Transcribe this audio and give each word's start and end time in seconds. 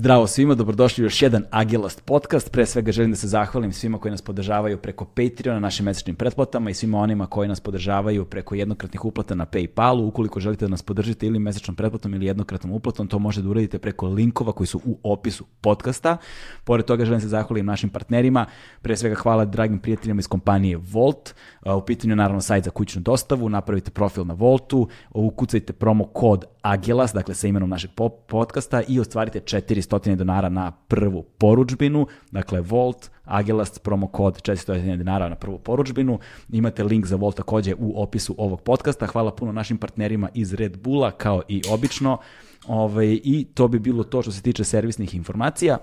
Zdravo 0.00 0.26
svima, 0.26 0.54
dobrodošli 0.54 1.02
u 1.02 1.06
još 1.06 1.22
jedan 1.22 1.44
Agilast 1.50 2.04
podcast. 2.04 2.52
Pre 2.52 2.66
svega 2.66 2.92
želim 2.92 3.10
da 3.10 3.16
se 3.16 3.28
zahvalim 3.28 3.72
svima 3.72 3.98
koji 3.98 4.10
nas 4.10 4.22
podržavaju 4.22 4.78
preko 4.78 5.04
Patreona, 5.04 5.60
našim 5.60 5.84
mesečnim 5.84 6.16
pretplatama 6.16 6.70
i 6.70 6.74
svima 6.74 6.98
onima 6.98 7.26
koji 7.26 7.48
nas 7.48 7.60
podržavaju 7.60 8.24
preko 8.24 8.54
jednokratnih 8.54 9.04
uplata 9.04 9.34
na 9.34 9.46
Paypalu. 9.46 10.06
Ukoliko 10.06 10.40
želite 10.40 10.64
da 10.64 10.70
nas 10.70 10.82
podržite 10.82 11.26
ili 11.26 11.38
mesečnom 11.38 11.76
pretplatom 11.76 12.14
ili 12.14 12.26
jednokratnom 12.26 12.72
uplatom, 12.72 13.08
to 13.08 13.18
možete 13.18 13.42
da 13.42 13.50
uradite 13.50 13.78
preko 13.78 14.06
linkova 14.06 14.52
koji 14.52 14.66
su 14.66 14.80
u 14.84 14.98
opisu 15.02 15.44
podcasta. 15.60 16.16
Pored 16.64 16.84
toga 16.84 17.04
želim 17.04 17.18
da 17.18 17.22
se 17.22 17.28
zahvalim 17.28 17.66
našim 17.66 17.90
partnerima. 17.90 18.46
Pre 18.82 18.96
svega 18.96 19.14
hvala 19.14 19.44
dragim 19.44 19.78
prijateljima 19.78 20.18
iz 20.18 20.28
kompanije 20.28 20.76
Volt. 20.76 21.34
U 21.76 21.80
pitanju 21.80 22.16
naravno 22.16 22.40
sajt 22.40 22.64
za 22.64 22.70
kućnu 22.70 23.02
dostavu, 23.02 23.48
napravite 23.48 23.90
profil 23.90 24.24
na 24.24 24.34
Voltu, 24.34 24.88
ukucajte 25.10 25.72
promo 25.72 26.04
kod 26.04 26.44
Agilas, 26.62 27.12
dakle 27.12 27.34
sa 27.34 27.46
imenom 27.46 27.68
našeg 27.68 27.90
podcasta 28.28 28.82
i 28.88 29.00
ostvarite 29.00 29.40
400 29.40 29.89
dinara 29.98 30.48
na 30.48 30.70
prvu 30.70 31.22
poručbinu, 31.22 32.06
dakle 32.30 32.60
Volt, 32.60 33.10
Agilast, 33.24 33.82
promo 33.82 34.06
kod 34.06 34.42
400 34.42 34.96
dinara 34.96 35.28
na 35.28 35.34
prvu 35.34 35.58
poručbinu. 35.58 36.18
Imate 36.48 36.84
link 36.84 37.06
za 37.06 37.16
Volt 37.16 37.36
takođe 37.36 37.74
u 37.78 38.02
opisu 38.02 38.34
ovog 38.38 38.60
podcasta. 38.60 39.06
Hvala 39.06 39.30
puno 39.30 39.52
našim 39.52 39.78
partnerima 39.78 40.28
iz 40.34 40.54
Red 40.54 40.78
Bulla, 40.78 41.10
kao 41.10 41.42
i 41.48 41.62
obično. 41.70 42.18
Ove, 42.66 42.84
ovaj, 42.84 43.20
I 43.24 43.46
to 43.54 43.68
bi 43.68 43.78
bilo 43.78 44.04
to 44.04 44.22
što 44.22 44.32
se 44.32 44.42
tiče 44.42 44.64
servisnih 44.64 45.14
informacija. 45.14 45.78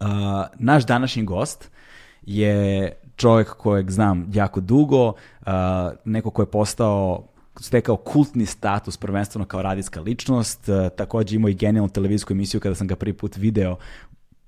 Uh, 0.00 0.06
naš 0.58 0.86
današnji 0.86 1.24
gost 1.24 1.70
je 2.22 2.92
čovjek 3.16 3.48
kojeg 3.48 3.90
znam 3.90 4.30
jako 4.32 4.60
dugo, 4.60 5.08
uh, 5.08 5.14
neko 6.04 6.30
ko 6.30 6.42
je 6.42 6.50
postao 6.50 7.28
stekao 7.60 7.96
kultni 7.96 8.46
status 8.46 8.96
prvenstveno 8.96 9.44
kao 9.44 9.62
radijska 9.62 10.00
ličnost, 10.00 10.68
uh, 10.68 10.74
takođe 10.96 11.36
imao 11.36 11.48
i 11.48 11.54
genijalnu 11.54 11.88
televizijsku 11.88 12.32
emisiju 12.32 12.60
kada 12.60 12.74
sam 12.74 12.86
ga 12.86 12.96
prvi 12.96 13.12
put 13.12 13.36
video 13.36 13.76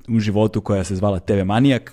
u 0.08 0.20
životu 0.20 0.60
koja 0.60 0.84
se 0.84 0.96
zvala 0.96 1.18
TV 1.18 1.44
Manijak. 1.44 1.92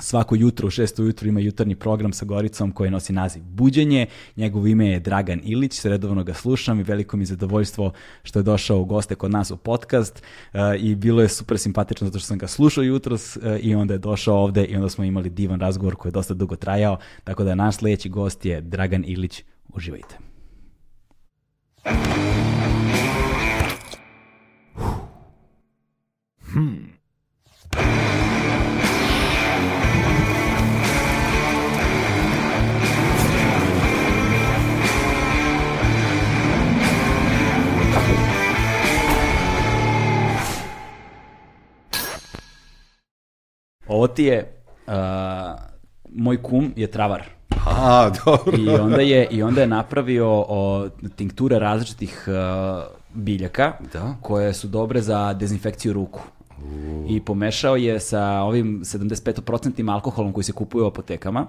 Svako 0.00 0.34
jutro 0.34 0.66
u 0.66 0.70
6. 0.70 1.02
ujutru 1.02 1.28
ima 1.28 1.40
jutarnji 1.40 1.74
program 1.74 2.12
sa 2.12 2.24
Goricom 2.24 2.72
koji 2.72 2.90
nosi 2.90 3.12
naziv 3.12 3.42
Buđenje. 3.42 4.06
Njegovo 4.36 4.66
ime 4.66 4.86
je 4.86 5.00
Dragan 5.00 5.40
Ilić, 5.44 5.84
redovno 5.84 6.24
ga 6.24 6.34
slušam 6.34 6.80
i 6.80 6.82
veliko 6.82 7.16
mi 7.16 7.24
zadovoljstvo 7.24 7.92
što 8.22 8.38
je 8.38 8.42
došao 8.42 8.80
u 8.80 8.84
goste 8.84 9.14
kod 9.14 9.30
nas 9.30 9.50
u 9.50 9.56
podcast 9.56 10.22
uh, 10.52 10.60
i 10.78 10.94
bilo 10.94 11.22
je 11.22 11.28
super 11.28 11.58
simpatično 11.58 12.06
zato 12.06 12.18
što 12.18 12.26
sam 12.26 12.38
ga 12.38 12.46
slušao 12.46 12.84
jutros 12.84 13.36
uh, 13.36 13.42
i 13.60 13.74
onda 13.74 13.94
je 13.94 13.98
došao 13.98 14.36
ovde 14.36 14.64
i 14.64 14.76
onda 14.76 14.88
smo 14.88 15.04
imali 15.04 15.30
divan 15.30 15.60
razgovor 15.60 15.96
koji 15.96 16.10
je 16.10 16.14
dosta 16.14 16.34
dugo 16.34 16.56
trajao, 16.56 16.98
tako 17.24 17.44
da 17.44 17.54
naš 17.54 17.76
sledeći 17.76 18.08
gost 18.08 18.44
je 18.44 18.60
Dragan 18.60 19.04
Ilić. 19.06 19.44
Uživajte. 19.74 20.18
Hmm. 26.52 26.92
Ovo 43.86 44.08
ti 44.08 44.24
je, 44.24 44.62
uh, 44.86 44.94
moj 46.08 46.42
kum 46.42 46.72
je 46.76 46.90
travar. 46.90 47.41
A, 47.66 48.10
dobro. 48.24 48.56
I 48.58 48.68
onda 48.68 49.00
je, 49.00 49.26
i 49.30 49.42
onda 49.42 49.60
je 49.60 49.66
napravio 49.66 50.28
o, 50.48 50.88
tinkture 51.16 51.58
različitih 51.58 52.24
uh, 52.28 52.84
biljaka 53.14 53.72
Da. 53.92 54.14
koje 54.20 54.52
su 54.54 54.68
dobre 54.68 55.02
za 55.02 55.32
dezinfekciju 55.32 55.92
ruku. 55.92 56.20
U. 56.64 57.06
I 57.08 57.20
pomešao 57.20 57.76
je 57.76 58.00
sa 58.00 58.22
ovim 58.24 58.80
75% 58.84 59.92
alkoholom 59.92 60.32
koji 60.32 60.44
se 60.44 60.52
kupuje 60.52 60.84
u 60.84 60.86
apotekama, 60.86 61.46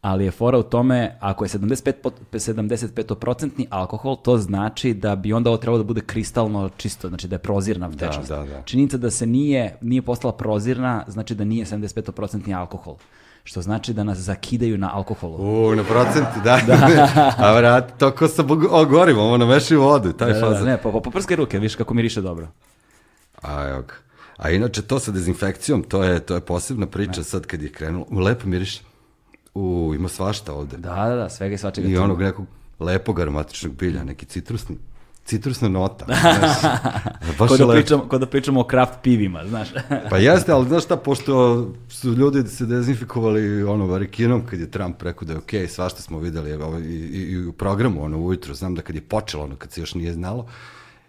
ali 0.00 0.24
je 0.24 0.30
fora 0.30 0.58
u 0.58 0.62
tome, 0.62 1.18
ako 1.20 1.44
je 1.44 1.48
75%, 1.48 2.10
75% 2.32 3.66
alkohol, 3.70 4.16
to 4.16 4.38
znači 4.38 4.94
da 4.94 5.16
bi 5.16 5.32
onda 5.32 5.50
ovo 5.50 5.56
trebalo 5.56 5.78
da 5.78 5.84
bude 5.84 6.00
kristalno 6.00 6.68
čisto, 6.76 7.08
znači 7.08 7.28
da 7.28 7.34
je 7.34 7.38
prozirna 7.38 7.90
tečnost. 7.90 8.28
da, 8.28 8.44
da. 8.44 8.62
Činjenica 8.64 8.96
da 8.96 9.10
se 9.10 9.26
nije, 9.26 9.78
nije 9.80 10.02
postala 10.02 10.32
prozirna, 10.32 11.04
znači 11.08 11.34
da 11.34 11.44
nije 11.44 11.64
75% 11.64 12.56
alkohol 12.58 12.94
što 13.44 13.62
znači 13.62 13.92
da 13.92 14.04
nas 14.04 14.18
zakidaju 14.18 14.78
na 14.78 14.90
alkoholu. 14.96 15.36
U, 15.36 15.74
na 15.74 15.84
procenti, 15.84 16.40
da. 16.44 16.60
da. 16.66 17.34
A 17.38 17.52
vrat, 17.52 17.98
to 17.98 18.10
ko 18.10 18.28
sa 18.28 18.44
ogorivom, 18.70 19.32
ono 19.32 19.46
meši 19.46 19.76
vodu, 19.76 20.12
taj 20.12 20.32
da, 20.32 20.40
da, 20.40 20.46
faza. 20.46 20.64
da, 20.64 20.64
ne, 20.64 20.78
poprskaj 20.82 21.36
ruke, 21.36 21.58
viš 21.58 21.74
kako 21.74 21.94
miriše 21.94 22.20
dobro. 22.20 22.48
A, 23.42 23.68
evo 23.68 23.82
ga. 23.82 23.94
A 24.36 24.50
inače 24.50 24.82
to 24.82 24.98
sa 24.98 25.10
dezinfekcijom, 25.10 25.82
to 25.82 26.04
je, 26.04 26.20
to 26.20 26.34
je 26.34 26.40
posebna 26.40 26.86
priča 26.86 27.20
ne. 27.20 27.24
sad 27.24 27.46
kad 27.46 27.62
je 27.62 27.72
krenulo. 27.72 28.06
U, 28.10 28.18
lepo 28.18 28.48
miriše. 28.48 28.82
U, 29.54 29.92
ima 29.94 30.08
svašta 30.08 30.52
ovde. 30.52 30.76
Da, 30.76 30.94
da, 30.94 31.14
da, 31.16 31.28
svega 31.28 31.54
i 31.54 31.58
svačega. 31.58 31.88
I 31.88 31.96
onog 31.96 32.22
nekog 32.22 32.46
lepog 32.80 33.20
aromatičnog 33.20 33.74
bilja, 33.74 34.04
neki 34.04 34.26
citrusni 34.26 34.76
citrusna 35.24 35.68
nota. 35.68 36.06
Znaš, 37.36 37.48
kod, 37.48 37.58
da 37.58 37.72
pričamo, 37.72 38.08
kod 38.08 38.20
da 38.20 38.26
pričamo 38.26 38.60
o 38.60 38.64
kraft 38.64 38.94
pivima, 39.02 39.46
znaš. 39.48 39.68
pa 40.10 40.18
jeste, 40.18 40.52
ali 40.52 40.68
znaš 40.68 40.84
šta, 40.84 40.96
pošto 40.96 41.66
su 41.88 42.12
ljudi 42.12 42.48
se 42.48 42.66
dezinfikovali 42.66 43.62
ono 43.62 43.86
varikinom 43.86 44.46
kad 44.46 44.60
je 44.60 44.70
Trump 44.70 45.02
rekao 45.02 45.26
da 45.26 45.32
je 45.32 45.38
okej, 45.38 45.66
okay, 45.66 45.68
svašta 45.68 46.02
smo 46.02 46.18
videli 46.18 46.50
i, 46.50 46.88
i, 46.88 47.32
i 47.32 47.46
u 47.46 47.52
programu 47.52 48.04
ono 48.04 48.18
ujutro, 48.18 48.54
znam 48.54 48.74
da 48.74 48.82
kad 48.82 48.96
je 48.96 49.02
počelo 49.02 49.44
ono, 49.44 49.56
kad 49.56 49.72
se 49.72 49.80
još 49.80 49.94
nije 49.94 50.12
znalo, 50.12 50.46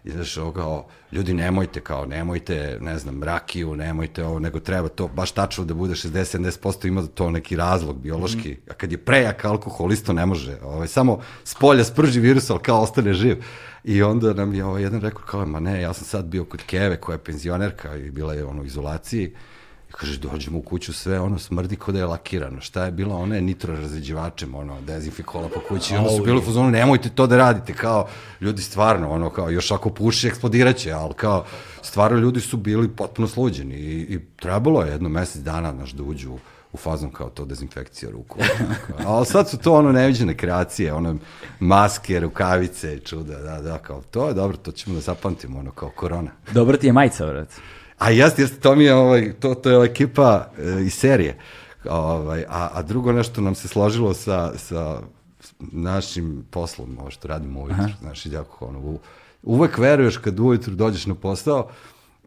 i 0.06 0.10
znaš, 0.10 0.36
ovo 0.36 0.52
kao, 0.52 0.86
ljudi 1.12 1.34
nemojte 1.34 1.80
kao, 1.80 2.06
nemojte, 2.06 2.78
ne 2.80 2.98
znam, 2.98 3.22
rakiju, 3.22 3.76
nemojte 3.76 4.24
ovo, 4.24 4.38
nego 4.38 4.60
treba 4.60 4.88
to 4.88 5.08
baš 5.08 5.32
tačno 5.32 5.64
da 5.64 5.74
bude 5.74 5.94
60-70% 5.94 6.86
ima 6.86 7.06
to 7.06 7.30
neki 7.30 7.56
razlog 7.56 8.00
biološki, 8.00 8.50
mm. 8.50 8.70
a 8.70 8.74
kad 8.74 8.92
je 8.92 8.98
prejak 8.98 9.44
alkohol 9.44 9.92
isto 9.92 10.12
ne 10.12 10.26
može, 10.26 10.58
ovaj, 10.62 10.88
samo 10.88 11.20
s 11.44 11.54
polja 11.54 11.84
sprži 11.84 12.20
virus, 12.20 12.50
ali 12.50 12.60
kao 12.60 12.82
ostane 12.82 13.14
živ. 13.14 13.44
I 13.86 14.02
onda 14.02 14.32
nam 14.32 14.54
je 14.54 14.64
ovaj, 14.64 14.82
jedan 14.82 15.00
rekao 15.00 15.22
kao, 15.22 15.46
ma 15.46 15.60
ne, 15.60 15.80
ja 15.80 15.92
sam 15.92 16.04
sad 16.04 16.24
bio 16.24 16.44
kod 16.44 16.62
Keve 16.62 16.96
koja 16.96 17.14
je 17.14 17.24
penzionerka 17.24 17.96
i 17.96 18.10
bila 18.10 18.34
je 18.34 18.44
ono, 18.44 18.62
u 18.62 18.64
izolaciji. 18.64 19.24
I 19.88 19.92
kaže, 19.92 20.18
dođemo 20.18 20.58
u 20.58 20.62
kuću, 20.62 20.92
sve 20.92 21.20
ono 21.20 21.38
smrdi 21.38 21.76
kod 21.76 21.94
da 21.94 22.00
je 22.00 22.06
lakirano. 22.06 22.60
Šta 22.60 22.84
je 22.84 22.92
bilo? 22.92 23.16
Ona 23.16 23.34
je 23.34 23.42
nitro 23.42 23.76
razređivačem, 23.76 24.54
ono, 24.54 24.80
dezinfikola 24.80 25.48
po 25.48 25.60
kući. 25.68 25.94
I 25.94 25.96
onda 25.96 26.10
su 26.10 26.24
bili 26.24 26.38
u 26.38 26.42
fazonu, 26.42 26.70
nemojte 26.70 27.08
to 27.08 27.26
da 27.26 27.36
radite, 27.36 27.74
kao, 27.74 28.08
ljudi 28.40 28.62
stvarno, 28.62 29.10
ono, 29.10 29.30
kao, 29.30 29.50
još 29.50 29.70
ako 29.70 29.90
puši, 29.90 30.28
eksplodiraće, 30.28 30.92
ali 30.92 31.14
kao, 31.14 31.44
stvarno 31.82 32.18
ljudi 32.18 32.40
su 32.40 32.56
bili 32.56 32.88
potpuno 32.88 33.28
sluđeni 33.28 33.74
i, 33.74 34.00
i 34.14 34.20
trebalo 34.36 34.82
je 34.82 34.90
jedno 34.90 35.08
mesec 35.08 35.42
dana, 35.42 35.72
znaš, 35.72 35.92
da 35.92 36.02
uđu 36.02 36.32
u 36.32 36.38
fazom 36.76 37.10
kao 37.10 37.30
to 37.30 37.44
dezinfekcija 37.44 38.10
ruku. 38.10 38.38
Ali 39.06 39.26
sad 39.26 39.50
su 39.50 39.58
to 39.58 39.72
ono 39.72 39.92
neviđene 39.92 40.36
kreacije, 40.36 40.92
ono 40.92 41.16
maske, 41.60 42.20
rukavice, 42.20 42.98
čuda, 42.98 43.38
da, 43.38 43.60
da, 43.60 43.78
kao 43.78 44.02
to 44.10 44.28
je 44.28 44.34
dobro, 44.34 44.56
to 44.56 44.72
ćemo 44.72 44.94
da 44.94 45.00
zapamtimo, 45.00 45.58
ono 45.58 45.70
kao 45.70 45.90
korona. 45.90 46.30
Dobro 46.52 46.76
ti 46.76 46.86
je 46.86 46.92
majica, 46.92 47.26
vrat. 47.26 47.48
A 47.98 48.10
jeste, 48.10 48.42
jeste, 48.42 48.60
to 48.60 48.74
mi 48.74 48.84
je, 48.84 48.94
ovaj, 48.94 49.32
to, 49.32 49.54
to 49.54 49.70
je 49.70 49.86
ekipa 49.86 50.46
e, 50.58 50.82
iz 50.82 50.94
serije. 50.94 51.38
Ovaj, 51.90 52.44
a, 52.48 52.68
a 52.72 52.82
drugo 52.82 53.12
nešto 53.12 53.40
nam 53.40 53.54
se 53.54 53.68
složilo 53.68 54.14
sa, 54.14 54.52
sa 54.58 55.00
našim 55.60 56.44
poslom, 56.50 56.98
ovo 57.00 57.10
što 57.10 57.28
radimo 57.28 57.60
ujutru, 57.60 57.84
Aha. 57.84 57.92
znaš, 58.00 58.26
jako, 58.26 58.66
ono, 58.66 58.78
u, 58.78 59.00
uvek 59.42 59.78
veruješ 59.78 60.16
kad 60.16 60.40
ujutru 60.40 60.74
dođeš 60.74 61.06
na 61.06 61.14
posao 61.14 61.68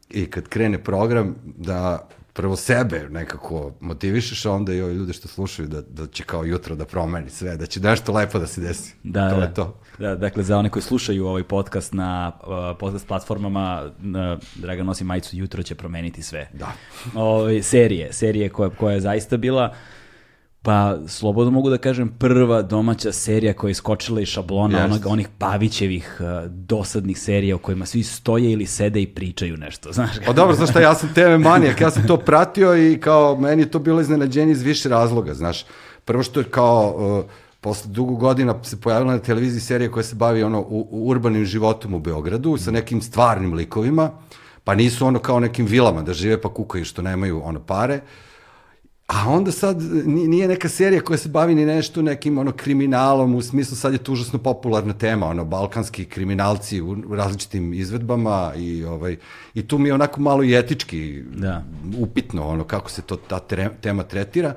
i 0.09 0.25
kad 0.25 0.47
krene 0.47 0.83
program 0.83 1.35
da 1.43 2.07
prvo 2.39 2.55
sebe 2.55 3.07
nekako 3.09 3.71
motivišeš, 3.79 4.45
a 4.45 4.51
onda 4.51 4.73
i 4.73 4.81
ove 4.81 4.93
ljude 4.93 5.13
što 5.13 5.27
slušaju 5.27 5.67
da, 5.67 5.81
da 5.81 6.07
će 6.07 6.23
kao 6.23 6.43
jutro 6.43 6.75
da 6.75 6.85
promeni 6.85 7.29
sve, 7.29 7.57
da 7.57 7.65
će 7.65 7.79
nešto 7.79 8.13
lepo 8.13 8.39
da 8.39 8.47
se 8.47 8.61
desi. 8.61 8.93
Da, 9.03 9.29
to 9.29 9.35
da. 9.35 9.41
je 9.41 9.53
to. 9.53 9.79
Da, 9.97 10.15
dakle, 10.15 10.43
za 10.43 10.57
one 10.57 10.69
koji 10.69 10.83
slušaju 10.83 11.27
ovaj 11.27 11.43
podcast 11.43 11.93
na 11.93 12.31
uh, 12.31 12.77
podcast 12.79 13.07
platformama, 13.07 13.91
na, 13.99 14.37
Dragan 14.55 14.85
nosi 14.85 15.03
majicu, 15.03 15.37
jutro 15.37 15.63
će 15.63 15.75
promeniti 15.75 16.23
sve. 16.23 16.49
Da. 16.53 16.71
Ove, 17.15 17.23
ovaj, 17.23 17.61
serije, 17.61 18.13
serije 18.13 18.49
koja, 18.49 18.69
koja 18.69 18.93
je 18.93 19.01
zaista 19.01 19.37
bila 19.37 19.75
Pa, 20.61 20.97
slobodno 21.07 21.51
mogu 21.51 21.69
da 21.69 21.77
kažem, 21.77 22.09
prva 22.19 22.61
domaća 22.61 23.11
serija 23.11 23.53
koja 23.53 23.69
je 23.69 23.71
iskočila 23.71 24.21
iz 24.21 24.27
šablona 24.27 24.85
onog, 24.85 25.05
onih 25.05 25.27
Pavićevih 25.37 26.17
uh, 26.19 26.51
dosadnih 26.51 27.19
serija 27.19 27.55
u 27.55 27.59
kojima 27.59 27.85
svi 27.85 28.03
stoje 28.03 28.51
ili 28.51 28.65
sede 28.65 29.01
i 29.01 29.07
pričaju 29.07 29.57
nešto, 29.57 29.91
znaš. 29.97 30.09
O 30.27 30.33
dobro, 30.33 30.55
znaš 30.55 30.69
šta, 30.69 30.81
ja 30.81 30.95
sam 30.95 31.13
TV 31.13 31.37
manijak, 31.39 31.81
ja 31.81 31.91
sam 31.91 32.07
to 32.07 32.17
pratio 32.17 32.91
i 32.91 32.99
kao, 32.99 33.35
meni 33.39 33.61
je 33.61 33.71
to 33.71 33.79
bilo 33.79 34.01
iznenađenje 34.01 34.51
iz 34.51 34.61
više 34.61 34.89
razloga, 34.89 35.33
znaš. 35.33 35.65
Prvo 36.05 36.23
što 36.23 36.39
je 36.39 36.43
kao, 36.43 36.95
uh, 37.19 37.31
posle 37.61 37.91
dugo 37.91 38.15
godina 38.15 38.63
se 38.63 38.81
pojavila 38.81 39.13
na 39.13 39.19
televiziji 39.19 39.61
serija 39.61 39.91
koja 39.91 40.03
se 40.03 40.15
bavi 40.15 40.43
ono 40.43 40.59
u, 40.59 40.87
u 40.91 41.09
urbanim 41.09 41.45
životom 41.45 41.93
u 41.93 41.99
Beogradu 41.99 42.57
sa 42.57 42.71
nekim 42.71 43.01
stvarnim 43.01 43.53
likovima, 43.53 44.11
pa 44.63 44.75
nisu 44.75 45.07
ono 45.07 45.19
kao 45.19 45.39
nekim 45.39 45.65
vilama 45.65 46.01
da 46.01 46.13
žive 46.13 46.41
pa 46.41 46.53
kukaju 46.53 46.85
što 46.85 47.01
nemaju 47.01 47.41
ono 47.43 47.59
pare, 47.59 47.99
A 49.09 49.29
onda 49.29 49.51
sad 49.51 49.81
ni- 50.05 50.27
nije 50.27 50.47
neka 50.47 50.69
serija 50.69 51.01
koja 51.01 51.17
se 51.17 51.29
bavi 51.29 51.55
ni 51.55 51.65
nešto 51.65 52.01
nekim 52.01 52.37
ono 52.37 52.51
kriminalom, 52.51 53.35
u 53.35 53.41
smislu 53.41 53.75
sad 53.75 53.93
je 53.93 53.99
to 53.99 54.11
užasno 54.11 54.39
popularna 54.39 54.93
tema, 54.93 55.25
ono 55.27 55.45
balkanski 55.45 56.05
kriminalci 56.05 56.81
u, 56.81 56.95
različitim 57.11 57.73
izvedbama 57.73 58.53
i 58.57 58.83
ovaj 58.83 59.17
i 59.53 59.67
tu 59.67 59.77
mi 59.77 59.89
je 59.89 59.93
onako 59.93 60.21
malo 60.21 60.43
i 60.43 60.55
etički 60.55 61.23
Da. 61.35 61.63
upitno 61.97 62.47
ono 62.47 62.63
kako 62.63 62.89
se 62.89 63.01
to 63.01 63.15
ta 63.15 63.39
tre, 63.39 63.69
tema 63.81 64.03
tretira. 64.03 64.53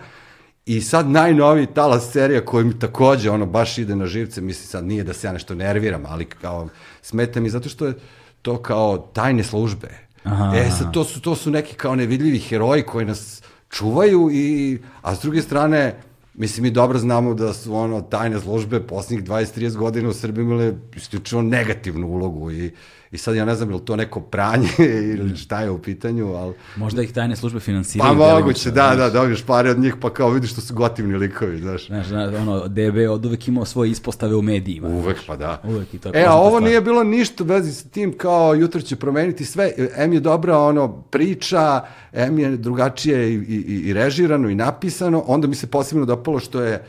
I 0.66 0.80
sad 0.80 1.08
najnoviji 1.08 1.66
talas 1.66 2.10
serija 2.10 2.44
koji 2.44 2.64
mi 2.64 2.78
takođe 2.78 3.30
ono 3.30 3.46
baš 3.46 3.78
ide 3.78 3.96
na 3.96 4.06
živce, 4.06 4.40
mislim 4.40 4.66
sad 4.66 4.84
nije 4.84 5.04
da 5.04 5.12
se 5.12 5.26
ja 5.26 5.32
nešto 5.32 5.54
nerviram, 5.54 6.02
ali 6.06 6.24
kao 6.24 6.68
smeta 7.02 7.40
mi 7.40 7.50
zato 7.50 7.68
što 7.68 7.86
je 7.86 7.94
to 8.42 8.58
kao 8.58 8.98
tajne 8.98 9.44
službe. 9.44 9.88
Aha. 10.24 10.52
E 10.56 10.70
sad 10.70 10.92
to 10.92 11.04
su, 11.04 11.20
to 11.20 11.34
su 11.36 11.50
neki 11.50 11.74
kao 11.74 11.96
nevidljivi 11.96 12.38
heroji 12.38 12.82
koji 12.82 13.06
nas 13.06 13.42
čuvaju 13.72 14.30
i, 14.32 14.78
a 15.02 15.14
s 15.14 15.20
druge 15.20 15.42
strane, 15.42 15.96
mislim 16.34 16.62
mi 16.62 16.70
dobro 16.70 16.98
znamo 16.98 17.34
da 17.34 17.52
su 17.52 17.74
ono 17.74 18.00
tajne 18.00 18.40
službe 18.40 18.80
posljednjih 18.86 19.28
20-30 19.28 19.76
godina 19.76 20.08
u 20.08 20.12
Srbiji 20.12 20.42
imale 20.42 20.74
isključivo 20.96 21.42
negativnu 21.42 22.06
ulogu 22.06 22.50
i, 22.50 22.70
i 23.12 23.18
sad 23.18 23.36
ja 23.36 23.44
ne 23.44 23.54
znam 23.54 23.70
je 23.70 23.74
li 23.74 23.84
to 23.84 23.96
neko 23.96 24.20
pranje 24.20 24.68
ili 25.12 25.36
šta 25.36 25.60
je 25.60 25.70
u 25.70 25.78
pitanju, 25.78 26.34
ali 26.34 26.54
Možda 26.76 27.02
ih 27.02 27.12
tajne 27.12 27.36
službe 27.36 27.60
finansiraju. 27.60 28.18
pa 28.18 28.34
moguće, 28.34 28.70
da, 28.70 28.88
da, 28.88 28.94
znaš. 28.94 29.12
dobiješ 29.12 29.42
pare 29.42 29.70
od 29.70 29.78
njih, 29.78 29.94
pa 30.00 30.10
kao 30.10 30.30
vidiš 30.30 30.52
što 30.52 30.60
su 30.60 30.74
gotivni 30.74 31.16
likovi, 31.16 31.58
znaš. 31.58 31.86
Znaš, 31.86 32.06
znaš, 32.06 32.34
ono, 32.34 32.68
DB 32.68 33.10
od 33.10 33.26
uvek 33.26 33.48
imao 33.48 33.64
svoje 33.64 33.90
ispostave 33.90 34.36
u 34.36 34.42
medijima. 34.42 34.88
Uvek, 34.88 35.16
pa 35.26 35.36
da. 35.36 35.60
Uvek 35.64 35.94
i 35.94 35.98
to 35.98 36.08
je 36.08 36.12
E, 36.14 36.24
a 36.24 36.34
ovo 36.34 36.48
stvar. 36.48 36.62
nije 36.62 36.80
bilo 36.80 37.04
ništa 37.04 37.44
vezi 37.44 37.72
sa 37.72 37.88
tim 37.88 38.18
kao 38.18 38.54
jutro 38.54 38.80
će 38.80 38.96
promeniti 38.96 39.44
sve. 39.44 39.72
M 39.96 40.12
je 40.12 40.20
dobra 40.20 40.58
ono 40.58 41.02
priča, 41.02 41.80
M 42.12 42.38
je 42.38 42.56
drugačije 42.56 43.30
i, 43.30 43.34
i, 43.34 43.82
i 43.84 43.92
režirano 43.92 44.48
i 44.48 44.54
napisano. 44.54 45.24
Onda 45.26 45.46
mi 45.46 45.54
se 45.54 45.66
posebno 45.66 46.04
dopalo 46.04 46.38
što 46.38 46.60
je 46.60 46.84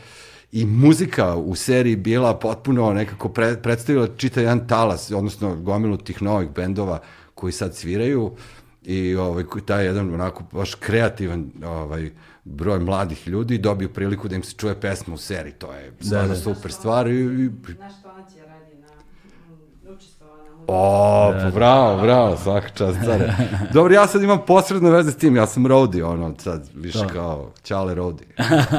i 0.53 0.65
muzika 0.65 1.35
u 1.35 1.55
seriji 1.55 1.95
bila 1.95 2.39
potpuno 2.39 2.93
nekako 2.93 3.29
pre, 3.29 3.57
predstavila 3.61 4.07
čita 4.17 4.41
jedan 4.41 4.67
talas, 4.67 5.11
odnosno 5.11 5.55
gomilu 5.55 5.97
tih 5.97 6.21
novih 6.21 6.49
bendova 6.49 6.99
koji 7.35 7.53
sad 7.53 7.75
sviraju 7.75 8.31
i 8.83 9.15
ovaj, 9.15 9.43
taj 9.65 9.85
jedan 9.85 10.13
onako 10.13 10.43
baš 10.51 10.75
kreativan 10.75 11.51
ovaj, 11.65 12.11
broj 12.43 12.79
mladih 12.79 13.27
ljudi 13.27 13.57
dobiju 13.57 13.93
priliku 13.93 14.27
da 14.27 14.35
im 14.35 14.43
se 14.43 14.55
čuje 14.57 14.81
pesma 14.81 15.13
u 15.13 15.17
seriji. 15.17 15.53
To 15.53 15.73
je 15.73 15.93
stvarno 16.01 16.27
da. 16.27 16.35
super 16.35 16.71
stvar 16.71 17.07
i, 17.07 17.19
i 17.19 17.49
Naš 17.79 18.01
Tonac 18.03 18.35
je 18.35 18.45
radi 18.45 18.75
na, 18.75 18.87
mm, 19.87 19.87
O, 20.67 21.33
pa 21.43 21.49
bravo, 21.55 22.01
bravo, 22.01 22.37
svaka 22.37 22.69
čast, 22.69 22.99
care. 23.05 23.33
Dobro, 23.73 23.93
ja 23.93 24.07
sad 24.07 24.23
imam 24.23 24.39
posredne 24.47 24.89
veze 24.91 25.11
s 25.11 25.15
tim, 25.15 25.35
ja 25.35 25.47
sam 25.47 25.67
roadie, 25.67 26.05
ono, 26.05 26.33
sad, 26.37 26.69
više 26.75 26.99
Da. 26.99 27.07
kao, 27.07 27.51
čale 27.63 27.95
roadie. 27.95 28.27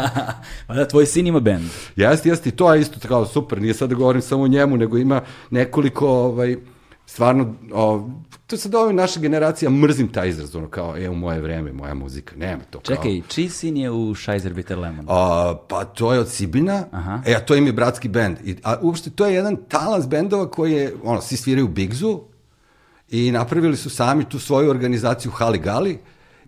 pa 0.67 0.75
da, 0.75 0.89
tvoj 0.89 1.07
sin 1.07 1.27
ima 1.27 1.41
bend. 1.41 1.65
Jeste, 1.97 2.29
jeste, 2.29 2.49
i 2.49 2.53
to 2.53 2.75
je 2.75 2.81
isto 2.81 3.09
kao 3.09 3.27
super, 3.27 3.61
nije 3.63 3.75
sad 3.75 3.89
da 3.89 3.95
govorim 3.95 4.23
samo 4.23 4.43
o 4.43 4.49
njemu, 4.49 4.77
nego 4.77 4.99
ima 4.99 5.21
nekoliko, 5.51 6.09
ovaj, 6.09 6.57
stvarno, 7.07 7.55
o, 7.73 8.11
to 8.47 8.57
sad 8.57 8.75
ove 8.75 8.93
naša 8.93 9.21
generacija, 9.21 9.71
mrzim 9.71 10.09
taj 10.09 10.29
izraz, 10.29 10.57
ono, 10.57 10.69
kao, 10.69 10.97
e, 10.99 11.09
u 11.09 11.15
moje 11.15 11.41
vreme, 11.41 11.73
moja 11.73 11.95
muzika, 11.95 12.37
nema 12.37 12.63
to, 12.71 12.81
kao. 12.81 12.97
Čekaj, 12.97 13.23
čiji 13.29 13.49
sin 13.49 13.77
je 13.77 13.91
u 13.91 14.15
Scheiser 14.15 14.53
Bitter 14.53 14.79
Lemon? 14.79 15.07
A, 15.09 15.55
pa 15.69 15.85
to 15.85 16.13
je 16.13 16.21
od 16.21 16.29
Sibina, 16.29 16.85
Aha. 16.91 17.23
e, 17.27 17.35
a 17.35 17.41
to 17.41 17.55
im 17.55 17.67
je 17.67 17.73
bratski 17.73 18.09
bend. 18.09 18.37
I, 18.45 18.57
a 18.63 18.77
uopšte 18.83 19.11
to 19.11 19.27
je 19.27 19.35
jedan 19.35 19.57
talans 19.69 20.07
bendova 20.07 20.51
koji 20.51 20.73
je, 20.73 20.95
ono, 21.05 21.21
svi 21.21 21.37
sviraju 21.37 21.69
Bigzu 21.69 22.21
i 23.11 23.31
napravili 23.31 23.77
su 23.77 23.91
sami 23.91 24.25
tu 24.25 24.39
svoju 24.39 24.71
organizaciju 24.71 25.33
Hali 25.33 25.59
Gali 25.59 25.99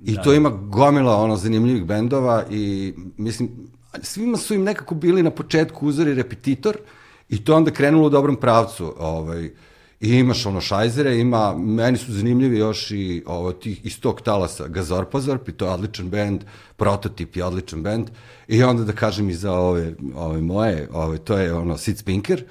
i 0.05 0.15
da. 0.15 0.23
to 0.23 0.33
ima 0.33 0.51
gomila, 0.51 1.17
ono, 1.17 1.37
zanimljivih 1.37 1.85
bendova 1.85 2.45
i, 2.51 2.95
mislim, 3.17 3.51
svima 4.03 4.37
su 4.37 4.55
im 4.55 4.63
nekako 4.63 4.95
bili 4.95 5.23
na 5.23 5.31
početku 5.31 5.87
uzori 5.87 6.15
repetitor 6.15 6.77
i 7.29 7.45
to 7.45 7.53
je 7.53 7.57
onda 7.57 7.71
krenulo 7.71 8.07
u 8.07 8.11
dobrom 8.11 8.37
pravcu, 8.37 8.95
ovaj, 8.99 9.51
I 10.01 10.15
imaš 10.15 10.47
ono 10.47 10.61
šajzere, 10.61 11.19
ima, 11.19 11.55
meni 11.59 11.99
su 11.99 12.13
zanimljivi 12.13 12.59
još 12.59 12.91
i 12.91 13.23
ovo, 13.27 13.53
tih, 13.53 13.87
iz 13.87 14.01
tog 14.01 14.21
talasa 14.21 14.69
Gazorpazorp 14.69 15.49
i 15.49 15.53
to 15.53 15.65
je 15.65 15.71
odličan 15.71 16.11
bend, 16.11 16.45
Prototip 16.77 17.37
je 17.37 17.45
odličan 17.45 17.83
bend. 17.83 18.11
I 18.49 18.63
onda 18.63 18.85
da 18.85 18.93
kažem 18.93 19.31
i 19.31 19.35
za 19.35 19.53
ove, 19.53 19.95
ove 20.15 20.41
moje, 20.41 20.89
ove, 20.93 21.19
to 21.19 21.39
je 21.39 21.53
ono 21.55 21.77
Sid 21.77 21.99
Spinker. 21.99 22.45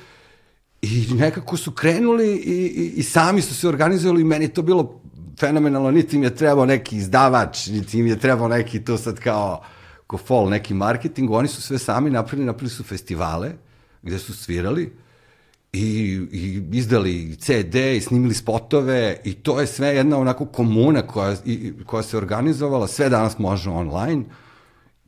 I 0.81 1.07
nekako 1.13 1.57
su 1.57 1.71
krenuli 1.71 2.36
i, 2.36 2.65
i, 2.65 2.94
i 2.95 3.03
sami 3.03 3.42
su 3.42 3.56
se 3.56 3.68
organizovali 3.68 4.21
i 4.21 4.25
meni 4.25 4.48
to 4.48 4.62
bilo 4.62 5.01
fenomenalno, 5.39 5.91
niti 5.91 6.15
im 6.15 6.24
je 6.24 6.36
trebao 6.36 6.65
neki 6.65 6.98
izdavač, 6.98 7.68
niti 7.68 8.00
im 8.00 8.07
je 8.07 8.19
trebao 8.19 8.48
neki 8.48 8.83
to 8.83 8.98
sad 8.98 9.19
kao 9.19 9.63
ko 10.07 10.18
fol, 10.18 10.50
neki 10.50 10.74
marketing, 10.74 11.31
oni 11.31 11.48
su 11.48 11.62
sve 11.62 11.77
sami 11.80 12.09
napravili, 12.09 12.45
napravili 12.45 12.69
su 12.69 12.83
festivale 12.83 13.51
gde 14.01 14.19
su 14.19 14.33
svirali 14.33 14.91
i, 15.75 16.27
i 16.31 16.63
izdali 16.72 17.36
CD 17.36 17.75
i 17.75 18.01
snimili 18.01 18.33
spotove 18.33 19.18
i 19.24 19.33
to 19.33 19.60
je 19.62 19.68
sve 19.68 19.88
jedna 19.88 20.18
onako 20.18 20.45
komuna 20.45 21.01
koja, 21.01 21.36
i, 21.45 21.74
koja 21.86 22.04
se 22.04 22.18
organizovala, 22.18 22.88
sve 22.88 23.10
danas 23.10 23.39
može 23.39 23.69
online 23.69 24.24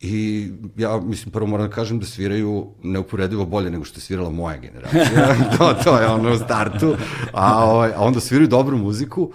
i 0.02 0.48
ja 0.78 0.98
mislim 0.98 1.32
prvo 1.32 1.48
moram 1.48 1.68
da 1.68 1.76
kažem 1.76 2.00
da 2.00 2.06
sviraju 2.06 2.68
neuporedivo 2.84 3.46
bolje 3.46 3.70
nego 3.70 3.84
što 3.84 3.98
je 3.98 4.02
svirala 4.02 4.30
moja 4.30 4.58
generacija, 4.58 5.36
to, 5.58 5.74
to 5.84 6.00
je 6.00 6.08
ono 6.08 6.34
u 6.34 6.38
startu, 6.38 6.96
a, 7.34 7.64
ovaj, 7.66 7.92
a 7.96 8.02
onda 8.02 8.20
sviraju 8.20 8.48
dobru 8.48 8.78
muziku 8.78 9.32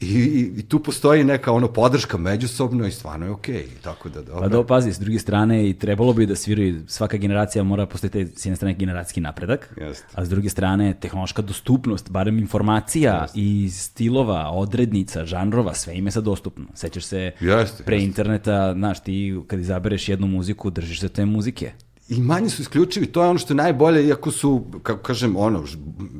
i, 0.00 0.06
i, 0.06 0.52
i 0.56 0.62
tu 0.62 0.78
postoji 0.78 1.24
neka 1.24 1.52
ono 1.52 1.68
podrška 1.68 2.18
međusobno 2.18 2.86
i 2.86 2.90
stvarno 2.90 3.26
je 3.26 3.32
okej, 3.32 3.54
okay, 3.54 3.82
tako 3.82 4.08
da 4.08 4.22
dobro. 4.22 4.40
Pa 4.40 4.48
da 4.48 4.64
pazi, 4.66 4.92
s 4.92 4.98
druge 4.98 5.18
strane 5.18 5.68
i 5.68 5.74
trebalo 5.74 6.12
bi 6.12 6.26
da 6.26 6.36
sviraju, 6.36 6.82
svaka 6.86 7.16
generacija 7.16 7.64
mora 7.64 7.86
postojiti 7.86 8.32
s 8.36 8.46
jedne 8.46 8.56
strane 8.56 8.74
generacijski 8.74 9.20
napredak, 9.20 9.74
Jeste. 9.76 10.06
a 10.14 10.24
s 10.24 10.28
druge 10.28 10.48
strane 10.48 10.94
tehnološka 11.00 11.42
dostupnost, 11.42 12.10
barem 12.10 12.38
informacija 12.38 13.26
i 13.34 13.70
stilova, 13.70 14.50
odrednica, 14.50 15.24
žanrova, 15.24 15.74
sve 15.74 15.96
im 15.96 16.06
je 16.06 16.10
sad 16.10 16.24
dostupno. 16.24 16.64
Sećaš 16.74 17.04
se 17.04 17.32
Jeste, 17.40 17.84
pre 17.84 18.02
interneta, 18.02 18.72
znaš, 18.72 19.02
ti 19.02 19.40
kad 19.46 19.60
izabereš 19.60 20.08
jednu 20.08 20.26
muziku, 20.26 20.70
držiš 20.70 21.00
se 21.00 21.08
te 21.08 21.24
muzike. 21.24 21.72
I 22.08 22.20
manje 22.20 22.48
su 22.48 22.62
isključivi, 22.62 23.06
to 23.06 23.22
je 23.22 23.28
ono 23.28 23.38
što 23.38 23.52
je 23.52 23.56
najbolje, 23.56 24.06
iako 24.06 24.30
su, 24.30 24.64
kako 24.82 25.02
kažem, 25.02 25.36
ono, 25.36 25.64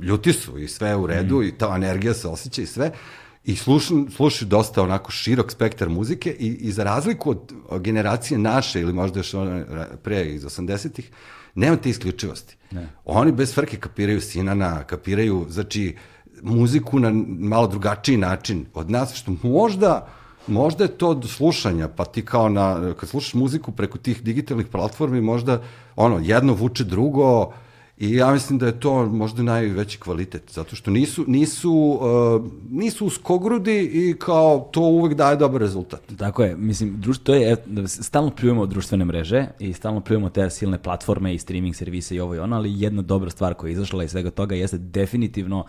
ljuti 0.03 0.33
su 0.33 0.59
i 0.59 0.69
sve 0.69 0.97
u 0.97 1.07
redu 1.07 1.43
i 1.43 1.53
ta 1.53 1.73
energija 1.77 2.15
se 2.15 2.29
osjeća 2.29 2.63
i 2.63 2.67
sve. 2.67 2.93
I 3.45 3.57
slušaju 3.57 4.49
dosta 4.49 4.83
onako 4.83 5.13
širok 5.13 5.53
spektar 5.53 5.89
muzike 5.89 6.31
i, 6.31 6.47
i 6.47 6.73
za 6.73 6.85
razliku 6.85 7.31
od, 7.31 7.53
od 7.69 7.83
generacije 7.83 8.39
naše 8.39 8.81
ili 8.81 8.93
možda 8.93 9.19
još 9.19 9.35
one 9.35 9.65
pre 10.03 10.25
iz 10.25 10.45
80-ih, 10.45 11.11
nema 11.55 11.77
te 11.77 11.91
isključivosti. 11.91 12.57
Ne. 12.71 12.89
Oni 13.05 13.33
bez 13.33 13.55
frke 13.55 13.77
kapiraju 13.77 14.21
Sinana, 14.21 14.85
kapiraju, 14.85 15.47
znači, 15.49 15.97
muziku 16.43 16.99
na 16.99 17.13
malo 17.39 17.67
drugačiji 17.67 18.17
način 18.17 18.67
od 18.75 18.91
nas, 18.91 19.15
što 19.15 19.37
možda 19.43 20.09
možda 20.47 20.85
je 20.85 20.99
to 20.99 21.15
do 21.15 21.29
slušanja, 21.29 21.89
pa 21.89 22.05
ti 22.05 22.25
kao 22.25 22.49
na, 22.49 22.95
kad 23.01 23.09
slušaš 23.09 23.35
muziku 23.35 23.73
preko 23.73 23.99
tih 23.99 24.23
digitalnih 24.23 24.67
platformi, 24.67 25.21
možda 25.21 25.63
ono, 25.97 26.21
jedno 26.23 26.53
vuče 26.53 26.85
drugo 26.85 27.53
i 27.99 28.15
ja 28.15 28.33
mislim 28.33 28.59
da 28.59 28.67
je 28.67 28.81
to 28.81 29.07
možda 29.07 29.43
najveći 29.43 29.99
kvalitet, 29.99 30.43
zato 30.51 30.77
što 30.77 30.91
nisu, 30.91 31.25
nisu, 31.27 31.73
uh, 31.73 32.43
nisu 32.71 33.07
uskogrudi 33.07 33.81
i 33.85 34.15
kao 34.15 34.69
to 34.73 34.81
uvek 34.81 35.15
daje 35.15 35.37
dobar 35.37 35.61
rezultat. 35.61 36.01
Tako 36.17 36.43
je, 36.43 36.57
mislim, 36.57 37.01
druž, 37.01 37.19
to 37.19 37.35
je, 37.35 37.57
stalno 37.87 38.31
pljujemo 38.31 38.67
društvene 38.67 39.05
mreže 39.05 39.47
i 39.59 39.73
stalno 39.73 40.01
pljujemo 40.01 40.29
te 40.31 40.51
silne 40.51 40.79
platforme 40.79 41.35
i 41.35 41.39
streaming 41.39 41.75
servise 41.75 42.17
i 42.17 42.21
ovo 42.21 42.35
i 42.35 42.39
ono, 42.39 42.57
ali 42.57 42.81
jedna 42.81 43.03
dobra 43.03 43.31
stvar 43.31 43.55
koja 43.55 43.69
je 43.69 43.73
izašla 43.73 44.05
iz 44.05 44.11
svega 44.11 44.31
toga 44.31 44.55
jeste 44.55 44.79
definitivno 44.79 45.65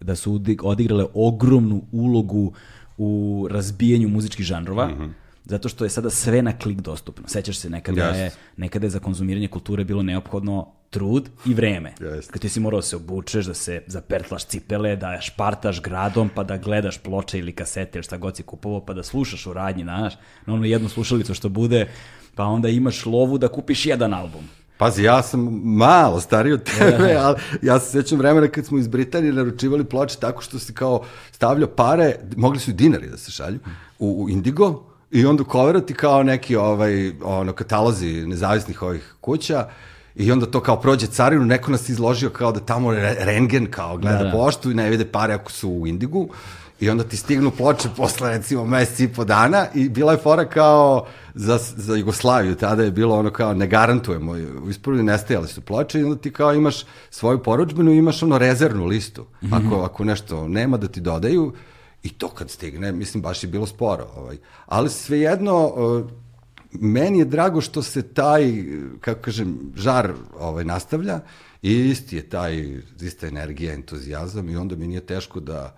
da 0.00 0.16
su 0.16 0.32
odi- 0.32 0.58
odigrale 0.62 1.06
ogromnu 1.14 1.82
ulogu 1.92 2.52
u 2.98 3.10
razbijanju 3.50 4.08
muzičkih 4.08 4.46
žanrova, 4.46 4.88
Mhm. 4.88 5.04
Zato 5.46 5.68
što 5.68 5.84
je 5.84 5.90
sada 5.90 6.10
sve 6.10 6.42
na 6.42 6.58
klik 6.58 6.80
dostupno. 6.80 7.28
Sećaš 7.28 7.58
se, 7.58 7.70
nekada, 7.70 8.04
je, 8.04 8.22
Jeste. 8.22 8.38
nekada 8.56 8.86
je 8.86 8.90
za 8.90 8.98
konzumiranje 8.98 9.48
kulture 9.48 9.84
bilo 9.84 10.02
neophodno 10.02 10.72
trud 10.90 11.28
i 11.46 11.54
vreme. 11.54 11.94
Jeste. 12.00 12.32
Kad 12.32 12.42
ti 12.42 12.48
si 12.48 12.60
morao 12.60 12.78
da 12.78 12.86
se 12.86 12.96
obučeš, 12.96 13.46
da 13.46 13.54
se 13.54 13.82
zapertlaš 13.86 14.44
cipele, 14.44 14.96
da 14.96 15.20
špartaš 15.20 15.82
gradom, 15.82 16.30
pa 16.34 16.44
da 16.44 16.56
gledaš 16.56 16.98
ploče 16.98 17.38
ili 17.38 17.52
kasete 17.52 17.98
ili 17.98 18.02
šta 18.02 18.16
god 18.16 18.36
si 18.36 18.42
kupovao, 18.42 18.86
pa 18.86 18.94
da 18.94 19.02
slušaš 19.02 19.46
u 19.46 19.52
radnji, 19.52 19.82
znaš, 19.82 20.14
na 20.46 20.54
ono 20.54 20.64
jednu 20.64 20.88
slušalicu 20.88 21.34
što 21.34 21.48
bude, 21.48 21.88
pa 22.34 22.44
onda 22.44 22.68
imaš 22.68 23.06
lovu 23.06 23.38
da 23.38 23.48
kupiš 23.48 23.86
jedan 23.86 24.14
album. 24.14 24.48
Pazi, 24.78 25.02
ja 25.02 25.22
sam 25.22 25.60
malo 25.64 26.20
stariji 26.20 26.52
od 26.52 26.62
tebe, 26.62 27.14
ali 27.20 27.36
ja 27.62 27.80
se 27.80 27.90
sećam 27.90 28.18
vremena 28.18 28.48
kad 28.48 28.66
smo 28.66 28.78
iz 28.78 28.88
Britanije 28.88 29.32
naručivali 29.32 29.84
ploče 29.84 30.16
tako 30.20 30.42
što 30.42 30.58
se 30.58 30.74
kao 30.74 31.04
stavljao 31.32 31.68
pare, 31.68 32.16
mogli 32.36 32.58
su 32.58 32.70
i 32.70 32.74
dinari 32.74 33.08
da 33.08 33.16
se 33.16 33.32
šalju, 33.32 33.58
u, 33.98 34.24
u 34.24 34.30
Indigo 34.30 34.95
i 35.10 35.26
onda 35.26 35.44
koverati 35.44 35.94
kao 35.94 36.22
neki 36.22 36.56
ovaj, 36.56 37.12
ono, 37.22 37.52
katalozi 37.52 38.26
nezavisnih 38.26 38.82
ovih 38.82 39.14
kuća 39.20 39.68
i 40.14 40.32
onda 40.32 40.46
to 40.46 40.60
kao 40.60 40.80
prođe 40.80 41.06
carinu, 41.06 41.44
neko 41.44 41.70
nas 41.70 41.88
izložio 41.88 42.30
kao 42.30 42.52
da 42.52 42.60
tamo 42.60 42.92
re, 42.92 43.16
rengen 43.18 43.66
kao 43.70 43.96
gleda 43.96 44.18
Da, 44.18 44.24
da, 44.24 44.30
poštu 44.30 44.70
i 44.70 44.74
ne 44.74 44.90
vide 44.90 45.04
pare 45.04 45.34
ako 45.34 45.52
su 45.52 45.70
u 45.70 45.86
Indigu 45.86 46.28
I 46.80 46.90
onda 46.90 47.04
ti 47.04 47.16
stignu 47.16 47.50
ploče 47.50 47.88
posle 47.96 48.30
recimo 48.30 48.64
meseci 48.64 49.04
i 49.04 49.08
po 49.08 49.24
dana 49.24 49.66
i 49.74 49.88
bila 49.88 50.12
je 50.12 50.18
fora 50.18 50.44
kao 50.44 51.06
za, 51.34 51.58
za 51.58 51.96
Jugoslaviju, 51.96 52.54
tada 52.54 52.82
je 52.82 52.90
bilo 52.90 53.18
ono 53.18 53.30
kao 53.30 53.54
ne 53.54 53.66
garantujemo, 53.66 54.32
u 54.32 54.70
isporudu 54.70 55.02
nestajale 55.02 55.48
su 55.48 55.60
ploče 55.60 56.00
i 56.00 56.04
onda 56.04 56.16
ti 56.16 56.30
kao 56.30 56.54
imaš 56.54 56.84
svoju 57.10 57.42
poručbenu 57.42 57.92
i 57.92 57.96
imaš 57.96 58.22
ono 58.22 58.38
rezervnu 58.38 58.86
listu. 58.86 59.26
Mhm. 59.42 59.54
Ako, 59.54 59.82
ako 59.82 60.04
nešto 60.04 60.48
nema 60.48 60.76
da 60.76 60.88
ti 60.88 61.00
dodaju, 61.00 61.52
i 62.06 62.08
to 62.08 62.28
kad 62.28 62.50
stigne, 62.50 62.92
mislim, 62.92 63.22
baš 63.22 63.42
je 63.44 63.48
bilo 63.48 63.66
sporo. 63.66 64.06
Ovaj. 64.16 64.38
Ali 64.66 64.90
svejedno, 64.90 65.66
uh, 65.66 66.10
meni 66.72 67.18
je 67.18 67.24
drago 67.24 67.60
što 67.60 67.82
se 67.82 68.02
taj, 68.02 68.64
kako 69.00 69.20
kažem, 69.20 69.72
žar 69.76 70.12
ovaj, 70.38 70.64
nastavlja 70.64 71.20
i 71.62 71.74
isti 71.90 72.16
je 72.16 72.28
taj, 72.28 72.80
ista 73.00 73.26
energija, 73.26 73.74
entuzijazam 73.74 74.48
i 74.48 74.56
onda 74.56 74.76
mi 74.76 74.86
nije 74.86 75.00
teško 75.00 75.40
da 75.40 75.76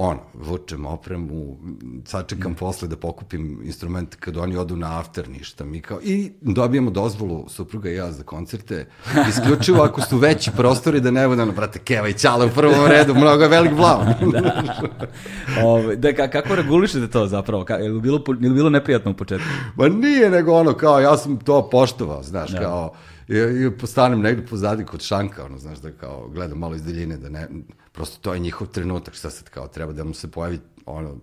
ono, 0.00 0.20
vučem 0.34 0.86
opremu, 0.86 1.56
sačekam 2.04 2.54
posle 2.54 2.88
da 2.88 2.96
pokupim 2.96 3.60
instrument 3.64 4.14
kad 4.14 4.36
oni 4.36 4.56
odu 4.56 4.76
na 4.76 4.98
after, 5.00 5.28
ništa. 5.28 5.64
Mi 5.64 5.80
kao, 5.80 5.98
I 6.02 6.32
dobijemo 6.40 6.90
dozvolu, 6.90 7.48
supruga 7.48 7.90
i 7.90 7.94
ja, 7.94 8.12
za 8.12 8.22
koncerte, 8.22 8.86
isključivo 9.28 9.82
ako 9.82 10.00
su 10.00 10.18
veći 10.18 10.50
prostori 10.56 11.00
da 11.00 11.10
ne 11.10 11.28
bude 11.28 11.42
ono, 11.42 11.52
brate, 11.52 11.78
Keva 11.78 12.08
i 12.08 12.12
Ćala 12.12 12.46
u 12.46 12.50
prvom 12.54 12.86
redu, 12.86 13.14
mnogo 13.14 13.42
je 13.42 13.48
velik 13.48 13.72
blav. 13.72 14.00
Ove, 15.64 15.96
da, 15.96 16.12
ka, 16.12 16.28
kako 16.28 16.54
regulišete 16.54 17.08
to 17.10 17.26
zapravo? 17.26 17.64
Ka, 17.64 17.74
je, 17.74 17.90
li 17.90 18.00
bilo, 18.00 18.22
je 18.40 18.48
li 18.48 18.54
bilo 18.54 18.70
neprijatno 18.70 19.10
u 19.10 19.14
početku? 19.14 19.48
Ma 19.76 19.88
nije 19.88 20.30
nego 20.30 20.52
ono, 20.52 20.74
kao, 20.74 21.00
ja 21.00 21.16
sam 21.16 21.36
to 21.36 21.68
poštovao, 21.70 22.22
znaš, 22.22 22.50
da. 22.50 22.58
kao, 22.58 22.92
i, 23.28 23.36
i 23.36 23.70
postanem 23.78 24.20
negde 24.20 24.46
pozadi 24.46 24.84
kod 24.84 25.02
šanka, 25.02 25.44
ono, 25.44 25.58
znaš, 25.58 25.78
da 25.78 25.92
kao, 25.92 26.28
gledam 26.28 26.58
malo 26.58 26.74
iz 26.74 26.84
daljine, 26.84 27.16
da 27.16 27.28
ne, 27.28 27.48
prosto 27.98 28.18
to 28.20 28.34
je 28.34 28.40
njihov 28.40 28.66
trenutak, 28.66 29.14
šta 29.14 29.30
sad, 29.30 29.48
kao, 29.50 29.68
treba 29.68 29.92
da 29.92 30.04
mu 30.04 30.14
se 30.14 30.30
pojavi, 30.30 30.58
ono, 30.86 31.16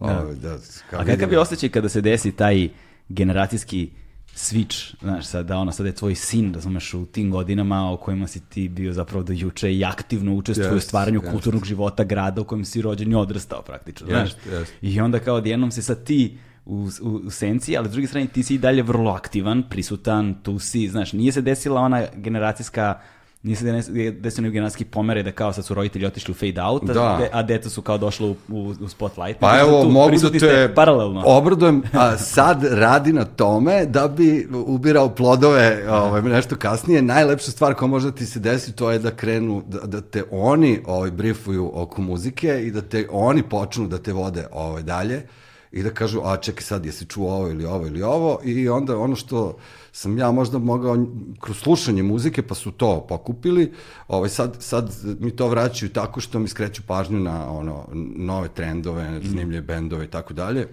da, 0.00 0.26
o, 0.26 0.34
da 0.34 0.58
kao 0.90 1.00
A 1.00 1.04
kakav 1.04 1.32
je 1.32 1.38
osjećaj 1.38 1.68
kada 1.68 1.88
se 1.88 2.00
desi 2.00 2.32
taj 2.32 2.68
generacijski 3.08 3.90
switch, 4.34 4.94
znaš, 5.02 5.26
sad 5.26 5.46
da 5.46 5.56
ono, 5.56 5.72
sad 5.72 5.86
je 5.86 5.94
tvoj 5.94 6.14
sin, 6.14 6.54
razumeš, 6.54 6.94
u 6.94 7.06
tim 7.06 7.30
godinama 7.30 7.92
o 7.92 7.96
kojima 7.96 8.26
si 8.26 8.40
ti 8.40 8.68
bio 8.68 8.92
zapravo 8.92 9.22
do 9.22 9.32
juče 9.32 9.72
i 9.74 9.84
aktivno 9.84 10.34
učestvuje 10.34 10.72
u 10.72 10.74
Jest, 10.74 10.86
stvaranju 10.86 11.20
jest. 11.22 11.32
kulturnog 11.32 11.64
života 11.64 12.04
grada 12.04 12.40
u 12.40 12.44
kojem 12.44 12.64
si 12.64 12.82
rođen 12.82 13.12
i 13.12 13.14
odrastao 13.14 13.62
praktično, 13.62 14.06
znaš. 14.06 14.28
Jest, 14.28 14.46
jest. 14.52 14.72
I 14.82 15.00
onda 15.00 15.18
kao 15.18 15.36
odjednom 15.36 15.70
si 15.70 15.82
sad 15.82 16.04
ti 16.04 16.38
u, 16.66 16.88
u, 17.02 17.08
u 17.08 17.30
senci, 17.30 17.76
ali 17.76 17.88
s 17.88 17.92
druge 17.92 18.06
strane 18.06 18.26
ti 18.26 18.42
si 18.42 18.54
i 18.54 18.58
dalje 18.58 18.82
vrlo 18.82 19.10
aktivan, 19.10 19.62
prisutan, 19.70 20.34
tu 20.42 20.58
si, 20.58 20.88
znaš, 20.88 21.12
nije 21.12 21.32
se 21.32 21.40
desila 21.40 21.80
ona 21.80 22.06
generacijska 22.16 22.82
nije 22.82 23.17
se 23.46 23.64
des- 23.64 24.10
desio 24.12 24.42
ni 24.42 24.50
generacijski 24.50 24.84
pomere 24.84 25.22
da 25.22 25.32
kao 25.32 25.52
sad 25.52 25.64
su 25.64 25.74
roditelji 25.74 26.06
otišli 26.06 26.32
u 26.32 26.34
fade 26.34 26.62
out, 26.62 26.84
Da. 26.84 27.28
a 27.32 27.42
deca 27.42 27.70
su 27.70 27.82
kao 27.82 27.98
došla 27.98 28.26
u, 28.26 28.36
u, 28.48 28.74
u 28.80 28.88
spotlight. 28.88 29.40
Pa 29.40 29.58
evo, 29.60 29.82
tu, 29.82 29.88
mogu 29.90 30.16
da 30.18 30.30
te 30.30 30.72
paralelno. 30.74 31.22
obradujem, 31.26 31.82
a 31.92 32.16
sad 32.34 32.64
radi 32.64 33.12
na 33.12 33.24
tome 33.24 33.86
da 33.86 34.08
bi 34.08 34.48
ubirao 34.56 35.08
plodove 35.08 35.84
ovaj, 35.90 36.22
nešto 36.22 36.56
kasnije. 36.56 37.02
Najlepša 37.02 37.50
stvar 37.50 37.74
koja 37.74 37.88
može 37.88 38.10
da 38.10 38.16
ti 38.16 38.26
se 38.26 38.40
desi, 38.40 38.72
to 38.72 38.90
je 38.90 38.98
da 38.98 39.10
krenu, 39.10 39.62
da, 39.66 39.78
da 39.78 40.00
te 40.00 40.24
oni 40.30 40.80
ovaj, 40.86 41.10
briefuju 41.10 41.70
oko 41.74 42.02
muzike 42.02 42.62
i 42.62 42.70
da 42.70 42.80
te 42.80 43.06
oni 43.10 43.42
počnu 43.42 43.88
da 43.88 43.98
te 43.98 44.12
vode 44.12 44.46
ovaj, 44.52 44.82
dalje 44.82 45.26
i 45.72 45.82
da 45.82 45.90
kažu, 45.90 46.20
a 46.24 46.36
čekaj 46.36 46.62
sad, 46.62 46.86
jesi 46.86 47.06
čuo 47.06 47.32
ovo 47.32 47.48
ili 47.48 47.64
ovo 47.64 47.86
ili 47.86 48.02
ovo 48.02 48.40
i 48.44 48.68
onda 48.68 48.98
ono 48.98 49.16
što 49.16 49.56
sam 49.98 50.18
ja 50.18 50.30
možda 50.32 50.58
mogao 50.58 51.06
kroz 51.40 51.56
slušanje 51.56 52.02
muzike, 52.02 52.42
pa 52.42 52.54
su 52.54 52.70
to 52.70 53.06
pokupili, 53.08 53.72
ovaj, 54.08 54.28
sad, 54.28 54.56
sad 54.60 54.96
mi 55.20 55.30
to 55.30 55.48
vraćaju 55.48 55.92
tako 55.92 56.20
što 56.20 56.38
mi 56.38 56.48
skreću 56.48 56.82
pažnju 56.86 57.20
na 57.20 57.50
ono, 57.50 57.88
nove 58.16 58.48
trendove, 58.48 59.20
zanimljive 59.24 59.62
bendove 59.62 60.04
i 60.04 60.08
tako 60.08 60.34
dalje. 60.34 60.68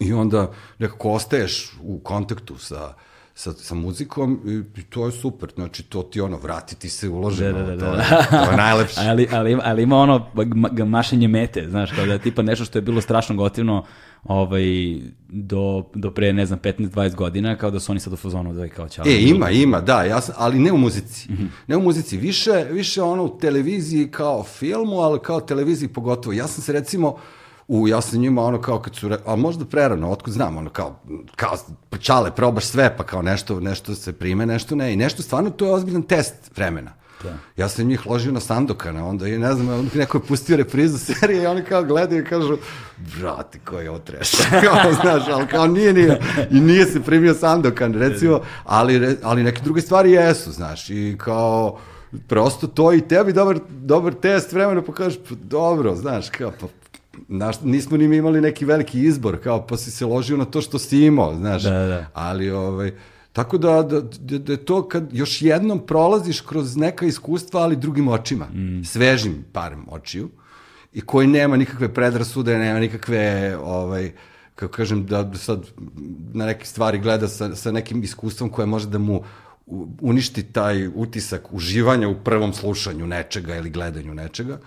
I 0.00 0.12
onda 0.12 0.50
nekako 0.78 1.10
ostaješ 1.10 1.72
u 1.82 1.98
kontaktu 1.98 2.58
sa, 2.58 2.94
sa, 3.34 3.52
sa 3.52 3.74
muzikom 3.74 4.40
i, 4.76 4.82
to 4.82 5.06
je 5.06 5.12
super. 5.12 5.52
Znači, 5.54 5.82
to 5.82 6.02
ti 6.02 6.20
ono, 6.20 6.36
vratiti 6.36 6.88
se 6.88 7.08
uloženo. 7.08 7.58
Da, 7.58 7.64
da, 7.64 7.76
da, 7.76 7.90
to, 7.90 7.96
da. 7.96 8.02
je, 8.02 8.44
to 8.44 8.50
je 8.50 8.56
najlepše. 8.56 9.00
ali, 9.00 9.28
ali, 9.36 9.58
ali 9.62 9.82
ima 9.82 9.96
ono 9.96 10.26
mašenje 10.86 11.28
mete, 11.28 11.66
znaš, 11.70 11.92
kao 11.92 12.06
da 12.06 12.12
je 12.12 12.18
tipa 12.18 12.42
nešto 12.42 12.64
što 12.64 12.78
je 12.78 12.82
bilo 12.82 13.00
strašno 13.00 13.36
gotivno 13.36 13.84
ovaj, 14.24 14.64
do, 15.28 15.84
do 15.94 16.10
pre, 16.10 16.32
ne 16.32 16.46
znam, 16.46 16.58
15-20 16.58 17.14
godina, 17.14 17.56
kao 17.56 17.70
da 17.70 17.80
su 17.80 17.92
oni 17.92 18.00
sad 18.00 18.12
u 18.12 18.16
fazonu 18.16 18.52
da 18.52 18.62
je 18.62 18.68
kao 18.68 18.88
čao. 18.88 19.06
E, 19.06 19.20
ima, 19.20 19.50
ima, 19.50 19.80
da, 19.80 20.02
ja 20.02 20.20
sam, 20.20 20.34
ali 20.38 20.58
ne 20.58 20.72
u 20.72 20.76
muzici. 20.76 21.32
Mhm. 21.32 21.46
Ne 21.66 21.76
u 21.76 21.80
muzici, 21.80 22.16
više, 22.16 22.66
više 22.70 23.02
ono 23.02 23.24
u 23.24 23.38
televiziji 23.38 24.10
kao 24.10 24.44
filmu, 24.44 25.00
ali 25.00 25.20
kao 25.20 25.40
televiziji 25.40 25.88
pogotovo. 25.88 26.32
Ja 26.32 26.46
sam 26.46 26.62
se 26.62 26.72
recimo, 26.72 27.16
u, 27.68 27.88
ja 27.88 28.00
sam 28.00 28.20
njima 28.20 28.42
ono 28.42 28.60
kao 28.60 28.80
kad 28.80 28.96
su, 28.96 29.10
a 29.26 29.36
možda 29.36 29.64
prerano, 29.64 30.10
otkud 30.10 30.32
znam, 30.32 30.56
ono 30.56 30.70
kao, 30.70 31.00
kao 31.36 31.56
čale, 32.00 32.30
probaš 32.34 32.64
sve, 32.64 32.96
pa 32.96 33.04
kao 33.04 33.22
nešto, 33.22 33.60
nešto 33.60 33.94
se 33.94 34.12
prime, 34.12 34.46
nešto 34.46 34.74
ne. 34.74 34.92
I 34.92 34.96
nešto 34.96 35.22
stvarno, 35.22 35.50
to 35.50 35.66
je 35.66 35.72
ozbiljan 35.72 36.02
test 36.02 36.56
vremena. 36.56 36.99
Da. 37.22 37.36
Ja 37.56 37.68
sam 37.68 37.86
njih 37.86 38.06
ložio 38.06 38.32
na 38.32 38.40
Sandokana, 38.40 39.06
onda 39.06 39.28
i 39.28 39.38
ne 39.38 39.54
znam, 39.54 39.90
neko 39.94 40.18
je 40.18 40.22
pustio 40.28 40.56
reprizu 40.56 40.98
serije 40.98 41.42
i 41.42 41.46
oni 41.46 41.62
kao 41.62 41.84
gledaju 41.84 42.22
i 42.22 42.24
kažu, 42.24 42.56
brate, 43.18 43.58
koji 43.64 43.84
je 43.84 43.90
ovo 43.90 43.98
treš. 43.98 44.30
kao, 44.64 44.92
znaš, 45.02 45.22
ali 45.28 45.46
kao 45.46 45.66
nije, 45.66 45.92
nije, 45.92 46.20
i 46.50 46.60
nije 46.60 46.86
se 46.86 47.00
primio 47.02 47.34
Sandokan, 47.34 47.94
recimo, 47.94 48.40
ali, 48.64 49.16
ali 49.22 49.42
neke 49.42 49.62
druge 49.62 49.80
stvari 49.80 50.10
jesu, 50.10 50.52
znaš, 50.52 50.90
i 50.90 51.16
kao, 51.18 51.78
prosto 52.28 52.66
to 52.66 52.92
i 52.92 53.00
tebi 53.00 53.32
dobar, 53.32 53.58
dobar 53.68 54.14
test 54.14 54.52
vremena, 54.52 54.82
pa 54.82 54.92
kažeš, 54.92 55.18
pa 55.28 55.34
dobro, 55.34 55.96
znaš, 55.96 56.30
kao, 56.30 56.52
pa, 56.60 56.66
Znaš, 57.28 57.60
nismo 57.60 57.96
ni 57.96 58.08
mi 58.08 58.16
imali 58.16 58.40
neki 58.40 58.64
veliki 58.64 59.00
izbor, 59.00 59.42
kao 59.42 59.66
pa 59.66 59.76
si 59.76 59.90
se 59.90 60.06
ložio 60.06 60.36
na 60.36 60.44
to 60.44 60.60
što 60.60 60.78
si 60.78 60.98
imao, 60.98 61.36
znaš. 61.36 61.62
Da, 61.62 61.86
da. 61.86 62.06
Ali, 62.14 62.50
ovaj, 62.50 62.92
tako 63.32 63.58
da, 63.58 63.82
da, 63.82 64.00
da, 64.00 64.38
da 64.38 64.52
je 64.52 64.64
to 64.64 64.88
kad 64.88 65.08
još 65.12 65.42
jednom 65.42 65.86
prolaziš 65.86 66.40
kroz 66.40 66.76
neka 66.76 67.06
iskustva, 67.06 67.60
ali 67.60 67.76
drugim 67.76 68.08
očima, 68.08 68.44
mm. 68.46 68.84
svežim 68.84 69.44
parem 69.52 69.86
očiju, 69.88 70.30
i 70.92 71.00
koji 71.00 71.26
nema 71.26 71.56
nikakve 71.56 71.94
predrasude, 71.94 72.58
nema 72.58 72.80
nikakve, 72.80 73.56
ovaj, 73.56 74.12
kako 74.54 74.72
kažem, 74.72 75.06
da 75.06 75.34
sad 75.34 75.66
na 76.32 76.46
neke 76.46 76.66
stvari 76.66 76.98
gleda 76.98 77.28
sa, 77.28 77.54
sa 77.56 77.72
nekim 77.72 78.02
iskustvom 78.02 78.50
koje 78.50 78.66
može 78.66 78.88
da 78.88 78.98
mu 78.98 79.22
uništi 80.00 80.42
taj 80.42 80.86
utisak 80.86 81.52
uživanja 81.52 82.08
u 82.08 82.24
prvom 82.24 82.52
slušanju 82.52 83.06
nečega 83.06 83.56
ili 83.56 83.70
gledanju 83.70 84.14
nečega. 84.14 84.58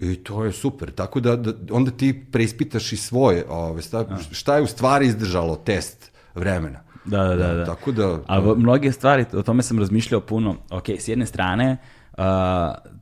I 0.00 0.16
to 0.16 0.44
je 0.44 0.52
super. 0.52 0.90
Tako 0.92 1.20
da, 1.20 1.36
da 1.36 1.52
onda 1.70 1.90
ti 1.90 2.24
preispitaš 2.32 2.92
i 2.92 2.96
svoje, 2.96 3.44
ove, 3.48 3.82
šta, 3.82 4.18
šta 4.32 4.56
je 4.56 4.62
u 4.62 4.66
stvari 4.66 5.06
izdržalo 5.06 5.56
test 5.56 6.10
vremena. 6.34 6.85
Da, 7.06 7.24
da, 7.24 7.34
da. 7.34 7.54
da. 7.54 7.64
Tako 7.64 7.92
da... 7.92 8.18
A 8.26 8.54
mnoge 8.56 8.92
stvari, 8.92 9.24
o 9.32 9.42
tome 9.42 9.62
sam 9.62 9.78
razmišljao 9.78 10.20
puno. 10.20 10.56
Ok, 10.70 10.88
s 10.88 11.08
jedne 11.08 11.26
strane, 11.26 11.76
uh, 12.18 12.24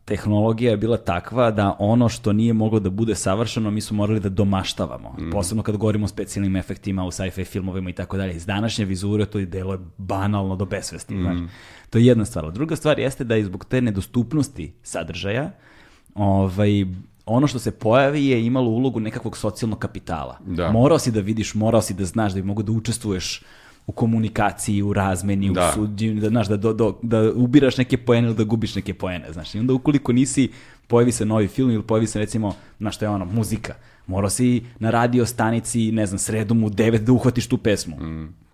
tehnologija 0.04 0.70
je 0.70 0.76
bila 0.76 0.96
takva 0.96 1.50
da 1.50 1.76
ono 1.78 2.08
što 2.08 2.32
nije 2.32 2.52
moglo 2.52 2.80
da 2.80 2.90
bude 2.90 3.14
savršeno, 3.14 3.70
mi 3.70 3.80
smo 3.80 3.96
morali 3.96 4.20
da 4.20 4.28
domaštavamo. 4.28 5.16
Mm. 5.18 5.30
Posebno 5.30 5.62
kad 5.62 5.76
govorimo 5.76 6.04
o 6.04 6.08
specijalnim 6.08 6.56
efektima 6.56 7.04
u 7.04 7.10
sci-fi 7.10 7.44
filmovima 7.44 7.90
i 7.90 7.92
tako 7.92 8.16
dalje. 8.16 8.36
Iz 8.36 8.46
današnje 8.46 8.84
vizure 8.84 9.26
to 9.26 9.38
i 9.38 9.46
delo 9.46 9.72
je 9.72 9.78
banalno 9.98 10.56
do 10.56 10.64
besvesti. 10.64 11.14
Mm. 11.14 11.22
Znaš. 11.22 11.38
To 11.90 11.98
je 11.98 12.06
jedna 12.06 12.24
stvar. 12.24 12.52
Druga 12.52 12.76
stvar 12.76 12.98
jeste 12.98 13.24
da 13.24 13.36
i 13.36 13.44
zbog 13.44 13.64
te 13.64 13.80
nedostupnosti 13.80 14.72
sadržaja, 14.82 15.50
ovaj, 16.14 16.86
ono 17.26 17.46
što 17.46 17.58
se 17.58 17.70
pojavi 17.70 18.26
je 18.26 18.46
imalo 18.46 18.70
ulogu 18.70 19.00
nekakvog 19.00 19.36
socijalnog 19.36 19.78
kapitala. 19.78 20.38
Da. 20.46 20.72
Morao 20.72 20.98
si 20.98 21.10
da 21.10 21.20
vidiš, 21.20 21.54
morao 21.54 21.80
si 21.80 21.94
da 21.94 22.04
znaš 22.04 22.32
da 22.32 22.40
bi 22.40 22.46
mogo 22.46 22.62
da 22.62 22.72
učestvuješ 22.72 23.42
u 23.86 23.92
komunikaciji, 23.92 24.82
u 24.82 24.92
razmeni, 24.92 25.50
Da. 25.52 25.68
u 25.70 25.74
suđenju, 25.74 26.20
da, 26.20 26.28
znaš, 26.28 26.48
da, 26.48 26.56
do, 26.56 26.72
do, 26.72 26.98
da 27.02 27.32
ubiraš 27.34 27.76
neke 27.76 27.96
poene 27.96 28.26
ili 28.28 28.36
da 28.36 28.44
gubiš 28.44 28.74
neke 28.74 28.94
poene, 28.94 29.32
znaš. 29.32 29.54
I 29.54 29.58
onda 29.58 29.72
ukoliko 29.72 30.12
nisi, 30.12 30.50
pojavi 30.86 31.12
se 31.12 31.24
novi 31.24 31.48
film 31.48 31.70
ili 31.70 31.82
pojavi 31.82 32.06
se 32.06 32.18
recimo, 32.18 32.54
znaš 32.78 32.96
što 32.96 33.04
je 33.04 33.08
ono, 33.08 33.24
muzika. 33.24 33.74
Morao 34.06 34.30
si 34.30 34.62
na 34.78 34.90
radio 34.90 35.26
stanici, 35.26 35.92
ne 35.92 36.06
znam, 36.06 36.18
sredom 36.18 36.64
u 36.64 36.70
9 36.70 36.98
da 36.98 37.12
uhvatiš 37.12 37.46
tu 37.46 37.58
pesmu. 37.58 37.96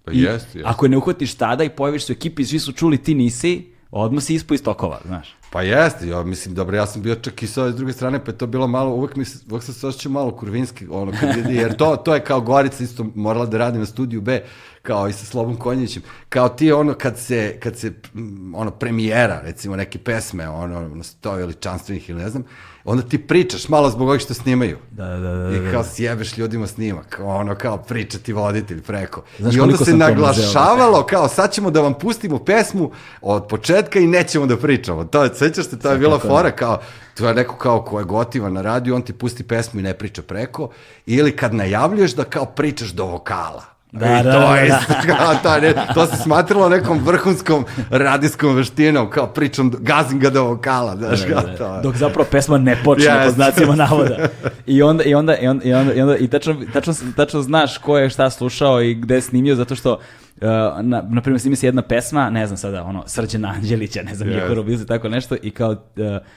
Pa 0.04 0.12
I 0.12 0.18
jest, 0.20 0.54
jest. 0.54 0.66
Ako 0.68 0.84
je 0.86 0.90
ne 0.90 0.96
uhvatiš 0.96 1.34
tada 1.34 1.64
i 1.64 1.68
pojaviš 1.70 2.04
se 2.04 2.12
u 2.12 2.14
ekipi, 2.14 2.44
svi 2.44 2.58
su 2.58 2.72
čuli, 2.72 2.98
ti 2.98 3.14
nisi, 3.14 3.66
odmah 3.90 4.22
si 4.24 4.34
ispo 4.34 4.54
iz 4.54 4.62
tokova, 4.62 5.00
znaš. 5.06 5.34
Pa 5.52 5.62
jeste, 5.62 6.08
ja 6.08 6.22
mislim, 6.22 6.54
dobro, 6.54 6.76
ja 6.76 6.86
sam 6.86 7.02
bio 7.02 7.14
čak 7.14 7.42
i 7.42 7.46
sa 7.46 7.62
ove 7.62 7.72
druge 7.72 7.92
strane, 7.92 8.24
pa 8.24 8.30
je 8.30 8.38
to 8.38 8.46
bilo 8.46 8.66
malo, 8.66 8.94
uvek, 8.94 9.16
mi, 9.16 9.24
uvek 9.50 9.62
sam 9.64 9.74
se 9.74 9.86
osjećao 9.86 10.12
malo 10.12 10.30
kurvinski, 10.30 10.86
ono, 10.90 11.12
kad 11.20 11.36
vidi, 11.36 11.54
jer 11.54 11.76
to, 11.76 11.96
to 11.96 12.14
je 12.14 12.20
kao 12.24 12.40
Gorica 12.40 12.84
isto 12.84 13.06
morala 13.14 13.46
da 13.46 13.58
radi 13.58 13.78
na 13.78 13.86
studiju 13.86 14.20
B, 14.20 14.42
kao 14.82 15.08
i 15.08 15.12
sa 15.12 15.24
Slobom 15.24 15.56
Konjićem, 15.56 16.02
kao 16.28 16.48
ti 16.48 16.72
ono 16.72 16.94
kad 16.94 17.18
se, 17.18 17.58
kad 17.60 17.76
se 17.76 17.92
mm, 18.14 18.54
ono 18.54 18.70
premijera, 18.70 19.40
recimo 19.44 19.76
neke 19.76 19.98
pesme, 19.98 20.48
ono, 20.48 20.88
na 20.88 21.02
sto 21.02 21.32
veličanstvenih 21.32 22.10
ili 22.10 22.22
ne 22.22 22.28
znam, 22.28 22.44
onda 22.84 23.02
ti 23.02 23.26
pričaš 23.26 23.68
malo 23.68 23.90
zbog 23.90 24.08
ovih 24.08 24.20
što 24.20 24.34
snimaju. 24.34 24.78
Da, 24.90 25.06
da, 25.06 25.16
da, 25.18 25.50
da. 25.50 25.56
I 25.56 25.72
kao 25.72 25.84
sjebeš 25.84 26.38
ljudima 26.38 26.66
snimak, 26.66 27.20
ono 27.22 27.54
kao 27.54 27.76
priča 27.76 28.18
ti 28.18 28.32
voditelj 28.32 28.82
preko. 28.82 29.22
Znaš 29.38 29.54
I 29.54 29.60
onda 29.60 29.76
se 29.76 29.96
naglašavalo 29.96 31.06
kao 31.06 31.28
sad 31.28 31.52
ćemo 31.52 31.70
da 31.70 31.80
vam 31.80 31.94
pustimo 31.94 32.38
pesmu 32.38 32.90
od 33.20 33.46
početka 33.46 33.98
i 33.98 34.06
nećemo 34.06 34.46
da 34.46 34.56
pričamo. 34.56 35.04
To 35.04 35.34
sećaš 35.34 35.66
se, 35.66 35.78
to 35.78 35.92
je 35.92 35.98
bila 35.98 36.18
fora 36.18 36.50
kao, 36.50 36.80
to 37.14 37.28
je 37.28 37.34
neko 37.34 37.56
kao 37.56 37.82
ko 37.84 37.98
je 37.98 38.04
gotivan 38.04 38.52
na 38.52 38.62
radiju, 38.62 38.94
on 38.94 39.02
ti 39.02 39.12
pusti 39.12 39.42
pesmu 39.42 39.80
i 39.80 39.82
ne 39.82 39.94
priča 39.94 40.22
preko, 40.22 40.70
ili 41.06 41.36
kad 41.36 41.54
najavljuješ 41.54 42.14
da 42.14 42.24
kao 42.24 42.46
pričaš 42.46 42.88
do 42.88 43.04
vokala. 43.04 43.79
Da, 43.92 44.22
da, 44.22 44.32
to, 44.32 44.38
da, 44.38 44.56
je, 44.56 44.68
da. 45.06 45.40
to, 45.42 45.60
ne, 45.60 45.74
to 45.94 46.06
se 46.06 46.16
smatralo 46.16 46.68
nekom 46.68 46.98
vrhunskom 47.04 47.64
radijskom 47.90 48.54
veštinom, 48.56 49.10
kao 49.10 49.26
pričam, 49.26 49.70
gazim 49.78 50.20
ga 50.20 50.30
do 50.30 50.44
vokala, 50.44 50.96
znaš, 50.96 51.20
kao 51.32 51.42
to. 51.58 51.80
Dok 51.82 51.96
zapravo 51.96 52.28
pesma 52.30 52.58
ne 52.58 52.76
počne 52.84 53.04
Jeste. 53.04 53.24
pod 53.24 53.34
znacima 53.34 53.74
navoda. 53.74 54.16
I 54.66 54.82
onda, 54.82 55.04
i 55.04 55.14
onda, 55.14 55.36
i 55.36 55.46
onda, 55.46 55.64
i 55.64 55.72
onda, 55.72 55.94
i, 55.94 56.00
onda, 56.00 56.16
i 56.16 56.28
tačno, 56.28 56.56
tačno, 56.72 56.94
tačno 57.16 57.42
znaš 57.42 57.78
ko 57.78 57.98
je 57.98 58.10
šta 58.10 58.30
slušao 58.30 58.82
i 58.82 58.94
gde 58.94 59.14
je 59.14 59.20
snimio, 59.20 59.54
zato 59.54 59.74
što 59.74 59.98
Uh, 60.42 60.46
na, 60.82 61.02
na 61.10 61.20
primjer, 61.22 61.40
snimi 61.40 61.56
se 61.56 61.66
jedna 61.66 61.82
pesma, 61.82 62.30
ne 62.30 62.46
znam 62.46 62.56
sada, 62.56 62.82
ono, 62.82 63.02
Srđana 63.06 63.48
Anđelića, 63.48 64.02
ne 64.02 64.14
znam, 64.14 64.28
Jeste. 64.28 64.42
Jehoro 64.42 64.62
Bilze, 64.62 64.86
tako 64.86 65.08
nešto, 65.08 65.36
i 65.42 65.50
kao 65.50 65.70
uh, 65.70 65.76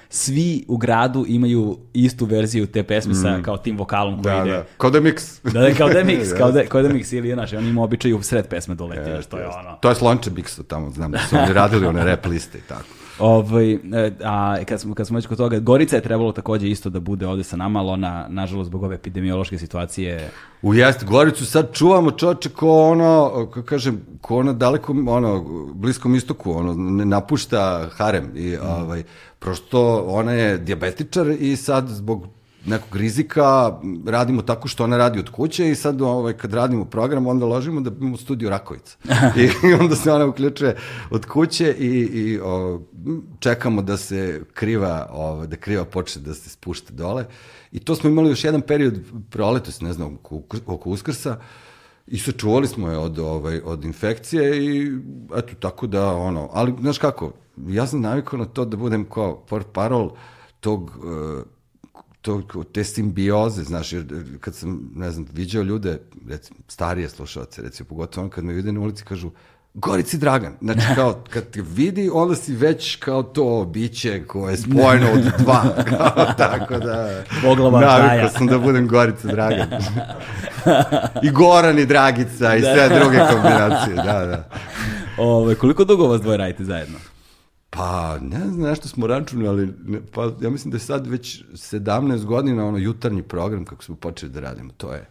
svi 0.10 0.66
u 0.68 0.78
gradu 0.78 1.26
imaju 1.28 1.78
istu 1.94 2.26
verziju 2.26 2.68
te 2.68 2.84
pesme 2.84 3.14
sa 3.14 3.40
kao 3.42 3.58
tim 3.58 3.78
vokalom 3.78 4.24
koji 4.24 4.36
Mm. 4.36 4.38
Da, 4.38 4.44
ide. 4.46 4.52
da, 4.58 4.64
kao 4.78 4.90
da 4.90 4.98
je 4.98 5.04
mix. 5.04 5.52
Da, 5.54 5.60
da, 5.62 5.74
kao 5.74 5.90
da 5.90 6.00
je 6.00 6.06
mix, 6.16 6.38
kao 6.38 6.52
da, 6.52 6.66
kao 6.66 6.82
da 6.82 6.88
je 6.88 6.94
mix, 6.94 7.18
ili, 7.18 7.34
znaš, 7.34 7.54
on 7.54 7.68
ima 7.68 7.84
običaj 7.84 8.14
u 8.14 8.22
sred 8.22 8.48
pesme 8.48 8.76
doleti, 8.76 9.10
znaš, 9.12 9.26
to 9.26 9.38
je 9.38 9.48
ono. 9.48 9.78
To 9.82 9.90
je 9.90 9.96
Slonče 9.96 10.30
Biksa 10.30 10.64
tamo, 10.64 10.90
znam 10.90 11.12
da 11.12 11.18
su 11.30 11.36
oni 11.38 11.54
radili 11.54 11.86
one 11.88 12.06
rap 12.06 12.26
liste 12.26 12.58
i 12.58 12.62
tako. 12.62 12.84
Ovaj, 13.20 13.74
e, 13.74 13.80
a 14.24 14.58
kad 14.66 14.82
smo, 14.82 14.96
kad 14.96 15.08
smo 15.08 15.18
već 15.18 15.28
kod 15.28 15.38
toga, 15.38 15.60
Gorica 15.60 15.96
je 15.96 16.02
trebalo 16.02 16.32
takođe 16.32 16.70
isto 16.70 16.90
da 16.90 17.00
bude 17.00 17.28
ovde 17.28 17.44
sa 17.44 17.58
nama, 17.58 17.80
ali 17.80 17.90
ona, 17.90 18.26
nažalost, 18.30 18.68
zbog 18.68 18.84
ove 18.84 18.96
epidemiološke 18.96 19.58
situacije, 19.58 20.30
U 20.64 20.74
jest, 20.74 21.04
Goricu 21.06 21.46
sad 21.46 21.74
čuvamo 21.74 22.12
čoče 22.12 22.50
ko 22.50 22.82
ono, 22.82 23.32
kako 23.54 23.68
kažem, 23.68 24.02
ko 24.22 24.38
ono 24.38 24.54
daleko, 24.54 24.96
ono, 25.08 25.46
bliskom 25.74 26.16
istoku, 26.16 26.52
ono, 26.52 26.74
ne 26.74 27.06
napušta 27.06 27.90
harem 27.92 28.32
i, 28.36 28.58
ovaj, 28.58 29.04
prosto 29.40 30.04
ona 30.08 30.32
je 30.32 30.58
dijabetičar 30.58 31.28
i 31.40 31.56
sad 31.56 31.88
zbog 31.88 32.28
nekog 32.66 32.96
rizika 32.96 33.80
radimo 34.06 34.42
tako 34.42 34.68
što 34.68 34.84
ona 34.84 34.98
radi 34.98 35.20
od 35.20 35.30
kuće 35.30 35.72
i 35.72 35.76
sad 35.76 36.02
ovaj, 36.02 36.34
kad 36.34 36.54
radimo 36.54 36.86
program 36.86 37.28
onda 37.28 37.46
ložimo 37.46 37.82
da 37.82 37.92
imamo 38.00 38.18
studio 38.18 38.50
Rakovica. 38.50 38.98
I 39.70 39.74
onda 39.74 39.96
se 39.96 40.12
ona 40.12 40.26
uključuje 40.26 40.76
od 41.10 41.26
kuće 41.26 41.76
i, 41.80 41.88
i 41.88 42.40
o, 42.44 42.82
čekamo 43.40 43.82
da 43.82 43.98
se 43.98 44.42
kriva, 44.54 45.10
ovaj, 45.12 45.48
da 45.48 45.56
kriva 45.56 45.86
počne 45.86 46.22
da 46.22 46.34
se 46.34 46.50
spušta 46.50 46.94
dole. 46.94 47.26
I 47.72 47.80
to 47.80 47.96
smo 47.96 48.10
imali 48.10 48.30
još 48.30 48.44
jedan 48.44 48.62
period 48.62 49.00
proletos, 49.30 49.82
ne 49.82 49.94
znam, 49.94 50.16
oko, 50.16 50.42
oko 50.66 50.90
Uskrsa, 50.90 51.38
i 52.08 52.18
sačuvali 52.18 52.68
smo 52.68 52.90
je 52.90 52.98
od, 52.98 53.20
ovaj, 53.20 53.62
od 53.66 53.86
infekcije 53.86 54.66
i 54.66 54.92
eto, 55.36 55.56
tako 55.60 55.88
da, 55.88 56.16
ono, 56.16 56.50
ali, 56.54 56.74
znaš 56.82 56.98
kako, 56.98 57.32
ja 57.58 57.88
sam 57.88 58.02
navikao 58.02 58.40
na 58.40 58.46
to 58.46 58.66
da 58.66 58.78
budem 58.78 59.06
kao 59.06 59.46
port 59.50 59.68
parol 59.74 60.12
tog, 60.60 60.84
uh, 60.84 61.44
tog, 62.24 62.66
te 62.74 62.84
simbioze, 62.84 63.64
znaš, 63.64 63.94
jer 63.94 64.06
kad 64.40 64.56
sam, 64.56 64.92
ne 64.96 65.12
znam, 65.12 65.28
viđao 65.34 65.64
ljude, 65.64 66.00
recimo, 66.28 66.60
starije 66.68 67.10
slušalce, 67.10 67.62
recimo, 67.62 67.90
pogotovo 67.90 68.24
on 68.24 68.30
kad 68.30 68.44
me 68.44 68.54
vide 68.54 68.72
na 68.72 68.80
ulici, 68.80 69.04
kažu, 69.04 69.32
Gorici 69.74 70.18
Dragan. 70.18 70.54
Znači, 70.62 70.82
kao, 70.96 71.24
kad 71.30 71.50
te 71.50 71.62
vidi, 71.62 72.10
onda 72.14 72.36
si 72.36 72.56
već 72.56 72.96
kao 72.96 73.24
to 73.24 73.66
biće 73.66 74.24
koje 74.28 74.54
je 74.54 74.58
spojeno 74.58 75.08
od 75.14 75.22
dva. 75.38 75.64
Kao, 75.90 76.26
tako 76.38 76.78
da... 76.78 77.24
Boglava 77.42 77.80
Draja. 77.80 78.08
Navikao 78.08 78.30
sam 78.30 78.48
da 78.48 78.58
budem 78.58 78.88
Gorica 78.88 79.28
Dragan. 79.28 79.68
I 81.24 81.32
Goran 81.32 81.80
i 81.80 81.86
Dragica 81.86 82.56
i 82.56 82.62
sve 82.62 82.90
druge 83.00 83.20
kombinacije, 83.32 83.96
da, 83.96 84.26
da. 84.26 84.50
Ove, 85.18 85.56
koliko 85.56 85.84
dugo 85.84 86.08
vas 86.08 86.22
dvoje 86.22 86.38
radite 86.38 86.64
zajedno? 86.64 86.98
Pa, 87.76 88.18
ne 88.22 88.40
znam, 88.40 88.70
nešto 88.70 88.88
smo 88.88 89.08
računali, 89.08 89.48
ali 89.50 89.74
ne, 89.86 90.00
pa 90.14 90.32
ja 90.42 90.50
mislim 90.50 90.72
da 90.72 90.76
je 90.76 90.80
sad 90.80 91.08
već 91.08 91.44
17 91.54 92.26
godina 92.26 92.66
ono 92.66 92.78
jutarnji 92.78 93.24
program 93.24 93.66
kako 93.66 93.84
smo 93.84 93.96
počeli 93.96 94.32
da 94.32 94.40
radimo. 94.40 94.72
To 94.78 94.94
je, 94.94 95.06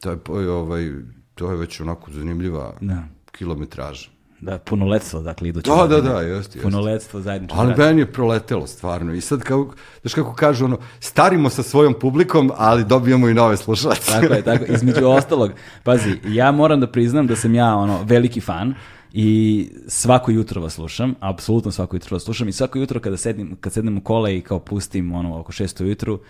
to 0.00 0.10
je, 0.40 0.50
ovaj, 0.50 0.92
to 1.34 1.50
je 1.50 1.56
već 1.56 1.80
onako 1.80 2.10
zanimljiva 2.10 2.74
Da. 2.80 3.02
kilometraža. 3.32 4.08
Da, 4.40 4.58
punoletstvo, 4.58 5.20
dakle, 5.20 5.48
iduće. 5.48 5.70
Da, 5.70 5.76
da, 5.76 5.86
godine. 5.86 6.12
da, 6.14 6.20
jeste, 6.20 6.58
jeste. 6.58 6.60
Punoletstvo 6.62 7.20
zajedničko. 7.20 7.56
Ali 7.58 7.68
rad. 7.70 7.78
meni 7.78 8.00
je 8.00 8.12
proletelo 8.12 8.66
stvarno. 8.66 9.14
I 9.14 9.20
sad, 9.20 9.42
kao, 9.42 9.70
znaš 10.00 10.14
kako 10.14 10.34
kažu, 10.34 10.64
ono, 10.64 10.78
starimo 11.00 11.50
sa 11.50 11.62
svojom 11.62 11.94
publikom, 12.00 12.50
ali 12.56 12.84
dobijamo 12.84 13.28
i 13.28 13.34
nove 13.34 13.56
slušalce. 13.56 14.12
Tako 14.12 14.34
je, 14.34 14.42
tako. 14.42 14.64
Između 14.68 15.06
ostalog, 15.18 15.50
pazi, 15.82 16.18
ja 16.26 16.52
moram 16.52 16.80
da 16.80 16.86
priznam 16.86 17.26
da 17.26 17.36
sam 17.36 17.54
ja 17.54 17.74
ono 17.76 18.02
veliki 18.04 18.40
fan 18.40 18.74
i 19.12 19.68
svako 19.86 20.30
jutro 20.30 20.62
vas 20.62 20.74
slušam, 20.74 21.14
apsolutno 21.20 21.70
svako 21.70 21.96
jutro 21.96 22.14
vas 22.14 22.22
slušam 22.22 22.48
i 22.48 22.52
svako 22.52 22.78
jutro 22.78 23.00
kada 23.00 23.16
sednem, 23.16 23.56
kad 23.60 23.72
sednem 23.72 23.98
u 23.98 24.00
kola 24.00 24.30
i 24.30 24.40
kao 24.40 24.58
pustim 24.58 25.12
ono 25.12 25.38
oko 25.38 25.52
6 25.52 25.84
ujutru, 25.84 26.20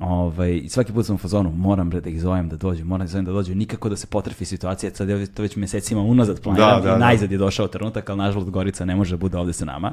Ovaj, 0.00 0.56
i 0.56 0.68
svaki 0.68 0.92
put 0.92 1.06
sam 1.06 1.14
u 1.14 1.18
fazonu, 1.18 1.50
moram 1.50 1.90
bre 1.90 2.00
da 2.00 2.10
ih 2.10 2.20
zovem 2.20 2.48
da 2.48 2.56
dođu, 2.56 2.84
moram 2.84 2.98
da 2.98 3.04
ih 3.04 3.10
zovem 3.10 3.24
da 3.24 3.32
dođu, 3.32 3.54
nikako 3.54 3.88
da 3.88 3.96
se 3.96 4.06
potrefi 4.06 4.44
situacija, 4.44 4.94
sad 4.94 5.08
ja 5.08 5.26
to 5.26 5.42
već 5.42 5.56
mesecima 5.56 6.00
unazad 6.00 6.40
planiram 6.40 6.82
Da, 6.82 6.88
da, 6.88 6.88
i 6.88 6.92
da. 6.92 6.98
najzad 6.98 7.32
je 7.32 7.38
došao 7.38 7.68
trenutak, 7.68 8.10
ali 8.10 8.18
nažalost 8.18 8.50
Gorica 8.50 8.84
ne 8.84 8.96
može 8.96 9.10
da 9.10 9.16
bude 9.16 9.38
ovde 9.38 9.52
sa 9.52 9.64
nama. 9.64 9.92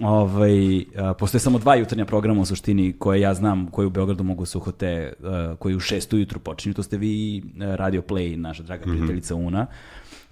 Ovaj, 0.00 0.84
postoje 1.18 1.40
samo 1.40 1.58
dva 1.58 1.74
jutarnja 1.74 2.04
programa 2.04 2.40
u 2.40 2.44
suštini 2.44 2.92
koje 2.92 3.20
ja 3.20 3.34
znam, 3.34 3.66
koji 3.66 3.86
u 3.86 3.90
Beogradu 3.90 4.24
mogu 4.24 4.46
suhote, 4.46 5.12
a, 5.22 5.54
koji 5.58 5.76
u 5.76 5.80
šest 5.80 6.12
ujutru 6.12 6.40
počinju, 6.40 6.74
to 6.74 6.82
ste 6.82 6.96
vi 6.96 7.42
Radio 7.58 8.02
Play, 8.02 8.36
naša 8.36 8.62
draga 8.62 8.84
prijateljica 8.84 9.34
Una. 9.34 9.66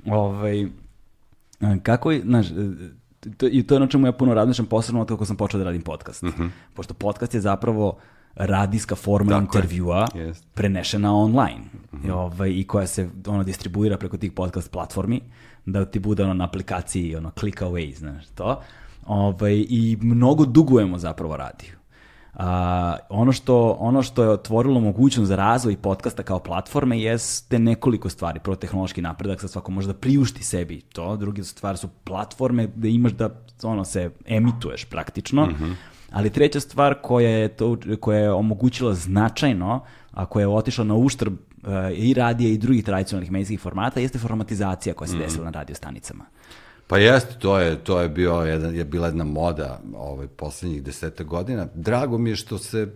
Ovaj, 0.06 0.66
kako 1.82 2.10
je, 2.10 2.20
znaš, 2.20 2.50
e, 2.50 2.52
to, 3.36 3.46
i 3.50 3.62
to 3.62 3.74
je 3.74 3.76
ono 3.76 3.86
čemu 3.86 4.06
ja 4.06 4.12
puno 4.12 4.34
razmišljam, 4.34 4.66
posebno 4.66 5.00
od 5.00 5.08
kako 5.08 5.24
sam 5.24 5.36
počeo 5.36 5.58
da 5.58 5.64
radim 5.64 5.82
podcast. 5.82 6.24
Pošto 6.74 6.94
podcast 6.94 7.34
je 7.34 7.40
zapravo 7.40 7.98
radijska 8.34 8.94
forma 8.94 9.30
Tako 9.30 9.40
je. 9.40 9.44
intervjua 9.44 10.06
Jest. 10.14 10.46
prenešena 10.54 11.16
online 11.16 11.64
I, 12.04 12.10
ovaj, 12.10 12.50
i 12.50 12.64
koja 12.64 12.86
se 12.86 13.08
ono 13.26 13.42
distribuira 13.44 13.98
preko 13.98 14.16
tih 14.16 14.32
podcast 14.32 14.70
platformi 14.70 15.20
da 15.66 15.84
ti 15.84 15.98
bude 15.98 16.24
ono 16.24 16.34
na 16.34 16.44
aplikaciji 16.44 17.16
ono 17.16 17.30
click 17.30 17.60
away, 17.60 17.94
znaš 17.94 18.26
to. 18.26 18.62
Ovaj, 19.06 19.64
I 19.68 19.98
mnogo 20.00 20.44
dugujemo 20.44 20.98
zapravo 20.98 21.36
radiju. 21.36 21.75
A, 22.36 22.96
ono, 23.08 23.32
što, 23.32 23.76
ono 23.80 24.02
što 24.02 24.22
je 24.22 24.30
otvorilo 24.30 24.80
mogućnost 24.80 25.28
za 25.28 25.36
razvoj 25.36 25.76
podcasta 25.76 26.22
kao 26.22 26.38
platforme 26.38 27.00
jeste 27.00 27.58
nekoliko 27.58 28.08
stvari. 28.08 28.40
Prvo 28.40 28.56
tehnološki 28.56 29.02
napredak, 29.02 29.40
sad 29.40 29.50
svako 29.50 29.72
može 29.72 29.86
da 29.86 29.94
priušti 29.94 30.44
sebi 30.44 30.80
to. 30.80 31.16
Drugi 31.16 31.44
stvar 31.44 31.76
su 31.76 31.88
platforme 32.04 32.66
gde 32.66 32.90
imaš 32.90 33.12
da 33.12 33.30
ono, 33.62 33.84
se 33.84 34.10
emituješ 34.26 34.84
praktično. 34.84 35.48
Ali 36.12 36.30
treća 36.30 36.60
stvar 36.60 36.94
koja 37.02 37.30
je, 37.30 37.48
to, 37.48 37.76
koja 38.00 38.18
je 38.18 38.32
omogućila 38.32 38.94
značajno, 38.94 39.84
a 40.10 40.26
koja 40.26 40.42
je 40.42 40.48
otišla 40.48 40.84
na 40.84 40.94
uštrb 40.94 41.32
e, 41.32 41.94
i 41.94 42.14
radija 42.14 42.50
i 42.50 42.58
drugih 42.58 42.84
tradicionalnih 42.84 43.32
medijskih 43.32 43.60
formata, 43.60 44.00
jeste 44.00 44.18
formatizacija 44.18 44.94
koja 44.94 45.08
se 45.08 45.16
desila 45.16 45.44
na 45.44 45.50
radio 45.50 45.74
stanicama. 45.74 46.24
Pa 46.86 46.98
jeste, 46.98 47.34
to 47.38 47.58
je, 47.58 47.84
to 47.84 48.00
je, 48.00 48.08
bio 48.08 48.32
jedan, 48.32 48.74
je 48.74 48.84
bila 48.84 49.06
jedna 49.06 49.24
moda 49.24 49.80
ovaj, 49.96 50.26
poslednjih 50.26 50.82
deseta 50.82 51.24
godina. 51.24 51.66
Drago 51.74 52.18
mi 52.18 52.30
je 52.30 52.36
što 52.36 52.58
se 52.58 52.88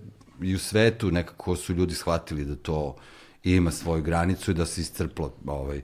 i 0.43 0.55
u 0.55 0.59
svetu 0.59 1.11
nekako 1.11 1.57
su 1.57 1.75
ljudi 1.75 1.95
shvatili 1.95 2.45
da 2.45 2.57
to 2.57 2.97
ima 3.45 3.71
svoju 3.71 4.03
granicu 4.03 4.51
i 4.51 4.55
da 4.55 4.67
se 4.67 4.81
iscrplo. 4.81 5.33
Ovaj. 5.47 5.83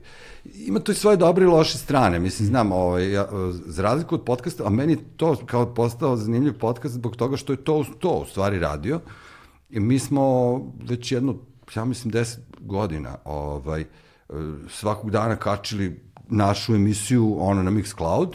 Ima 0.55 0.79
to 0.79 0.91
i 0.91 0.95
svoje 0.95 1.17
dobre 1.17 1.45
i 1.45 1.47
loše 1.47 1.77
strane. 1.77 2.19
Mislim, 2.19 2.47
znam, 2.47 2.71
ovaj, 2.71 3.11
ja, 3.11 3.27
za 3.65 3.83
razliku 3.83 4.15
od 4.15 4.23
podcasta, 4.23 4.67
a 4.67 4.69
meni 4.69 4.97
to 5.17 5.35
kao 5.45 5.73
postao 5.73 6.15
zanimljiv 6.15 6.59
podcast 6.59 6.93
zbog 6.93 7.15
toga 7.15 7.37
što 7.37 7.53
je 7.53 7.63
to, 7.63 7.85
to 7.99 8.09
u 8.09 8.25
stvari 8.25 8.59
radio. 8.59 8.99
I 9.69 9.79
mi 9.79 9.99
smo 9.99 10.55
već 10.89 11.11
jedno, 11.11 11.35
ja 11.75 11.85
mislim, 11.85 12.11
deset 12.11 12.39
godina 12.59 13.17
ovaj, 13.25 13.81
e, 13.81 13.85
svakog 14.69 15.11
dana 15.11 15.35
kačili 15.35 16.06
našu 16.29 16.75
emisiju 16.75 17.37
ono 17.39 17.63
na 17.63 17.71
Mixcloud. 17.71 18.33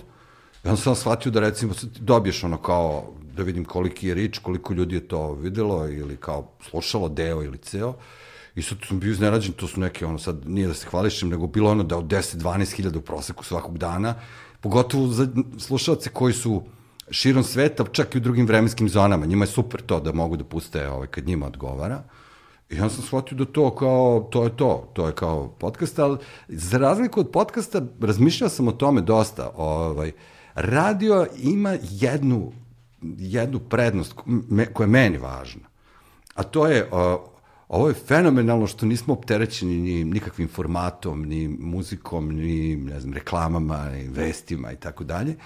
I 0.65 0.69
onda 0.69 0.81
sam 0.81 0.95
shvatio 0.95 1.33
da 1.33 1.41
recimo 1.41 1.75
dobiješ 1.99 2.45
ono 2.45 2.57
kao 2.57 3.13
da 3.37 3.43
vidim 3.43 3.65
koliki 3.65 4.09
je 4.09 4.15
rič, 4.15 4.39
koliko 4.39 4.75
ljudi 4.75 4.95
je 4.95 5.09
to 5.09 5.33
videlo 5.35 5.89
ili 5.89 6.17
kao 6.17 6.49
slušalo 6.71 7.09
deo 7.09 7.43
ili 7.43 7.59
ceo. 7.59 7.95
I 8.55 8.63
sad 8.63 8.79
sam 8.89 9.01
bio 9.01 9.13
iznenađen, 9.13 9.53
to 9.53 9.67
su 9.67 9.81
neke, 9.81 10.07
ono 10.07 10.19
sad, 10.19 10.49
nije 10.49 10.69
da 10.69 10.75
se 10.75 10.87
hvališem, 10.87 11.29
nego 11.29 11.47
bilo 11.47 11.71
ono 11.71 11.83
da 11.83 11.97
od 11.97 12.05
10-12 12.05 12.77
hiljada 12.77 12.99
u 12.99 13.03
proseku 13.03 13.45
svakog 13.45 13.79
dana, 13.79 14.15
pogotovo 14.61 15.07
za 15.07 15.29
slušalce 15.59 16.11
koji 16.11 16.35
su 16.35 16.63
širom 17.11 17.45
sveta, 17.45 17.85
čak 17.93 18.15
i 18.15 18.19
u 18.19 18.21
drugim 18.21 18.47
vremenskim 18.47 18.89
zonama. 18.89 19.27
Njima 19.27 19.45
je 19.45 19.49
super 19.49 19.83
to 19.83 20.01
da 20.01 20.13
mogu 20.13 20.37
da 20.37 20.45
puste 20.45 20.89
ovaj, 20.89 21.07
kad 21.07 21.27
njima 21.27 21.47
odgovara. 21.47 22.03
I 22.05 22.22
onda 22.81 22.91
sam 22.91 23.05
shvatio 23.05 23.39
da 23.39 23.45
to 23.45 23.75
kao, 23.75 24.29
to 24.31 24.45
je 24.45 24.57
to, 24.57 24.91
to 24.93 25.07
je 25.07 25.13
kao 25.13 25.49
podcast, 25.49 25.99
ali 25.99 26.19
za 26.49 26.79
razliku 26.79 27.21
od 27.21 27.31
podcasta, 27.31 27.83
razmišljao 28.01 28.51
sam 28.51 28.69
o 28.69 28.73
tome 28.73 29.01
dosta, 29.01 29.51
ovaj, 29.57 30.13
radio 30.55 31.27
ima 31.39 31.77
jednu, 31.83 32.53
jednu 33.19 33.59
prednost 33.59 34.15
koja 34.73 34.85
je 34.85 34.91
meni 34.91 35.19
važna, 35.19 35.69
a 36.35 36.43
to 36.43 36.67
je, 36.67 36.89
ovo 37.69 37.89
je 37.89 37.95
fenomenalno 37.95 38.67
što 38.67 38.87
nismo 38.87 39.15
opterećeni 39.15 39.77
ni 39.77 40.05
nikakvim 40.05 40.49
formatom, 40.49 41.23
ni 41.23 41.49
muzikom, 41.49 42.29
ni, 42.29 42.77
ne 42.77 43.01
znam, 43.01 43.15
reklamama, 43.15 43.91
ni 43.91 44.09
vestima 44.09 44.73
i 44.73 44.77
tako 44.77 45.05
dalje, 45.05 45.37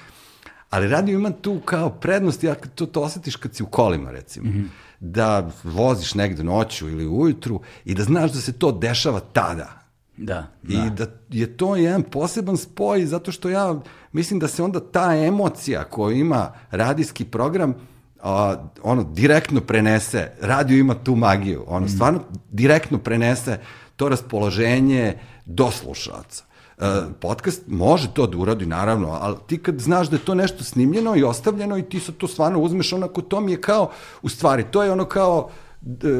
Ali 0.70 0.88
radio 0.88 1.18
ima 1.18 1.30
tu 1.30 1.60
kao 1.64 1.90
prednost, 1.90 2.44
ja 2.44 2.54
to, 2.54 2.86
to 2.86 3.02
osjetiš 3.02 3.36
kad 3.36 3.54
si 3.54 3.62
u 3.62 3.66
kolima, 3.66 4.10
recimo. 4.10 4.50
Mm 4.50 4.52
-hmm. 4.52 4.66
Da 5.00 5.50
voziš 5.64 6.14
negde 6.14 6.44
noću 6.44 6.88
ili 6.88 7.06
ujutru 7.06 7.60
i 7.84 7.94
da 7.94 8.02
znaš 8.02 8.32
da 8.32 8.40
se 8.40 8.52
to 8.52 8.72
dešava 8.72 9.20
tada. 9.20 9.86
Da, 10.16 10.46
I 10.68 10.90
da 10.90 11.06
je 11.30 11.56
to 11.56 11.76
jedan 11.76 12.02
poseban 12.02 12.56
spoj, 12.56 13.06
zato 13.06 13.32
što 13.32 13.48
ja 13.48 13.80
mislim 14.12 14.40
da 14.40 14.48
se 14.48 14.62
onda 14.62 14.80
ta 14.80 15.14
emocija 15.14 15.84
koju 15.84 16.16
ima 16.16 16.52
radijski 16.70 17.24
program, 17.24 17.74
a, 18.22 18.56
ono, 18.82 19.04
direktno 19.04 19.60
prenese, 19.60 20.30
radio 20.40 20.78
ima 20.78 20.94
tu 20.94 21.16
magiju, 21.16 21.64
ono, 21.66 21.88
stvarno 21.88 22.20
direktno 22.50 22.98
prenese 22.98 23.58
to 23.96 24.08
raspoloženje 24.08 25.18
do 25.44 25.70
slušalca. 25.70 26.45
E, 26.78 27.02
podcast 27.20 27.62
može 27.66 28.08
to 28.14 28.26
da 28.26 28.38
uradi, 28.38 28.66
naravno, 28.66 29.18
ali 29.20 29.36
ti 29.46 29.58
kad 29.58 29.80
znaš 29.80 30.08
da 30.08 30.16
je 30.16 30.24
to 30.24 30.34
nešto 30.34 30.64
snimljeno 30.64 31.16
i 31.16 31.22
ostavljeno 31.22 31.78
i 31.78 31.82
ti 31.82 32.00
sad 32.00 32.14
to 32.16 32.28
stvarno 32.28 32.60
uzmeš, 32.60 32.92
onako, 32.92 33.22
to 33.22 33.40
mi 33.40 33.52
je 33.52 33.60
kao, 33.60 33.90
u 34.22 34.28
stvari, 34.28 34.64
to 34.70 34.82
je 34.82 34.92
ono 34.92 35.04
kao, 35.04 35.50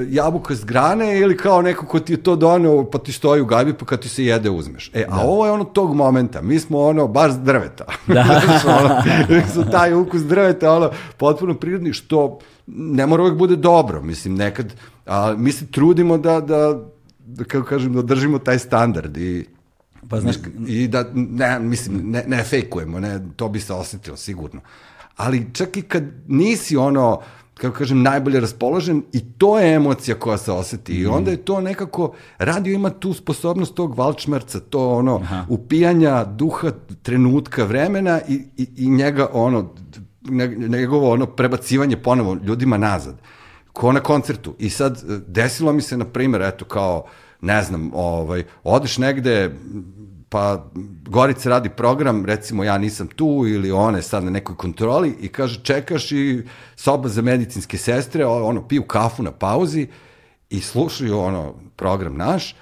jabuka 0.08 0.54
s 0.54 0.64
grane 0.64 1.20
ili 1.20 1.36
kao 1.36 1.62
neko 1.62 1.86
ko 1.86 2.00
ti 2.00 2.12
je 2.12 2.22
to 2.22 2.36
doneo 2.36 2.90
pa 2.90 2.98
ti 2.98 3.12
stoji 3.12 3.40
u 3.40 3.46
gajbi 3.46 3.74
pa 3.74 3.84
kad 3.84 4.00
ti 4.00 4.08
se 4.08 4.24
jede 4.24 4.50
uzmeš. 4.50 4.90
E, 4.94 5.04
a 5.08 5.16
da. 5.16 5.22
ovo 5.22 5.46
je 5.46 5.52
ono 5.52 5.64
tog 5.64 5.94
momenta. 5.94 6.42
Mi 6.42 6.58
smo 6.58 6.80
ono 6.82 7.08
baš 7.08 7.32
s 7.32 7.38
drveta. 7.38 7.84
Da. 8.06 8.42
ono, 8.78 9.02
smo 9.52 9.64
taj 9.64 9.94
ukus 9.94 10.22
drveta, 10.22 10.72
ono, 10.72 10.90
potpuno 11.16 11.54
prirodni, 11.54 11.92
što 11.92 12.38
ne 12.66 13.06
mora 13.06 13.22
uvek 13.22 13.34
bude 13.34 13.56
dobro. 13.56 14.02
Mislim, 14.02 14.34
nekad, 14.34 14.72
a, 15.06 15.34
mi 15.38 15.52
se 15.52 15.66
trudimo 15.66 16.18
da, 16.18 16.40
da, 16.40 16.80
da 17.18 17.44
kako 17.44 17.66
kažem, 17.66 17.92
da 17.92 18.02
držimo 18.02 18.38
taj 18.38 18.58
standard 18.58 19.16
i 19.16 19.46
Pa 20.08 20.20
znaš... 20.20 20.36
I 20.66 20.88
da, 20.88 21.04
ne, 21.14 21.58
mislim, 21.58 22.10
ne, 22.10 22.24
ne 22.26 22.44
fejkujemo, 22.44 23.00
ne, 23.00 23.20
to 23.36 23.48
bi 23.48 23.60
se 23.60 23.72
osetilo 23.72 24.16
sigurno. 24.16 24.60
Ali 25.16 25.46
čak 25.52 25.76
i 25.76 25.82
kad 25.82 26.04
nisi 26.26 26.76
ono, 26.76 27.20
kako 27.54 27.78
kažem, 27.78 28.02
najbolje 28.02 28.40
raspoložen 28.40 29.02
i 29.12 29.20
to 29.20 29.58
je 29.58 29.74
emocija 29.74 30.14
koja 30.18 30.38
se 30.38 30.52
oseti. 30.52 30.92
Mm. 30.92 31.02
I 31.02 31.06
onda 31.06 31.30
je 31.30 31.36
to 31.36 31.60
nekako, 31.60 32.14
radio 32.38 32.74
ima 32.74 32.90
tu 32.90 33.14
sposobnost 33.14 33.74
tog 33.74 33.98
valčmerca, 33.98 34.60
to 34.60 34.90
ono, 34.90 35.16
Aha. 35.16 35.44
upijanja 35.48 36.24
duha 36.24 36.70
trenutka 37.02 37.64
vremena 37.64 38.20
i, 38.28 38.42
i, 38.56 38.68
i 38.76 38.88
njega 38.90 39.28
ono, 39.32 39.74
njegovo 40.68 41.12
ono 41.12 41.26
prebacivanje 41.26 41.96
ponovo 41.96 42.34
ljudima 42.34 42.76
nazad. 42.76 43.20
Ko 43.72 43.92
na 43.92 44.00
koncertu. 44.00 44.54
I 44.58 44.70
sad 44.70 45.02
desilo 45.26 45.72
mi 45.72 45.82
se, 45.82 45.96
na 45.96 46.04
primjer, 46.04 46.42
eto 46.42 46.64
kao, 46.64 47.04
ne 47.46 47.62
znam, 47.62 47.90
ovaj, 47.94 48.44
odeš 48.64 48.98
negde, 48.98 49.50
pa 50.28 50.70
Gorica 51.08 51.48
radi 51.48 51.68
program, 51.68 52.24
recimo 52.26 52.64
ja 52.64 52.78
nisam 52.78 53.06
tu 53.06 53.44
ili 53.46 53.70
one 53.70 54.02
sad 54.02 54.24
na 54.24 54.30
nekoj 54.30 54.56
kontroli 54.56 55.16
i 55.20 55.28
kaže 55.28 55.60
čekaš 55.62 56.12
i 56.12 56.42
soba 56.76 57.08
za 57.08 57.22
medicinske 57.22 57.78
sestre, 57.78 58.26
ono 58.26 58.68
piju 58.68 58.82
kafu 58.82 59.22
na 59.22 59.32
pauzi 59.32 59.88
i 60.50 60.60
slušaju 60.60 61.18
ono 61.18 61.54
program 61.76 62.16
naš 62.16 62.54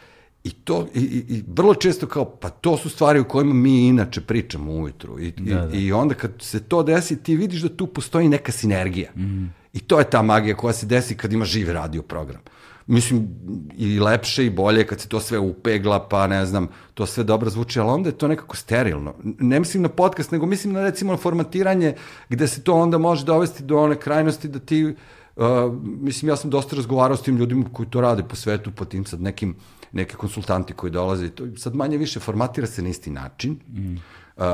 i 0.44 0.51
to 0.51 0.87
i, 0.94 1.01
i, 1.01 1.35
i 1.35 1.44
vrlo 1.49 1.75
često 1.75 2.07
kao 2.07 2.25
pa 2.25 2.49
to 2.51 2.77
su 2.77 2.90
stvari 2.90 3.18
o 3.18 3.25
kojima 3.25 3.55
mi 3.55 3.87
inače 3.87 4.20
pričamo 4.20 4.73
ujutru 4.73 5.20
i, 5.20 5.31
da, 5.31 5.55
da. 5.55 5.77
i, 5.77 5.85
i 5.85 5.92
onda 5.92 6.14
kad 6.14 6.33
se 6.40 6.61
to 6.61 6.83
desi 6.83 7.23
ti 7.23 7.37
vidiš 7.37 7.61
da 7.61 7.77
tu 7.77 7.87
postoji 7.87 8.29
neka 8.29 8.53
sinergija 8.53 9.11
mm. 9.16 9.44
i 9.73 9.81
to 9.81 9.99
je 9.99 10.11
ta 10.11 10.23
magija 10.23 10.57
koja 10.57 10.73
se 10.73 10.87
desi 10.87 11.16
kad 11.16 11.33
ima 11.33 11.44
živ 11.44 11.73
radio 11.73 12.03
program 12.03 12.40
mislim, 12.87 13.29
i 13.77 14.01
lepše 14.01 14.47
i 14.47 14.51
bolje 14.51 14.87
kad 14.87 15.01
se 15.01 15.09
to 15.09 15.20
sve 15.20 15.38
upegla, 15.38 16.09
pa 16.09 16.27
ne 16.27 16.47
znam, 16.47 16.68
to 16.94 17.07
sve 17.07 17.25
dobro 17.25 17.51
zvuči, 17.51 17.81
ali 17.81 17.90
onda 17.90 18.09
je 18.09 18.18
to 18.18 18.29
nekako 18.29 18.57
sterilno. 18.57 19.14
Ne 19.23 19.59
mislim 19.59 19.83
na 19.83 19.88
podcast, 19.88 20.31
nego 20.31 20.47
mislim 20.47 20.73
na 20.73 20.83
recimo 20.83 21.12
na 21.12 21.18
formatiranje, 21.18 21.94
gde 22.29 22.49
se 22.49 22.62
to 22.62 22.75
onda 22.75 22.99
može 22.99 23.25
dovesti 23.25 23.62
do 23.62 23.79
one 23.79 23.97
krajnosti 23.97 24.49
da 24.49 24.59
ti, 24.59 24.85
uh, 24.85 25.44
mislim, 25.83 26.29
ja 26.29 26.37
sam 26.37 26.51
dosta 26.51 26.77
razgovarao 26.77 27.16
s 27.16 27.23
tim 27.23 27.37
ljudima 27.37 27.64
koji 27.73 27.88
to 27.88 28.01
rade 28.01 28.23
po 28.23 28.37
svetu, 28.37 28.70
po 28.70 28.85
tim 28.85 29.05
sad 29.05 29.23
nekim, 29.23 29.57
neke 29.92 30.16
konsultanti 30.16 30.73
koji 30.73 30.92
dolaze, 30.92 31.29
to 31.29 31.44
sad 31.57 31.75
manje 31.75 31.99
više 31.99 32.20
formatira 32.20 32.66
se 32.66 32.83
na 32.83 32.88
isti 32.88 33.11
način. 33.11 33.59
Mm. 33.68 33.94
Uh, 34.37 34.44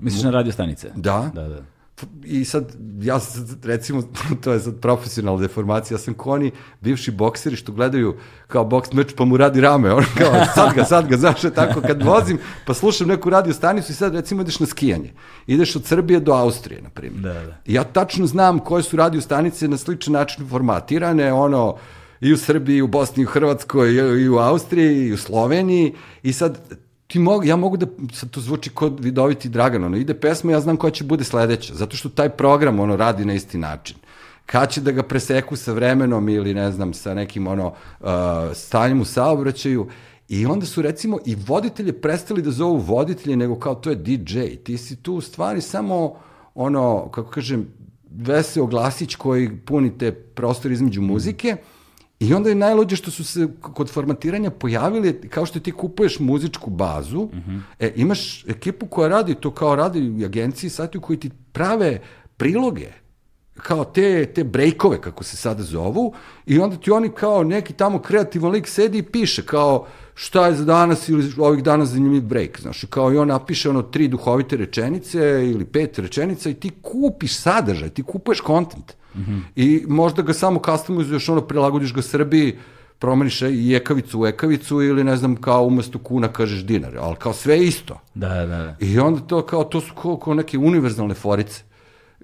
Misliš 0.00 0.22
na 0.22 0.30
radio 0.30 0.52
stanice? 0.52 0.90
Da. 0.96 1.30
Da, 1.34 1.48
da 1.48 1.79
i 2.24 2.44
sad, 2.44 2.76
ja 3.00 3.20
sad, 3.20 3.64
recimo, 3.64 4.02
to 4.42 4.52
je 4.52 4.60
sad 4.60 4.80
profesionalna 4.80 5.40
deformacija, 5.40 5.94
ja 5.94 5.98
sam 5.98 6.14
koni 6.14 6.50
bivši 6.80 7.10
bokseri 7.10 7.56
što 7.56 7.72
gledaju 7.72 8.16
kao 8.46 8.64
boks 8.64 8.92
meč 8.92 9.14
pa 9.16 9.24
mu 9.24 9.36
radi 9.36 9.60
rame, 9.60 9.92
on 9.92 10.04
kao 10.18 10.44
sad 10.54 10.74
ga, 10.74 10.84
sad 10.84 11.08
ga, 11.08 11.16
znaš, 11.16 11.40
tako 11.54 11.80
kad 11.80 12.02
vozim 12.02 12.38
pa 12.66 12.74
slušam 12.74 13.08
neku 13.08 13.30
radio 13.30 13.52
stanicu 13.54 13.92
i 13.92 13.94
sad 13.94 14.14
recimo 14.14 14.42
ideš 14.42 14.60
na 14.60 14.66
skijanje, 14.66 15.12
ideš 15.46 15.76
od 15.76 15.84
Srbije 15.84 16.20
do 16.20 16.32
Austrije, 16.32 16.82
na 16.82 16.90
primjer. 16.90 17.22
Da, 17.22 17.34
da. 17.34 17.56
I 17.66 17.74
ja 17.74 17.84
tačno 17.84 18.26
znam 18.26 18.58
koje 18.58 18.82
su 18.82 18.96
radio 18.96 19.20
stanice 19.20 19.68
na 19.68 19.76
sličan 19.76 20.12
način 20.12 20.48
formatirane, 20.48 21.32
ono, 21.32 21.76
i 22.20 22.32
u 22.32 22.36
Srbiji, 22.36 22.76
i 22.76 22.82
u 22.82 22.86
Bosni, 22.86 23.22
i 23.22 23.26
u 23.26 23.28
Hrvatskoj, 23.28 23.94
i 24.22 24.28
u 24.28 24.38
Austriji, 24.38 25.06
i 25.06 25.12
u 25.12 25.16
Sloveniji, 25.16 25.94
i 26.22 26.32
sad 26.32 26.58
ti 27.10 27.18
mogu, 27.18 27.44
ja 27.44 27.56
mogu 27.56 27.76
da, 27.76 27.86
sad 28.12 28.30
to 28.30 28.40
zvuči 28.40 28.70
kod 28.70 29.00
vidoviti 29.00 29.48
Dragan, 29.48 29.84
ono, 29.84 29.96
ide 29.96 30.14
pesma, 30.14 30.52
ja 30.52 30.60
znam 30.60 30.76
koja 30.76 30.90
će 30.90 31.04
bude 31.04 31.24
sledeća, 31.24 31.74
zato 31.74 31.96
što 31.96 32.08
taj 32.08 32.28
program, 32.28 32.80
ono, 32.80 32.96
radi 32.96 33.24
na 33.24 33.34
isti 33.34 33.58
način. 33.58 33.96
Kad 34.46 34.70
će 34.70 34.80
da 34.80 34.92
ga 34.92 35.02
preseku 35.02 35.56
sa 35.56 35.72
vremenom 35.72 36.28
ili, 36.28 36.54
ne 36.54 36.72
znam, 36.72 36.94
sa 36.94 37.14
nekim, 37.14 37.46
ono, 37.46 37.66
uh, 37.66 38.08
stanjem 38.54 39.00
u 39.00 39.04
saobraćaju, 39.04 39.88
I 40.30 40.44
onda 40.46 40.66
su 40.66 40.82
recimo 40.82 41.18
i 41.26 41.34
voditelje 41.46 41.92
prestali 41.92 42.42
da 42.42 42.52
zovu 42.54 42.76
voditelje, 42.78 43.36
nego 43.36 43.56
kao 43.58 43.74
to 43.74 43.90
je 43.90 43.96
DJ. 43.96 44.62
Ti 44.64 44.76
si 44.78 44.96
tu 45.02 45.14
u 45.14 45.20
stvari 45.20 45.60
samo 45.60 46.14
ono, 46.54 47.08
kako 47.10 47.30
kažem, 47.30 47.64
veseo 48.10 48.66
glasić 48.66 49.16
koji 49.16 49.50
puni 49.66 49.90
te 49.98 50.12
između 50.70 51.02
muzike, 51.02 51.54
mm 51.54 51.79
I 52.20 52.34
onda 52.34 52.48
je 52.48 52.54
najluđe 52.54 52.96
što 52.96 53.10
su 53.10 53.24
se 53.24 53.48
kod 53.60 53.90
formatiranja 53.90 54.50
pojavili, 54.50 55.20
kao 55.28 55.46
što 55.46 55.60
ti 55.60 55.72
kupuješ 55.72 56.18
muzičku 56.18 56.70
bazu, 56.70 57.28
mhm. 57.34 57.50
-huh. 57.50 57.60
e, 57.78 57.92
imaš 57.96 58.44
ekipu 58.48 58.86
koja 58.86 59.08
radi 59.08 59.34
to 59.34 59.50
kao 59.50 59.76
radi 59.76 60.10
u 60.10 60.24
agenciji 60.24 60.70
sati 60.70 60.98
koji 61.00 61.20
ti 61.20 61.30
prave 61.52 62.00
priloge, 62.36 62.88
kao 63.54 63.84
te, 63.84 64.26
te 64.26 64.44
brejkove, 64.44 65.00
kako 65.00 65.24
se 65.24 65.36
sada 65.36 65.62
zovu, 65.62 66.14
i 66.46 66.58
onda 66.58 66.76
ti 66.76 66.90
oni 66.90 67.08
kao 67.08 67.44
neki 67.44 67.72
tamo 67.72 67.98
kreativan 67.98 68.52
lik 68.52 68.68
sedi 68.68 68.98
i 68.98 69.02
piše 69.02 69.46
kao 69.46 69.86
šta 70.14 70.46
je 70.46 70.54
za 70.54 70.64
danas 70.64 71.08
ili 71.08 71.32
ovih 71.38 71.62
dana 71.62 71.84
zanimljiv 71.84 72.22
break, 72.22 72.60
znaš, 72.60 72.84
kao 72.90 73.12
i 73.12 73.16
on 73.16 73.28
napiše 73.28 73.70
ono 73.70 73.82
tri 73.82 74.08
duhovite 74.08 74.56
rečenice 74.56 75.18
ili 75.50 75.64
pet 75.64 75.98
rečenica 75.98 76.50
i 76.50 76.54
ti 76.54 76.70
kupiš 76.82 77.36
sadržaj, 77.36 77.88
ti 77.88 78.02
kupuješ 78.02 78.40
kontent. 78.40 78.99
Mm 79.14 79.20
-hmm. 79.20 79.40
I 79.56 79.84
možda 79.88 80.22
ga 80.22 80.32
samo 80.32 80.60
customizuješ, 80.64 81.28
ono, 81.28 81.40
prilagodiš 81.40 81.94
ga 81.94 82.02
Srbiji, 82.02 82.58
promeniš 82.98 83.42
i 83.42 83.74
ekavicu 83.74 84.20
u 84.20 84.26
ekavicu 84.26 84.82
ili 84.82 85.04
ne 85.04 85.16
znam 85.16 85.36
kao 85.36 85.64
umesto 85.64 85.98
kuna 85.98 86.28
kažeš 86.28 86.64
dinar, 86.64 86.98
ali 87.00 87.16
kao 87.16 87.32
sve 87.32 87.64
isto. 87.64 88.00
Da, 88.14 88.28
da, 88.28 88.46
da. 88.46 88.76
I 88.80 88.98
onda 88.98 89.20
to 89.20 89.46
kao, 89.46 89.64
to 89.64 89.80
su 89.80 89.94
kao, 90.02 90.16
kao 90.16 90.34
neke 90.34 90.58
univerzalne 90.58 91.14
forice. 91.14 91.62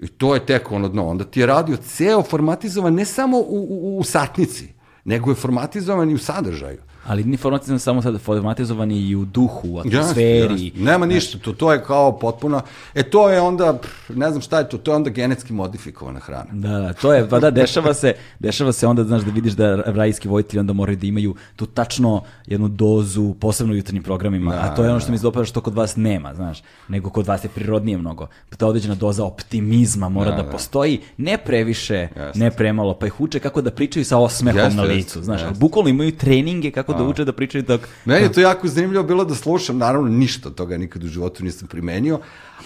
I 0.01 0.07
to 0.07 0.33
je 0.33 0.45
tek 0.45 0.71
ono 0.71 0.87
dno. 0.87 1.07
Onda 1.07 1.23
ti 1.23 1.39
je 1.39 1.45
radio 1.45 1.77
ceo 1.77 2.23
formatizovan 2.23 2.93
ne 2.93 3.05
samo 3.05 3.37
u, 3.37 3.67
u, 3.69 3.99
u 3.99 4.03
satnici, 4.03 4.73
nego 5.05 5.31
je 5.31 5.35
formatizovan 5.35 6.09
i 6.09 6.13
u 6.13 6.17
sadržaju. 6.17 6.77
Ali 7.07 7.23
ni 7.23 7.37
formatizovan 7.37 7.79
samo 7.79 8.01
sad 8.01 8.19
formatizovan 8.19 8.91
i 8.91 9.15
u 9.15 9.25
duhu, 9.25 9.67
u 9.69 9.79
atmosferi. 9.79 10.53
Jasne, 10.53 10.65
jasne. 10.65 10.81
Nema 10.83 11.05
ništa, 11.05 11.37
to, 11.37 11.53
to 11.53 11.73
je 11.73 11.83
kao 11.83 12.19
potpuno, 12.19 12.61
e 12.93 13.03
to 13.03 13.29
je 13.29 13.41
onda, 13.41 13.79
ne 14.09 14.29
znam 14.29 14.41
šta 14.41 14.59
je 14.59 14.69
to, 14.69 14.77
to 14.77 14.91
je 14.91 14.95
onda 14.95 15.09
genetski 15.09 15.53
modifikovana 15.53 16.19
hrana. 16.19 16.49
Da, 16.51 16.69
da, 16.69 16.93
to 16.93 17.13
je, 17.13 17.29
pa 17.29 17.39
da, 17.39 17.51
dešava 17.51 17.93
se, 17.93 18.13
dešava 18.39 18.71
se 18.71 18.87
onda, 18.87 19.03
znaš, 19.03 19.21
da 19.21 19.31
vidiš 19.31 19.53
da 19.53 19.75
rajski 19.75 20.27
vojitelji 20.27 20.59
onda 20.59 20.73
moraju 20.73 20.97
da 20.97 21.07
imaju 21.07 21.35
tu 21.55 21.65
tačno 21.65 22.21
jednu 22.47 22.67
dozu, 22.67 23.33
posebno 23.39 23.73
u 23.73 23.75
jutarnjim 23.75 24.03
programima, 24.03 24.51
da, 24.51 24.61
a 24.61 24.75
to 24.75 24.83
je 24.83 24.89
ono 24.89 24.99
što 24.99 25.11
mi 25.11 25.17
se 25.17 25.27
što 25.45 25.61
kod 25.61 25.73
vas 25.73 25.95
nema, 25.95 26.33
znaš, 26.33 26.63
nego 26.87 27.09
kod 27.09 27.27
vas 27.27 27.43
je 27.43 27.49
prirodnije 27.49 27.97
mnogo. 27.97 28.27
Ta 28.57 28.67
određena 28.67 28.95
doza 28.95 29.23
optimizma 29.23 30.09
mora 30.09 30.31
da, 30.31 30.37
da, 30.37 30.43
da. 30.43 30.51
postoji, 30.51 30.99
ne 31.17 31.37
previše, 31.37 32.07
jasne. 32.17 32.45
ne 32.45 32.51
premalo, 32.51 32.93
pa 32.93 33.07
ih 33.07 33.21
uče 33.21 33.39
kako 33.39 33.61
da 33.61 33.71
pričaju 33.71 34.05
sa 34.05 34.17
osmehom 34.17 34.75
na 34.75 34.83
licu, 34.83 35.23
znaš, 35.23 35.41
bukvalno 35.59 35.89
imaju 35.89 36.17
treninge 36.17 36.71
kako 36.71 36.96
da 36.97 37.03
uče 37.03 37.25
da 37.25 37.31
pričaju 37.31 37.63
dok... 37.63 37.81
Meni 38.05 38.23
je 38.23 38.31
to 38.31 38.41
jako 38.41 38.67
zanimljivo 38.67 39.03
bilo 39.03 39.25
da 39.25 39.35
slušam, 39.35 39.77
naravno 39.77 40.09
ništa 40.09 40.49
toga 40.49 40.77
nikad 40.77 41.03
u 41.03 41.07
životu 41.07 41.43
nisam 41.43 41.67
primenio, 41.67 42.19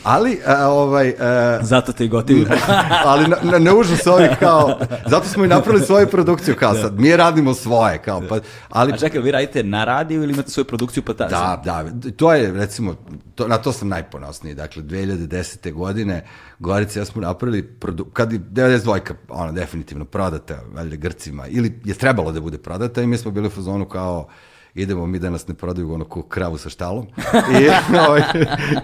ali 0.04 0.40
a, 0.46 0.68
ovaj... 0.68 1.14
A, 1.20 1.60
zato 1.62 1.92
te 1.92 2.06
i 2.06 2.08
gotivim. 2.08 2.48
ali 3.06 3.28
na, 3.28 3.38
na, 3.44 3.60
ne 3.60 3.74
užas 3.74 4.08
ovih 4.08 4.30
kao, 4.40 4.80
zato 5.08 5.28
smo 5.28 5.46
i 5.46 5.48
napravili 5.48 5.86
svoju 5.86 6.08
produkciju 6.08 6.56
kao 6.60 6.74
da. 6.74 6.82
sad, 6.82 7.00
mi 7.00 7.18
radimo 7.18 7.54
svoje 7.54 7.98
kao, 7.98 8.22
pa, 8.30 8.40
ali... 8.70 8.94
A 8.94 8.98
čekaj, 8.98 9.22
vi 9.22 9.32
radite 9.32 9.64
na 9.64 9.84
radiju 9.84 10.24
ili 10.24 10.34
imate 10.34 10.50
svoju 10.50 10.66
produkciju 10.66 11.04
pa 11.04 11.14
ta? 11.14 11.28
Da, 11.28 11.62
da, 11.66 12.12
to 12.12 12.34
je 12.34 12.52
recimo, 12.52 12.96
to, 13.36 13.48
na 13.48 13.58
to 13.58 13.72
sam 13.72 13.88
najponosniji, 13.88 14.56
dakle 14.56 14.84
2010. 14.84 15.74
godine 15.74 16.26
Gorica 16.60 17.00
ja 17.00 17.06
smo 17.06 17.22
napravili, 17.22 17.64
produ, 17.64 18.06
kad 18.06 18.34
je 18.34 18.40
92 18.40 19.14
ona 19.30 19.52
definitivno 19.52 20.06
prodata, 20.06 20.60
valjda 20.74 20.96
Grcima, 20.96 21.48
ili 21.48 21.80
je 21.86 21.94
trebalo 21.94 22.32
da 22.32 22.42
bude 22.42 22.58
prodata 22.58 23.02
i 23.02 23.08
mi 23.08 23.18
smo 23.18 23.32
bili 23.32 23.48
u 23.48 23.52
fazonu 23.52 23.86
kao, 23.86 24.28
idemo 24.76 25.06
mi 25.06 25.20
da 25.20 25.30
nas 25.30 25.48
ne 25.48 25.54
prodaju 25.54 25.94
ono 25.94 26.06
ko 26.06 26.22
kravu 26.22 26.58
sa 26.58 26.70
štalom. 26.70 27.08
I, 27.62 27.96
ovaj, 27.98 28.22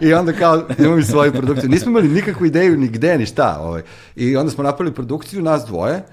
I 0.01 0.13
onda 0.13 0.33
kao, 0.33 0.63
imamo 0.79 0.95
mi 0.95 1.03
svoju 1.03 1.31
produkciju. 1.33 1.69
Nismo 1.69 1.89
imali 1.89 2.07
nikakvu 2.07 2.45
ideju 2.45 2.77
ni 2.77 2.87
gde, 2.87 3.17
ni 3.17 3.25
šta. 3.25 3.57
Ovaj. 3.61 3.81
I 4.15 4.37
onda 4.37 4.51
smo 4.51 4.63
napravili 4.63 4.95
produkciju, 4.95 5.41
nas 5.41 5.65
dvoje, 5.65 6.03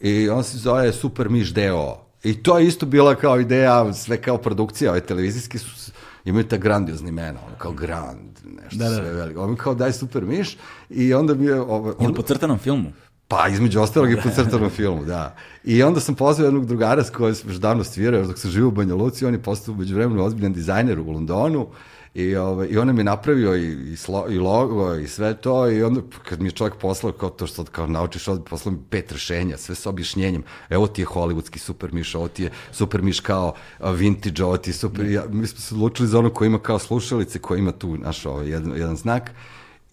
i 0.00 0.28
on 0.28 0.44
se 0.44 0.58
zove 0.58 0.92
Super 0.92 1.28
Miš 1.28 1.54
Deo. 1.54 1.96
I 2.24 2.42
to 2.42 2.58
je 2.58 2.66
isto 2.66 2.86
bila 2.86 3.14
kao 3.14 3.40
ideja, 3.40 3.92
sve 3.92 4.16
kao 4.16 4.38
produkcija, 4.38 4.90
ove 4.90 5.00
televizijski 5.00 5.58
su, 5.58 5.92
imaju 6.24 6.44
ta 6.48 6.56
grandiozni 6.56 7.08
imena, 7.08 7.38
ono 7.46 7.56
kao 7.58 7.72
Grand, 7.72 8.38
nešto 8.62 8.76
Da, 8.76 8.88
da. 8.88 8.96
sve 8.96 9.12
veliko. 9.12 9.42
On 9.42 9.50
mi 9.50 9.56
kao 9.56 9.74
daj 9.74 9.92
Super 9.92 10.24
Miš 10.24 10.58
i 10.90 11.14
onda 11.14 11.34
mi 11.34 11.46
je... 11.46 11.60
Ovaj, 11.60 11.92
Ili 11.98 12.06
onda, 12.06 12.16
po 12.16 12.22
crtanom 12.22 12.58
filmu. 12.58 12.92
Pa, 13.30 13.48
između 13.48 13.80
ostalog 13.80 14.12
i 14.12 14.16
po 14.16 14.30
crtanom 14.34 14.70
filmu, 14.70 15.04
da. 15.04 15.36
I 15.64 15.82
onda 15.82 16.00
sam 16.00 16.14
pozvao 16.14 16.44
jednog 16.44 16.66
drugara 16.66 17.04
s 17.04 17.10
kojim 17.10 17.34
sam 17.34 17.50
još 17.50 17.58
davno 17.58 17.84
svirao, 17.84 18.18
još 18.18 18.28
dok 18.28 18.38
sam 18.38 18.50
živio 18.50 18.68
u 18.68 18.70
Banja 18.70 18.94
Luci, 18.94 19.26
on 19.26 19.34
je 19.34 19.42
postao 19.42 19.74
umeđu 19.74 19.94
vremenu 19.94 20.24
ozbiljan 20.24 20.52
dizajner 20.52 21.00
u 21.00 21.10
Londonu, 21.10 21.66
I, 22.14 22.36
ovaj, 22.36 22.68
I 22.70 22.78
on 22.78 22.86
nam 22.86 22.98
je 22.98 23.04
napravio 23.04 23.56
i, 23.56 23.92
i, 23.92 23.96
slo, 23.96 24.26
i 24.28 24.38
logo 24.38 24.94
i 24.94 25.06
sve 25.08 25.34
to 25.34 25.70
i 25.70 25.82
onda 25.82 26.00
kad 26.28 26.40
mi 26.40 26.48
je 26.48 26.52
čovjek 26.52 26.76
poslao 26.76 27.12
kao 27.12 27.30
to 27.30 27.46
što 27.46 27.64
kao 27.64 27.86
naučiš 27.86 28.28
od 28.28 28.44
poslao 28.50 28.72
mi 28.72 28.78
pet 28.90 29.12
rešenja, 29.12 29.56
sve 29.56 29.74
sa 29.74 29.90
objašnjenjem. 29.90 30.42
Evo 30.70 30.86
ti 30.86 31.02
je 31.02 31.06
hollywoodski 31.06 31.58
super 31.58 31.92
miš, 31.92 32.14
ovo 32.14 32.28
ti 32.28 32.42
je 32.42 32.50
super 32.72 33.02
miš 33.02 33.20
kao 33.20 33.54
vintage, 33.94 34.44
ovo 34.44 34.56
ti 34.56 34.70
je 34.70 34.74
super. 34.74 35.06
Ja, 35.10 35.24
mi 35.28 35.46
smo 35.46 35.60
se 35.60 35.74
odlučili 35.74 36.08
za 36.08 36.18
ono 36.18 36.30
koji 36.30 36.46
ima 36.46 36.58
kao 36.58 36.78
slušalice, 36.78 37.38
koji 37.38 37.58
ima 37.58 37.72
tu 37.72 37.96
naš 37.96 38.26
ovaj, 38.26 38.48
jedan, 38.48 38.72
jedan 38.76 38.96
znak. 38.96 39.30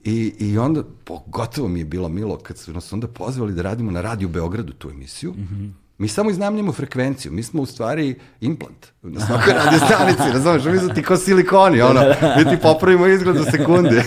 I, 0.07 0.33
I 0.39 0.57
onda, 0.57 0.83
pogotovo 1.03 1.67
mi 1.67 1.79
je 1.79 1.85
bilo 1.85 2.09
milo 2.09 2.37
kad 2.37 2.57
su 2.57 2.73
nas 2.73 2.93
onda 2.93 3.07
pozvali 3.07 3.53
da 3.53 3.61
radimo 3.61 3.91
na 3.91 4.01
radiju 4.01 4.29
Beogradu 4.29 4.73
tu 4.73 4.89
emisiju. 4.89 5.31
Mm 5.31 5.47
-hmm. 5.51 5.71
Mi 5.97 6.07
samo 6.07 6.29
iznamljamo 6.29 6.71
frekvenciju, 6.71 7.31
mi 7.31 7.43
smo 7.43 7.61
u 7.61 7.65
stvari 7.65 8.15
implant 8.41 8.87
na 9.01 9.25
svakoj 9.25 9.53
radio 9.53 9.79
stanici, 9.79 10.33
razumeš, 10.33 10.65
mi 10.65 10.79
smo 10.79 10.93
ti 10.93 11.03
kao 11.03 11.17
silikoni, 11.17 11.81
ono, 11.81 12.01
mi 12.37 12.43
ti 12.49 12.61
popravimo 12.61 13.07
izgled 13.07 13.35
za 13.37 13.51
sekunde. 13.51 14.03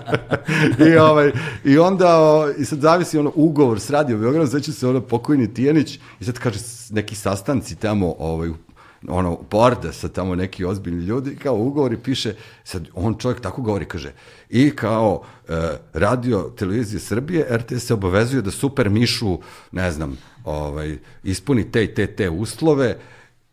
I, 0.90 0.96
ovaj, 0.96 1.32
I 1.64 1.78
onda, 1.78 2.20
o, 2.20 2.50
i 2.58 2.64
sad 2.64 2.80
zavisi 2.80 3.18
ono 3.18 3.32
ugovor 3.34 3.80
s 3.80 3.90
radio 3.90 4.18
Beogradom, 4.18 4.60
će 4.60 4.72
se 4.72 4.88
ono 4.88 5.00
pokojni 5.00 5.54
Tijanić 5.54 5.98
i 6.20 6.24
sad 6.24 6.38
kaže 6.38 6.58
neki 6.90 7.14
sastanci 7.14 7.76
tamo 7.76 8.14
ovaj, 8.18 8.48
u 8.48 8.54
ono, 9.08 9.38
borda 9.50 9.92
sa 9.92 10.08
tamo 10.08 10.34
neki 10.34 10.64
ozbiljni 10.64 11.04
ljudi, 11.04 11.36
kao 11.36 11.54
ugovori 11.54 11.96
piše, 11.96 12.34
sad 12.64 12.88
on 12.94 13.14
čovjek 13.18 13.40
tako 13.40 13.62
govori, 13.62 13.84
kaže, 13.84 14.12
i 14.50 14.70
kao 14.70 15.22
e, 15.48 15.52
radio 15.92 16.50
televizije 16.56 17.00
Srbije, 17.00 17.46
RTS 17.56 17.86
se 17.86 17.94
obavezuje 17.94 18.42
da 18.42 18.50
super 18.50 18.90
mišu, 18.90 19.38
ne 19.72 19.90
znam, 19.90 20.18
ovaj, 20.44 20.98
ispuni 21.24 21.70
te 21.70 21.84
i 21.84 21.94
te 21.94 22.06
te 22.06 22.30
uslove, 22.30 22.98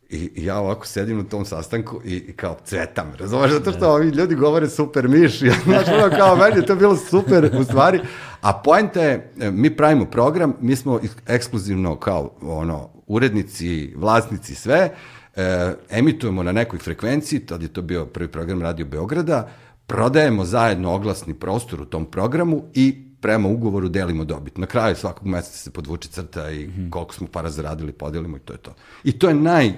I, 0.10 0.32
i 0.36 0.46
ja 0.46 0.58
ovako 0.58 0.88
sedim 0.88 1.18
na 1.18 1.24
tom 1.24 1.46
sastanku 1.46 2.02
i, 2.06 2.16
i 2.16 2.34
kao 2.34 2.58
cvetam, 2.66 3.12
razumeš, 3.20 3.52
zato 3.52 3.72
što 3.72 3.92
ovi 3.92 4.08
ljudi 4.10 4.36
govore 4.36 4.70
super 4.70 5.08
miš, 5.08 5.42
ja, 5.50 5.54
znaš, 5.64 5.88
ono 5.88 6.10
kao 6.18 6.36
meni 6.36 6.56
je 6.56 6.66
to 6.66 6.76
bilo 6.76 6.96
super 6.98 7.52
u 7.60 7.64
stvari, 7.64 8.00
a 8.42 8.54
poenta 8.54 9.02
je, 9.02 9.32
e, 9.40 9.52
mi 9.52 9.70
pravimo 9.76 10.06
program, 10.06 10.56
mi 10.62 10.76
smo 10.76 11.00
ek- 11.00 11.22
ekskluzivno 11.28 11.96
kao 11.96 12.32
ono, 12.42 12.90
urednici, 13.08 13.94
vlasnici, 13.96 14.56
sve, 14.56 14.90
e, 15.40 15.76
emitujemo 15.90 16.44
na 16.44 16.52
nekoj 16.52 16.80
frekvenciji, 16.80 17.40
tad 17.40 17.62
je 17.62 17.68
to 17.68 17.82
bio 17.82 18.06
prvi 18.06 18.28
program 18.28 18.62
Radio 18.62 18.86
Beograda, 18.86 19.50
prodajemo 19.88 20.46
zajedno 20.46 20.92
oglasni 20.92 21.34
prostor 21.34 21.82
u 21.82 21.86
tom 21.86 22.06
programu 22.06 22.64
i 22.74 22.90
prema 23.22 23.48
ugovoru 23.50 23.90
delimo 23.90 24.26
dobit. 24.26 24.58
Na 24.58 24.66
kraju 24.66 24.96
svakog 24.96 25.28
meseca 25.28 25.58
se 25.58 25.72
podvuče 25.72 26.10
crta 26.10 26.52
i 26.52 26.70
koliko 26.90 27.14
smo 27.14 27.28
para 27.28 27.50
zaradili, 27.50 27.92
podelimo 27.92 28.38
i 28.38 28.40
to 28.40 28.54
je 28.54 28.58
to. 28.60 28.76
I 29.04 29.12
to 29.12 29.30
je 29.30 29.36
naj 29.36 29.74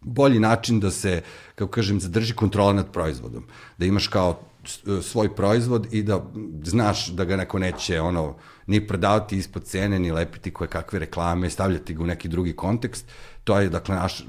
bolji 0.00 0.38
način 0.38 0.80
da 0.80 0.90
se, 0.90 1.22
kako 1.54 1.70
kažem, 1.70 2.00
zadrži 2.00 2.34
kontrola 2.34 2.72
nad 2.72 2.92
proizvodom. 2.92 3.44
Da 3.78 3.86
imaš 3.86 4.08
kao 4.08 4.40
s- 4.64 4.80
svoj 5.02 5.34
proizvod 5.34 5.94
i 5.94 6.02
da 6.02 6.24
znaš 6.64 7.08
da 7.08 7.24
ga 7.24 7.36
neko 7.36 7.58
neće 7.58 8.00
ono 8.00 8.36
ni 8.66 8.86
prodavati 8.86 9.36
ispod 9.36 9.64
cene, 9.64 9.98
ni 9.98 10.12
lepiti 10.12 10.50
koje 10.50 10.68
kakve 10.68 10.98
reklame, 10.98 11.50
stavljati 11.50 11.94
ga 11.94 12.02
u 12.02 12.06
neki 12.06 12.28
drugi 12.28 12.52
kontekst. 12.52 13.06
To 13.48 13.58
je, 13.60 13.68
dakle, 13.68 13.94
naš, 13.94 14.24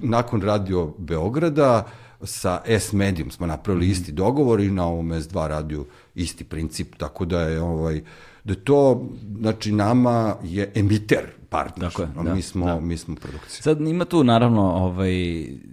nakon 0.00 0.42
radio 0.42 0.94
Beograda, 0.98 1.86
sa 2.22 2.60
S 2.66 2.92
Medium 2.92 3.30
smo 3.30 3.46
napravili 3.46 3.88
isti 3.88 4.12
dogovor 4.12 4.60
i 4.60 4.70
na 4.70 4.86
ovom 4.86 5.08
S2 5.08 5.46
radiju 5.46 5.86
isti 6.14 6.44
princip, 6.44 6.94
tako 6.96 7.24
da 7.24 7.40
je 7.40 7.60
ovaj 7.62 8.02
da 8.44 8.54
to, 8.54 9.06
znači 9.38 9.72
nama 9.72 10.36
je 10.42 10.72
emiter 10.74 11.26
partner, 11.48 11.90
je, 11.98 12.08
a 12.16 12.22
da, 12.22 12.34
mi 12.34 12.42
smo, 12.42 12.66
da. 12.66 12.80
mi 12.80 12.96
smo 12.96 13.14
produkcija. 13.14 13.62
Sad 13.62 13.80
ima 13.80 14.04
tu 14.04 14.24
naravno, 14.24 14.62
ovaj, 14.62 15.12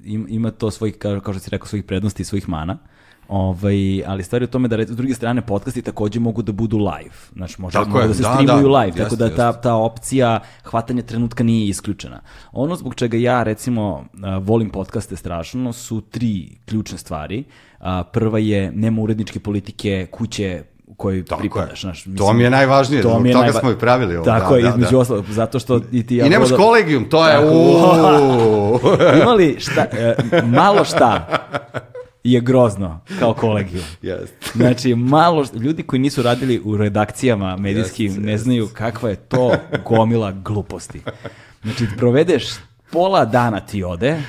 im- 0.04 0.28
ima 0.30 0.52
to 0.52 0.72
svojih, 0.72 0.98
kao, 0.98 1.20
kao 1.20 1.34
što 1.34 1.40
si 1.40 1.50
rekao, 1.50 1.68
svojih 1.68 1.86
prednosti 1.86 2.22
i 2.22 2.26
svojih 2.26 2.50
mana. 2.50 2.78
Ovaj, 3.30 3.76
ali 4.06 4.24
stvari 4.24 4.46
u 4.46 4.48
tome 4.48 4.68
da 4.68 4.84
s 4.84 4.96
druge 4.96 5.14
strane 5.14 5.42
podcasti 5.42 5.82
takođe 5.82 6.20
mogu 6.20 6.42
da 6.42 6.52
budu 6.52 6.78
live. 6.78 7.16
Znači, 7.34 7.56
može, 7.58 7.74
Tako 7.74 7.90
mogu 7.90 8.00
je, 8.00 8.08
da 8.08 8.14
se 8.14 8.24
da, 8.24 8.34
streamuju 8.34 8.70
da, 8.70 8.80
live, 8.80 8.92
tako 8.94 9.02
jeste, 9.04 9.16
da 9.18 9.30
ta, 9.32 9.46
jeste. 9.48 9.62
ta 9.62 9.74
opcija 9.76 10.40
hvatanja 10.64 11.02
trenutka 11.02 11.44
nije 11.44 11.68
isključena. 11.68 12.22
Ono 12.52 12.76
zbog 12.76 12.96
čega 12.96 13.18
ja 13.18 13.44
recimo 13.44 14.06
volim 14.42 14.70
podcaste 14.70 15.16
strašno 15.16 15.74
su 15.74 16.02
tri 16.02 16.34
ključne 16.66 16.98
stvari. 16.98 17.44
Prva 18.06 18.40
je 18.40 18.72
nema 18.72 19.02
uredničke 19.02 19.40
politike 19.40 20.08
kuće 20.08 20.64
u 20.88 20.94
kojoj 20.94 21.26
Tako 21.26 21.40
pripadaš. 21.40 21.72
je. 21.74 21.82
Znaš, 21.82 22.04
To 22.18 22.34
mi 22.34 22.44
je 22.44 22.50
najvažnije, 22.50 23.02
to 23.02 23.20
mi 23.20 23.30
je 23.30 23.34
toga 23.34 23.46
najva- 23.46 23.60
smo 23.60 23.72
i 23.72 23.78
pravili 23.78 24.16
ovo, 24.16 24.26
Tako 24.26 24.50
da, 24.50 24.58
je, 24.58 24.64
da, 24.64 24.70
između 24.70 24.92
da. 24.92 24.98
ostalog, 24.98 25.26
zato 25.30 25.60
što 25.60 25.82
i 25.92 26.06
ti 26.06 26.16
ja 26.16 26.26
I 26.26 26.30
nemaš 26.30 26.50
volim- 26.50 26.58
kolegijum, 26.58 27.06
to 27.06 27.28
je... 27.28 27.34
Tako. 27.36 28.80
Imali 29.22 29.56
šta, 29.60 29.82
e, 29.84 30.16
malo 30.46 30.86
šta 30.86 31.28
je 32.32 32.42
grozno 32.42 33.00
kao 33.20 33.34
kolegiju. 33.34 33.82
Jeste. 34.02 34.52
Znači, 34.56 34.96
malo, 34.96 35.46
ljudi 35.54 35.84
koji 35.84 36.00
nisu 36.00 36.22
radili 36.22 36.62
u 36.64 36.78
redakcijama 36.78 37.58
medijskim 37.58 38.06
Jeste, 38.06 38.22
ne 38.22 38.38
znaju 38.38 38.68
kakva 38.74 39.10
je 39.10 39.16
to 39.16 39.52
gomila 39.86 40.32
gluposti. 40.32 41.02
Znači, 41.64 41.88
provedeš 41.98 42.46
pola 42.92 43.26
dana 43.26 43.60
ti 43.60 43.84
ode, 43.84 44.22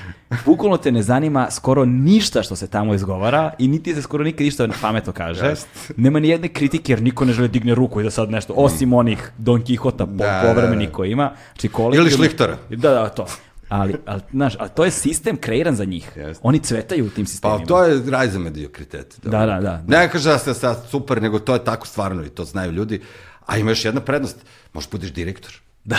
bukvalno 0.45 0.77
te 0.77 0.93
ne 0.93 1.03
zanima 1.03 1.51
skoro 1.51 1.85
ništa 1.85 2.43
što 2.43 2.57
se 2.57 2.67
tamo 2.67 2.95
izgovara 2.95 3.53
i 3.59 3.69
niti 3.69 3.95
se 3.95 4.03
skoro 4.03 4.25
nikad 4.25 4.45
ništa 4.45 4.69
pametno 4.81 5.13
kaže. 5.13 5.47
Jeste. 5.47 5.69
Nema 5.97 6.21
ni 6.21 6.29
jedne 6.29 6.49
kritike 6.49 6.93
jer 6.93 7.03
niko 7.03 7.25
ne 7.25 7.33
želi 7.33 7.49
digne 7.49 7.75
ruku 7.75 8.01
i 8.01 8.05
da 8.05 8.11
sad 8.11 8.31
nešto, 8.31 8.53
osim 8.57 8.93
onih 8.93 9.31
Don 9.39 9.63
Quixota 9.63 10.07
Da, 10.07 10.43
povremeni 10.47 10.85
da, 10.85 10.91
da. 10.91 10.97
koji 10.97 11.11
ima. 11.11 11.31
Znači, 11.53 11.69
Ili 11.95 12.11
Šlihtara. 12.11 12.57
Da, 12.71 12.91
da, 12.91 13.09
to. 13.09 13.27
Ali, 13.69 13.95
ali, 14.07 14.21
znaš, 14.31 14.57
ali 14.59 14.71
to 14.71 14.85
je 14.85 14.91
sistem 14.91 15.37
kreiran 15.37 15.75
za 15.75 15.85
njih. 15.85 16.13
Jeste. 16.17 16.41
Oni 16.45 16.59
cvetaju 16.61 17.07
u 17.07 17.11
tim 17.11 17.25
Pa 17.25 17.29
sistemima. 17.31 17.67
to 17.67 17.85
je 17.85 18.11
raj 18.11 18.29
za 18.29 18.39
mediokritet. 18.39 19.17
Da, 19.23 19.47
da, 19.47 19.61
da. 19.61 19.83
Ne 19.87 20.11
kaže 20.11 20.31
da 20.31 20.39
ste 20.39 20.55
sad 20.55 20.85
super, 20.91 21.23
nego 21.23 21.39
to 21.39 21.55
je 21.55 21.65
tako 21.65 21.87
stvarno 21.87 22.25
i 22.25 22.29
to 22.29 22.45
znaju 22.45 22.73
ljudi. 22.73 23.01
A 23.47 23.57
ima 23.59 23.71
još 23.71 23.85
jedna 23.85 24.01
prednost, 24.01 24.37
možeš 24.73 24.91
budeš 24.91 25.11
direktor. 25.13 25.53
Da. 25.87 25.97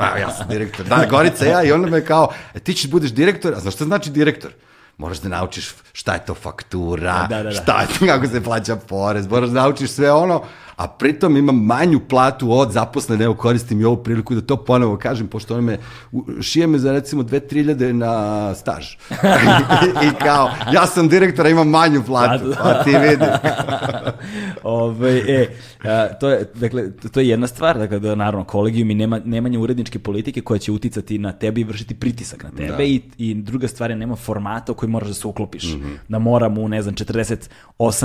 A, 0.00 0.18
ja 0.18 0.30
sam 0.30 0.48
direktor. 0.48 0.86
Da, 0.86 1.06
Gorica 1.10 1.44
ja 1.44 1.62
i 1.64 1.72
onda 1.72 1.90
me 1.90 2.04
kao, 2.04 2.28
e, 2.54 2.60
ti 2.60 2.74
ćeš 2.74 2.90
budeš 2.90 3.10
direktor, 3.10 3.54
a 3.54 3.60
znaš 3.60 3.74
šta 3.74 3.84
znači 3.84 4.10
direktor? 4.10 4.50
Moraš 4.98 5.18
da 5.18 5.28
naučiš 5.28 5.74
šta 5.92 6.14
je 6.14 6.24
to 6.24 6.34
faktura, 6.34 7.26
Da, 7.30 7.36
da, 7.36 7.42
da. 7.42 7.50
šta 7.50 7.80
je 7.80 7.86
kako 8.10 8.26
se 8.26 8.44
plaća 8.44 8.76
porez, 8.76 9.26
moraš 9.26 9.48
da 9.48 9.60
naučiš 9.60 9.90
sve 9.90 10.12
ono, 10.12 10.42
a 10.76 10.88
pritom 10.88 11.36
imam 11.36 11.56
manju 11.56 12.00
platu 12.00 12.52
od 12.52 12.72
zaposlene, 12.72 13.24
evo 13.24 13.34
koristim 13.34 13.80
i 13.80 13.84
ovu 13.84 13.96
priliku 13.96 14.34
da 14.34 14.40
to 14.40 14.56
ponovo 14.56 14.96
kažem, 14.96 15.26
pošto 15.26 15.54
ona 15.54 15.62
me, 15.62 15.78
šije 16.42 16.66
me 16.66 16.78
za 16.78 16.92
recimo 16.92 17.22
2-3 17.22 17.62
ljade 17.62 17.92
na 17.92 18.14
staž. 18.54 18.92
I, 18.92 18.96
I 20.06 20.14
kao, 20.18 20.50
ja 20.72 20.86
sam 20.86 21.08
direktor, 21.08 21.46
a 21.46 21.50
imam 21.50 21.68
manju 21.68 22.02
platu, 22.02 22.44
Pa, 22.54 22.74
ti 22.74 22.90
vidi. 22.92 23.24
Ove, 24.64 25.18
e, 25.18 25.46
a, 25.84 26.08
to 26.10 26.30
je, 26.30 26.44
dakle, 26.54 26.82
to- 27.12 27.20
je 27.20 27.28
jedna 27.28 27.46
stvar, 27.46 27.78
dakle, 27.78 27.98
da 27.98 28.14
naravno 28.14 28.44
kolegijum 28.44 28.90
i 28.90 28.94
nema, 28.94 29.20
nemanje 29.24 29.58
uredničke 29.58 29.98
politike 29.98 30.40
koja 30.40 30.58
će 30.58 30.72
uticati 30.72 31.18
na 31.18 31.32
tebe 31.32 31.60
i 31.60 31.64
vršiti 31.64 31.94
pritisak 31.94 32.42
na 32.42 32.50
tebe 32.50 32.76
Da. 32.76 32.82
i, 32.82 33.02
i 33.18 33.34
druga 33.34 33.68
stvar 33.68 33.90
je 33.90 33.96
nema 33.96 34.16
formata 34.16 34.72
u 34.72 34.76
koji 34.76 34.90
moraš 34.90 35.08
da 35.08 35.14
se 35.14 35.26
uklopiš. 35.26 35.64
Da 36.08 36.18
moram 36.18 36.58
u, 36.58 36.68
ne 36.68 36.82
znam, 36.82 36.94
48 36.94 37.48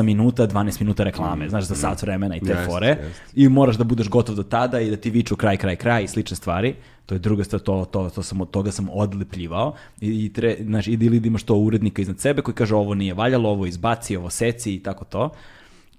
minuta, 0.01 0.47
12 0.47 0.81
minuta 0.81 1.03
reklame, 1.03 1.49
znaš, 1.49 1.63
za 1.63 1.75
sat 1.75 2.01
vremena 2.01 2.35
i 2.35 2.39
te 2.39 2.58
Jeste, 2.59 2.71
fore. 2.71 2.87
jeste. 2.87 3.23
I 3.35 3.49
moraš 3.49 3.77
da 3.77 3.83
budeš 3.83 4.09
gotov 4.09 4.35
do 4.35 4.43
tada 4.43 4.79
i 4.79 4.89
da 4.89 4.97
ti 4.97 5.09
viču 5.09 5.35
kraj, 5.35 5.57
kraj, 5.57 5.75
kraj 5.75 6.03
i 6.03 6.07
slične 6.07 6.37
stvari. 6.37 6.75
To 7.05 7.15
je 7.15 7.19
druga 7.19 7.43
stvar, 7.43 7.61
to, 7.61 7.85
to, 7.85 8.09
to 8.09 8.23
sam, 8.23 8.41
od 8.41 8.51
toga 8.51 8.71
sam 8.71 8.89
odlepljivao. 8.91 9.73
I, 10.01 10.25
i 10.25 10.33
tre, 10.33 10.57
znaš, 10.61 10.87
ili 10.87 11.19
da 11.19 11.27
imaš 11.27 11.43
to 11.43 11.55
urednika 11.55 12.01
iznad 12.01 12.19
sebe 12.19 12.41
koji 12.41 12.55
kaže 12.55 12.75
ovo 12.75 12.93
nije 12.93 13.13
valjalo, 13.13 13.49
ovo 13.49 13.65
izbaci, 13.65 14.17
ovo 14.17 14.29
seci 14.29 14.75
i 14.75 14.83
tako 14.83 15.05
to. 15.05 15.29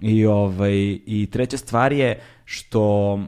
I, 0.01 0.27
ovaj, 0.27 0.99
I 1.07 1.29
treća 1.33 1.57
stvar 1.57 1.93
je 1.93 2.21
što 2.45 3.21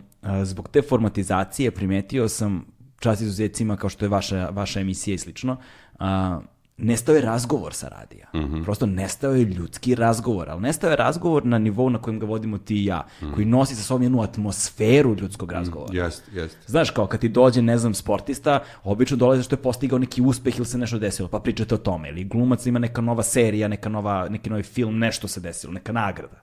zbog 0.42 0.68
te 0.68 0.82
formatizacije 0.82 1.70
primetio 1.70 2.28
sam 2.28 2.64
čast 3.00 3.22
izuzecima 3.22 3.76
kao 3.76 3.90
što 3.90 4.04
je 4.04 4.08
vaša, 4.08 4.48
vaša 4.50 4.80
emisija 4.80 5.14
i 5.14 5.18
slično, 5.18 5.56
a, 5.98 6.40
nestao 6.76 7.14
je 7.14 7.20
razgovor 7.20 7.74
sa 7.74 7.88
radija. 7.88 8.26
Mhm. 8.34 8.62
Prosto 8.62 8.86
nestao 8.86 9.34
je 9.34 9.44
ljudski 9.44 9.94
razgovor, 9.94 10.50
ali 10.50 10.60
nestao 10.62 10.90
je 10.90 10.96
razgovor 10.96 11.46
na 11.46 11.58
nivou 11.58 11.90
na 11.90 11.98
kojem 11.98 12.18
ga 12.18 12.26
vodimo 12.26 12.58
ti 12.58 12.76
i 12.76 12.84
ja, 12.84 13.06
Mhm. 13.22 13.32
koji 13.32 13.46
nosi 13.46 13.76
sa 13.76 13.82
sobom 13.82 14.02
jednu 14.02 14.22
atmosferu 14.22 15.16
ljudskog 15.16 15.52
razgovora. 15.52 16.04
Jest, 16.04 16.22
jest. 16.32 16.56
Znaš, 16.66 16.90
kao 16.90 17.06
kad 17.06 17.20
ti 17.20 17.28
dođe, 17.28 17.62
ne 17.62 17.78
znam, 17.78 17.94
sportista, 17.94 18.58
obično 18.84 19.16
dolaze 19.16 19.42
što 19.42 19.54
je 19.54 19.62
postigao 19.62 19.98
neki 19.98 20.22
uspeh 20.22 20.56
ili 20.56 20.66
se 20.66 20.78
nešto 20.78 20.98
desilo, 20.98 21.28
pa 21.28 21.38
pričate 21.38 21.74
o 21.74 21.78
tome. 21.78 22.08
Ili 22.08 22.24
glumac 22.24 22.66
ima 22.66 22.78
neka 22.78 23.00
nova 23.00 23.22
serija, 23.22 23.68
neka 23.68 23.88
nova, 23.88 24.28
neki 24.28 24.50
novi 24.50 24.62
film, 24.62 24.98
nešto 24.98 25.28
se 25.28 25.40
desilo, 25.40 25.72
neka 25.72 25.92
nagrada. 25.92 26.40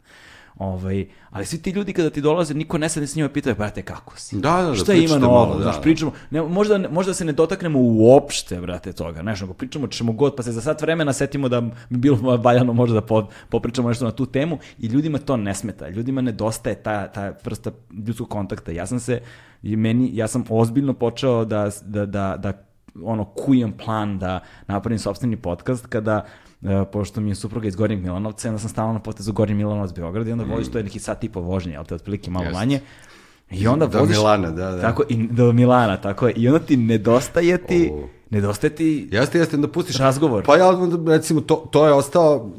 Ovaj, 0.59 1.07
ali 1.29 1.45
svi 1.45 1.61
ti 1.61 1.69
ljudi 1.69 1.93
kada 1.93 2.09
ti 2.09 2.21
dolaze, 2.21 2.53
niko 2.53 2.77
ne 2.77 2.89
sede 2.89 3.07
s 3.07 3.15
njima 3.15 3.29
i 3.29 3.33
pitaju, 3.33 3.55
brate, 3.55 3.81
kako 3.81 4.17
si? 4.17 4.35
Da, 4.39 4.61
da, 4.61 4.67
da, 4.67 4.75
Šta 4.75 4.93
ima 4.93 5.17
novo? 5.17 5.55
da, 5.55 5.63
znaš, 5.63 5.81
pričamo, 5.81 6.11
ne, 6.29 6.41
možda, 6.41 6.89
možda 6.91 7.13
se 7.13 7.25
ne 7.25 7.31
dotaknemo 7.31 7.79
uopšte, 7.81 8.61
brate, 8.61 8.93
toga, 8.93 9.21
znaš, 9.21 9.41
nego 9.41 9.53
pričamo 9.53 9.87
čemu 9.87 10.13
god, 10.13 10.35
pa 10.35 10.43
se 10.43 10.51
za 10.51 10.61
sat 10.61 10.81
vremena 10.81 11.13
setimo 11.13 11.49
da 11.49 11.61
bi 11.61 11.97
bilo 11.97 12.37
valjano 12.45 12.73
možda 12.73 12.93
da 12.93 13.01
po, 13.01 13.27
popričamo 13.49 13.89
nešto 13.89 14.05
na 14.05 14.11
tu 14.11 14.25
temu 14.25 14.57
i 14.79 14.87
ljudima 14.87 15.17
to 15.17 15.37
ne 15.37 15.55
smeta, 15.55 15.89
ljudima 15.89 16.21
nedostaje 16.21 16.75
ta, 16.75 17.07
ta 17.07 17.33
vrsta 17.43 17.71
ljudskog 18.07 18.29
kontakta. 18.29 18.71
Ja 18.71 18.85
sam 18.85 18.99
se, 18.99 19.21
i 19.63 19.75
meni, 19.75 20.09
ja 20.13 20.27
sam 20.27 20.43
ozbiljno 20.49 20.93
počeo 20.93 21.45
da, 21.45 21.69
da, 21.85 22.05
da, 22.05 22.35
da 22.37 22.53
ono, 23.03 23.25
kujem 23.25 23.71
plan 23.71 24.19
da 24.19 24.39
napravim 24.67 24.99
sobstveni 24.99 25.35
podcast 25.35 25.87
kada 25.87 26.25
pošto 26.91 27.21
mi 27.21 27.29
je 27.29 27.35
supruga 27.35 27.67
iz 27.67 27.75
Gornjeg 27.75 28.03
Milanovca, 28.03 28.47
onda 28.49 28.59
sam 28.59 28.69
stalno 28.69 28.93
na 28.93 28.99
potezu 28.99 29.33
Gornji 29.33 29.55
Milanovac 29.55 29.93
Beograd 29.93 30.27
i 30.27 30.31
onda 30.31 30.43
voziš, 30.45 30.71
to 30.71 30.77
je 30.77 30.83
neki 30.83 30.99
sat 30.99 31.23
i 31.23 31.29
po 31.29 31.41
vožnje, 31.41 31.75
ali 31.75 31.85
to 31.85 31.93
je 31.93 31.97
otprilike 31.97 32.31
malo 32.31 32.45
Jeste. 32.45 32.57
manje. 32.59 32.81
I 33.51 33.67
onda 33.67 33.87
Do 33.87 33.99
voziš... 33.99 34.17
Milana, 34.17 34.51
da, 34.51 34.71
da. 34.71 34.81
Tako, 34.81 35.03
i 35.09 35.27
do 35.27 35.51
Milana, 35.51 35.97
tako 35.97 36.27
je. 36.27 36.33
I 36.33 36.47
onda 36.47 36.59
ti 36.59 36.77
nedostaje 36.77 37.57
ti, 37.57 37.89
O. 37.93 38.07
nedostaje 38.29 38.75
ti 38.75 39.09
Jeste, 39.11 39.37
jeste, 39.39 39.57
da 39.57 39.67
pustiš... 39.67 39.97
Razgovor. 39.97 40.43
Pa 40.45 40.57
ja, 40.57 40.71
recimo, 41.07 41.41
to, 41.41 41.55
to 41.71 41.87
je 41.87 41.93
ostao, 41.93 42.49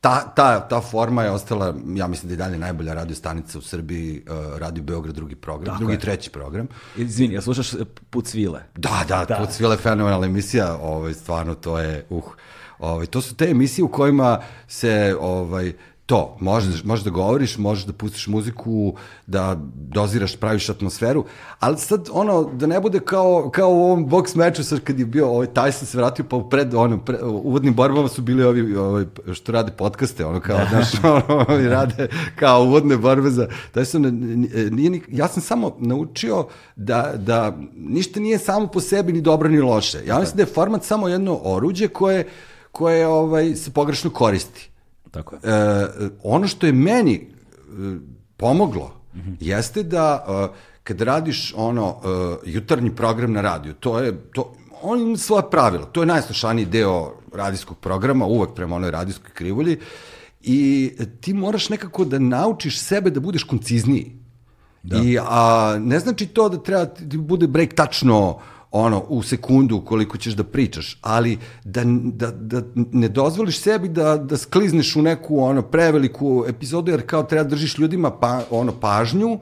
ta, 0.00 0.32
ta, 0.36 0.68
ta 0.68 0.80
forma 0.80 1.22
je 1.22 1.30
ostala, 1.30 1.74
ja 1.94 2.06
mislim 2.06 2.28
da 2.28 2.32
je 2.34 2.48
dalje 2.48 2.58
najbolja 2.58 2.94
radio 2.94 3.16
stanica 3.16 3.58
u 3.58 3.62
Srbiji, 3.62 4.22
uh, 4.28 4.58
Radio 4.58 4.82
Beograd, 4.82 5.14
drugi 5.14 5.34
program, 5.34 5.66
Tako 5.66 5.78
drugi 5.78 5.94
je. 5.94 5.98
treći 5.98 6.30
program. 6.30 6.68
Izvini, 6.96 7.34
ja 7.34 7.40
slušaš 7.40 7.74
e, 7.74 7.76
Put 8.10 8.26
svile? 8.26 8.60
Da, 8.76 9.04
da, 9.08 9.24
Da. 9.28 9.38
da. 9.38 9.50
Svile 9.52 9.76
fenomenalna 9.76 10.26
emisija, 10.26 10.76
ovaj, 10.82 11.14
stvarno 11.14 11.54
to 11.54 11.78
je, 11.78 12.06
uh, 12.10 12.22
ovaj, 12.84 13.06
to 13.06 13.20
su 13.20 13.34
te 13.34 13.44
emisije 13.50 13.84
u 13.84 13.88
kojima 13.88 14.40
se, 14.68 15.16
ovaj, 15.20 15.72
to, 16.06 16.36
možeš, 16.40 16.84
možeš 16.84 17.04
da 17.04 17.10
govoriš, 17.10 17.58
možeš 17.58 17.84
da 17.84 17.92
pustiš 17.92 18.26
muziku, 18.26 18.94
da 19.26 19.56
doziraš, 19.74 20.36
praviš 20.36 20.68
atmosferu, 20.68 21.24
ali 21.60 21.78
sad 21.78 22.08
ono, 22.12 22.44
da 22.44 22.66
ne 22.66 22.80
bude 22.80 23.00
kao, 23.00 23.50
kao 23.54 23.70
u 23.70 23.84
ovom 23.84 24.06
boks 24.06 24.34
meču, 24.34 24.64
sad 24.64 24.80
kad 24.80 24.98
je 24.98 25.06
bio, 25.06 25.28
ovaj, 25.28 25.46
Tyson 25.46 25.84
se 25.84 25.98
vratio, 25.98 26.24
pa 26.28 26.40
pred, 26.50 26.74
ono, 26.74 26.98
pre, 27.04 27.18
uvodnim 27.22 27.74
borbama 27.74 28.08
su 28.08 28.22
bili 28.22 28.44
ovi, 28.44 28.76
ovaj, 28.76 29.04
što 29.32 29.52
rade 29.52 29.72
podcaste, 29.72 30.26
ono, 30.26 30.40
kao, 30.40 30.58
znaš, 30.70 30.88
ono, 31.28 31.46
ovi 31.48 31.68
rade 31.68 32.08
kao 32.36 32.62
uvodne 32.62 32.96
borbe 32.96 33.30
za, 33.30 33.48
Tyson, 33.74 34.10
nije, 34.70 34.90
ni- 34.90 35.02
ja 35.08 35.28
sam 35.28 35.42
samo 35.42 35.76
naučio 35.78 36.46
da, 36.76 37.12
da 37.16 37.56
ništa 37.76 38.20
nije 38.20 38.38
samo 38.38 38.66
po 38.66 38.80
sebi 38.80 39.12
ni 39.12 39.20
dobro 39.20 39.48
ni 39.48 39.60
loše. 39.60 39.98
Ja 40.06 40.20
mislim 40.20 40.36
da 40.36 40.42
je 40.42 40.54
format 40.54 40.84
samo 40.84 41.08
jedno 41.08 41.40
oruđe 41.42 41.88
koje, 41.88 42.28
koje 42.74 43.06
ovaj, 43.06 43.54
se 43.54 43.70
pogrešno 43.70 44.10
koristi. 44.10 44.70
Tako 45.10 45.34
je. 45.34 45.40
E, 45.44 45.86
ono 46.22 46.48
što 46.48 46.66
je 46.66 46.72
meni 46.72 47.14
e, 47.14 47.26
pomoglo 48.36 48.92
jeste 49.40 49.82
da 49.82 50.24
e, 50.28 50.56
kad 50.82 51.00
radiš 51.00 51.54
ono 51.56 51.96
e, 52.44 52.50
jutarnji 52.50 52.94
program 52.96 53.32
na 53.32 53.40
radiju, 53.40 53.74
to 53.74 53.98
je 53.98 54.30
to 54.32 54.54
on 54.82 55.00
ima 55.00 55.16
svoje 55.16 55.50
pravila. 55.50 55.86
To 55.86 56.02
je 56.02 56.06
najslušaniji 56.06 56.66
deo 56.66 57.14
radijskog 57.32 57.78
programa, 57.78 58.26
uvek 58.26 58.54
prema 58.54 58.76
onoj 58.76 58.90
radijskoj 58.90 59.30
krivulji 59.34 59.78
i 60.42 60.92
ti 61.20 61.34
moraš 61.34 61.68
nekako 61.68 62.04
da 62.04 62.18
naučiš 62.18 62.80
sebe 62.80 63.10
da 63.10 63.20
budeš 63.20 63.44
koncizniji. 63.44 64.12
Da. 64.82 65.00
I 65.04 65.18
a, 65.22 65.76
ne 65.80 66.00
znači 66.00 66.26
to 66.26 66.48
da 66.48 66.58
treba 66.62 66.84
ti 66.84 67.16
bude 67.16 67.46
break 67.46 67.74
tačno 67.74 68.38
ono, 68.76 69.04
u 69.08 69.22
sekundu 69.22 69.80
koliko 69.80 70.18
ćeš 70.18 70.34
da 70.34 70.44
pričaš, 70.44 70.98
ali 71.00 71.38
da, 71.64 71.84
da, 71.84 72.30
da 72.30 72.62
ne 72.74 73.08
dozvoliš 73.08 73.60
sebi 73.60 73.88
da, 73.88 74.16
da 74.16 74.36
sklizneš 74.36 74.96
u 74.96 75.02
neku 75.02 75.38
ono, 75.40 75.62
preveliku 75.62 76.44
epizodu, 76.48 76.90
jer 76.90 77.06
kao 77.06 77.22
treba 77.22 77.44
da 77.44 77.50
držiš 77.50 77.78
ljudima 77.78 78.10
pa, 78.10 78.40
ono, 78.50 78.72
pažnju 78.72 79.38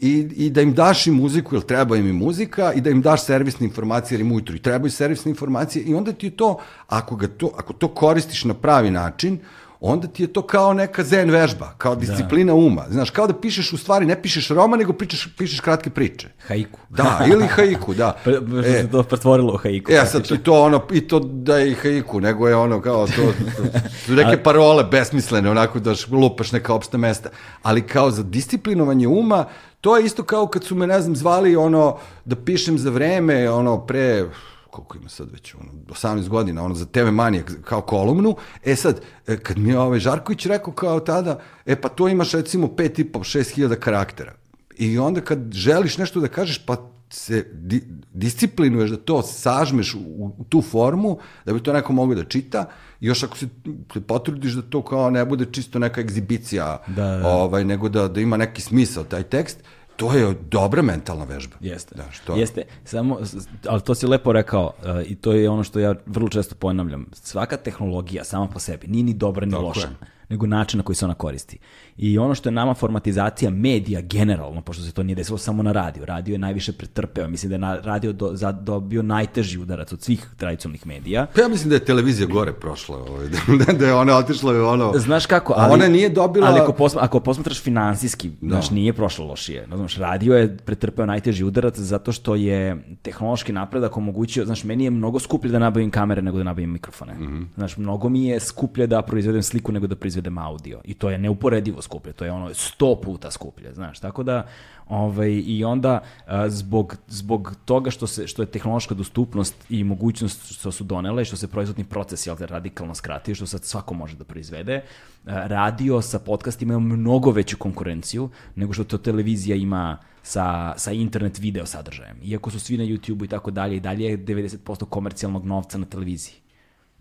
i, 0.00 0.10
i 0.36 0.50
da 0.50 0.62
im 0.62 0.74
daš 0.74 1.06
i 1.06 1.10
muziku, 1.10 1.54
jer 1.54 1.62
treba 1.62 1.96
im 1.96 2.08
i 2.08 2.12
muzika, 2.12 2.72
i 2.72 2.80
da 2.80 2.90
im 2.90 3.02
daš 3.02 3.24
servisne 3.24 3.66
informacije, 3.66 4.16
jer 4.16 4.20
im 4.20 4.32
ujutru 4.32 4.56
i 4.56 4.62
trebaju 4.62 4.90
servisne 4.90 5.30
informacije, 5.30 5.84
i 5.84 5.94
onda 5.94 6.12
ti 6.12 6.26
je 6.26 6.36
to, 6.36 6.58
ako, 6.88 7.16
ga 7.16 7.28
to, 7.28 7.52
ako 7.56 7.72
to 7.72 7.88
koristiš 7.88 8.44
na 8.44 8.54
pravi 8.54 8.90
način, 8.90 9.38
onda 9.84 10.08
ti 10.08 10.22
je 10.22 10.32
to 10.32 10.42
kao 10.42 10.74
neka 10.74 11.02
zen 11.02 11.30
vežba, 11.30 11.74
kao 11.78 11.94
disciplina 11.94 12.54
uma. 12.54 12.84
Znaš, 12.90 13.10
kao 13.10 13.26
da 13.26 13.34
pišeš 13.34 13.72
u 13.72 13.76
stvari, 13.76 14.06
ne 14.06 14.22
pišeš 14.22 14.48
roman, 14.48 14.78
nego 14.78 14.92
pišeš, 14.92 15.28
pišeš 15.38 15.60
kratke 15.60 15.90
priče. 15.90 16.28
Haiku. 16.46 16.80
Da, 16.88 17.26
ili 17.32 17.46
haiku, 17.46 17.94
da. 17.94 18.16
Pre, 18.24 18.40
se 18.62 18.88
to 18.92 19.02
pretvorilo 19.02 19.54
u 19.54 19.56
haiku. 19.56 19.92
E, 19.92 20.06
sad 20.06 20.30
i 20.30 20.38
to 20.38 20.62
ono, 20.62 20.82
i 20.92 21.00
to 21.08 21.18
da 21.18 21.58
je 21.58 21.70
i 21.70 21.74
haiku, 21.74 22.20
nego 22.20 22.48
je 22.48 22.56
ono 22.56 22.80
kao 22.80 23.06
to, 23.06 23.22
to 23.56 23.78
su 24.06 24.12
neke 24.12 24.42
parole 24.42 24.84
besmislene, 24.84 25.50
onako 25.50 25.80
da 25.80 25.94
lupaš 26.10 26.52
neka 26.52 26.74
opšta 26.74 26.98
mesta. 26.98 27.28
Ali 27.62 27.86
kao 27.86 28.10
za 28.10 28.22
disciplinovanje 28.22 29.08
uma, 29.08 29.44
to 29.80 29.96
je 29.96 30.04
isto 30.04 30.22
kao 30.22 30.46
kad 30.46 30.64
su 30.64 30.74
me, 30.74 30.86
ne 30.86 31.00
znam, 31.00 31.16
zvali 31.16 31.56
ono, 31.56 31.96
da 32.24 32.36
pišem 32.36 32.78
za 32.78 32.90
vreme, 32.90 33.50
ono, 33.50 33.86
pre, 33.86 34.24
koliko 34.72 34.98
ima 34.98 35.08
sad 35.08 35.32
već, 35.32 35.54
ono, 35.54 35.72
18 35.88 36.28
godina, 36.28 36.64
ono, 36.64 36.74
za 36.74 36.86
TV 36.86 37.10
Manijak, 37.10 37.52
kao 37.64 37.80
kolumnu. 37.80 38.36
E 38.64 38.76
sad, 38.76 39.00
e, 39.26 39.36
kad 39.36 39.58
mi 39.58 39.68
je 39.68 39.78
ovaj 39.78 39.98
Žarković 39.98 40.46
rekao 40.46 40.72
kao 40.72 41.00
tada, 41.00 41.40
e 41.66 41.80
pa 41.80 41.88
to 41.88 42.08
imaš 42.08 42.32
recimo 42.32 42.66
5 42.66 43.00
i 43.00 43.04
po, 43.04 43.18
6 43.18 43.54
hiljada 43.54 43.76
karaktera. 43.76 44.34
I 44.78 44.98
onda 44.98 45.20
kad 45.20 45.52
želiš 45.52 45.98
nešto 45.98 46.20
da 46.20 46.28
kažeš, 46.28 46.66
pa 46.66 46.76
se 47.10 47.46
di, 47.52 47.82
disciplinuješ 48.12 48.90
da 48.90 48.96
to 48.96 49.22
sažmeš 49.22 49.94
u, 49.94 49.98
u 50.38 50.44
tu 50.48 50.62
formu, 50.62 51.18
da 51.44 51.52
bi 51.52 51.60
to 51.62 51.72
neko 51.72 51.92
mogao 51.92 52.14
da 52.14 52.24
čita, 52.24 52.64
još 53.00 53.22
ako 53.22 53.36
se, 53.36 53.48
se 53.92 54.00
potrudiš 54.00 54.52
da 54.52 54.62
to 54.62 54.82
kao 54.82 55.10
ne 55.10 55.24
bude 55.24 55.46
čisto 55.52 55.78
neka 55.78 56.00
egzibicija, 56.00 56.78
Da, 56.86 57.06
da. 57.06 57.28
ovaj, 57.28 57.64
nego 57.64 57.88
da, 57.88 58.08
da 58.08 58.20
ima 58.20 58.36
neki 58.36 58.62
smisao 58.62 59.04
taj 59.04 59.22
tekst, 59.22 59.58
to 59.96 60.14
je 60.14 60.34
dobra 60.50 60.82
mentalna 60.82 61.24
vežba. 61.24 61.56
Jeste. 61.60 61.94
Da, 61.94 62.10
što? 62.10 62.36
Jeste. 62.36 62.62
Samo, 62.84 63.18
ali 63.66 63.80
to 63.80 63.94
si 63.94 64.06
lepo 64.06 64.32
rekao 64.32 64.72
uh, 64.78 65.10
i 65.10 65.14
to 65.14 65.32
je 65.32 65.50
ono 65.50 65.64
što 65.64 65.80
ja 65.80 65.94
vrlo 66.06 66.28
često 66.28 66.54
ponavljam. 66.54 67.06
Svaka 67.12 67.56
tehnologija 67.56 68.24
sama 68.24 68.46
po 68.48 68.58
sebi 68.58 68.86
nije 68.86 69.04
ni 69.04 69.14
dobra 69.14 69.46
ni 69.46 69.52
Tako 69.52 69.64
loša, 69.64 69.80
je. 69.80 69.96
nego 70.28 70.46
način 70.46 70.78
na 70.78 70.84
koji 70.84 70.96
se 70.96 71.04
ona 71.04 71.14
koristi. 71.14 71.58
I 71.96 72.18
ono 72.18 72.34
što 72.34 72.48
je 72.48 72.52
nama 72.52 72.74
formatizacija 72.74 73.50
medija 73.50 74.00
generalno, 74.00 74.60
pošto 74.60 74.82
se 74.82 74.92
to 74.92 75.02
nije 75.02 75.16
desilo 75.16 75.38
samo 75.38 75.62
na 75.62 75.72
radio, 75.72 76.04
radio 76.04 76.32
je 76.32 76.38
najviše 76.38 76.72
pretrpeo, 76.72 77.28
mislim 77.28 77.50
da 77.50 77.68
je 77.68 77.80
radio 77.82 78.12
do, 78.12 78.30
za, 78.32 78.52
dobio 78.52 79.02
najteži 79.02 79.58
udarac 79.58 79.92
od 79.92 80.02
svih 80.02 80.26
tradicionalnih 80.36 80.86
medija. 80.86 81.26
Pa 81.34 81.40
ja 81.40 81.48
mislim 81.48 81.68
da 81.68 81.76
je 81.76 81.84
televizija 81.84 82.26
gore 82.26 82.52
prošla, 82.52 82.98
ovaj, 82.98 83.26
da, 83.66 83.72
da 83.72 83.86
je 83.86 83.94
ona 83.94 84.16
otišla 84.16 84.68
ono... 84.68 84.92
Znaš 84.96 85.26
kako, 85.26 85.54
ali, 85.56 85.72
ona 85.74 85.88
nije 85.88 86.10
dobila- 86.10 86.46
Ali 86.46 86.60
ako, 86.60 86.72
posma, 86.72 87.00
ako 87.04 87.20
posmatraš 87.20 87.62
finansijski, 87.62 88.30
znaš, 88.42 88.70
nije 88.70 88.92
prošlo 88.92 89.26
lošije. 89.26 89.66
No, 89.66 89.76
Znaš, 89.76 89.96
radio 89.96 90.36
je 90.36 90.56
pretrpeo 90.56 91.06
najteži 91.06 91.44
udarac 91.44 91.78
zato 91.78 92.12
što 92.12 92.34
je 92.34 92.84
tehnološki 93.02 93.52
napredak 93.52 93.96
omogućio, 93.96 94.44
znaš, 94.44 94.64
meni 94.64 94.84
je 94.84 94.90
mnogo 94.90 95.18
skuplje 95.18 95.50
da 95.50 95.58
nabavim 95.58 95.90
kamere 95.90 96.22
nego 96.22 96.38
da 96.38 96.44
nabavim 96.44 96.72
mikrofone. 96.72 97.14
Mhm. 97.14 97.42
Znaš, 97.54 97.76
mnogo 97.76 98.08
mi 98.08 98.26
je 98.26 98.40
skuplje 98.40 98.86
da 98.86 99.02
proizvedem 99.02 99.42
sliku 99.42 99.72
nego 99.72 99.86
da 99.86 99.96
proizvedem 99.96 100.38
audio. 100.38 100.80
I 100.84 100.94
to 100.94 101.10
je 101.10 101.18
neuporedivo 101.18 101.81
skuplje, 101.82 102.12
to 102.12 102.24
je 102.24 102.32
ono 102.32 102.54
sto 102.54 103.00
puta 103.00 103.30
skuplje, 103.30 103.74
znaš. 103.74 104.00
Tako 104.00 104.22
da, 104.22 104.46
ovaj, 104.88 105.42
i 105.46 105.64
onda 105.64 106.00
a, 106.26 106.48
zbog, 106.48 106.96
zbog 107.08 107.54
toga 107.64 107.90
što, 107.90 108.06
se, 108.06 108.26
što 108.26 108.42
je 108.42 108.46
tehnološka 108.46 108.94
dostupnost 108.94 109.54
i 109.70 109.84
mogućnost 109.84 110.52
što 110.52 110.72
su 110.72 110.84
donele, 110.84 111.24
što 111.24 111.36
se 111.36 111.48
proizvodni 111.48 111.84
proces 111.84 112.26
jel, 112.26 112.36
radikalno 112.40 112.94
skratio, 112.94 113.34
što 113.34 113.46
sad 113.46 113.64
svako 113.64 113.94
može 113.94 114.16
da 114.16 114.24
proizvede, 114.24 114.82
a, 115.26 115.46
radio 115.46 116.02
sa 116.02 116.18
podcastima 116.18 116.74
ima 116.74 116.96
mnogo 116.96 117.30
veću 117.30 117.56
konkurenciju 117.56 118.30
nego 118.54 118.72
što 118.72 118.84
to 118.84 118.98
televizija 118.98 119.56
ima 119.56 119.98
sa, 120.22 120.74
sa 120.76 120.92
internet 120.92 121.38
video 121.38 121.66
sadržajem. 121.66 122.16
Iako 122.22 122.50
su 122.50 122.60
svi 122.60 122.76
na 122.78 122.84
YouTube-u 122.84 123.24
i 123.24 123.28
tako 123.28 123.50
dalje, 123.50 123.76
i 123.76 123.80
dalje 123.80 124.04
je 124.04 124.18
90% 124.18 124.84
komercijalnog 124.84 125.46
novca 125.46 125.78
na 125.78 125.86
televiziji. 125.86 126.41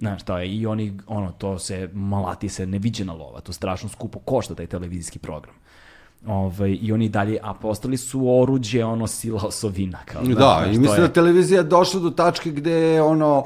Znaš, 0.01 0.23
to 0.23 0.37
je, 0.37 0.49
i 0.49 0.65
oni, 0.65 0.97
ono, 1.07 1.31
to 1.31 1.59
se, 1.59 1.89
malati 1.93 2.49
se 2.49 2.65
neviđena 2.65 3.13
lova, 3.13 3.41
to 3.41 3.53
strašno 3.53 3.89
skupo 3.89 4.19
košta 4.19 4.55
taj 4.55 4.67
televizijski 4.67 5.19
program. 5.19 5.55
Ovaj, 6.27 6.77
I 6.81 6.91
oni 6.91 7.09
dalje, 7.09 7.37
a 7.43 7.53
postali 7.53 7.97
su 7.97 8.39
oruđe, 8.41 8.85
ono, 8.85 9.07
sila 9.07 9.41
osovina. 9.43 9.99
Kao, 10.05 10.25
znaš, 10.25 10.37
Da, 10.37 10.57
znaš, 10.57 10.75
i 10.75 10.79
mislim 10.79 10.95
je- 10.95 11.07
da 11.07 11.13
televizija 11.13 11.57
je 11.57 11.63
došla 11.63 11.99
do 11.99 12.09
tačke 12.09 12.51
gde 12.51 12.71
je 12.71 13.01
ono 13.01 13.43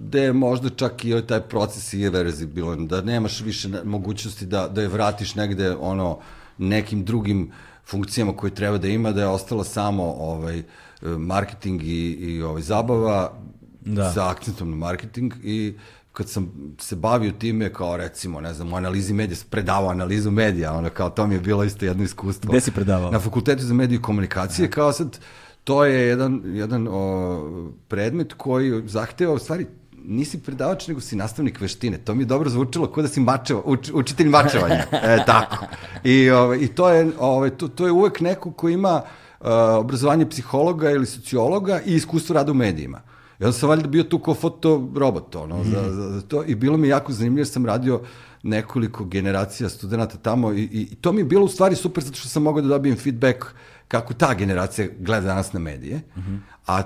gde 0.00 0.20
je 0.20 0.32
možda 0.32 0.68
čak 0.70 1.04
i 1.04 1.22
taj 1.26 1.40
proces 1.40 1.92
irreverzibilan, 1.92 2.86
da 2.86 3.00
nemaš 3.02 3.40
više 3.40 3.68
mogućnosti 3.84 4.46
da, 4.46 4.68
da 4.68 4.82
je 4.82 4.88
vratiš 4.88 5.34
negde 5.34 5.76
ono 5.76 6.18
nekim 6.58 7.04
drugim 7.04 7.50
funkcijama 7.84 8.36
koje 8.36 8.54
treba 8.54 8.78
da 8.78 8.88
ima, 8.88 9.12
da 9.12 9.20
je 9.20 9.28
ostala 9.28 9.64
samo 9.64 10.04
ovaj, 10.04 10.62
marketing 11.02 11.82
i, 11.82 11.86
i 12.10 12.42
ovaj, 12.42 12.62
zabava, 12.62 13.32
Da. 13.80 14.12
sa 14.12 14.30
akcentom 14.30 14.70
na 14.70 14.76
marketing 14.76 15.32
i 15.42 15.74
kad 16.12 16.28
sam 16.28 16.52
se 16.78 16.96
bavio 16.96 17.32
time 17.32 17.72
kao 17.72 17.96
recimo, 17.96 18.40
ne 18.40 18.54
znam, 18.54 18.72
u 18.72 18.76
analizi 18.76 19.14
medija, 19.14 19.38
predavao 19.50 19.90
analizu 19.90 20.30
medija, 20.30 20.72
ono 20.72 20.90
kao 20.90 21.10
to 21.10 21.26
mi 21.26 21.34
je 21.34 21.40
bilo 21.40 21.64
isto 21.64 21.84
jedno 21.84 22.04
iskustvo. 22.04 22.48
Gde 22.48 22.60
si 22.60 22.70
predavao? 22.70 23.10
Na 23.10 23.20
fakultetu 23.20 23.62
za 23.62 23.74
medije 23.74 23.98
i 23.98 24.02
komunikacije, 24.02 24.70
kao 24.70 24.92
sad, 24.92 25.18
to 25.64 25.84
je 25.84 26.06
jedan, 26.06 26.42
jedan 26.44 26.88
o, 26.90 27.70
predmet 27.88 28.32
koji 28.32 28.88
zahteva 28.88 29.32
u 29.32 29.38
stvari 29.38 29.66
nisi 30.04 30.42
predavač, 30.42 30.88
nego 30.88 31.00
si 31.00 31.16
nastavnik 31.16 31.60
veštine. 31.60 31.98
To 31.98 32.14
mi 32.14 32.22
je 32.22 32.26
dobro 32.26 32.50
zvučilo 32.50 32.86
kao 32.86 33.02
da 33.02 33.08
si 33.08 33.20
mačeva, 33.20 33.62
uč, 33.64 33.90
učitelj 33.94 34.28
mačevanja. 34.28 34.84
E, 34.92 35.24
tako. 35.26 35.66
I, 36.04 36.30
ove, 36.30 36.60
i 36.60 36.68
to, 36.68 36.88
je, 36.88 37.10
ove, 37.18 37.50
to, 37.50 37.68
to 37.68 37.86
je 37.86 37.92
uvek 37.92 38.20
neko 38.20 38.52
ko 38.52 38.68
ima 38.68 39.02
uh, 39.40 39.46
obrazovanje 39.78 40.26
psihologa 40.26 40.90
ili 40.90 41.06
sociologa 41.06 41.80
i 41.80 41.94
iskustvo 41.94 42.34
rada 42.34 42.52
u 42.52 42.54
medijima. 42.54 43.00
Onda 43.40 43.52
sam 43.52 43.68
valjda 43.68 43.88
bio 43.88 44.02
tu 44.02 44.18
kao 44.18 44.34
fotorobot, 44.34 45.36
ono, 45.36 45.62
mm. 45.62 45.64
za, 45.64 45.92
za, 45.92 46.08
za 46.10 46.20
to. 46.20 46.44
I 46.44 46.54
bilo 46.54 46.76
mi 46.76 46.88
jako 46.88 47.12
zanimljivo, 47.12 47.40
jer 47.40 47.48
sam 47.48 47.66
radio 47.66 48.00
nekoliko 48.42 49.04
generacija 49.04 49.68
studenta 49.68 50.16
tamo 50.16 50.52
i, 50.52 50.62
i, 50.62 50.88
i 50.92 50.94
to 50.94 51.12
mi 51.12 51.20
je 51.20 51.24
bilo 51.24 51.44
u 51.44 51.48
stvari 51.48 51.76
super 51.76 52.04
zato 52.04 52.16
što 52.16 52.28
sam 52.28 52.42
mogao 52.42 52.62
da 52.62 52.68
dobijem 52.68 52.96
feedback 52.96 53.44
kako 53.88 54.14
ta 54.14 54.34
generacija 54.34 54.88
gleda 54.98 55.26
danas 55.26 55.52
na 55.52 55.60
medije, 55.60 55.96
mm 56.16 56.20
-hmm. 56.20 56.38
a 56.66 56.82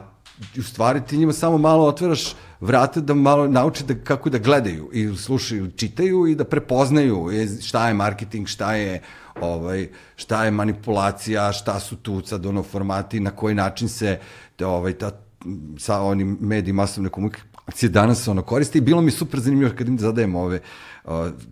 u 0.59 0.63
stvari 0.63 1.01
ti 1.09 1.17
njima 1.17 1.33
samo 1.33 1.59
malo 1.59 1.87
otvaraš 1.87 2.35
vrata 2.61 3.01
da 3.01 3.15
malo 3.15 3.49
nauče 3.49 3.85
da, 3.85 3.95
kako 3.95 4.31
da 4.31 4.39
gledaju 4.39 4.91
i 4.93 5.17
slušaju, 5.17 5.71
čitaju 5.71 6.27
i 6.27 6.35
da 6.35 6.45
prepoznaju 6.45 7.29
šta 7.63 7.89
je 7.89 7.95
marketing, 7.95 8.47
šta 8.47 8.75
je 8.75 9.03
ovaj 9.41 9.89
šta 10.17 10.45
je 10.45 10.51
manipulacija, 10.51 11.53
šta 11.53 11.81
su 11.81 11.97
tu 11.97 12.23
sad 12.25 12.47
ono 12.47 12.63
formati, 12.63 13.21
na 13.21 13.31
koji 13.31 13.55
način 13.55 13.89
se 13.89 14.19
ovaj 14.61 14.93
ta 14.93 15.11
sa 15.79 16.01
onim 16.01 16.39
mediji 16.41 16.73
masovne 16.73 17.09
komunikacije 17.09 17.89
danas 17.89 18.29
ono 18.29 18.43
koriste 18.43 18.79
i 18.79 18.81
bilo 18.81 19.01
mi 19.01 19.11
super 19.11 19.41
zanimljivo 19.41 19.73
kad 19.79 19.89
im 19.89 19.99
zadajem 19.99 20.35
ove 20.35 20.61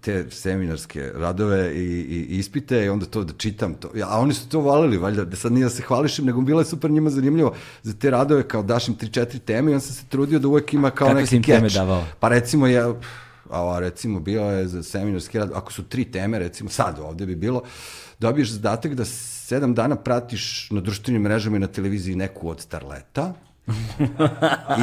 te 0.01 0.26
seminarske 0.30 1.11
radove 1.14 1.72
i, 1.74 1.80
i 1.80 2.38
ispite 2.38 2.84
i 2.84 2.88
onda 2.88 3.07
to 3.07 3.24
da 3.24 3.32
čitam 3.32 3.74
to. 3.74 3.90
A 4.07 4.20
oni 4.20 4.34
su 4.34 4.49
to 4.49 4.61
valili, 4.61 4.99
valjda, 4.99 5.24
da 5.24 5.36
sad 5.36 5.53
nije 5.53 5.64
da 5.64 5.70
se 5.70 5.82
hvališem, 5.82 6.24
nego 6.24 6.40
bilo 6.40 6.61
je 6.61 6.64
super 6.64 6.90
njima 6.90 7.11
zanimljivo 7.11 7.55
za 7.82 7.93
te 7.93 8.11
radove, 8.11 8.49
kao 8.49 8.62
daš 8.62 8.88
im 8.88 8.97
3-4 8.97 9.38
teme 9.38 9.72
i 9.72 9.74
on 9.74 9.80
sam 9.80 9.95
se 9.95 10.05
trudio 10.09 10.38
da 10.38 10.49
uvek 10.49 10.74
ima 10.74 10.90
kao 10.90 11.09
Kako 11.09 11.18
neki 11.18 11.28
si 11.28 11.36
im 11.36 11.43
teme 11.43 11.68
davao? 11.68 12.05
Pa 12.20 12.28
recimo 12.28 12.66
je, 12.66 12.95
a 13.51 13.78
recimo 13.80 14.20
bio 14.20 14.43
je 14.43 14.68
za 14.68 14.82
seminarski 14.82 15.38
rad, 15.38 15.51
ako 15.55 15.72
su 15.72 15.82
tri 15.82 16.05
teme, 16.05 16.38
recimo 16.38 16.70
sad 16.70 16.99
ovde 16.99 17.26
bi 17.26 17.36
bilo, 17.36 17.62
dobiješ 18.18 18.51
zadatak 18.51 18.95
da 18.95 19.05
sedam 19.05 19.74
dana 19.74 19.97
pratiš 19.97 20.70
na 20.70 20.80
društvenim 20.80 21.22
mrežama 21.22 21.57
i 21.57 21.61
na 21.61 21.66
televiziji 21.66 22.16
neku 22.16 22.49
od 22.49 22.61
starleta, 22.61 23.34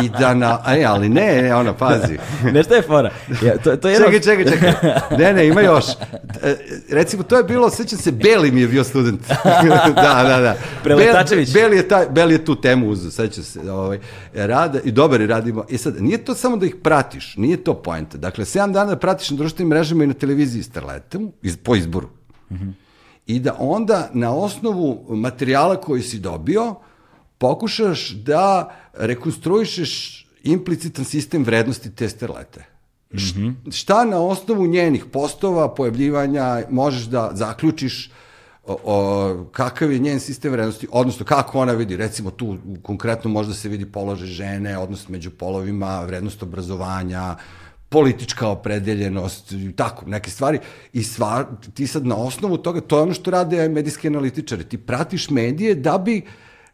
I 0.03 0.09
da 0.19 0.33
na... 0.33 0.63
E, 0.67 0.83
ali 0.83 1.09
ne, 1.09 1.41
ne, 1.41 1.55
ona, 1.55 1.73
pazi. 1.73 2.17
ne, 2.53 2.63
šta 2.63 2.75
je 2.75 2.81
fora? 2.81 3.11
Ja, 3.41 3.57
to, 3.57 3.77
to 3.77 3.87
je 3.87 3.93
jedno... 3.93 4.11
Čekaj, 4.11 4.21
čekaj, 4.21 4.53
čekaj. 4.53 4.93
Ne, 5.17 5.33
ne, 5.33 5.47
ima 5.47 5.61
još. 5.61 5.85
E, 6.43 6.55
recimo, 6.89 7.23
to 7.23 7.37
je 7.37 7.43
bilo, 7.43 7.69
sećam 7.69 7.99
se, 7.99 8.11
Beli 8.11 8.51
mi 8.51 8.61
je 8.61 8.67
bio 8.67 8.83
student. 8.83 9.21
da, 9.95 10.23
da, 10.27 10.39
da. 10.41 10.55
Preletačević. 10.83 11.53
Beli 11.53 11.77
je, 11.77 11.87
taj, 11.87 12.05
Beli 12.09 12.33
je 12.33 12.45
tu 12.45 12.61
temu 12.61 12.89
uz, 12.89 13.15
sećam 13.15 13.43
se. 13.43 13.71
Ovaj, 13.71 13.99
rada, 14.33 14.79
I 14.83 14.91
dobar 14.91 15.21
je 15.21 15.27
radimo. 15.27 15.65
I 15.69 15.77
sad, 15.77 16.01
nije 16.01 16.17
to 16.17 16.35
samo 16.35 16.57
da 16.57 16.65
ih 16.65 16.75
pratiš, 16.83 17.37
nije 17.37 17.63
to 17.63 17.73
poenta. 17.73 18.17
Dakle, 18.17 18.45
7 18.45 18.71
dana 18.71 18.89
da 18.89 18.95
pratiš 18.95 19.29
na 19.29 19.37
društvenim 19.37 19.69
mrežama 19.69 20.03
i 20.03 20.07
na 20.07 20.13
televiziji 20.13 20.63
Starletom, 20.63 21.31
iz, 21.41 21.57
po 21.57 21.75
izboru. 21.75 22.07
Mm 22.51 22.55
-hmm. 22.55 22.71
I 23.27 23.39
da 23.39 23.55
onda, 23.59 24.09
na 24.13 24.35
osnovu 24.35 25.05
materijala 25.09 25.75
koji 25.75 26.01
si 26.01 26.19
dobio, 26.19 26.75
pokušaš 27.39 28.09
da 28.09 28.75
rekonstruišeš 28.93 30.25
implicitan 30.43 31.05
sistem 31.05 31.43
vrednosti 31.43 31.95
te 31.95 32.09
sterlete. 32.09 32.65
Mm 33.13 33.17
-hmm. 33.17 33.71
Šta 33.71 34.05
na 34.05 34.21
osnovu 34.21 34.67
njenih 34.67 35.05
postova, 35.05 35.75
pojavljivanja 35.75 36.63
možeš 36.69 37.03
da 37.03 37.31
zaključiš 37.33 38.11
o, 38.65 38.77
o, 38.83 39.45
kakav 39.51 39.91
je 39.91 39.99
njen 39.99 40.19
sistem 40.19 40.51
vrednosti, 40.51 40.87
odnosno 40.91 41.25
kako 41.25 41.59
ona 41.59 41.73
vidi, 41.73 41.97
recimo 41.97 42.31
tu 42.31 42.57
konkretno 42.83 43.29
možda 43.29 43.53
se 43.53 43.69
vidi 43.69 43.85
položaj 43.85 44.27
žene, 44.27 44.77
odnos 44.77 45.09
među 45.09 45.31
polovima, 45.31 46.01
vrednost 46.01 46.43
obrazovanja, 46.43 47.35
politička 47.89 48.47
opredeljenost, 48.47 49.53
tako, 49.75 50.05
neke 50.05 50.31
stvari. 50.31 50.59
I 50.93 51.03
sva, 51.03 51.47
ti 51.73 51.87
sad 51.87 52.05
na 52.05 52.15
osnovu 52.15 52.57
toga, 52.57 52.81
to 52.81 52.97
je 52.97 53.03
ono 53.03 53.13
što 53.13 53.31
rade 53.31 53.69
medijski 53.69 54.07
analitičari. 54.07 54.63
Ti 54.63 54.77
pratiš 54.77 55.29
medije 55.29 55.75
da 55.75 55.97
bi 55.97 56.17
uh, 56.17 56.29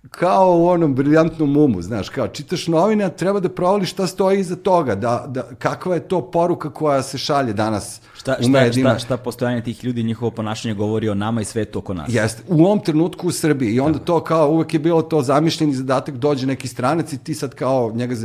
kao 0.10 0.58
u 0.58 0.68
onom 0.68 0.95
briljantnom 0.95 1.58
umu, 1.58 1.82
znaš, 1.82 2.10
kao 2.10 2.28
čitaš 2.28 2.68
novine, 2.68 3.10
treba 3.10 3.39
da 3.39 3.49
provališ 3.49 3.91
šta 3.91 4.08
stoji 4.08 4.39
iza 4.39 4.56
toga, 4.56 4.95
da, 4.95 5.26
da, 5.28 5.43
kakva 5.60 5.95
je 5.95 6.08
to 6.08 6.32
poruka 6.32 6.70
koja 6.70 7.03
se 7.03 7.18
šalje 7.18 7.53
danas 7.53 8.01
šta, 8.14 8.36
u 8.45 8.49
medijima. 8.49 8.89
Šta, 8.89 8.99
šta 8.99 9.18
postojanje 9.18 9.64
tih 9.64 9.84
ljudi, 9.84 10.03
njihovo 10.03 10.32
ponašanje 10.32 10.74
govori 10.74 11.10
o 11.10 11.16
nama 11.16 11.41
i 11.41 11.45
svetu 11.45 11.80
oko 11.80 11.93
nas. 11.93 12.14
Jeste, 12.14 12.43
u 12.47 12.66
ovom 12.66 12.80
trenutku 12.80 13.28
u 13.28 13.32
Srbiji 13.32 13.74
i 13.74 13.80
onda 13.80 13.99
to 13.99 14.24
kao 14.24 14.49
uvek 14.49 14.74
je 14.74 14.80
bilo 14.80 15.01
to 15.01 15.22
zamišljeni 15.22 15.74
zadatak, 15.74 16.16
dođe 16.16 16.47
neki 16.47 16.68
stranac 16.68 17.14
i 17.14 17.18
ti 17.18 17.34
sad 17.34 17.56
kao 17.56 17.91
njega 17.95 18.16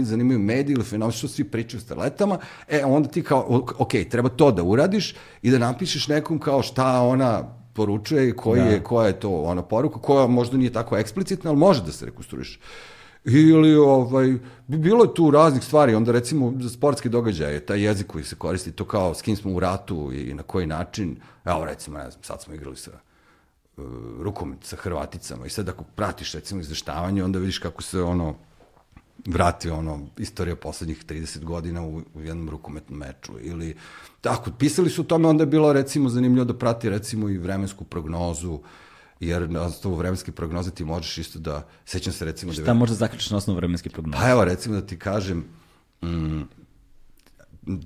zanimaju 0.00 0.38
mediji 0.38 0.74
ili 0.74 0.84
fenomen, 0.84 1.12
što 1.12 1.28
svi 1.28 1.44
pričaju 1.44 1.78
o 1.78 1.84
starletama, 1.84 2.38
e 2.68 2.84
onda 2.84 3.08
ti 3.08 3.22
kao, 3.22 3.62
ok, 3.78 3.92
treba 4.10 4.28
to 4.28 4.50
da 4.52 4.62
uradiš 4.62 5.14
i 5.42 5.50
da 5.50 5.58
napišeš 5.58 6.08
nekom 6.08 6.38
kao 6.38 6.62
šta 6.62 7.00
ona 7.00 7.63
poručuje 7.74 8.36
koji 8.36 8.60
da. 8.60 8.66
je, 8.66 8.82
koja 8.82 9.06
je 9.06 9.20
to 9.20 9.30
ona 9.30 9.62
poruka, 9.62 9.98
koja 9.98 10.26
možda 10.26 10.56
nije 10.56 10.72
tako 10.72 10.96
eksplicitna, 10.96 11.50
ali 11.50 11.58
može 11.58 11.82
da 11.82 11.92
se 11.92 12.06
rekonstruiše. 12.06 12.58
Ili, 13.24 13.76
ovaj, 13.76 14.34
bilo 14.66 15.04
je 15.04 15.14
tu 15.14 15.30
raznih 15.30 15.64
stvari, 15.64 15.94
onda 15.94 16.12
recimo 16.12 16.52
za 16.60 16.68
sportske 16.70 17.08
događaje, 17.08 17.60
taj 17.60 17.84
jezik 17.84 18.06
koji 18.06 18.24
se 18.24 18.36
koristi, 18.36 18.72
to 18.72 18.84
kao 18.84 19.14
s 19.14 19.22
kim 19.22 19.36
smo 19.36 19.52
u 19.52 19.60
ratu 19.60 20.12
i 20.12 20.34
na 20.34 20.42
koji 20.42 20.66
način, 20.66 21.16
evo 21.44 21.64
recimo, 21.64 21.98
ne 21.98 22.10
znam, 22.10 22.22
sad 22.22 22.42
smo 22.42 22.54
igrali 22.54 22.76
sa 22.76 22.90
uh, 23.76 23.84
rukomet 24.20 24.64
sa 24.64 24.76
Hrvaticama 24.76 25.46
i 25.46 25.50
sad 25.50 25.68
ako 25.68 25.84
pratiš 25.84 26.32
recimo 26.32 26.60
izveštavanje, 26.60 27.24
onda 27.24 27.38
vidiš 27.38 27.58
kako 27.58 27.82
se 27.82 28.02
ono 28.02 28.34
vrati 29.26 29.70
ono 29.70 30.00
istorija 30.18 30.56
poslednjih 30.56 31.04
30 31.04 31.44
godina 31.44 31.82
u, 31.82 32.02
u 32.14 32.20
jednom 32.20 32.50
rukometnom 32.50 32.98
meču 32.98 33.32
ili 33.40 33.76
tako 34.20 34.50
pisali 34.58 34.90
su 34.90 35.00
o 35.00 35.04
tome 35.04 35.28
onda 35.28 35.42
je 35.42 35.46
bilo 35.46 35.72
recimo 35.72 36.08
zanimljivo 36.08 36.44
da 36.44 36.58
prati 36.58 36.88
recimo 36.88 37.28
i 37.28 37.38
vremensku 37.38 37.84
prognozu 37.84 38.60
jer 39.20 39.50
na 39.50 39.62
osnovu 39.62 39.96
vremenske 39.96 40.32
prognoze 40.32 40.70
ti 40.70 40.84
možeš 40.84 41.18
isto 41.18 41.38
da 41.38 41.68
sećam 41.84 42.12
se 42.12 42.24
recimo 42.24 42.52
Šta 42.52 42.60
da 42.60 42.64
Šta 42.64 42.74
možeš 42.74 42.96
zaključiti 42.96 43.34
na 43.34 43.38
osnovu 43.38 43.56
vremenske 43.56 43.90
prognoze? 43.90 44.22
Pa 44.22 44.30
evo 44.30 44.44
recimo 44.44 44.74
da 44.74 44.86
ti 44.86 44.98
kažem 44.98 45.44
mm, 46.02 46.42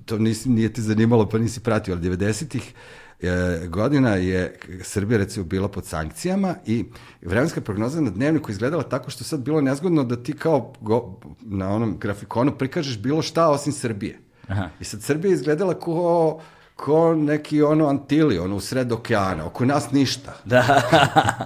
to 0.05 0.18
nisi, 0.18 0.49
nije 0.49 0.72
te 0.72 0.83
zanimalo 0.83 1.29
pa 1.29 1.39
nisi 1.39 1.61
pratio, 1.61 1.95
ali 1.95 2.09
90-ih 2.09 2.74
e, 3.20 3.66
godina 3.66 4.14
je 4.14 4.58
Srbija 4.82 5.18
recimo 5.18 5.46
bila 5.46 5.68
pod 5.68 5.84
sankcijama 5.84 6.54
i 6.66 6.84
vremenska 7.22 7.60
prognoza 7.60 8.00
na 8.00 8.10
dnevniku 8.10 8.50
izgledala 8.50 8.82
tako 8.82 9.10
što 9.10 9.24
sad 9.24 9.40
bilo 9.40 9.60
nezgodno 9.60 10.04
da 10.04 10.22
ti 10.22 10.32
kao 10.32 10.72
go, 10.80 11.18
na 11.40 11.70
onom 11.70 11.98
grafikonu 11.98 12.58
prikažeš 12.58 12.98
bilo 12.98 13.22
šta 13.22 13.48
osim 13.48 13.72
Srbije. 13.72 14.18
Aha. 14.48 14.68
I 14.80 14.84
sad 14.84 15.02
Srbija 15.02 15.32
izgledala 15.32 15.74
ko 15.74 16.40
ko 16.78 17.14
neki 17.14 17.62
ono 17.62 17.88
Antili, 17.88 18.38
ono 18.38 18.56
u 18.56 18.60
sred 18.60 18.92
okeana, 18.92 19.46
oko 19.46 19.64
nas 19.64 19.90
ništa. 19.90 20.34
Da. 20.44 20.62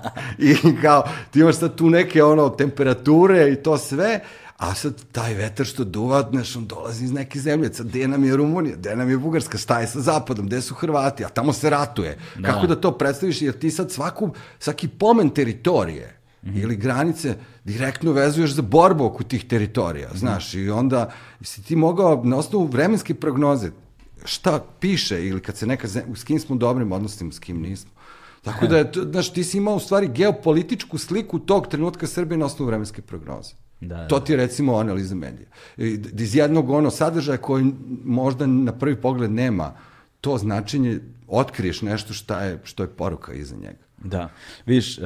I 0.39 0.57
kao, 0.83 1.05
ti 1.31 1.41
imaš 1.41 1.57
sad 1.57 1.75
tu 1.75 1.91
neke 1.91 2.23
ono 2.23 2.49
temperature 2.49 3.53
i 3.53 3.57
to 3.57 3.79
sve, 3.79 4.21
A 4.63 4.75
sad 4.75 4.95
taj 5.13 5.35
vetar 5.35 5.67
što 5.67 5.85
duva, 5.85 6.29
znaš, 6.31 6.57
on 6.57 6.67
dolazi 6.67 7.05
iz 7.05 7.13
neke 7.13 7.41
zemlje, 7.41 7.75
sad 7.75 7.87
gde 7.87 8.09
nam 8.09 8.25
je 8.25 8.37
Rumunija, 8.37 8.77
gde 8.77 8.97
nam 8.97 9.11
je 9.11 9.19
Bugarska, 9.19 9.59
staje 9.59 9.87
sa 9.87 10.01
zapadom, 10.01 10.47
gde 10.47 10.61
su 10.61 10.75
Hrvati, 10.75 11.25
a 11.25 11.29
tamo 11.29 11.53
se 11.53 11.71
ratuje. 11.71 12.19
Da. 12.39 12.49
Kako 12.49 12.67
da 12.67 12.77
to 12.77 12.93
predstaviš, 12.99 13.43
jer 13.43 13.59
ti 13.59 13.71
sad 13.71 13.91
svaku, 13.91 14.31
svaki 14.59 14.89
pomen 14.89 15.31
teritorije 15.31 16.17
mm 16.43 16.51
-hmm. 16.51 16.63
ili 16.63 16.77
granice 16.77 17.37
direktno 17.65 18.13
vezuješ 18.13 18.55
za 18.55 18.63
borbu 18.63 19.05
oko 19.05 19.25
tih 19.25 19.45
teritorija, 19.45 20.09
mm 20.09 20.13
-hmm. 20.13 20.19
znaš, 20.19 20.55
i 20.55 20.71
onda 20.71 21.11
si 21.41 21.63
ti 21.63 21.77
mogao 21.77 22.25
na 22.25 22.37
osnovu 22.37 22.67
vremenske 22.67 23.15
prognoze 23.15 23.71
šta 24.25 24.65
piše 24.81 25.27
ili 25.27 25.41
kad 25.41 25.57
se 25.57 25.67
neka 25.67 25.89
zemlja, 25.89 26.17
s 26.17 26.25
kim 26.25 26.41
smo 26.41 26.57
dobrim 26.57 26.93
odnosima, 26.93 27.33
s 27.33 27.39
kim 27.39 27.61
nismo. 27.61 27.91
Tako 28.43 28.67
da, 28.67 28.79
je, 28.79 28.91
znaš, 29.11 29.33
ti 29.33 29.45
si 29.45 29.57
imao 29.59 29.75
u 29.75 29.81
stvari 29.81 30.09
geopolitičku 30.09 30.99
sliku 30.99 31.39
tog 31.39 31.67
trenutka 31.67 32.07
Srbije 32.07 32.39
na 32.39 32.47
osnovu 32.47 32.69
vremenske 32.69 33.03
prognoze. 33.03 33.62
Da, 33.83 33.97
da. 33.97 34.09
To 34.09 34.21
ti 34.21 34.33
je 34.33 34.37
recimo 34.37 34.77
analiza 34.77 35.15
medija. 35.15 35.49
Iz 36.19 36.37
jednog 36.37 36.71
ono 36.71 36.91
sadržaja 36.91 37.39
koji 37.39 37.73
možda 38.05 38.47
na 38.47 38.73
prvi 38.73 38.97
pogled 38.97 39.31
nema 39.31 39.75
to 40.21 40.39
značenje, 40.39 41.01
otkriješ 41.29 41.83
nešto 41.83 42.13
šta 42.13 42.43
je, 42.43 42.61
što 42.65 42.83
je 42.83 42.89
poruka 42.89 43.33
iza 43.33 43.57
njega. 43.57 43.83
Da, 44.05 44.29
vidiš, 44.67 44.99
uh, 44.99 45.05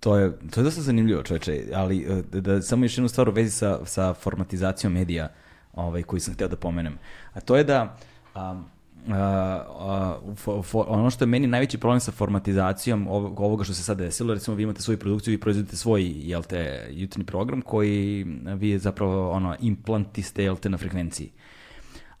to 0.00 0.16
je, 0.16 0.38
to 0.50 0.60
je 0.60 0.64
dosta 0.64 0.82
zanimljivo 0.82 1.22
čoveče, 1.22 1.64
ali 1.74 2.06
uh, 2.08 2.40
da 2.40 2.62
samo 2.62 2.84
još 2.84 2.98
jednu 2.98 3.08
stvar 3.08 3.28
u 3.28 3.32
vezi 3.32 3.50
sa, 3.50 3.78
sa 3.84 4.14
formatizacijom 4.14 4.92
medija 4.92 5.28
ovaj, 5.72 6.02
koji 6.02 6.20
sam 6.20 6.34
hteo 6.34 6.48
da 6.48 6.56
pomenem. 6.56 6.98
A 7.32 7.40
to 7.40 7.56
je 7.56 7.64
da 7.64 7.96
um, 8.34 8.64
Uh, 9.06 9.14
uh, 9.14 10.36
fo, 10.36 10.62
fo, 10.62 10.84
ono 10.88 11.10
što 11.10 11.24
je 11.24 11.26
meni 11.26 11.46
najveći 11.46 11.78
problem 11.78 12.00
sa 12.00 12.12
formatizacijom 12.12 13.08
ovog, 13.08 13.40
ovoga 13.40 13.64
što 13.64 13.74
se 13.74 13.82
sad 13.82 13.98
desilo, 13.98 14.34
recimo 14.34 14.56
vi 14.56 14.62
imate 14.62 14.82
svoju 14.82 14.98
produkciju 14.98 15.34
i 15.34 15.40
proizvodite 15.40 15.76
svoj, 15.76 16.12
jel 16.16 16.42
te, 16.42 16.88
jutarnji 16.90 17.24
program 17.24 17.62
koji 17.62 18.24
vi 18.56 18.78
zapravo 18.78 19.30
ono, 19.30 19.56
implantiste, 19.60 20.44
jel 20.44 20.56
te, 20.56 20.68
na 20.68 20.78
frekvenciji. 20.78 21.30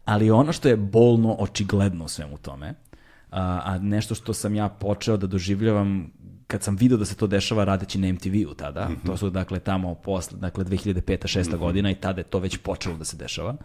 Ali 0.04 0.30
ono 0.30 0.52
što 0.52 0.68
je 0.68 0.76
bolno 0.76 1.36
očigledno 1.38 2.04
u 2.04 2.08
svemu 2.08 2.38
tome, 2.38 2.74
a, 3.30 3.60
a 3.64 3.78
nešto 3.78 4.14
što 4.14 4.34
sam 4.34 4.54
ja 4.54 4.68
počeo 4.68 5.16
da 5.16 5.26
doživljavam 5.26 6.12
kad 6.46 6.62
sam 6.62 6.76
video 6.76 6.98
da 6.98 7.04
se 7.04 7.14
to 7.14 7.26
dešava 7.26 7.64
radeći 7.64 7.98
na 7.98 8.12
MTV-u 8.12 8.54
tada, 8.54 8.88
mm 8.88 8.92
-hmm. 8.92 9.06
to 9.06 9.16
su 9.16 9.30
dakle 9.30 9.58
tamo 9.58 9.94
posle, 9.94 10.38
dakle 10.38 10.64
2005. 10.64 11.02
6. 11.02 11.48
Mm 11.48 11.52
-hmm. 11.52 11.58
godina 11.58 11.90
i 11.90 11.94
tada 11.94 12.20
je 12.20 12.24
to 12.24 12.38
već 12.38 12.56
počelo 12.56 12.96
da 12.96 13.04
se 13.04 13.16
dešava. 13.16 13.56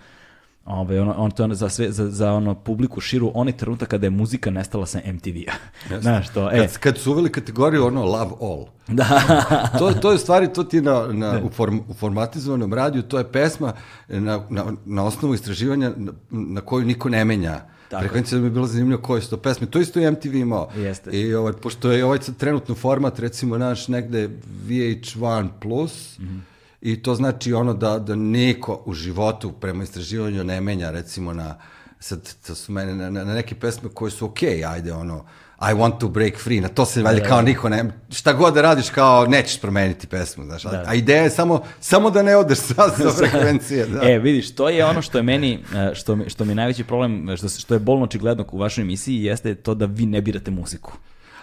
Ove, 0.65 1.01
ono, 1.01 1.13
on 1.17 1.31
to 1.31 1.43
je 1.43 1.45
ono 1.45 1.55
za, 1.55 1.69
sve, 1.69 1.91
za, 1.91 2.09
za 2.09 2.33
ono 2.33 2.55
publiku 2.55 3.01
širu, 3.01 3.31
onaj 3.33 3.57
trenutak 3.57 3.89
kada 3.89 4.05
je 4.05 4.09
muzika 4.09 4.51
nestala 4.51 4.85
sa 4.85 4.99
MTV-a. 5.13 5.53
Znaš 6.01 6.29
to, 6.29 6.49
e. 6.51 6.57
Kad, 6.59 6.77
kad 6.77 6.97
su 6.97 7.11
uveli 7.11 7.31
kategoriju 7.31 7.85
ono 7.85 8.05
Love 8.05 8.31
All. 8.41 8.65
Da. 8.87 9.21
to, 9.79 9.91
to 9.91 10.11
je 10.11 10.17
stvari, 10.17 10.53
to 10.53 10.63
ti 10.63 10.81
na, 10.81 11.07
na, 11.11 11.41
u, 11.43 11.49
form, 11.49 11.79
u 11.89 11.93
formatizovanom 11.93 12.73
radiju, 12.73 13.03
to 13.03 13.17
je 13.17 13.31
pesma 13.31 13.73
na, 14.07 14.41
na, 14.49 14.65
na 14.85 15.03
osnovu 15.03 15.33
istraživanja 15.33 15.91
na, 15.97 16.11
na 16.29 16.61
koju 16.61 16.85
niko 16.85 17.09
ne 17.09 17.25
menja 17.25 17.61
Tako. 17.89 18.01
Frekvencija 18.01 18.35
da 18.35 18.41
mi 18.41 18.47
je 18.47 18.51
bilo 18.51 18.67
zanimljivo 18.67 19.01
koje 19.01 19.21
su 19.21 19.29
to 19.29 19.37
pesme. 19.37 19.67
To 19.67 19.79
isto 19.79 19.99
i 19.99 20.11
MTV 20.11 20.35
imao. 20.35 20.69
Jeste. 20.75 21.11
I 21.11 21.33
ovaj, 21.33 21.53
pošto 21.53 21.91
je 21.91 22.05
ovaj 22.05 22.19
trenutno 22.19 22.75
format, 22.75 23.19
recimo 23.19 23.57
naš 23.57 23.87
negde 23.87 24.29
VH1+, 24.67 25.49
plus, 25.61 26.19
mm 26.19 26.23
-hmm. 26.23 26.54
I 26.85 27.03
to 27.03 27.15
znači 27.15 27.53
ono 27.53 27.73
da, 27.73 27.99
da 27.99 28.15
neko 28.15 28.81
u 28.85 28.93
životu 28.93 29.51
prema 29.51 29.83
istraživanju 29.83 30.43
ne 30.43 30.61
menja, 30.61 30.91
recimo 30.91 31.33
na, 31.33 31.55
sad 31.99 32.33
to 32.47 32.55
su 32.55 32.71
mene, 32.71 32.95
na, 32.95 33.23
na 33.23 33.33
neke 33.33 33.55
pesme 33.55 33.89
koje 33.93 34.11
su 34.11 34.25
okej, 34.25 34.57
okay, 34.57 34.73
ajde 34.73 34.93
ono, 34.93 35.25
I 35.61 35.73
want 35.73 35.99
to 35.99 36.07
break 36.07 36.37
free, 36.37 36.61
na 36.61 36.67
to 36.67 36.85
se 36.85 37.03
valjda 37.03 37.21
da, 37.21 37.27
kao 37.27 37.37
da. 37.37 37.41
niko 37.41 37.69
ne, 37.69 37.85
šta 38.11 38.33
god 38.33 38.53
da 38.53 38.61
radiš 38.61 38.89
kao 38.89 39.25
nećeš 39.25 39.61
promeniti 39.61 40.07
pesmu, 40.07 40.45
znaš, 40.45 40.63
da. 40.63 40.83
a 40.87 40.93
ideja 40.93 41.23
je 41.23 41.29
samo, 41.29 41.63
samo 41.79 42.09
da 42.09 42.23
ne 42.23 42.35
odeš 42.35 42.57
sa, 42.57 42.73
sa 42.73 43.11
frekvencije. 43.17 43.85
Da. 43.85 44.11
E, 44.11 44.19
vidiš, 44.19 44.55
to 44.55 44.69
je 44.69 44.85
ono 44.85 45.01
što 45.01 45.17
je 45.17 45.23
meni, 45.23 45.63
e, 45.75 45.95
što 45.95 46.15
mi, 46.15 46.29
što 46.29 46.45
mi 46.45 46.51
je 46.51 46.55
najveći 46.55 46.83
problem, 46.83 47.37
što, 47.37 47.49
što 47.49 47.73
je 47.73 47.79
bolno 47.79 48.05
očigledno 48.05 48.45
u 48.51 48.57
vašoj 48.57 48.81
emisiji, 48.81 49.23
jeste 49.23 49.55
to 49.55 49.73
da 49.73 49.85
vi 49.85 50.05
ne 50.05 50.21
birate 50.21 50.51
muziku. 50.51 50.93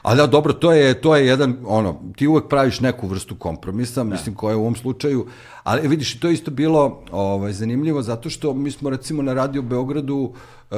Ali 0.02 0.16
da, 0.16 0.26
dobro, 0.26 0.52
to 0.52 0.72
je, 0.72 1.00
to 1.00 1.16
je 1.16 1.26
jedan, 1.26 1.56
ono, 1.66 2.00
ti 2.16 2.26
uvek 2.26 2.48
praviš 2.48 2.80
neku 2.80 3.06
vrstu 3.06 3.36
kompromisa, 3.36 4.04
da. 4.04 4.10
mislim, 4.10 4.34
koja 4.34 4.52
je 4.52 4.56
u 4.56 4.60
ovom 4.60 4.76
slučaju, 4.76 5.26
ali 5.62 5.88
vidiš, 5.88 6.20
to 6.20 6.28
je 6.28 6.34
isto 6.34 6.50
bilo 6.50 7.02
ovaj, 7.10 7.52
zanimljivo, 7.52 8.02
zato 8.02 8.30
što 8.30 8.54
mi 8.54 8.70
smo, 8.70 8.90
recimo, 8.90 9.22
na 9.22 9.34
Radio 9.34 9.62
Beogradu, 9.62 10.32
uh, 10.70 10.76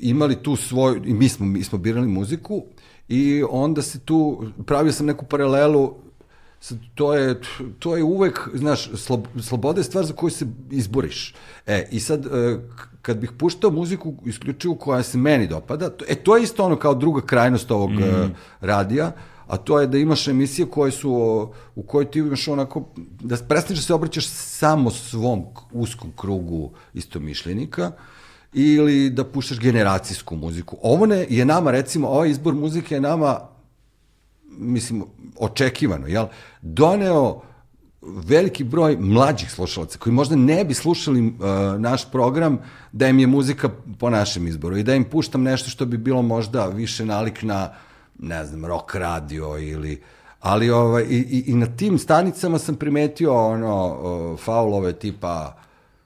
imali 0.00 0.36
tu 0.36 0.56
svoju, 0.56 1.02
i 1.04 1.14
mi 1.14 1.28
smo, 1.28 1.46
mi 1.46 1.64
smo 1.64 1.78
birali 1.78 2.08
muziku 2.08 2.62
i 3.08 3.44
onda 3.50 3.82
se 3.82 4.00
tu, 4.00 4.44
pravio 4.66 4.92
sam 4.92 5.06
neku 5.06 5.24
paralelu 5.24 5.94
Sad, 6.60 6.78
to 6.94 7.14
je, 7.14 7.40
to 7.78 7.96
je 7.96 8.02
uvek, 8.04 8.48
znaš, 8.54 8.90
slob, 8.94 9.26
sloboda 9.42 9.80
je 9.80 9.84
stvar 9.84 10.04
za 10.04 10.12
koju 10.12 10.30
se 10.30 10.46
izboriš. 10.70 11.34
E, 11.66 11.88
i 11.90 12.00
sad, 12.00 12.26
e, 12.26 12.58
kad 13.02 13.16
bih 13.16 13.32
puštao 13.38 13.70
muziku 13.70 14.14
isključivo 14.26 14.74
koja 14.74 15.02
se 15.02 15.18
meni 15.18 15.46
dopada, 15.46 15.90
to, 15.90 16.04
e, 16.08 16.14
to 16.14 16.36
je 16.36 16.42
isto 16.42 16.64
ono 16.64 16.76
kao 16.76 16.94
druga 16.94 17.20
krajnost 17.20 17.70
ovog 17.70 17.90
mm. 17.90 18.34
Radija, 18.60 19.12
a 19.46 19.56
to 19.56 19.80
je 19.80 19.86
da 19.86 19.98
imaš 19.98 20.28
emisije 20.28 20.66
koje 20.66 20.90
su, 20.90 21.12
u 21.74 21.82
kojoj 21.82 22.10
ti 22.10 22.18
imaš 22.18 22.48
onako, 22.48 22.84
da 23.20 23.36
prestaneš 23.36 23.80
da 23.80 23.86
se 23.86 23.94
obraćaš 23.94 24.28
samo 24.28 24.90
svom 24.90 25.44
uskom 25.72 26.12
krugu 26.16 26.70
istomišljenika, 26.94 27.92
ili 28.52 29.10
da 29.10 29.24
puštaš 29.24 29.60
generacijsku 29.60 30.36
muziku. 30.36 30.76
Ovo 30.82 31.06
ne, 31.06 31.26
je 31.30 31.44
nama, 31.44 31.70
recimo, 31.70 32.08
ovaj 32.08 32.30
izbor 32.30 32.54
muzike 32.54 32.94
je 32.94 33.00
nama, 33.00 33.40
mislim, 34.50 35.04
očekivano, 35.38 36.06
jel? 36.06 36.26
Doneo 36.62 37.40
veliki 38.02 38.64
broj 38.64 38.96
mlađih 38.96 39.50
slušalaca 39.50 39.98
koji 39.98 40.12
možda 40.12 40.36
ne 40.36 40.64
bi 40.64 40.74
slušali 40.74 41.26
uh, 41.26 41.34
naš 41.80 42.10
program 42.10 42.58
da 42.92 43.08
im 43.08 43.18
je 43.18 43.26
muzika 43.26 43.68
po 43.98 44.10
našem 44.10 44.46
izboru 44.46 44.76
i 44.76 44.82
da 44.82 44.94
im 44.94 45.04
puštam 45.04 45.42
nešto 45.42 45.70
što 45.70 45.86
bi 45.86 45.96
bilo 45.96 46.22
možda 46.22 46.66
više 46.66 47.04
nalik 47.04 47.42
na, 47.42 47.72
ne 48.18 48.44
znam, 48.46 48.64
rock 48.64 48.94
radio 48.94 49.58
ili 49.58 50.02
ali 50.40 50.70
ovaj, 50.70 51.02
i, 51.02 51.16
i, 51.16 51.44
i 51.46 51.54
na 51.54 51.66
tim 51.66 51.98
stanicama 51.98 52.58
sam 52.58 52.76
primetio 52.76 53.46
ono 53.46 53.86
uh, 53.86 54.40
faulove 54.40 54.92
tipa 54.92 55.56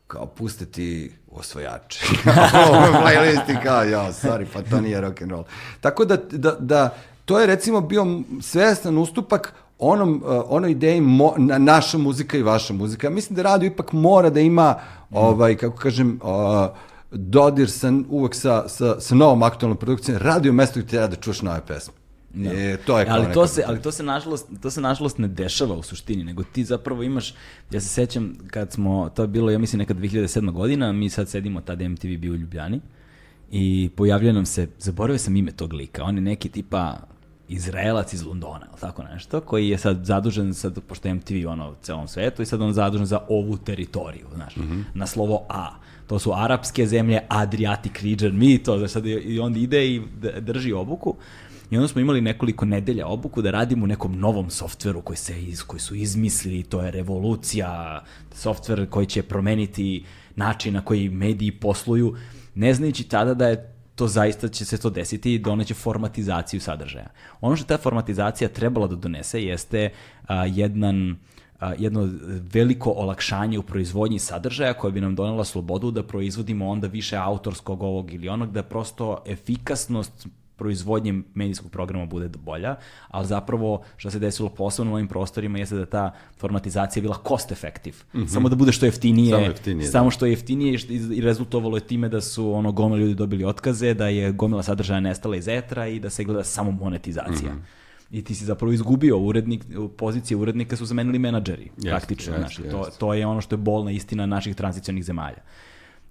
kao 0.06 0.26
pustiti 0.26 1.12
osvojače. 1.30 2.06
Ovo 2.68 2.80
playlisti 2.80 3.62
kao, 3.62 3.82
jo, 3.82 4.00
sorry, 4.00 4.46
pa 4.52 4.62
to 4.62 4.80
nije 4.80 5.00
rock 5.00 5.22
and 5.22 5.30
roll. 5.30 5.44
Tako 5.80 6.04
da, 6.04 6.16
da, 6.16 6.56
da 6.60 6.94
to 7.24 7.40
je 7.40 7.46
recimo 7.46 7.80
bio 7.80 8.06
svestan 8.40 8.98
ustupak 8.98 9.54
onom, 9.78 10.22
uh, 10.24 10.42
onoj 10.48 10.70
ideji 10.70 11.00
mo, 11.00 11.34
na, 11.36 11.58
naša 11.58 11.98
muzika 11.98 12.36
i 12.36 12.42
vaša 12.42 12.74
muzika. 12.74 13.10
Mislim 13.10 13.36
da 13.36 13.42
radio 13.42 13.66
ipak 13.66 13.92
mora 13.92 14.30
da 14.30 14.40
ima, 14.40 14.74
ovaj, 15.10 15.56
kako 15.56 15.76
kažem, 15.76 16.20
uh, 16.22 16.76
dodir 17.10 17.70
sa, 17.70 17.92
uvek 18.08 18.34
sa, 18.34 18.68
sa, 18.68 19.00
sa 19.00 19.14
novom 19.14 19.42
aktualnom 19.42 19.78
produkcijom. 19.78 20.18
Radio 20.18 20.52
mesto 20.52 20.80
gde 20.80 20.88
treba 20.88 21.06
da 21.06 21.16
čuš 21.16 21.42
nove 21.42 21.60
pesme. 21.66 21.94
Da. 22.34 22.50
E, 22.52 22.76
to 22.76 22.98
je 22.98 23.06
ali 23.08 23.32
to 23.34 23.46
se 23.46 23.64
ali 23.66 23.82
to 23.82 23.92
se 23.92 24.02
nažalost 24.02 24.48
to 24.62 24.70
se 24.70 24.80
nažalost 24.80 25.18
ne 25.18 25.28
dešava 25.28 25.74
u 25.74 25.82
suštini, 25.82 26.24
nego 26.24 26.42
ti 26.42 26.64
zapravo 26.64 27.02
imaš 27.02 27.34
ja 27.70 27.80
se 27.80 27.88
sećam 27.88 28.34
kad 28.50 28.72
smo 28.72 29.10
to 29.14 29.22
je 29.22 29.28
bilo 29.28 29.50
ja 29.50 29.58
mislim 29.58 29.78
neka 29.78 29.94
2007. 29.94 30.52
godina, 30.52 30.92
mi 30.92 31.10
sad 31.10 31.28
sedimo 31.28 31.60
tad 31.60 31.82
MTV 31.82 32.06
bio 32.18 32.32
u 32.32 32.36
Ljubljani 32.36 32.80
i 33.50 33.90
pojavljuje 33.96 34.32
nam 34.32 34.46
se 34.46 34.68
zaboravio 34.78 35.18
sam 35.18 35.36
ime 35.36 35.52
tog 35.52 35.72
lika, 35.72 36.04
on 36.04 36.14
je 36.16 36.20
neki 36.20 36.48
tipa 36.48 36.96
Izraelac 37.48 38.12
iz 38.12 38.22
Londona, 38.26 38.66
ili 38.70 38.80
tako 38.80 39.02
nešto, 39.02 39.40
koji 39.40 39.68
je 39.68 39.78
sad 39.78 40.04
zadužen, 40.04 40.54
sad, 40.54 40.78
pošto 40.88 41.08
je 41.08 41.14
MTV 41.14 41.48
ono 41.48 41.70
u 41.70 41.74
celom 41.82 42.08
svetu, 42.08 42.42
i 42.42 42.46
sad 42.46 42.62
on 42.62 42.72
zadužen 42.72 43.06
za 43.06 43.20
ovu 43.28 43.56
teritoriju, 43.56 44.26
znaš, 44.34 44.56
mm 44.56 44.62
-hmm. 44.62 44.82
na 44.94 45.06
slovo 45.06 45.46
A. 45.48 45.70
To 46.06 46.18
su 46.18 46.32
arapske 46.34 46.86
zemlje, 46.86 47.20
Adriatic 47.28 48.02
region, 48.02 48.38
mi 48.38 48.58
to, 48.58 48.78
znaš, 48.78 48.90
sad 48.90 49.06
i 49.06 49.40
on 49.40 49.56
ide 49.56 49.86
i 49.86 50.02
drži 50.40 50.72
obuku. 50.72 51.16
I 51.70 51.76
onda 51.76 51.88
smo 51.88 52.00
imali 52.00 52.20
nekoliko 52.20 52.64
nedelja 52.64 53.06
obuku 53.06 53.42
da 53.42 53.50
radimo 53.50 53.84
u 53.84 53.86
nekom 53.86 54.18
novom 54.18 54.50
softveru 54.50 55.02
koji, 55.02 55.16
se 55.16 55.42
iz, 55.42 55.62
koji 55.62 55.80
su 55.80 55.94
izmislili, 55.94 56.62
to 56.62 56.82
je 56.82 56.90
revolucija, 56.90 58.02
softver 58.34 58.88
koji 58.90 59.06
će 59.06 59.22
promeniti 59.22 60.04
način 60.36 60.74
na 60.74 60.84
koji 60.84 61.08
mediji 61.08 61.50
posluju, 61.50 62.16
ne 62.54 62.74
znajući 62.74 63.04
tada 63.04 63.34
da 63.34 63.48
je 63.48 63.73
to 63.94 64.08
zaista 64.08 64.48
će 64.48 64.64
se 64.64 64.78
to 64.78 64.90
desiti 64.90 65.34
i 65.34 65.38
doneće 65.38 65.74
formatizaciju 65.74 66.60
sadržaja. 66.60 67.10
Ono 67.40 67.56
što 67.56 67.66
ta 67.66 67.78
formatizacija 67.78 68.48
trebala 68.48 68.86
da 68.86 68.96
donese 68.96 69.42
jeste 69.42 69.90
a, 70.26 70.46
jedan 70.46 71.16
a, 71.60 71.72
jedno 71.78 72.08
veliko 72.52 72.90
olakšanje 72.90 73.58
u 73.58 73.62
proizvodnji 73.62 74.18
sadržaja 74.18 74.74
koje 74.74 74.92
bi 74.92 75.00
nam 75.00 75.14
donela 75.14 75.44
slobodu 75.44 75.90
da 75.90 76.02
proizvodimo 76.02 76.68
onda 76.68 76.86
više 76.86 77.16
autorskog 77.16 77.82
ovog 77.82 78.12
ili 78.12 78.28
onog, 78.28 78.52
da 78.52 78.62
prosto 78.62 79.22
efikasnost 79.26 80.26
proizvodnje 80.56 81.22
medijskog 81.34 81.70
programa 81.70 82.06
bude 82.06 82.28
bolja, 82.28 82.76
ali 83.08 83.26
zapravo 83.26 83.82
što 83.96 84.10
se 84.10 84.18
desilo 84.18 84.48
posebno 84.48 84.92
u 84.92 84.94
ovim 84.94 85.08
prostorima 85.08 85.58
jeste 85.58 85.76
da 85.76 85.86
ta 85.86 86.12
formatizacija 86.38 87.02
bila 87.02 87.18
cost 87.28 87.52
effective. 87.52 87.96
Mm 88.14 88.20
-hmm. 88.20 88.28
Samo 88.28 88.48
da 88.48 88.56
bude 88.56 88.72
što 88.72 88.86
jeftinije, 88.86 89.30
samo, 89.30 89.46
jeftinije, 89.46 89.86
samo 89.86 90.04
da. 90.04 90.10
što 90.10 90.26
je 90.26 90.32
jeftinije 90.32 90.78
i 91.14 91.20
rezultovalo 91.20 91.76
je 91.76 91.86
time 91.86 92.08
da 92.08 92.20
su 92.20 92.52
ono 92.52 92.72
gomila 92.72 93.00
ljudi 93.00 93.14
dobili 93.14 93.44
otkaze, 93.44 93.94
da 93.94 94.08
je 94.08 94.32
gomila 94.32 94.62
sadržaja 94.62 95.00
nestala 95.00 95.36
iz 95.36 95.48
etra 95.48 95.86
i 95.86 96.00
da 96.00 96.10
se 96.10 96.24
gleda 96.24 96.44
samo 96.44 96.70
monetizacija. 96.70 97.52
Mm 97.52 97.56
-hmm 97.56 97.84
i 98.14 98.22
ti 98.24 98.34
si 98.34 98.44
zapravo 98.44 98.72
izgubio 98.72 99.18
urednik, 99.18 99.64
pozicije 99.96 100.36
urednika 100.36 100.76
su 100.76 100.86
zamenili 100.86 101.18
menadžeri, 101.18 101.70
yes, 101.78 101.90
praktično. 101.90 102.34
Yes, 102.34 102.38
znači, 102.38 102.62
yes. 102.62 102.70
To, 102.70 102.88
to 102.98 103.14
je 103.14 103.26
ono 103.26 103.40
što 103.40 103.54
je 103.54 103.58
bolna 103.58 103.90
istina 103.90 104.26
naših 104.26 104.56
tranzicionih 104.56 105.04
zemalja. 105.04 105.42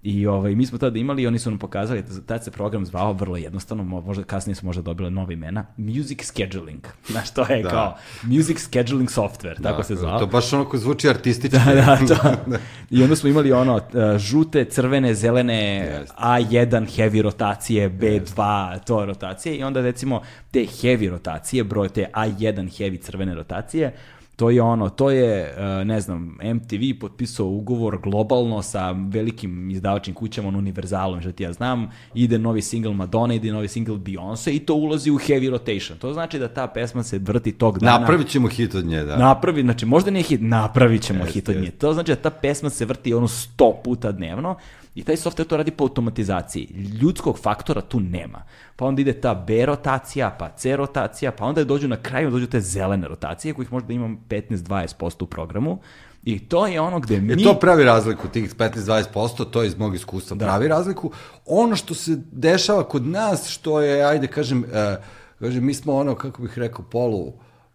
I 0.04 0.26
ovaj, 0.26 0.54
mi 0.54 0.66
smo 0.66 0.78
tada 0.78 0.98
imali, 0.98 1.26
oni 1.26 1.38
su 1.38 1.50
nam 1.50 1.58
pokazali, 1.58 2.04
tad 2.26 2.44
se 2.44 2.50
program 2.50 2.86
zvao 2.86 3.12
vrlo 3.12 3.36
jednostavno, 3.36 3.84
možda 3.84 4.24
kasnije 4.24 4.54
su 4.54 4.66
možda 4.66 4.82
dobile 4.82 5.10
nove 5.10 5.34
imena, 5.34 5.66
Music 5.76 6.24
Scheduling. 6.24 6.86
Znaš, 7.10 7.30
to 7.30 7.52
je 7.52 7.62
da. 7.62 7.70
kao 7.70 7.96
Music 8.22 8.58
Scheduling 8.58 9.08
Software, 9.08 9.58
da, 9.58 9.70
tako 9.70 9.82
se 9.82 9.96
zvao. 9.96 10.18
To 10.18 10.26
baš 10.26 10.52
ono 10.52 10.64
ko 10.64 10.78
zvuči 10.78 11.08
artistično. 11.08 11.58
Da, 11.64 11.74
da, 11.74 12.14
to. 12.14 12.56
I 12.96 13.02
onda 13.02 13.16
smo 13.16 13.28
imali 13.28 13.52
ono, 13.52 13.76
uh, 13.76 14.18
žute, 14.18 14.64
crvene, 14.64 15.14
zelene, 15.14 15.90
yes. 16.06 16.14
A1 16.18 16.86
heavy 16.96 17.22
rotacije, 17.22 17.90
B2, 17.90 18.34
yes. 18.34 18.84
to 18.84 19.04
rotacije, 19.04 19.56
i 19.56 19.62
onda 19.62 19.80
recimo 19.80 20.22
te 20.50 20.60
heavy 20.60 21.10
rotacije, 21.10 21.64
broj 21.64 21.88
te 21.88 22.10
A1 22.14 22.78
heavy 22.78 23.00
crvene 23.00 23.34
rotacije, 23.34 23.94
To 24.36 24.50
je 24.50 24.62
ono, 24.62 24.88
to 24.88 25.10
je, 25.10 25.54
e, 25.58 25.84
ne 25.84 26.00
znam, 26.00 26.38
MTV 26.54 27.00
potpisao 27.00 27.46
ugovor 27.46 27.98
globalno 28.02 28.62
sa 28.62 28.90
velikim 28.90 29.70
izdavačnim 29.70 30.14
kućama, 30.14 30.48
on 30.48 30.56
univerzalom, 30.56 31.20
što 31.20 31.32
ti 31.32 31.42
ja 31.42 31.52
znam, 31.52 31.90
ide 32.14 32.38
novi 32.38 32.62
single 32.62 32.94
Madonna, 32.94 33.34
ide 33.34 33.52
novi 33.52 33.68
single 33.68 33.96
Beyoncé 33.96 34.56
i 34.56 34.58
to 34.58 34.74
ulazi 34.74 35.10
u 35.10 35.18
heavy 35.18 35.50
rotation. 35.50 35.98
To 35.98 36.12
znači 36.12 36.38
da 36.38 36.48
ta 36.48 36.66
pesma 36.66 37.02
se 37.02 37.18
vrti 37.18 37.52
tog 37.52 37.78
dana. 37.78 37.98
Napravit 37.98 38.28
ćemo 38.28 38.48
hit 38.48 38.74
od 38.74 38.84
nje, 38.86 39.02
da. 39.02 39.16
Napravi, 39.16 39.62
znači 39.62 39.86
možda 39.86 40.10
nije 40.10 40.22
hit, 40.22 40.40
napravit 40.42 41.02
ćemo 41.02 41.20
jest, 41.20 41.32
hit 41.32 41.48
od 41.48 41.56
nje. 41.56 41.70
To 41.70 41.94
znači 41.94 42.10
da 42.10 42.16
ta 42.16 42.30
pesma 42.30 42.70
se 42.70 42.84
vrti 42.84 43.14
ono 43.14 43.28
sto 43.28 43.80
puta 43.84 44.12
dnevno 44.12 44.56
I 44.94 45.02
taj 45.02 45.16
software 45.16 45.48
to 45.48 45.56
radi 45.56 45.70
po 45.70 45.84
automatizaciji. 45.84 46.64
Ljudskog 47.02 47.38
faktora 47.38 47.80
tu 47.80 48.00
nema. 48.00 48.42
Pa 48.76 48.84
onda 48.84 49.00
ide 49.00 49.12
ta 49.20 49.34
B 49.34 49.66
rotacija, 49.66 50.36
pa 50.38 50.48
C 50.48 50.76
rotacija, 50.76 51.32
pa 51.32 51.44
onda 51.44 51.64
dođu 51.64 51.88
na 51.88 51.96
kraju, 51.96 52.30
dođu 52.30 52.46
te 52.46 52.60
zelene 52.60 53.08
rotacije, 53.08 53.54
kojih 53.54 53.72
možda 53.72 53.92
imam 53.92 54.24
15-20% 54.28 55.22
u 55.22 55.26
programu. 55.26 55.78
I 56.24 56.38
to 56.38 56.66
je 56.66 56.80
ono 56.80 57.00
gde 57.00 57.20
mi... 57.20 57.32
E, 57.32 57.44
to 57.44 57.54
pravi 57.54 57.84
razliku, 57.84 58.28
tih 58.28 58.54
15-20%, 58.54 59.50
to 59.50 59.62
je 59.62 59.66
iz 59.66 59.78
mog 59.78 59.94
iskustva, 59.94 60.36
da. 60.36 60.44
pravi 60.44 60.68
razliku. 60.68 61.10
Ono 61.46 61.76
što 61.76 61.94
se 61.94 62.20
dešava 62.32 62.88
kod 62.88 63.06
nas, 63.06 63.48
što 63.48 63.80
je, 63.80 64.04
ajde 64.04 64.26
kažem, 64.26 64.58
uh, 64.58 65.04
kažem 65.38 65.64
mi 65.64 65.74
smo 65.74 65.94
ono, 65.94 66.14
kako 66.14 66.42
bih 66.42 66.58
rekao, 66.58 66.84
polu 66.84 67.32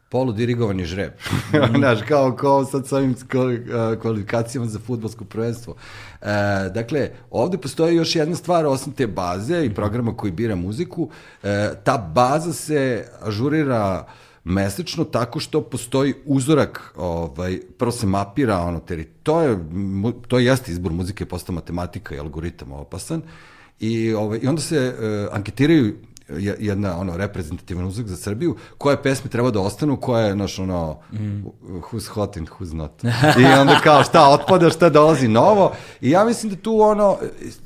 poludirigovani 0.09 0.85
žreb. 0.85 1.11
Znaš, 1.77 1.99
kao, 2.07 2.35
kao 2.35 2.65
sad 2.65 2.87
sa 2.87 2.97
ovim 2.97 3.15
kvalifikacijama 4.01 4.67
za 4.67 4.79
futbolsko 4.79 5.25
prvenstvo. 5.25 5.75
E, 6.21 6.25
dakle, 6.73 7.09
ovde 7.31 7.57
postoji 7.57 7.95
još 7.95 8.15
jedna 8.15 8.35
stvar, 8.35 8.65
osim 8.65 8.93
te 8.93 9.07
baze 9.07 9.65
i 9.65 9.73
programa 9.73 10.17
koji 10.17 10.31
bira 10.31 10.55
muziku, 10.55 11.09
e, 11.43 11.73
ta 11.83 11.97
baza 11.97 12.53
se 12.53 13.05
ažurira 13.21 14.07
mesečno 14.43 15.03
tako 15.03 15.39
što 15.39 15.61
postoji 15.61 16.13
uzorak, 16.25 16.93
ovaj, 16.97 17.59
prvo 17.77 17.91
se 17.91 18.07
mapira 18.07 18.57
ono 18.57 18.79
teritorij, 18.79 19.19
to 19.23 19.41
je, 19.41 19.57
to 20.27 20.39
je 20.39 20.45
jeste 20.45 20.71
izbor 20.71 20.91
muzike, 20.91 21.25
posto 21.25 21.51
matematika 21.51 22.15
i 22.15 22.19
algoritam 22.19 22.71
opasan, 22.71 23.21
i, 23.79 24.13
ovaj, 24.13 24.39
i 24.43 24.47
onda 24.47 24.61
se 24.61 24.93
uh, 24.93 25.35
anketiraju 25.35 25.95
jedna 26.59 26.99
ono 26.99 27.17
reprezentativan 27.17 27.85
uzak 27.85 28.07
za 28.07 28.15
Srbiju, 28.15 28.55
koje 28.77 29.03
pesme 29.03 29.29
treba 29.29 29.51
da 29.51 29.59
ostanu, 29.59 29.97
koja 29.97 30.25
je 30.25 30.35
naš 30.35 30.59
ono 30.59 30.99
mm. 31.13 31.43
who's 31.61 32.07
hot 32.07 32.37
and 32.37 32.47
who's 32.47 32.73
not. 32.73 33.03
I 33.39 33.45
onda 33.59 33.79
kao 33.83 34.03
šta 34.03 34.29
otpada, 34.29 34.69
šta 34.69 34.89
dolazi 34.89 35.27
novo. 35.27 35.71
I 36.01 36.09
ja 36.09 36.25
mislim 36.25 36.49
da 36.51 36.61
tu 36.61 36.81
ono 36.81 37.17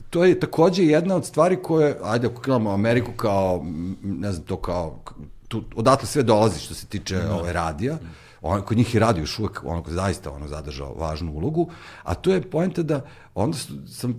to 0.10 0.24
je 0.24 0.40
takođe 0.40 0.84
jedna 0.84 1.16
od 1.16 1.26
stvari 1.26 1.56
koje 1.64 1.98
ajde 2.04 2.28
ako 2.28 2.42
gledamo 2.42 2.72
Ameriku 2.72 3.12
kao 3.12 3.66
ne 4.04 4.32
znam 4.32 4.46
to 4.46 4.58
kao 4.58 5.00
tu 5.48 5.64
odatle 5.76 6.08
sve 6.08 6.24
dolazi 6.24 6.60
što 6.60 6.74
se 6.74 6.86
tiče 6.86 7.16
mm. 7.16 7.32
ove 7.40 7.54
radija. 7.54 7.98
On, 8.42 8.62
kod 8.62 8.78
njih 8.78 8.94
je 8.94 9.00
radio 9.00 9.22
još 9.22 9.40
uvek 9.40 9.62
ono 9.64 9.84
zaista 9.88 10.32
ono 10.32 10.48
zadržao 10.48 10.94
važnu 10.94 11.32
ulogu, 11.32 11.70
a 12.04 12.14
to 12.14 12.34
je 12.34 12.42
poenta 12.42 12.84
da 12.84 13.02
onda 13.36 13.58
sam 13.88 14.18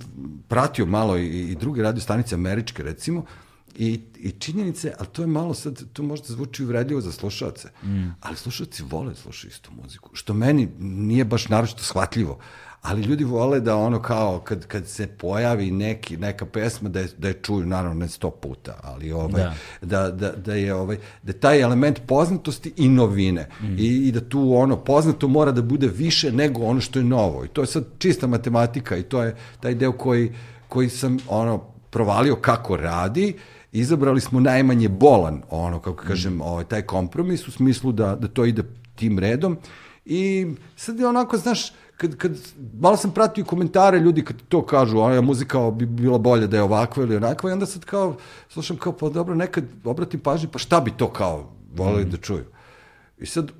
pratio 0.48 0.86
malo 0.86 1.16
i, 1.16 1.50
i 1.50 1.54
druge 1.54 1.82
radio 1.82 2.00
stanice 2.00 2.34
američke 2.34 2.82
recimo, 2.82 3.24
I, 3.76 4.00
I 4.16 4.30
činjenice, 4.30 4.92
ali 4.98 5.08
to 5.12 5.22
je 5.22 5.26
malo 5.26 5.54
sad, 5.54 5.82
to 5.92 6.02
možda 6.02 6.26
zvuči 6.28 6.64
uvredljivo 6.64 7.00
za 7.00 7.12
slušalce, 7.12 7.68
mm. 7.82 8.08
ali 8.20 8.36
slušalci 8.36 8.82
vole 8.90 9.08
da 9.08 9.14
slušaju 9.14 9.50
istu 9.50 9.70
muziku, 9.82 10.10
što 10.12 10.34
meni 10.34 10.68
nije 10.78 11.24
baš 11.24 11.48
naročito 11.48 11.82
shvatljivo, 11.82 12.38
ali 12.84 13.02
ljudi 13.02 13.24
vole 13.24 13.60
da 13.60 13.76
ono 13.76 14.02
kao 14.02 14.40
kad, 14.40 14.66
kad 14.66 14.86
se 14.86 15.06
pojavi 15.06 15.70
neki, 15.70 16.16
neka 16.16 16.46
pesma 16.46 16.88
da 16.88 17.00
je, 17.00 17.08
da 17.18 17.28
je 17.28 17.40
čuju 17.42 17.66
naravno 17.66 18.00
ne 18.00 18.08
sto 18.08 18.30
puta, 18.30 18.74
ali 18.82 19.12
ovaj, 19.12 19.42
da. 19.42 19.54
Da, 19.82 20.10
da, 20.10 20.32
da 20.32 20.54
je 20.54 20.74
ovaj, 20.74 20.98
da 21.22 21.32
taj 21.32 21.60
element 21.60 22.00
poznatosti 22.06 22.72
i 22.76 22.88
novine 22.88 23.48
mm. 23.60 23.78
I, 23.78 24.08
i 24.08 24.12
da 24.12 24.20
tu 24.20 24.56
ono 24.56 24.76
poznato 24.76 25.28
mora 25.28 25.52
da 25.52 25.62
bude 25.62 25.88
više 25.88 26.32
nego 26.32 26.62
ono 26.62 26.80
što 26.80 26.98
je 26.98 27.04
novo 27.04 27.44
i 27.44 27.48
to 27.48 27.60
je 27.60 27.66
sad 27.66 27.84
čista 27.98 28.26
matematika 28.26 28.96
i 28.96 29.02
to 29.02 29.22
je 29.22 29.36
taj 29.60 29.74
deo 29.74 29.92
koji, 29.92 30.32
koji 30.68 30.88
sam 30.88 31.18
ono 31.28 31.58
provalio 31.90 32.36
kako 32.36 32.76
radi 32.76 33.34
izabrali 33.74 34.20
smo 34.20 34.40
najmanje 34.40 34.88
bolan, 34.88 35.42
ono, 35.50 35.80
kako 35.80 36.04
kažem, 36.04 36.40
ovaj, 36.40 36.64
taj 36.64 36.82
kompromis 36.82 37.48
u 37.48 37.50
smislu 37.50 37.92
da, 37.92 38.16
da 38.16 38.28
to 38.28 38.44
ide 38.44 38.62
tim 38.94 39.18
redom. 39.18 39.58
I 40.04 40.46
sad 40.76 40.98
je 40.98 41.08
onako, 41.08 41.36
znaš, 41.36 41.72
kad, 41.96 42.16
kad, 42.16 42.32
malo 42.80 42.96
sam 42.96 43.10
pratio 43.10 43.44
komentare 43.44 43.98
ljudi 43.98 44.24
kad 44.24 44.36
to 44.48 44.66
kažu, 44.66 45.00
a 45.00 45.20
muzika 45.20 45.70
bi 45.70 45.86
bila 45.86 46.18
bolja 46.18 46.46
da 46.46 46.56
je 46.56 46.62
ovakva 46.62 47.02
ili 47.02 47.16
onakva, 47.16 47.50
i 47.50 47.52
onda 47.52 47.66
sad 47.66 47.84
kao, 47.84 48.16
slušam 48.48 48.76
kao, 48.76 48.92
pa 48.92 49.08
dobro, 49.08 49.34
nekad 49.34 49.64
obratim 49.84 50.20
pažnju, 50.20 50.48
pa 50.52 50.58
šta 50.58 50.80
bi 50.80 50.90
to 50.96 51.10
kao 51.12 51.50
voleli 51.74 52.04
mm. 52.04 52.10
da 52.10 52.16
čuju. 52.16 52.44
I 53.18 53.26
sad, 53.26 53.52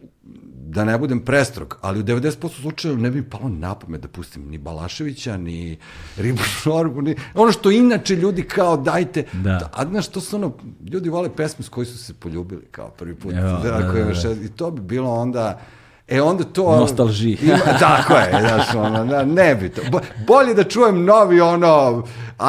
da 0.74 0.84
ne 0.84 0.98
budem 0.98 1.20
prestrog, 1.20 1.78
ali 1.80 2.00
u 2.00 2.02
90% 2.02 2.60
slučajeva 2.60 3.00
ne 3.00 3.10
bi 3.10 3.20
mi 3.20 3.30
palo 3.30 3.48
na 3.48 3.74
pamet 3.74 4.00
da 4.00 4.08
pustim 4.08 4.48
ni 4.50 4.58
Balaševića, 4.58 5.36
ni 5.36 5.78
Ribu 6.16 6.42
Šorbu, 6.42 7.02
ni 7.02 7.16
ono 7.34 7.52
što 7.52 7.70
inače 7.70 8.16
ljudi 8.16 8.42
kao 8.42 8.76
dajte, 8.76 9.24
da. 9.32 9.70
a 9.72 9.86
znaš, 9.86 10.08
to 10.08 10.20
su 10.20 10.36
ono, 10.36 10.52
ljudi 10.92 11.08
vole 11.08 11.36
pesme 11.36 11.64
s 11.64 11.68
koji 11.68 11.86
su 11.86 11.98
se 11.98 12.14
poljubili 12.14 12.66
kao 12.70 12.90
prvi 12.90 13.14
put, 13.14 13.34
jo, 13.34 13.40
da, 13.40 13.58
da, 13.62 13.70
da, 13.70 14.12
da. 14.12 14.44
i 14.44 14.48
to 14.48 14.70
bi 14.70 14.80
bilo 14.80 15.14
onda, 15.14 15.60
E 16.08 16.22
onda 16.22 16.44
to... 16.44 16.76
Nostalži. 16.76 17.36
Ima, 17.42 17.78
tako 17.80 18.14
je, 18.14 18.30
znaš, 18.40 18.74
ono, 18.74 19.04
ne, 19.04 19.26
ne 19.26 19.54
bi 19.54 19.68
to. 19.68 19.82
Bolje 20.26 20.54
da 20.54 20.64
čujem 20.64 21.04
novi, 21.04 21.40
ono, 21.40 22.04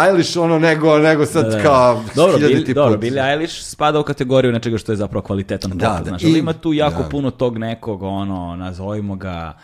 Eilish, 0.08 0.38
ono, 0.38 0.60
nego, 0.60 0.98
nego 0.98 1.26
sad 1.26 1.46
da, 1.46 1.58
da. 1.58 1.64
kao 1.64 2.04
dobro, 2.16 2.38
Billy, 2.38 2.74
dobro, 2.74 2.98
Billie 2.98 3.32
Eilish 3.32 3.64
spada 3.64 4.00
u 4.00 4.04
kategoriju 4.04 4.52
nečega 4.52 4.78
što 4.78 4.92
je 4.92 4.96
zapravo 4.96 5.22
kvalitetan 5.22 5.72
da, 5.72 5.90
pop, 5.90 5.98
da, 5.98 6.10
znaš, 6.10 6.24
ali 6.24 6.40
ima 6.40 6.54
tu 6.54 6.74
jako 6.74 7.04
da. 7.04 7.10
puno 7.10 7.32
tog 7.32 7.58
nekog, 7.58 8.04
ono, 8.04 8.56
nazovimo 8.56 9.16
ga, 9.16 9.58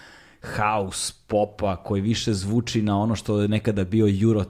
house 0.58 1.14
popa 1.28 1.76
koji 1.76 2.02
više 2.02 2.34
zvuči 2.34 2.82
na 2.82 3.00
ono 3.00 3.16
što 3.16 3.42
je 3.42 3.48
nekada 3.48 3.84
bio 3.84 4.08
Euro 4.24 4.44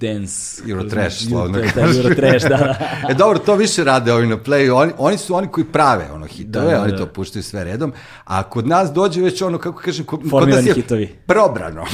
dance. 0.00 0.62
Eurotrash, 0.70 1.28
slavno 1.28 1.58
kažeš. 1.74 1.96
Eurotrash, 1.96 2.48
da, 2.48 2.56
da. 2.56 2.78
e 3.10 3.14
dobro, 3.14 3.38
to 3.38 3.54
više 3.54 3.84
rade 3.84 4.12
ovi 4.12 4.26
na 4.26 4.36
playu. 4.36 4.74
Oni, 4.74 4.92
oni 4.98 5.18
su 5.18 5.34
oni 5.34 5.48
koji 5.48 5.64
prave 5.64 6.08
ono 6.12 6.26
hitove, 6.26 6.64
da, 6.64 6.70
da, 6.70 6.82
oni 6.82 6.92
da. 6.92 6.98
to 6.98 7.06
puštaju 7.06 7.42
sve 7.42 7.64
redom. 7.64 7.92
A 8.24 8.42
kod 8.42 8.66
nas 8.66 8.92
dođe 8.92 9.20
već 9.22 9.42
ono, 9.42 9.58
kako 9.58 9.82
kažem, 9.82 10.04
kod, 10.04 10.20
kod 10.30 10.48
nas 10.48 10.66
je 10.66 10.74
hitovi. 10.74 11.06
probrano. 11.26 11.84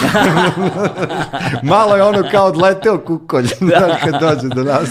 Malo 1.62 1.96
je 1.96 2.02
ono 2.02 2.28
kao 2.30 2.46
odleteo 2.46 2.98
kukolj 2.98 3.48
da. 3.60 3.98
kad 4.04 4.20
dođe 4.20 4.48
do 4.48 4.64
nas. 4.64 4.88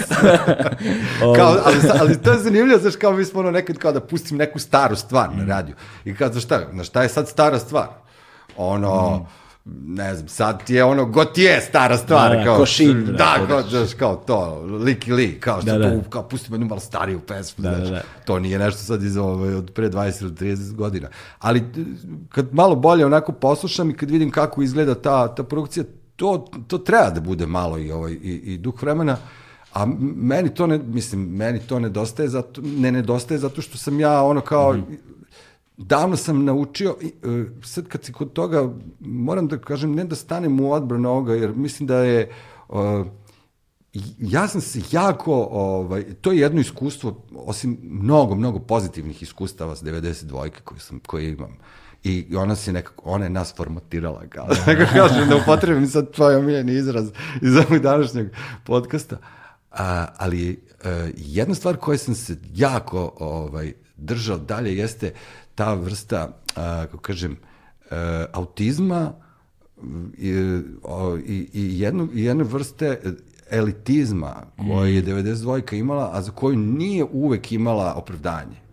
kao, 1.36 1.57
ali, 1.66 1.78
ali 1.99 2.22
to 2.22 2.32
je 2.32 2.39
zanimljivo, 2.39 2.80
znaš, 2.80 2.95
kao 2.95 3.11
mi 3.11 3.26
smo 3.26 3.39
ono 3.39 3.51
nekad 3.51 3.78
kao 3.78 3.91
da 3.91 3.99
pustim 3.99 4.38
neku 4.38 4.59
staru 4.59 4.95
stvar 4.95 5.30
na 5.36 5.45
radiju. 5.45 5.76
I 6.05 6.16
kao, 6.16 6.32
znaš 6.32 6.43
šta, 6.43 6.61
znaš 6.74 6.88
šta 6.88 7.03
je 7.03 7.09
sad 7.09 7.28
stara 7.28 7.59
stvar? 7.59 7.88
Ono... 8.57 9.18
Mm 9.18 9.42
ne 9.66 10.16
znam, 10.16 10.28
sad 10.28 10.66
ti 10.66 10.74
je 10.74 10.84
ono, 10.84 11.05
god 11.05 11.34
ti 11.34 11.41
je 11.41 11.61
stara 11.61 11.97
stvar. 11.97 12.32
Da, 12.32 12.38
da, 12.38 12.43
kao, 12.43 12.57
košin. 12.57 13.05
Da, 13.05 13.11
da 13.11 13.47
kao, 13.47 13.61
daš, 13.61 13.93
kao 13.93 14.16
to, 14.16 14.61
lik 14.61 15.07
i 15.07 15.14
lik, 15.14 15.43
kao 15.43 15.61
što 15.61 15.72
da, 15.72 15.78
da. 15.78 16.01
to, 16.01 16.09
kao 16.09 16.24
pustimo 16.24 16.55
jednu 16.55 16.68
malo 16.68 16.80
stariju 16.80 17.20
pesmu, 17.20 17.64
da, 17.64 17.70
znači, 17.70 17.91
da, 17.91 17.95
da. 17.95 18.03
to 18.26 18.39
nije 18.39 18.59
nešto 18.59 18.84
sad 18.84 19.03
iz 19.03 19.18
ove, 19.18 19.55
od 19.55 19.72
pre 19.74 19.89
20 19.89 20.22
ili 20.22 20.32
30 20.32 20.76
godina. 20.76 21.09
Ali 21.39 21.64
kad 22.30 22.53
malo 22.53 22.76
bolje 22.76 23.05
onako 23.05 23.32
poslušam 23.32 23.89
i 23.89 23.93
kad 23.93 24.11
vidim 24.11 24.32
kako 24.32 24.61
izgleda 24.61 24.95
ta, 24.95 25.36
ta 25.36 25.43
produkcija, 25.43 25.84
to, 26.16 26.47
to 26.68 26.78
treba 26.78 27.09
da 27.09 27.22
bude 27.22 27.47
malo 27.47 27.78
i, 27.78 27.91
ovaj, 27.91 28.11
i, 28.11 28.41
i 28.45 28.57
duh 28.57 28.82
vremena, 28.82 29.18
A 29.74 29.86
meni 30.16 30.53
to 30.53 30.68
ne, 30.68 30.78
mislim, 30.78 31.22
meni 31.22 31.59
to 31.59 31.80
nedostaje 31.80 32.30
zato, 32.30 32.61
ne 32.61 32.91
nedostaje 32.91 33.38
zato 33.38 33.61
što 33.61 33.78
sam 33.78 33.99
ja 33.99 34.22
ono 34.24 34.41
kao, 34.41 34.74
mm 34.74 34.86
-hmm 34.89 35.14
davno 35.78 36.17
sam 36.17 36.45
naučio, 36.45 36.95
e, 37.01 37.07
sad 37.63 37.88
kad 37.88 38.03
si 38.03 38.13
kod 38.13 38.34
toga, 38.34 38.69
moram 38.99 39.47
da 39.47 39.57
kažem, 39.57 39.95
ne 39.95 40.03
da 40.03 40.15
stanem 40.15 40.59
u 40.59 40.71
odbranu 40.71 41.09
ovoga, 41.09 41.34
jer 41.34 41.55
mislim 41.55 41.88
da 41.88 41.97
je, 41.97 42.32
ja 44.19 44.47
sam 44.47 44.61
se 44.61 44.82
jako, 44.91 45.47
ovaj, 45.51 46.03
to 46.21 46.32
je 46.32 46.39
jedno 46.39 46.61
iskustvo, 46.61 47.26
osim 47.36 47.78
mnogo, 47.84 48.36
mnogo 48.36 48.59
pozitivnih 48.59 49.24
iskustava 49.24 49.76
s 49.76 49.84
92. 49.84 50.49
koje, 50.63 50.80
sam, 50.80 50.99
koje 50.99 51.30
imam. 51.30 51.57
I 52.03 52.36
ona 52.36 52.55
se 52.55 52.74
nekako, 52.74 53.03
ona 53.05 53.26
je 53.26 53.30
nas 53.30 53.53
formatirala, 53.57 54.24
kao 54.30 54.47
da 54.47 54.74
nekako 54.74 54.93
kažem 54.93 55.30
da 55.30 55.36
upotrebim 55.36 55.88
sad 55.88 56.11
tvoj 56.11 56.36
omiljeni 56.36 56.74
izraz 56.74 57.07
iz 57.41 57.55
ovog 57.55 57.80
današnjeg 57.80 58.28
podcasta. 58.65 59.17
A, 59.71 60.05
ali 60.17 60.65
a, 60.84 60.89
e, 60.89 61.11
jedna 61.17 61.55
stvar 61.55 61.78
koja 61.78 61.97
sam 61.97 62.15
se 62.15 62.38
jako 62.53 63.13
ovaj, 63.19 63.74
držao 63.97 64.38
dalje 64.38 64.78
jeste 64.78 65.13
uh, 65.13 65.42
ta 65.55 65.73
vrsta, 65.73 66.29
a, 66.55 66.85
kako 66.85 66.97
kažem, 66.97 67.37
a, 67.91 68.25
autizma 68.33 69.13
i, 70.17 70.29
i, 71.25 71.49
i, 71.53 71.79
jedno, 71.79 72.07
i 72.13 72.23
jedne 72.23 72.43
vrste 72.43 72.99
elitizma 73.51 74.35
koje 74.57 74.95
je 74.95 75.03
92. 75.03 75.75
imala, 75.75 76.09
a 76.13 76.21
za 76.21 76.31
koju 76.31 76.57
nije 76.57 77.03
uvek 77.11 77.51
imala 77.51 77.93
opravdanje. 77.93 78.63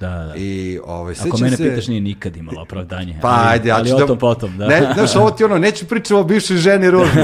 Da, 0.00 0.08
da. 0.08 0.34
I, 0.36 0.80
ovaj, 0.86 1.14
Ako 1.26 1.38
mene 1.38 1.56
se... 1.56 1.70
pitaš, 1.70 1.88
nije 1.88 2.00
nikad 2.00 2.36
imala 2.36 2.62
opravdanje. 2.62 3.18
Pa, 3.22 3.28
ali, 3.28 3.48
ajde, 3.48 3.68
ja 3.68 3.76
ali 3.76 3.92
o 3.92 3.98
tom 3.98 4.08
da... 4.08 4.16
potom, 4.16 4.58
da. 4.58 4.66
Ne, 4.66 4.92
znaš, 4.94 5.16
ovo 5.16 5.30
ti 5.30 5.44
ono, 5.44 5.58
neću 5.58 5.86
pričati 5.86 6.14
o 6.14 6.24
bivšoj 6.24 6.56
ženi 6.56 6.90
ružno. 6.90 7.22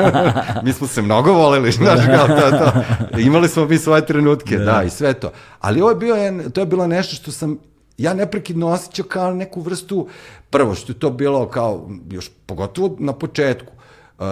mi 0.64 0.72
smo 0.72 0.86
se 0.86 1.02
mnogo 1.02 1.32
voleli, 1.32 1.72
znaš, 1.72 2.00
kao 2.06 2.28
to, 2.28 2.50
to. 2.50 2.72
Imali 3.18 3.48
smo 3.48 3.64
mi 3.64 3.78
svoje 3.78 4.06
trenutke, 4.06 4.58
da, 4.58 4.64
da 4.64 4.82
i 4.82 4.90
sve 4.90 5.14
to. 5.14 5.30
Ali 5.60 5.80
ovo 5.80 5.90
je 5.90 5.96
bio, 5.96 6.16
to 6.54 6.60
je 6.60 6.66
bilo 6.66 6.86
nešto 6.86 7.16
što 7.16 7.30
sam 7.30 7.58
ja 8.02 8.14
neprekidno 8.14 8.68
osjećao 8.68 9.06
kao 9.06 9.34
neku 9.34 9.60
vrstu, 9.60 10.08
prvo 10.50 10.74
što 10.74 10.92
je 10.92 10.98
to 10.98 11.10
bilo 11.10 11.48
kao, 11.48 11.90
još 12.10 12.30
pogotovo 12.46 12.96
na 12.98 13.12
početku, 13.12 13.72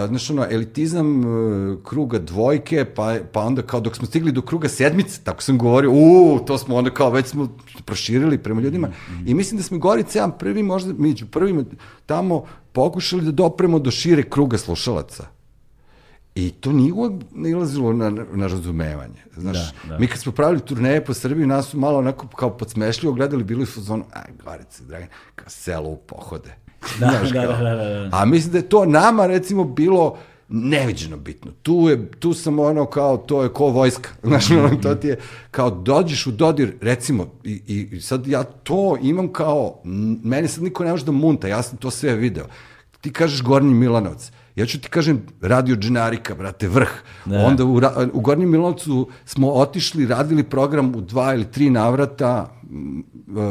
znaš, 0.07 0.29
ono, 0.29 0.45
elitizam 0.49 1.19
uh, 1.19 1.77
kruga 1.83 2.19
dvojke, 2.19 2.85
pa, 2.85 3.15
pa 3.31 3.41
onda 3.41 3.61
kao 3.61 3.79
dok 3.79 3.95
smo 3.95 4.07
stigli 4.07 4.31
do 4.31 4.41
kruga 4.41 4.69
sedmice, 4.69 5.21
tako 5.23 5.43
sam 5.43 5.57
govorio, 5.57 5.91
u, 5.91 6.39
to 6.47 6.57
smo 6.57 6.75
onda 6.75 6.89
kao 6.89 7.09
već 7.09 7.27
smo 7.27 7.47
proširili 7.85 8.37
prema 8.37 8.61
ljudima 8.61 8.87
mm 8.87 8.91
-hmm. 8.91 9.29
i 9.29 9.33
mislim 9.33 9.57
da 9.57 9.63
smo 9.63 9.77
Gorice 9.77 10.17
jedan 10.17 10.31
prvi, 10.37 10.63
možda 10.63 10.93
među 10.97 11.25
prvima 11.25 11.63
tamo 12.05 12.45
pokušali 12.71 13.25
da 13.25 13.31
dopremo 13.31 13.79
do 13.79 13.91
šire 13.91 14.23
kruga 14.23 14.57
slušalaca. 14.57 15.38
I 16.45 16.51
to 16.51 16.71
nije 16.71 16.93
uvek 16.93 17.13
nalazilo 17.31 17.93
na, 17.93 18.09
na 18.33 18.47
razumevanje. 18.47 19.23
Znaš, 19.37 19.57
Da, 19.57 19.89
da. 19.89 19.99
mi 19.99 20.07
kad 20.07 20.19
smo 20.19 20.31
pravili 20.31 20.59
turneje 20.59 21.05
po 21.05 21.13
Srbiji, 21.13 21.47
nas 21.47 21.67
su 21.67 21.79
malo 21.79 21.99
onako 21.99 22.27
kao 22.27 22.57
podsmešljivo 22.57 23.13
gledali, 23.13 23.43
bili 23.43 23.65
su 23.65 23.79
u 23.79 23.83
zonu, 23.83 24.05
aj, 24.13 24.31
Gorice, 24.45 24.83
Dragan, 24.83 25.07
kao 25.35 25.49
selo 25.49 25.89
u 25.89 25.97
pohode. 25.97 26.55
Da, 26.99 27.07
Znaš, 27.07 27.29
da, 27.31 27.41
kao. 27.45 27.63
da, 27.63 27.75
da, 27.75 27.85
da. 27.85 28.09
A 28.11 28.25
mislim 28.25 28.51
da 28.51 28.57
je 28.57 28.69
to 28.69 28.85
nama, 28.85 29.27
recimo, 29.27 29.63
bilo 29.63 30.17
neviđeno 30.49 31.17
bitno. 31.17 31.51
Tu, 31.61 31.89
je, 31.89 32.11
tu 32.11 32.33
sam 32.33 32.59
ono 32.59 32.85
kao, 32.85 33.17
to 33.17 33.43
je 33.43 33.49
ko 33.49 33.65
vojska. 33.65 34.09
Znaš, 34.27 34.51
ono, 34.51 34.75
to 34.81 34.95
ti 34.95 35.07
je, 35.07 35.19
kao 35.51 35.69
dođeš 35.69 36.27
u 36.27 36.31
dodir, 36.31 36.75
recimo, 36.81 37.27
i, 37.43 37.61
i, 37.91 38.01
sad 38.01 38.27
ja 38.27 38.43
to 38.43 38.97
imam 39.01 39.33
kao, 39.33 39.81
meni 40.23 40.47
sad 40.47 40.63
niko 40.63 40.83
ne 40.83 40.91
može 40.91 41.05
da 41.05 41.11
munta, 41.11 41.47
ja 41.47 41.61
sam 41.61 41.77
to 41.77 41.91
sve 41.91 42.15
video. 42.15 42.45
Ti 43.01 43.13
kažeš 43.13 43.41
Gornji 43.43 43.73
Milanovac, 43.73 44.31
ja 44.59 44.65
ću 44.65 44.79
ti 44.79 44.89
kažem 44.89 45.21
radio 45.41 45.75
Dženarika, 45.75 46.35
brate, 46.35 46.67
vrh. 46.67 46.89
Da. 47.25 47.39
Onda 47.39 47.65
u, 47.65 47.81
u 48.13 48.19
Gornjem 48.19 48.49
Milanovcu 48.49 49.07
smo 49.25 49.51
otišli, 49.51 50.05
radili 50.05 50.43
program 50.43 50.95
u 50.95 51.01
dva 51.01 51.33
ili 51.33 51.51
tri 51.51 51.69
navrata, 51.69 52.51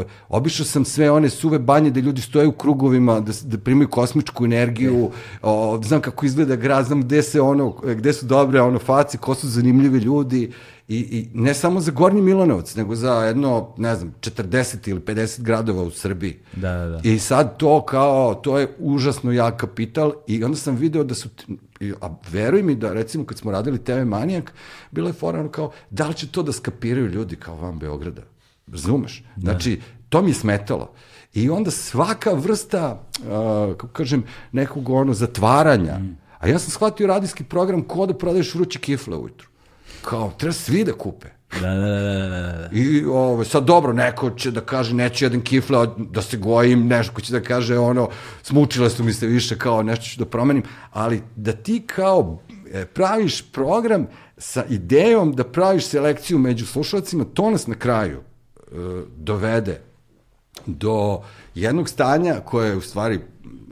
e, 0.00 0.04
obišao 0.28 0.66
sam 0.66 0.84
sve 0.84 1.10
one 1.10 1.30
suve 1.30 1.58
banje 1.58 1.90
gde 1.90 2.00
ljudi 2.00 2.20
stoje 2.20 2.46
u 2.46 2.52
krugovima, 2.52 3.20
da, 3.20 3.32
da 3.44 3.58
primaju 3.58 3.88
kosmičku 3.88 4.44
energiju, 4.44 5.10
o, 5.42 5.80
znam 5.82 6.00
kako 6.00 6.26
izgleda 6.26 6.56
grad, 6.56 6.86
znam 6.86 7.02
gde 7.02 7.22
se 7.22 7.40
ono, 7.40 7.70
gde 7.70 8.12
su 8.12 8.26
dobre 8.26 8.60
ono 8.60 8.78
face, 8.78 9.18
ko 9.18 9.34
su 9.34 9.48
zanimljivi 9.48 9.98
ljudi 9.98 10.52
i, 10.88 10.96
i 10.96 11.28
ne 11.34 11.54
samo 11.54 11.80
za 11.80 11.90
Gornji 11.90 12.22
Milanovac, 12.22 12.74
nego 12.74 12.94
za 12.94 13.14
jedno, 13.14 13.74
ne 13.76 13.96
znam, 13.96 14.14
40 14.20 14.88
ili 14.88 15.00
50 15.00 15.42
gradova 15.42 15.82
u 15.82 15.90
Srbiji. 15.90 16.38
Da, 16.56 16.72
da, 16.72 16.86
da. 16.86 17.00
I 17.02 17.18
sad 17.18 17.56
to 17.56 17.84
kao, 17.84 18.34
to 18.34 18.58
je 18.58 18.76
užasno 18.78 19.32
jak 19.32 19.56
kapital 19.56 20.12
i 20.26 20.44
onda 20.44 20.56
sam 20.56 20.76
video 20.76 21.04
da 21.04 21.14
su, 21.14 21.28
a 22.00 22.14
veruj 22.30 22.62
mi 22.62 22.74
da 22.74 22.92
recimo 22.92 23.24
kad 23.24 23.38
smo 23.38 23.50
radili 23.50 23.84
TV 23.84 24.04
Manijak, 24.04 24.52
bilo 24.90 25.08
je 25.08 25.12
fora 25.12 25.40
ono 25.40 25.48
kao, 25.48 25.70
da 25.90 26.08
li 26.08 26.14
će 26.14 26.28
to 26.28 26.42
da 26.42 26.52
skapiraju 26.52 27.06
ljudi 27.06 27.36
kao 27.36 27.56
van 27.56 27.78
Beograda? 27.78 28.22
Razumeš? 28.66 29.24
Znači, 29.36 29.80
to 30.08 30.22
mi 30.22 30.30
je 30.30 30.34
smetalo. 30.34 30.92
I 31.34 31.50
onda 31.50 31.70
svaka 31.70 32.32
vrsta, 32.32 33.02
uh, 33.18 33.26
kako 33.76 33.88
kažem, 33.88 34.24
nekog 34.52 34.88
ono 34.88 35.14
zatvaranja. 35.14 36.00
A 36.38 36.48
ja 36.48 36.58
sam 36.58 36.70
shvatio 36.70 37.06
radijski 37.06 37.44
program 37.44 37.82
ko 37.82 38.06
da 38.06 38.14
prodaješ 38.14 38.54
vruće 38.54 38.78
kifle 38.78 39.16
ujutru. 39.16 39.48
Kao, 40.02 40.32
treba 40.38 40.52
svi 40.52 40.84
da 40.84 40.92
kupe. 40.92 41.28
Da, 41.52 41.60
da, 41.60 41.86
da, 41.86 42.08
da, 42.08 42.28
da, 42.28 42.52
da. 42.52 42.68
I 42.72 43.04
ovo, 43.04 43.44
sad 43.44 43.64
dobro, 43.64 43.92
neko 43.92 44.30
će 44.30 44.50
da 44.50 44.60
kaže 44.60 44.94
neću 44.94 45.24
jedan 45.24 45.40
kifle, 45.40 45.86
da 45.96 46.22
se 46.22 46.36
gojim, 46.36 46.86
nešto 46.86 47.14
ko 47.14 47.20
će 47.20 47.32
da 47.32 47.40
kaže 47.40 47.78
ono, 47.78 48.08
smučile 48.42 48.90
su 48.90 49.04
mi 49.04 49.12
se 49.12 49.26
više, 49.26 49.58
kao 49.58 49.82
nešto 49.82 50.04
ću 50.04 50.18
da 50.18 50.24
promenim, 50.24 50.62
ali 50.90 51.22
da 51.36 51.52
ti 51.52 51.82
kao 51.86 52.38
e, 52.72 52.84
praviš 52.84 53.52
program 53.52 54.06
sa 54.38 54.64
idejom 54.68 55.32
da 55.32 55.44
praviš 55.44 55.86
selekciju 55.86 56.38
među 56.38 56.66
slušalcima, 56.66 57.24
to 57.34 57.50
nas 57.50 57.66
na 57.66 57.74
kraju 57.74 58.18
e, 58.18 58.72
dovede 59.16 59.80
do 60.66 61.20
jednog 61.54 61.88
stanja 61.88 62.40
koje 62.44 62.68
je 62.68 62.76
u 62.76 62.80
stvari 62.80 63.20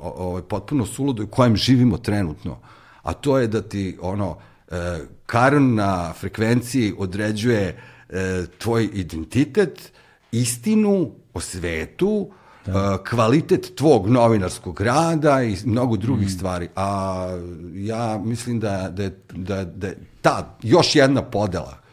o- 0.00 0.14
ovaj, 0.28 0.42
potpuno 0.42 0.86
suludo 0.86 1.22
i 1.22 1.26
kojem 1.30 1.56
živimo 1.56 1.98
trenutno, 1.98 2.58
a 3.02 3.12
to 3.12 3.38
je 3.38 3.46
da 3.46 3.62
ti 3.62 3.98
ono 4.00 4.36
e, 4.70 4.98
karn 5.26 5.74
na 5.74 6.12
frekvenciji 6.12 6.94
određuje 6.98 7.80
e, 8.08 8.44
tvoj 8.58 8.90
identitet, 8.92 9.92
istinu 10.32 11.10
o 11.34 11.40
svetu, 11.40 12.30
e, 12.66 12.70
kvalitet 13.10 13.72
tvog 13.74 14.08
novinarskog 14.08 14.80
rada 14.80 15.42
i 15.42 15.56
mnogo 15.64 15.96
drugih 15.96 16.32
stvari. 16.32 16.68
A 16.76 17.28
ja 17.74 18.20
mislim 18.24 18.60
da, 18.60 18.88
da, 18.90 19.10
da, 19.32 19.64
da 19.64 19.88
ta 20.22 20.58
još 20.62 20.96
jedna 20.96 21.22
podela 21.22 21.86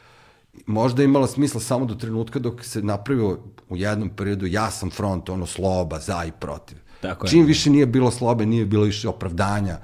možda 0.66 1.02
je 1.02 1.06
imala 1.06 1.28
smisla 1.28 1.62
samo 1.62 1.86
do 1.86 1.96
trenutka 1.96 2.40
dok 2.40 2.64
se 2.64 2.82
napravio 2.82 3.40
u 3.70 3.78
jednom 3.78 4.10
periodu 4.10 4.46
jasan 4.46 4.90
front, 4.90 5.30
ono 5.30 5.46
sloba, 5.46 6.00
za 6.00 6.24
i 6.28 6.32
protiv. 6.40 6.78
Tako 7.02 7.26
je. 7.26 7.30
Čim 7.30 7.46
više 7.46 7.70
nije 7.70 7.86
bilo 7.86 8.12
slobe, 8.12 8.46
nije 8.46 8.66
bilo 8.66 8.84
više 8.84 9.10
opravdanja 9.10 9.78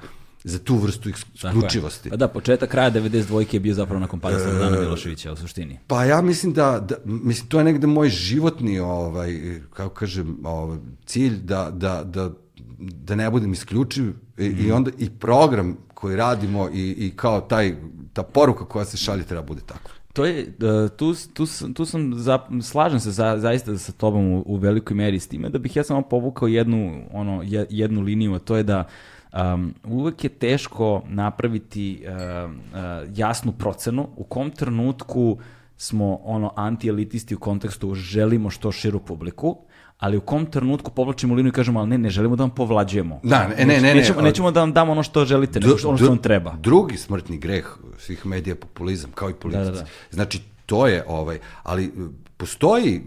za 0.43 0.59
tu 0.59 0.75
vrstu 0.75 1.09
isključivosti. 1.09 2.09
Pa 2.09 2.15
da, 2.15 2.27
početak 2.27 2.69
kraja 2.69 2.91
92. 2.91 3.53
je 3.53 3.59
bio 3.59 3.73
zapravo 3.73 3.99
nakon 3.99 4.19
pada 4.19 4.39
Slobodana 4.39 4.79
Miloševića 4.79 5.31
u 5.31 5.35
suštini. 5.35 5.79
Pa 5.87 6.03
ja 6.05 6.21
mislim 6.21 6.53
da, 6.53 6.79
da 6.79 6.95
mislim 7.05 7.47
to 7.47 7.57
je 7.57 7.63
negde 7.63 7.87
moj 7.87 8.09
životni 8.09 8.79
ovaj 8.79 9.39
kako 9.73 9.95
kažem 9.95 10.37
ovaj 10.43 10.77
cilj 11.05 11.37
da 11.37 11.71
da 11.71 12.03
da 12.03 12.31
da 12.79 13.15
ne 13.15 13.29
budem 13.29 13.53
isključiv 13.53 14.05
i, 14.37 14.45
i 14.45 14.71
onda 14.71 14.91
i 14.97 15.09
program 15.09 15.77
koji 15.93 16.15
radimo 16.15 16.69
i, 16.69 16.95
i 16.97 17.11
kao 17.15 17.41
taj 17.41 17.75
ta 18.13 18.23
poruka 18.23 18.65
koja 18.65 18.85
se 18.85 18.97
šalje 18.97 19.23
treba 19.23 19.43
bude 19.43 19.61
takva. 19.61 19.91
To 20.13 20.25
je, 20.25 20.39
e, 20.39 20.47
tu, 20.89 21.15
tu, 21.33 21.45
tu 21.73 21.85
sam, 21.85 22.13
za, 22.15 22.39
slažem 22.61 22.99
se 22.99 23.11
za, 23.11 23.37
zaista 23.37 23.77
sa 23.77 23.91
tobom 23.91 24.27
u, 24.27 24.43
u 24.45 24.55
velikoj 24.55 24.95
meri 24.95 25.19
s 25.19 25.27
time, 25.27 25.49
da 25.49 25.59
bih 25.59 25.75
ja 25.75 25.83
samo 25.83 26.01
povukao 26.01 26.47
jednu, 26.47 27.03
ono, 27.11 27.41
je- 27.43 27.67
jednu 27.69 28.01
liniju, 28.01 28.33
a 28.33 28.39
to 28.39 28.55
je 28.55 28.63
da 28.63 28.87
um, 29.33 29.73
uvek 29.83 30.23
je 30.23 30.29
teško 30.29 31.01
napraviti 31.07 32.03
uh, 32.03 32.51
uh, 32.51 33.17
jasnu 33.17 33.51
procenu 33.51 34.07
u 34.15 34.23
kom 34.23 34.51
trenutku 34.51 35.37
smo 35.77 36.19
ono 36.23 36.53
anti-elitisti 36.55 37.35
u 37.35 37.39
kontekstu 37.39 37.95
želimo 37.95 38.49
što 38.49 38.71
širu 38.71 38.99
publiku, 38.99 39.57
ali 39.99 40.17
u 40.17 40.21
kom 40.21 40.45
trenutku 40.45 40.91
povlačimo 40.91 41.35
liniju 41.35 41.49
i 41.49 41.53
kažemo, 41.53 41.79
ali 41.79 41.89
ne, 41.89 41.97
ne 41.97 42.09
želimo 42.09 42.35
da 42.35 42.43
vam 42.43 42.49
povlađujemo. 42.49 43.19
Da, 43.23 43.47
ne, 43.47 43.55
ne, 43.55 43.65
ne, 43.65 43.81
ne. 43.81 43.95
Nećemo, 43.95 44.21
nećemo 44.21 44.51
da 44.51 44.59
vam 44.59 44.73
damo 44.73 44.91
ono 44.91 45.03
što 45.03 45.25
želite, 45.25 45.59
nego 45.59 45.77
što, 45.77 45.89
ono 45.89 45.97
što 45.97 46.07
vam 46.07 46.17
treba. 46.17 46.55
Drugi 46.59 46.97
smrtni 46.97 47.37
greh 47.37 47.77
svih 47.97 48.25
medija 48.25 48.51
je 48.51 48.59
populizam, 48.59 49.11
kao 49.11 49.29
i 49.29 49.33
politici. 49.33 49.65
Da, 49.65 49.71
da, 49.71 49.81
da. 49.81 49.87
Znači, 50.11 50.41
to 50.65 50.87
je, 50.87 51.03
ovaj, 51.07 51.39
ali 51.63 51.85
e, 51.85 51.89
postoji, 52.37 53.03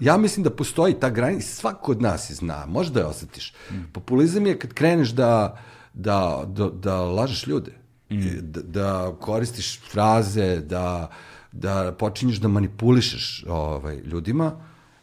ja 0.00 0.16
mislim 0.16 0.44
da 0.44 0.50
postoji 0.50 0.94
ta 0.94 1.10
granica, 1.10 1.54
svako 1.54 1.92
od 1.92 2.02
nas 2.02 2.30
je 2.30 2.34
zna, 2.34 2.66
možda 2.66 3.00
je 3.00 3.06
osjetiš. 3.06 3.54
Mm. 3.70 3.74
Populizam 3.92 4.46
je 4.46 4.58
kad 4.58 4.72
kreneš 4.72 5.10
da, 5.10 5.58
da, 5.94 6.44
da, 6.46 6.68
da 6.68 7.00
lažeš 7.00 7.46
ljude, 7.46 7.84
Mm. 8.10 8.20
Da, 8.40 8.62
da 8.62 9.14
koristiš 9.20 9.80
fraze, 9.90 10.60
da, 10.60 11.10
da 11.52 11.94
počinješ 11.98 12.36
da 12.36 12.48
manipulišeš 12.48 13.44
ovaj, 13.48 13.96
ljudima, 13.96 14.52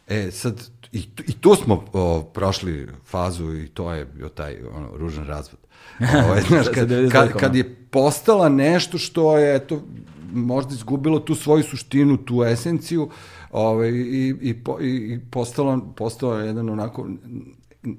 E, 0.08 0.30
sad, 0.30 0.70
i, 0.92 0.98
i 1.26 1.32
tu 1.32 1.54
smo 1.54 1.84
o, 1.92 2.22
prošli 2.22 2.88
fazu 3.04 3.54
i 3.54 3.68
to 3.68 3.92
je 3.92 4.04
bio 4.04 4.28
taj 4.28 4.56
ono, 4.74 4.96
ružan 4.96 5.26
razvod. 5.26 5.60
Ovaj, 6.24 6.42
znaš, 6.48 6.66
kad, 6.74 6.88
99 6.88 7.10
kad, 7.10 7.32
kad 7.32 7.54
je 7.54 7.74
postala 7.90 8.48
nešto 8.48 8.98
što 8.98 9.38
je, 9.38 9.56
eto, 9.56 9.82
možda 10.32 10.74
izgubilo 10.74 11.18
tu 11.18 11.34
svoju 11.34 11.62
suštinu, 11.62 12.16
tu 12.16 12.44
esenciju, 12.44 13.10
ovaj, 13.52 13.88
i, 13.88 14.34
i, 14.40 14.54
i, 14.80 14.88
i 14.88 15.20
postalo, 15.30 15.92
postao 15.96 16.38
je 16.38 16.46
jedan 16.46 16.68
onako, 16.68 17.08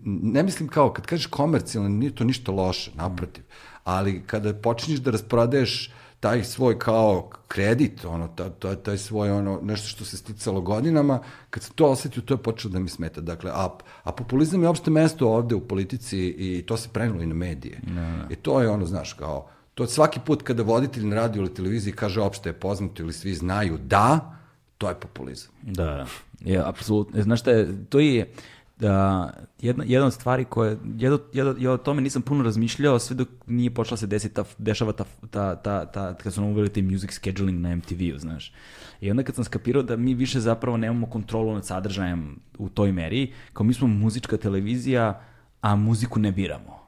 ne 0.05 0.43
mislim 0.43 0.69
kao, 0.69 0.93
kad 0.93 1.05
kažeš 1.05 1.25
komercijalno, 1.25 1.89
nije 1.89 2.15
to 2.15 2.23
ništa 2.23 2.51
loše, 2.51 2.91
naprotiv, 2.95 3.43
ali 3.83 4.23
kada 4.25 4.53
počinješ 4.53 4.99
da 4.99 5.11
rasprodaješ 5.11 5.91
taj 6.19 6.43
svoj 6.43 6.79
kao 6.79 7.29
kredit, 7.47 8.05
ono, 8.05 8.27
ta, 8.27 8.49
ta, 8.49 8.75
taj 8.75 8.97
svoj 8.97 9.31
ono, 9.31 9.59
nešto 9.61 9.87
što 9.87 10.05
se 10.05 10.17
sticalo 10.17 10.61
godinama, 10.61 11.19
kad 11.49 11.63
sam 11.63 11.73
to 11.75 11.85
osetio, 11.85 12.21
to 12.21 12.33
je 12.33 12.37
počelo 12.37 12.71
da 12.71 12.79
mi 12.79 12.89
smeta. 12.89 13.21
Dakle, 13.21 13.51
a, 13.53 13.69
a 14.03 14.11
populizam 14.11 14.63
je 14.63 14.69
opšte 14.69 14.91
mesto 14.91 15.29
ovde 15.29 15.55
u 15.55 15.67
politici 15.67 16.19
i 16.19 16.63
to 16.67 16.77
se 16.77 16.89
prenelo 16.93 17.21
i 17.21 17.27
na 17.27 17.35
medije. 17.35 17.81
I 18.29 18.35
to 18.35 18.61
je 18.61 18.69
ono, 18.69 18.85
znaš, 18.85 19.13
kao, 19.13 19.47
to 19.73 19.87
svaki 19.87 20.19
put 20.25 20.43
kada 20.43 20.63
voditelj 20.63 21.05
na 21.05 21.15
radio 21.15 21.41
ili 21.41 21.53
televiziji 21.53 21.93
kaže 21.93 22.21
opšte 22.21 22.49
je 22.49 22.53
poznato 22.53 23.03
ili 23.03 23.13
svi 23.13 23.33
znaju 23.33 23.77
da, 23.77 24.37
to 24.83 24.89
je 24.89 24.95
populizam. 24.95 25.51
Da, 25.61 25.85
da. 25.85 26.05
Je, 26.39 26.61
apsolutno. 26.65 27.21
Znaš 27.21 27.39
šta 27.39 27.51
je, 27.51 27.85
to 27.89 27.99
je 27.99 28.33
da, 28.79 29.29
jedna, 29.61 29.83
jedna 29.87 30.07
od 30.07 30.13
stvari 30.13 30.45
koje, 30.45 30.77
jedno, 30.97 31.19
jedno, 31.33 31.55
ja 31.59 31.71
o 31.71 31.77
tome 31.77 32.01
nisam 32.01 32.21
puno 32.21 32.43
razmišljao 32.43 32.99
sve 32.99 33.15
dok 33.15 33.27
nije 33.47 33.73
počela 33.73 33.97
se 33.97 34.07
desiti, 34.07 34.35
ta, 34.35 34.43
dešava 34.57 34.91
ta, 34.91 35.05
ta, 35.29 35.55
ta, 35.55 35.85
ta, 35.85 36.13
kad 36.13 36.33
su 36.33 36.41
nam 36.41 36.49
uveli 36.49 36.69
taj 36.69 36.83
music 36.83 37.11
scheduling 37.11 37.59
na 37.59 37.75
MTV-u, 37.75 38.19
znaš. 38.19 38.53
I 39.01 39.11
onda 39.11 39.23
kad 39.23 39.35
sam 39.35 39.43
skapirao 39.43 39.83
da 39.83 39.95
mi 39.95 40.13
više 40.13 40.39
zapravo 40.39 40.77
nemamo 40.77 41.07
kontrolu 41.07 41.53
nad 41.53 41.65
sadržajem 41.65 42.39
u 42.57 42.69
toj 42.69 42.91
meri, 42.91 43.33
kao 43.53 43.65
mi 43.65 43.73
smo 43.73 43.87
muzička 43.87 44.37
televizija, 44.37 45.21
a 45.61 45.75
muziku 45.75 46.19
ne 46.19 46.31
biramo. 46.31 46.83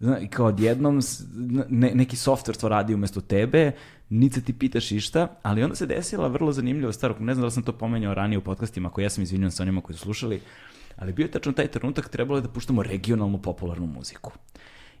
Zna, 0.00 0.18
i 0.18 0.28
kao 0.28 0.46
odjednom 0.46 1.00
ne, 1.68 1.90
neki 1.94 2.16
software 2.16 2.60
to 2.60 2.68
radi 2.68 2.94
umesto 2.94 3.20
tebe, 3.20 3.72
niti 4.10 4.34
se 4.34 4.44
ti 4.44 4.52
pitaš 4.52 4.92
išta, 4.92 5.28
ali 5.42 5.62
onda 5.62 5.76
se 5.76 5.86
desila 5.86 6.28
vrlo 6.28 6.52
zanimljiva 6.52 6.92
stvar, 6.92 7.20
ne 7.20 7.34
znam 7.34 7.42
da 7.42 7.46
li 7.46 7.52
sam 7.52 7.62
to 7.62 7.72
pomenjao 7.72 8.14
ranije 8.14 8.38
u 8.38 8.42
podcastima, 8.42 8.90
koji 8.90 9.04
ja 9.04 9.10
sam 9.10 9.22
izvinjam 9.22 9.50
sa 9.50 9.62
onima 9.62 9.80
koji 9.80 9.96
su 9.96 10.02
slušali, 10.02 10.40
ali 10.96 11.12
bio 11.12 11.24
je 11.24 11.30
tačno 11.30 11.52
taj 11.52 11.68
trenutak 11.68 12.08
trebalo 12.08 12.38
je 12.38 12.42
da 12.42 12.48
puštamo 12.48 12.82
regionalnu 12.82 13.38
popularnu 13.42 13.86
muziku. 13.86 14.32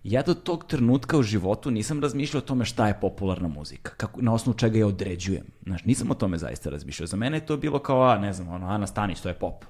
Ja 0.04 0.22
do 0.22 0.34
tog 0.34 0.64
trenutka 0.64 1.18
u 1.18 1.22
životu 1.22 1.70
nisam 1.70 2.00
razmišljao 2.00 2.38
o 2.38 2.46
tome 2.46 2.64
šta 2.64 2.88
je 2.88 3.00
popularna 3.00 3.48
muzika, 3.48 3.92
kako, 3.96 4.22
na 4.22 4.34
osnovu 4.34 4.58
čega 4.58 4.78
je 4.78 4.84
određujem. 4.84 5.44
Znaš, 5.66 5.84
nisam 5.84 6.10
o 6.10 6.14
tome 6.14 6.38
zaista 6.38 6.70
razmišljao. 6.70 7.06
Za 7.06 7.16
mene 7.16 7.36
je 7.36 7.46
to 7.46 7.56
bilo 7.56 7.78
kao, 7.78 8.02
a, 8.02 8.18
ne 8.18 8.32
znam, 8.32 8.48
ono, 8.48 8.66
Ana 8.66 8.86
Stanić, 8.86 9.20
to 9.20 9.28
je 9.28 9.34
pop. 9.34 9.64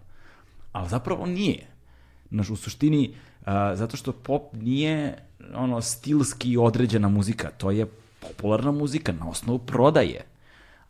Ali 0.73 0.89
zapravo 0.89 1.27
nije. 1.27 1.67
Znaš, 2.31 2.51
u 2.51 2.57
suštini, 2.57 3.15
a, 3.45 3.77
zato 3.77 3.97
što 3.97 4.13
pop 4.13 4.53
nije 4.53 5.19
ono 5.55 5.81
stilski 5.81 6.57
određena 6.57 7.09
muzika, 7.09 7.51
to 7.51 7.71
je 7.71 7.87
popularna 8.21 8.73
muzika 8.73 9.13
na 9.13 9.29
osnovu 9.29 9.59
prodaje. 9.59 10.25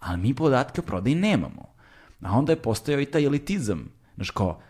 Ali 0.00 0.20
mi 0.20 0.34
podatke 0.34 0.80
o 0.80 0.84
prodaji 0.84 1.14
nemamo. 1.14 1.66
A 2.22 2.38
onda 2.38 2.52
je 2.52 2.62
postojao 2.62 3.00
i 3.00 3.06
taj 3.06 3.24
elitizam. 3.24 3.88
Znaš, 4.14 4.30
kao, 4.30 4.60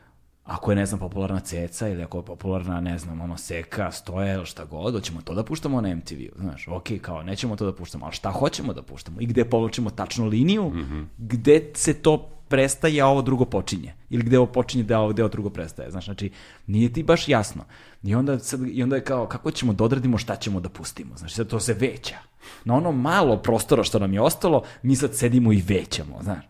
ako 0.50 0.72
je, 0.72 0.76
ne 0.76 0.86
znam, 0.86 1.00
popularna 1.00 1.40
ceca 1.40 1.88
ili 1.88 2.02
ako 2.02 2.18
je 2.18 2.24
popularna, 2.24 2.80
ne 2.80 2.98
znam, 2.98 3.20
ono, 3.20 3.36
seka, 3.36 3.92
stoje 3.92 4.34
ili 4.34 4.46
šta 4.46 4.64
god, 4.64 4.94
hoćemo 4.94 5.20
to 5.22 5.34
da 5.34 5.44
puštamo 5.44 5.80
na 5.80 5.94
MTV. 5.94 6.20
Znaš, 6.38 6.68
ok, 6.68 6.88
kao, 7.02 7.22
nećemo 7.22 7.56
to 7.56 7.66
da 7.66 7.72
puštamo, 7.72 8.04
ali 8.04 8.14
šta 8.14 8.30
hoćemo 8.30 8.72
da 8.72 8.82
puštamo? 8.82 9.20
I 9.20 9.26
gde 9.26 9.44
povlačimo 9.44 9.90
tačnu 9.90 10.26
liniju, 10.26 10.68
mm 10.68 10.78
-hmm. 10.78 11.06
gde 11.18 11.70
se 11.74 11.94
to 11.94 12.28
prestaje, 12.48 13.00
a 13.00 13.06
ovo 13.06 13.22
drugo 13.22 13.44
počinje. 13.44 13.94
Ili 14.10 14.22
gde 14.22 14.38
ovo 14.38 14.46
počinje, 14.46 14.84
da 14.84 14.98
ovo, 14.98 15.12
gde 15.12 15.22
ovo 15.22 15.30
drugo 15.30 15.50
prestaje. 15.50 15.90
Znaš, 15.90 16.04
znači, 16.04 16.30
nije 16.66 16.92
ti 16.92 17.02
baš 17.02 17.28
jasno. 17.28 17.64
I 18.02 18.14
onda, 18.14 18.38
sad, 18.38 18.60
I 18.66 18.82
onda 18.82 18.96
je 18.96 19.04
kao, 19.04 19.26
kako 19.26 19.50
ćemo 19.50 19.72
da 19.72 19.84
odradimo 19.84 20.18
šta 20.18 20.36
ćemo 20.36 20.60
da 20.60 20.68
pustimo. 20.68 21.16
Znači, 21.16 21.34
sad 21.34 21.46
to 21.46 21.60
se 21.60 21.74
veća. 21.74 22.16
Na 22.64 22.74
ono 22.74 22.92
malo 22.92 23.36
prostora 23.36 23.84
što 23.84 23.98
nam 23.98 24.14
je 24.14 24.20
ostalo, 24.20 24.62
mi 24.82 24.96
sad 24.96 25.14
sedimo 25.14 25.52
i 25.52 25.62
većamo, 25.68 26.18
znaš. 26.22 26.44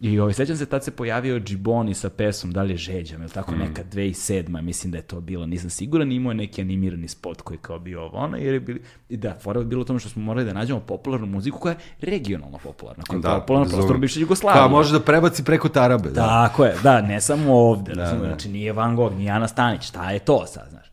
I 0.00 0.18
ovaj, 0.18 0.32
sećam 0.32 0.56
se, 0.56 0.66
tad 0.66 0.84
se 0.84 0.90
pojavio 0.90 1.40
Džiboni 1.40 1.94
sa 1.94 2.10
pesom, 2.10 2.52
da 2.52 2.62
li 2.62 2.70
je 2.70 2.76
Žeđam, 2.76 3.20
ili 3.22 3.30
tako, 3.30 3.52
mm. 3.52 3.58
neka 3.58 3.82
2007. 3.84 4.60
mislim 4.60 4.90
da 4.90 4.98
je 4.98 5.02
to 5.02 5.20
bilo, 5.20 5.46
nisam 5.46 5.70
siguran, 5.70 6.12
imao 6.12 6.30
je 6.30 6.34
neki 6.34 6.60
animirani 6.60 7.08
spot 7.08 7.42
koji 7.42 7.56
je 7.56 7.60
kao 7.62 7.78
bio 7.78 8.02
ovo, 8.02 8.18
ono, 8.18 8.36
jer 8.36 8.54
je 8.54 8.60
bili, 8.60 8.80
i 9.08 9.16
da, 9.16 9.38
fora 9.42 9.60
je 9.60 9.66
bilo 9.66 9.84
tome 9.84 10.00
što 10.00 10.08
smo 10.08 10.22
morali 10.22 10.46
da 10.46 10.52
nađemo 10.52 10.80
popularnu 10.80 11.26
muziku 11.26 11.58
koja 11.58 11.70
je 11.72 11.78
regionalno 12.02 12.58
popularna, 12.58 13.02
koja 13.04 13.16
je 13.16 13.20
Da, 13.20 13.38
popularna 13.40 13.68
zove- 13.68 13.78
prostor 13.78 13.98
bivše 13.98 14.20
Jugoslavije. 14.20 14.60
Kao 14.60 14.68
može 14.68 14.92
da 14.92 15.00
prebaci 15.00 15.44
preko 15.44 15.68
Tarabe. 15.68 16.08
Da. 16.10 16.26
Tako 16.26 16.64
je, 16.64 16.74
da, 16.82 17.00
ne 17.00 17.20
samo 17.20 17.54
ovde, 17.54 17.94
Da, 17.94 18.02
da, 18.02 18.12
da. 18.12 18.18
znači 18.18 18.48
nije 18.48 18.72
Van 18.72 18.96
Gogh, 18.96 19.14
nije 19.14 19.30
Ana 19.30 19.48
Stanić, 19.48 19.82
šta 19.82 20.10
je 20.10 20.18
to 20.18 20.46
sad, 20.46 20.66
znaš. 20.70 20.89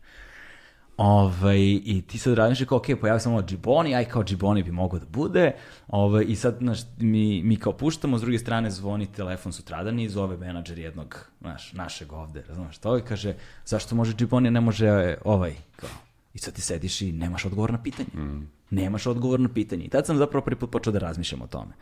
Ovaj, 0.98 1.58
I 1.84 2.02
ti 2.06 2.18
sad 2.18 2.34
radiš 2.34 2.64
kao, 2.68 2.78
ok, 2.78 2.86
pojavi 3.00 3.20
samo 3.20 3.42
Džiboni, 3.42 3.94
aj 3.94 4.04
kao 4.04 4.24
Džiboni 4.24 4.62
bi 4.62 4.70
mogao 4.70 4.98
da 4.98 5.06
bude, 5.06 5.52
ovaj, 5.88 6.24
i 6.28 6.36
sad, 6.36 6.56
znaš, 6.60 6.78
mi, 6.98 7.42
mi 7.42 7.56
kao 7.56 7.72
puštamo, 7.72 8.18
s 8.18 8.20
druge 8.20 8.38
strane 8.38 8.70
zvoni 8.70 9.06
telefon 9.06 9.52
sutradan 9.52 10.00
i 10.00 10.08
zove 10.08 10.36
menadžer 10.36 10.78
jednog, 10.78 11.26
znaš, 11.40 11.72
našeg 11.72 12.12
ovde, 12.12 12.44
razumeš, 12.48 12.78
to 12.78 12.98
i 12.98 13.02
kaže, 13.02 13.34
zašto 13.64 13.94
može 13.94 14.14
Džiboni, 14.14 14.50
ne 14.50 14.60
može 14.60 14.86
e, 14.86 15.18
ovaj, 15.24 15.54
kao, 15.76 15.90
i 16.34 16.38
sad 16.38 16.54
ti 16.54 16.60
sediš 16.60 17.02
i 17.02 17.12
nemaš 17.12 17.44
odgovor 17.44 17.72
na 17.72 17.82
pitanje. 17.82 18.08
Mm. 18.14 18.48
Nemaš 18.70 19.06
odgovor 19.06 19.40
na 19.40 19.48
pitanje. 19.48 19.84
I 19.84 19.88
tad 19.88 20.06
sam 20.06 20.16
zapravo 20.16 20.44
prvi 20.44 20.58
put 20.58 20.70
počeo 20.70 20.92
da 20.92 20.98
razmišljam 20.98 21.42
o 21.42 21.46
tome. 21.46 21.72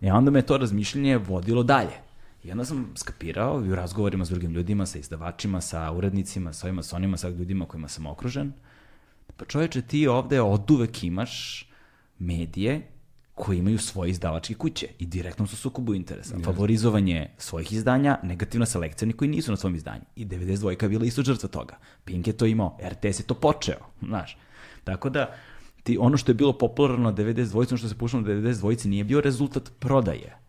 I 0.00 0.10
onda 0.10 0.30
me 0.30 0.42
to 0.42 0.58
razmišljanje 0.58 1.18
vodilo 1.18 1.62
dalje. 1.62 2.11
I 2.44 2.50
onda 2.50 2.64
sam 2.64 2.92
skapirao 2.96 3.64
i 3.64 3.70
u 3.70 3.74
razgovorima 3.74 4.24
s 4.24 4.28
drugim 4.28 4.52
ljudima, 4.52 4.86
sa 4.86 4.98
izdavačima, 4.98 5.60
sa 5.60 5.92
urednicima, 5.92 6.52
sa 6.52 6.66
ovima, 6.66 6.82
sa 6.82 6.96
onima, 6.96 7.16
sa 7.16 7.28
ljudima 7.28 7.66
kojima 7.66 7.88
sam 7.88 8.06
okružen. 8.06 8.52
Pa 9.36 9.44
čoveče, 9.44 9.82
ti 9.82 10.06
ovde 10.06 10.40
od 10.40 10.70
uvek 10.70 11.04
imaš 11.04 11.66
medije 12.18 12.88
koji 13.34 13.58
imaju 13.58 13.78
svoje 13.78 14.10
izdavačke 14.10 14.54
kuće 14.54 14.86
i 14.98 15.06
direktno 15.06 15.46
su 15.46 15.56
sukobu 15.56 15.94
interesa. 15.94 16.36
Favorizovanje 16.44 17.30
svojih 17.38 17.72
izdanja, 17.72 18.18
negativna 18.22 18.66
selekcija 18.66 19.06
oni 19.06 19.12
koji 19.12 19.30
nisu 19.30 19.50
na 19.50 19.56
svom 19.56 19.74
izdanju. 19.74 20.04
I 20.16 20.26
92 20.26 20.82
je 20.82 20.88
bila 20.88 21.04
isto 21.04 21.22
žrtva 21.22 21.48
toga. 21.48 21.78
Pink 22.04 22.26
je 22.26 22.32
to 22.32 22.46
imao, 22.46 22.78
RTS 22.82 23.20
je 23.20 23.26
to 23.26 23.34
počeo, 23.34 23.78
znaš. 24.02 24.38
Tako 24.84 25.10
da, 25.10 25.34
ti, 25.82 25.98
ono 26.00 26.16
što 26.16 26.30
je 26.30 26.34
bilo 26.34 26.52
popularno 26.58 27.10
na 27.10 27.16
92, 27.16 27.56
ono 27.56 27.76
što 27.76 27.88
se 27.88 27.98
puštalo 27.98 28.22
na 28.22 28.28
92 28.28 28.86
nije 28.86 29.04
bio 29.04 29.20
rezultat 29.20 29.72
prodaje 29.78 30.42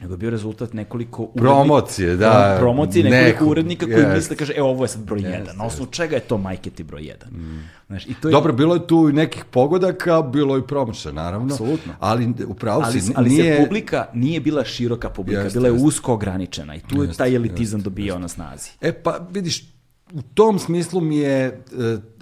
nego 0.00 0.14
je 0.14 0.18
bio 0.18 0.30
rezultat 0.30 0.72
nekoliko 0.72 1.22
urednika, 1.22 1.40
Promocije, 1.40 2.16
da, 2.16 2.56
promocije 2.60 3.04
nekoliko 3.04 3.28
nekog, 3.28 3.48
urednika 3.48 3.86
koji 3.86 3.96
jest. 3.98 4.14
misle 4.14 4.36
kaže 4.36 4.52
e 4.56 4.62
ovo 4.62 4.84
je 4.84 4.88
sad 4.88 5.02
broj 5.02 5.20
1. 5.20 5.40
Jest, 5.40 5.56
Na 5.56 5.64
osnovu 5.64 5.90
čega 5.90 6.16
je 6.16 6.20
to 6.20 6.38
Majketi 6.38 6.82
broj 6.82 7.02
1? 7.02 7.60
Znaš, 7.86 8.06
i 8.06 8.14
to 8.14 8.28
je 8.28 8.32
Dobro, 8.32 8.52
bilo 8.52 8.74
je 8.74 8.86
tu 8.86 9.08
i 9.08 9.12
nekih 9.12 9.44
pogodaka, 9.44 10.22
bilo 10.22 10.58
i 10.58 10.62
promoša, 10.62 11.12
naravno. 11.12 11.54
Apsolutno. 11.54 11.92
Ali 12.00 12.34
upravo 12.46 12.82
ali, 12.84 13.00
si, 13.00 13.12
ali 13.16 13.30
nije... 13.30 13.56
se 13.56 13.64
publika 13.64 14.06
nije 14.14 14.40
bila 14.40 14.64
široka 14.64 15.10
publika, 15.10 15.40
Jeste, 15.40 15.58
bila 15.58 15.68
je 15.68 15.72
usko 15.72 16.12
ograničena 16.12 16.76
i 16.76 16.80
tu 16.80 17.02
je 17.02 17.12
taj 17.12 17.34
elitizam 17.34 17.80
dobijao 17.80 18.18
na 18.18 18.28
snazi. 18.28 18.70
E 18.80 18.92
pa 18.92 19.26
vidiš, 19.30 19.64
u 20.12 20.22
tom 20.22 20.58
smislu 20.58 21.00
mi 21.00 21.16
je 21.16 21.46
e, 21.46 21.54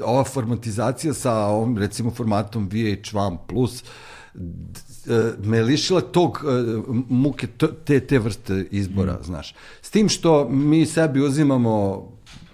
ova 0.04 0.24
formatizacija 0.24 1.14
sa 1.14 1.34
ovom 1.34 1.78
recimo 1.78 2.10
formatom 2.10 2.70
VH1 2.70 3.36
plus 3.48 3.84
me 5.38 5.62
lišila 5.62 6.00
tog 6.00 6.38
e, 6.38 6.48
muke 7.08 7.46
te, 7.84 8.00
te 8.00 8.18
vrste 8.18 8.66
izbora, 8.70 9.12
Mm. 9.12 9.24
znaš. 9.24 9.54
S 9.82 9.90
tim 9.90 10.08
što 10.08 10.48
mi 10.48 10.86
sebi 10.86 11.20
uzimamo 11.20 12.06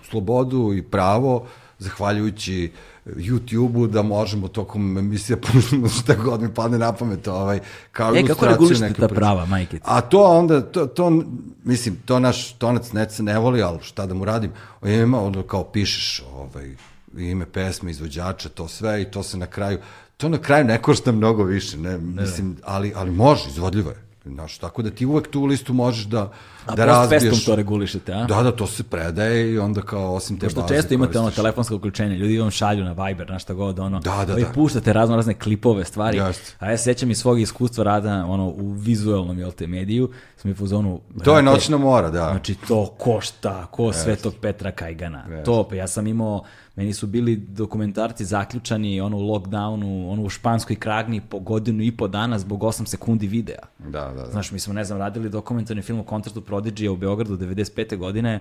slobodu 0.02 0.72
i 0.74 0.82
pravo, 0.82 1.46
zahvaljujući 1.78 2.72
YouTube-u 3.06 3.86
da 3.86 4.02
možemo 4.02 4.48
tokom 4.48 4.98
emisije 4.98 5.40
puštamo 5.42 5.88
šta 5.88 6.14
god 6.14 6.42
mi 6.42 6.54
padne 6.54 6.78
na 6.78 6.92
pamet 6.92 7.28
ovaj, 7.28 7.60
kao 7.92 8.16
E, 8.16 8.24
kako 8.24 8.46
regulišete 8.46 8.80
neke 8.80 9.00
ta 9.00 9.08
priče. 9.08 9.18
prava, 9.18 9.46
Majketi? 9.46 9.82
A 9.84 10.00
to 10.00 10.22
onda, 10.22 10.60
to, 10.62 10.86
to, 10.86 11.22
mislim, 11.64 11.96
to 12.04 12.18
naš 12.18 12.52
tonac 12.52 12.90
se 13.08 13.22
ne 13.22 13.38
voli, 13.38 13.62
ali 13.62 13.78
šta 13.82 14.06
da 14.06 14.14
mu 14.14 14.24
radim? 14.24 14.50
O, 14.80 14.88
Ima, 14.88 15.20
onda 15.20 15.42
kao 15.42 15.64
pišeš 15.64 16.22
ovaj, 16.32 16.76
ime 17.16 17.46
pesme, 17.46 17.90
izvođača, 17.90 18.48
to 18.48 18.68
sve 18.68 19.02
i 19.02 19.10
to 19.10 19.22
se 19.22 19.36
na 19.36 19.46
kraju, 19.46 19.78
to 20.22 20.28
na 20.28 20.38
kraju 20.38 20.64
ne 20.64 20.82
košta 20.82 21.12
mnogo 21.12 21.44
više, 21.44 21.78
ne, 21.78 21.98
mislim, 21.98 22.56
ali, 22.64 22.92
ali 22.96 23.10
može, 23.10 23.48
izvodljivo 23.48 23.90
je. 23.90 23.96
Znaš, 24.24 24.58
tako 24.58 24.82
da 24.82 24.90
ti 24.90 25.06
uvek 25.06 25.28
tu 25.28 25.44
listu 25.44 25.72
možeš 25.72 26.04
da, 26.04 26.32
A 26.66 26.74
da 26.74 26.86
post 26.86 27.08
festom 27.08 27.28
razbiješ. 27.28 27.44
to 27.44 27.56
regulišete, 27.56 28.12
a? 28.12 28.24
Da, 28.24 28.42
da, 28.42 28.52
to 28.52 28.66
se 28.66 28.82
predaje 28.82 29.52
i 29.52 29.58
onda 29.58 29.80
kao 29.82 30.14
osim 30.14 30.38
te 30.38 30.46
Pošto 30.46 30.60
baze 30.60 30.74
često 30.74 30.94
imate 30.94 31.18
ono 31.18 31.30
telefonsko 31.30 31.76
uključenje, 31.76 32.16
ljudi 32.16 32.38
vam 32.38 32.50
šalju 32.50 32.84
na 32.84 32.92
Viber, 32.92 33.30
na 33.30 33.38
šta 33.38 33.54
god, 33.54 33.78
ono, 33.78 34.00
Da, 34.00 34.24
da, 34.26 34.34
vi 34.34 34.42
da. 34.42 34.48
puštate 34.48 34.92
razno 34.92 35.16
razne 35.16 35.34
klipove, 35.34 35.84
stvari, 35.84 36.18
Jeste. 36.18 36.56
a 36.58 36.70
ja 36.70 36.76
se 36.78 36.84
sećam 36.84 37.10
iz 37.10 37.18
svog 37.18 37.40
iskustva 37.40 37.84
rada 37.84 38.24
ono, 38.28 38.46
u 38.46 38.72
vizualnom, 38.72 39.38
jel 39.38 39.52
te, 39.52 39.66
mediju, 39.66 40.10
sam 40.36 40.50
je 40.50 40.56
u 40.60 40.66
zonu... 40.66 41.00
To 41.24 41.36
je 41.36 41.42
noćna 41.42 41.76
mora, 41.78 42.10
da. 42.10 42.28
Znači, 42.30 42.54
to 42.54 42.86
košta, 42.98 43.66
ko 43.70 43.92
Svetog 43.92 44.34
Petra 44.40 44.70
Kajgana. 44.70 45.24
Jeste. 45.28 45.44
To, 45.44 45.68
pa 45.68 45.74
ja 45.74 45.88
sam 45.88 46.06
imao, 46.06 46.44
meni 46.76 46.92
su 46.92 47.06
bili 47.06 47.36
dokumentarci 47.36 48.24
zaključani, 48.24 49.00
ono 49.00 49.16
u 49.16 49.20
lockdownu, 49.20 50.12
ono 50.12 50.22
u 50.22 50.28
španskoj 50.28 50.76
kragni 50.76 51.20
po 51.20 51.38
godinu 51.38 51.82
i 51.82 51.96
po 51.96 52.08
dana 52.08 52.38
zbog 52.38 52.60
8 52.60 52.86
sekundi 52.86 53.26
videa. 53.26 53.62
Da, 53.78 53.88
da, 53.88 54.12
da. 54.12 54.30
Znaš, 54.30 54.52
mi 54.52 54.58
smo, 54.58 54.74
ne 54.74 54.84
znam, 54.84 54.98
radili 54.98 55.28
dokumentarni 55.28 55.82
film 55.82 56.00
o 56.00 56.04
koncertu 56.04 56.40
Prodigy 56.40 56.88
u 56.88 56.96
Beogradu 56.96 57.36
95. 57.36 57.96
godine 57.96 58.40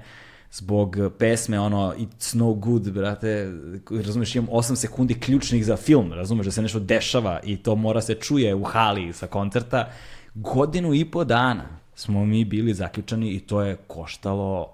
zbog 0.52 0.98
pesme, 1.18 1.60
ono, 1.60 1.94
It's 1.98 2.36
no 2.36 2.54
good, 2.54 2.92
brate, 2.92 3.52
razumeš, 4.06 4.36
imam 4.36 4.50
8 4.50 4.76
sekundi 4.76 5.20
ključnih 5.20 5.66
za 5.66 5.78
film, 5.78 6.14
razumeš, 6.14 6.46
da 6.46 6.52
se 6.52 6.62
nešto 6.62 6.80
dešava 6.80 7.40
i 7.44 7.58
to 7.58 7.76
mora 7.76 8.02
se 8.02 8.16
čuje 8.16 8.56
u 8.56 8.64
hali 8.64 9.14
sa 9.14 9.28
koncerta. 9.28 9.90
Godinu 10.34 10.94
i 10.94 11.06
po 11.06 11.24
dana 11.24 11.64
smo 11.96 12.26
mi 12.26 12.46
bili 12.46 12.74
zaključani 12.74 13.32
i 13.32 13.40
to 13.40 13.62
je 13.62 13.76
koštalo, 13.76 14.74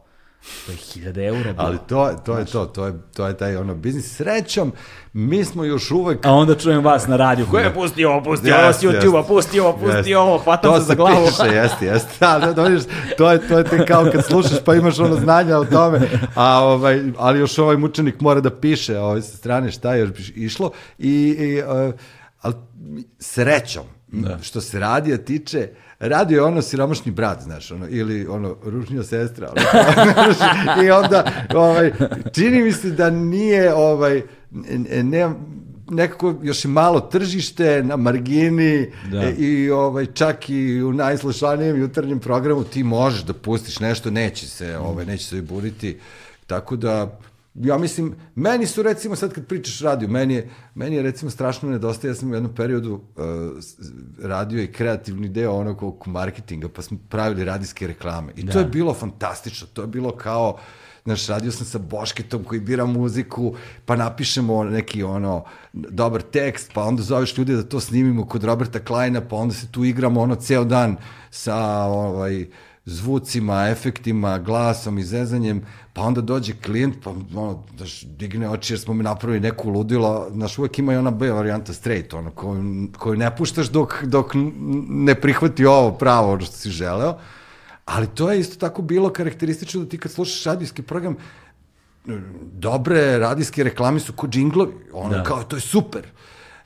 to 0.66 0.72
je 0.72 0.78
1000 0.78 1.28
eura. 1.28 1.54
bilo. 1.54 1.66
Ali 1.68 1.78
to, 1.88 2.12
to 2.26 2.38
je 2.38 2.46
to, 2.46 2.66
to 2.66 2.86
je, 2.86 2.94
to 3.16 3.28
je 3.28 3.38
taj 3.38 3.56
ono 3.56 3.76
biznis. 3.76 4.16
Srećom, 4.16 4.74
mi 5.14 5.46
smo 5.46 5.64
još 5.64 5.92
uvek 5.92 6.26
A 6.26 6.32
onda 6.32 6.56
čujem 6.56 6.84
vas 6.84 7.08
na 7.08 7.18
radiju, 7.18 7.48
ko 7.52 7.60
je 7.60 7.74
pusti 7.74 8.06
ovo, 8.06 8.24
pusti 8.24 8.52
ovo 8.52 8.74
s 8.74 8.82
YouTube-a, 8.82 9.24
pusti 9.24 9.60
ovo, 9.60 9.78
pusti 9.78 10.16
ovo, 10.16 10.38
hvatam 10.38 10.72
to 10.72 10.80
se 10.80 10.86
za 10.86 10.96
glavu. 10.96 11.28
piše, 11.28 11.56
jeste, 11.62 11.86
jeste. 11.86 12.10
Da, 12.20 12.40
da, 12.40 12.54
da, 12.54 12.64
vidiš, 12.64 12.84
to 13.18 13.32
je, 13.32 13.48
to 13.48 13.58
je 13.58 13.64
te 13.64 13.86
kao 13.86 14.06
kad 14.12 14.26
slušaš 14.26 14.64
pa 14.66 14.76
imaš 14.76 15.00
ono 15.00 15.16
znanja 15.16 15.58
o 15.58 15.66
tome, 15.66 16.00
a, 16.36 16.64
ovaj, 16.64 17.02
ali 17.18 17.40
još 17.40 17.58
ovaj 17.58 17.78
mučenik 17.78 18.22
mora 18.22 18.42
da 18.42 18.50
piše 18.50 19.00
ovaj, 19.00 19.22
sa 19.22 19.38
strane 19.38 19.72
šta 19.72 19.94
je 19.94 20.00
još 20.00 20.30
išlo 20.36 20.72
i, 20.98 21.12
i 21.40 21.62
uh, 21.62 21.94
ali 22.42 22.56
srećom, 23.20 23.84
da. 24.08 24.40
što 24.42 24.62
se 24.62 24.80
radija 24.80 25.18
tiče, 25.18 25.70
radio 26.00 26.36
je 26.36 26.44
ono 26.44 26.62
siromašni 26.62 27.12
brat, 27.12 27.42
znaš, 27.42 27.72
ono, 27.72 27.88
ili 27.90 28.28
ono, 28.28 28.56
ružnija 28.64 29.04
sestra, 29.04 29.52
ono, 29.52 29.64
i 30.86 30.92
onda, 30.92 31.32
ovaj, 31.56 31.92
čini 32.34 32.62
mi 32.62 32.72
se 32.72 32.90
da 32.90 33.10
nije, 33.10 33.74
ovaj, 33.74 34.22
ne, 34.52 35.04
ne, 35.04 35.30
nekako 35.90 36.36
još 36.44 36.66
je 36.66 36.70
malo 36.70 37.00
tržište 37.00 37.84
na 37.84 37.96
margini 37.96 38.92
Da. 39.12 39.24
e, 39.24 39.32
i 39.38 39.70
ovaj 39.70 40.06
čak 40.06 40.50
i 40.50 40.84
u 40.84 40.94
najslušanijem 40.94 41.80
jutarnjem 41.80 42.20
programu 42.20 42.64
ti 42.64 42.84
možeš 42.84 43.24
da 43.24 43.34
pustiš 43.34 43.80
nešto 43.80 44.12
neće 44.12 44.48
se 44.48 44.78
ovaj 44.78 45.06
neće 45.06 45.26
se 45.26 45.42
buriti 45.42 45.98
tako 46.48 46.76
da 46.76 47.20
ja 47.64 47.78
mislim, 47.78 48.16
meni 48.36 48.66
su 48.66 48.84
recimo 48.84 49.16
sad 49.16 49.34
kad 49.34 49.48
pričaš 49.48 49.80
radio, 49.80 50.10
meni 50.10 50.34
je, 50.34 50.50
meni 50.76 50.96
je 50.96 51.02
recimo 51.02 51.32
strašno 51.32 51.70
nedostaje, 51.70 52.12
ja 52.12 52.16
sam 52.16 52.32
u 52.32 52.34
jednom 52.34 52.56
periodu 52.56 52.94
uh, 52.94 53.24
radio 54.22 54.64
i 54.64 54.72
kreativni 54.72 55.30
deo 55.30 55.54
onog 55.54 55.84
oko 55.84 56.10
marketinga, 56.10 56.70
pa 56.70 56.82
smo 56.82 56.98
pravili 57.10 57.46
radijske 57.46 57.88
reklame. 57.88 58.34
I 58.36 58.48
to 58.48 58.60
je 58.60 58.66
bilo 58.66 58.94
fantastično, 58.94 59.68
to 59.74 59.82
je 59.82 59.88
bilo 59.88 60.12
kao, 60.12 60.58
Znaš, 61.08 61.28
radio 61.28 61.52
sam 61.52 61.66
sa 61.66 61.80
Bošketom 61.80 62.44
koji 62.44 62.60
bira 62.60 62.86
muziku, 62.86 63.56
pa 63.86 63.96
napišemo 63.96 64.64
neki 64.64 65.04
ono 65.04 65.44
dobar 65.74 66.22
tekst, 66.22 66.72
pa 66.74 66.84
onda 66.84 67.02
zoveš 67.02 67.38
ljude 67.38 67.56
da 67.56 67.64
to 67.64 67.80
snimimo 67.80 68.26
kod 68.28 68.44
Roberta 68.44 68.80
Kleina, 68.80 69.22
pa 69.22 69.36
onda 69.36 69.54
se 69.54 69.72
tu 69.72 69.86
igramo 69.86 70.22
ono 70.22 70.36
ceo 70.36 70.64
dan 70.64 70.96
sa 71.32 71.56
ovaj 71.84 72.46
zvucima, 72.90 73.68
efektima, 73.70 74.40
glasom 74.40 74.98
i 74.98 75.04
zezanjem, 75.04 75.62
pa 75.94 76.02
onda 76.02 76.22
dođe 76.22 76.54
klijent, 76.66 76.96
pa 77.04 77.10
ono, 77.10 77.64
daš, 77.78 78.02
digne 78.02 78.50
oči 78.50 78.74
jer 78.74 78.80
smo 78.80 78.94
mi 78.94 79.04
napravili 79.04 79.40
neku 79.40 79.70
ludilo, 79.70 80.28
znaš, 80.32 80.58
uvek 80.58 80.80
ima 80.80 80.94
i 80.94 80.98
ona 80.98 81.12
B 81.12 81.32
varijanta 81.32 81.74
straight, 81.74 82.14
ono, 82.14 82.32
koju, 82.32 82.88
koju 82.98 83.18
ne 83.18 83.36
puštaš 83.36 83.68
dok, 83.68 84.04
dok 84.04 84.32
ne 84.90 85.16
prihvati 85.16 85.66
ovo 85.66 85.92
pravo, 85.92 86.32
ono 86.32 86.46
što 86.46 86.56
si 86.56 86.70
želeo, 86.70 87.18
ali 87.86 88.08
to 88.08 88.32
je 88.32 88.40
isto 88.40 88.56
tako 88.56 88.82
bilo 88.82 89.10
karakteristično 89.10 89.84
da 89.84 89.90
ti 89.90 89.98
kad 89.98 90.12
slušaš 90.12 90.44
radijski 90.44 90.82
program, 90.82 91.16
dobre 92.54 93.18
radijske 93.20 93.64
reklame 93.64 94.00
su 94.00 94.14
ko 94.14 94.28
džinglovi, 94.28 94.74
ono, 94.94 95.18
da. 95.18 95.24
kao, 95.24 95.44
to 95.44 95.56
je 95.56 95.62
super. 95.62 96.08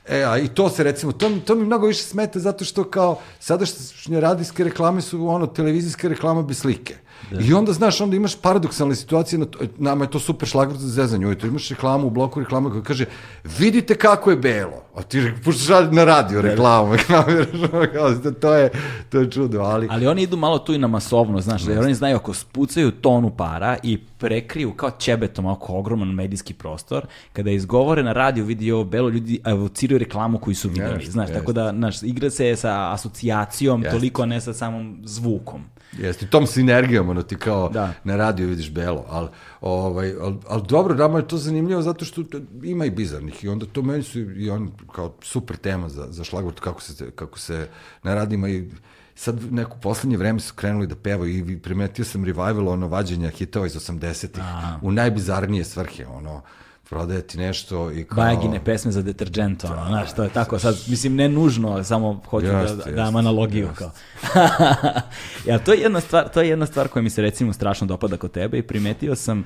E, 0.08 0.24
a 0.24 0.38
i 0.38 0.48
to 0.48 0.70
se 0.70 0.82
recimo, 0.82 1.12
to, 1.12 1.30
to 1.46 1.54
mi 1.54 1.64
mnogo 1.64 1.86
više 1.86 2.02
smeta 2.02 2.38
zato 2.38 2.64
što 2.64 2.84
kao 2.84 3.18
sadašnje 3.40 4.20
radijske 4.20 4.64
reklame 4.64 5.00
su 5.00 5.28
ono 5.28 5.46
televizijske 5.46 6.08
reklame 6.08 6.42
bez 6.42 6.58
slike. 6.58 6.96
Da. 7.30 7.40
I 7.40 7.52
onda, 7.54 7.72
znaš, 7.72 8.00
onda 8.00 8.16
imaš 8.16 8.36
paradoksalne 8.36 8.94
situacije, 8.94 9.38
na 9.38 9.44
to, 9.44 9.58
nama 9.78 10.04
je 10.04 10.10
to 10.10 10.20
super 10.20 10.48
šlagvort 10.48 10.80
za 10.80 10.88
zezanje, 10.88 11.26
ujutro 11.26 11.48
imaš 11.48 11.68
reklamu 11.68 12.06
u 12.06 12.10
bloku 12.10 12.40
reklama 12.40 12.70
koja 12.70 12.82
kaže, 12.82 13.04
vidite 13.58 13.94
kako 13.94 14.30
je 14.30 14.36
belo, 14.36 14.82
a 14.94 15.02
ti 15.02 15.32
puštaš 15.44 15.68
na 15.90 16.04
radio 16.04 16.42
reklamu, 16.42 16.96
to 18.40 18.54
je, 18.54 18.70
to 19.10 19.18
je 19.18 19.30
čudo, 19.30 19.60
ali... 19.60 19.88
Ali 19.90 20.06
oni 20.06 20.22
idu 20.22 20.36
malo 20.36 20.58
tu 20.58 20.74
i 20.74 20.78
na 20.78 20.86
masovno, 20.86 21.40
znaš, 21.40 21.66
jer 21.66 21.78
oni 21.78 21.94
znaju 21.94 22.16
ako 22.16 22.34
spucaju 22.34 22.90
tonu 22.90 23.30
para 23.30 23.76
i 23.82 23.98
prekriju 23.98 24.72
kao 24.72 24.90
ćebetom 24.90 25.46
oko 25.46 25.74
ogroman 25.74 26.08
medijski 26.08 26.54
prostor, 26.54 27.06
kada 27.32 27.50
izgovore 27.50 28.02
na 28.02 28.12
radiju 28.12 28.44
vidi 28.44 28.72
ovo 28.72 28.84
belo, 28.84 29.08
ljudi 29.08 29.40
evociraju 29.44 29.98
reklamu 29.98 30.38
koju 30.38 30.54
su 30.54 30.68
videli, 30.68 31.06
znaš, 31.06 31.28
jest. 31.28 31.40
tako 31.40 31.52
da, 31.52 31.72
znaš, 31.72 32.02
igra 32.02 32.30
se 32.30 32.56
sa 32.56 32.92
asocijacijom, 32.92 33.82
jest. 33.82 33.94
toliko 33.94 34.26
ne 34.26 34.40
sa 34.40 34.54
samom 34.54 35.02
zvukom. 35.04 35.64
Jeste, 35.98 36.26
tom 36.26 36.46
sinergijom, 36.46 37.08
ono 37.08 37.22
ti 37.22 37.36
kao 37.36 37.68
da. 37.68 37.92
na 38.04 38.16
radio 38.16 38.46
vidiš 38.46 38.70
belo, 38.70 39.04
ali 39.08 39.28
ovaj, 39.60 40.12
al, 40.20 40.34
al 40.48 40.62
dobro, 40.62 40.94
nama 40.94 41.18
je 41.18 41.28
to 41.28 41.36
zanimljivo 41.36 41.82
zato 41.82 42.04
što 42.04 42.22
ima 42.62 42.84
i 42.84 42.90
bizarnih 42.90 43.44
i 43.44 43.48
onda 43.48 43.66
to 43.66 43.82
meni 43.82 44.02
su 44.02 44.20
i 44.20 44.50
on 44.50 44.72
kao 44.92 45.14
super 45.22 45.56
tema 45.56 45.88
za, 45.88 46.06
za 46.10 46.24
šlagvort 46.24 46.60
kako 46.60 46.80
se, 46.80 47.10
kako 47.10 47.38
se 47.38 47.68
na 48.02 48.14
radima 48.14 48.48
i 48.48 48.64
sad 49.14 49.52
neko 49.52 49.76
poslednje 49.76 50.16
vreme 50.16 50.40
su 50.40 50.54
krenuli 50.54 50.86
da 50.86 50.96
pevaju 50.96 51.50
i 51.50 51.58
primetio 51.58 52.04
sam 52.04 52.24
revival 52.24 52.68
ono 52.68 52.88
vađenja 52.88 53.30
hitova 53.30 53.66
iz 53.66 53.74
80-ih 53.74 54.42
u 54.82 54.92
najbizarnije 54.92 55.64
svrhe, 55.64 56.06
ono 56.06 56.42
prodaje 56.92 57.22
ti 57.22 57.38
nešto 57.38 57.92
i 57.92 58.04
kao... 58.04 58.16
Bajagine 58.16 58.64
pesme 58.64 58.92
za 58.92 59.02
deterđent, 59.02 59.64
ono, 59.64 59.86
znaš, 59.86 60.14
to 60.14 60.22
je 60.22 60.28
tako, 60.28 60.58
sad, 60.58 60.74
mislim, 60.88 61.14
ne 61.14 61.28
nužno, 61.28 61.84
samo 61.84 62.20
hoću 62.28 62.46
just, 62.46 62.76
da, 62.76 62.84
da 62.84 62.90
dam 62.90 63.16
analogiju, 63.16 63.66
just. 63.66 63.78
kao. 63.78 63.90
ja, 65.48 65.58
to 65.58 65.72
je 65.72 65.80
jedna 65.80 66.00
stvar, 66.00 66.28
to 66.28 66.40
je 66.40 66.48
jedna 66.48 66.66
stvar 66.66 66.88
koja 66.88 67.02
mi 67.02 67.10
se, 67.10 67.22
recimo, 67.22 67.52
strašno 67.52 67.86
dopada 67.86 68.16
kod 68.16 68.30
tebe 68.30 68.58
i 68.58 68.62
primetio 68.62 69.14
sam 69.14 69.38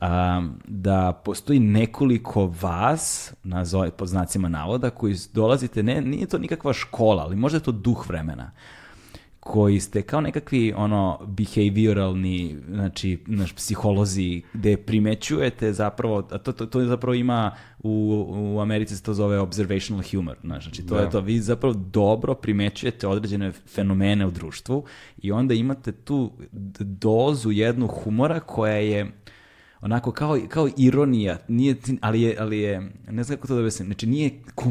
um, 0.00 0.60
da 0.64 1.20
postoji 1.24 1.60
nekoliko 1.60 2.54
vas, 2.60 3.32
nazove 3.42 3.90
pod 3.90 4.08
znacima 4.08 4.48
navoda, 4.48 4.90
koji 4.90 5.16
dolazite, 5.32 5.82
ne, 5.82 6.00
nije 6.00 6.26
to 6.26 6.38
nikakva 6.38 6.72
škola, 6.72 7.22
ali 7.22 7.36
možda 7.36 7.56
je 7.56 7.62
to 7.62 7.72
duh 7.72 8.08
vremena 8.08 8.50
koji 9.44 9.80
ste 9.80 10.02
kao 10.02 10.20
nekakvi 10.20 10.72
ono 10.76 11.18
behavioralni, 11.26 12.56
znači 12.68 13.18
naš 13.26 13.52
psiholozi 13.52 14.42
gde 14.52 14.76
primećujete 14.76 15.72
zapravo, 15.72 16.28
a 16.30 16.38
to, 16.38 16.52
to, 16.52 16.66
to 16.66 16.84
zapravo 16.84 17.14
ima 17.14 17.50
u, 17.78 18.26
u 18.56 18.60
Americi 18.60 18.96
se 18.96 19.02
to 19.02 19.14
zove 19.14 19.38
observational 19.38 20.04
humor, 20.10 20.36
znaš, 20.44 20.64
znači 20.64 20.86
to 20.86 20.94
da. 20.94 21.00
je 21.00 21.10
to, 21.10 21.20
vi 21.20 21.40
zapravo 21.40 21.74
dobro 21.74 22.34
primećujete 22.34 23.06
određene 23.06 23.52
fenomene 23.52 24.26
u 24.26 24.30
društvu 24.30 24.84
i 25.22 25.32
onda 25.32 25.54
imate 25.54 25.92
tu 25.92 26.32
dozu 26.80 27.50
jednu 27.50 27.86
humora 27.86 28.40
koja 28.40 28.76
je 28.76 29.12
onako 29.82 30.12
kao, 30.12 30.38
kao 30.48 30.68
ironija, 30.76 31.38
nije, 31.48 31.76
ali, 32.00 32.22
je, 32.22 32.36
ali 32.38 32.58
je, 32.58 32.90
ne 33.10 33.22
znam 33.22 33.36
kako 33.36 33.48
to 33.48 33.54
da 33.54 33.60
objasnim, 33.60 33.86
znači 33.86 34.06
nije 34.06 34.30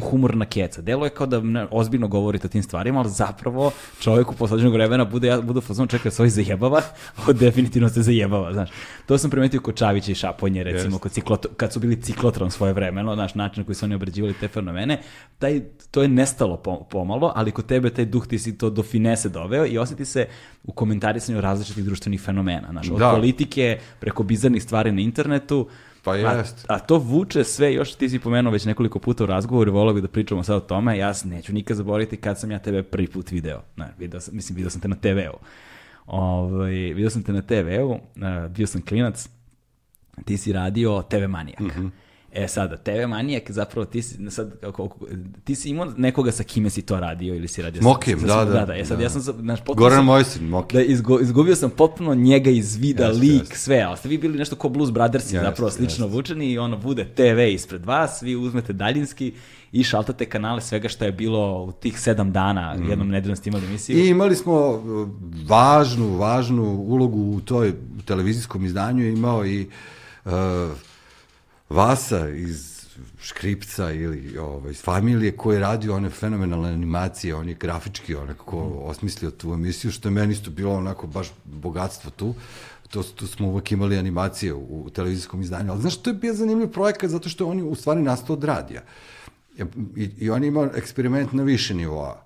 humorna 0.10 0.46
keca. 0.46 0.82
Delo 0.82 1.06
je 1.06 1.10
kao 1.10 1.28
da 1.28 1.40
ne, 1.40 1.68
ozbiljno 1.72 2.08
govorite 2.08 2.48
o 2.48 2.50
tim 2.50 2.64
stvarima, 2.64 3.00
ali 3.00 3.10
zapravo 3.10 3.72
čovjek 4.00 4.32
u 4.32 4.36
poslednjeg 4.36 4.74
vremena 4.74 5.06
bude, 5.06 5.28
ja 5.28 5.42
budu 5.42 5.62
fazon 5.62 5.88
čeka 5.88 6.12
se 6.12 6.22
ovaj 6.22 6.30
zajebava, 6.30 6.82
a 7.28 7.34
definitivno 7.34 7.90
se 7.90 8.02
zajebava, 8.02 8.54
znaš. 8.54 8.70
To 9.06 9.18
sam 9.18 9.30
primetio 9.30 9.62
kod 9.62 9.76
Čavića 9.76 10.12
i 10.12 10.16
Šaponje, 10.16 10.64
recimo, 10.64 10.98
yes. 10.98 11.00
kod 11.00 11.12
ciklot, 11.12 11.46
kad 11.58 11.74
su 11.74 11.80
bili 11.80 12.02
ciklotron 12.02 12.52
svoje 12.52 12.74
vremeno, 12.74 13.16
znaš, 13.16 13.36
način 13.36 13.62
na 13.62 13.66
koji 13.66 13.76
su 13.76 13.86
oni 13.86 13.96
obrađivali 13.96 14.34
te 14.34 14.48
fenomene, 14.48 15.02
taj, 15.40 15.62
to 15.92 16.02
je 16.02 16.08
nestalo 16.08 16.58
pomalo, 16.90 17.32
ali 17.36 17.52
kod 17.52 17.66
tebe 17.66 17.90
taj 17.90 18.06
duh 18.06 18.28
ti 18.28 18.40
si 18.40 18.58
to 18.58 18.70
do 18.70 18.84
finese 18.84 19.30
doveo 19.30 19.66
i 19.66 19.78
osjeti 19.78 20.06
se 20.06 20.28
u 20.64 20.72
komentarisanju 20.72 21.42
različitih 21.42 21.86
društvenih 21.86 22.22
fenomena, 22.22 22.68
znaš, 22.72 22.90
od 22.90 23.00
da. 23.00 23.12
politike 23.12 23.80
preko 24.00 24.24
bizarnih 24.24 24.64
stvari 24.64 24.92
internetu, 25.02 25.68
Pa 26.04 26.16
jest. 26.16 26.66
A, 26.68 26.76
a 26.76 26.80
to 26.80 26.98
vuče 26.98 27.44
sve, 27.44 27.74
još 27.74 27.96
ti 27.96 28.10
si 28.10 28.20
pomenuo 28.20 28.52
već 28.52 28.66
nekoliko 28.66 29.00
puta 29.00 29.24
u 29.24 29.28
razgovoru, 29.28 29.74
volao 29.74 29.94
bih 29.94 30.04
da 30.04 30.08
pričamo 30.08 30.44
sad 30.44 30.58
o 30.58 30.60
tome, 30.60 30.98
ja 30.98 31.14
neću 31.24 31.54
nikad 31.54 31.78
zaboraviti 31.78 32.18
kad 32.18 32.40
sam 32.40 32.52
ja 32.52 32.60
tebe 32.60 32.84
prvi 32.84 33.08
put 33.08 33.32
video. 33.32 33.62
Ne, 33.76 33.94
video 33.98 34.20
sam, 34.20 34.36
mislim, 34.36 34.56
video 34.56 34.70
sam 34.70 34.82
te 34.82 34.88
na 34.88 34.96
TV-u. 34.96 35.40
Ovaj, 36.06 36.74
video 36.74 37.10
sam 37.10 37.24
te 37.24 37.34
na 37.34 37.42
TV-u, 37.42 38.00
bio 38.50 38.68
sam 38.68 38.82
klinac, 38.82 39.30
ti 40.26 40.38
si 40.38 40.54
radio 40.54 41.04
TV 41.10 41.28
Manijak. 41.28 41.60
Mm 41.60 41.70
-hmm. 41.70 41.90
E 42.34 42.48
sada, 42.48 42.78
TV 42.78 43.08
Manijak, 43.08 43.52
zapravo 43.52 43.86
ti 43.86 44.02
si, 44.02 44.30
sad, 44.30 44.60
kako, 44.60 44.98
ti 45.44 45.56
si 45.56 45.70
imao 45.70 45.86
nekoga 45.98 46.32
sa 46.32 46.44
kime 46.44 46.70
si 46.70 46.82
to 46.82 47.00
radio 47.00 47.36
ili 47.36 47.48
si 47.48 47.62
radio... 47.62 47.82
Mokim, 47.82 48.20
sa, 48.20 48.26
da, 48.26 48.46
da, 48.46 48.60
da, 48.60 48.66
da. 48.66 48.76
E 48.76 48.86
sad, 48.86 48.98
da. 48.98 49.04
ja 49.04 49.10
sam, 49.10 49.22
znaš, 49.22 49.60
potpuno... 49.60 49.90
Goran 49.90 50.06
Mojsin, 50.06 50.48
Mokim. 50.48 50.78
Da, 50.80 50.84
izgo, 50.84 51.20
izgubio 51.20 51.56
sam 51.56 51.70
potpuno 51.70 52.16
njega 52.16 52.50
iz 52.50 52.76
vida, 52.76 53.12
yes, 53.12 53.20
lik, 53.20 53.44
yes. 53.44 53.56
sve, 53.56 53.82
ali 53.82 53.98
ste 53.98 54.10
vi 54.10 54.18
bili 54.18 54.38
nešto 54.38 54.56
ko 54.56 54.70
Blues 54.70 54.92
Brothersi, 54.92 55.36
yes, 55.36 55.42
zapravo 55.42 55.72
slično 55.72 56.08
yes. 56.08 56.12
vučeni 56.12 56.52
i 56.52 56.58
ono, 56.58 56.78
bude 56.78 57.06
TV 57.06 57.54
ispred 57.54 57.86
vas, 57.86 58.22
vi 58.22 58.36
uzmete 58.36 58.74
daljinski 58.74 59.34
i 59.72 59.84
šaltate 59.84 60.26
kanale 60.26 60.62
svega 60.62 60.90
što 60.90 61.06
je 61.06 61.12
bilo 61.12 61.64
u 61.64 61.72
tih 61.72 62.00
sedam 62.00 62.32
dana, 62.32 62.76
mm. 62.78 62.90
jednom 62.90 63.08
nedeljom 63.08 63.36
ste 63.36 63.50
imali 63.50 63.66
emisiju. 63.66 63.98
I 63.98 64.08
imali 64.08 64.36
smo 64.36 64.70
uh, 64.70 65.10
važnu, 65.48 66.18
važnu 66.18 66.64
ulogu 66.64 67.20
u 67.20 67.42
toj 67.42 67.74
televizijskom 68.06 68.66
izdanju, 68.66 69.08
imao 69.08 69.46
i 69.46 69.68
uh, 70.26 70.32
Vasa 71.72 72.30
iz 72.30 72.82
Škripca 73.22 73.92
ili 73.92 74.38
ovaj, 74.38 74.72
iz 74.72 74.82
familije 74.82 75.38
koji 75.38 75.56
je 75.56 75.60
radio 75.60 75.96
one 75.96 76.10
fenomenalne 76.10 76.70
animacije, 76.70 77.36
on 77.36 77.50
je 77.50 77.56
grafički 77.56 78.16
onako 78.16 78.58
osmislio 78.82 79.32
tu 79.32 79.54
emisiju, 79.54 79.92
što 79.92 80.10
je 80.10 80.14
meni 80.14 80.34
isto 80.34 80.52
bilo 80.52 80.74
onako 80.74 81.08
baš 81.08 81.32
bogatstvo 81.46 82.12
tu. 82.12 82.34
To, 82.90 83.04
tu 83.04 83.28
smo 83.28 83.48
uvek 83.48 83.72
imali 83.72 83.98
animacije 83.98 84.54
u, 84.54 84.84
u 84.86 84.90
televizijskom 84.90 85.42
izdanju, 85.42 85.72
ali 85.72 85.82
znaš, 85.82 85.98
to 85.98 86.10
je 86.10 86.14
bio 86.14 86.34
zanimljiv 86.34 86.72
projekat 86.72 87.10
zato 87.10 87.30
što 87.30 87.48
on 87.48 87.58
je 87.58 87.64
u 87.64 87.76
stvari 87.76 88.02
nastao 88.02 88.36
od 88.36 88.44
radija. 88.44 88.82
I, 89.96 90.10
i 90.18 90.30
on 90.30 90.44
je 90.44 90.48
imao 90.48 90.70
eksperiment 90.76 91.34
na 91.34 91.44
više 91.44 91.74
nivoa. 91.74 92.26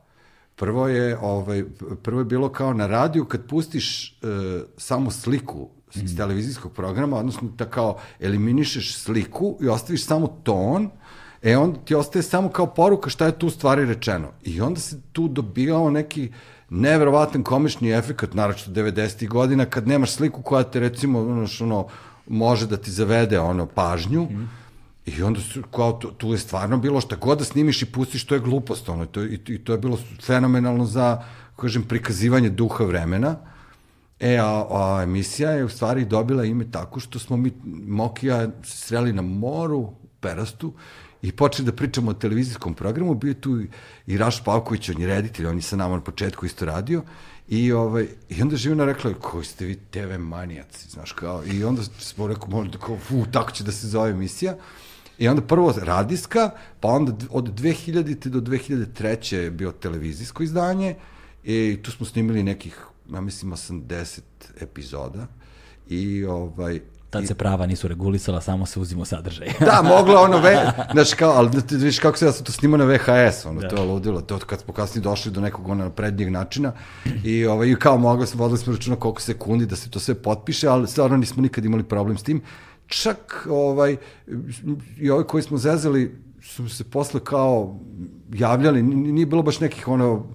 Prvo 0.56 0.88
je, 0.88 1.18
ovaj, 1.18 1.64
prvo 2.04 2.20
je 2.20 2.26
bilo 2.26 2.50
kao 2.50 2.74
na 2.74 2.88
radiju 2.88 3.26
kad 3.26 3.48
pustiš 3.48 4.18
uh, 4.22 4.30
samo 4.78 5.12
sliku 5.12 5.70
iz 6.04 6.18
televizijskog 6.18 6.74
programa, 6.74 7.18
odnosno 7.18 7.50
da 7.58 7.66
kao 7.66 7.98
eliminišeš 8.20 8.98
sliku 8.98 9.58
i 9.62 9.68
ostaviš 9.68 10.06
samo 10.06 10.28
ton, 10.44 10.90
e 11.44 11.58
onda 11.58 11.80
ti 11.80 11.96
ostaje 11.96 12.24
samo 12.24 12.50
kao 12.50 12.68
poruka 12.68 13.10
šta 13.10 13.26
je 13.26 13.40
tu 13.40 13.50
stvari 13.50 13.86
rečeno. 13.86 14.28
I 14.44 14.62
onda 14.62 14.80
se 14.80 15.02
tu 15.12 15.28
dobijao 15.28 15.90
neki 15.90 16.32
neverovatan 16.70 17.44
komični 17.44 17.92
efekt, 17.92 18.34
naročito 18.34 18.72
90. 18.72 19.28
godina, 19.28 19.66
kad 19.66 19.88
nemaš 19.88 20.12
sliku 20.12 20.42
koja 20.42 20.64
te 20.64 20.80
recimo, 20.80 21.20
ono, 21.20 21.48
ono 21.62 21.88
može 22.28 22.68
da 22.68 22.78
ti 22.78 22.92
zavede 22.92 23.40
ono 23.40 23.66
pažnju, 23.66 24.24
mm. 24.24 24.50
I 25.06 25.24
onda 25.24 25.40
su, 25.40 25.62
kao, 25.72 25.92
tu, 25.94 26.12
tu 26.12 26.32
je 26.32 26.38
stvarno 26.38 26.78
bilo 26.78 27.02
šta 27.02 27.16
god 27.16 27.38
da 27.38 27.46
snimiš 27.46 27.82
i 27.82 27.86
pustiš, 27.86 28.26
to 28.26 28.36
je 28.36 28.42
glupost, 28.42 28.90
ono, 28.90 29.06
to, 29.06 29.24
i, 29.24 29.40
i 29.48 29.58
to 29.58 29.72
je 29.72 29.78
bilo 29.78 30.00
fenomenalno 30.22 30.86
za, 30.86 31.24
kažem, 31.56 31.84
prikazivanje 31.84 32.50
duha 32.50 32.84
vremena. 32.84 33.36
E, 34.26 34.38
a, 34.38 34.66
a 34.70 35.04
emisija 35.04 35.52
je 35.52 35.66
u 35.66 35.70
stvari 35.70 36.06
dobila 36.06 36.46
ime 36.46 36.72
tako 36.72 37.00
što 37.00 37.20
smo 37.20 37.38
mi, 37.38 37.52
Mokija, 37.88 38.48
sreli 38.64 39.14
na 39.14 39.22
moru, 39.22 39.78
u 39.78 39.94
Perastu, 40.20 40.74
i 41.22 41.32
počeli 41.32 41.66
da 41.66 41.72
pričamo 41.72 42.12
o 42.12 42.14
televizijskom 42.14 42.74
programu, 42.74 43.16
bio 43.16 43.30
je 43.30 43.42
tu 43.42 43.62
i 44.08 44.18
Raš 44.18 44.44
Pavković, 44.44 44.90
on 44.90 45.02
je 45.02 45.08
reditelj, 45.08 45.46
on 45.46 45.56
je 45.56 45.62
sa 45.62 45.76
nama 45.76 45.96
na 45.96 46.02
početku 46.02 46.46
isto 46.46 46.66
radio, 46.66 47.04
i, 47.48 47.72
ovaj, 47.72 48.08
i 48.30 48.42
onda 48.42 48.56
Živina 48.56 48.86
rekla, 48.86 49.14
koji 49.14 49.46
ste 49.46 49.66
vi 49.66 49.76
TV 49.76 50.18
manijaci, 50.20 50.90
znaš, 50.90 51.12
kao, 51.12 51.44
i 51.46 51.64
onda 51.64 51.84
smo 51.84 52.28
rekao, 52.28 52.50
možda, 52.50 52.78
da 52.78 52.86
kao, 52.86 52.98
fu, 52.98 53.26
tako 53.32 53.52
će 53.52 53.64
da 53.64 53.72
se 53.72 53.88
zove 53.88 54.10
emisija, 54.12 54.58
I 55.18 55.28
onda 55.32 55.42
prvo 55.42 55.74
radijska, 55.78 56.50
pa 56.80 56.90
onda 56.92 57.14
od 57.30 57.54
2000. 57.60 58.30
do 58.30 58.42
2003. 58.42 59.36
je 59.36 59.52
bio 59.52 59.72
televizijsko 59.72 60.44
izdanje 60.44 60.96
i 61.44 61.80
tu 61.84 61.92
smo 61.92 62.06
snimili 62.06 62.44
nekih 62.44 62.76
ja 63.14 63.22
mislim 63.22 63.52
80 63.52 64.22
epizoda 64.60 65.28
i 65.88 66.26
ovaj 66.26 66.80
Tad 67.10 67.28
se 67.28 67.36
prava 67.36 67.66
nisu 67.66 67.88
regulisala, 67.88 68.42
samo 68.42 68.66
se 68.66 68.80
uzimo 68.80 69.06
sadržaj. 69.06 69.48
Da, 69.60 69.82
moglo 69.98 70.22
ono, 70.22 70.38
ve, 70.38 70.72
znaš 70.92 71.14
kao, 71.14 71.32
ali 71.32 71.50
da 71.50 71.62
ti 71.62 71.76
vidiš 71.76 72.00
kako 72.00 72.18
se 72.18 72.26
ja 72.26 72.32
sam 72.32 72.46
to 72.46 72.52
snimao 72.52 72.78
na 72.78 72.86
VHS, 72.86 73.46
ono, 73.46 73.62
da. 73.62 73.70
to 73.70 73.76
je 73.76 73.82
ludilo, 73.82 74.22
to 74.22 74.40
kad 74.40 74.60
smo 74.60 74.74
kasnije 74.74 75.04
došli 75.04 75.32
do 75.32 75.42
nekog 75.42 75.68
ono 75.68 75.90
prednjeg 75.90 76.32
načina 76.32 76.72
i, 77.24 77.46
ovaj, 77.46 77.68
i 77.68 77.76
kao 77.76 77.98
mogli 77.98 78.28
smo, 78.28 78.44
vodili 78.44 78.58
smo 78.58 78.74
računa 78.74 78.96
koliko 78.96 79.22
sekundi 79.22 79.66
da 79.66 79.76
se 79.76 79.90
to 79.90 80.00
sve 80.00 80.16
potpiše, 80.16 80.68
ali 80.68 80.88
stvarno 80.88 81.18
nismo 81.18 81.42
nikad 81.42 81.66
imali 81.66 81.84
problem 81.84 82.18
s 82.18 82.24
tim. 82.24 82.42
Čak, 82.88 83.48
ovaj, 83.50 83.98
i 84.98 85.10
ovi 85.10 85.24
koji 85.24 85.44
smo 85.44 85.58
zezali 85.58 86.16
su 86.42 86.70
se 86.70 86.84
posle 86.84 87.20
kao 87.20 87.80
javljali, 88.34 88.84
nije 88.84 89.26
bilo 89.26 89.42
baš 89.42 89.60
nekih 89.60 89.88
ono, 89.88 90.26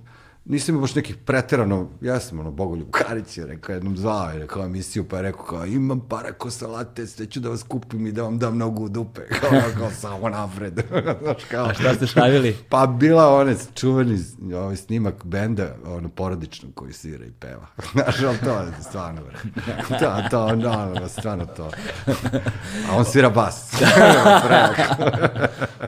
nisam 0.50 0.74
imao 0.74 0.80
baš 0.80 0.94
nekih 0.94 1.16
preterano, 1.16 1.88
ja 2.00 2.20
sam 2.20 2.40
ono, 2.40 2.50
Bogoljub 2.50 2.90
Karić 2.90 3.38
je 3.38 3.46
rekao 3.46 3.72
jednom 3.72 3.96
zvao 3.96 4.30
je 4.30 4.38
rekao 4.38 4.64
emisiju, 4.64 5.04
pa 5.08 5.16
je 5.16 5.22
rekao 5.22 5.44
kao 5.44 5.66
imam 5.66 6.00
para 6.00 6.32
ko 6.32 6.50
salate, 6.50 7.06
sve 7.06 7.26
ću 7.26 7.40
da 7.40 7.48
vas 7.48 7.62
kupim 7.62 8.06
i 8.06 8.12
da 8.12 8.22
vam 8.22 8.38
dam 8.38 8.58
nogu 8.58 8.84
u 8.84 8.88
dupe, 8.88 9.20
kao, 9.40 9.50
kao 9.78 9.90
samo 9.90 10.28
napred. 10.28 10.80
Znaš, 11.22 11.44
kao, 11.50 11.66
A 11.66 11.74
šta 11.74 11.94
ste 11.94 12.06
stavili? 12.06 12.56
Pa 12.70 12.86
bila 12.86 13.34
one 13.34 13.54
čuveni 13.74 14.18
ovaj 14.54 14.76
snimak 14.76 15.24
benda, 15.24 15.74
ono, 15.86 16.08
porodično 16.08 16.68
koji 16.74 16.92
svira 16.92 17.24
i 17.24 17.32
peva. 17.40 17.66
Znaš, 17.92 18.22
ali 18.22 18.38
to 18.38 18.50
je 18.50 18.72
stvarno, 18.88 19.20
bre. 19.22 19.38
To, 19.98 20.16
to, 20.30 20.56
no, 20.56 20.94
no, 21.00 21.08
stvarno 21.08 21.46
to. 21.46 21.70
A 22.90 22.96
on 22.96 23.04
svira 23.04 23.30
bas. 23.30 23.72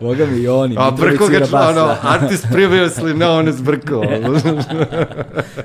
Boga 0.01 0.27
mi 0.27 0.39
i 0.39 0.49
oni. 0.49 0.77
A 0.79 0.93
prko 0.97 1.27
ga, 1.29 1.69
ono, 1.69 1.97
artist 2.03 2.47
previously 2.53 3.15
known 3.15 3.49
as 3.49 3.63
Brko. 3.63 4.03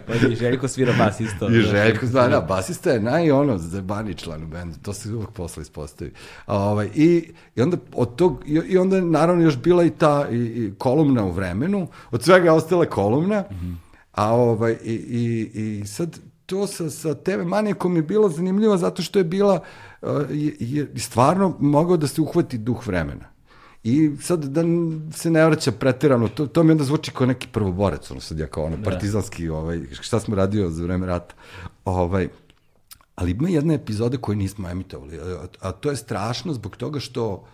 Pa 0.07 0.13
i 0.13 0.35
Željko 0.35 0.67
svira 0.67 0.93
bas 0.97 1.19
isto. 1.19 1.49
I 1.49 1.61
Željko, 1.61 2.05
da, 2.05 2.27
da, 2.27 2.41
basista 2.41 2.91
je 2.91 2.99
naj 2.99 3.31
ono, 3.31 3.57
zebani 3.57 4.13
član 4.13 4.43
u 4.43 4.47
bendu, 4.47 4.75
to 4.81 4.93
se 4.93 5.13
uvek 5.13 5.29
posle 5.29 5.61
ispostavi. 5.61 6.11
A, 6.45 6.57
ovaj, 6.57 6.89
i, 6.95 7.31
I 7.55 7.61
onda 7.61 7.77
od 7.93 8.15
tog, 8.15 8.43
i, 8.45 8.53
i 8.53 8.77
onda 8.77 9.01
naravno 9.01 9.43
još 9.43 9.57
bila 9.57 9.83
i 9.83 9.89
ta 9.89 10.27
i, 10.31 10.35
i 10.35 10.73
kolumna 10.77 11.25
u 11.25 11.31
vremenu, 11.31 11.88
od 12.11 12.23
svega 12.23 12.45
je 12.45 12.51
ostala 12.51 12.85
kolumna, 12.85 13.39
mm 13.39 13.55
-hmm. 13.55 13.75
a 14.11 14.33
ovaj, 14.33 14.77
i, 14.83 14.93
i, 14.93 15.79
i 15.81 15.88
sad 15.88 16.19
to 16.45 16.67
sa, 16.67 16.89
sa 16.89 17.13
TV 17.13 17.45
manijekom 17.45 17.95
je 17.95 18.01
bilo 18.01 18.29
zanimljivo 18.29 18.77
zato 18.77 19.01
što 19.01 19.19
je 19.19 19.23
bila, 19.23 19.59
je, 20.29 20.55
je 20.59 20.99
stvarno 20.99 21.55
mogao 21.59 21.97
da 21.97 22.07
se 22.07 22.21
uhvati 22.21 22.57
duh 22.57 22.88
vremena. 22.88 23.36
I 23.88 24.11
sad 24.21 24.45
da 24.45 24.63
se 25.13 25.31
ne 25.31 25.45
vraća 25.45 25.71
pretirano, 25.71 26.27
to, 26.27 26.47
to 26.47 26.63
mi 26.63 26.71
onda 26.71 26.83
zvuči 26.83 27.11
kao 27.11 27.27
neki 27.27 27.47
prvoborec, 27.51 28.11
ono 28.11 28.19
sad 28.19 28.39
ja 28.39 28.47
kao 28.47 28.63
ono 28.63 28.77
da. 28.77 28.83
partizanski, 28.83 29.49
ovaj, 29.49 29.81
šta 30.01 30.19
smo 30.19 30.35
radio 30.35 30.69
za 30.69 30.83
vreme 30.83 31.05
rata. 31.05 31.35
Ovaj, 31.85 32.29
ali 33.15 33.31
ima 33.31 33.49
jedna 33.49 33.73
epizoda 33.73 34.17
koju 34.17 34.35
nismo 34.35 34.69
emitovali, 34.69 35.19
a, 35.19 35.47
a 35.59 35.71
to 35.71 35.89
je 35.89 35.95
strašno 35.95 36.53
zbog 36.53 36.75
toga 36.75 36.99
što 36.99 37.47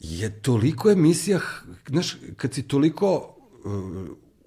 je 0.00 0.42
toliko 0.42 0.90
emisija, 0.90 1.40
znaš, 1.88 2.16
kad 2.36 2.54
si 2.54 2.62
toliko 2.62 3.36
uh, 3.64 3.72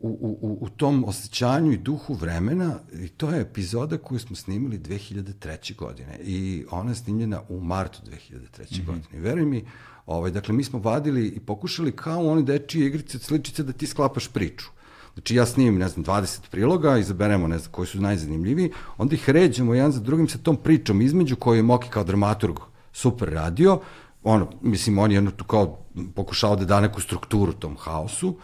u, 0.01 0.37
u, 0.41 0.57
u 0.61 0.69
tom 0.69 1.03
osjećanju 1.03 1.71
i 1.71 1.77
duhu 1.77 2.13
vremena, 2.13 2.79
i 2.93 3.07
to 3.07 3.29
je 3.29 3.41
epizoda 3.41 3.97
koju 3.97 4.19
smo 4.19 4.35
snimili 4.35 4.79
2003. 4.79 5.75
godine 5.75 6.19
i 6.23 6.65
ona 6.71 6.91
je 6.91 6.95
snimljena 6.95 7.41
u 7.49 7.59
martu 7.59 7.99
2003. 8.05 8.31
Mm 8.31 8.63
-hmm. 8.63 8.85
godine. 8.85 9.19
Veruj 9.19 9.45
mi, 9.45 9.65
Ovaj, 10.09 10.31
dakle, 10.31 10.53
mi 10.53 10.63
smo 10.63 10.79
vadili 10.79 11.27
i 11.27 11.39
pokušali 11.39 11.91
kao 11.91 12.27
one 12.27 12.41
dečije 12.41 12.87
igrice, 12.87 13.19
sličice 13.19 13.63
da 13.63 13.73
ti 13.73 13.87
sklapaš 13.87 14.27
priču. 14.27 14.65
Znači 15.13 15.35
ja 15.35 15.45
snimim, 15.45 15.77
ne 15.79 15.87
znam, 15.87 16.05
20 16.05 16.49
priloga, 16.51 16.97
izaberemo, 16.97 17.47
ne 17.47 17.57
znam, 17.57 17.71
koji 17.71 17.87
su 17.87 18.01
najzanimljiviji, 18.01 18.71
onda 18.97 19.15
ih 19.15 19.29
ređemo 19.29 19.73
jedan 19.73 19.91
za 19.91 19.99
drugim 19.99 20.29
sa 20.29 20.37
tom 20.37 20.57
pričom 20.57 21.01
između 21.01 21.35
koju 21.35 21.57
je 21.57 21.63
Moki 21.63 21.89
kao 21.89 22.03
dramaturg 22.03 22.59
super 22.93 23.29
radio, 23.29 23.79
ono, 24.23 24.49
mislim, 24.61 24.97
on 24.97 25.11
je 25.11 25.15
jedno 25.15 25.31
tu 25.31 25.43
kao 25.43 25.77
pokušao 26.15 26.55
da 26.55 26.65
da 26.65 26.81
neku 26.81 27.01
strukturu 27.01 27.53
tom 27.53 27.77
haosu, 27.77 28.35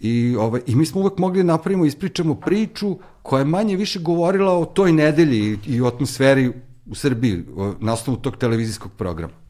I, 0.00 0.36
ovaj, 0.36 0.60
I 0.66 0.74
mi 0.76 0.86
smo 0.86 1.00
uvek 1.00 1.18
mogli 1.18 1.42
da 1.42 1.46
napravimo, 1.52 1.86
ispričamo 1.86 2.34
priču 2.34 2.98
koja 3.22 3.40
je 3.40 3.44
manje 3.48 3.76
više 3.76 3.98
govorila 3.98 4.58
o 4.58 4.64
toj 4.64 4.92
nedelji 4.92 5.38
i, 5.38 5.58
i 5.76 5.80
o 5.80 5.86
atmosferi 5.86 6.52
u 6.86 6.94
Srbiji 6.94 7.44
na 7.80 7.92
osnovu 7.92 8.18
tog 8.20 8.36
televizijskog 8.36 8.92
programa. 8.98 9.45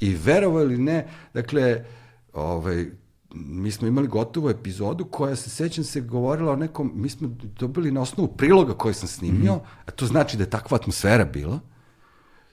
I 0.00 0.14
verovo 0.14 0.60
ili 0.60 0.78
ne, 0.78 1.06
dakle, 1.34 1.84
ovaj, 2.32 2.86
mi 3.34 3.70
smo 3.70 3.88
imali 3.88 4.08
gotovu 4.08 4.50
epizodu 4.50 5.04
koja 5.04 5.36
se, 5.36 5.50
sećam 5.50 5.84
se, 5.84 6.00
govorila 6.00 6.52
o 6.52 6.56
nekom, 6.56 6.92
mi 6.94 7.08
smo 7.08 7.28
dobili 7.58 7.92
na 7.92 8.00
osnovu 8.00 8.36
priloga 8.36 8.74
koji 8.74 8.94
sam 8.94 9.08
snimio, 9.08 9.54
mm 9.54 9.58
-hmm. 9.58 9.82
a 9.86 9.90
to 9.90 10.06
znači 10.06 10.36
da 10.36 10.42
je 10.42 10.50
takva 10.50 10.76
atmosfera 10.76 11.24
bila, 11.24 11.60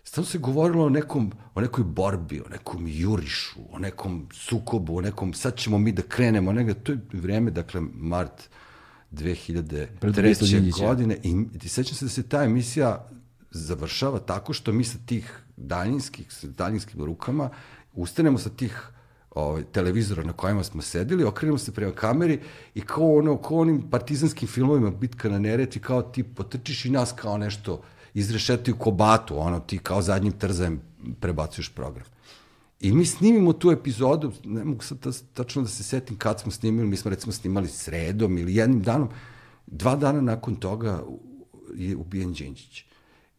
Stavno 0.08 0.30
se 0.30 0.38
govorilo 0.38 0.86
o 0.86 0.89
nekom, 0.89 1.32
o 1.56 1.62
nekoj 1.62 1.84
borbi, 1.84 2.41
o 2.41 2.50
nekom 2.50 2.88
jurišu, 2.88 3.60
o 3.72 3.80
nekom 3.80 4.28
sukobu, 4.34 4.98
o 4.98 5.02
nekom, 5.02 5.34
sad 5.34 5.56
ćemo 5.58 5.78
mi 5.78 5.91
da 5.91 6.02
krenemo, 6.02 6.54
negde, 6.54 6.74
to 6.74 6.91
je 6.91 7.00
vreme, 7.14 7.52
dakle, 7.52 7.82
mart 7.93 8.50
2003. 9.12 10.80
godine 10.80 11.18
i, 11.24 11.46
i 11.64 11.70
sećam 11.70 11.96
se 11.96 12.06
da 12.06 12.10
se 12.10 12.24
ta 12.24 12.43
emisija 12.43 13.10
završava 13.52 14.20
tako 14.20 14.54
što 14.54 14.74
mi 14.74 14.84
sa 14.84 14.98
tih 15.06 15.45
daljinskih, 15.58 16.32
sa 16.34 16.47
daljinskim 16.47 17.06
rukama 17.06 17.49
ustanemo 17.93 18.38
sa 18.38 18.49
tih 18.49 18.89
ovaj, 19.32 19.64
televizora 19.64 20.24
na 20.24 20.34
kojima 20.34 20.64
smo 20.64 20.82
sedeli, 20.82 21.24
okrenemo 21.24 21.58
se 21.58 21.72
prema 21.72 21.91
kameri 21.91 22.39
i 22.76 22.82
kao 22.82 23.18
ono, 23.18 23.38
kao 23.38 23.58
onim 23.58 23.89
partizanskim 23.89 24.47
filmovima 24.47 24.91
Bitka 24.91 25.30
na 25.30 25.39
Neretvi, 25.39 25.82
kao 25.82 26.01
ti 26.01 26.24
potrčiš 26.24 26.86
i 26.86 26.89
nas 26.89 27.12
kao 27.12 27.38
nešto 27.38 27.82
izrešetaju 28.14 28.78
kobatu, 28.78 29.39
ono, 29.39 29.60
ti 29.60 29.78
kao 29.78 30.01
zadnjim 30.01 30.34
trzajem 30.34 30.82
prebacuješ 31.20 31.70
program. 31.70 32.06
I 32.80 32.91
mi 32.91 33.06
snimimo 33.06 33.53
tu 33.53 33.72
epizodu, 33.72 34.32
ne 34.43 34.64
mogu 34.64 34.84
sad 34.84 34.97
tačno 35.34 35.62
da 35.62 35.68
se 35.68 35.84
setim 35.84 36.18
kad 36.18 36.39
smo 36.39 36.51
snimili, 36.51 36.88
mi 36.88 36.97
smo 36.97 37.10
recimo 37.10 37.32
snimali 37.34 37.68
sredom 37.68 38.38
ili 38.38 38.56
jednim 38.56 38.82
danom, 38.82 39.10
dva 39.68 39.95
dana 39.95 40.22
nakon 40.22 40.56
toga 40.56 41.03
je 41.76 41.95
ubijen 41.95 42.34
Đinđić. 42.34 42.86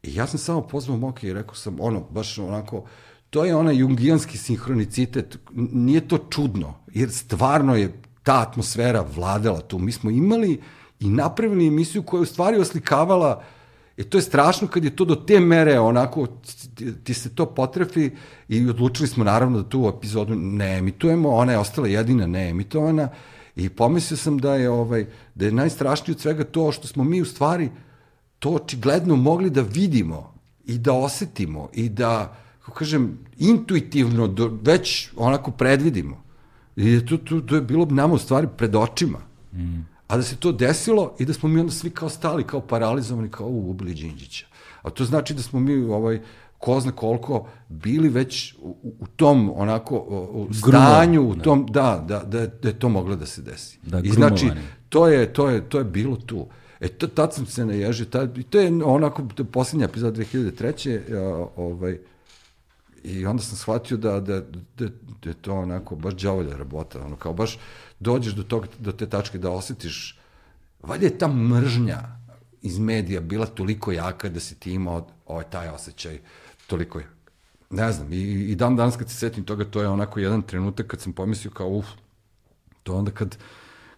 I 0.07 0.15
ja 0.15 0.27
sam 0.27 0.39
samo 0.39 0.61
pozvao 0.61 0.99
Moke 0.99 1.29
i 1.29 1.33
rekao 1.33 1.55
sam, 1.55 1.77
ono, 1.81 2.01
baš 2.01 2.39
onako, 2.39 2.85
to 3.31 3.45
je 3.45 3.57
onaj 3.57 3.77
jungijanski 3.77 4.39
sinhronicitet, 4.39 5.39
nije 5.73 6.09
to 6.09 6.19
čudno, 6.31 6.75
jer 6.95 7.11
stvarno 7.13 7.77
je 7.77 8.03
ta 8.23 8.41
atmosfera 8.41 9.07
vladala 9.15 9.61
tu. 9.61 9.79
Mi 9.79 9.93
smo 9.93 10.11
imali 10.11 10.61
i 11.01 11.11
napravili 11.11 11.67
emisiju 11.67 12.03
koja 12.03 12.19
je 12.19 12.23
u 12.23 12.27
stvari 12.27 12.59
oslikavala 12.59 13.43
E 13.97 14.05
to 14.05 14.19
je 14.19 14.23
strašno 14.23 14.69
kad 14.69 14.85
je 14.85 14.97
to 14.97 15.05
do 15.05 15.15
te 15.15 15.41
mere 15.41 15.79
onako, 15.81 16.27
ti 17.05 17.15
se 17.15 17.35
to 17.35 17.47
potrefi 17.47 18.11
i 18.49 18.69
odlučili 18.69 19.09
smo 19.09 19.25
naravno 19.25 19.63
da 19.63 19.69
tu 19.69 19.93
epizodu 19.97 20.35
ne 20.35 20.79
emitujemo, 20.79 21.31
ona 21.31 21.53
je 21.53 21.59
ostala 21.59 21.89
jedina 21.89 22.27
ne 22.27 22.49
emitovana 22.49 23.09
i 23.57 23.69
pomislio 23.69 24.17
sam 24.17 24.39
da 24.39 24.55
je, 24.55 24.71
ovaj, 24.71 25.07
da 25.35 25.45
je 25.45 25.53
najstrašnije 25.53 26.15
od 26.15 26.21
svega 26.21 26.45
to 26.45 26.73
što 26.73 26.89
smo 26.89 27.05
mi 27.05 27.23
u 27.23 27.25
stvari 27.25 27.71
to 28.39 28.51
očigledno 28.51 29.17
mogli 29.17 29.51
da 29.51 29.63
vidimo 29.63 30.35
i 30.65 30.79
da 30.79 30.93
osetimo 30.93 31.69
i 31.73 31.89
da, 31.89 32.37
kako 32.61 32.79
kažem, 32.79 33.19
intuitivno 33.39 34.27
do, 34.29 34.59
već 34.63 35.11
onako 35.17 35.51
predvidimo. 35.51 36.23
I 36.77 37.07
to, 37.07 37.17
to, 37.17 37.41
to 37.41 37.55
je 37.55 37.61
bilo 37.61 37.87
nama 37.87 38.15
u 38.15 38.19
stvari 38.19 38.49
pred 38.57 38.77
očima. 38.77 39.19
Mm. 39.53 39.87
A 40.09 40.17
da 40.17 40.23
se 40.23 40.37
to 40.37 40.53
desilo 40.53 41.15
i 41.19 41.25
da 41.25 41.33
smo 41.33 41.49
mi 41.49 41.61
onda 41.61 41.73
svi 41.73 41.91
kao 41.91 42.09
stali, 42.09 42.45
kao 42.45 42.61
paralizovani, 42.61 43.29
kao 43.29 43.47
u, 43.47 43.71
ubili 43.71 43.95
Đinđića. 43.95 44.47
A 44.83 44.91
to 44.91 45.05
znači 45.05 45.35
da 45.35 45.43
smo 45.43 45.61
mi 45.61 45.75
ovaj, 45.85 46.21
ko 46.59 46.81
zna 46.81 46.93
koliko 46.93 47.49
bili 47.69 48.09
već 48.09 48.55
u, 48.63 48.77
u 49.01 49.07
tom 49.07 49.53
onako 49.57 49.97
u 50.31 50.55
stanju, 50.55 51.29
u 51.29 51.35
da. 51.35 51.43
tom, 51.43 51.67
da, 51.71 52.05
da, 52.09 52.19
da, 52.19 52.47
da 52.47 52.69
je 52.69 52.79
to 52.79 52.89
moglo 52.89 53.17
da 53.17 53.27
se 53.27 53.43
desi. 53.43 53.79
Da, 53.83 54.01
I 54.01 54.11
znači, 54.11 54.51
to 54.89 55.09
je, 55.09 55.33
to 55.33 55.49
je, 55.49 55.69
to 55.69 55.79
je 55.79 55.85
bilo 55.85 56.17
tu. 56.17 56.47
E, 56.81 56.89
tad 56.89 57.35
sam 57.35 57.47
se 57.47 57.67
naježio, 57.67 58.07
tad, 58.07 58.39
i 58.39 58.43
to 58.43 58.61
je 58.61 58.85
onako, 58.85 59.23
to 59.35 59.43
je 59.43 59.47
posljednja 59.47 59.85
epizod 59.85 60.17
2003. 60.17 61.15
A, 61.15 61.47
ovaj, 61.57 61.99
I 63.05 63.27
onda 63.27 63.43
sam 63.43 63.57
shvatio 63.57 63.97
da, 63.97 64.21
da, 64.21 64.41
da, 64.79 64.89
da 65.23 65.31
je 65.31 65.35
to 65.35 65.55
onako 65.55 65.97
baš 65.97 66.15
džavolja 66.15 66.57
rabota, 66.57 67.05
ono 67.05 67.17
kao 67.17 67.33
baš 67.33 67.59
dođeš 68.01 68.35
do, 68.35 68.43
tog, 68.43 68.67
do 68.79 68.93
te 68.93 69.07
tačke 69.07 69.39
da 69.39 69.51
osetiš, 69.51 70.19
valjda 70.83 71.07
je 71.07 71.19
ta 71.19 71.29
mržnja 71.29 71.99
iz 72.63 72.79
medija 72.79 73.21
bila 73.21 73.47
toliko 73.47 73.93
jaka 73.93 74.29
da 74.29 74.41
si 74.41 74.55
ti 74.55 74.73
imao 74.73 75.07
ovaj, 75.27 75.45
taj 75.51 75.69
osjećaj 75.69 76.19
toliko 76.67 76.99
je. 76.99 77.07
Ne 77.71 77.93
znam, 77.93 78.13
i, 78.13 78.23
i 78.51 78.55
dan 78.55 78.77
danas 78.77 78.97
kad 78.97 79.11
se 79.11 79.17
setim 79.17 79.45
toga, 79.45 79.65
to 79.65 79.83
je 79.83 79.89
onako 79.89 80.21
jedan 80.21 80.43
trenutak 80.43 80.87
kad 80.87 81.01
sam 81.01 81.13
pomislio 81.13 81.51
kao, 81.51 81.69
uf, 81.69 81.87
to 82.83 82.95
onda 82.95 83.11
kad, 83.11 83.37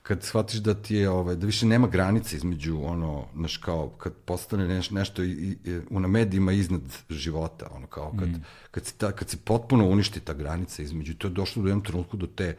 kad 0.09 0.23
shvatiš 0.23 0.61
da 0.61 0.75
ti 0.75 0.95
je, 0.97 1.11
ovaj, 1.11 1.37
da 1.37 1.47
više 1.47 1.67
nema 1.67 1.87
granice 1.87 2.37
između, 2.37 2.81
ono, 2.83 3.27
znaš, 3.35 3.57
kao, 3.57 3.89
kad 3.89 4.13
postane 4.25 4.69
neš, 4.69 4.91
nešto 4.91 5.23
i, 5.23 5.57
i, 5.65 5.81
u 5.91 6.01
na 6.01 6.09
medijima 6.09 6.53
iznad 6.53 6.81
života, 7.11 7.69
ono, 7.71 7.87
kao, 7.87 8.15
kad, 8.19 8.29
mm. 8.29 8.45
kad, 8.71 8.87
se 8.87 8.95
ta, 8.95 9.13
kad 9.13 9.29
se 9.29 9.37
potpuno 9.37 9.89
uništi 9.89 10.21
ta 10.21 10.33
granica 10.33 10.83
između, 10.83 11.15
to 11.15 11.29
je 11.29 11.33
došlo 11.33 11.63
do 11.63 11.69
jednom 11.69 11.85
trenutku 11.85 12.17
do 12.17 12.27
te, 12.27 12.57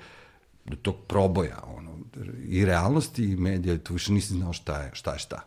do 0.66 0.76
tog 0.76 0.96
proboja, 1.08 1.64
ono, 1.68 1.98
i 2.46 2.66
realnosti 2.66 3.24
i 3.24 3.36
medija, 3.36 3.78
tu 3.78 3.94
više 3.94 4.14
nisi 4.14 4.34
znao 4.34 4.54
šta 4.54 4.82
je, 4.82 4.92
šta 4.94 5.14
je 5.14 5.20
šta. 5.20 5.42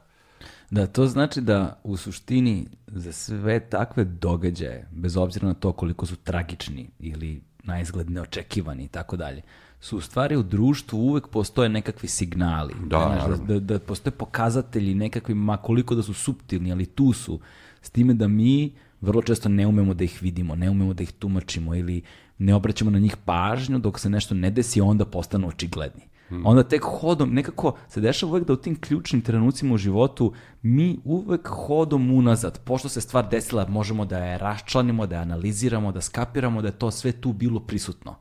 Da, 0.70 0.86
to 0.86 1.06
znači 1.06 1.40
da 1.40 1.80
u 1.84 1.96
suštini 1.96 2.66
za 2.86 3.12
sve 3.12 3.60
takve 3.60 4.04
događaje, 4.04 4.88
bez 4.90 5.16
obzira 5.16 5.48
na 5.48 5.54
to 5.54 5.72
koliko 5.72 6.06
su 6.06 6.16
tragični 6.16 6.90
ili 6.98 7.42
na 7.64 7.80
izgled 7.80 8.10
neočekivani 8.10 8.84
i 8.84 8.88
tako 8.88 9.16
dalje, 9.16 9.42
su 9.82 9.96
u 9.96 10.00
stvari 10.00 10.36
u 10.36 10.42
društvu 10.42 10.98
uvek 10.98 11.28
postoje 11.28 11.68
nekakvi 11.68 12.08
signali. 12.08 12.74
Da, 12.86 12.98
Znaš, 12.98 13.22
naravno. 13.22 13.46
da, 13.46 13.58
da 13.58 13.78
postoje 13.78 14.12
pokazatelji 14.12 14.94
nekakvi, 14.94 15.34
ma 15.34 15.56
koliko 15.56 15.94
da 15.94 16.02
su 16.02 16.14
suptilni, 16.14 16.72
ali 16.72 16.86
tu 16.86 17.12
su. 17.12 17.40
S 17.82 17.90
time 17.90 18.14
da 18.14 18.28
mi 18.28 18.72
vrlo 19.00 19.22
često 19.22 19.48
ne 19.48 19.66
umemo 19.66 19.94
da 19.94 20.04
ih 20.04 20.18
vidimo, 20.22 20.54
ne 20.54 20.70
umemo 20.70 20.94
da 20.94 21.02
ih 21.02 21.12
tumačimo 21.12 21.74
ili 21.74 22.02
ne 22.38 22.54
obraćamo 22.54 22.90
na 22.90 22.98
njih 22.98 23.16
pažnju 23.16 23.78
dok 23.78 24.00
se 24.00 24.10
nešto 24.10 24.34
ne 24.34 24.50
desi, 24.50 24.80
onda 24.80 25.04
postanu 25.04 25.48
očigledni. 25.48 26.02
Onda 26.44 26.62
tek 26.62 26.82
hodom, 26.84 27.34
nekako 27.34 27.76
se 27.88 28.00
dešava 28.00 28.32
uvek 28.32 28.46
da 28.46 28.52
u 28.52 28.56
tim 28.56 28.80
ključnim 28.80 29.22
trenucima 29.22 29.74
u 29.74 29.78
životu 29.78 30.32
mi 30.62 30.98
uvek 31.04 31.48
hodom 31.48 32.12
unazad, 32.14 32.60
pošto 32.64 32.88
se 32.88 33.00
stvar 33.00 33.28
desila, 33.28 33.66
možemo 33.68 34.04
da 34.04 34.18
je 34.18 34.38
raščlanimo, 34.38 35.06
da 35.06 35.16
je 35.16 35.22
analiziramo, 35.22 35.92
da 35.92 36.00
skapiramo 36.00 36.62
da 36.62 36.68
je 36.68 36.78
to 36.78 36.90
sve 36.90 37.12
tu 37.12 37.32
bilo 37.32 37.60
prisutno, 37.60 38.14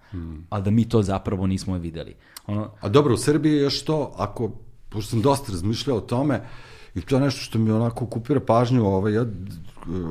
ali 0.49 0.63
da 0.63 0.71
mi 0.71 0.89
to 0.89 1.01
zapravo 1.01 1.47
nismo 1.47 1.77
videli. 1.77 2.15
Ono, 2.47 2.71
A 2.81 2.89
dobro, 2.89 3.13
u 3.13 3.17
Srbiji 3.17 3.53
je 3.53 3.61
još 3.61 3.83
to, 3.83 4.13
ako, 4.17 4.51
pošto 4.89 5.09
sam 5.09 5.21
dosta 5.21 5.51
razmišljao 5.51 5.97
o 5.97 6.01
tome, 6.01 6.41
i 6.95 7.01
to 7.01 7.15
je 7.15 7.21
nešto 7.21 7.41
što 7.41 7.59
mi 7.59 7.71
onako 7.71 8.05
okupira 8.05 8.39
pažnju, 8.39 8.85
ovaj, 8.85 9.13
ja, 9.13 9.25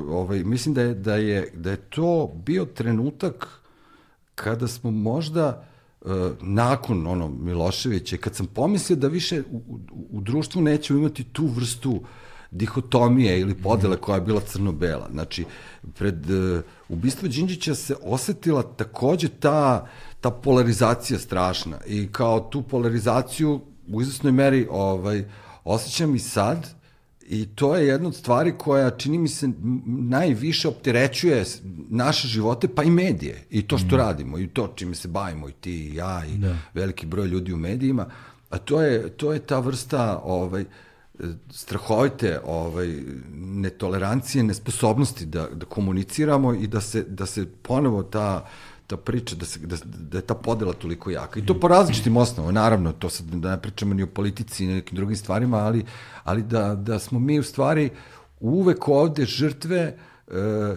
ovaj, 0.09 0.45
mislim 0.45 0.75
da 0.75 0.83
je, 0.83 0.95
da, 0.95 1.15
je, 1.17 1.51
da 1.55 1.71
je 1.71 1.77
to 1.77 2.31
bio 2.47 2.65
trenutak 2.65 3.61
kada 4.35 4.69
smo 4.69 4.91
možda 4.91 5.70
nakon 6.41 7.07
ono 7.07 7.29
Miloševića, 7.29 8.17
kad 8.17 8.35
sam 8.35 8.47
pomislio 8.47 8.97
da 8.97 9.09
više 9.09 9.43
u, 9.51 9.57
u, 9.57 9.81
u 10.11 10.21
društvu 10.21 10.63
nećemo 10.63 10.99
imati 10.99 11.25
tu 11.25 11.47
vrstu 11.47 12.03
dihotomije 12.51 13.41
ili 13.41 13.55
podele 13.55 13.97
koja 13.97 14.15
je 14.15 14.21
bila 14.21 14.41
crno-bela. 14.41 15.09
Znači, 15.13 15.45
pred 15.95 16.31
uh, 16.31 16.61
ubistvo 16.89 17.29
Đinđića 17.29 17.75
se 17.75 17.95
osetila 18.03 18.63
takođe 18.63 19.29
ta, 19.29 19.87
ta 20.21 20.31
polarizacija 20.31 21.19
strašna 21.19 21.79
i 21.87 22.09
kao 22.13 22.41
tu 22.41 22.63
polarizaciju 22.63 23.61
u 23.93 24.03
izvesnoj 24.03 24.33
meri 24.33 24.67
ovaj, 24.71 25.25
osjećam 25.65 26.15
i 26.15 26.19
sad, 26.19 26.80
I 27.31 27.47
to 27.47 27.77
je 27.77 27.87
jedna 27.87 28.09
od 28.09 28.15
stvari 28.15 28.53
koja, 28.59 28.91
čini 28.91 29.19
mi 29.19 29.29
se, 29.29 29.49
najviše 29.87 30.69
opterećuje 30.69 31.45
naše 31.89 32.29
živote, 32.29 32.69
pa 32.69 32.83
i 32.83 32.91
medije. 32.91 33.45
I 33.51 33.63
to 33.63 33.79
što 33.79 33.97
radimo, 33.97 34.39
i 34.39 34.47
to 34.47 34.73
čime 34.77 34.95
se 34.95 35.09
bavimo, 35.09 35.49
i 35.49 35.53
ti, 35.53 35.73
i 35.73 35.95
ja, 35.95 36.23
i 36.27 36.39
da. 36.39 36.57
veliki 36.75 37.07
broj 37.07 37.27
ljudi 37.27 37.53
u 37.53 37.57
medijima. 37.57 38.07
A 38.51 38.59
to 38.59 38.83
je, 38.83 39.09
to 39.09 39.33
je 39.33 39.39
ta 39.39 39.59
vrsta 39.59 40.21
ovaj, 40.25 40.65
strahovite 41.51 42.41
ovaj, 42.45 42.95
netolerancije, 43.35 44.45
nesposobnosti 44.45 45.27
da, 45.27 45.47
da 45.47 45.67
komuniciramo 45.67 46.55
i 46.55 46.67
da 46.67 46.81
se, 46.81 47.03
da 47.03 47.27
se 47.27 47.47
ponovo 47.63 48.03
ta 48.03 48.47
ta 48.91 48.97
priča 48.97 49.37
da, 49.37 49.47
se, 49.47 49.61
da, 49.61 49.77
da 49.85 50.19
je 50.19 50.23
ta 50.27 50.35
podela 50.35 50.73
toliko 50.73 51.11
jaka. 51.11 51.41
I 51.41 51.47
to 51.47 51.55
po 51.61 51.69
različitim 51.69 52.17
osnovama, 52.17 52.53
naravno, 52.53 52.93
to 52.93 53.11
sad 53.11 53.27
da 53.27 53.51
ne 53.51 53.63
pričamo 53.63 53.95
ni 53.95 54.03
o 54.03 54.07
politici 54.07 54.67
ni 54.67 54.73
o 54.73 54.75
nekim 54.75 54.97
drugim 54.97 55.17
stvarima, 55.17 55.59
ali, 55.59 55.85
ali 56.25 56.43
da, 56.43 56.75
da 56.75 56.99
smo 56.99 57.19
mi 57.19 57.39
u 57.39 57.43
stvari 57.43 57.91
uvek 58.41 58.89
ovde 58.89 59.25
žrtve 59.25 59.97
e, 60.29 60.75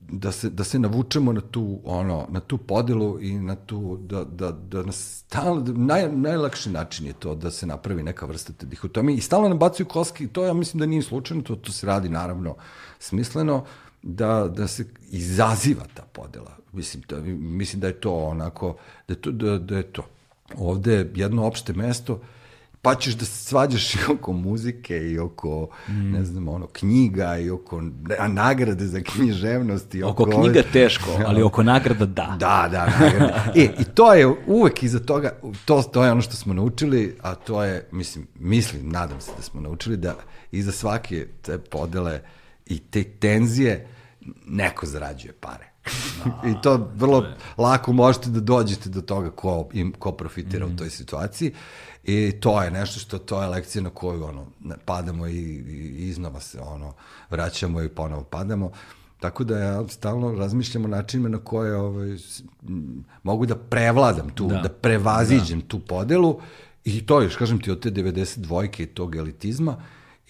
da 0.00 0.32
se, 0.32 0.50
da 0.50 0.64
se 0.64 0.78
navučemo 0.78 1.32
na 1.32 1.40
tu, 1.40 1.80
ono, 1.84 2.26
na 2.30 2.40
tu 2.40 2.58
podelu 2.58 3.20
i 3.20 3.38
na 3.38 3.54
tu, 3.56 3.96
da, 3.96 4.24
da, 4.24 4.50
da 4.52 4.82
nas 4.82 5.22
stalno, 5.26 5.60
da 5.60 5.72
naj, 5.72 6.12
najlakši 6.12 6.70
način 6.70 7.06
je 7.06 7.12
to 7.12 7.34
da 7.34 7.50
se 7.50 7.66
napravi 7.66 8.02
neka 8.02 8.26
vrsta 8.26 8.52
te 8.52 8.66
dihotomije. 8.66 9.16
I 9.16 9.20
stalno 9.20 9.48
nabacuju 9.48 9.86
koski, 9.86 10.28
to 10.28 10.44
ja 10.44 10.52
mislim 10.54 10.80
da 10.80 10.86
nije 10.86 11.02
slučajno, 11.02 11.42
to, 11.42 11.56
to 11.56 11.72
se 11.72 11.86
radi 11.86 12.08
naravno 12.08 12.56
smisleno, 12.98 13.64
da, 14.06 14.48
da 14.48 14.68
se 14.68 14.84
izaziva 15.10 15.84
ta 15.94 16.02
podela. 16.12 16.56
Mislim, 16.72 17.02
da, 17.08 17.20
mislim 17.36 17.80
da 17.80 17.86
je 17.86 18.00
to 18.00 18.14
onako, 18.14 18.76
da 19.08 19.14
je 19.14 19.20
to, 19.20 19.30
da, 19.30 19.58
da 19.58 19.76
je 19.76 19.82
to. 19.82 20.06
Ovde 20.56 20.92
je 20.92 21.12
jedno 21.14 21.46
opšte 21.46 21.72
mesto, 21.72 22.20
pa 22.82 22.94
ćeš 22.94 23.14
da 23.14 23.24
se 23.24 23.44
svađaš 23.44 23.94
i 23.94 23.98
oko 24.12 24.32
muzike 24.32 24.96
i 24.96 25.18
oko, 25.18 25.68
mm. 25.88 26.10
ne 26.10 26.24
znam, 26.24 26.48
ono, 26.48 26.66
knjiga 26.66 27.38
i 27.38 27.50
oko 27.50 27.82
a, 28.18 28.28
nagrade 28.28 28.86
za 28.86 29.00
književnost 29.00 29.94
i 29.94 30.02
oko 30.02 30.22
oko... 30.22 30.40
knjiga 30.40 30.62
teško, 30.72 31.10
ali 31.26 31.42
oko 31.42 31.62
nagrada 31.62 32.06
da. 32.06 32.36
Da, 32.40 32.68
da, 32.70 32.86
nagrada. 33.00 33.52
E, 33.54 33.68
i 33.78 33.84
to 33.94 34.14
je 34.14 34.26
uvek 34.46 34.82
iza 34.82 34.98
toga, 34.98 35.30
to, 35.64 35.82
to 35.82 36.04
je 36.04 36.12
ono 36.12 36.20
što 36.20 36.36
smo 36.36 36.54
naučili, 36.54 37.16
a 37.22 37.34
to 37.34 37.64
je, 37.64 37.88
mislim, 37.92 38.26
mislim, 38.38 38.88
nadam 38.88 39.20
se 39.20 39.30
da 39.36 39.42
smo 39.42 39.60
naučili 39.60 39.96
da 39.96 40.14
iza 40.52 40.72
svake 40.72 41.26
te 41.42 41.58
podele 41.58 42.20
i 42.66 42.78
te 42.78 43.04
tenzije 43.04 43.86
neko 44.46 44.86
zarađuje 44.86 45.32
pare. 45.32 45.66
I 46.50 46.62
to 46.62 46.90
vrlo 46.94 47.26
lako 47.58 47.92
možete 47.92 48.30
da 48.30 48.40
dođete 48.40 48.88
do 48.88 49.00
toga 49.00 49.30
ko, 49.30 49.68
im, 49.72 49.92
ko 49.98 50.12
profitira 50.12 50.66
mm. 50.66 50.72
u 50.72 50.76
toj 50.76 50.90
situaciji. 50.90 51.52
I 52.04 52.32
to 52.40 52.62
je 52.62 52.70
nešto 52.70 53.00
što, 53.00 53.18
to 53.18 53.42
je 53.42 53.48
lekcija 53.48 53.82
na 53.82 53.90
koju 53.90 54.24
ono, 54.24 54.46
padamo 54.84 55.26
i, 55.26 55.32
i 55.32 56.08
iznova 56.08 56.40
se 56.40 56.60
ono, 56.60 56.94
vraćamo 57.30 57.82
i 57.82 57.88
ponovo 57.88 58.22
padamo. 58.22 58.70
Tako 59.20 59.44
da 59.44 59.58
ja 59.58 59.88
stalno 59.88 60.34
razmišljam 60.34 60.84
o 60.84 60.88
načinima 60.88 61.28
na 61.28 61.38
koje 61.38 61.76
ovaj, 61.76 62.16
mogu 63.22 63.46
da 63.46 63.56
prevladam 63.56 64.30
tu, 64.30 64.46
Da. 64.46 64.54
da, 64.54 64.62
da 64.62 64.68
prevaziđem 64.68 65.60
tu 65.60 65.80
podelu 65.80 66.40
i 66.84 67.06
to 67.06 67.22
još, 67.22 67.36
kažem 67.36 67.60
ti, 67.60 67.70
od 67.70 67.80
te 67.80 67.90
92-ke 67.90 68.82
i 68.82 68.86
tog 68.86 69.16
elitizma 69.16 69.76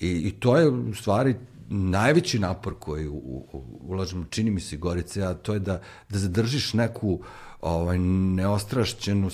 i, 0.00 0.08
i 0.08 0.30
to 0.30 0.56
je 0.56 0.68
u 0.68 0.94
stvari 0.94 1.34
najveći 1.68 2.38
napor 2.38 2.74
koji 2.78 3.08
u, 3.08 3.14
u, 3.14 3.48
ulažemo, 3.80 4.24
čini 4.24 4.50
mi 4.50 4.60
se 4.60 4.76
Gorice, 4.76 5.22
a 5.22 5.34
to 5.34 5.52
je 5.52 5.58
da, 5.58 5.80
da 6.08 6.18
zadržiš 6.18 6.74
neku 6.74 7.20
ovaj, 7.60 7.98
neostrašćenu, 7.98 9.30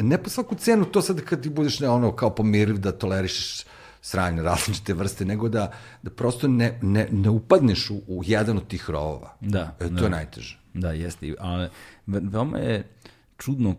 ne 0.00 0.18
po 0.18 0.30
svaku 0.30 0.54
cenu, 0.54 0.84
to 0.84 1.02
sad 1.02 1.20
kad 1.20 1.42
ti 1.42 1.48
budeš 1.50 1.80
ne, 1.80 1.88
ono, 1.88 2.12
kao 2.12 2.30
pomirljiv 2.30 2.78
da 2.78 2.92
tolerišeš 2.92 3.64
sranje 4.02 4.42
različite 4.42 4.94
vrste, 4.94 5.24
nego 5.24 5.48
da, 5.48 5.72
da 6.02 6.10
prosto 6.10 6.48
ne, 6.48 6.78
ne, 6.82 7.08
ne 7.12 7.30
upadneš 7.30 7.90
u, 7.90 8.00
u 8.08 8.22
jedan 8.24 8.56
od 8.56 8.66
tih 8.66 8.90
rovova. 8.90 9.36
Da, 9.40 9.76
E, 9.80 9.84
to 9.84 9.90
da. 9.90 10.04
je 10.04 10.10
najteže. 10.10 10.58
Da, 10.74 10.92
jeste. 10.92 11.34
Ali 11.38 11.68
ve- 12.06 12.20
veoma 12.22 12.58
je 12.58 12.88
čudno, 13.38 13.74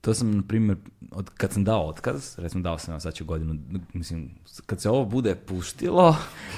to 0.00 0.14
sam, 0.14 0.36
na 0.36 0.42
primjer, 0.42 0.76
od, 1.14 1.30
kad 1.30 1.52
sam 1.52 1.64
dao 1.64 1.88
otkaz, 1.88 2.38
recimo 2.38 2.62
dao 2.62 2.78
sam, 2.78 3.00
sad 3.00 3.14
ću 3.14 3.24
godinu, 3.24 3.56
mislim, 3.92 4.30
kad 4.66 4.80
se 4.80 4.90
ovo 4.90 5.04
bude 5.04 5.34
puštilo, 5.34 6.16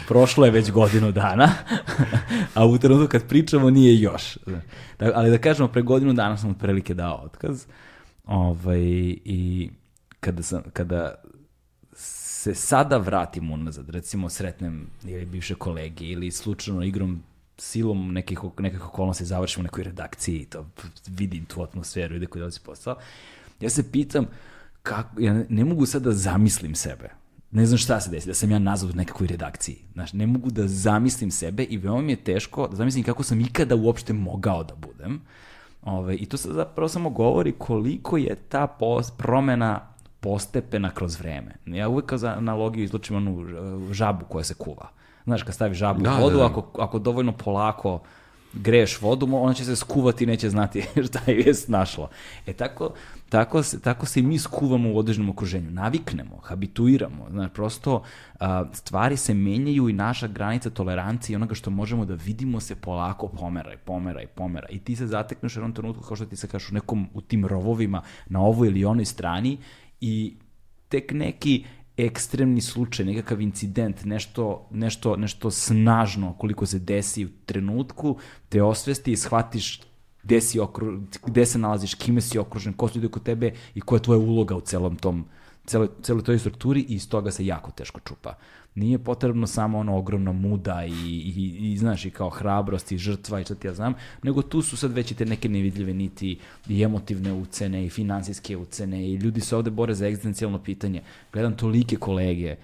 prošlo 0.08 0.44
je 0.44 0.50
već 0.50 0.70
godinu 0.70 1.12
dana, 1.12 1.52
a 2.54 2.66
u 2.66 2.78
trenutku 2.78 3.10
kad 3.10 3.28
pričamo 3.28 3.70
nije 3.70 4.00
još. 4.00 4.38
Da, 4.98 5.12
ali 5.14 5.30
da 5.30 5.38
kažemo, 5.38 5.68
pre 5.68 5.82
godinu 5.82 6.12
dana 6.12 6.36
sam 6.36 6.50
otprilike 6.50 6.94
dao 6.94 7.22
otkaz, 7.24 7.66
ovaj, 8.24 8.80
i 9.24 9.70
kada, 10.20 10.42
sam, 10.42 10.62
kada 10.72 11.14
se 11.92 12.54
sada 12.54 12.96
vratim 12.96 13.50
unazad, 13.50 13.90
recimo 13.90 14.28
sretnem 14.28 14.86
ili 15.04 15.26
bivše 15.26 15.54
kolege 15.54 16.04
ili 16.04 16.30
slučajno 16.30 16.84
igrom 16.84 17.22
silom 17.58 18.12
nekih, 18.12 18.38
nekih 18.58 18.86
okolnosti 18.86 19.24
završim 19.24 19.60
u 19.60 19.64
nekoj 19.64 19.84
redakciji 19.84 20.36
i 20.36 20.44
to 20.44 20.66
vidim 21.06 21.44
tu 21.44 21.62
atmosferu 21.62 22.16
ide 22.16 22.26
koji 22.26 22.40
dolazi 22.40 22.60
posao. 22.60 22.96
Ja 23.60 23.70
se 23.70 23.92
pitam 23.92 24.26
kako, 24.82 25.20
ja 25.20 25.44
ne, 25.48 25.64
mogu 25.64 25.86
sad 25.86 26.02
da 26.02 26.12
zamislim 26.12 26.74
sebe. 26.74 27.10
Ne 27.50 27.66
znam 27.66 27.78
šta 27.78 28.00
se 28.00 28.10
desi, 28.10 28.26
da 28.28 28.34
sam 28.34 28.50
ja 28.50 28.58
nazad 28.58 28.90
u 28.90 28.96
nekakvoj 28.96 29.26
redakciji. 29.26 29.76
Znaš, 29.92 30.12
ne 30.12 30.26
mogu 30.26 30.50
da 30.50 30.68
zamislim 30.68 31.30
sebe 31.30 31.62
i 31.62 31.76
veoma 31.76 32.02
mi 32.02 32.12
je 32.12 32.16
teško 32.16 32.68
da 32.68 32.76
zamislim 32.76 33.04
kako 33.04 33.22
sam 33.22 33.40
ikada 33.40 33.76
uopšte 33.76 34.12
mogao 34.12 34.64
da 34.64 34.74
budem. 34.74 35.20
Ove, 35.82 36.16
I 36.16 36.26
to 36.26 36.36
se 36.36 36.52
zapravo 36.52 36.88
samo 36.88 37.10
govori 37.10 37.52
koliko 37.52 38.16
je 38.16 38.34
ta 38.48 38.66
pos, 38.66 39.10
promena 39.10 39.80
postepena 40.20 40.90
kroz 40.90 41.18
vreme. 41.20 41.54
Ja 41.66 41.88
uvek 41.88 42.06
kao 42.06 42.18
za 42.18 42.28
analogiju 42.30 42.84
izlučim 42.84 43.16
onu 43.16 43.44
ž- 43.44 43.92
žabu 43.94 44.24
koja 44.24 44.44
se 44.44 44.54
kuva. 44.54 44.88
Znaš, 45.24 45.42
kad 45.42 45.54
staviš 45.54 45.78
žabu 45.78 46.02
Da, 46.02 46.16
u 46.16 46.20
vodu, 46.20 46.36
da, 46.36 46.42
da. 46.42 46.46
Ako, 46.46 46.80
ako 46.82 46.98
dovoljno 46.98 47.32
polako 47.32 48.00
greješ 48.62 49.00
vodu, 49.00 49.28
ona 49.32 49.54
će 49.54 49.64
se 49.64 49.76
skuvati 49.76 50.24
i 50.24 50.26
neće 50.26 50.50
znati 50.50 50.82
šta 51.08 51.30
je 51.30 51.54
snašlo. 51.54 52.08
E 52.46 52.52
tako, 52.52 52.94
tako, 53.28 53.62
se, 53.62 53.80
tako 53.80 54.06
se 54.06 54.20
i 54.20 54.22
mi 54.22 54.38
skuvamo 54.38 54.92
u 54.92 54.98
određenom 54.98 55.30
okruženju. 55.30 55.70
Naviknemo, 55.70 56.40
habituiramo. 56.42 57.26
Znaš, 57.30 57.50
prosto 57.54 58.02
stvari 58.72 59.16
se 59.16 59.34
menjaju 59.34 59.88
i 59.88 59.92
naša 59.92 60.26
granica 60.26 60.70
tolerancije 60.70 61.34
i 61.34 61.36
onoga 61.36 61.54
što 61.54 61.70
možemo 61.70 62.04
da 62.04 62.14
vidimo 62.14 62.60
se 62.60 62.74
polako 62.74 63.28
pomera 63.28 63.74
i 63.74 63.78
pomera 63.84 64.22
i 64.22 64.26
pomera. 64.26 64.66
I 64.70 64.78
ti 64.78 64.96
se 64.96 65.06
zatekneš 65.06 65.56
u 65.56 65.58
jednom 65.58 65.72
trenutku, 65.72 66.02
kao 66.02 66.16
što 66.16 66.26
ti 66.26 66.36
se 66.36 66.48
kažeš, 66.48 66.70
u 66.70 66.74
nekom, 66.74 67.08
u 67.14 67.20
tim 67.20 67.46
rovovima 67.46 68.02
na 68.26 68.40
ovoj 68.40 68.68
ili 68.68 68.84
onoj 68.84 69.04
strani 69.04 69.58
i 70.00 70.36
tek 70.88 71.12
neki 71.12 71.64
ekstremni 71.97 72.60
slučaj, 72.60 73.06
nekakav 73.06 73.40
incident, 73.40 74.05
nešto, 74.05 74.68
nešto, 74.70 75.16
nešto 75.16 75.51
snažno 75.51 76.32
koliko 76.39 76.66
se 76.66 76.78
desi 76.78 77.24
u 77.24 77.28
trenutku, 77.47 78.18
te 78.48 78.62
osvesti 78.62 79.12
i 79.12 79.16
shvatiš 79.16 79.81
gde, 80.23 80.40
si 80.40 80.60
okru, 80.60 81.01
gde 81.27 81.47
se 81.47 81.59
nalaziš, 81.59 81.94
kime 81.94 82.20
si 82.20 82.39
okružen, 82.39 82.73
ko 82.73 82.89
su 82.89 82.98
ljudi 82.98 83.06
oko 83.06 83.20
tebe 83.20 83.52
i 83.74 83.81
koja 83.81 83.97
je 83.97 84.02
tvoja 84.02 84.18
uloga 84.18 84.56
u 84.56 84.60
celom 84.60 84.97
tom 84.97 85.24
celoj, 85.66 85.88
celoj 86.02 86.24
toj 86.24 86.38
strukturi 86.38 86.80
i 86.80 86.94
iz 86.94 87.09
toga 87.09 87.30
se 87.30 87.47
jako 87.47 87.70
teško 87.70 88.01
čupa. 88.01 88.34
Nije 88.74 88.98
potrebno 88.98 89.47
samo 89.47 89.78
ono 89.78 89.97
ogromna 89.97 90.32
muda 90.32 90.84
i, 90.84 90.90
i, 90.90 91.72
i 91.72 91.78
znaš, 91.78 92.05
i 92.05 92.10
kao 92.10 92.30
hrabrost 92.30 92.93
i 92.93 92.98
žrtva 92.98 93.40
i 93.40 93.44
šta 93.44 93.55
ti 93.55 93.66
ja 93.66 93.74
znam, 93.74 93.94
nego 94.22 94.43
tu 94.43 94.62
su 94.62 94.76
sad 94.76 94.93
već 94.93 95.10
i 95.10 95.14
te 95.14 95.26
neke 95.26 95.48
nevidljive 95.48 95.94
niti 95.94 96.38
i 96.68 96.82
emotivne 96.82 97.32
ucene 97.32 97.86
i 97.86 97.90
finansijske 97.90 98.56
ucene 98.56 99.09
i 99.09 99.14
ljudi 99.14 99.40
se 99.40 99.56
ovde 99.56 99.70
bore 99.70 99.94
za 99.94 100.06
egzistencijalno 100.06 100.62
pitanje. 100.62 101.02
Gledam 101.32 101.56
tolike 101.56 101.97
kolege, 101.97 102.56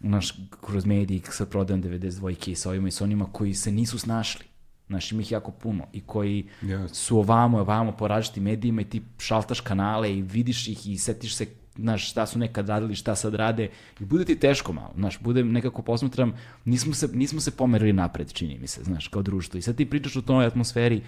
naš, 0.00 0.34
kroz 0.60 0.86
mediji 0.86 1.22
sa 1.30 1.46
prodajom 1.46 1.82
92 1.82 2.50
i 2.50 2.54
sa 2.54 2.68
ovima 2.68 2.88
i 2.88 2.90
sa 2.90 3.04
onima 3.04 3.26
koji 3.32 3.54
se 3.54 3.72
nisu 3.72 3.98
snašli. 3.98 4.44
Znaš, 4.88 5.12
ima 5.12 5.20
ih 5.22 5.32
jako 5.32 5.50
puno 5.50 5.86
i 5.92 6.00
koji 6.00 6.48
Jasno. 6.62 6.94
su 6.94 7.18
ovamo, 7.18 7.58
ovamo 7.58 7.92
po 7.92 8.08
različitim 8.08 8.42
medijima 8.42 8.80
i 8.80 8.84
ti 8.84 9.02
šaltaš 9.18 9.60
kanale 9.60 10.16
i 10.16 10.22
vidiš 10.22 10.68
ih 10.68 10.86
i 10.86 10.98
setiš 10.98 11.36
se 11.36 11.46
znaš, 11.80 12.10
šta 12.10 12.26
su 12.26 12.38
nekad 12.38 12.68
radili, 12.68 12.94
šta 12.94 13.14
sad 13.14 13.34
rade 13.34 13.68
i 14.00 14.04
bude 14.04 14.24
ti 14.24 14.38
teško 14.38 14.72
malo, 14.72 14.92
znaš, 14.96 15.20
bude 15.20 15.44
nekako 15.44 15.82
posmatram, 15.82 16.32
nismo 16.64 16.94
se, 16.94 17.08
nismo 17.12 17.40
se 17.40 17.50
pomerili 17.50 17.92
napred, 17.92 18.32
čini 18.32 18.58
mi 18.58 18.66
se, 18.66 18.84
znaš, 18.84 19.08
kao 19.08 19.22
društvo. 19.22 19.58
I 19.58 19.62
sad 19.62 19.76
ti 19.76 19.90
pričaš 19.90 20.16
o 20.16 20.22
toj 20.22 20.46
atmosferi 20.46 21.02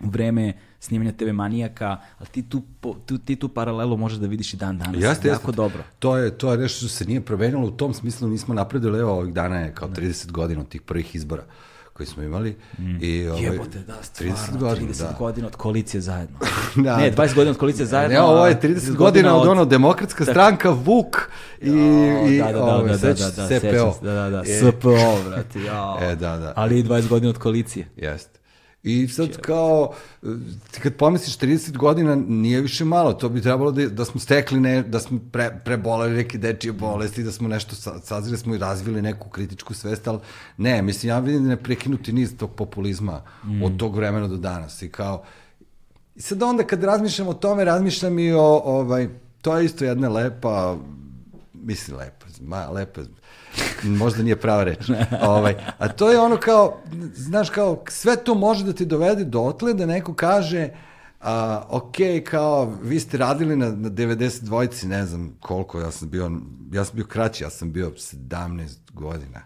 u 0.00 0.08
vreme 0.08 0.52
snimanja 0.80 1.12
TV 1.12 1.32
Manijaka, 1.32 2.00
ali 2.18 2.28
ti 2.28 2.42
tu, 2.42 2.62
po- 2.80 2.96
tu, 3.06 3.18
ti 3.18 3.36
tu 3.36 3.48
paralelu 3.48 3.96
možeš 3.96 4.18
da 4.18 4.26
vidiš 4.26 4.54
i 4.54 4.56
dan 4.56 4.78
danas. 4.78 5.02
Jeste, 5.02 5.28
jako 5.28 5.50
jeste. 5.50 5.56
dobro. 5.56 5.82
To 5.98 6.16
je, 6.16 6.38
to 6.38 6.52
je 6.52 6.58
nešto 6.58 6.78
što 6.78 6.88
se 6.88 7.04
nije 7.04 7.20
promenilo 7.20 7.66
u 7.66 7.70
tom 7.70 7.94
smislu, 7.94 8.28
nismo 8.28 8.54
napredili, 8.54 8.98
evo 8.98 9.12
ovih 9.12 9.34
dana 9.34 9.56
je 9.56 9.74
kao 9.74 9.88
30 9.88 10.30
godina 10.30 10.60
od 10.60 10.68
tih 10.68 10.82
prvih 10.82 11.14
izbora 11.14 11.44
koji 12.00 12.06
smo 12.06 12.22
imali. 12.22 12.56
I, 13.00 13.28
ovaj, 13.28 13.42
Jebote, 13.42 13.78
da, 13.78 13.94
stvarno, 14.02 14.34
30 14.36 14.58
godina, 14.58 14.92
30 14.92 14.98
da. 14.98 15.16
godina 15.18 15.46
od 15.46 15.56
koalicije 15.56 16.00
zajedno. 16.00 16.38
Da, 16.84 16.96
ne, 16.96 17.10
da. 17.10 17.22
20 17.22 17.34
godina 17.34 17.50
od 17.50 17.58
koalicije 17.58 17.86
zajedno. 17.86 18.14
Ne, 18.14 18.22
ovo 18.22 18.46
je 18.46 18.54
a 18.54 18.60
30 18.60 18.94
godina 18.94 19.36
od 19.36 19.48
ono 19.48 19.64
demokratska 19.64 20.24
stranka 20.24 20.70
Vuk 20.70 21.16
i, 21.60 21.70
i 22.28 22.38
da, 22.38 22.44
da, 22.44 22.52
da, 22.52 22.64
ovaj, 22.64 22.96
da, 22.96 22.96
da, 22.96 23.14
da, 23.14 23.30
da, 23.30 23.58
CPO. 23.58 23.98
Da, 24.02 24.12
da, 24.12 24.30
da, 24.30 24.42
E, 24.46 24.58
SPO, 24.58 25.28
brate, 25.28 25.60
jao. 25.60 25.98
E, 26.02 26.16
da, 26.16 26.36
da. 26.38 26.52
Ali 26.56 26.78
i 26.78 26.84
20 26.84 27.08
godina 27.08 27.30
od 27.30 27.38
koalicije. 27.38 27.88
Jeste. 27.96 28.39
I 28.82 29.08
sad 29.08 29.40
kao, 29.40 29.94
ti 30.70 30.80
kad 30.80 30.94
pomisliš 30.94 31.38
30 31.38 31.76
godina 31.76 32.14
nije 32.14 32.60
više 32.60 32.84
malo, 32.84 33.12
to 33.12 33.28
bi 33.28 33.42
trebalo 33.42 33.72
da, 33.72 33.88
da 33.88 34.04
smo 34.04 34.20
stekli, 34.20 34.60
ne, 34.60 34.82
da 34.82 35.00
smo 35.00 35.18
pre, 35.32 35.60
preboleli 35.64 36.16
neke 36.16 36.38
dečije 36.38 36.72
bolesti, 36.72 37.22
da 37.22 37.32
smo 37.32 37.48
nešto, 37.48 37.74
sa- 37.74 38.00
sazreli 38.00 38.38
smo 38.38 38.54
i 38.54 38.58
razvili 38.58 39.02
neku 39.02 39.28
kritičku 39.28 39.74
svest, 39.74 40.08
ali 40.08 40.18
ne, 40.56 40.82
mislim, 40.82 41.08
ja 41.08 41.18
vidim 41.18 41.46
neprekinuti 41.46 42.12
niz 42.12 42.36
tog 42.36 42.54
populizma 42.54 43.22
mm. 43.44 43.62
od 43.62 43.76
tog 43.76 43.96
vremena 43.96 44.28
do 44.28 44.36
danas. 44.36 44.82
I 44.82 44.88
kao, 44.88 45.22
i 46.16 46.20
sad 46.20 46.42
onda 46.42 46.62
kad 46.62 46.84
razmišljam 46.84 47.28
o 47.28 47.34
tome, 47.34 47.64
razmišljam 47.64 48.18
i 48.18 48.32
o, 48.32 48.62
ovaj, 48.64 49.08
to 49.42 49.58
je 49.58 49.64
isto 49.64 49.84
jedna 49.84 50.08
lepa, 50.08 50.76
mislim 51.52 51.96
lepa, 51.96 52.26
ma, 52.40 52.70
lepa, 52.70 53.00
možda 53.82 54.22
nije 54.22 54.36
prava 54.36 54.64
reč. 54.64 54.90
ovaj, 55.22 55.54
a 55.78 55.88
to 55.88 56.10
je 56.10 56.20
ono 56.20 56.36
kao, 56.36 56.80
znaš, 57.14 57.50
kao, 57.50 57.84
sve 57.88 58.16
to 58.16 58.34
može 58.34 58.64
da 58.64 58.72
ti 58.72 58.84
dovede 58.84 59.24
dotle 59.24 59.74
da 59.74 59.86
neko 59.86 60.14
kaže, 60.14 60.68
a, 61.20 61.62
ok, 61.68 61.96
kao, 62.30 62.74
vi 62.82 63.00
ste 63.00 63.18
radili 63.18 63.56
na, 63.56 63.66
na 63.66 63.90
92-ci, 63.90 64.88
ne 64.88 65.06
znam 65.06 65.36
koliko, 65.40 65.80
ja 65.80 65.90
sam 65.90 66.08
bio, 66.10 66.30
ja 66.72 66.84
sam 66.84 66.96
bio 66.96 67.04
kraći, 67.04 67.44
ja 67.44 67.50
sam 67.50 67.72
bio 67.72 67.90
17 67.90 68.76
godina. 68.92 69.40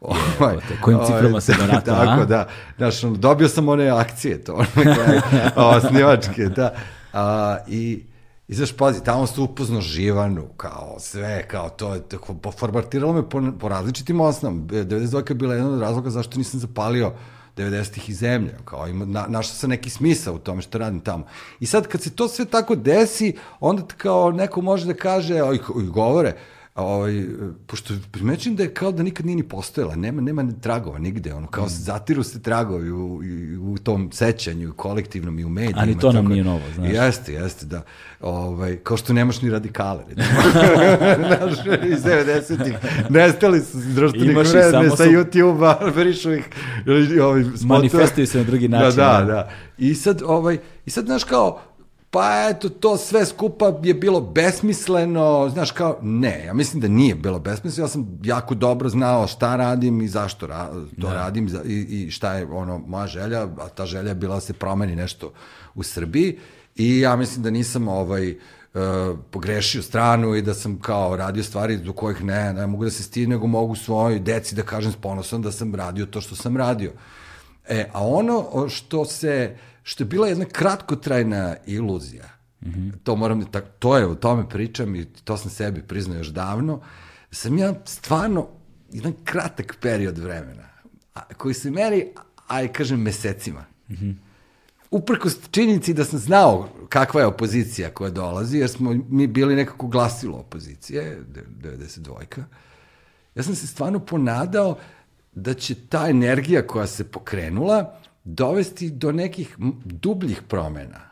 Ovaj, 0.00 0.56
kojim 0.80 1.00
ciframa 1.06 1.40
se 1.40 1.54
barata, 1.60 2.04
Tako, 2.04 2.22
a? 2.22 2.24
da. 2.24 2.48
Znaš, 2.76 3.00
dobio 3.00 3.48
sam 3.48 3.68
one 3.68 3.88
akcije, 3.88 4.44
to, 4.44 4.54
one, 4.54 4.94
kraj, 4.94 5.20
o, 5.56 5.80
snimačke, 5.80 6.44
da. 6.48 6.74
A, 7.12 7.56
I, 7.68 8.02
i 8.50 8.54
znaš, 8.54 8.72
pazi, 8.72 9.04
tamo 9.04 9.26
se 9.26 9.40
upoznao 9.40 9.80
Živanu, 9.80 10.48
kao 10.56 10.96
sve, 10.98 11.48
kao 11.48 11.68
to, 11.68 11.98
tako, 11.98 12.34
poformatiralo 12.34 13.12
me 13.12 13.28
po, 13.28 13.42
po 13.60 13.68
različitim 13.68 14.20
osnovama. 14.20 14.62
92 14.62 15.30
je 15.30 15.34
bila 15.34 15.54
jedan 15.54 15.72
od 15.72 15.80
razloga 15.80 16.10
zašto 16.10 16.38
nisam 16.38 16.60
zapalio 16.60 17.12
90-ih 17.56 18.08
i 18.08 18.14
zemlje, 18.14 18.56
kao 18.64 18.88
ima, 18.88 19.04
na, 19.04 19.26
našao 19.28 19.54
sam 19.54 19.70
neki 19.70 19.90
smisao 19.90 20.34
u 20.34 20.38
tome 20.38 20.62
što 20.62 20.78
radim 20.78 21.00
tamo. 21.00 21.26
I 21.60 21.66
sad 21.66 21.86
kad 21.86 22.02
se 22.02 22.10
to 22.10 22.28
sve 22.28 22.44
tako 22.44 22.74
desi, 22.74 23.36
onda 23.60 23.82
kao 23.96 24.32
neko 24.32 24.60
može 24.60 24.86
da 24.86 24.94
kaže, 24.94 25.34
i, 25.34 25.82
i 25.82 25.86
govore, 25.86 26.36
ovaj, 26.76 27.24
pošto 27.66 27.94
primećujem 28.10 28.56
da 28.56 28.62
je 28.62 28.74
kao 28.74 28.92
da 28.92 29.02
nikad 29.02 29.26
nije 29.26 29.36
ni 29.36 29.42
postojala, 29.42 29.96
nema, 29.96 30.22
nema 30.22 30.42
ni 30.42 30.60
tragova 30.60 30.98
nigde, 30.98 31.34
ono, 31.34 31.46
kao 31.46 31.66
zatiru 31.68 32.22
se 32.22 32.42
tragovi 32.42 32.90
u, 32.90 33.20
u 33.62 33.78
tom 33.78 34.12
sećanju, 34.12 34.72
kolektivnom 34.72 35.38
i 35.38 35.44
u 35.44 35.48
medijima. 35.48 35.80
A 35.80 35.84
ni 35.84 35.98
to 35.98 36.12
nam 36.12 36.24
tako- 36.24 36.32
nije 36.32 36.44
novo, 36.44 36.60
znaš. 36.74 36.92
Jeste, 36.92 37.32
jeste, 37.32 37.66
da. 37.66 37.82
Ovaj, 38.20 38.76
kao 38.76 38.96
što 38.96 39.12
nemaš 39.12 39.42
ni 39.42 39.50
radikale, 39.50 40.04
recimo. 40.08 40.40
Znaš, 41.18 41.52
iz 41.86 42.00
90-ih. 42.00 42.74
Nestali 43.10 43.60
su 43.60 43.78
društvenih 43.78 44.36
samo 44.70 44.90
sa 44.90 44.96
su- 44.96 45.10
YouTube-a, 45.10 45.90
brišu 45.96 46.32
ih. 46.32 46.44
Ovaj. 47.22 47.44
Manifestuju 47.62 48.26
se 48.26 48.38
na 48.38 48.44
drugi 48.44 48.68
način, 48.68 48.96
Da, 48.96 49.12
da. 49.12 49.18
da, 49.18 49.24
da. 49.26 49.50
I 49.78 49.94
sad, 49.94 50.22
ovaj, 50.26 50.58
i 50.86 50.90
sad, 50.90 51.04
znaš, 51.06 51.24
kao, 51.24 51.60
pa 52.10 52.48
eto, 52.50 52.68
to 52.68 52.96
sve 52.96 53.26
skupa 53.26 53.72
je 53.82 53.94
bilo 53.94 54.20
besmisleno, 54.20 55.50
znaš, 55.52 55.70
kao, 55.70 55.98
ne, 56.02 56.44
ja 56.46 56.54
mislim 56.54 56.80
da 56.80 56.88
nije 56.88 57.14
bilo 57.14 57.38
besmisleno, 57.38 57.84
ja 57.84 57.88
sam 57.88 58.18
jako 58.24 58.54
dobro 58.54 58.88
znao 58.88 59.26
šta 59.26 59.56
radim 59.56 60.00
i 60.02 60.08
zašto 60.08 60.46
ra 60.46 60.66
to 61.00 61.08
da. 61.08 61.14
radim 61.14 61.48
za- 61.48 61.62
i, 61.64 61.86
i 62.06 62.10
šta 62.10 62.34
je 62.34 62.46
ono 62.46 62.78
moja 62.78 63.06
želja, 63.06 63.42
a 63.42 63.68
ta 63.68 63.86
želja 63.86 64.08
je 64.08 64.14
bila 64.14 64.34
da 64.34 64.40
se 64.40 64.52
promeni 64.52 64.96
nešto 64.96 65.32
u 65.74 65.82
Srbiji 65.82 66.38
i 66.76 67.00
ja 67.00 67.16
mislim 67.16 67.42
da 67.42 67.50
nisam 67.50 67.88
ovaj, 67.88 68.30
uh, 68.30 68.38
pogrešio 69.30 69.82
stranu 69.82 70.34
i 70.34 70.42
da 70.42 70.54
sam 70.54 70.78
kao 70.80 71.16
radio 71.16 71.42
stvari 71.44 71.76
do 71.76 71.92
kojih 71.92 72.24
ne, 72.24 72.52
ne 72.52 72.66
mogu 72.66 72.84
da 72.84 72.90
se 72.90 73.02
stidim, 73.02 73.30
nego 73.30 73.46
mogu 73.46 73.76
svojoj 73.76 74.18
deci 74.18 74.54
da 74.54 74.62
kažem 74.62 74.92
s 74.92 74.96
ponosom 74.96 75.42
da 75.42 75.52
sam 75.52 75.74
radio 75.74 76.06
to 76.06 76.20
što 76.20 76.36
sam 76.36 76.56
radio. 76.56 76.92
E, 77.68 77.90
a 77.92 78.06
ono 78.06 78.68
što 78.68 79.04
se, 79.04 79.56
što 79.90 80.02
je 80.02 80.08
bila 80.08 80.28
jedna 80.28 80.44
kratkotrajna 80.44 81.56
iluzija, 81.66 82.24
mm 82.60 82.68
-hmm. 82.68 82.92
to 83.02 83.16
moram, 83.16 83.44
tak, 83.44 83.64
to 83.78 83.96
je, 83.96 84.06
o 84.06 84.14
tome 84.14 84.48
pričam 84.48 84.94
i 84.94 85.04
to 85.04 85.36
sam 85.36 85.50
sebi 85.50 85.82
priznao 85.82 86.18
još 86.18 86.28
davno, 86.28 86.80
sam 87.30 87.58
ja 87.58 87.74
stvarno 87.84 88.48
jedan 88.92 89.12
kratak 89.24 89.76
period 89.80 90.18
vremena, 90.18 90.68
a, 91.14 91.20
koji 91.34 91.54
se 91.54 91.70
meri, 91.70 92.06
aj 92.46 92.68
kažem, 92.72 93.00
mesecima. 93.00 93.64
Mm 93.88 93.94
-hmm. 93.94 94.14
Uprkos 94.90 95.38
činjenici 95.50 95.94
da 95.94 96.04
sam 96.04 96.18
znao 96.18 96.68
kakva 96.88 97.20
je 97.20 97.26
opozicija 97.26 97.90
koja 97.90 98.10
dolazi, 98.10 98.58
jer 98.58 98.68
smo 98.68 98.94
mi 99.08 99.26
bili 99.26 99.56
nekako 99.56 99.86
glasilo 99.86 100.38
opozicije, 100.38 101.22
de- 101.28 101.44
92-ka, 101.62 102.44
ja 103.34 103.42
sam 103.42 103.54
se 103.54 103.66
stvarno 103.66 103.98
ponadao 103.98 104.78
da 105.32 105.54
će 105.54 105.74
ta 105.74 106.08
energija 106.08 106.66
koja 106.66 106.86
se 106.86 107.04
pokrenula 107.04 107.99
dovesti 108.24 108.90
do 108.90 109.12
nekih 109.12 109.56
dubljih 109.84 110.42
promena. 110.48 111.10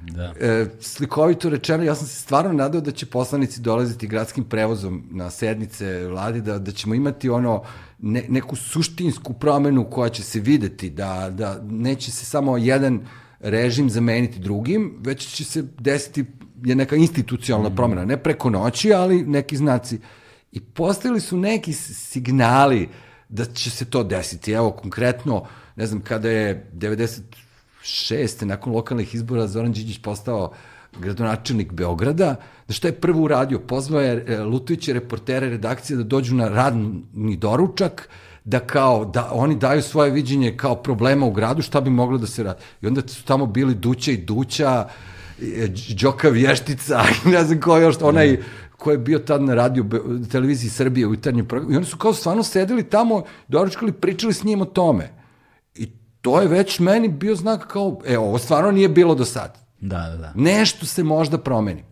Da. 0.00 0.34
E, 0.40 0.66
slikovito 0.80 1.50
rečeno, 1.50 1.84
ja 1.84 1.94
sam 1.94 2.06
se 2.06 2.16
stvarno 2.16 2.52
nadao 2.52 2.80
da 2.80 2.90
će 2.90 3.06
poslanici 3.06 3.60
dolaziti 3.60 4.06
gradskim 4.06 4.44
prevozom 4.44 5.04
na 5.10 5.30
sednice 5.30 6.06
vladi, 6.06 6.40
da, 6.40 6.58
da 6.58 6.72
ćemo 6.72 6.94
imati 6.94 7.28
ono 7.28 7.62
ne, 7.98 8.24
neku 8.28 8.56
suštinsku 8.56 9.32
promenu 9.32 9.90
koja 9.90 10.08
će 10.08 10.22
se 10.22 10.40
videti, 10.40 10.90
da, 10.90 11.30
da 11.30 11.60
neće 11.62 12.10
se 12.10 12.24
samo 12.24 12.56
jedan 12.56 13.06
režim 13.40 13.90
zameniti 13.90 14.38
drugim, 14.38 14.96
već 15.00 15.26
će 15.26 15.44
se 15.44 15.64
desiti 15.78 16.24
je 16.64 16.74
neka 16.74 16.96
institucionalna 16.96 17.74
promena, 17.76 18.04
ne 18.04 18.16
preko 18.16 18.50
noći, 18.50 18.92
ali 18.92 19.22
neki 19.22 19.56
znaci. 19.56 19.98
I 20.52 20.60
postavili 20.60 21.20
su 21.20 21.36
neki 21.36 21.72
signali 21.72 22.88
da 23.28 23.44
će 23.44 23.70
se 23.70 23.84
to 23.84 24.04
desiti. 24.04 24.52
Evo, 24.52 24.70
konkretno, 24.70 25.46
ne 25.78 25.86
znam, 25.86 26.00
kada 26.00 26.30
je 26.30 26.70
96. 26.74 28.44
nakon 28.44 28.72
lokalnih 28.72 29.14
izbora 29.14 29.46
Zoran 29.46 29.72
Đinđić 29.72 29.98
postao 30.02 30.52
gradonačelnik 31.00 31.72
Beograda, 31.72 32.34
da 32.68 32.74
šta 32.74 32.88
je 32.88 33.00
prvo 33.00 33.22
uradio? 33.22 33.58
Pozvao 33.58 34.00
je 34.00 34.24
e, 34.26 34.40
Lutoviće 34.40 34.92
reportere 34.92 35.48
redakcije 35.48 35.96
da 35.96 36.02
dođu 36.02 36.34
na 36.34 36.48
radni 36.48 37.36
doručak, 37.36 38.08
da 38.44 38.60
kao, 38.60 39.04
da 39.04 39.28
oni 39.32 39.56
daju 39.56 39.82
svoje 39.82 40.10
viđenje 40.10 40.56
kao 40.56 40.74
problema 40.74 41.26
u 41.26 41.30
gradu, 41.30 41.62
šta 41.62 41.80
bi 41.80 41.90
moglo 41.90 42.18
da 42.18 42.26
se 42.26 42.42
radi. 42.42 42.58
I 42.82 42.86
onda 42.86 43.02
su 43.08 43.24
tamo 43.24 43.46
bili 43.46 43.74
Duća 43.74 44.12
i 44.12 44.16
Duća, 44.16 44.88
e, 45.42 45.68
Đoka 46.00 46.28
Vještica, 46.28 47.02
ne 47.32 47.44
znam 47.44 47.60
ko 47.60 47.78
još, 47.78 47.96
onaj 48.02 48.36
ko 48.76 48.90
je 48.90 48.98
bio 48.98 49.18
tad 49.18 49.42
na 49.42 49.54
radio 49.54 49.84
televiziji 50.30 50.70
Srbije 50.70 51.06
u 51.06 51.14
jutarnjem 51.14 51.46
programu. 51.46 51.72
I 51.72 51.76
oni 51.76 51.86
su 51.86 51.96
kao 51.96 52.12
stvarno 52.12 52.42
sedeli 52.42 52.82
tamo, 52.82 53.22
doručkali, 53.48 53.92
pričali 53.92 54.32
s 54.32 54.44
njim 54.44 54.62
o 54.62 54.64
tome. 54.64 55.17
To 56.28 56.40
je 56.40 56.48
već 56.48 56.78
meni 56.78 57.08
bio 57.08 57.34
znak 57.34 57.66
kao, 57.66 58.00
e, 58.06 58.18
ovo 58.18 58.38
stvarno 58.38 58.70
nije 58.70 58.88
bilo 58.88 59.14
do 59.14 59.24
sad. 59.24 59.58
Da, 59.80 59.98
da, 59.98 60.16
da. 60.16 60.32
Nešto 60.34 60.86
se 60.86 61.04
možda 61.04 61.38
promeni. 61.38 61.84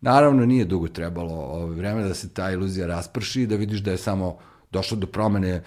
Naravno, 0.00 0.46
nije 0.46 0.64
dugo 0.64 0.88
trebalo 0.88 1.34
ovaj, 1.34 1.76
vreme 1.76 2.02
da 2.02 2.14
se 2.14 2.28
ta 2.28 2.50
iluzija 2.50 2.86
rasprši 2.86 3.42
i 3.42 3.46
da 3.46 3.56
vidiš 3.56 3.80
da 3.80 3.90
je 3.90 3.98
samo 3.98 4.38
došlo 4.70 4.96
do 4.96 5.06
promene 5.06 5.62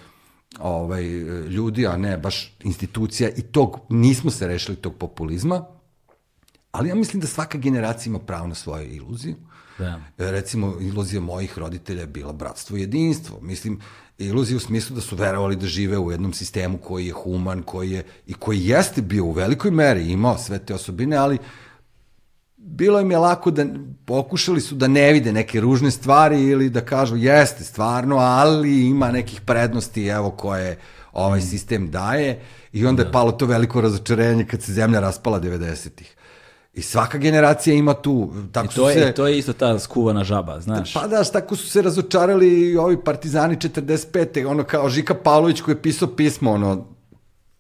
ovaj, 0.60 1.04
ljudi, 1.50 1.88
a 1.88 1.98
ne 1.98 2.18
baš 2.18 2.56
institucija 2.64 3.30
i 3.30 3.42
tog, 3.42 3.80
nismo 3.90 4.32
se 4.32 4.48
rešili 4.48 4.78
tog 4.78 4.96
populizma, 4.96 5.66
Ali 6.72 6.90
ja 6.90 6.96
mislim 6.96 7.22
da 7.22 7.28
svaka 7.28 7.58
generacija 7.58 8.10
ima 8.10 8.20
pravo 8.20 8.48
na 8.48 8.56
svoju 8.56 8.96
iluziju. 8.96 9.36
Da. 9.78 10.02
Recimo, 10.18 10.74
iluzija 10.82 11.22
mojih 11.22 11.58
roditelja 11.58 12.02
je 12.02 12.08
bila 12.08 12.34
bratstvo 12.34 12.78
i 12.78 12.82
jedinstvo. 12.82 13.40
Mislim, 13.42 13.80
iluzija 14.18 14.58
u 14.58 14.60
smislu 14.60 14.96
da 14.96 15.02
su 15.02 15.16
verovali 15.16 15.56
da 15.56 15.68
žive 15.68 15.98
u 15.98 16.12
jednom 16.12 16.34
sistemu 16.34 16.78
koji 16.78 17.08
je 17.08 17.14
human, 17.14 17.64
koji 17.64 17.92
je, 17.92 18.04
i 18.28 18.34
koji 18.34 18.68
jeste 18.68 19.02
bio 19.02 19.26
u 19.26 19.32
velikoj 19.32 19.72
meri, 19.72 20.12
imao 20.12 20.38
sve 20.38 20.60
te 20.60 20.74
osobine, 20.74 21.16
ali 21.16 21.38
bilo 22.58 23.00
im 23.00 23.12
je 23.12 23.18
lako 23.18 23.52
da 23.52 23.66
pokušali 24.06 24.62
su 24.62 24.76
da 24.76 24.88
ne 24.88 25.14
vide 25.14 25.32
neke 25.32 25.62
ružne 25.62 25.92
stvari 25.92 26.44
ili 26.44 26.70
da 26.70 26.86
kažu 26.86 27.16
jeste 27.16 27.64
stvarno, 27.64 28.18
ali 28.18 28.88
ima 28.88 29.12
nekih 29.12 29.42
prednosti 29.42 30.08
evo 30.08 30.32
koje 30.32 30.78
ovaj 31.14 31.42
sistem 31.42 31.92
daje. 31.92 32.42
I 32.74 32.86
onda 32.86 33.04
je 33.04 33.12
palo 33.12 33.32
to 33.32 33.46
veliko 33.46 33.82
razočarenje 33.82 34.46
kad 34.46 34.62
se 34.62 34.74
zemlja 34.74 35.00
raspala 35.00 35.42
90-ih. 35.42 36.17
I 36.78 36.82
svaka 36.82 37.18
generacija 37.18 37.76
ima 37.76 37.94
tu, 37.94 38.34
tako 38.52 38.66
I 38.66 38.76
to, 38.76 38.84
su 38.84 38.90
je, 38.90 39.08
se... 39.08 39.14
to 39.14 39.28
je 39.28 39.38
isto 39.38 39.54
ta 39.54 39.80
skuvana 39.80 40.24
žaba, 40.24 40.60
znaš. 40.60 40.94
Pa 40.94 41.08
daš, 41.08 41.32
tako 41.32 41.56
su 41.56 41.70
se 41.70 41.82
razočarali 41.82 42.48
i 42.48 42.78
ovi 42.78 43.04
partizani 43.04 43.56
45. 43.56 44.48
Ono 44.48 44.64
kao 44.64 44.90
Žika 44.90 45.16
Pavlović 45.16 45.62
koji 45.62 45.76
je 45.76 45.82
pisao 45.82 46.08
pismo, 46.08 46.52
ono, 46.52 46.86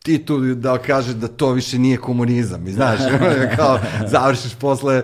Titu 0.04 0.40
da 0.40 0.78
kaže 0.78 1.14
da 1.14 1.28
to 1.28 1.52
više 1.52 1.80
nije 1.80 1.98
komunizam. 1.98 2.68
I 2.68 2.72
znaš, 2.72 3.00
kao 3.58 3.80
završiš 4.08 4.56
posle, 4.56 5.02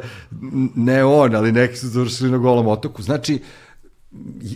ne 0.76 1.04
on, 1.04 1.36
ali 1.36 1.52
neki 1.52 1.78
su 1.78 1.88
završili 1.88 2.32
na 2.32 2.38
golom 2.38 2.68
otoku. 2.68 3.02
Znači, 3.02 3.42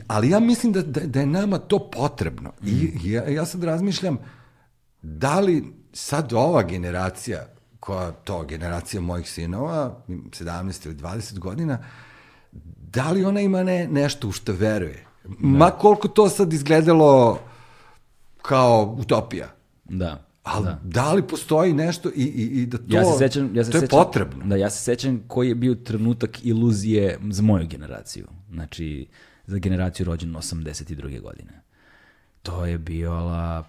ali 0.08 0.30
ja 0.30 0.40
mislim 0.40 0.74
da, 0.74 0.82
da, 0.82 1.00
da 1.00 1.20
je 1.20 1.26
nama 1.26 1.58
to 1.58 1.90
potrebno. 1.90 2.52
I 2.64 2.72
Mm. 2.72 3.10
ja, 3.10 3.30
ja 3.30 3.46
sad 3.46 3.64
razmišljam, 3.64 4.18
da 5.02 5.40
li 5.40 5.74
sad 5.94 6.34
ova 6.34 6.64
generacija, 6.64 7.57
koja 7.88 8.12
to, 8.12 8.44
generacija 8.44 9.02
mojih 9.02 9.30
sinova, 9.30 10.04
17 10.08 10.86
ili 10.86 10.96
20 10.96 11.40
godina, 11.40 11.80
da 12.92 13.12
li 13.12 13.26
ona 13.26 13.42
ima 13.42 13.64
ne, 13.64 13.88
nešto 13.88 14.28
u 14.28 14.32
što 14.32 14.54
veruje? 14.54 15.06
Ma 15.40 15.72
koliko 15.72 16.08
to 16.08 16.30
sad 16.30 16.54
izgledalo 16.54 17.40
kao 18.42 18.96
utopija. 19.00 19.48
Da. 19.86 20.24
Ali 20.44 20.66
da. 20.66 20.72
da. 20.72 20.80
da 20.84 21.14
li 21.14 21.28
postoji 21.28 21.74
nešto 21.74 22.10
i, 22.10 22.24
i, 22.24 22.62
i 22.62 22.66
da 22.66 22.78
to, 22.78 22.84
ja 22.88 23.06
se 23.06 23.18
sećam, 23.18 23.56
ja 23.56 23.64
se 23.64 23.72
to 23.72 23.78
je 23.78 23.82
sećam, 23.82 24.04
potrebno? 24.04 24.46
Da, 24.46 24.56
ja 24.56 24.70
se 24.70 24.84
sećam 24.84 25.24
koji 25.28 25.50
je 25.50 25.56
bio 25.56 25.76
trenutak 25.76 26.46
iluzije 26.46 27.20
za 27.30 27.42
moju 27.42 27.68
generaciju. 27.68 28.28
Znači, 28.52 29.08
za 29.46 29.58
generaciju 29.58 30.06
rođenu 30.06 30.40
82. 30.40 31.22
godine. 31.22 31.62
To 32.42 32.66
je 32.66 32.78
bila, 32.78 33.64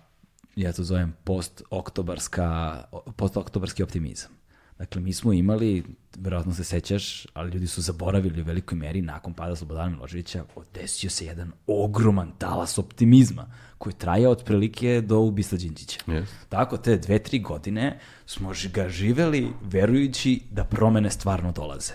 ja 0.63 0.73
to 0.73 0.85
zovem 0.85 1.15
post-oktobarska, 1.25 2.83
post-oktobarski 3.17 3.83
optimizam. 3.83 4.31
Dakle, 4.79 5.01
mi 5.01 5.13
smo 5.13 5.33
imali, 5.33 5.85
verovatno 6.19 6.55
se 6.55 6.65
sećaš, 6.65 7.27
ali 7.35 7.51
ljudi 7.51 7.67
su 7.67 7.83
zaboravili 7.83 8.43
u 8.43 8.45
velikoj 8.45 8.79
meri 8.79 9.03
nakon 9.03 9.35
pada 9.35 9.57
Slobodana 9.57 9.91
Miloševića, 9.91 10.45
desio 10.75 11.11
se 11.11 11.27
jedan 11.27 11.53
ogroman 11.67 12.33
talas 12.39 12.79
optimizma 12.79 13.51
koji 13.79 13.93
traja 13.93 14.31
otprilike 14.31 15.01
do 15.01 15.19
ubistva 15.19 15.59
Đinđića. 15.59 16.01
Yes. 16.07 16.27
Tako, 16.49 16.77
te 16.77 16.97
dve, 16.97 17.19
tri 17.19 17.39
godine 17.39 17.99
smo 18.27 18.53
ga 18.73 18.89
živeli 18.89 19.53
verujući 19.63 20.43
da 20.51 20.65
promene 20.65 21.11
stvarno 21.11 21.53
dolaze. 21.53 21.95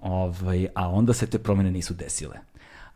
Ovaj, 0.00 0.66
a 0.74 0.88
onda 0.88 1.12
se 1.12 1.26
te 1.26 1.38
promene 1.38 1.70
nisu 1.70 1.94
desile. 1.94 2.36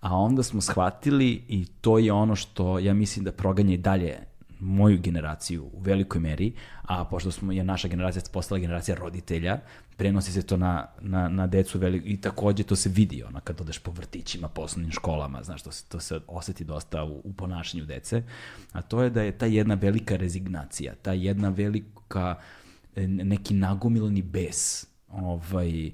A 0.00 0.16
onda 0.16 0.42
smo 0.42 0.60
shvatili 0.60 1.44
i 1.48 1.66
to 1.80 1.98
je 1.98 2.12
ono 2.12 2.36
što 2.36 2.78
ja 2.78 2.94
mislim 2.94 3.24
da 3.24 3.32
proganja 3.32 3.74
i 3.74 3.76
dalje 3.76 4.18
moju 4.60 4.98
generaciju 5.00 5.64
u 5.72 5.80
velikoj 5.80 6.20
meri, 6.20 6.52
a 6.82 7.04
pošto 7.04 7.30
smo, 7.30 7.52
je 7.52 7.64
naša 7.64 7.88
generacija 7.88 8.22
postala 8.32 8.58
generacija 8.58 8.96
roditelja, 8.96 9.60
prenosi 9.96 10.32
se 10.32 10.42
to 10.42 10.56
na, 10.56 10.86
na, 11.00 11.28
na 11.28 11.46
decu 11.46 11.78
veli, 11.78 11.98
i 12.04 12.20
takođe 12.20 12.62
to 12.62 12.76
se 12.76 12.88
vidi 12.88 13.22
ono, 13.22 13.40
kad 13.40 13.60
odeš 13.60 13.78
po 13.78 13.90
vrtićima, 13.90 14.48
po 14.48 14.62
osnovnim 14.62 14.92
školama, 14.92 15.42
znaš, 15.42 15.62
to 15.62 15.72
se, 15.72 15.84
to 15.88 16.00
se 16.00 16.20
oseti 16.26 16.64
dosta 16.64 17.04
u, 17.04 17.20
u 17.24 17.32
ponašanju 17.32 17.84
dece, 17.84 18.22
a 18.72 18.82
to 18.82 19.02
je 19.02 19.10
da 19.10 19.22
je 19.22 19.38
ta 19.38 19.46
jedna 19.46 19.74
velika 19.74 20.16
rezignacija, 20.16 20.94
ta 21.02 21.12
jedna 21.12 21.48
velika, 21.48 22.34
e, 22.96 23.06
neki 23.06 23.54
nagomilani 23.54 24.22
bes, 24.22 24.86
ovaj, 25.08 25.90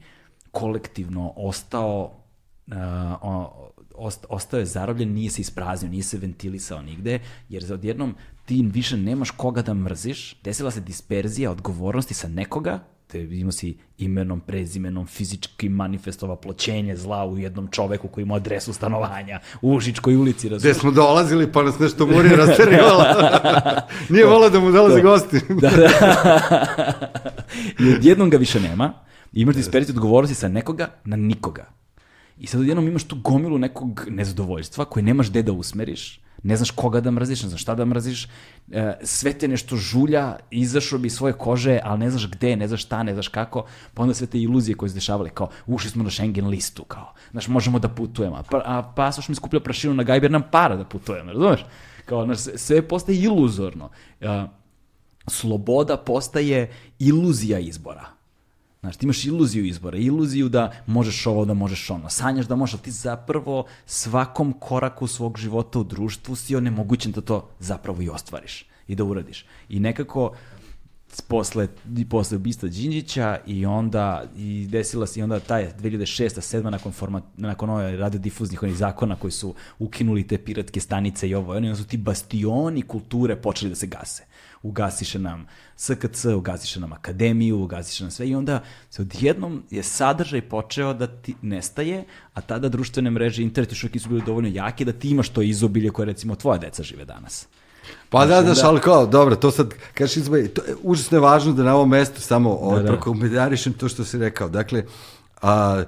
kolektivno 0.51 1.32
ostao 1.36 2.24
uh, 2.66 2.74
o- 3.23 3.70
ost, 3.95 4.27
ostao 4.28 4.61
je 4.61 4.66
zarobljen, 4.66 5.12
nije 5.12 5.31
se 5.31 5.41
ispraznio, 5.41 5.91
nije 5.91 6.03
se 6.03 6.19
ventilisao 6.19 6.82
nigde, 6.82 7.19
jer 7.49 7.65
za 7.65 7.74
odjednom 7.74 8.15
ti 8.45 8.71
više 8.73 8.97
nemaš 8.97 9.31
koga 9.31 9.62
da 9.62 9.75
mrziš, 9.75 10.37
desila 10.45 10.71
se 10.71 10.81
disperzija 10.81 11.51
odgovornosti 11.51 12.15
sa 12.15 12.29
nekoga, 12.29 12.81
te 13.07 13.23
imao 13.23 13.53
si 13.53 13.77
imenom, 13.99 14.41
prezimenom, 14.41 15.07
fizički 15.07 15.69
manifestova 15.69 16.37
ploćenje 16.37 16.97
zla 16.97 17.27
u 17.27 17.39
jednom 17.39 17.69
čoveku 17.71 18.09
koji 18.09 18.23
ima 18.23 18.35
adresu 18.35 18.73
stanovanja 18.73 19.41
u 19.62 19.75
Užičkoj 19.75 20.16
ulici, 20.16 20.47
Gde 20.47 20.55
razumiješ? 20.55 20.77
smo 20.77 20.91
dolazili 20.91 21.53
pa 21.53 21.62
nas 21.62 21.79
nešto 21.79 22.07
muri 22.07 22.29
rasterivala. 22.29 23.05
Nije 24.11 24.27
volao 24.27 24.51
da 24.51 24.61
mu 24.61 24.71
dolaze 24.71 25.01
gosti. 25.01 25.41
Da, 25.61 25.71
da. 25.71 27.09
I 27.81 27.95
odjednom 27.95 28.31
ga 28.31 28.37
više 28.37 28.61
nema. 28.61 28.93
Imaš 29.33 29.55
disperziju 29.57 29.95
odgovornosti 29.95 30.35
sa 30.35 30.49
nekoga 30.49 30.89
na 31.05 31.16
nikoga. 31.16 31.65
I 32.39 32.47
sad 32.47 32.61
odjednom 32.61 32.89
imaš 32.89 33.05
tu 33.05 33.16
gomilu 33.16 33.59
nekog 33.59 34.07
nezadovoljstva 34.09 34.85
koje 34.85 35.03
nemaš 35.03 35.31
gde 35.31 35.43
da 35.43 35.53
usmeriš, 35.53 36.21
ne 36.45 36.57
znaš 36.57 36.71
koga 36.71 37.01
da 37.01 37.11
mrziš, 37.11 37.43
ne 37.43 37.49
znaš 37.49 37.62
šta 37.62 37.75
da 37.75 37.85
mrziš, 37.85 38.29
e, 38.73 38.93
sve 39.03 39.33
te 39.33 39.49
nešto 39.49 39.77
žulja, 39.77 40.37
izašao 40.51 40.99
bi 40.99 41.11
svoje 41.11 41.33
kože, 41.33 41.81
ali 41.85 41.99
ne 41.99 42.11
znaš 42.11 42.31
gde, 42.31 42.57
ne 42.57 42.69
znaš 42.69 42.83
šta, 42.85 43.03
ne 43.03 43.12
znaš 43.12 43.29
kako, 43.29 43.65
pa 43.95 44.03
onda 44.03 44.15
sve 44.15 44.27
te 44.27 44.41
iluzije 44.41 44.75
koje 44.75 44.89
se 44.89 44.95
dešavale, 44.95 45.31
kao 45.31 45.49
ušli 45.66 45.91
smo 45.91 46.05
na 46.05 46.11
Schengen 46.11 46.47
listu, 46.49 46.85
kao, 46.85 47.12
znaš, 47.31 47.49
možemo 47.49 47.79
da 47.79 47.89
putujemo, 47.89 48.43
pa, 48.51 48.62
a 48.65 48.93
pasoš 48.97 49.29
mi 49.29 49.35
skuplja 49.35 49.61
prašinu 49.61 49.95
na 49.95 50.03
gajbi 50.03 50.25
jer 50.25 50.33
nam 50.33 50.43
para 50.51 50.77
da 50.77 50.85
putujemo, 50.85 51.33
razumeš? 51.33 51.65
Kao, 52.05 52.25
znaš, 52.25 52.39
sve- 52.39 52.59
sve 52.59 52.89
postaje 52.89 53.19
iluzorno. 53.19 53.91
E, 54.21 54.45
sloboda 55.27 55.97
postaje 55.97 56.73
iluzija 56.99 57.59
izbora. 57.59 58.05
Znaš, 58.85 58.97
ti 58.97 59.06
imaš 59.06 59.24
iluziju 59.24 59.65
izbora, 59.65 59.98
iluziju 59.98 60.48
da 60.48 60.73
možeš 60.86 61.27
ovo, 61.27 61.44
da 61.44 61.55
možeš 61.55 61.90
ono. 61.90 62.11
Sanjaš 62.11 62.47
da 62.47 62.56
možeš, 62.56 62.74
ali 62.74 62.82
ti 62.82 62.90
zapravo 62.90 63.65
svakom 63.86 64.52
koraku 64.61 65.06
svog 65.06 65.39
života 65.39 65.78
u 65.78 65.85
društvu 65.85 66.36
si 66.36 66.56
onemogućen 66.56 67.12
da 67.12 67.20
to 67.20 67.48
zapravo 67.61 68.02
i 68.02 68.09
ostvariš 68.09 68.66
i 68.89 68.94
da 68.94 69.05
uradiš. 69.05 69.47
I 69.69 69.81
nekako 69.81 70.35
posle, 71.28 71.69
posle 72.11 72.36
ubistva 72.36 72.69
Đinđića 72.69 73.39
i 73.47 73.66
onda 73.66 74.24
i 74.36 74.66
desila 74.70 75.06
se 75.06 75.20
i 75.20 75.23
onda 75.23 75.40
taj 75.40 75.73
2006. 75.78 76.59
7. 76.59 76.70
nakon, 76.70 76.93
format, 76.93 77.24
nakon 77.36 77.70
ove 77.70 77.97
radiodifuznih 77.97 78.62
onih 78.62 78.77
zakona 78.77 79.16
koji 79.16 79.31
su 79.31 79.55
ukinuli 79.78 80.27
te 80.27 80.39
piratske 80.39 80.81
stanice 80.81 81.28
i 81.28 81.35
ovo, 81.35 81.55
i 81.55 81.56
onda 81.56 81.77
su 81.77 81.86
ti 81.86 81.97
bastioni 81.97 82.82
kulture 82.82 83.36
počeli 83.36 83.70
da 83.70 83.77
se 83.77 83.86
gase. 83.86 84.24
Ugasiše 84.65 85.19
nam 85.19 85.47
SKC, 85.77 86.24
ugasiše 86.24 86.81
nam 86.81 86.93
akademiju, 86.93 87.59
ugasiše 87.62 88.05
nam 88.05 88.11
sve 88.11 88.28
i 88.28 88.35
onda 88.35 88.62
se 88.91 89.03
odjednom 89.03 89.62
je 89.70 89.82
sadržaj 89.82 90.43
počeo 90.49 90.95
da 90.95 91.07
ti 91.07 91.35
nestaje, 91.43 92.05
a 92.35 92.41
tada 92.41 92.69
društvene 92.69 93.11
mreže, 93.11 93.43
internet 93.43 93.73
još 93.73 93.85
uvijek 93.85 93.95
nisu 93.95 94.09
bili 94.09 94.23
dovoljno 94.27 94.49
jake 94.49 94.85
da 94.85 94.93
ti 94.93 95.11
imaš 95.11 95.28
to 95.28 95.43
izobilje 95.43 95.91
koje 95.91 96.07
recimo 96.07 96.36
tvoja 96.36 96.59
deca 96.59 96.82
žive 96.82 97.05
danas. 97.05 97.47
Pa 98.09 98.27
da, 98.27 98.43
da, 98.43 98.55
ali 98.65 98.81
kao, 98.81 99.07
dobro, 99.07 99.36
to 99.36 99.51
sad, 99.51 99.74
kažeš 99.95 100.16
izbaj, 100.16 100.49
to 100.49 100.62
je 100.69 100.77
užasno 100.82 101.16
je 101.16 101.20
važno 101.20 101.53
da 101.53 101.62
na 101.62 101.74
ovom 101.74 101.89
mestu 101.89 102.20
samo 102.20 102.51
ovaj, 102.51 102.82
da. 102.82 102.89
prokomentarišem 102.89 103.73
to 103.73 103.89
što 103.89 104.05
si 104.05 104.19
rekao. 104.19 104.49
Dakle, 104.49 104.85
a, 105.43 105.85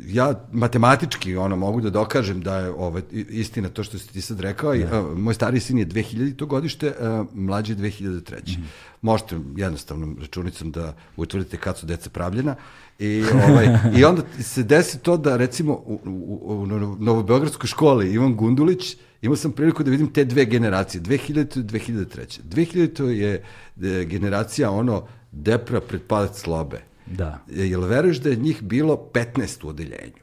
ja 0.00 0.34
matematički 0.52 1.36
ono 1.36 1.56
mogu 1.56 1.80
da 1.80 1.90
dokažem 1.90 2.40
da 2.40 2.58
je 2.58 2.72
i- 3.12 3.26
istina 3.30 3.68
to 3.68 3.84
što 3.84 3.98
si 3.98 4.08
ti 4.08 4.20
sad 4.20 4.40
rekao. 4.40 4.74
I, 4.74 4.82
a, 4.82 5.04
moj 5.16 5.34
stari 5.34 5.60
sin 5.60 5.78
je 5.78 5.86
2000. 5.86 6.46
godište, 6.46 6.94
a, 7.00 7.24
mlađi 7.34 7.72
je 7.72 7.76
2003. 7.76 8.58
Možete 9.02 9.36
jednostavnom 9.56 10.16
računicom 10.20 10.70
da 10.70 10.94
utvrdite 11.16 11.56
kad 11.56 11.78
su 11.78 11.86
deca 11.86 12.10
pravljena. 12.10 12.54
I, 12.98 13.22
ovaj, 13.46 13.66
I 13.98 14.04
onda 14.04 14.22
se 14.40 14.62
desi 14.62 14.98
to 14.98 15.16
da 15.16 15.36
recimo 15.36 15.72
u, 15.74 16.00
u, 16.06 16.40
u 16.52 16.66
Novo- 16.66 16.96
Novobeogradskoj 16.98 17.66
školi 17.66 18.12
Ivan 18.12 18.34
Gundulić 18.34 18.96
imao 19.22 19.36
sam 19.36 19.52
priliku 19.52 19.82
da 19.82 19.90
vidim 19.90 20.06
te 20.08 20.24
dve 20.24 20.44
generacije, 20.44 21.00
2000. 21.00 21.60
i 21.60 21.62
2003. 21.62 22.40
2000. 22.44 23.04
je 23.04 23.42
e, 23.82 24.04
generacija 24.04 24.70
ono 24.70 25.02
depra 25.32 25.80
pred 25.80 26.02
palac 26.02 26.40
slobe. 26.40 26.89
Da. 27.10 27.44
E, 27.56 27.66
Jel 27.66 27.80
veruješ 27.80 28.18
da 28.18 28.30
je 28.30 28.36
njih 28.36 28.62
bilo 28.62 29.10
15 29.12 29.64
u 29.64 29.68
odeljenju? 29.68 30.22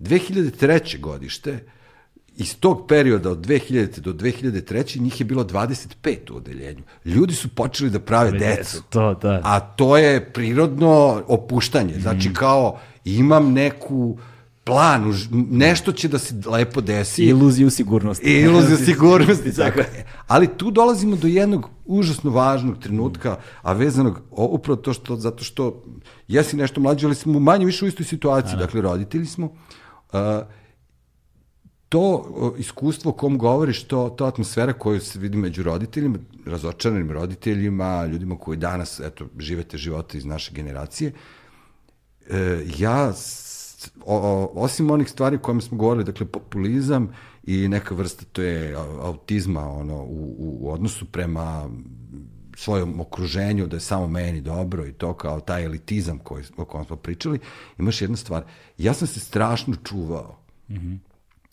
2003. 0.00 1.00
godište, 1.00 1.64
iz 2.36 2.56
tog 2.60 2.86
perioda 2.88 3.30
od 3.30 3.46
2000. 3.46 4.00
do 4.00 4.12
2003. 4.12 5.00
njih 5.00 5.20
je 5.20 5.24
bilo 5.24 5.44
25 5.44 6.32
u 6.32 6.36
odeljenju. 6.36 6.82
Ljudi 7.04 7.34
su 7.34 7.48
počeli 7.48 7.90
da 7.90 8.00
prave 8.00 8.30
decu. 8.38 8.82
To, 8.90 9.14
da. 9.14 9.40
A 9.44 9.60
to 9.60 9.96
je 9.96 10.32
prirodno 10.32 11.22
opuštanje. 11.26 11.94
Znači 12.00 12.32
kao 12.34 12.78
imam 13.04 13.52
neku 13.52 14.18
plan, 14.64 15.04
už- 15.12 15.28
nešto 15.50 15.92
će 15.92 16.08
da 16.08 16.18
se 16.18 16.34
lepo 16.46 16.80
desi. 16.80 17.24
Iluziju 17.24 17.70
sigurnosti. 17.70 18.40
Iluziju 18.40 18.76
sigurnosti. 18.90 19.56
tako 19.56 19.78
je. 19.80 20.06
Ali 20.26 20.48
tu 20.58 20.70
dolazimo 20.70 21.16
do 21.16 21.26
jednog 21.26 21.70
užasno 21.84 22.30
važnog 22.30 22.78
trenutka, 22.78 23.36
a 23.62 23.72
vezanog 23.72 24.20
upravo 24.30 24.76
to 24.76 24.92
što, 24.92 25.16
zato 25.16 25.44
što 25.44 25.82
jesi 26.28 26.56
nešto 26.56 26.80
mlađi, 26.80 27.06
ali 27.06 27.14
smo 27.14 27.40
manje 27.40 27.66
više 27.66 27.84
u 27.84 27.88
istoj 27.88 28.06
situaciji, 28.06 28.58
dakle 28.58 28.80
roditelji 28.80 29.26
smo. 29.26 29.46
Uh, 30.12 30.20
to 31.88 32.54
iskustvo 32.58 33.10
o 33.10 33.14
kom 33.14 33.38
govoriš, 33.38 33.84
to, 33.84 34.14
to 34.16 34.24
atmosfera 34.24 34.72
koju 34.72 35.00
se 35.00 35.18
vidi 35.18 35.36
među 35.36 35.62
roditeljima, 35.62 36.18
razočaranim 36.46 37.10
roditeljima, 37.10 38.06
ljudima 38.06 38.38
koji 38.38 38.58
danas 38.58 39.00
eto, 39.00 39.26
živete 39.38 39.78
živote 39.78 40.18
iz 40.18 40.24
naše 40.24 40.54
generacije, 40.54 41.12
e, 42.30 42.64
ja, 42.78 43.12
o, 44.04 44.16
o, 44.16 44.50
osim 44.54 44.90
onih 44.90 45.10
stvari 45.10 45.36
o 45.36 45.38
kojima 45.38 45.60
smo 45.60 45.78
govorili, 45.78 46.04
dakle, 46.04 46.26
populizam 46.26 47.12
i 47.44 47.68
neka 47.68 47.94
vrsta 47.94 48.24
to 48.32 48.42
je 48.42 48.76
autizma 49.00 49.68
ono, 49.68 49.96
u, 49.96 50.34
u, 50.38 50.72
odnosu 50.72 51.04
prema 51.04 51.68
svojom 52.56 53.00
okruženju, 53.00 53.66
da 53.66 53.76
je 53.76 53.80
samo 53.80 54.06
meni 54.06 54.40
dobro 54.40 54.86
i 54.86 54.92
to 54.92 55.14
kao 55.14 55.40
taj 55.40 55.64
elitizam 55.64 56.18
koji, 56.18 56.44
o 56.56 56.64
kojem 56.64 56.86
smo 56.86 56.96
pričali, 56.96 57.38
imaš 57.78 58.02
jedna 58.02 58.16
stvar. 58.16 58.44
Ja 58.78 58.94
sam 58.94 59.08
se 59.08 59.20
strašno 59.20 59.76
čuvao 59.84 60.38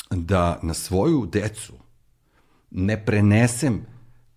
da 0.10 0.60
na 0.64 0.74
svoju 0.74 1.26
decu 1.32 1.74
ne 2.72 3.06
prenesem 3.06 3.86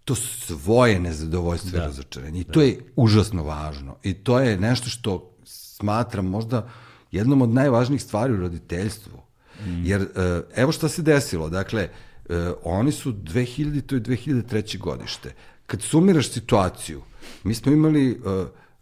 to 0.04 0.14
svoje 0.14 1.00
nezadovoljstvo 1.00 1.70
da. 1.70 1.76
i 1.76 1.80
razočarenje. 1.80 2.40
I 2.40 2.44
to 2.44 2.62
je 2.62 2.80
užasno 2.96 3.42
važno. 3.42 3.96
I 4.02 4.14
to 4.14 4.38
je 4.38 4.60
nešto 4.60 4.88
što 4.88 5.30
smatram 5.44 6.26
možda 6.26 6.68
jednom 7.14 7.42
od 7.42 7.48
najvažnijih 7.48 8.02
stvari 8.02 8.32
u 8.32 8.36
roditeljstvu. 8.36 9.18
Mm. 9.60 9.86
Jer 9.86 10.02
e, 10.02 10.42
evo 10.56 10.72
šta 10.72 10.88
se 10.88 11.02
desilo. 11.02 11.50
Dakle, 11.50 11.88
e, 12.28 12.52
oni 12.64 12.92
su 12.92 13.12
2000. 13.12 13.80
to 13.80 13.96
i 13.96 14.00
2003. 14.00 14.78
godište. 14.78 15.34
Kad 15.66 15.82
sumiraš 15.82 16.30
situaciju, 16.30 17.02
mi 17.44 17.54
smo 17.54 17.72
imali 17.72 18.10
e, 18.10 18.14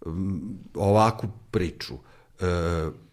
m, 0.06 0.58
ovakvu 0.74 1.30
priču. 1.50 1.94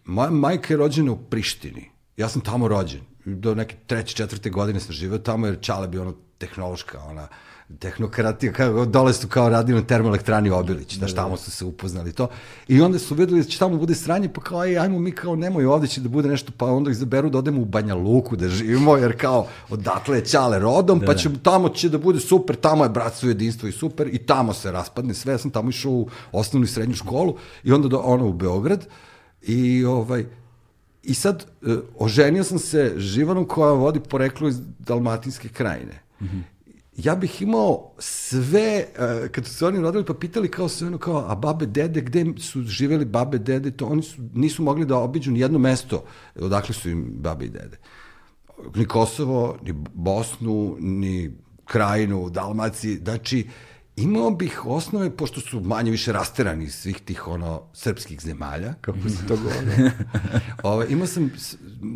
Moja 0.04 0.30
majka 0.30 0.74
je 0.74 0.78
rođena 0.78 1.12
u 1.12 1.16
Prištini. 1.16 1.90
Ja 2.16 2.28
sam 2.28 2.42
tamo 2.42 2.68
rođen. 2.68 3.00
Do 3.24 3.54
neke 3.54 3.76
treće, 3.86 4.14
četvrte 4.14 4.50
godine 4.50 4.80
sam 4.80 4.92
živeo 4.92 5.18
tamo 5.18 5.46
jer 5.46 5.60
Čale 5.60 5.88
bi 5.88 5.98
ono 5.98 6.14
tehnološka, 6.38 6.98
ona 7.00 7.28
tehnokratija, 7.78 8.52
kao, 8.52 8.86
dole 8.86 9.12
su 9.12 9.28
kao 9.28 9.48
radili 9.48 9.80
na 9.80 9.86
termoelektrani 9.86 10.50
Obilić, 10.50 10.94
da, 10.94 11.06
tamo 11.06 11.36
su 11.36 11.50
se 11.50 11.64
upoznali 11.64 12.12
to. 12.12 12.28
I 12.68 12.80
onda 12.80 12.98
su 12.98 13.14
videli 13.14 13.42
da 13.42 13.48
će 13.48 13.58
tamo 13.58 13.76
bude 13.76 13.94
sranje, 13.94 14.28
pa 14.28 14.40
kao, 14.40 14.60
aj, 14.60 14.78
ajmo 14.78 14.98
mi 14.98 15.12
kao, 15.12 15.36
nemoj 15.36 15.66
ovde 15.66 15.86
će 15.86 16.00
da 16.00 16.08
bude 16.08 16.28
nešto, 16.28 16.52
pa 16.56 16.66
onda 16.66 16.90
izaberu 16.90 17.30
da 17.30 17.38
odemo 17.38 17.60
u 17.60 17.64
Banja 17.64 17.94
Luku 17.94 18.36
da 18.36 18.48
živimo, 18.48 18.96
jer 18.96 19.20
kao, 19.20 19.46
odatle 19.70 20.18
je 20.18 20.24
Ćale 20.24 20.58
rodom, 20.58 20.98
da, 20.98 21.06
pa 21.06 21.14
će, 21.14 21.30
tamo 21.42 21.68
će 21.68 21.88
da 21.88 21.98
bude 21.98 22.20
super, 22.20 22.56
tamo 22.56 22.84
je 22.84 22.90
bratstvo 22.90 23.28
jedinstvo 23.28 23.68
i 23.68 23.72
super, 23.72 24.08
i 24.12 24.18
tamo 24.18 24.52
se 24.52 24.72
raspadne 24.72 25.14
sve, 25.14 25.32
ja 25.32 25.38
sam 25.38 25.50
tamo 25.50 25.70
išao 25.70 25.92
u 25.92 26.08
osnovnu 26.32 26.64
i 26.64 26.68
srednju 26.68 26.94
školu, 26.94 27.36
i 27.64 27.72
onda 27.72 27.88
do, 27.88 27.98
ono 27.98 28.26
u 28.26 28.32
Beograd, 28.32 28.86
i 29.42 29.84
ovaj, 29.84 30.24
I 31.02 31.14
sad, 31.14 31.46
e, 31.62 31.76
oženio 31.98 32.44
sam 32.44 32.58
se 32.58 32.92
živanom 32.96 33.46
koja 33.48 33.72
vodi 33.72 34.00
poreklo 34.00 34.48
iz 34.48 34.58
Dalmatinske 34.78 35.48
krajine. 35.48 36.02
Mm 36.20 36.24
-hmm. 36.24 36.42
Ja 36.96 37.14
bih 37.14 37.42
imao 37.42 37.92
sve, 37.98 38.86
e, 38.98 39.28
kad 39.32 39.46
su 39.46 39.54
se 39.54 39.66
oni 39.66 39.80
rodili 39.80 40.04
pa 40.04 40.14
pitali 40.14 40.50
kao 40.50 40.68
sve 40.68 40.86
ono 40.86 40.98
kao, 40.98 41.24
a 41.28 41.34
babe, 41.34 41.66
dede, 41.66 42.00
gde 42.00 42.24
su 42.38 42.62
živeli 42.62 43.04
babe, 43.04 43.38
dede, 43.38 43.70
to 43.70 43.86
oni 43.86 44.02
su, 44.02 44.22
nisu 44.34 44.62
mogli 44.62 44.86
da 44.86 44.98
obiđu 44.98 45.30
ni 45.30 45.40
jedno 45.40 45.58
mesto, 45.58 46.04
odakle 46.40 46.74
su 46.74 46.90
im 46.90 47.12
babe 47.18 47.44
i 47.44 47.48
dede. 47.48 47.78
Ni 48.74 48.84
Kosovo, 48.84 49.58
ni 49.62 49.72
Bosnu, 49.94 50.76
ni 50.80 51.30
Krajinu, 51.64 52.30
Dalmaciji, 52.30 52.96
znači, 52.96 53.46
imao 53.96 54.30
bih 54.30 54.66
osnove, 54.66 55.16
pošto 55.16 55.40
su 55.40 55.60
manje 55.60 55.90
više 55.90 56.12
rasterani 56.12 56.64
iz 56.64 56.74
svih 56.74 57.00
tih 57.00 57.28
ono 57.28 57.62
srpskih 57.72 58.20
zemalja, 58.20 58.74
kako 58.80 59.08
se 59.08 59.26
to 59.26 59.36
govori. 59.36 59.90
Ovo, 60.62 60.84
imao 60.84 61.06
sam, 61.06 61.30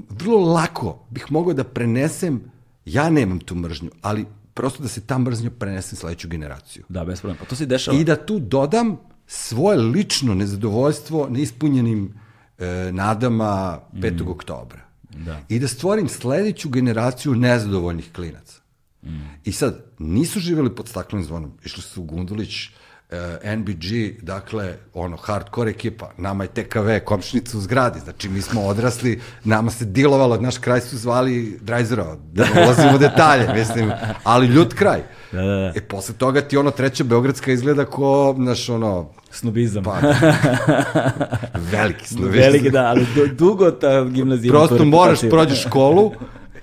vrlo 0.09 0.53
lako 0.53 1.07
bih 1.11 1.27
mogao 1.31 1.55
da 1.55 1.65
prenesem, 1.65 2.41
ja 2.85 3.11
nemam 3.11 3.41
tu 3.41 3.55
mržnju, 3.55 3.91
ali 4.03 4.27
prosto 4.55 4.83
da 4.83 4.89
se 4.89 5.01
ta 5.01 5.19
mržnja 5.19 5.51
prenese 5.51 5.95
na 5.95 6.01
sledeću 6.01 6.29
generaciju. 6.29 6.85
Da, 6.89 7.05
bez 7.05 7.21
problema. 7.21 7.39
Pa 7.39 7.45
to 7.45 7.57
se 7.57 7.67
dešava. 7.67 7.99
I 7.99 8.05
da 8.05 8.17
tu 8.27 8.39
dodam 8.39 8.97
svoje 9.27 9.79
lično 9.79 10.35
nezadovoljstvo 10.35 11.29
neispunjenim 11.31 12.15
e, 12.59 12.93
nadama 12.93 13.81
5. 13.93 14.29
oktobra. 14.31 14.81
Da. 15.11 15.41
I 15.49 15.59
da 15.59 15.69
stvorim 15.69 16.09
sledeću 16.09 16.69
generaciju 16.69 17.35
nezadovoljnih 17.35 18.13
klinaca. 18.13 18.65
I 19.45 19.53
sad, 19.53 19.85
nisu 19.99 20.41
živjeli 20.41 20.75
pod 20.75 20.89
staklenim 20.89 21.27
zvonom. 21.27 21.53
Išli 21.65 21.83
su 21.83 22.03
u 22.03 22.05
Gundulić, 22.05 22.69
e, 23.11 23.57
NBG, 23.57 24.23
dakle, 24.23 24.75
ono, 24.95 25.17
hardcore 25.17 25.71
ekipa, 25.71 26.11
nama 26.19 26.45
je 26.45 26.49
TKV, 26.49 26.89
komšnica 27.05 27.59
u 27.59 27.61
zgradi, 27.61 28.01
znači 28.01 28.29
mi 28.29 28.43
smo 28.43 28.63
odrasli, 28.67 29.21
nama 29.45 29.71
se 29.71 29.85
dilovalo, 29.85 30.37
naš 30.37 30.59
kraj 30.59 30.81
su 30.81 30.99
zvali 30.99 31.59
Drajzerova, 31.61 32.17
da 32.33 32.45
ulazimo 32.57 32.99
detalje, 32.99 33.49
mislim, 33.55 33.93
ali 34.25 34.47
ljud 34.47 34.75
kraj. 34.75 35.01
Da, 35.33 35.43
da, 35.43 35.47
da. 35.47 35.73
E, 35.77 35.81
posle 35.81 36.15
toga 36.15 36.41
ti 36.41 36.57
ono 36.57 36.71
treća 36.71 37.05
Beogradska 37.05 37.53
izgleda 37.53 37.85
ko, 37.85 38.35
znaš, 38.39 38.69
ono, 38.69 39.11
Snobizam. 39.31 39.85
pa, 39.85 39.99
veliki 41.73 42.09
smo. 42.09 42.27
Veliki, 42.27 42.71
da, 42.71 42.85
ali 42.87 43.07
du- 43.15 43.35
dugo 43.35 43.71
ta 43.71 44.05
gimnazija. 44.05 44.51
Prosto 44.53 44.85
moraš 44.85 45.21
prođeš 45.31 45.63
školu 45.63 46.13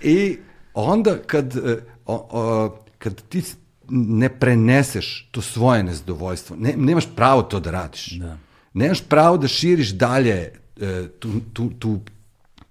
i 0.02 0.38
onda 0.74 1.18
kad, 1.28 1.56
e, 1.56 1.78
o, 2.06 2.28
o, 2.32 2.70
kad 2.98 3.22
ti 3.30 3.44
ne 3.92 4.30
preneseš 4.40 5.30
to 5.32 5.42
svoje 5.42 5.84
nezadovoljstvo, 5.84 6.56
ne, 6.56 6.74
nemaš 6.78 7.06
pravo 7.16 7.42
to 7.42 7.60
da 7.60 7.72
radiš. 7.72 8.12
Da. 8.12 8.38
Nemaš 8.74 9.02
pravo 9.02 9.38
da 9.38 9.48
širiš 9.48 9.90
dalje 9.90 10.54
e, 10.82 11.08
tu, 11.20 11.30
tu, 11.54 11.70
tu 11.80 12.00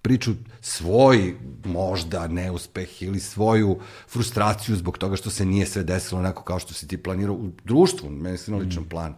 priču 0.03 0.33
svoj 0.61 1.35
možda 1.65 2.29
neuspeh 2.29 3.03
ili 3.03 3.21
svoju 3.21 3.79
frustraciju 4.09 4.77
zbog 4.77 4.99
toga 4.99 5.17
što 5.17 5.31
se 5.31 5.45
nije 5.45 5.67
sve 5.67 5.83
desilo 5.83 6.21
onako 6.21 6.43
kao 6.43 6.59
što 6.59 6.75
si 6.75 6.89
ti 6.89 6.97
planirao 6.97 7.35
u 7.35 7.51
društvu, 7.65 8.11
meni 8.11 8.39
se 8.39 8.51
na 8.51 8.57
ličnom 8.57 8.85
planu 8.85 9.15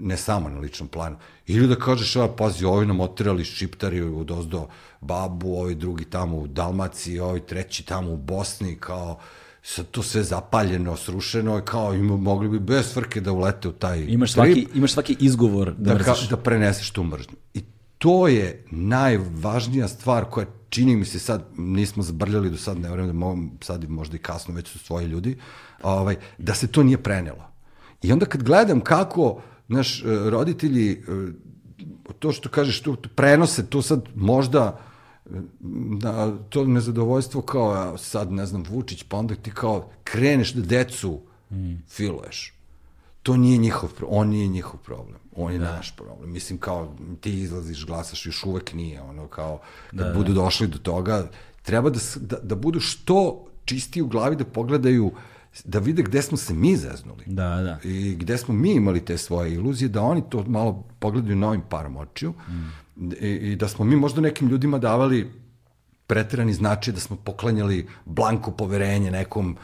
ne 0.00 0.16
samo 0.16 0.48
na 0.48 0.58
ličnom 0.58 0.88
planu. 0.88 1.16
Ili 1.46 1.68
da 1.68 1.76
kažeš, 1.76 2.16
a, 2.16 2.28
pazi, 2.28 2.64
ovi 2.64 2.86
nam 2.86 3.00
otirali 3.00 3.44
šiptari 3.44 4.02
u 4.02 4.24
dozdo 4.24 4.68
babu, 5.00 5.54
ovi 5.54 5.74
drugi 5.74 6.04
tamo 6.04 6.36
u 6.36 6.46
Dalmaciji, 6.46 7.20
ovi 7.20 7.40
treći 7.40 7.86
tamo 7.86 8.10
u 8.10 8.16
Bosni, 8.16 8.76
kao 8.80 9.18
sad 9.62 9.86
to 9.90 10.02
sve 10.02 10.22
zapaljeno, 10.22 10.96
srušeno, 10.96 11.60
kao 11.64 11.94
ima, 11.94 12.16
mogli 12.16 12.48
bi 12.48 12.58
bez 12.58 12.94
frke 12.94 13.20
da 13.20 13.32
ulete 13.32 13.68
u 13.68 13.72
taj 13.72 14.04
Imaš 14.08 14.32
trip 14.32 14.44
svaki, 14.44 14.66
imaš 14.74 14.92
svaki 14.92 15.16
izgovor 15.20 15.74
da, 15.78 15.94
da, 15.94 16.04
ka, 16.04 16.10
mrziš. 16.10 16.28
da 16.28 16.36
preneseš 16.36 16.90
tu 16.90 17.04
mržnju. 17.04 17.34
I 17.54 17.62
to 17.98 18.28
je 18.28 18.64
najvažnija 18.70 19.88
stvar 19.88 20.24
koja 20.24 20.46
čini 20.68 20.96
mi 20.96 21.04
se 21.04 21.18
sad, 21.18 21.44
nismo 21.56 22.02
zabrljali 22.02 22.50
do 22.50 22.56
sad, 22.56 22.78
ne 22.78 22.90
vrem 22.90 23.06
da 23.06 23.12
mogu, 23.12 23.42
sad 23.60 23.90
možda 23.90 24.16
i 24.16 24.18
kasno, 24.18 24.54
već 24.54 24.68
su 24.68 24.78
svoji 24.78 25.06
ljudi, 25.06 25.36
ovaj, 25.82 26.16
da 26.38 26.54
se 26.54 26.66
to 26.66 26.82
nije 26.82 27.02
prenelo. 27.02 27.50
I 28.02 28.12
onda 28.12 28.26
kad 28.26 28.42
gledam 28.42 28.80
kako 28.80 29.42
naš 29.68 30.02
roditelji, 30.04 30.92
e, 30.92 30.96
to 32.18 32.32
što 32.32 32.48
kažeš, 32.48 32.80
to, 32.80 32.96
to 32.96 33.08
prenose, 33.14 33.66
to 33.66 33.82
sad 33.82 34.04
možda 34.14 34.80
na 36.02 36.36
to 36.48 36.64
nezadovoljstvo 36.64 37.42
kao 37.42 37.98
sad, 37.98 38.32
ne 38.32 38.46
znam, 38.46 38.64
Vučić, 38.68 39.02
pa 39.02 39.16
onda 39.16 39.34
ti 39.34 39.50
kao 39.50 39.90
kreneš 40.04 40.52
da 40.52 40.62
decu 40.62 41.20
filuješ. 41.88 42.54
To 43.22 43.36
nije 43.36 43.58
njihov 43.58 43.90
on 44.08 44.28
nije 44.28 44.48
njihov 44.48 44.80
problem, 44.80 45.18
on 45.36 45.52
je 45.52 45.58
da. 45.58 45.64
naš 45.64 45.96
problem. 45.96 46.32
Mislim, 46.32 46.58
kao, 46.58 46.94
ti 47.20 47.40
izlaziš, 47.40 47.86
glasaš, 47.86 48.26
još 48.26 48.44
uvek 48.44 48.72
nije, 48.72 49.02
ono, 49.02 49.26
kao, 49.26 49.60
kad 49.90 50.06
da, 50.06 50.14
budu 50.14 50.32
došli 50.32 50.66
do 50.66 50.78
toga, 50.78 51.28
treba 51.62 51.90
da, 51.90 52.00
da, 52.16 52.36
da 52.42 52.54
budu 52.54 52.80
što 52.80 53.46
čistiji 53.64 54.02
u 54.02 54.06
glavi, 54.06 54.36
da 54.36 54.44
pogledaju, 54.44 55.12
da 55.64 55.78
vide 55.78 56.02
gde 56.02 56.22
smo 56.22 56.36
se 56.36 56.54
mi 56.54 56.76
zeznuli. 56.76 57.24
Da, 57.26 57.48
da. 57.48 57.88
I 57.88 58.14
gde 58.14 58.38
smo 58.38 58.54
mi 58.54 58.72
imali 58.72 59.04
te 59.04 59.18
svoje 59.18 59.54
iluzije, 59.54 59.88
da 59.88 60.02
oni 60.02 60.22
to 60.30 60.44
malo 60.46 60.84
pogledaju 60.98 61.36
novim 61.36 61.62
parom 61.68 61.96
očiju 61.96 62.30
mm. 62.30 62.70
I, 63.20 63.28
i 63.28 63.56
da 63.56 63.68
smo 63.68 63.84
mi 63.84 63.96
možda 63.96 64.20
nekim 64.20 64.48
ljudima 64.48 64.78
davali 64.78 65.30
preterani 66.06 66.54
značaj 66.54 66.94
da 66.94 67.00
smo 67.00 67.16
poklanjali 67.16 67.88
blanko 68.04 68.50
poverenje 68.50 69.10
nekom 69.10 69.56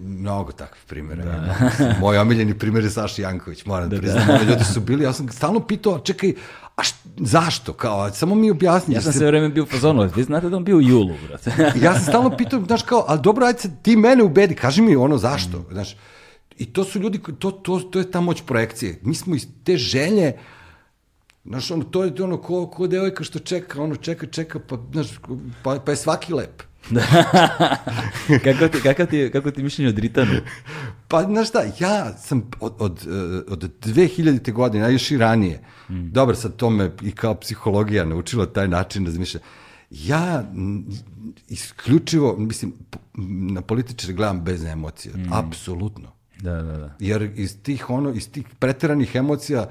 mnogo 0.00 0.52
takvih 0.52 0.82
primjera. 0.86 1.24
Da. 1.24 1.94
Moj 2.00 2.18
omiljeni 2.18 2.58
primjer 2.58 2.84
je 2.84 2.90
Saša 2.90 3.22
Janković, 3.22 3.64
moram 3.64 3.88
da, 3.88 3.98
priznam. 3.98 4.26
Da. 4.26 4.42
Ljudi 4.42 4.64
su 4.64 4.80
bili, 4.80 5.04
ja 5.04 5.12
sam 5.12 5.28
stalno 5.28 5.60
pitao, 5.60 5.98
čekaj, 5.98 6.32
a 6.76 6.82
št, 6.82 6.96
zašto? 7.16 7.72
Kao, 7.72 8.10
samo 8.10 8.34
mi 8.34 8.50
objasni. 8.50 8.94
Ja 8.94 9.00
sam 9.00 9.12
sve 9.12 9.26
vreme 9.26 9.48
bio 9.48 9.62
u 9.62 9.66
fazonu, 9.66 10.10
vi 10.16 10.22
znate 10.22 10.48
da 10.48 10.56
on 10.56 10.64
bio 10.64 10.76
u 10.76 10.80
julu, 10.80 11.14
brate. 11.28 11.52
ja 11.84 11.94
sam 11.94 12.02
stalno 12.02 12.36
pitao, 12.36 12.60
znaš 12.66 12.82
kao, 12.82 13.04
ali 13.08 13.20
dobro, 13.20 13.46
ajde 13.46 13.58
sad, 13.58 13.82
ti 13.82 13.96
mene 13.96 14.22
ubedi, 14.22 14.54
kaži 14.54 14.82
mi 14.82 14.96
ono 14.96 15.18
zašto, 15.18 15.58
mm. 15.58 15.66
znaš. 15.72 15.96
I 16.58 16.72
to 16.72 16.84
su 16.84 17.00
ljudi, 17.00 17.20
to, 17.38 17.50
to, 17.50 17.78
to 17.78 17.98
je 17.98 18.10
ta 18.10 18.20
moć 18.20 18.42
projekcije. 18.46 18.98
Mi 19.02 19.14
smo 19.14 19.34
iz 19.34 19.46
te 19.64 19.76
želje 19.76 20.32
Znaš, 21.44 21.70
ono, 21.70 21.84
to 21.84 22.04
je 22.04 22.12
ono, 22.22 22.36
ko, 22.36 22.66
ko 22.66 22.86
devojka 22.86 23.24
što 23.24 23.38
čeka, 23.38 23.82
ono, 23.82 23.96
čeka, 23.96 24.26
čeka, 24.26 24.58
pa, 24.58 24.78
znaš, 24.92 25.08
pa, 25.62 25.78
pa 25.84 25.92
je 25.92 25.96
svaki 25.96 26.34
lep. 26.34 26.62
kako, 28.44 28.68
ti, 28.68 28.80
kakav 28.82 29.06
ti, 29.06 29.30
kako 29.32 29.50
ti 29.50 29.62
mišljenje 29.62 29.88
o 29.88 29.92
Dritanu? 29.92 30.32
Pa, 31.08 31.22
znaš 31.22 31.48
šta, 31.48 31.62
ja 31.80 32.12
sam 32.12 32.50
od, 32.60 32.74
od, 32.78 33.06
od 33.48 33.70
2000. 33.84 34.52
godine, 34.52 34.84
a 34.84 34.88
još 34.88 35.10
i 35.10 35.18
ranije, 35.18 35.60
mm. 35.88 36.10
dobro, 36.10 36.34
sad 36.34 36.56
to 36.56 36.70
me 36.70 36.90
i 37.02 37.12
kao 37.12 37.34
psihologija 37.34 38.04
naučila 38.04 38.46
taj 38.46 38.68
način 38.68 39.06
razmišlja, 39.06 39.40
ja 39.90 40.44
isključivo, 41.48 42.36
mislim, 42.38 42.72
na 43.52 43.60
političare 43.60 44.12
gledam 44.12 44.44
bez 44.44 44.64
emocija, 44.64 45.16
mm. 45.16 45.32
apsolutno. 45.32 46.12
Da, 46.40 46.62
da, 46.62 46.76
da. 46.78 46.96
Jer 46.98 47.22
iz 47.34 47.62
tih, 47.62 47.90
ono, 47.90 48.10
iz 48.10 48.30
tih 48.30 48.44
preteranih 48.58 49.14
emocija 49.14 49.60
iz, 49.60 49.68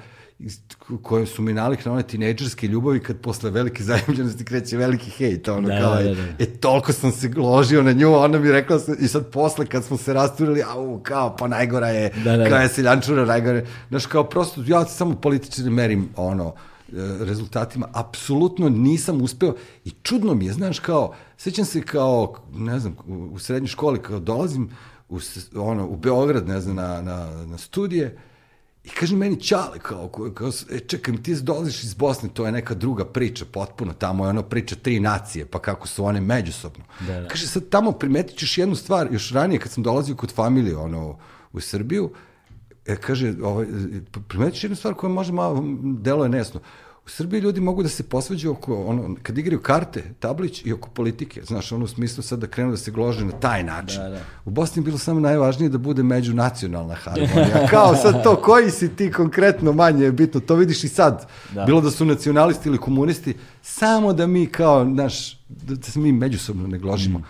koje 1.01 1.25
su 1.25 1.41
mi 1.41 1.53
nalik 1.53 1.85
na 1.85 1.91
one 1.91 2.03
tinejdžerske 2.03 2.67
ljubavi 2.67 2.99
kad 2.99 3.19
posle 3.21 3.49
velike 3.51 3.83
zajemljenosti 3.89 4.45
kreće 4.45 4.77
veliki 4.77 5.09
hejt, 5.09 5.47
ono 5.47 5.67
Da, 5.67 5.79
kao, 5.81 5.95
da, 5.95 6.03
da, 6.03 6.13
da. 6.15 6.21
e, 6.39 6.45
toliko 6.45 6.93
sam 6.93 7.11
se 7.11 7.31
ložio 7.37 7.83
na 7.83 7.91
nju, 7.91 8.13
ona 8.13 8.39
mi 8.39 8.51
rekla, 8.51 8.79
sam, 8.79 8.95
i 8.99 9.07
sad 9.07 9.31
posle 9.31 9.65
kad 9.65 9.83
smo 9.83 9.97
se 9.97 10.13
rasturili, 10.13 10.63
au, 10.67 10.99
kao, 11.03 11.35
pa 11.35 11.47
najgora 11.47 11.87
je, 11.87 12.09
Da, 12.23 12.37
da, 12.37 12.43
kao 12.43 12.57
da. 12.57 12.61
je 12.61 12.69
seljančura, 12.69 13.25
najgora 13.25 13.57
je, 13.57 13.67
znaš, 13.89 14.05
kao, 14.05 14.23
prosto, 14.23 14.63
ja 14.67 14.85
samo 14.85 15.15
političari 15.15 15.69
merim, 15.69 16.09
ono, 16.15 16.47
e, 16.47 16.95
rezultatima, 17.19 17.87
apsolutno 17.93 18.69
nisam 18.69 19.21
uspeo 19.21 19.55
i 19.85 19.91
čudno 20.03 20.33
mi 20.33 20.45
je, 20.45 20.53
znaš, 20.53 20.79
kao, 20.79 21.13
sećam 21.37 21.65
se 21.65 21.81
kao, 21.81 22.35
ne 22.53 22.79
znam, 22.79 22.95
u, 23.31 23.39
srednjoj 23.39 23.67
školi, 23.67 24.01
kao 24.01 24.19
dolazim 24.19 24.69
u, 25.09 25.19
ono, 25.55 25.87
u 25.87 25.95
Beograd, 25.95 26.47
ne 26.47 26.61
znam, 26.61 26.75
na, 26.75 27.01
na, 27.01 27.45
na 27.45 27.57
studije, 27.57 28.17
I 28.83 28.89
kaže 28.89 29.15
meni 29.15 29.39
Ćale, 29.39 29.79
kao, 29.79 30.07
kao, 30.07 30.31
kao 30.31 30.51
e, 30.71 30.79
čekaj, 30.79 31.15
ti 31.23 31.35
dolaziš 31.41 31.83
iz 31.83 31.93
Bosne, 31.93 32.29
to 32.33 32.45
je 32.45 32.51
neka 32.51 32.73
druga 32.73 33.05
priča, 33.05 33.45
potpuno, 33.51 33.93
tamo 33.93 34.25
je 34.25 34.29
ono 34.29 34.43
priča 34.43 34.75
tri 34.75 34.99
nacije, 34.99 35.45
pa 35.45 35.59
kako 35.59 35.87
su 35.87 36.05
one 36.05 36.21
međusobno. 36.21 36.83
Da, 37.07 37.21
da. 37.21 37.27
Kaže, 37.27 37.47
sad 37.47 37.69
tamo 37.69 37.91
primetit 37.91 38.37
ćeš 38.37 38.57
jednu 38.57 38.75
stvar, 38.75 39.07
još 39.11 39.31
ranije 39.31 39.59
kad 39.59 39.71
sam 39.71 39.83
dolazio 39.83 40.15
kod 40.15 40.31
familije, 40.31 40.77
ono, 40.77 41.19
u 41.53 41.59
Srbiju, 41.59 42.11
e, 42.85 42.95
kaže, 42.95 43.33
ovaj, 43.43 43.65
primetit 44.27 44.55
ćeš 44.55 44.63
jednu 44.63 44.75
stvar 44.75 44.93
koja 44.93 45.13
može 45.13 45.33
malo, 45.33 45.63
delo 45.83 46.23
je 46.25 46.29
nesno. 46.29 46.59
U 47.05 47.09
Srbiji 47.09 47.41
ljudi 47.41 47.61
mogu 47.61 47.83
da 47.83 47.89
se 47.89 48.03
posvađaju 48.03 48.51
oko, 48.51 48.83
ono, 48.85 49.15
kad 49.23 49.37
igraju 49.37 49.61
karte, 49.61 50.03
tablić 50.19 50.65
i 50.65 50.73
oko 50.73 50.89
politike, 50.89 51.41
znaš, 51.43 51.71
ono 51.71 51.85
u 51.85 51.87
smislu 51.87 52.23
sad 52.23 52.39
da 52.39 52.47
krenu 52.47 52.71
da 52.71 52.77
se 52.77 52.91
glože 52.91 53.25
na 53.25 53.31
taj 53.31 53.63
način. 53.63 54.01
Da, 54.01 54.09
da. 54.09 54.19
U 54.45 54.49
Bosni 54.49 54.79
je 54.79 54.83
bilo 54.83 54.97
samo 54.97 55.19
najvažnije 55.19 55.69
da 55.69 55.77
bude 55.77 56.03
međunacionalna 56.03 56.95
harmonija. 56.95 57.67
Kao 57.71 57.95
sad 57.95 58.23
to, 58.23 58.35
koji 58.35 58.71
si 58.71 58.95
ti 58.95 59.11
konkretno 59.11 59.73
manje 59.73 60.03
je 60.05 60.11
bitno, 60.11 60.39
to 60.39 60.55
vidiš 60.55 60.83
i 60.83 60.87
sad. 60.87 61.27
Da. 61.53 61.65
Bilo 61.65 61.81
da 61.81 61.91
su 61.91 62.05
nacionalisti 62.05 62.69
ili 62.69 62.77
komunisti, 62.77 63.33
samo 63.61 64.13
da 64.13 64.27
mi 64.27 64.45
kao, 64.45 64.83
naš, 64.83 65.39
da, 65.49 65.75
da 65.75 65.83
se 65.83 65.99
mi 65.99 66.11
međusobno 66.11 66.67
ne 66.67 66.79
gložimo. 66.79 67.19
Mm. 67.19 67.23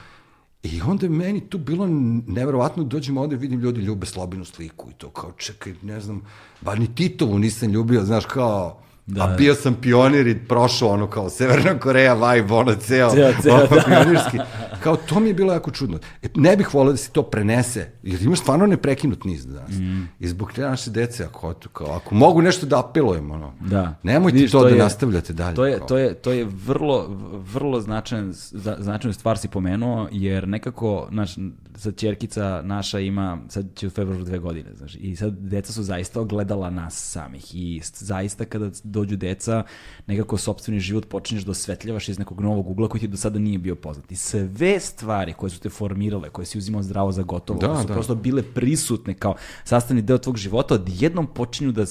I 0.64 0.82
onda 0.82 1.06
je 1.06 1.10
meni 1.10 1.50
tu 1.50 1.58
bilo 1.58 1.88
neverovatno, 2.28 2.84
dođem 2.84 3.18
ovde, 3.18 3.36
vidim 3.36 3.60
ljudi 3.60 3.82
ljube 3.82 4.06
slobinu 4.06 4.46
sliku 4.46 4.90
i 4.90 4.94
to 4.94 5.10
kao, 5.10 5.32
čekaj, 5.32 5.74
ne 5.82 6.00
znam, 6.00 6.22
ba 6.62 6.76
ni 6.76 6.96
Titovu 6.96 7.40
nisam 7.40 7.70
ljubio, 7.70 8.04
znaš, 8.06 8.26
kao, 8.26 8.83
Da, 9.06 9.24
a 9.24 9.28
da. 9.28 9.36
bio 9.36 9.56
sam 9.56 9.76
pionir 9.76 10.28
i 10.28 10.40
prošao 10.40 10.90
ono 10.90 11.08
kao 11.08 11.30
Severna 11.30 11.80
Koreja, 11.80 12.14
vibe, 12.14 12.54
ono 12.54 12.76
ceo, 12.76 13.10
Ceo, 13.10 13.32
ceo, 13.42 13.56
ono, 13.56 13.68
da. 13.68 13.84
pionirski. 13.88 14.38
Kao, 14.80 14.96
to 14.96 15.20
mi 15.20 15.28
je 15.28 15.34
bilo 15.34 15.54
jako 15.54 15.72
čudno. 15.72 16.00
E, 16.22 16.28
ne 16.36 16.58
bih 16.58 16.74
volio 16.74 16.92
da 16.92 16.98
se 16.98 17.10
to 17.10 17.24
prenese, 17.24 17.92
jer 18.04 18.22
imaš 18.22 18.40
stvarno 18.40 18.66
neprekinut 18.66 19.24
niz 19.24 19.46
danas. 19.46 19.72
Mm. 19.72 20.08
I 20.20 20.28
zbog 20.28 20.54
te 20.54 20.62
naše 20.62 20.90
dece, 20.90 21.24
ako, 21.24 21.54
kao, 21.74 21.88
ako 21.88 22.16
mogu 22.16 22.42
nešto 22.42 22.66
da 22.66 22.80
apelujem, 22.80 23.32
ono, 23.32 23.54
Da. 23.62 23.96
nemojte 24.04 24.36
Vidiš, 24.36 24.52
to, 24.52 24.64
da 24.64 24.70
je- 24.70 24.76
nastavljate 24.78 25.34
dalje. 25.34 25.56
To 25.56 25.66
je, 25.66 25.78
kao. 25.78 25.88
to 25.88 25.98
je, 25.98 26.14
to 26.14 26.32
je 26.32 26.48
vrlo, 26.66 27.08
vrlo 27.54 27.82
značajan, 27.82 28.34
značajnu 28.78 29.14
stvar 29.14 29.38
si 29.38 29.48
pomenuo, 29.48 30.08
jer 30.12 30.48
nekako, 30.48 31.08
znaš, 31.12 31.36
sad 31.76 31.96
čerkica 31.96 32.62
naša 32.64 33.00
ima, 33.00 33.38
sad 33.50 33.66
će 33.76 33.88
u 33.88 33.92
februaru 33.92 34.24
dve 34.24 34.40
godine, 34.40 34.74
znaš, 34.74 34.96
i 34.96 35.16
sad 35.16 35.34
deca 35.40 35.74
su 35.74 35.84
zaista 35.84 36.22
ogledala 36.22 36.70
nas 36.70 37.12
samih 37.12 37.56
i 37.56 37.82
zaista 37.94 38.46
kada 38.46 38.70
dođu 38.94 39.16
deca, 39.16 39.64
nekako 40.08 40.38
sopstveni 40.38 40.80
život 40.80 41.08
počinješ 41.10 41.44
da 41.44 41.52
osvetljavaš 41.52 42.10
iz 42.10 42.20
nekog 42.20 42.42
novog 42.42 42.70
ugla 42.70 42.88
koji 42.90 43.02
ti 43.02 43.08
do 43.08 43.18
sada 43.18 43.40
nije 43.40 43.58
bio 43.58 43.76
poznat. 43.76 44.12
I 44.12 44.16
sve 44.16 44.80
stvari 44.80 45.34
koje 45.34 45.50
su 45.50 45.60
te 45.60 45.70
formirale, 45.70 46.30
koje 46.30 46.46
si 46.46 46.58
uzimao 46.58 46.84
zdravo 46.84 47.12
za 47.12 47.24
gotovo, 47.24 47.60
Da, 47.60 47.68
koje 47.68 47.82
su 47.82 47.88
da. 47.88 47.94
prosto 47.94 48.16
bile 48.16 48.44
prisutne 48.44 49.14
kao 49.14 49.36
sastavni 49.64 50.02
deo 50.02 50.18
tvog 50.18 50.38
života, 50.38 50.76
odjednom 50.76 51.28
počinju 51.28 51.72
da 51.72 51.86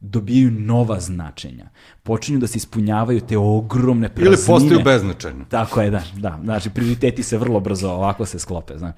dobijaju 0.00 0.50
nova 0.50 1.00
značenja. 1.00 1.68
Počinju 2.02 2.38
da 2.38 2.46
se 2.46 2.56
ispunjavaju 2.56 3.20
te 3.20 3.38
ogromne 3.38 4.08
praznine. 4.08 4.36
Ili 4.36 4.46
postaju 4.46 4.80
beznačajno. 4.84 5.44
Tako 5.48 5.82
je, 5.82 5.90
da, 5.90 6.02
da. 6.16 6.38
Znači, 6.44 6.70
prioriteti 6.70 7.22
se 7.22 7.38
vrlo 7.38 7.60
brzo 7.60 7.90
ovako 7.90 8.26
se 8.26 8.38
sklope, 8.38 8.78
znaš. 8.78 8.94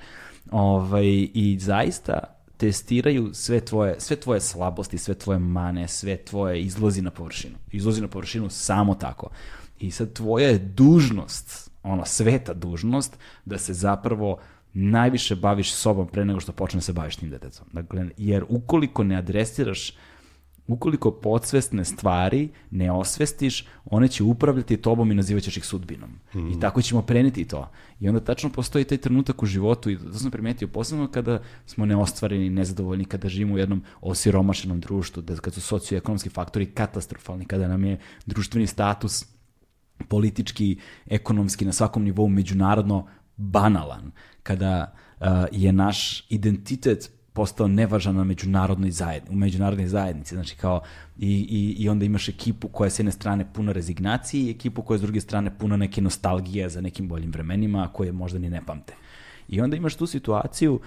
Ovaj, 0.51 1.07
I 1.35 1.59
zaista 1.61 2.19
testiraju 2.61 3.31
sve 3.33 3.61
tvoje, 3.61 3.95
sve 3.99 4.17
tvoje 4.17 4.41
slabosti, 4.41 4.99
sve 4.99 5.15
tvoje 5.15 5.39
mane, 5.39 5.89
sve 5.89 6.17
tvoje 6.17 6.63
izlazi 6.63 7.03
na 7.03 7.11
površinu. 7.11 7.57
Izlazi 7.73 8.01
na 8.01 8.09
površinu 8.09 8.51
samo 8.51 8.95
tako. 8.95 9.31
I 9.79 9.91
sad 9.91 10.13
tvoja 10.13 10.49
je 10.49 10.59
dužnost, 10.59 11.71
ono, 11.83 12.05
sveta 12.05 12.55
dužnost, 12.55 13.17
da 13.45 13.59
se 13.59 13.75
zapravo 13.75 14.39
najviše 14.73 15.37
baviš 15.37 15.73
sobom 15.73 16.09
pre 16.09 16.25
nego 16.25 16.41
što 16.41 16.53
počne 16.53 16.79
da 16.79 16.83
se 16.83 16.93
baviš 16.93 17.17
tim 17.17 17.31
detetom. 17.31 17.67
Dakle, 17.73 18.09
jer 18.17 18.45
ukoliko 18.49 19.05
ne 19.05 19.17
adresiraš 19.17 19.93
Ukoliko 20.73 21.11
podsvestne 21.11 21.85
stvari 21.85 22.49
ne 22.71 22.93
osvestiš, 22.93 23.67
one 23.85 24.09
će 24.09 24.25
upravljati 24.25 24.77
tobom 24.77 25.11
i 25.11 25.15
nazivaćeš 25.15 25.57
ih 25.57 25.65
sudbinom. 25.65 26.11
I 26.35 26.61
tako 26.61 26.83
ćemo 26.83 27.03
preneti 27.03 27.45
to. 27.45 27.71
I 28.01 28.09
onda 28.09 28.21
tačno 28.21 28.51
postoji 28.51 28.85
taj 28.85 28.99
trenutak 28.99 29.43
u 29.43 29.47
životu 29.47 29.91
i 29.91 29.99
to 29.99 30.13
sam 30.13 30.31
primetio 30.31 30.69
posebno 30.69 31.09
kada 31.09 31.43
smo 31.67 31.87
neostvareni, 31.87 32.51
nezadovoljni, 32.51 33.05
kada 33.05 33.29
živimo 33.29 33.55
u 33.55 33.59
jednom 33.59 33.83
osiromašenom 34.01 34.81
društvu, 34.81 35.23
da 35.23 35.37
kad 35.37 35.55
su 35.55 35.61
socioekonomski 35.61 36.31
faktori 36.31 36.67
katastrofalni, 36.67 37.45
kada 37.45 37.69
nam 37.69 37.85
je 37.85 37.99
društveni 38.27 38.67
status 38.67 39.25
politički, 40.09 40.79
ekonomski, 41.07 41.65
na 41.65 41.73
svakom 41.73 42.05
nivou 42.05 42.29
međunarodno 42.29 43.07
banalan, 43.37 44.13
kada 44.43 44.95
uh, 45.21 45.27
je 45.53 45.73
naš 45.73 46.27
identitet 46.29 47.20
postao 47.33 47.69
nevažan 47.69 48.17
na 48.17 48.25
međunarodnoj 48.25 48.91
zajednici, 48.91 49.33
u 49.33 49.37
međunarodnoj 49.37 49.89
zajednici, 49.89 50.35
znači 50.35 50.57
kao 50.57 50.81
i, 51.19 51.47
i, 51.51 51.83
i 51.83 51.89
onda 51.89 52.05
imaš 52.05 52.29
ekipu 52.29 52.69
koja 52.69 52.87
je 52.87 52.91
s 52.91 52.99
jedne 52.99 53.13
strane 53.13 53.53
puna 53.53 53.73
rezignacije 53.73 54.43
i 54.43 54.51
ekipu 54.51 54.83
koja 54.83 54.95
je 54.95 54.99
s 54.99 55.03
druge 55.03 55.21
strane 55.21 55.59
puna 55.59 55.77
neke 55.77 56.01
nostalgije 56.01 56.69
za 56.69 56.81
nekim 56.81 57.09
boljim 57.09 57.31
vremenima 57.31 57.89
koje 57.93 58.13
možda 58.13 58.39
ni 58.39 58.51
ne 58.51 58.61
pamte. 58.67 58.95
I 59.49 59.61
onda 59.61 59.77
imaš 59.77 59.95
tu 59.95 60.07
situaciju 60.07 60.81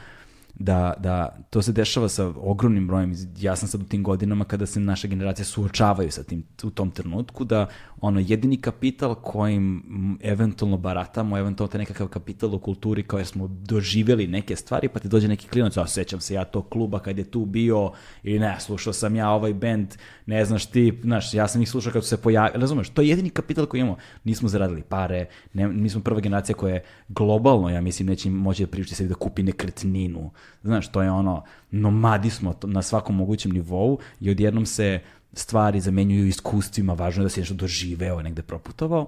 da, 0.55 0.93
da 0.99 1.37
to 1.49 1.61
se 1.61 1.71
dešava 1.71 2.09
sa 2.09 2.27
ogromnim 2.27 2.87
brojem, 2.87 3.13
ja 3.39 3.55
sam 3.55 3.67
sad 3.67 3.81
u 3.81 3.85
tim 3.85 4.03
godinama 4.03 4.45
kada 4.45 4.65
se 4.65 4.79
naša 4.79 5.07
generacija 5.07 5.45
suočavaju 5.45 6.11
sa 6.11 6.23
tim 6.23 6.43
u 6.63 6.69
tom 6.69 6.91
trenutku, 6.91 7.43
da 7.43 7.67
ono 8.01 8.19
jedini 8.19 8.57
kapital 8.57 9.15
kojim 9.15 9.83
eventualno 10.21 10.77
baratamo, 10.77 11.37
eventualno 11.37 11.71
te 11.71 11.77
nekakav 11.77 12.07
kapital 12.07 12.55
u 12.55 12.59
kulturi 12.59 13.03
kao 13.03 13.19
jer 13.19 13.27
smo 13.27 13.47
doživjeli 13.47 14.27
neke 14.27 14.55
stvari, 14.55 14.87
pa 14.89 14.99
ti 14.99 15.07
dođe 15.07 15.27
neki 15.27 15.47
klinac, 15.47 15.77
a 15.77 15.87
sećam 15.87 16.21
se 16.21 16.33
ja 16.33 16.45
tog 16.45 16.69
kluba 16.69 16.99
kad 16.99 17.17
je 17.17 17.23
tu 17.23 17.45
bio, 17.45 17.91
ili 18.23 18.39
ne, 18.39 18.55
slušao 18.59 18.93
sam 18.93 19.15
ja 19.15 19.29
ovaj 19.29 19.53
band, 19.53 19.87
ne 20.25 20.45
znaš 20.45 20.65
ti, 20.65 20.99
znaš, 21.03 21.33
ja 21.33 21.47
sam 21.47 21.61
ih 21.61 21.69
slušao 21.69 21.93
kad 21.93 22.03
su 22.03 22.09
se 22.09 22.21
pojavili, 22.21 22.61
razumeš, 22.61 22.89
to 22.89 23.01
je 23.01 23.09
jedini 23.09 23.29
kapital 23.29 23.65
koji 23.65 23.81
imamo, 23.81 23.97
nismo 24.23 24.49
zaradili 24.49 24.81
pare, 24.81 25.25
ne, 25.53 25.67
mi 25.67 25.89
smo 25.89 26.01
prva 26.01 26.19
generacija 26.19 26.55
koja 26.55 26.73
je 26.73 26.83
globalno, 27.07 27.69
ja 27.69 27.81
mislim, 27.81 28.07
neće 28.07 28.29
moći 28.29 28.65
da 28.65 28.71
priušti 28.71 28.95
sebi 28.95 29.09
da 29.09 29.15
kupi 29.15 29.43
nekretninu, 29.43 30.31
znaš, 30.63 30.91
to 30.91 31.01
je 31.01 31.11
ono, 31.11 31.43
nomadi 31.71 32.29
smo 32.29 32.55
na 32.63 32.81
svakom 32.81 33.15
mogućem 33.15 33.51
nivou 33.51 33.99
i 34.19 34.31
odjednom 34.31 34.65
se 34.65 34.99
stvari 35.33 35.79
zamenjuju 35.79 36.27
iskustvima, 36.27 36.93
važno 36.93 37.23
je 37.23 37.25
da 37.25 37.29
si 37.29 37.39
nešto 37.39 37.53
doživeo, 37.53 38.21
negde 38.21 38.41
proputovao 38.41 39.07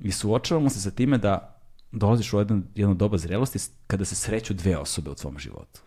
i 0.00 0.12
suočavamo 0.12 0.70
se 0.70 0.80
sa 0.80 0.90
time 0.90 1.18
da 1.18 1.56
dolaziš 1.92 2.32
u 2.32 2.38
jedan, 2.38 2.64
jedno 2.74 2.94
doba 2.94 3.18
zrelosti 3.18 3.58
kada 3.86 4.04
se 4.04 4.14
sreću 4.14 4.54
dve 4.54 4.76
osobe 4.76 5.10
u 5.10 5.14
tvom 5.14 5.38
životu. 5.38 5.80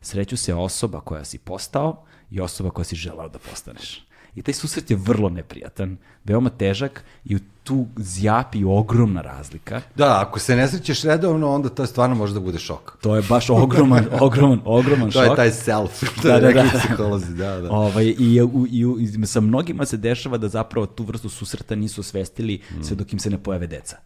Sreću 0.00 0.36
se 0.36 0.54
osoba 0.54 1.00
koja 1.00 1.24
si 1.24 1.38
postao 1.38 2.04
i 2.30 2.40
osoba 2.40 2.70
koja 2.70 2.84
si 2.84 2.96
želao 2.96 3.28
da 3.28 3.38
postaneš. 3.38 4.06
I 4.36 4.42
taj 4.42 4.54
susret 4.54 4.90
je 4.90 4.96
vrlo 4.96 5.28
neprijatan, 5.28 5.96
veoma 6.24 6.50
težak 6.50 7.04
i 7.24 7.38
tu 7.64 7.86
zjapi 7.96 8.64
ogromna 8.64 9.22
razlika. 9.22 9.80
Da, 9.94 10.20
ako 10.20 10.38
se 10.38 10.56
ne 10.56 10.68
srećeš 10.68 11.02
redovno, 11.02 11.50
onda 11.50 11.68
to 11.68 11.86
stvarno 11.86 12.16
može 12.16 12.34
da 12.34 12.40
bude 12.40 12.58
šok. 12.58 12.98
To 13.00 13.16
je 13.16 13.22
baš 13.28 13.50
ogroman, 13.50 14.06
ogroman, 14.20 14.60
ogroman 14.64 15.10
To 15.10 15.18
šok. 15.20 15.30
je 15.30 15.36
taj 15.36 15.50
self, 15.50 16.00
to 16.22 16.28
Da, 16.28 16.34
je 16.34 16.40
da, 16.40 16.62
da. 16.62 16.78
psiholozi, 16.78 17.34
da, 17.34 17.60
da. 17.60 17.70
Ovaj, 17.70 18.04
i, 18.04 18.40
i, 18.70 19.16
i 19.22 19.26
sa 19.26 19.40
mnogima 19.40 19.86
se 19.86 19.96
dešava 19.96 20.38
da 20.38 20.48
zapravo 20.48 20.86
tu 20.86 21.04
vrstu 21.04 21.28
susreta 21.28 21.74
nisu 21.74 22.00
osvestili 22.00 22.60
sve 22.82 22.96
dok 22.96 23.12
im 23.12 23.18
se 23.18 23.30
ne 23.30 23.38
pojave 23.38 23.66
deca. 23.66 23.96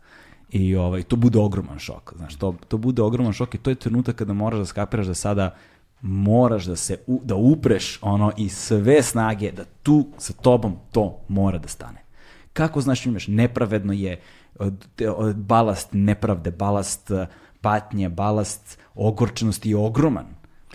I 0.50 0.76
ovaj, 0.76 1.02
to 1.02 1.16
bude 1.16 1.38
ogroman 1.38 1.78
šok. 1.78 2.12
Znaš, 2.16 2.36
to, 2.36 2.54
to 2.68 2.76
bude 2.78 3.02
ogroman 3.02 3.32
šok 3.32 3.54
i 3.54 3.58
to 3.58 3.70
je 3.70 3.74
trenutak 3.74 4.16
kada 4.16 4.32
moraš 4.32 4.58
da 4.58 4.66
skapiraš 4.66 5.06
da 5.06 5.14
sada 5.14 5.54
moraš 6.02 6.64
da 6.64 6.76
se 6.76 6.98
u, 7.06 7.20
da 7.24 7.34
upreš 7.34 7.98
ono 8.02 8.32
i 8.36 8.48
sve 8.48 9.02
snage 9.02 9.52
da 9.52 9.64
tu 9.82 10.06
sa 10.18 10.32
tobom 10.32 10.76
to 10.92 11.20
mora 11.28 11.58
da 11.58 11.68
stane. 11.68 12.04
Kako 12.52 12.80
znaš 12.80 13.06
imaš 13.06 13.28
nepravedno 13.28 13.92
je 13.92 14.20
od, 14.58 14.86
od, 15.16 15.36
balast 15.36 15.88
nepravde, 15.92 16.50
balast 16.50 17.10
uh, 17.10 17.26
patnje, 17.60 18.08
balast 18.08 18.78
ogorčenosti 18.94 19.70
je 19.70 19.76
ogroman. 19.76 20.26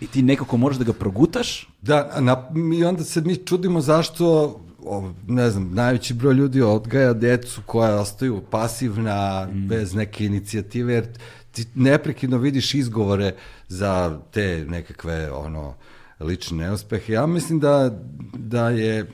I 0.01 0.07
ti 0.07 0.21
nekako 0.21 0.57
moraš 0.57 0.77
da 0.77 0.83
ga 0.83 0.93
progutaš. 0.93 1.69
Da, 1.81 2.11
na, 2.19 2.49
i 2.79 2.85
onda 2.85 3.03
se 3.03 3.21
mi 3.21 3.35
čudimo 3.35 3.81
zašto 3.81 4.55
o, 4.85 5.11
ne 5.27 5.49
znam, 5.49 5.73
najveći 5.73 6.13
broj 6.13 6.33
ljudi 6.33 6.61
odgaja 6.61 7.13
decu 7.13 7.61
koja 7.65 7.99
ostaju 7.99 8.41
pasivna, 8.51 9.47
mm. 9.51 9.67
bez 9.67 9.93
neke 9.93 10.25
inicijative, 10.25 10.93
jer 10.93 11.07
ti 11.55 11.65
neprekidno 11.75 12.37
vidiš 12.37 12.73
izgovore 12.73 13.33
za 13.67 14.19
te 14.31 14.65
nekakve 14.69 15.31
ono 15.31 15.73
lične 16.19 16.57
neuspehe. 16.57 17.13
Ja 17.13 17.25
mislim 17.25 17.59
da, 17.59 17.91
da 18.33 18.69
je 18.69 19.05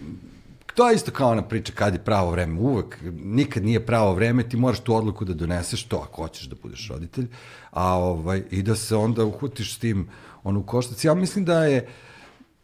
to 0.76 0.90
je 0.90 0.96
isto 0.96 1.12
kao 1.12 1.32
ona 1.32 1.42
priča 1.42 1.74
kad 1.76 1.94
je 1.94 2.00
pravo 2.00 2.32
vreme. 2.32 2.60
Uvek, 2.60 2.98
nikad 3.14 3.64
nije 3.64 3.86
pravo 3.86 4.14
vreme, 4.14 4.50
ti 4.50 4.58
moraš 4.58 4.80
tu 4.80 4.96
odluku 4.96 5.26
da 5.26 5.34
doneseš 5.34 5.84
to 5.84 5.98
ako 5.98 6.22
hoćeš 6.22 6.48
da 6.48 6.56
budeš 6.62 6.88
roditelj, 6.90 7.28
a 7.72 7.94
ovaj, 7.98 8.44
i 8.52 8.62
da 8.62 8.76
se 8.76 8.96
onda 8.96 9.26
uhutiš 9.26 9.76
s 9.76 9.80
tim 9.80 10.08
ono, 10.44 10.60
u 10.60 10.64
koštac. 10.64 11.06
Ja 11.06 11.14
mislim 11.14 11.46
da 11.46 11.66
je, 11.66 11.88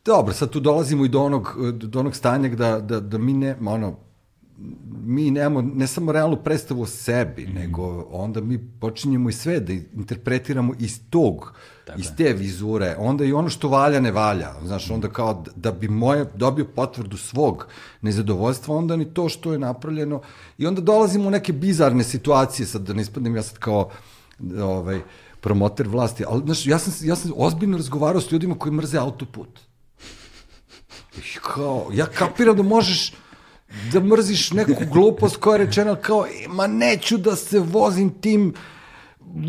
dobro, 0.06 0.34
sad 0.34 0.49
tu 0.49 0.60
dolazimo 0.60 1.06
i 1.06 1.10
do 1.10 1.22
onog, 1.22 1.56
do 1.74 1.99
onog 1.99 2.16
stanja 2.16 2.49
da, 2.49 2.80
da, 2.80 2.99
da 2.99 3.18
mi 3.18 3.34
ne, 3.34 3.56
ono, 3.66 3.95
mi 5.04 5.32
nemamo 5.32 5.62
ne 5.76 5.88
samo 5.88 6.12
realnu 6.12 6.38
predstavu 6.44 6.82
o 6.82 6.86
sebi, 6.86 7.48
mm. 7.48 7.54
nego 7.54 8.08
onda 8.12 8.42
mi 8.42 8.60
počinjemo 8.80 9.30
i 9.30 9.34
sve 9.34 9.60
da 9.60 9.74
interpretiramo 9.74 10.74
iz 10.80 11.00
tog, 11.10 11.54
Tako 11.86 12.00
iz 12.00 12.08
te 12.18 12.34
vizure, 12.34 12.96
onda 13.00 13.26
i 13.26 13.34
ono 13.34 13.50
što 13.50 13.70
valja 13.70 14.00
ne 14.00 14.12
valja, 14.12 14.54
znaš, 14.66 14.92
onda 14.92 15.10
kao 15.10 15.44
da 15.56 15.72
bi 15.72 15.88
moje 15.88 16.26
dobio 16.36 16.66
potvrdu 16.66 17.18
svog 17.18 17.68
nezadovoljstva, 18.02 18.76
onda 18.76 18.96
ni 18.96 19.14
to 19.14 19.30
što 19.30 19.54
je 19.54 19.60
napravljeno. 19.60 20.22
I 20.58 20.68
onda 20.68 20.82
dolazimo 20.82 21.28
u 21.28 21.32
neke 21.32 21.54
bizarne 21.54 22.04
situacije, 22.04 22.66
sad 22.66 22.82
da 22.82 22.94
ne 22.94 23.02
ispadnem 23.02 23.36
ja 23.36 23.44
sad 23.44 23.58
kao 23.58 23.90
ovaj, 24.62 25.00
promoter 25.42 25.88
vlasti, 25.88 26.24
ali 26.28 26.42
znaš, 26.46 26.66
ja 26.66 26.80
sam, 26.80 26.94
ja 27.08 27.16
sam 27.16 27.32
ozbiljno 27.36 27.78
razgovarao 27.78 28.22
s 28.22 28.32
ljudima 28.32 28.56
koji 28.56 28.74
mrze 28.74 28.98
autoput. 28.98 29.60
I 31.18 31.40
kao, 31.42 31.90
ja 31.94 32.06
kapiram 32.06 32.58
da 32.58 32.64
možeš 32.64 33.14
da 33.94 33.99
mrziš 33.99 34.52
neku 34.52 34.84
glupost 34.91 35.38
koja 35.38 35.56
je 35.56 35.65
rečena 35.65 35.95
kao, 35.95 36.26
e, 36.26 36.48
ma 36.48 36.68
neću 36.68 37.18
da 37.18 37.35
se 37.35 37.60
vozim 37.60 38.10
tim 38.10 38.53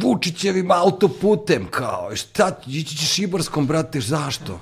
Vučićevim 0.03 0.71
autoputem, 0.71 1.67
kao, 1.71 2.17
šta, 2.17 2.61
ići 2.67 2.97
ćeš 2.97 3.19
Ibarskom, 3.19 3.67
brate, 3.67 4.01
zašto? 4.01 4.61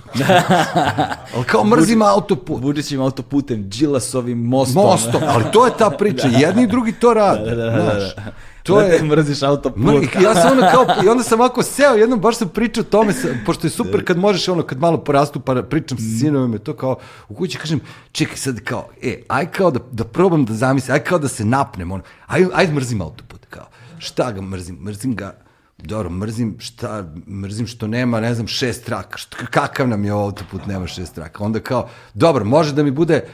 ali 1.34 1.44
kao 1.50 1.64
mrzim 1.64 2.02
autoput. 2.02 2.62
Vučićevim 2.62 3.04
autoputem, 3.04 3.68
Đilasovim 3.68 4.38
mostom. 4.38 4.82
Mostom, 4.82 5.22
ali 5.26 5.44
to 5.52 5.66
je 5.66 5.72
ta 5.78 5.90
priča, 5.90 6.28
jedni 6.42 6.62
i 6.62 6.66
drugi 6.66 6.92
to 6.92 7.14
rade, 7.14 7.54
da, 7.54 7.54
da, 7.54 7.70
da, 7.70 7.94
da. 7.94 8.32
To 8.66 8.80
je 8.80 9.02
mrziš 9.02 9.42
autoput. 9.42 9.82
Mr, 9.82 10.22
ja 10.22 10.34
sam 10.34 10.58
ono 10.58 10.68
kao 10.72 10.86
i 11.04 11.08
onda 11.08 11.22
sam 11.22 11.40
ovako 11.40 11.62
seo, 11.62 11.94
jednom 11.94 12.20
baš 12.20 12.36
sam 12.36 12.48
pričao 12.48 12.80
o 12.80 12.84
tome, 12.84 13.14
pošto 13.46 13.66
je 13.66 13.70
super 13.70 14.04
kad 14.04 14.18
možeš 14.18 14.48
ono 14.48 14.62
kad 14.62 14.80
malo 14.80 14.98
porastu 14.98 15.40
pa 15.40 15.62
pričam 15.62 15.98
sa 15.98 16.18
sinovima 16.20 16.58
to 16.58 16.72
kao 16.76 16.96
u 17.28 17.34
kući 17.34 17.58
kažem 17.58 17.80
čekaj 18.12 18.36
sad 18.36 18.60
kao 18.60 18.88
e 19.02 19.22
aj 19.28 19.50
kao 19.50 19.70
da 19.70 19.80
da 19.92 20.04
probam 20.04 20.44
da 20.44 20.54
zamislim, 20.54 20.94
aj 20.94 21.04
kao 21.04 21.18
da 21.18 21.28
se 21.28 21.44
napnem 21.44 21.92
ono. 21.92 22.02
Aj 22.26 22.46
aj 22.54 22.72
mrzim 22.72 23.00
autoput 23.02 23.46
kao. 23.50 23.66
Šta 23.98 24.32
ga 24.32 24.40
mrzim? 24.40 24.78
Mrzim 24.82 25.14
ga 25.14 25.45
dobro, 25.78 26.10
mrzim 26.10 26.56
šta, 26.58 27.12
mrzim 27.28 27.66
što 27.66 27.86
nema, 27.86 28.20
ne 28.20 28.34
znam, 28.34 28.46
šest 28.46 28.84
traka, 28.84 29.18
šta, 29.18 29.36
kakav 29.36 29.88
nam 29.88 30.04
je 30.04 30.10
autoput, 30.10 30.66
nema 30.66 30.86
šest 30.86 31.14
traka. 31.14 31.44
Onda 31.44 31.60
kao, 31.60 31.88
dobro, 32.14 32.44
može 32.44 32.72
da 32.72 32.82
mi 32.82 32.90
bude 32.90 33.24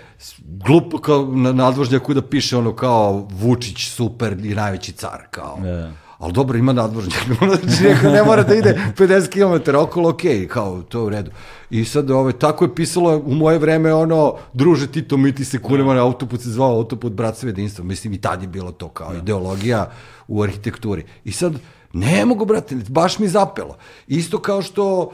glupo 0.45 0.99
kao 0.99 1.27
na 1.27 1.53
nadvožnjaku 1.53 2.15
da 2.15 2.23
piše 2.23 2.57
ono 2.57 2.77
kao 2.77 3.29
Vučić 3.31 3.89
super 3.89 4.45
i 4.45 4.55
najveći 4.55 4.93
car, 4.93 5.21
kao. 5.31 5.59
Yeah. 5.63 5.93
Ali 6.19 6.33
dobro, 6.33 6.59
ima 6.59 6.73
nadvožnjak, 6.73 7.23
znači 7.63 7.83
neko 7.83 8.09
ne 8.09 8.23
mora 8.23 8.43
da 8.43 8.55
ide 8.55 8.81
50 8.97 9.29
km 9.29 9.77
okolo, 9.77 10.09
ok, 10.09 10.21
kao, 10.49 10.83
to 10.83 10.99
je 10.99 11.05
u 11.05 11.09
redu. 11.09 11.31
I 11.71 11.85
sad, 11.85 12.11
ovaj, 12.11 12.33
tako 12.33 12.65
je 12.65 12.75
pisalo 12.75 13.23
u 13.27 13.35
moje 13.35 13.59
vreme, 13.59 13.95
ono, 13.95 14.35
druže 14.53 14.87
Tito, 14.87 15.17
mi 15.17 15.35
ti 15.35 15.45
se 15.45 15.59
kunemo 15.59 15.95
na 15.95 16.03
autoput, 16.03 16.41
se 16.41 16.49
zvao 16.49 16.77
autoput 16.77 17.13
Bratstva 17.13 17.49
jedinstva, 17.49 17.85
mislim 17.85 18.13
i 18.13 18.21
tad 18.21 18.43
je 18.43 18.49
bilo 18.49 18.73
to 18.73 18.89
kao 18.89 19.11
yeah. 19.11 19.19
ideologija 19.19 19.91
u 20.29 20.43
arhitekturi. 20.43 21.05
I 21.25 21.33
sad, 21.33 21.53
Ne 21.93 22.25
mogu, 22.27 22.45
brate, 22.45 22.77
baš 22.89 23.19
mi 23.19 23.29
zapelo. 23.29 23.77
Isto 24.07 24.39
kao 24.39 24.63
što 24.63 25.13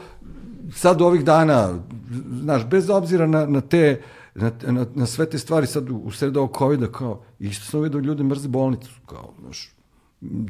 sad 0.75 1.01
ovih 1.01 1.23
dana, 1.25 1.79
znaš, 2.41 2.65
bez 2.65 2.89
obzira 2.89 3.27
na, 3.27 3.45
na 3.45 3.61
te, 3.61 4.01
na, 4.35 4.51
na, 4.61 4.85
na 4.95 5.05
sve 5.05 5.29
te 5.29 5.37
stvari 5.39 5.67
sad 5.67 5.89
u, 5.89 5.97
u 5.97 6.11
sred 6.11 6.37
ovog 6.37 6.57
COVID-a, 6.57 6.91
kao, 6.91 7.21
isto 7.39 7.65
sam 7.65 7.81
vidio 7.81 7.99
ljudi 7.99 8.23
mrze 8.23 8.47
bolnicu, 8.47 8.89
kao, 9.05 9.33
znaš, 9.41 9.69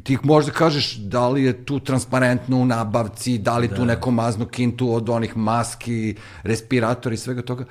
ti 0.02 0.18
možda 0.22 0.52
kažeš 0.52 0.96
da 0.96 1.28
li 1.28 1.44
je 1.44 1.64
tu 1.64 1.80
transparentno 1.80 2.56
u 2.56 2.64
nabavci, 2.64 3.38
da 3.38 3.58
li 3.58 3.68
da. 3.68 3.76
tu 3.76 3.84
neko 3.84 4.10
mazno 4.10 4.46
kintu 4.46 4.94
od 4.94 5.08
onih 5.08 5.36
maski, 5.36 6.14
respiratora 6.42 7.14
i 7.14 7.18
svega 7.18 7.42
toga, 7.42 7.64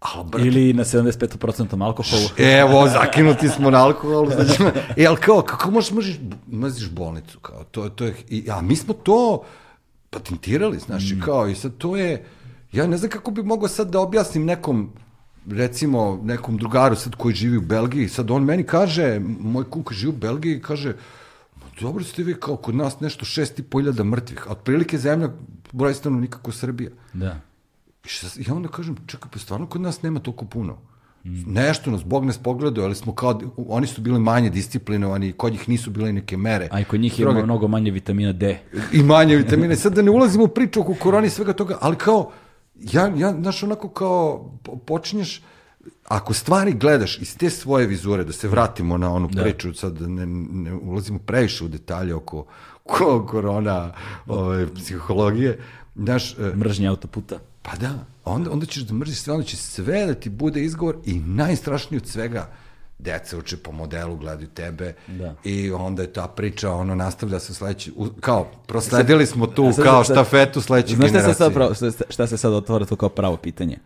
Al, 0.00 0.24
brate, 0.24 0.46
Ili 0.46 0.72
na 0.72 0.84
75% 0.84 1.84
alkoholu. 1.84 2.28
Evo, 2.36 2.88
zakinuti 2.88 3.48
smo 3.48 3.70
na 3.70 3.84
alkoholu. 3.84 4.30
Znači, 4.36 4.62
e, 4.96 5.06
ali 5.06 5.16
kao, 5.16 5.42
kako 5.42 5.70
možeš 5.70 5.90
mrziš, 5.90 6.16
mrziš 6.52 6.90
bolnicu? 6.90 7.40
Kao, 7.40 7.64
to, 7.64 7.88
to 7.88 8.04
je, 8.04 8.14
i, 8.28 8.50
a 8.50 8.60
mi 8.62 8.76
smo 8.76 8.94
to 8.94 9.42
patentirali, 10.10 10.78
znaš, 10.78 11.10
mm. 11.10 11.20
kao, 11.20 11.48
i 11.48 11.54
sad 11.54 11.76
to 11.78 11.96
je, 11.96 12.24
ja 12.72 12.86
ne 12.86 12.96
znam 12.96 13.10
kako 13.10 13.30
bi 13.30 13.42
mogao 13.42 13.68
sad 13.68 13.90
da 13.90 14.00
objasnim 14.00 14.44
nekom, 14.44 14.92
recimo, 15.50 16.20
nekom 16.24 16.56
drugaru 16.56 16.96
sad 16.96 17.14
koji 17.14 17.34
živi 17.34 17.56
u 17.56 17.62
Belgiji, 17.62 18.08
sad 18.08 18.30
on 18.30 18.44
meni 18.44 18.64
kaže, 18.64 19.20
moj 19.40 19.64
kuk 19.70 19.92
živi 19.92 20.12
u 20.12 20.16
Belgiji, 20.16 20.62
kaže, 20.62 20.94
dobro 21.80 22.04
ste 22.04 22.22
vi 22.22 22.34
kao 22.34 22.56
kod 22.56 22.74
nas 22.74 23.00
nešto 23.00 23.24
šest 23.24 23.58
i 23.58 23.62
po 23.62 23.80
iljada 23.80 24.04
mrtvih, 24.04 24.48
a 24.48 24.52
otprilike 24.52 24.98
zemlja 24.98 25.28
broj 25.72 25.94
nikako 26.04 26.52
Srbija. 26.52 26.90
Da. 27.12 27.40
I, 28.04 28.08
šta, 28.08 28.26
I 28.36 28.50
onda 28.50 28.68
kažem, 28.68 28.96
čekaj, 29.06 29.30
pa 29.32 29.38
stvarno 29.38 29.66
kod 29.66 29.80
nas 29.80 30.02
nema 30.02 30.20
toliko 30.20 30.44
puno. 30.44 30.78
Mm. 31.24 31.52
Nešto 31.52 31.90
nas 31.90 32.04
Bog 32.04 32.24
nas 32.24 32.38
pogledao, 32.38 32.84
ali 32.84 32.94
smo 32.94 33.14
kao, 33.14 33.40
oni 33.56 33.86
su 33.86 34.00
bili 34.00 34.20
manje 34.20 34.50
disciplinovani, 34.50 35.32
kod 35.32 35.52
njih 35.52 35.68
nisu 35.68 35.90
bile 35.90 36.12
neke 36.12 36.36
mere. 36.36 36.68
A 36.70 36.80
i 36.80 36.84
kod 36.84 37.00
njih 37.00 37.20
ima 37.20 37.32
mnogo 37.32 37.68
manje 37.68 37.90
vitamina 37.90 38.32
D. 38.32 38.58
I 38.92 39.02
manje 39.02 39.36
vitamine. 39.36 39.76
Sad 39.76 39.94
da 39.94 40.02
ne 40.02 40.10
ulazimo 40.10 40.44
u 40.44 40.48
priču 40.48 40.80
oko 40.80 40.94
korona 40.94 41.26
i 41.26 41.30
svega 41.30 41.52
toga, 41.52 41.78
ali 41.80 41.96
kao, 41.96 42.30
ja, 42.74 43.12
ja, 43.16 43.32
znaš, 43.40 43.62
onako 43.62 43.88
kao, 43.88 44.52
počinješ, 44.86 45.42
ako 46.08 46.34
stvari 46.34 46.72
gledaš 46.72 47.18
iz 47.18 47.36
te 47.36 47.50
svoje 47.50 47.86
vizure, 47.86 48.24
da 48.24 48.32
se 48.32 48.48
vratimo 48.48 48.98
na 48.98 49.12
onu 49.12 49.28
da. 49.28 49.42
priču, 49.42 49.74
sad 49.74 49.98
da 49.98 50.06
ne, 50.06 50.26
ne 50.26 50.74
ulazimo 50.74 51.18
previše 51.18 51.64
u 51.64 51.68
detalje 51.68 52.14
oko, 52.14 52.46
oko 52.84 53.26
korona, 53.26 53.92
ove, 54.26 54.42
ovaj, 54.42 54.66
psihologije, 54.74 55.58
znaš... 55.96 56.38
E, 56.38 56.52
Mržnje 56.56 56.88
autoputa. 56.88 57.38
Pa 57.62 57.76
da, 57.76 58.04
onda, 58.24 58.50
onda 58.50 58.66
ćeš 58.66 58.82
da 58.82 58.94
mrziš 58.94 59.18
sve, 59.18 59.32
onda 59.32 59.46
će 59.46 59.56
sve 59.56 60.06
da 60.06 60.14
ti 60.14 60.28
bude 60.28 60.62
izgovor 60.62 60.96
i 61.04 61.20
najstrašnije 61.20 62.00
od 62.02 62.08
svega, 62.08 62.50
deca 62.98 63.38
uče 63.38 63.56
po 63.56 63.72
modelu, 63.72 64.16
gledaju 64.16 64.48
tebe 64.48 64.94
da. 65.06 65.34
i 65.44 65.70
onda 65.70 66.02
je 66.02 66.12
ta 66.12 66.28
priča, 66.28 66.72
ono, 66.72 66.94
nastavlja 66.94 67.40
se 67.40 67.54
sledeći, 67.54 67.92
kao, 68.20 68.50
prosledili 68.66 69.26
smo 69.26 69.46
tu 69.46 69.72
sad, 69.72 69.84
kao 69.84 70.04
štafetu 70.04 70.60
sledeće 70.60 70.96
generacije. 70.96 71.22
Znaš 71.22 71.34
šta 71.34 71.34
se, 71.34 71.38
sad 71.38 71.52
pravo, 71.52 71.74
šta 72.08 72.26
se 72.26 72.36
sad 72.36 72.52
otvara 72.52 72.84
to 72.84 72.96
kao 72.96 73.08
pravo 73.08 73.36
pitanje? 73.36 73.78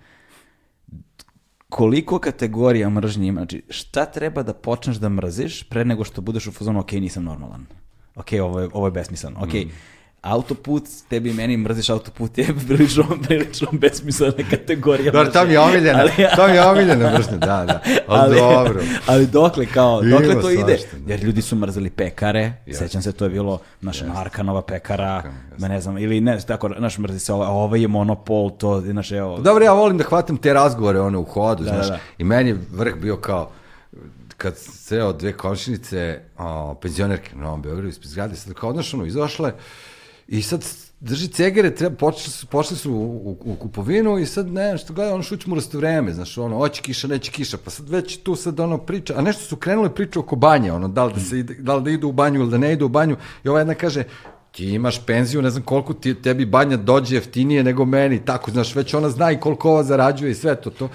Koliko 1.69 2.19
kategorija 2.19 2.91
mržnje 2.91 3.29
ima? 3.29 3.41
Znači, 3.41 3.63
šta 3.69 4.05
treba 4.07 4.43
da 4.43 4.55
počneš 4.55 4.97
da 4.97 5.09
mrziš 5.09 5.63
pre 5.63 5.85
nego 5.85 6.05
što 6.05 6.21
budeš 6.21 6.47
u 6.47 6.53
fazonu, 6.53 6.81
ok, 6.81 6.93
nisam 6.93 7.25
normalan. 7.25 7.67
Ok, 8.15 8.27
ovo 8.43 8.61
je, 8.61 8.69
ovo 8.73 8.87
je 8.87 8.91
besmisleno. 8.91 9.39
Ok, 9.41 9.55
mm 9.55 9.71
autoput, 10.23 10.83
tebi 11.09 11.31
i 11.31 11.33
meni 11.33 11.57
mrziš 11.57 11.91
autoput 11.91 12.39
je 12.39 12.47
prilično, 12.67 13.05
prilično 13.23 13.69
besmislena 13.73 14.51
kategorija. 14.51 15.13
Dobro, 15.13 15.33
to 15.33 15.45
mi 15.45 15.53
je 15.53 15.61
omiljena, 15.61 15.99
ali, 16.01 16.11
to 16.37 16.49
mi 16.49 16.55
je 16.55 16.63
omiljena 16.63 17.11
mržnja, 17.11 17.37
da, 17.37 17.65
da, 17.67 17.81
ali, 18.07 18.21
ali 18.21 18.37
dobro. 18.37 18.83
Ali 19.07 19.27
dokle, 19.27 19.67
kao, 19.67 20.03
dokle 20.03 20.33
Ima 20.33 20.41
to 20.41 20.51
ide? 20.51 20.79
Da. 20.93 21.13
Jer 21.13 21.25
ljudi 21.25 21.43
su 21.43 21.57
mrzeli 21.57 21.91
pekare, 21.91 22.53
yes. 22.67 22.75
sećam 22.79 23.03
se, 23.03 23.13
to 23.13 23.25
je 23.25 23.31
bilo 23.31 23.59
naša 23.81 24.05
yes. 24.05 24.15
Markanova 24.15 24.63
pekara, 24.63 25.23
yes. 25.59 25.69
ne 25.69 25.81
znam, 25.81 25.99
ili 25.99 26.21
ne, 26.21 26.41
tako, 26.41 26.69
naš 26.69 26.99
mrzi 26.99 27.19
se, 27.19 27.33
ovo, 27.33 27.45
ovo 27.45 27.77
je 27.77 27.89
monopol, 27.89 28.51
to, 28.51 28.81
znaš, 28.81 29.13
evo. 29.13 29.39
Dobro, 29.39 29.65
ja 29.65 29.73
volim 29.73 29.99
da 29.99 30.05
hvatam 30.05 30.37
te 30.37 30.53
razgovore, 30.53 31.01
one, 31.01 31.19
u 31.19 31.25
hodu, 31.25 31.65
da, 31.65 31.71
znaš, 31.71 31.87
da, 31.87 31.93
da. 31.93 31.99
i 32.19 32.25
meni 32.25 32.51
je 32.51 32.59
vrh 32.73 32.95
bio 32.95 33.17
kao, 33.17 33.51
kad 34.37 34.57
sreo 34.57 35.13
dve 35.13 35.33
komšinice, 35.33 36.21
o, 36.39 36.75
penzionerke 36.75 37.37
na 37.37 37.43
Novom 37.43 37.63
Beogradu 37.63 37.89
ispred 37.89 38.11
zgrade, 38.11 38.37
sad 38.37 38.55
kao, 38.55 38.73
znaš, 38.73 38.95
ono, 38.95 39.05
izašle, 39.05 39.53
I 40.33 40.43
sad 40.43 40.65
drži 41.01 41.29
cegere, 41.29 41.75
treba, 41.75 41.97
počeli 41.97 42.31
su, 42.31 42.47
pošli 42.47 42.77
su 42.77 42.93
u, 42.93 42.97
u, 42.97 43.53
u 43.53 43.57
kupovinu 43.57 44.19
i 44.19 44.27
sad 44.27 44.49
ne, 44.49 44.79
što 44.79 44.93
gleda, 44.93 45.15
ono 45.15 45.23
šućemo 45.23 45.55
rasto 45.55 45.79
vreme, 45.79 46.13
znaš, 46.13 46.39
ono, 46.39 46.57
hoće 46.57 46.83
kiša, 46.83 47.09
neće 47.09 47.31
kiša, 47.31 47.59
pa 47.65 47.71
sad 47.71 47.89
već 47.89 48.17
tu 48.23 48.37
sad 48.37 48.61
ono 48.61 48.79
priča, 48.79 49.15
a 49.17 49.21
nešto 49.21 49.45
su 49.45 49.57
krenule 49.57 49.95
priče 49.95 50.19
oko 50.19 50.37
banje, 50.37 50.73
ono, 50.73 50.89
da 50.89 51.05
li 51.05 51.13
da, 51.13 51.21
se 51.21 51.39
ide, 51.39 51.55
da 51.55 51.75
li 51.77 51.83
da 51.83 51.91
idu 51.91 52.09
u 52.09 52.13
banju 52.13 52.41
ili 52.41 52.51
da 52.51 52.59
ne 52.59 52.73
idu 52.73 52.87
u 52.87 52.89
banju, 52.89 53.17
i 53.45 53.49
ova 53.49 53.59
jedna 53.59 53.75
kaže, 53.75 54.05
ti 54.53 54.71
imaš 54.71 55.07
penziju, 55.07 55.43
ne 55.43 55.51
znam 55.51 55.63
koliko 55.63 55.95
ti, 55.95 56.15
tebi 56.15 56.47
banja 56.47 56.77
dođe 56.77 57.17
jeftinije 57.17 57.65
nego 57.65 57.85
meni, 57.85 58.25
tako, 58.25 58.51
znaš, 58.51 58.75
već 58.75 58.95
ona 58.95 59.11
zna 59.11 59.33
i 59.33 59.41
koliko 59.41 59.71
ova 59.71 59.83
zarađuje 59.83 60.31
i 60.31 60.35
sve 60.35 60.57
to, 60.61 60.71
to. 60.71 60.89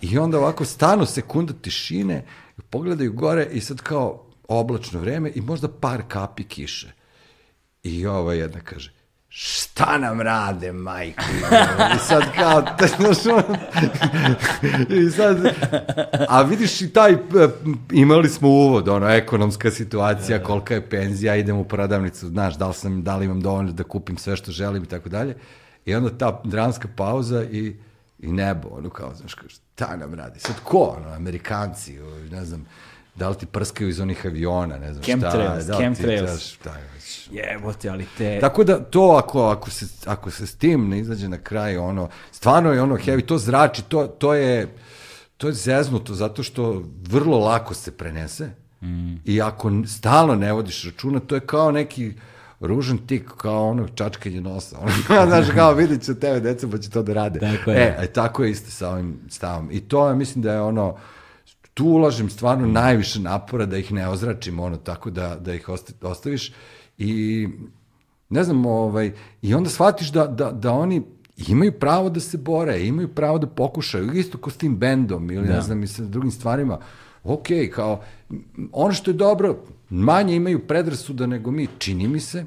I 0.00 0.18
onda 0.18 0.38
ovako 0.38 0.64
stanu 0.64 1.06
sekunda 1.06 1.52
tišine, 1.52 2.24
pogledaju 2.70 3.12
gore 3.12 3.48
i 3.52 3.60
sad 3.60 3.80
kao 3.80 4.22
oblačno 4.48 5.00
vreme 5.00 5.32
i 5.34 5.40
možda 5.40 5.68
par 5.68 6.02
kapi 6.08 6.44
kiše. 6.44 6.95
I 7.86 8.06
ova 8.06 8.34
jedna 8.34 8.60
kaže, 8.60 8.92
šta 9.28 9.98
nam 9.98 10.20
rade, 10.20 10.72
majko? 10.72 11.22
I 11.96 11.98
sad 11.98 12.22
kao, 12.38 12.62
te, 12.78 12.86
znaš, 12.98 13.26
on, 13.26 13.56
i 14.88 15.10
sad, 15.10 15.36
a 16.28 16.42
vidiš 16.42 16.80
i 16.80 16.92
taj, 16.92 17.16
imali 17.92 18.28
smo 18.28 18.48
uvod, 18.48 18.88
ono, 18.88 19.08
ekonomska 19.08 19.70
situacija, 19.70 20.42
kolika 20.42 20.74
je 20.74 20.90
penzija, 20.90 21.36
idem 21.36 21.56
u 21.56 21.64
prodavnicu, 21.64 22.28
znaš, 22.28 22.54
da 22.54 22.68
li, 22.68 22.74
sam, 22.74 23.02
da 23.02 23.16
li 23.16 23.24
imam 23.24 23.40
dovoljno 23.40 23.72
da 23.72 23.82
kupim 23.82 24.18
sve 24.18 24.36
što 24.36 24.52
želim 24.52 24.82
i 24.82 24.86
tako 24.86 25.08
dalje. 25.08 25.36
I 25.84 25.94
onda 25.94 26.18
ta 26.18 26.40
dramska 26.44 26.88
pauza 26.96 27.44
i, 27.44 27.76
i 28.18 28.32
nebo, 28.32 28.68
ono 28.68 28.90
kao, 28.90 29.14
znaš, 29.14 29.34
kao, 29.34 29.48
šta 29.48 29.96
nam 29.96 30.14
radi? 30.14 30.40
Sad 30.40 30.56
ko, 30.64 30.96
ono, 30.98 31.14
Amerikanci, 31.14 31.98
ne 32.30 32.44
znam, 32.44 32.66
da 33.16 33.28
li 33.28 33.36
ti 33.36 33.46
prskaju 33.46 33.90
iz 33.90 34.00
onih 34.00 34.26
aviona, 34.26 34.78
ne 34.78 34.92
znam 34.92 35.04
Chemtrails, 35.04 35.64
šta. 35.64 35.72
Da 35.72 35.78
li 35.78 35.94
ti 35.94 36.02
chemtrails. 36.02 36.46
šta 36.46 36.76
je 36.76 36.84
već. 36.94 37.28
Jebote, 37.32 37.88
ali 37.88 38.06
te... 38.18 38.38
Tako 38.40 38.64
da 38.64 38.78
to 38.80 39.20
ako, 39.24 39.42
ako, 39.42 39.70
se, 39.70 39.86
ako 40.06 40.30
se 40.30 40.46
s 40.46 40.54
tim 40.54 40.88
ne 40.88 40.98
izađe 40.98 41.28
na 41.28 41.38
kraj, 41.38 41.76
ono, 41.76 42.08
stvarno 42.32 42.72
je 42.72 42.82
ono 42.82 42.96
heavy, 42.96 43.26
to 43.26 43.38
zrači, 43.38 43.82
to, 43.82 44.06
to 44.06 44.34
je, 44.34 44.68
to 45.36 45.46
je 45.46 45.52
zeznuto 45.52 46.14
zato 46.14 46.42
što 46.42 46.82
vrlo 47.08 47.38
lako 47.38 47.74
se 47.74 47.96
prenese 47.96 48.50
mm. 48.82 49.14
i 49.24 49.42
ako 49.42 49.70
stalno 49.86 50.34
ne 50.34 50.52
vodiš 50.52 50.84
računa, 50.84 51.20
to 51.20 51.34
je 51.34 51.40
kao 51.40 51.70
neki 51.70 52.14
ružan 52.60 52.98
tik, 52.98 53.28
kao 53.36 53.68
ono 53.68 53.88
čačkanje 53.88 54.40
nosa. 54.40 54.78
Ono, 54.78 55.26
znaš, 55.30 55.46
kao 55.54 55.72
vidit 55.74 56.02
će 56.02 56.14
tebe 56.14 56.40
deca 56.40 56.68
pa 56.70 56.78
će 56.78 56.90
to 56.90 57.02
da 57.02 57.12
rade. 57.12 57.40
Tako 57.40 57.70
je. 57.70 57.76
E, 57.76 57.96
e, 58.00 58.06
tako 58.06 58.44
je 58.44 58.50
isto 58.50 58.70
sa 58.70 58.90
ovim 58.90 59.18
stavom. 59.28 59.68
I 59.72 59.80
to 59.80 60.08
je, 60.08 60.14
mislim 60.14 60.42
da 60.42 60.52
je 60.52 60.60
ono, 60.60 60.96
tu 61.76 61.84
ulažem 61.84 62.30
stvarno 62.30 62.66
najviše 62.66 63.20
napora 63.20 63.66
da 63.66 63.76
ih 63.76 63.92
ne 63.92 64.08
ozračim, 64.08 64.60
ono, 64.60 64.76
tako 64.76 65.10
da, 65.10 65.36
da 65.40 65.54
ih 65.54 65.68
osta- 65.68 66.06
ostaviš. 66.06 66.52
I 66.98 67.48
ne 68.28 68.44
znam, 68.44 68.66
ovaj, 68.66 69.12
i 69.42 69.54
onda 69.54 69.70
shvatiš 69.70 70.08
da, 70.12 70.26
da, 70.26 70.50
da 70.52 70.72
oni 70.72 71.02
imaju 71.48 71.72
pravo 71.72 72.10
da 72.10 72.20
se 72.20 72.38
bore, 72.38 72.86
imaju 72.86 73.08
pravo 73.08 73.38
da 73.38 73.46
pokušaju, 73.46 74.12
isto 74.12 74.38
ko 74.38 74.50
s 74.50 74.56
tim 74.56 74.76
bendom 74.76 75.30
ili 75.30 75.48
ne 75.48 75.60
znam, 75.60 75.82
i 75.82 75.86
sa 75.86 76.04
drugim 76.04 76.30
stvarima, 76.30 76.78
ok, 77.24 77.46
kao, 77.74 78.00
ono 78.72 78.92
što 78.92 79.10
je 79.10 79.14
dobro, 79.14 79.58
manje 79.90 80.36
imaju 80.36 80.66
predrasuda 80.66 81.26
nego 81.26 81.50
mi, 81.50 81.68
čini 81.78 82.08
mi 82.08 82.20
se, 82.20 82.44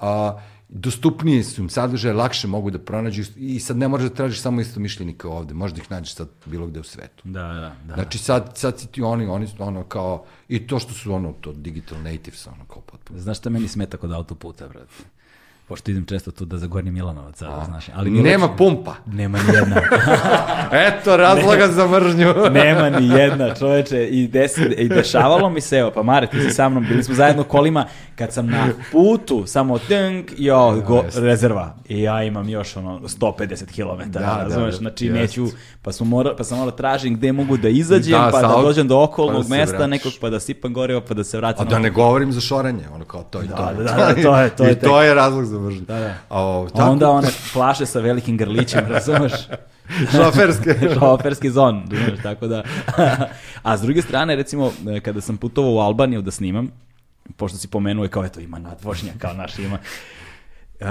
a 0.00 0.40
dostupnije 0.68 1.44
su 1.44 1.60
im 1.62 1.68
sadržaje, 1.68 2.14
lakše 2.14 2.48
mogu 2.48 2.70
da 2.70 2.78
pronađu 2.78 3.22
i 3.36 3.60
sad 3.60 3.76
ne 3.76 3.88
moraš 3.88 4.08
da 4.08 4.14
tražiš 4.14 4.40
samo 4.40 4.60
isto 4.60 4.80
mišljenika 4.80 5.28
ovde, 5.28 5.54
možeš 5.54 5.74
da 5.74 5.82
ih 5.82 5.90
nađeš 5.90 6.14
sad 6.14 6.28
bilo 6.46 6.66
gde 6.66 6.80
u 6.80 6.84
svetu. 6.84 7.28
Da, 7.28 7.42
da, 7.42 7.76
da. 7.84 7.94
Znači 7.94 8.18
sad, 8.18 8.52
sad 8.54 8.80
si 8.80 8.86
ti 8.86 9.02
oni, 9.02 9.26
oni 9.26 9.46
su 9.46 9.54
ono 9.58 9.84
kao, 9.84 10.24
i 10.48 10.66
to 10.66 10.78
što 10.78 10.92
su 10.92 11.12
ono, 11.12 11.32
to 11.40 11.52
digital 11.52 12.02
natives, 12.02 12.46
ono 12.46 12.64
kao 12.64 12.82
potpuno. 12.82 13.20
Znaš 13.20 13.38
šta 13.38 13.50
meni 13.50 13.68
smeta 13.68 13.96
kod 13.96 14.12
autoputa, 14.12 14.68
brate? 14.68 14.92
Pošto 15.66 15.90
idem 15.90 16.04
često 16.04 16.30
tu 16.30 16.44
da 16.44 16.58
za 16.58 16.66
Gornji 16.66 16.90
Milanovac, 16.90 17.38
sada, 17.38 17.64
znaš. 17.64 17.86
Ali 17.94 18.10
Nema 18.12 18.46
lepše- 18.46 18.56
pumpa. 18.58 18.94
Nema 19.06 19.38
ni 19.38 19.54
jedna. 19.54 19.76
Eto, 20.88 21.16
razloga 21.16 21.68
za 21.68 21.86
mržnju. 21.88 22.34
Nema 22.54 22.90
ni 22.90 23.08
jedna, 23.10 23.54
čoveče. 23.54 24.04
I, 24.04 24.28
desi, 24.28 24.62
I 24.62 24.88
dešavalo 24.88 25.50
mi 25.50 25.60
se, 25.60 25.76
evo, 25.76 25.90
pa 25.90 26.02
Mare, 26.02 26.26
ti 26.26 26.40
si 26.40 26.50
sa 26.50 26.68
mnom, 26.68 26.84
bili 26.84 27.04
smo 27.04 27.14
zajedno 27.14 27.44
kolima, 27.44 27.84
kad 28.16 28.32
sam 28.32 28.46
na 28.46 28.66
putu, 28.92 29.46
samo 29.46 29.78
tink, 29.78 30.32
jo, 30.36 30.82
go, 30.82 31.04
rezerva. 31.14 31.74
I 31.86 32.02
ja 32.02 32.22
imam 32.22 32.48
još 32.48 32.76
ono 32.76 33.00
150 33.00 33.64
km, 33.66 34.10
Da, 34.10 34.20
da, 34.20 34.40
razumeš, 34.42 34.70
da, 34.70 34.78
znači 34.78 35.06
jeste. 35.06 35.20
neću, 35.20 35.46
pa, 35.82 35.92
smo 35.92 36.06
mora, 36.06 36.34
pa 36.36 36.44
sam 36.44 36.58
morao 36.58 36.70
tražim 36.72 37.14
gde 37.14 37.32
mogu 37.32 37.56
da 37.56 37.68
izađem, 37.70 38.12
Da, 38.12 38.28
pa 38.32 38.42
da 38.42 38.62
dođem 38.62 38.88
do 38.88 38.94
pa 38.96 39.02
okolnog 39.02 39.36
da 39.38 39.44
se 39.44 39.50
mesta 39.50 39.76
vratiš. 39.76 39.90
nekog, 39.90 40.12
pa 40.20 40.30
da 40.30 40.40
sipam 40.40 40.74
gorivo, 40.74 41.00
pa 41.00 41.14
da 41.14 41.24
se 41.24 41.36
A 41.36 41.40
vratim. 41.40 41.68
da 41.68 41.78
ne 41.78 41.90
govorim 41.90 42.32
za 42.32 42.40
šoranje, 42.40 42.84
ono 42.88 43.04
kao 43.04 43.22
to 43.22 43.42
i 43.42 43.48
to. 43.48 43.54
Da, 43.56 43.72
da, 43.74 43.82
da, 43.84 43.94
to 44.14 44.36
je- 44.36 44.50
to 44.50 44.64
je 44.64 44.72
I 44.72 44.76
to 44.76 45.02
je 45.02 45.14
razlog 45.14 45.44
za 45.44 45.55
mržnju. 45.60 45.84
Da, 45.84 45.98
da. 45.98 46.14
A, 46.28 46.42
o, 46.42 46.68
tako, 46.76 46.90
onda 46.90 47.10
one 47.10 47.28
flaše 47.28 47.86
sa 47.86 48.00
velikim 48.00 48.36
grlićem, 48.36 48.86
razumeš? 48.92 49.32
šoferske. 50.16 50.74
šoferski 50.98 51.50
zon, 51.50 51.84
znaš, 51.88 52.22
tako 52.22 52.46
da. 52.46 52.62
A 53.62 53.76
s 53.76 53.80
druge 53.80 54.02
strane, 54.02 54.36
recimo, 54.36 54.72
kada 55.02 55.20
sam 55.20 55.36
putovao 55.36 55.74
u 55.74 55.78
Albaniju 55.78 56.22
da 56.22 56.30
snimam, 56.30 56.70
pošto 57.36 57.58
si 57.58 57.68
pomenuo 57.68 58.04
je 58.04 58.08
kao, 58.08 58.24
eto, 58.24 58.40
ima 58.40 58.58
nadvožnja, 58.58 59.12
kao 59.18 59.32
naš 59.32 59.58
ima. 59.58 59.78
Uh, 60.80 60.86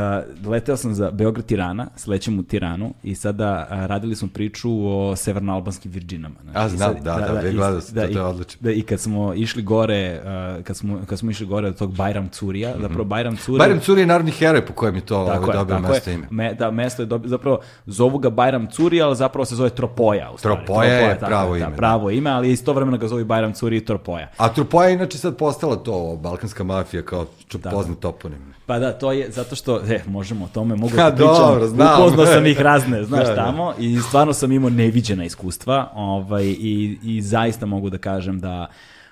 leteo 0.48 0.78
sam 0.78 0.94
za 0.94 1.12
Beograd 1.12 1.46
Tirana, 1.46 1.88
slećem 1.96 2.40
u 2.40 2.44
Tiranu 2.44 2.94
i 3.04 3.16
sada 3.16 3.68
uh, 3.72 3.86
radili 3.86 4.16
smo 4.16 4.28
priču 4.34 4.70
o 4.88 5.16
severnoalbanskim 5.16 5.92
Virginama. 5.92 6.36
Znači, 6.44 6.58
A, 6.60 6.70
znam, 6.70 6.94
sad- 6.94 7.04
da, 7.04 7.16
da, 7.34 7.40
vi 7.40 7.50
i- 7.50 7.54
gledao 7.54 7.82
sam 7.82 7.96
to, 7.96 8.02
to 8.02 8.20
je 8.20 8.22
odlično. 8.22 8.60
Da, 8.62 8.72
i 8.72 8.82
kad 8.82 9.00
smo 9.00 9.34
išli 9.34 9.62
gore, 9.64 10.22
uh, 10.58 10.64
kad, 10.64 10.78
smo, 10.78 11.02
kad 11.06 11.20
smo 11.20 11.32
išli 11.32 11.46
gore 11.46 11.68
od 11.68 11.78
tog 11.78 11.96
Bajram 11.96 12.30
Curija, 12.30 12.74
zapravo 12.82 13.04
Bajram 13.04 13.38
Curija... 13.38 13.60
Barem 13.60 13.80
Curi 13.80 14.02
je 14.02 14.06
narodni 14.08 14.32
heroj 14.32 14.66
po 14.66 14.74
kojem 14.74 14.96
je 14.96 15.02
to 15.02 15.26
Tako 15.26 15.44
ovaj, 15.44 15.56
dobio 15.58 15.80
mesto 15.80 16.12
ime. 16.12 16.28
Me, 16.30 16.54
da, 16.54 16.72
mesto 16.72 17.02
je 17.02 17.06
dobio, 17.06 17.30
zapravo, 17.30 17.60
zovu 17.86 18.18
ga 18.18 18.30
Bajram 18.30 18.68
Curi, 18.68 19.02
ali 19.02 19.16
zapravo 19.16 19.46
se 19.46 19.56
zove 19.56 19.70
Tropoja. 19.70 20.32
U 20.32 20.38
stvari. 20.38 20.58
Tropoja 20.66 20.94
je 20.94 21.20
tako 21.20 21.26
pravo 21.26 21.52
da, 21.52 21.58
ime, 21.58 21.70
da. 21.70 21.76
pravo 21.76 22.10
ime, 22.10 22.30
ali 22.30 22.52
istovremeno 22.52 22.98
ga 22.98 23.08
zove 23.08 23.22
i 23.22 23.26
Bajram 23.26 23.54
Curi 23.54 23.78
i 23.78 23.86
Tropoja. 23.86 24.32
A 24.38 24.50
Trupoja 24.54 24.88
je 24.88 24.94
inače 24.94 25.18
sad 25.18 25.38
postala 25.38 25.76
to, 25.76 26.20
balkanska 26.24 26.64
mafija, 26.64 27.02
kao 27.04 27.26
ču, 27.48 27.60
poznat 27.72 28.00
toponim. 28.00 28.55
Pa 28.66 28.80
da, 28.80 28.92
to 28.94 29.12
je 29.12 29.32
zato 29.32 29.56
što, 29.56 29.82
e, 29.90 30.02
možemo 30.08 30.46
o 30.46 30.48
tome, 30.48 30.76
mogu 30.76 30.96
da 30.96 31.12
pričam, 31.12 31.28
dobro, 31.28 31.68
znam. 31.68 32.02
upoznao 32.02 32.26
sam 32.26 32.46
ih 32.46 32.62
razne, 32.62 33.04
znaš, 33.10 33.28
Da, 33.28 33.34
da. 33.34 33.46
tamo, 33.46 33.74
i 33.80 34.00
stvarno 34.00 34.34
sam 34.34 34.52
imao 34.52 34.70
neviđena 34.70 35.26
iskustva, 35.26 35.92
ovaj, 35.96 36.46
i, 36.46 36.98
i 37.04 37.22
zaista 37.22 37.66
mogu 37.66 37.90
da 37.90 37.98
kažem 37.98 38.40
da, 38.40 38.68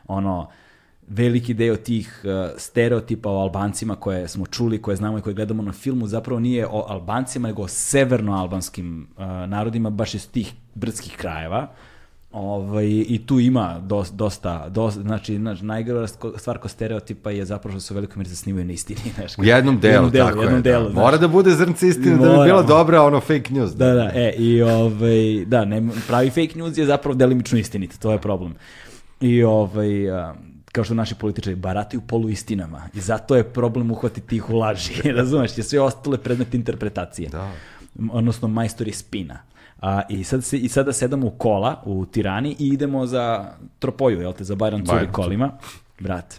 ono, 0.07 0.47
veliki 1.07 1.53
deo 1.53 1.75
tih 1.75 2.21
uh, 2.23 2.51
stereotipa 2.57 3.29
o 3.29 3.37
Albancima 3.37 3.95
koje 3.95 4.27
smo 4.27 4.45
čuli, 4.45 4.81
koje 4.81 4.95
znamo 4.95 5.17
i 5.17 5.21
koje 5.21 5.33
gledamo 5.33 5.63
na 5.63 5.71
filmu, 5.71 6.07
zapravo 6.07 6.39
nije 6.39 6.67
o 6.67 6.85
Albancima, 6.87 7.47
nego 7.47 7.61
o 7.61 7.67
severnoalbanskim 7.67 9.07
uh, 9.17 9.25
narodima, 9.25 9.89
baš 9.89 10.13
iz 10.13 10.31
tih 10.31 10.53
brdskih 10.75 11.15
krajeva. 11.17 11.67
Ovaj, 12.33 12.87
I 12.87 13.21
tu 13.25 13.39
ima 13.39 13.79
dos, 13.79 14.11
dosta, 14.11 14.69
dosta, 14.69 15.01
znači, 15.01 15.37
znači 15.37 15.65
najgora 15.65 16.07
stvar 16.37 16.57
ko 16.57 16.67
stereotipa 16.67 17.31
je 17.31 17.45
zapravo 17.45 17.71
što 17.73 17.79
se 17.79 17.93
u 17.93 17.95
velikoj 17.95 18.17
meri 18.17 18.29
zasnivaju 18.29 18.65
na 18.65 18.73
istini. 18.73 18.99
Znaš, 19.15 19.37
U 19.37 19.43
jednom 19.43 19.79
delu, 19.79 20.09
delu, 20.09 20.27
tako 20.27 20.41
jednom 20.41 20.59
je. 20.59 20.61
delu, 20.61 20.83
da. 20.83 20.91
znaš. 20.91 21.03
Mora 21.03 21.17
da 21.17 21.27
bude 21.27 21.51
zrnce 21.51 21.87
istine 21.87 22.17
da 22.17 22.29
bi 22.29 22.43
bila 22.45 22.63
dobra 22.63 23.01
ono 23.01 23.19
fake 23.19 23.53
news. 23.53 23.71
Da, 23.71 23.93
da, 23.93 24.11
e, 24.15 24.33
i 24.37 24.61
ovaj, 24.61 25.45
da, 25.45 25.65
ne, 25.65 25.89
pravi 26.07 26.29
fake 26.29 26.51
news 26.55 26.77
je 26.77 26.85
zapravo 26.85 27.15
delimično 27.15 27.57
istinit, 27.57 27.99
to 27.99 28.11
je 28.11 28.21
problem. 28.21 28.55
I 29.21 29.43
ovaj, 29.43 30.11
a, 30.11 30.33
kao 30.71 30.83
što 30.83 30.93
naši 30.93 31.15
političari 31.15 31.55
barataju 31.55 32.01
poluistinama 32.01 32.81
i 32.93 33.01
zato 33.01 33.35
je 33.35 33.43
problem 33.43 33.91
uhvatiti 33.91 34.35
ih 34.35 34.49
u 34.49 34.57
laži, 34.57 35.11
razumeš, 35.19 35.57
je 35.57 35.63
sve 35.63 35.79
ostale 35.81 36.17
predmet 36.17 36.53
interpretacije. 36.53 37.29
Da. 37.29 37.51
Odnosno 38.11 38.47
majstori 38.47 38.91
spina. 38.91 39.39
A, 39.83 40.01
i, 40.09 40.23
sad 40.23 40.43
se, 40.43 40.57
I 40.57 40.69
sada 40.69 40.93
sedamo 40.93 41.27
u 41.27 41.31
kola 41.31 41.83
u 41.85 42.05
Tirani 42.05 42.55
i 42.59 42.67
idemo 42.67 43.05
za 43.05 43.53
Tropoju, 43.79 44.21
jel 44.21 44.33
te, 44.33 44.43
za 44.43 44.55
Bajram 44.55 44.85
Curi 44.85 45.11
kolima. 45.11 45.51
Brate, 45.99 46.35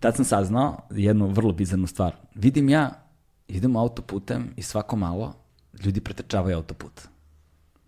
tad 0.00 0.16
sam 0.16 0.24
saznao 0.24 0.76
jednu 0.90 1.26
vrlo 1.26 1.52
bizarnu 1.52 1.86
stvar. 1.86 2.12
Vidim 2.34 2.68
ja, 2.68 2.90
idem 3.48 3.76
autoputem 3.76 4.52
i 4.56 4.62
svako 4.62 4.96
malo 4.96 5.34
ljudi 5.84 6.00
pretrčavaju 6.00 6.56
autoput. 6.56 7.00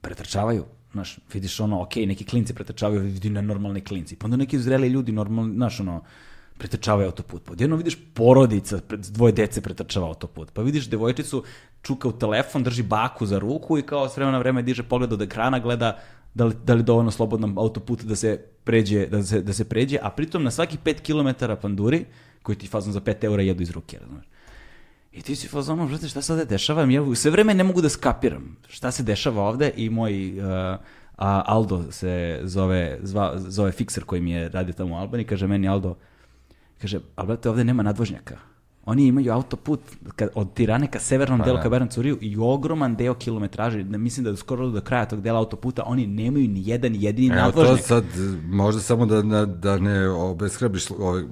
Pretrčavaju. 0.00 0.64
Znaš, 0.92 1.18
vidiš 1.32 1.60
ono, 1.60 1.82
ok, 1.82 1.96
neki 1.96 2.24
klinci 2.24 2.54
pretrčavaju, 2.54 3.00
vidi 3.00 3.30
nenormalni 3.30 3.80
klinci. 3.80 4.16
Pa 4.16 4.26
onda 4.26 4.36
neki 4.36 4.58
zreli 4.58 4.88
ljudi, 4.88 5.12
normalni, 5.12 5.54
znaš, 5.54 5.80
ono, 5.80 6.02
pretrčavaju 6.58 7.06
autoput. 7.06 7.44
Pa 7.44 7.52
odjedno 7.52 7.76
vidiš 7.76 7.98
porodica, 8.14 8.80
dvoje 9.10 9.32
dece 9.32 9.60
pretrčava 9.60 10.06
autoput. 10.06 10.52
Pa 10.52 10.62
vidiš 10.62 10.88
devojčicu, 10.88 11.44
čuka 11.84 12.08
u 12.08 12.12
telefon, 12.12 12.62
drži 12.62 12.82
baku 12.82 13.26
za 13.26 13.38
ruku 13.38 13.78
i 13.78 13.82
kao 13.82 14.08
s 14.08 14.16
vremena 14.16 14.32
na 14.32 14.38
vreme 14.38 14.62
diže 14.62 14.82
pogled 14.82 15.12
od 15.12 15.22
ekrana, 15.22 15.58
gleda 15.58 15.98
da 16.34 16.44
li, 16.44 16.54
da 16.64 16.74
li 16.74 16.82
dovoljno 16.82 17.10
slobodan 17.10 17.58
autoput 17.58 18.02
da 18.02 18.16
se 18.16 18.40
pređe, 18.64 19.06
da 19.06 19.22
se, 19.22 19.42
da 19.42 19.52
se 19.52 19.64
pređe, 19.64 19.98
a 20.02 20.10
pritom 20.10 20.42
na 20.42 20.50
svaki 20.50 20.78
5 20.84 21.00
km 21.04 21.44
panduri, 21.62 22.04
koji 22.42 22.58
ti 22.58 22.66
fazom 22.66 22.92
za 22.92 23.00
5 23.00 23.24
eura 23.24 23.42
jedu 23.42 23.62
iz 23.62 23.70
ruke, 23.70 23.98
razumeš? 24.00 24.24
I 25.12 25.22
ti 25.22 25.36
si 25.36 25.48
fazonom, 25.48 25.88
brate, 25.88 26.08
šta 26.08 26.20
ovde 26.32 26.44
dešava? 26.44 26.82
Ja 26.90 27.14
sve 27.14 27.30
vreme 27.30 27.54
ne 27.54 27.64
mogu 27.64 27.80
da 27.80 27.88
skapiram 27.88 28.56
šta 28.68 28.90
se 28.90 29.02
dešava 29.02 29.42
ovde 29.42 29.72
i 29.76 29.90
moj 29.90 30.40
uh, 30.40 30.46
a 31.16 31.42
Aldo 31.46 31.92
se 31.92 32.40
zove, 32.42 32.98
zva, 33.02 33.34
zove 33.36 33.72
fikser 33.72 34.04
koji 34.04 34.20
mi 34.20 34.30
je 34.30 34.48
radio 34.48 34.74
tamo 34.74 34.94
u 34.94 34.98
Albaniji, 34.98 35.26
kaže 35.26 35.46
meni 35.46 35.68
Aldo, 35.68 35.96
kaže, 36.80 37.00
ali 37.16 37.26
brate, 37.26 37.50
ovde 37.50 37.64
nema 37.64 37.82
nadvožnjaka. 37.82 38.38
Oni 38.86 39.06
imaju 39.06 39.32
autoput 39.32 39.80
ka, 40.16 40.28
od 40.34 40.54
Tirane 40.54 40.90
ka 40.90 40.98
severnom 40.98 41.38
Pa 41.38 41.44
delu, 41.44 41.56
da. 41.56 41.62
ka 41.62 41.68
Beran 41.68 41.88
Curiju 41.88 42.18
i 42.20 42.36
ogroman 42.38 42.96
deo 42.96 43.14
kilometraže, 43.14 43.84
ne, 43.84 43.98
mislim 43.98 44.24
da 44.24 44.36
skoro 44.36 44.68
do 44.70 44.80
kraja 44.80 45.06
tog 45.06 45.20
dela 45.20 45.38
autoputa, 45.38 45.82
oni 45.86 46.06
nemaju 46.06 46.48
ni 46.48 46.68
jedan 46.68 46.94
jedini 46.94 47.36
Evo 47.36 47.52
to 47.52 47.76
sad, 47.76 48.04
možda 48.46 48.80
samo 48.80 49.06
da, 49.06 49.22
da, 49.22 49.46
da 49.46 49.78
ne 49.78 50.08
obeshrabiš 50.08 50.90
ove 50.98 51.24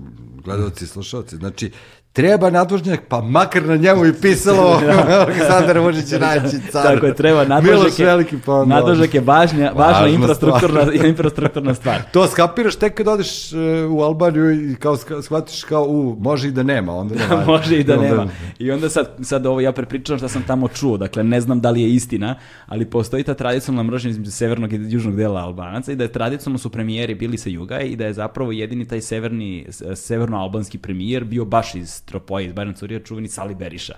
gledalci 0.45 0.85
i 0.85 0.89
slušalci. 0.89 1.37
Znači, 1.37 1.71
treba 2.13 2.51
nadvožnjak, 2.51 3.01
pa 3.09 3.21
makar 3.21 3.63
na 3.63 3.77
njemu 3.77 4.07
i 4.07 4.13
pisalo 4.13 4.81
Aleksandar 5.21 5.79
Vučić 5.79 6.13
je 6.13 6.19
najveći 6.19 6.57
car. 6.63 6.83
Tako 6.85 7.07
je, 7.07 7.15
treba 7.15 7.39
Miloš 7.39 7.49
nadvožak 7.65 7.99
je, 7.99 8.07
Veliki, 8.07 8.37
pa 8.47 8.55
onda- 8.55 8.75
nadvožak 8.75 9.15
je 9.15 9.21
važnja, 9.21 9.65
važna 9.67 9.93
Važna 9.93 10.09
infrastrukturna, 10.09 10.81
infrastrukturna 11.09 11.75
stvar. 11.75 12.03
To 12.13 12.27
skapiraš 12.27 12.77
tek 12.77 12.95
kad 12.95 13.09
odeš 13.09 13.53
e, 13.53 13.57
u 13.85 14.03
Albaniju 14.03 14.71
i 14.71 14.77
kao 14.77 14.97
shvatiš 15.23 15.65
kao, 15.65 15.85
u, 15.85 16.17
može 16.21 16.49
i 16.49 16.53
da 16.53 16.63
nema, 16.63 16.95
onda 16.95 17.15
nema. 17.21 17.45
Može 17.47 17.77
i 17.77 17.85
da 17.85 17.95
onda- 17.95 18.09
nema. 18.09 18.27
I 18.59 18.71
onda 18.71 18.89
sad, 18.89 19.17
sad 19.23 19.47
ovo 19.47 19.61
ja 19.61 19.73
prepričavam 19.73 20.19
šta 20.19 20.29
sam 20.29 20.43
tamo 20.43 20.69
čuo, 20.69 20.97
dakle 20.97 21.25
ne 21.25 21.41
znam 21.41 21.61
da 21.61 21.71
li 21.71 21.83
je 21.83 21.95
istina, 21.95 22.35
ali 22.67 22.85
postoji 22.85 23.23
ta 23.23 23.35
tradicionalna 23.35 23.91
mržnja 23.91 24.11
između 24.11 24.31
severnog 24.31 24.73
i 24.73 24.81
južnog 24.83 25.17
dela 25.17 25.41
Albanaca 25.41 25.93
i 25.93 25.97
da 25.97 26.05
je 26.05 26.13
tradicionalno 26.13 26.59
su 26.59 26.71
premijeri 26.71 27.15
bili 27.15 27.39
sa 27.39 27.49
juga 27.49 27.81
i 27.81 27.97
da 27.97 28.07
je 28.07 28.13
zapravo 28.13 28.53
jedini 28.53 28.85
taj 28.85 29.01
severni, 29.01 29.67
severno-albanski 29.95 30.79
premijer 30.79 31.25
bio 31.25 31.45
baš 31.45 31.75
iz 31.75 32.02
Tropoje, 32.05 32.47
iz 32.47 32.53
Bajran 32.53 32.75
Curija, 32.75 33.01
čuveni 33.01 33.29
Sali 33.29 33.55
Beriša. 33.55 33.95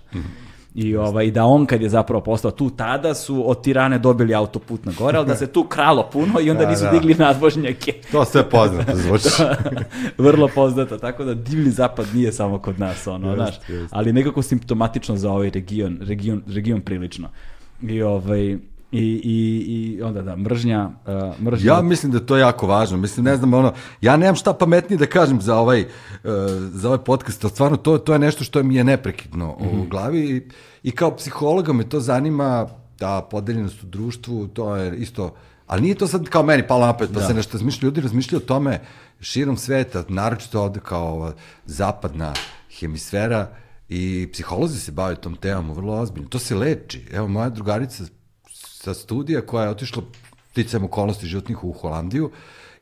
I 0.74 0.96
ovaj, 0.96 1.30
da 1.30 1.44
on 1.44 1.66
kad 1.66 1.82
je 1.82 1.88
zapravo 1.88 2.20
postao 2.20 2.50
tu, 2.50 2.70
tada 2.70 3.14
su 3.14 3.50
od 3.50 3.62
Tirane 3.62 3.98
dobili 3.98 4.34
autoput 4.34 4.84
na 4.84 4.92
gore, 4.98 5.18
ali 5.18 5.26
da 5.26 5.36
se 5.36 5.46
tu 5.46 5.64
kralo 5.64 6.10
puno 6.12 6.40
i 6.40 6.50
onda 6.50 6.64
Da, 6.64 6.70
nisu 6.70 6.82
da. 6.84 6.90
digli 6.90 7.14
nadvožnjake. 7.14 7.92
To 8.12 8.24
sve 8.24 8.50
poznato 8.50 8.96
zvuči. 8.96 9.28
Vrlo 10.18 10.48
poznata, 10.48 10.98
tako 10.98 11.24
da 11.24 11.34
divlji 11.34 11.70
zapad 11.70 12.06
nije 12.14 12.32
samo 12.32 12.58
kod 12.58 12.78
nas, 12.80 13.06
ono, 13.06 13.26
Jest, 13.28 13.36
znaš, 13.36 13.68
jest. 13.68 13.88
ali 13.94 14.12
nekako 14.12 14.42
simptomatično 14.42 15.16
za 15.16 15.30
ovaj 15.30 15.50
region, 15.50 15.98
region, 16.02 16.42
region 16.48 16.80
prilično. 16.80 17.28
I 17.82 18.02
ovaj, 18.02 18.58
i, 18.94 19.20
i, 19.24 19.64
i 19.66 20.02
onda 20.02 20.22
da, 20.22 20.36
mržnja, 20.36 20.90
uh, 21.06 21.40
mržnja. 21.40 21.72
Ja 21.72 21.82
mislim 21.82 22.12
da 22.12 22.18
je 22.18 22.26
to 22.26 22.36
jako 22.36 22.66
važno. 22.66 22.96
Mislim, 22.96 23.24
ne 23.24 23.36
znam, 23.36 23.54
ono, 23.54 23.72
ja 24.00 24.16
nemam 24.16 24.34
šta 24.34 24.52
pametnije 24.52 24.98
da 24.98 25.06
kažem 25.06 25.40
za 25.40 25.58
ovaj, 25.58 25.80
uh, 25.82 25.88
za 26.72 26.88
ovaj 26.88 27.04
podcast, 27.04 27.44
ali 27.44 27.50
stvarno 27.50 27.76
to, 27.76 27.98
to 27.98 28.12
je 28.12 28.18
nešto 28.18 28.44
što 28.44 28.62
mi 28.62 28.74
je 28.74 28.84
neprekidno 28.84 29.56
u 29.60 29.86
glavi 29.90 30.20
i, 30.20 30.42
i 30.82 30.90
kao 30.90 31.16
psihologa 31.16 31.72
me 31.72 31.88
to 31.88 32.00
zanima, 32.00 32.66
ta 32.98 33.20
podeljenost 33.30 33.82
u 33.82 33.86
društvu, 33.86 34.48
to 34.48 34.76
je 34.76 34.96
isto, 34.96 35.34
ali 35.66 35.82
nije 35.82 35.94
to 35.94 36.06
sad 36.06 36.28
kao 36.28 36.42
meni 36.42 36.66
palo 36.66 36.86
napred, 36.86 37.10
pa 37.14 37.20
se 37.20 37.34
nešto 37.34 37.58
razmišlja, 37.58 37.86
ljudi 37.86 38.00
razmišljaju 38.00 38.42
o 38.42 38.46
tome 38.46 38.80
širom 39.20 39.56
sveta, 39.56 40.04
naročito 40.08 40.62
ovde 40.62 40.80
kao 40.80 41.32
zapadna 41.66 42.32
hemisfera 42.78 43.48
i 43.88 44.28
psiholozi 44.32 44.80
se 44.80 44.92
bave 44.92 45.14
tom 45.14 45.36
temom 45.36 45.72
vrlo 45.74 45.94
ozbiljno. 45.94 46.28
To 46.28 46.38
se 46.38 46.54
leči. 46.54 47.06
Evo, 47.12 47.28
moja 47.28 47.48
drugarica 47.48 48.04
sa 48.84 48.94
studija 48.94 49.46
koja 49.46 49.64
je 49.64 49.70
otišla 49.70 50.02
ticajem 50.52 50.84
okolnosti 50.84 51.26
životnih 51.26 51.64
u 51.64 51.72
Holandiju, 51.72 52.30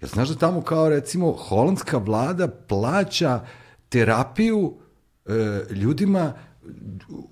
jer 0.00 0.10
znaš 0.10 0.28
da 0.28 0.34
tamo 0.34 0.62
kao 0.62 0.88
recimo 0.88 1.32
holandska 1.32 1.98
vlada 1.98 2.48
plaća 2.48 3.40
terapiju 3.88 4.74
e, 5.26 5.32
ljudima 5.74 6.32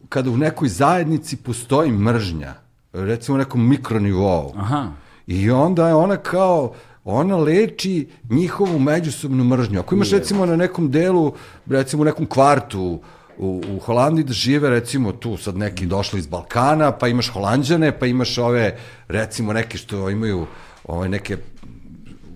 kada 0.09 0.30
u 0.30 0.36
nekoj 0.36 0.68
zajednici 0.68 1.36
postoji 1.36 1.92
mržnja, 1.92 2.55
recimo 2.92 3.34
u 3.34 3.38
nekom 3.38 3.68
mikronivou. 3.68 4.52
Aha. 4.56 4.92
I 5.26 5.51
onda 5.51 5.88
je 5.88 5.94
ona 5.94 6.16
kao, 6.16 6.74
ona 7.05 7.36
leči 7.36 8.09
njihovu 8.30 8.78
međusobnu 8.78 9.44
mržnju. 9.44 9.80
Ako 9.80 9.94
imaš 9.94 10.10
recimo 10.10 10.47
na 10.47 10.56
nekom 10.56 10.90
delu, 10.90 11.34
recimo 11.66 12.02
u 12.02 12.05
nekom 12.05 12.26
kvartu 12.26 13.01
u, 13.41 13.62
u 13.77 13.79
Holandiji 13.79 14.25
da 14.25 14.33
žive 14.33 14.71
recimo 14.71 15.12
tu 15.12 15.37
sad 15.37 15.57
neki 15.57 15.87
došli 15.87 16.19
iz 16.19 16.27
Balkana, 16.27 16.93
pa 16.93 17.09
imaš 17.09 17.29
Holandjane, 17.29 17.99
pa 17.99 18.07
imaš 18.07 18.39
ove 18.39 18.79
recimo 19.09 19.53
neke 19.53 19.79
što 19.79 20.11
imaju 20.11 20.47
ove 20.85 21.09
neke 21.09 21.37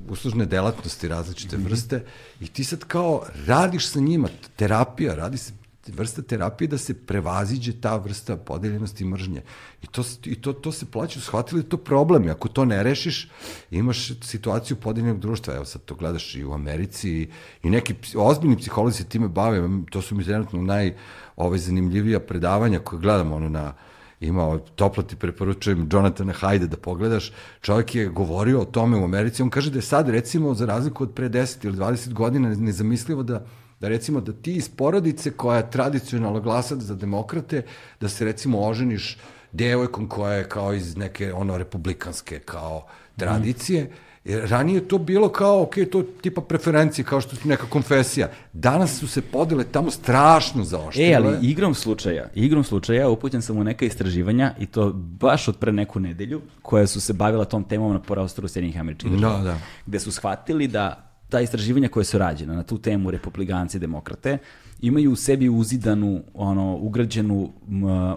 uslužne 0.09 0.47
delatnosti 0.47 1.09
različite 1.09 1.57
vrste 1.57 2.05
i 2.41 2.47
ti 2.47 2.65
sad 2.65 2.85
kao 2.85 3.23
radiš 3.47 3.89
sa 3.89 4.01
njima, 4.01 4.29
terapija, 4.57 5.15
radi 5.15 5.39
se 5.39 5.53
vrsta 5.93 6.23
terapije 6.23 6.69
da 6.69 6.79
se 6.79 6.95
prevaziđe 6.95 7.73
ta 7.81 7.97
vrsta 7.97 8.37
podeljenosti 8.37 9.05
i 9.05 9.07
mržnje. 9.07 9.43
I 9.83 9.87
to, 9.87 10.03
i 10.25 10.35
to, 10.35 10.53
to 10.53 10.73
se 10.73 10.87
plaća, 10.87 11.21
shvatili 11.21 11.63
da 11.63 11.69
to 11.69 11.77
problem. 11.77 12.25
I 12.25 12.31
ako 12.31 12.49
to 12.49 12.65
ne 12.65 12.83
rešiš, 12.83 13.29
imaš 13.71 14.13
situaciju 14.23 14.77
podeljenog 14.77 15.21
društva. 15.21 15.55
Evo 15.55 15.65
sad 15.65 15.85
to 15.85 15.95
gledaš 15.95 16.35
i 16.35 16.45
u 16.45 16.53
Americi 16.53 17.11
i, 17.11 17.29
i 17.63 17.71
neki 17.71 17.95
ozbiljni 18.17 18.57
psiholozi 18.57 18.97
se 18.97 19.09
time 19.09 19.29
bave. 19.29 19.69
To 19.91 20.03
su 20.03 20.15
mi 20.15 20.25
trenutno 20.25 20.63
naj 20.63 20.95
ovaj, 21.37 21.59
zanimljivija 21.59 22.21
predavanja 22.21 22.79
koje 22.79 23.01
gledamo 23.01 23.37
ono 23.37 23.49
na 23.49 23.75
imao, 24.21 24.59
toplo 24.59 25.03
ti 25.03 25.17
preporučujem 25.17 25.89
Jonathana 25.93 26.33
Hajde 26.33 26.67
da 26.67 26.77
pogledaš, 26.77 27.33
čovjek 27.61 27.95
je 27.95 28.09
govorio 28.09 28.61
o 28.61 28.65
tome 28.65 28.97
u 28.97 29.05
Americi, 29.05 29.43
on 29.43 29.51
kaže 29.51 29.71
da 29.71 29.79
je 29.79 29.83
sad 29.83 30.09
recimo 30.09 30.55
za 30.55 30.67
razliku 30.67 31.03
od 31.03 31.15
pre 31.15 31.29
10 31.29 31.67
ili 31.67 31.77
20 31.77 32.13
godina 32.13 32.49
nezamislivo 32.49 33.23
da 33.23 33.47
da 33.81 33.89
recimo 33.89 34.21
da 34.21 34.33
ti 34.33 34.55
iz 34.55 34.69
porodice 34.69 35.31
koja 35.31 35.57
je 35.57 35.71
tradicionalno 35.71 36.41
glasa 36.41 36.77
za 36.77 36.95
demokrate, 36.95 37.63
da 38.01 38.09
se 38.09 38.25
recimo 38.25 38.61
oženiš 38.61 39.19
devojkom 39.53 40.09
koja 40.09 40.33
je 40.33 40.49
kao 40.49 40.75
iz 40.75 40.97
neke 40.97 41.33
ono 41.33 41.59
republikanske 41.59 42.39
kao 42.39 42.87
tradicije, 43.17 43.91
Jer 44.25 44.49
ranije 44.49 44.77
je 44.77 44.89
to 44.89 44.99
bilo 44.99 45.29
kao, 45.29 45.63
ok, 45.63 45.75
to 45.93 45.99
je 45.99 46.05
tipa 46.23 46.41
preferencije, 46.41 47.05
kao 47.05 47.21
što 47.21 47.37
su 47.37 47.49
neka 47.49 47.67
konfesija. 47.67 48.29
Danas 48.53 48.99
su 48.99 49.09
se 49.09 49.23
podele 49.23 49.65
tamo 49.65 49.91
strašno 49.91 50.65
zaoštrile. 50.65 51.11
E, 51.11 51.15
ali 51.15 51.49
igrom 51.49 51.75
slučaja, 51.75 52.29
igrom 52.35 52.65
slučaja 52.65 53.09
upućen 53.09 53.43
sam 53.43 53.59
u 53.59 53.65
neka 53.65 53.85
istraživanja 53.85 54.55
i 54.59 54.67
to 54.67 54.93
baš 54.95 55.49
od 55.49 55.57
pre 55.57 55.73
neku 55.73 56.01
nedelju, 56.01 56.41
koja 56.63 56.87
su 56.87 57.01
se 57.01 57.13
bavila 57.13 57.45
tom 57.45 57.65
temom 57.65 57.93
na 57.93 58.01
prostoru 58.01 58.49
Sjedinjih 58.49 58.81
američkih 58.81 59.13
država. 59.13 59.39
Da, 59.39 59.45
da. 59.45 59.59
Gde 59.87 59.99
su 59.99 60.13
shvatili 60.13 60.69
da 60.69 61.14
ta 61.35 61.41
istraživanja 61.41 61.89
koje 61.89 62.05
su 62.05 62.19
rađena 62.19 62.55
na 62.55 62.63
tu 62.63 62.79
temu 62.79 63.11
republikanci 63.11 63.77
i 63.77 63.81
demokrate 63.81 64.39
imaju 64.81 65.13
u 65.13 65.17
sebi 65.17 65.49
uzidanu, 65.49 66.23
ono, 66.35 66.77
ugrađenu 66.77 67.51
m, 67.69 68.17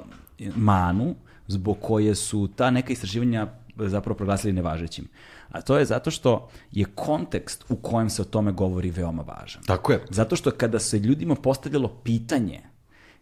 manu 0.55 1.15
zbog 1.47 1.77
koje 1.81 2.15
su 2.15 2.49
ta 2.55 2.69
neka 2.71 2.93
istraživanja 2.93 3.47
zapravo 3.77 4.17
proglasili 4.17 4.53
nevažećim. 4.53 5.07
A 5.49 5.61
to 5.61 5.77
je 5.77 5.85
zato 5.85 6.11
što 6.11 6.49
je 6.71 6.85
kontekst 6.85 7.65
u 7.69 7.75
kojem 7.75 8.09
se 8.09 8.21
o 8.21 8.25
tome 8.25 8.51
govori 8.51 8.91
veoma 8.91 9.23
važan. 9.23 9.63
Tako 9.65 9.91
je. 9.91 10.05
Zato 10.09 10.35
što 10.35 10.51
kada 10.51 10.79
se 10.79 10.99
ljudima 10.99 11.35
postavljalo 11.35 11.87
pitanje, 12.03 12.61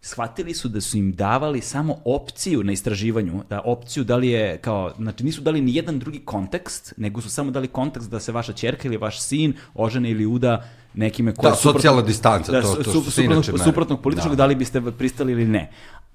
shvatili 0.05 0.53
su 0.53 0.69
da 0.69 0.81
su 0.81 0.97
im 0.97 1.11
davali 1.13 1.61
samo 1.61 1.97
opciju 2.05 2.63
na 2.63 2.71
istraživanju, 2.71 3.43
da 3.49 3.61
opciju 3.61 4.03
da 4.03 4.15
li 4.15 4.29
je 4.29 4.57
kao, 4.57 4.93
znači 4.97 5.23
nisu 5.23 5.41
dali 5.41 5.61
ni 5.61 5.75
jedan 5.75 5.99
drugi 5.99 6.19
kontekst, 6.19 6.93
nego 6.97 7.21
su 7.21 7.29
samo 7.29 7.51
dali 7.51 7.67
kontekst 7.69 8.09
da 8.09 8.19
se 8.19 8.31
vaša 8.31 8.53
ćerka 8.53 8.87
ili 8.87 8.97
vaš 8.97 9.19
sin 9.21 9.53
ožene 9.75 10.11
ili 10.11 10.25
uda 10.27 10.63
nekime 10.93 11.33
ko 11.33 11.41
Da, 11.41 11.55
socijalna 11.55 12.01
distanca, 12.01 12.51
da, 12.51 12.61
to- 12.61 12.75
to 12.75 12.83
su- 12.83 13.01
su 13.01 13.11
suprotnog, 13.11 13.59
suprotnog 13.59 14.01
političkog, 14.01 14.31
Da. 14.31 14.35
da. 14.35 14.45
li 14.45 14.55
biste 14.55 14.81
pristali 14.91 15.31
ili 15.31 15.45
ne. 15.47 15.71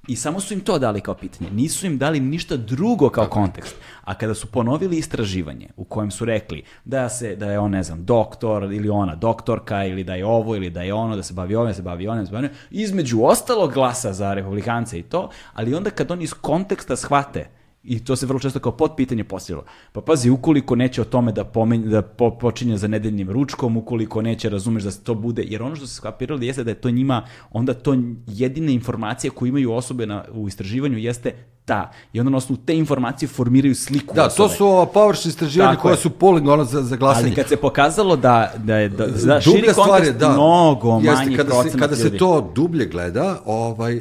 I 0.08 0.16
samo 0.16 0.40
su 0.40 0.54
im 0.54 0.60
to 0.60 0.78
dali 0.78 1.00
kao 1.00 1.14
pitanje. 1.14 1.50
Nisu 1.50 1.86
im 1.86 1.98
dali 1.98 2.20
ništa 2.20 2.56
drugo 2.56 3.10
kao 3.10 3.26
kontekst. 3.26 3.76
A 4.04 4.14
kada 4.14 4.34
su 4.34 4.46
ponovili 4.46 4.98
istraživanje 4.98 5.68
u 5.76 5.84
kojem 5.84 6.10
su 6.10 6.24
rekli 6.24 6.62
da 6.84 7.08
se 7.08 7.36
da 7.36 7.50
je 7.50 7.58
on, 7.58 7.70
ne 7.70 7.82
znam, 7.82 8.04
doktor 8.04 8.72
ili 8.72 8.88
ona 8.88 9.14
doktorka 9.14 9.84
ili 9.84 10.04
da 10.04 10.14
je 10.14 10.26
ovo 10.26 10.56
ili 10.56 10.70
da 10.70 10.82
je 10.82 10.94
ono, 10.94 11.16
da 11.16 11.22
se 11.22 11.34
bavi 11.34 11.54
ovim, 11.54 11.70
da 11.70 11.74
se 11.74 11.82
bavi 11.82 12.08
onim, 12.08 12.22
da 12.22 12.26
se 12.26 12.32
bavi 12.32 12.44
onim, 12.44 12.56
između 12.70 13.22
ostalog 13.22 13.72
glasa 13.72 14.12
za 14.12 14.34
republikance 14.34 14.98
i 14.98 15.02
to, 15.02 15.30
ali 15.52 15.74
onda 15.74 15.90
kad 15.90 16.10
oni 16.10 16.24
iz 16.24 16.34
konteksta 16.34 16.96
shvate 16.96 17.59
I 17.82 18.04
to 18.04 18.16
se 18.16 18.26
vrlo 18.26 18.40
često 18.40 18.58
kao 18.60 18.72
potpitanje 18.72 19.24
postavilo. 19.24 19.64
Pa 19.92 20.00
pazi, 20.00 20.30
ukoliko 20.30 20.76
neće 20.76 21.00
o 21.00 21.04
tome 21.04 21.32
da, 21.32 21.44
pomen, 21.44 21.90
da 21.90 22.02
po, 22.02 22.30
počinje 22.30 22.76
za 22.76 22.88
nedeljnim 22.88 23.30
ručkom, 23.30 23.76
ukoliko 23.76 24.22
neće, 24.22 24.48
razumeš 24.48 24.82
da 24.82 24.90
se 24.90 25.04
to 25.04 25.14
bude, 25.14 25.42
jer 25.46 25.62
ono 25.62 25.76
što 25.76 25.86
se 25.86 25.94
skapirali 25.94 26.46
jeste 26.46 26.64
da 26.64 26.70
je 26.70 26.80
to 26.80 26.90
njima, 26.90 27.26
onda 27.50 27.74
to 27.74 27.96
jedine 28.26 28.72
informacije 28.72 29.30
koje 29.30 29.48
imaju 29.48 29.72
osobe 29.72 30.06
na, 30.06 30.24
u 30.32 30.48
istraživanju 30.48 30.98
jeste 30.98 31.34
ta. 31.64 31.90
I 32.12 32.20
onda 32.20 32.30
na 32.30 32.36
osnovu 32.36 32.60
te 32.66 32.76
informacije 32.76 33.28
formiraju 33.28 33.74
sliku 33.74 34.14
Da, 34.14 34.26
osobe. 34.26 34.48
to 34.48 34.54
su 34.54 34.66
ova 34.66 34.86
površna 34.86 35.28
istraživanja 35.28 35.76
koja 35.76 35.96
su 35.96 36.10
polling 36.10 36.48
ono 36.48 36.64
za, 36.64 36.82
za 36.82 36.96
glasanje. 36.96 37.26
Ali 37.26 37.34
kad 37.34 37.48
se 37.48 37.56
pokazalo 37.56 38.16
da, 38.16 38.52
da 38.56 38.76
je 38.76 38.88
da, 38.88 39.06
da 39.06 39.40
širi 39.40 39.68
stvar 39.72 39.88
kontekst 39.88 40.12
je, 40.12 40.18
da, 40.18 40.32
mnogo 40.32 41.00
jeste, 41.02 41.12
manji 41.12 41.36
kada 41.36 41.50
se, 41.50 41.56
procenat 41.56 41.80
kada 41.80 41.96
se 41.96 42.04
ljudi. 42.04 42.18
to 42.18 42.52
dublje 42.54 42.86
gleda, 42.86 43.40
ovaj, 43.44 43.96
e, 43.96 44.00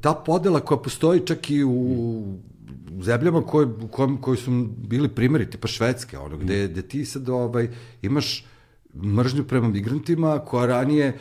ta 0.00 0.14
podela 0.14 0.60
koja 0.60 0.78
postoji 0.78 1.20
čak 1.26 1.50
i 1.50 1.64
u 1.64 2.22
zemljama 3.02 3.42
koje, 3.42 3.66
u 3.66 3.88
kojem, 3.88 4.16
koji 4.16 4.36
su 4.36 4.50
bili 4.76 5.08
primjeri, 5.08 5.50
tipa 5.50 5.68
Švedske, 5.68 6.18
ono, 6.18 6.36
gde, 6.36 6.68
gde 6.68 6.82
ti 6.82 7.04
sad 7.04 7.28
ovaj, 7.28 7.68
imaš 8.02 8.44
mržnju 8.94 9.44
prema 9.44 9.68
migrantima, 9.68 10.38
koja 10.38 10.66
ranije, 10.66 11.18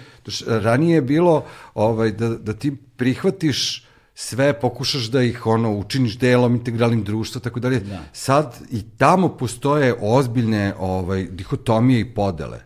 ranije 0.47 0.95
je 0.95 1.01
bilo 1.01 1.45
ovaj, 1.73 2.11
da, 2.11 2.29
da 2.29 2.53
ti 2.53 2.75
prihvatiš 2.95 3.85
sve, 4.21 4.59
pokušaš 4.59 5.05
da 5.05 5.21
ih 5.21 5.45
ono 5.47 5.77
učiniš 5.77 6.17
delom 6.17 6.55
integralnim 6.55 7.03
društva, 7.03 7.41
tako 7.41 7.59
dalje. 7.59 7.81
Sad 8.13 8.57
i 8.71 8.81
tamo 8.97 9.29
postoje 9.29 9.95
ozbiljne 10.01 10.73
ovaj 10.79 11.23
dihotomije 11.31 11.99
i 11.99 12.13
podele. 12.13 12.59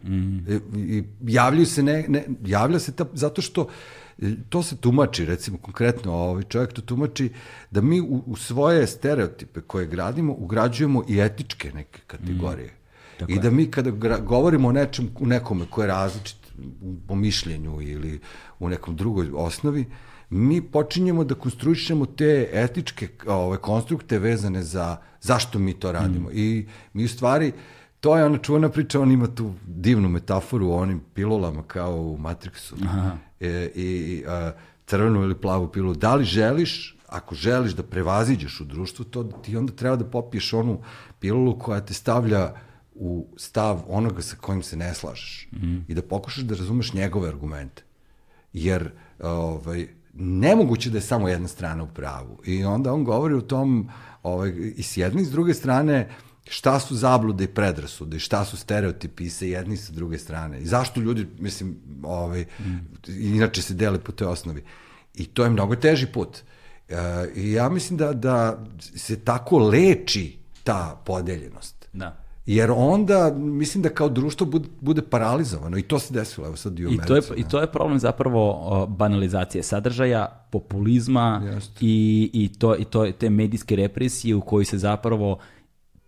I, 0.76 0.98
i 0.98 1.04
javljaju 1.22 1.66
se 1.66 1.84
ne, 1.84 2.06
ne 2.08 2.26
javlja 2.46 2.80
se 2.80 2.96
ta, 2.96 3.06
zato 3.14 3.42
što 3.42 3.62
e, 3.62 3.66
to 4.50 4.64
se 4.64 4.76
tumači, 4.76 5.26
recimo 5.26 5.58
konkretno 5.58 6.14
ovaj 6.14 6.44
čovjek 6.44 6.74
to 6.74 6.82
tumači 6.82 7.30
da 7.72 7.82
mi 7.82 8.02
u, 8.02 8.24
u 8.26 8.36
svoje 8.36 8.88
stereotipe 8.88 9.62
koje 9.62 9.88
gradimo 9.88 10.34
ugrađujemo 10.34 11.04
i 11.08 11.20
etičke 11.20 11.72
neke 11.74 12.00
kategorije. 12.08 12.74
I 13.28 13.40
da 13.40 13.52
mi 13.52 13.72
kada 13.72 14.18
govorimo 14.18 14.68
o 14.68 14.72
nečem, 14.72 15.10
u 15.20 15.26
nekome 15.26 15.66
ko 15.70 15.82
je 15.82 15.88
različit 15.88 16.38
u, 16.82 16.96
po 17.08 17.16
mišljenju 17.16 17.82
ili 17.82 18.20
u 18.60 18.70
nekom 18.70 18.96
drugoj 18.96 19.30
osnovi, 19.34 19.86
mi 20.30 20.62
počinjemo 20.62 21.24
da 21.24 21.36
konstruišemo 21.36 22.06
te 22.06 22.50
etičke 22.54 23.08
ove, 23.28 23.58
konstrukte 23.58 24.20
vezane 24.20 24.64
za 24.64 24.98
zašto 25.22 25.60
mi 25.60 25.74
to 25.74 25.92
radimo. 25.92 26.30
Mm. 26.30 26.32
I 26.34 26.68
mi 26.94 27.04
u 27.06 27.08
stvari, 27.08 27.52
to 28.00 28.18
je 28.18 28.26
ona 28.26 28.38
čuvena 28.38 28.70
priča, 28.70 29.02
on 29.02 29.12
ima 29.12 29.28
tu 29.28 29.54
divnu 29.68 30.10
metaforu 30.10 30.70
o 30.70 30.78
onim 30.78 31.02
pilulama 31.14 31.64
kao 31.64 31.96
u 31.96 32.18
Matrixu. 32.18 32.76
Aha. 32.86 33.18
E, 33.44 33.72
I 33.76 34.24
a, 34.28 34.52
crvenu 34.86 35.24
ili 35.24 35.36
plavu 35.36 35.68
pilulu. 35.68 35.94
Da 35.94 36.16
li 36.16 36.26
želiš, 36.26 36.98
ako 37.08 37.36
želiš 37.36 37.72
da 37.72 37.84
prevaziđeš 37.84 38.62
u 38.62 38.66
društvu, 38.66 39.06
to 39.06 39.24
ti 39.24 39.58
onda 39.58 39.74
treba 39.74 39.96
da 39.96 40.06
popiješ 40.06 40.54
onu 40.54 40.80
pilulu 41.20 41.60
koja 41.60 41.82
te 41.82 41.94
stavlja 41.94 42.54
u 42.96 43.28
stav 43.38 43.82
onoga 43.88 44.22
sa 44.22 44.36
kojim 44.36 44.64
se 44.64 44.78
ne 44.78 44.94
slažeš 44.94 45.48
mm. 45.52 45.78
i 45.88 45.94
da 45.94 46.02
pokušaš 46.02 46.44
da 46.44 46.56
razumeš 46.56 46.94
njegove 46.94 47.30
argumente. 47.30 47.84
Jer 48.54 48.92
ovaj, 49.20 49.88
nemoguće 50.14 50.90
da 50.90 50.98
je 50.98 51.02
samo 51.02 51.30
jedna 51.30 51.48
strana 51.48 51.84
u 51.84 51.88
pravu. 51.88 52.40
I 52.46 52.64
onda 52.64 52.94
on 52.94 53.04
govori 53.04 53.34
o 53.34 53.42
tom 53.42 53.90
ovaj, 54.24 54.54
i 54.76 54.84
s 54.84 54.98
jedne 54.98 55.22
i 55.22 55.26
s 55.26 55.32
druge 55.32 55.54
strane 55.54 56.10
šta 56.50 56.80
su 56.80 56.96
zablude 56.96 57.44
i 57.44 57.48
predrasude, 57.48 58.20
šta 58.20 58.46
su 58.46 58.58
stereotipi 58.58 59.30
sa 59.30 59.46
jedne 59.46 59.74
i 59.74 59.78
sa 59.78 59.94
druge 59.94 60.18
strane. 60.18 60.62
I 60.62 60.66
zašto 60.66 61.02
ljudi, 61.02 61.28
mislim, 61.40 61.78
ovaj, 62.04 62.46
mm. 62.60 62.80
inače 63.08 63.62
se 63.62 63.74
dele 63.74 64.00
po 64.00 64.12
toj 64.12 64.28
osnovi. 64.28 64.64
I 65.16 65.26
to 65.26 65.44
je 65.44 65.50
mnogo 65.50 65.76
teži 65.76 66.06
put. 66.06 66.38
E, 66.90 66.96
I 67.36 67.52
ja 67.52 67.70
mislim 67.70 67.98
da, 67.98 68.14
da 68.14 68.66
se 68.80 69.20
tako 69.20 69.58
leči 69.58 70.38
ta 70.64 71.02
podeljenost. 71.06 71.88
Da. 71.94 72.24
Jer 72.46 72.72
onda, 72.76 73.34
mislim 73.38 73.82
da 73.82 73.90
kao 73.90 74.10
društvo 74.10 74.48
bude, 74.48 74.68
bude 74.82 75.02
paralizovano 75.02 75.78
i 75.78 75.82
to 75.82 76.00
se 76.00 76.14
desilo, 76.14 76.48
evo 76.48 76.56
sad 76.56 76.80
i 76.80 76.86
u 76.86 76.88
Americi. 76.88 77.06
I 77.06 77.08
to 77.08 77.16
je, 77.16 77.22
da. 77.22 77.36
I 77.36 77.44
to 77.44 77.62
je 77.62 77.72
problem 77.72 78.00
zapravo 78.00 78.86
banalizacije 78.90 79.64
sadržaja, 79.64 80.48
populizma 80.52 81.60
i, 81.80 82.30
i, 82.34 82.60
to, 82.60 82.76
i 82.78 82.86
to, 82.86 83.12
te 83.12 83.30
medijske 83.30 83.76
represije 83.76 84.36
u 84.36 84.42
kojoj 84.42 84.66
se 84.66 84.78
zapravo 84.78 85.40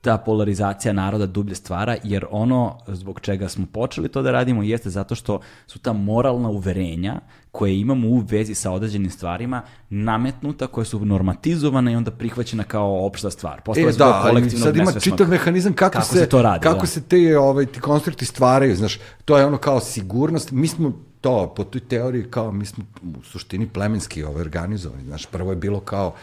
ta 0.05 0.17
polarizacija 0.17 0.93
naroda 0.93 1.25
dublje 1.25 1.55
stvara, 1.55 1.95
jer 2.03 2.25
ono 2.31 2.77
zbog 2.87 3.19
čega 3.19 3.49
smo 3.49 3.65
počeli 3.65 4.09
to 4.09 4.21
da 4.21 4.31
radimo 4.31 4.63
jeste 4.63 4.89
zato 4.89 5.15
što 5.15 5.39
su 5.67 5.79
ta 5.79 5.93
moralna 5.93 6.49
uverenja 6.49 7.19
koje 7.51 7.79
imamo 7.79 8.07
u 8.07 8.17
vezi 8.17 8.55
sa 8.55 8.71
određenim 8.71 9.09
stvarima 9.11 9.61
nametnuta, 9.89 10.67
koje 10.67 10.85
su 10.85 11.05
normatizovane 11.05 11.93
i 11.93 11.95
onda 11.95 12.11
prihvaćena 12.11 12.63
kao 12.63 13.05
opšta 13.05 13.29
stvar. 13.29 13.61
Postala 13.61 13.89
e, 13.89 13.93
da, 13.93 14.21
ali 14.25 14.49
sad 14.49 14.75
ima 14.75 14.91
čitav 14.99 15.29
mehanizam 15.29 15.73
kako, 15.73 15.93
kako 15.93 16.05
se, 16.05 16.19
se 16.19 16.29
to 16.29 16.41
radi. 16.41 16.63
Kako 16.63 16.79
da. 16.79 16.87
se 16.87 17.01
te 17.01 17.37
ovaj, 17.39 17.65
ti 17.65 17.79
konstrukti 17.79 18.25
stvaraju, 18.25 18.75
znaš, 18.75 18.99
to 19.25 19.37
je 19.37 19.45
ono 19.45 19.57
kao 19.57 19.79
sigurnost. 19.79 20.51
Mi 20.51 20.67
smo 20.67 20.93
to, 21.21 21.53
po 21.55 21.63
toj 21.63 21.81
teoriji, 21.81 22.29
kao 22.29 22.51
mi 22.51 22.65
smo 22.65 22.83
u 23.03 23.23
suštini 23.23 23.67
plemenski 23.67 24.23
ovaj, 24.23 24.41
organizovani. 24.41 25.03
Znaš, 25.03 25.25
prvo 25.25 25.51
je 25.51 25.55
bilo 25.55 25.79
kao 25.79 26.13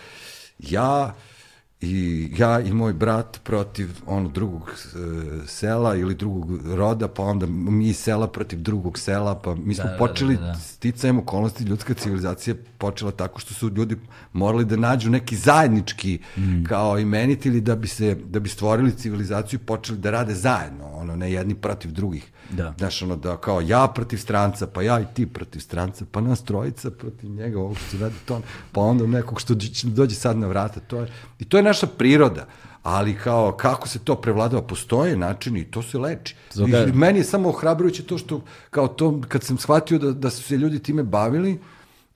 ja 0.58 1.14
i 1.82 2.28
ja 2.38 2.60
i 2.60 2.72
moj 2.72 2.92
brat 2.92 3.40
protiv 3.44 3.88
onog 4.06 4.32
drugog 4.32 4.70
e, 4.70 4.98
sela 5.46 5.96
ili 5.96 6.14
drugog 6.14 6.66
roda, 6.66 7.08
pa 7.08 7.22
onda 7.22 7.46
mi 7.46 7.88
iz 7.88 7.96
sela 7.96 8.28
protiv 8.28 8.60
drugog 8.60 8.98
sela, 8.98 9.34
pa 9.40 9.54
mi 9.54 9.74
smo 9.74 9.84
da, 9.84 9.90
da 9.90 9.98
počeli, 9.98 10.34
da, 10.34 10.40
da, 10.40 10.46
da. 10.46 10.54
sticajem 10.54 11.18
okolnosti, 11.18 11.64
ljudska 11.64 11.94
civilizacija 11.94 12.54
počela 12.78 13.10
tako 13.10 13.40
što 13.40 13.54
su 13.54 13.68
ljudi 13.68 13.96
morali 14.32 14.64
da 14.64 14.76
nađu 14.76 15.10
neki 15.10 15.36
zajednički 15.36 16.18
mm. 16.36 16.64
kao 16.64 16.98
imenitelji 16.98 17.60
da 17.60 17.76
bi 17.76 17.88
se, 17.88 18.14
da 18.14 18.40
bi 18.40 18.48
stvorili 18.48 18.96
civilizaciju 18.96 19.60
i 19.62 19.66
počeli 19.66 19.98
da 19.98 20.10
rade 20.10 20.34
zajedno, 20.34 20.84
ono, 20.92 21.16
ne 21.16 21.32
jedni 21.32 21.54
protiv 21.54 21.92
drugih. 21.92 22.32
Da. 22.50 22.74
Znaš, 22.78 23.02
ono, 23.02 23.16
da 23.16 23.36
kao 23.36 23.60
ja 23.60 23.88
protiv 23.94 24.16
stranca, 24.16 24.66
pa 24.66 24.82
ja 24.82 25.00
i 25.00 25.04
ti 25.14 25.26
protiv 25.26 25.60
stranca, 25.60 26.04
pa 26.10 26.20
nas 26.20 26.42
trojica 26.44 26.90
protiv 26.90 27.30
njega, 27.30 27.58
ovog 27.58 27.76
što 27.88 27.98
radi 27.98 28.14
to, 28.24 28.40
pa 28.72 28.80
onda 28.80 29.06
nekog 29.06 29.40
što 29.40 29.54
dođe 29.82 30.14
sad 30.14 30.38
na 30.38 30.46
vrata, 30.46 30.80
to 30.80 31.00
je, 31.00 31.08
i 31.38 31.44
to 31.44 31.56
je 31.56 31.62
naša 31.72 31.86
priroda 31.86 32.46
ali 32.82 33.14
kao 33.14 33.52
kako 33.52 33.88
se 33.88 33.98
to 33.98 34.16
prevladava, 34.16 34.62
postoje 34.62 35.16
načini 35.16 35.60
i 35.60 35.64
to 35.64 35.82
se 35.82 35.98
leči. 35.98 36.34
Zoga... 36.52 36.84
I 36.84 36.92
meni 36.92 37.18
je 37.18 37.24
samo 37.24 37.48
ohrabrujuće 37.48 38.02
to 38.02 38.18
što 38.18 38.40
kao 38.70 38.88
to 38.88 39.20
kad 39.28 39.44
sam 39.44 39.58
shvatio 39.58 39.98
da, 39.98 40.12
da 40.12 40.30
su 40.30 40.42
se 40.42 40.56
ljudi 40.56 40.78
time 40.78 41.02
bavili 41.02 41.58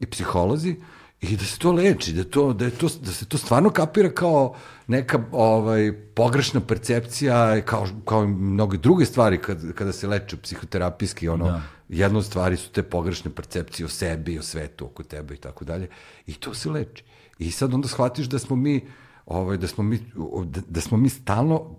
i 0.01 0.07
psiholozi 0.07 0.77
i 1.21 1.37
da 1.37 1.45
se 1.45 1.59
to 1.59 1.73
leči, 1.73 2.13
da, 2.13 2.25
to, 2.25 2.53
da, 2.53 2.65
je 2.65 2.71
to, 2.71 2.89
da 3.01 3.13
se 3.13 3.25
to 3.25 3.39
stvarno 3.39 3.71
kapira 3.71 4.11
kao 4.11 4.55
neka 4.87 5.21
ovaj, 5.33 5.93
pogrešna 6.15 6.61
percepcija, 6.61 7.61
kao, 7.61 7.87
kao 8.05 8.25
i 8.25 8.27
mnoge 8.27 8.79
druge 8.79 9.05
stvari 9.05 9.39
kad, 9.39 9.73
kada 9.75 9.93
se 9.93 10.07
leče 10.07 10.37
psihoterapijski, 10.37 11.29
ono, 11.29 11.45
da. 11.45 11.63
jedna 11.89 12.19
od 12.19 12.25
stvari 12.25 12.57
su 12.57 12.71
te 12.71 12.83
pogrešne 12.83 13.31
percepcije 13.31 13.87
o 13.87 13.89
sebi, 13.89 14.39
o 14.39 14.43
svetu, 14.43 14.87
oko 14.87 15.03
tebe 15.03 15.35
i 15.35 15.39
tako 15.39 15.65
dalje. 15.65 15.89
I 16.27 16.35
to 16.35 16.55
se 16.55 16.71
leči. 16.71 17.05
I 17.39 17.51
sad 17.51 17.75
onda 17.75 17.89
shvatiš 17.89 18.27
da 18.27 18.39
smo 18.39 18.57
mi, 18.57 18.81
ovaj, 19.27 19.57
da 19.57 19.67
smo 19.67 19.85
mi, 19.85 19.99
da, 20.45 20.61
da 20.69 20.81
smo 20.81 20.97
mi 20.97 21.09
stalno 21.09 21.77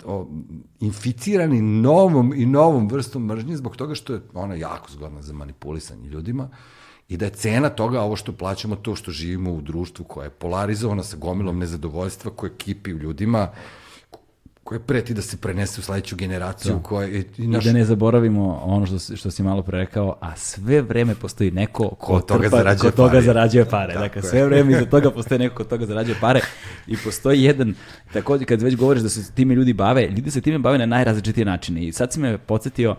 inficirani 0.79 1.61
novom 1.61 2.33
i 2.35 2.45
novom 2.45 2.87
vrstom 2.87 3.25
mržnje 3.25 3.57
zbog 3.57 3.75
toga 3.75 3.95
što 3.95 4.13
je 4.13 4.21
ona 4.33 4.55
jako 4.55 4.91
zgodna 4.91 5.21
za 5.21 5.33
manipulisanje 5.33 6.09
ljudima 6.09 6.49
i 7.09 7.17
da 7.17 7.25
je 7.25 7.31
cena 7.31 7.69
toga 7.69 8.01
ovo 8.01 8.15
što 8.15 8.31
plaćamo 8.31 8.75
to 8.75 8.95
što 8.95 9.11
živimo 9.11 9.51
u 9.51 9.61
društvu 9.61 10.05
koje 10.05 10.25
je 10.25 10.29
polarizovano 10.29 11.03
sa 11.03 11.17
gomilom 11.17 11.59
nezadovoljstva 11.59 12.31
koje 12.31 12.57
kipi 12.57 12.93
u 12.93 12.97
ljudima 12.97 13.47
koje 14.67 14.79
preti 14.79 15.13
da 15.13 15.21
se 15.21 15.37
prenese 15.37 15.81
u 15.81 15.83
sledeću 15.83 16.15
generaciju. 16.15 16.73
Da. 16.73 16.79
Koje, 16.79 17.25
i, 17.37 17.47
naš... 17.47 17.65
I 17.65 17.67
da 17.67 17.73
ne 17.73 17.85
zaboravimo 17.85 18.61
ono 18.63 18.85
što, 18.85 19.15
što 19.15 19.31
si 19.31 19.43
malo 19.43 19.61
pre 19.61 19.77
rekao, 19.77 20.17
a 20.21 20.35
sve 20.35 20.81
vreme 20.81 21.15
postoji 21.15 21.51
neko 21.51 21.89
ko, 21.89 21.95
ko 21.95 22.19
toga 22.19 22.43
trpa, 22.43 22.57
zarađuje 22.57 22.91
ko 22.91 22.97
toga 22.97 23.21
zarađuje 23.21 23.65
pare. 23.65 23.93
Tako 23.93 24.03
dakle, 24.03 24.19
je. 24.19 24.23
sve 24.23 24.45
vreme 24.45 24.71
iza 24.71 24.85
toga 24.85 25.11
postoji 25.11 25.39
neko 25.39 25.55
ko 25.55 25.63
toga 25.63 25.85
zarađuje 25.85 26.15
pare 26.21 26.41
i 26.87 26.97
postoji 27.03 27.43
jedan, 27.43 27.75
takođe 28.13 28.45
kad 28.45 28.61
već 28.61 28.75
govoriš 28.75 29.03
da 29.03 29.09
se 29.09 29.31
time 29.33 29.55
ljudi 29.55 29.73
bave, 29.73 30.07
ljudi 30.07 30.31
se 30.31 30.41
time 30.41 30.59
bave 30.59 30.77
na 30.77 30.85
najrazličitije 30.85 31.45
načine 31.45 31.87
i 31.87 31.91
sad 31.91 32.13
si 32.13 32.19
me 32.19 32.37
podsjetio 32.37 32.95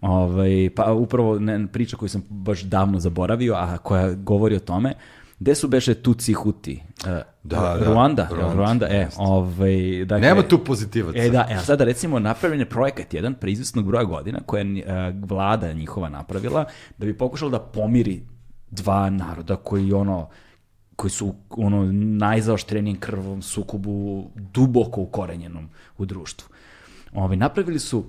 Ovaj, 0.00 0.70
pa 0.76 0.92
upravo 0.92 1.38
ne, 1.38 1.66
priča 1.66 1.96
koju 1.96 2.08
sam 2.08 2.22
baš 2.28 2.62
davno 2.62 3.00
zaboravio, 3.00 3.54
a 3.54 3.78
koja 3.78 4.12
govori 4.12 4.56
o 4.56 4.60
tome, 4.60 4.94
gde 5.42 5.54
su 5.54 5.68
beše 5.68 5.94
Tutsi 5.94 6.32
Huti? 6.32 6.82
Uh, 7.06 7.10
da, 7.42 7.60
da, 7.60 7.78
Ruanda, 7.84 8.28
Ruanda, 8.30 8.54
Ruanda 8.54 8.86
e, 8.90 9.08
ovaj, 9.16 10.04
dakle, 10.04 10.28
Nema 10.28 10.42
tu 10.42 10.58
pozitivaca. 10.64 11.18
E, 11.18 11.30
da, 11.30 11.46
e, 11.50 11.54
a 11.54 11.60
sada 11.60 11.84
recimo 11.84 12.18
napravljen 12.18 12.60
je 12.60 12.68
projekat 12.68 13.14
jedan 13.14 13.34
pre 13.34 13.52
izvestnog 13.52 13.86
broja 13.86 14.04
godina 14.04 14.38
koja 14.46 14.62
je 14.62 15.14
vlada 15.24 15.72
njihova 15.72 16.08
napravila 16.08 16.64
da 16.98 17.06
bi 17.06 17.18
pokušala 17.18 17.50
da 17.50 17.60
pomiri 17.60 18.22
dva 18.70 19.10
naroda 19.10 19.56
koji 19.56 19.92
ono 19.92 20.28
koji 20.96 21.10
su 21.10 21.34
ono 21.50 21.92
najzaoštrenijim 21.92 23.00
krvom 23.00 23.42
sukobu 23.42 24.26
duboko 24.34 25.00
ukorenjenom 25.00 25.68
u 25.98 26.04
društvu. 26.04 26.48
Ovaj, 27.12 27.36
napravili 27.36 27.78
su 27.78 28.04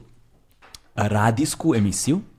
radijsku 0.96 1.76
emisiju 1.76 2.18
e, 2.18 2.33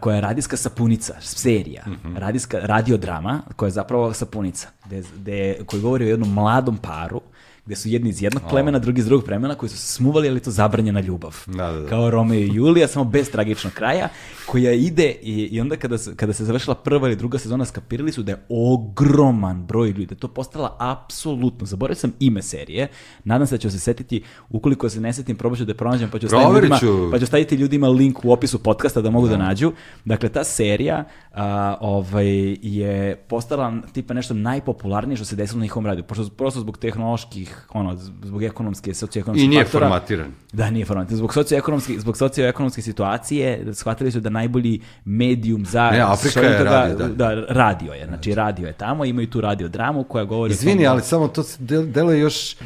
koja 0.00 0.14
je 0.14 0.20
radijska 0.20 0.56
sapunica, 0.56 1.14
serija, 1.20 1.82
mm 1.86 1.92
-hmm. 2.04 2.18
radijska 2.18 2.58
radiodrama 2.58 3.42
koja 3.56 3.66
je 3.66 3.70
zapravo 3.70 4.12
sapunica, 4.12 4.68
gde, 4.84 5.02
gde, 5.16 5.58
koji 5.66 5.82
govori 5.82 6.04
o 6.04 6.08
jednom 6.08 6.34
mladom 6.34 6.76
paru 6.76 7.20
gde 7.66 7.76
su 7.76 7.88
jedni 7.88 8.10
iz 8.10 8.22
jednog 8.22 8.42
plemena, 8.50 8.78
drugi 8.78 9.00
iz 9.00 9.06
drugog 9.06 9.24
plemena, 9.24 9.54
koji 9.54 9.70
su 9.70 9.78
se 9.78 9.86
smuvali, 9.86 10.28
ali 10.28 10.40
to 10.40 10.50
zabranjena 10.50 11.00
ljubav. 11.00 11.36
Da, 11.46 11.72
da, 11.72 11.80
da. 11.80 11.88
Kao 11.88 12.10
Romeo 12.10 12.38
i 12.38 12.54
Julija, 12.54 12.88
samo 12.88 13.04
bez 13.04 13.30
tragičnog 13.30 13.72
kraja, 13.72 14.08
koja 14.46 14.72
ide 14.72 15.14
i, 15.22 15.48
i 15.52 15.60
onda 15.60 15.76
kada, 15.76 15.96
kada 16.16 16.32
se 16.32 16.44
završila 16.44 16.74
prva 16.74 17.08
ili 17.08 17.16
druga 17.16 17.38
sezona, 17.38 17.64
skapirali 17.64 18.12
su 18.12 18.22
da 18.22 18.32
je 18.32 18.46
ogroman 18.48 19.66
broj 19.66 19.88
ljudi, 19.88 20.06
da 20.06 20.14
to 20.14 20.28
postala 20.28 20.76
apsolutno, 20.80 21.66
zaboravio 21.66 21.94
sam 21.94 22.12
ime 22.20 22.42
serije, 22.42 22.88
nadam 23.24 23.46
se 23.46 23.54
da 23.54 23.58
ću 23.58 23.70
se 23.70 23.78
setiti, 23.78 24.22
ukoliko 24.50 24.88
se 24.88 25.00
ne 25.00 25.12
setim, 25.12 25.36
probat 25.36 25.58
ću 25.58 25.64
da 25.64 25.70
je 25.70 25.76
pronađem, 25.76 26.10
pa 26.10 26.18
ću, 26.18 26.26
ljudima, 26.54 26.78
pa 27.10 27.18
ću 27.18 27.26
staviti 27.26 27.54
ljudima 27.54 27.88
link 27.88 28.24
u 28.24 28.32
opisu 28.32 28.58
podcasta 28.58 29.00
da 29.00 29.10
mogu 29.10 29.28
da, 29.28 29.36
da 29.36 29.44
nađu. 29.44 29.72
Dakle, 30.04 30.28
ta 30.28 30.44
serija 30.44 31.04
a, 31.36 31.76
ovaj, 31.80 32.56
je 32.62 33.16
postala 33.16 33.72
tipa 33.92 34.14
nešto 34.14 34.34
najpopularnije 34.34 35.16
što 35.16 35.24
se 35.24 35.36
desilo 35.36 35.58
na 35.58 35.62
njihovom 35.62 35.86
radiju, 35.86 36.04
pošto 36.04 36.28
prosto 36.28 36.60
zbog 36.60 36.78
tehnoloških 36.78 37.66
ono, 37.72 37.96
zbog 38.22 38.42
ekonomske, 38.42 38.94
socioekonomske 38.94 39.44
I 39.44 39.48
nije 39.48 39.64
faktora, 39.64 39.86
formatiran. 39.86 40.32
Da, 40.52 40.70
nije 40.70 40.84
formatiran. 40.84 41.16
Zbog 41.16 41.34
socioekonomske, 41.34 42.00
zbog 42.00 42.16
socioekonomske 42.16 42.82
situacije 42.82 43.66
shvatili 43.72 44.12
su 44.12 44.20
da 44.20 44.30
najbolji 44.30 44.80
medijum 45.04 45.66
za... 45.66 45.90
Ne, 45.90 46.00
Afrika 46.00 46.40
je 46.40 46.58
toga, 46.58 46.70
radio, 46.70 46.96
da. 46.96 47.08
da. 47.08 47.34
radio 47.48 47.92
je, 47.92 48.06
znači 48.06 48.34
radio 48.34 48.66
je 48.66 48.72
tamo, 48.72 49.04
imaju 49.04 49.30
tu 49.30 49.40
radio 49.40 49.68
dramu 49.68 50.04
koja 50.04 50.24
govori... 50.24 50.52
Izvini, 50.52 50.84
tom, 50.84 50.92
ali 50.92 51.02
samo 51.02 51.28
to 51.28 51.42
se 51.42 51.58
deluje 51.62 52.20
još, 52.20 52.56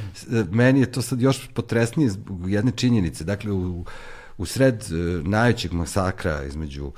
meni 0.50 0.80
je 0.80 0.92
to 0.92 1.02
sad 1.02 1.20
još 1.20 1.48
potresnije 1.54 2.10
zbog 2.10 2.50
jedne 2.50 2.72
činjenice. 2.72 3.24
Dakle, 3.24 3.52
u, 3.52 3.84
u 4.38 4.46
sred 4.46 4.74
uh, 4.82 5.26
najvećeg 5.26 5.72
masakra 5.72 6.44
između 6.44 6.86
uh, 6.86 6.94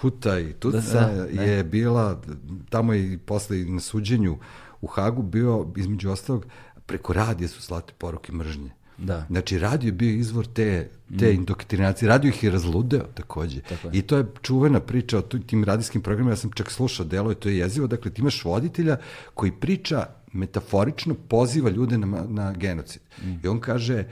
Huta 0.00 0.38
i 0.38 0.52
Tutsa 0.52 1.00
da, 1.00 1.26
da, 1.26 1.42
je 1.42 1.64
bila, 1.64 2.22
tamo 2.70 2.94
i 2.94 3.18
posle 3.18 3.56
na 3.56 3.80
suđenju 3.80 4.38
u 4.80 4.86
Hagu 4.86 5.22
bio, 5.22 5.72
između 5.76 6.10
ostalog, 6.10 6.46
preko 6.86 7.12
radija 7.12 7.48
su 7.48 7.62
slate 7.62 7.92
poruke 7.98 8.32
mržnje. 8.32 8.70
Da. 8.98 9.26
Znači, 9.30 9.58
radio 9.58 9.88
je 9.88 9.92
bio 9.92 10.14
izvor 10.14 10.46
te, 10.46 10.90
te 11.18 11.32
mm. 11.32 11.34
indoktrinacije. 11.34 12.08
Radio 12.08 12.28
ih 12.28 12.44
je 12.44 12.50
razludeo 12.50 13.04
takođe. 13.14 13.60
Tako 13.60 13.88
je. 13.88 13.98
I 13.98 14.02
to 14.02 14.16
je 14.16 14.26
čuvena 14.42 14.80
priča 14.80 15.18
o 15.18 15.22
tim 15.22 15.64
radijskim 15.64 16.02
programima. 16.02 16.32
Ja 16.32 16.36
sam 16.36 16.52
čak 16.52 16.70
slušao 16.70 17.06
delo 17.06 17.32
i 17.32 17.34
to 17.34 17.48
je 17.48 17.58
jezivo. 17.58 17.86
Dakle, 17.86 18.10
ti 18.10 18.20
imaš 18.20 18.44
voditelja 18.44 18.96
koji 19.34 19.52
priča 19.52 20.06
metaforično 20.32 21.14
poziva 21.14 21.70
ljude 21.70 21.98
na, 21.98 22.24
na 22.28 22.52
genocid. 22.52 23.02
I 23.42 23.48
on 23.48 23.60
kaže, 23.60 23.98
e, 23.98 24.06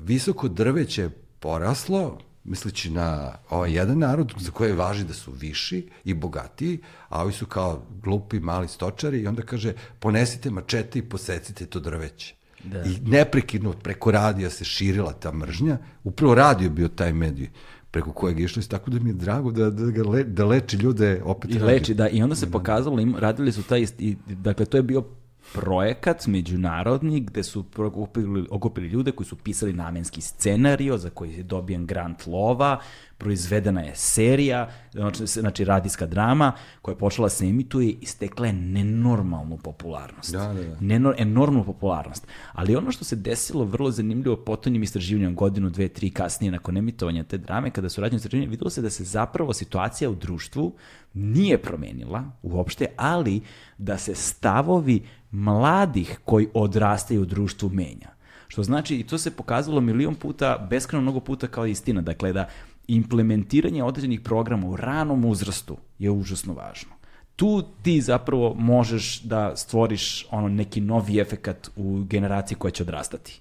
visoko 0.00 0.48
drveće 0.48 1.10
poraslo, 1.40 2.18
misleći 2.48 2.90
na 2.90 3.32
ovaj 3.50 3.72
jedan 3.72 3.98
narod 3.98 4.34
za 4.38 4.50
koje 4.50 4.74
važi 4.74 5.04
da 5.04 5.14
su 5.14 5.32
viši 5.32 5.88
i 6.04 6.14
bogatiji, 6.14 6.78
a 7.08 7.22
ovi 7.22 7.32
su 7.32 7.46
kao 7.46 7.82
glupi 8.02 8.40
mali 8.40 8.68
stočari 8.68 9.20
i 9.20 9.26
onda 9.26 9.42
kaže 9.42 9.72
ponesite 9.98 10.50
mačete 10.50 10.98
i 10.98 11.02
posecite 11.02 11.66
to 11.66 11.80
drveće. 11.80 12.34
Da. 12.64 12.82
I 12.82 12.98
neprekidno 13.04 13.72
preko 13.72 14.10
radija 14.10 14.50
se 14.50 14.64
širila 14.64 15.12
ta 15.12 15.32
mržnja, 15.32 15.78
upravo 16.04 16.34
radio 16.34 16.70
bio 16.70 16.88
taj 16.88 17.12
medij 17.12 17.50
preko 17.90 18.12
kojeg 18.12 18.38
je 18.38 18.44
išlo, 18.44 18.62
i 18.62 18.68
tako 18.68 18.90
da 18.90 19.00
mi 19.00 19.10
je 19.10 19.14
drago 19.14 19.50
da, 19.50 19.70
da, 19.70 19.90
ga 19.90 20.02
le, 20.08 20.24
da 20.24 20.44
leči 20.44 20.76
ljude 20.76 21.22
opet 21.24 21.50
I 21.50 21.54
radio. 21.54 21.66
leči, 21.66 21.94
da. 21.94 22.08
I 22.08 22.22
onda 22.22 22.36
se 22.36 22.50
pokazalo, 22.50 23.00
im, 23.00 23.16
radili 23.16 23.52
su 23.52 23.62
taj, 23.62 23.86
i, 23.98 24.16
dakle, 24.26 24.66
to 24.66 24.76
je 24.76 24.82
bio 24.82 25.04
projekat 25.52 26.26
međunarodni 26.26 27.20
gde 27.20 27.42
su 27.42 27.64
okupili, 27.76 28.46
okupili 28.50 28.88
ljude 28.88 29.12
koji 29.12 29.26
su 29.26 29.36
pisali 29.36 29.72
namenski 29.72 30.20
scenario 30.20 30.98
za 30.98 31.10
koji 31.10 31.32
je 31.32 31.42
dobijen 31.42 31.86
grant 31.86 32.26
lova, 32.26 32.80
proizvedena 33.18 33.80
je 33.80 33.92
serija, 33.94 34.70
znači, 34.92 35.26
znači 35.26 35.64
radijska 35.64 36.06
drama 36.06 36.52
koja 36.82 36.92
je 36.92 36.98
počela 36.98 37.28
se 37.28 37.46
emituje 37.46 37.90
i 37.90 38.06
stekla 38.06 38.46
je 38.46 38.52
nenormalnu 38.52 39.56
popularnost. 39.56 40.32
Da, 40.32 40.52
da, 40.52 40.62
da. 40.62 40.76
Nenor, 40.80 41.14
enormnu 41.18 41.64
popularnost. 41.64 42.26
Ali 42.52 42.76
ono 42.76 42.92
što 42.92 43.04
se 43.04 43.16
desilo 43.16 43.64
vrlo 43.64 43.90
zanimljivo 43.90 44.36
potonjim 44.36 44.82
istraživanjem 44.82 45.34
godinu, 45.34 45.70
dve, 45.70 45.88
tri 45.88 46.10
kasnije 46.10 46.50
nakon 46.50 46.76
emitovanja 46.76 47.24
te 47.24 47.38
drame, 47.38 47.70
kada 47.70 47.88
su 47.88 48.00
rađene 48.00 48.16
istraživanja, 48.16 48.50
videlo 48.50 48.70
se 48.70 48.82
da 48.82 48.90
se 48.90 49.04
zapravo 49.04 49.52
situacija 49.52 50.10
u 50.10 50.14
društvu 50.14 50.72
nije 51.14 51.58
promenila 51.58 52.24
uopšte, 52.42 52.86
ali 52.96 53.40
da 53.78 53.98
se 53.98 54.14
stavovi 54.14 55.02
mladih 55.30 56.20
koji 56.24 56.48
odrastaju 56.54 57.22
u 57.22 57.26
društvu 57.26 57.70
menja. 57.72 58.18
Što 58.48 58.62
znači, 58.62 58.96
i 58.96 59.06
to 59.06 59.18
se 59.18 59.30
pokazalo 59.30 59.80
milion 59.80 60.14
puta, 60.14 60.66
beskreno 60.70 61.02
mnogo 61.02 61.20
puta 61.20 61.46
kao 61.46 61.66
istina, 61.66 62.00
dakle 62.00 62.32
da 62.32 62.48
implementiranje 62.88 63.84
određenih 63.84 64.20
programa 64.20 64.68
u 64.68 64.76
ranom 64.76 65.24
uzrastu 65.24 65.76
je 65.98 66.10
užasno 66.10 66.54
važno 66.54 66.98
tu 67.38 67.62
ti 67.82 68.00
zapravo 68.00 68.54
možeš 68.54 69.20
da 69.20 69.56
stvoriš 69.56 70.26
ono 70.30 70.48
neki 70.48 70.80
novi 70.80 71.20
efekat 71.20 71.70
u 71.76 72.04
generaciji 72.08 72.58
koja 72.58 72.70
će 72.70 72.82
odrastati. 72.82 73.40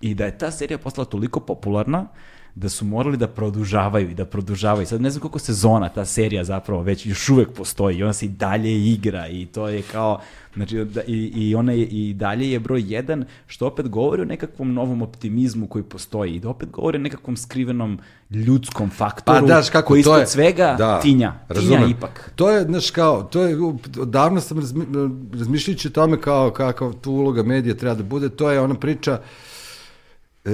I 0.00 0.14
da 0.14 0.24
je 0.24 0.38
ta 0.38 0.50
serija 0.50 0.78
postala 0.78 1.04
toliko 1.04 1.40
popularna 1.40 2.06
da 2.54 2.68
su 2.68 2.84
morali 2.84 3.16
da 3.16 3.28
produžavaju 3.28 4.10
i 4.10 4.14
da 4.14 4.24
produžavaju. 4.24 4.86
Sad 4.86 5.00
ne 5.00 5.10
znam 5.10 5.20
koliko 5.20 5.38
sezona 5.38 5.88
ta 5.88 6.04
serija 6.04 6.44
zapravo 6.44 6.82
već 6.82 7.06
još 7.06 7.28
uvek 7.28 7.52
postoji 7.52 7.96
i 7.96 8.02
ona 8.02 8.12
se 8.12 8.26
i 8.26 8.28
dalje 8.28 8.92
igra 8.92 9.28
i 9.28 9.46
to 9.46 9.68
je 9.68 9.82
kao, 9.82 10.20
znači 10.54 10.84
da, 10.84 11.02
i, 11.06 11.32
i 11.34 11.54
ona 11.54 11.72
je 11.72 11.84
i 11.84 12.14
dalje 12.14 12.50
je 12.50 12.60
broj 12.60 12.84
jedan, 12.86 13.24
što 13.46 13.66
opet 13.66 13.88
govori 13.88 14.22
o 14.22 14.24
nekakvom 14.24 14.74
novom 14.74 15.02
optimizmu 15.02 15.66
koji 15.66 15.84
postoji 15.84 16.34
i 16.34 16.40
da 16.40 16.48
opet 16.48 16.70
govori 16.70 16.98
o 16.98 17.00
nekakvom 17.00 17.36
skrivenom 17.36 17.98
ljudskom 18.30 18.90
faktoru 18.90 19.46
Pa 19.46 19.54
daš 19.54 19.70
kako 19.70 19.88
koji 19.88 20.02
to 20.02 20.10
ispod 20.10 20.20
je 20.20 20.26
svega 20.26 20.74
da, 20.78 21.00
tinja. 21.00 21.34
razumem. 21.48 21.82
Tinja 21.82 21.96
ipak. 21.96 22.32
To 22.36 22.50
je 22.50 22.62
znaš 22.64 22.90
kao 22.90 23.22
to 23.22 23.42
je 23.42 23.56
davno 24.06 24.40
sam 24.40 24.58
razmi, 24.58 24.84
razmišljajući 25.32 25.88
o 25.88 25.90
tome 25.90 26.20
kao 26.20 26.50
kako 26.50 26.92
tu 26.92 27.12
uloga 27.12 27.42
medija 27.42 27.74
treba 27.74 27.94
da 27.94 28.02
bude, 28.02 28.28
to 28.28 28.50
je 28.50 28.60
ona 28.60 28.74
priča 28.74 29.20
e, 30.44 30.50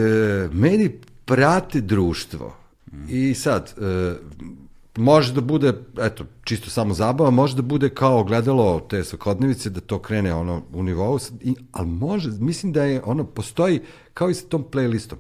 mediji 0.53 1.01
prate 1.29 1.81
društvo. 1.81 2.57
I 3.09 3.35
sad 3.35 3.75
e, 3.77 4.15
može 4.97 5.33
da 5.33 5.41
bude, 5.41 5.73
eto, 6.01 6.25
čisto 6.45 6.71
samo 6.71 6.95
zabava, 6.95 7.31
može 7.31 7.57
da 7.57 7.63
bude 7.63 7.89
kao 7.89 8.25
gledalo 8.25 8.81
te 8.81 9.05
svakodnevice, 9.05 9.71
da 9.71 9.81
to 9.81 9.99
krene 9.99 10.35
ono 10.35 10.63
u 10.73 10.83
nivou, 10.83 11.19
i, 11.41 11.55
ali 11.73 11.89
može, 11.89 12.31
mislim 12.31 12.73
da 12.73 12.85
je 12.85 13.03
ono, 13.05 13.25
postoji 13.25 13.81
kao 14.15 14.31
i 14.31 14.35
sa 14.35 14.47
tom 14.49 14.65
playlistom. 14.73 15.15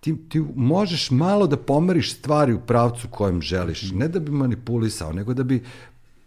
Ti, 0.00 0.16
ti 0.28 0.42
možeš 0.54 1.10
malo 1.10 1.46
da 1.46 1.56
pomeriš 1.56 2.14
stvari 2.14 2.52
u 2.52 2.60
pravcu 2.60 3.08
kojem 3.10 3.42
želiš, 3.42 3.92
ne 3.92 4.08
da 4.08 4.20
bi 4.20 4.30
manipulisao, 4.30 5.12
nego 5.12 5.34
da 5.34 5.42
bi 5.42 5.62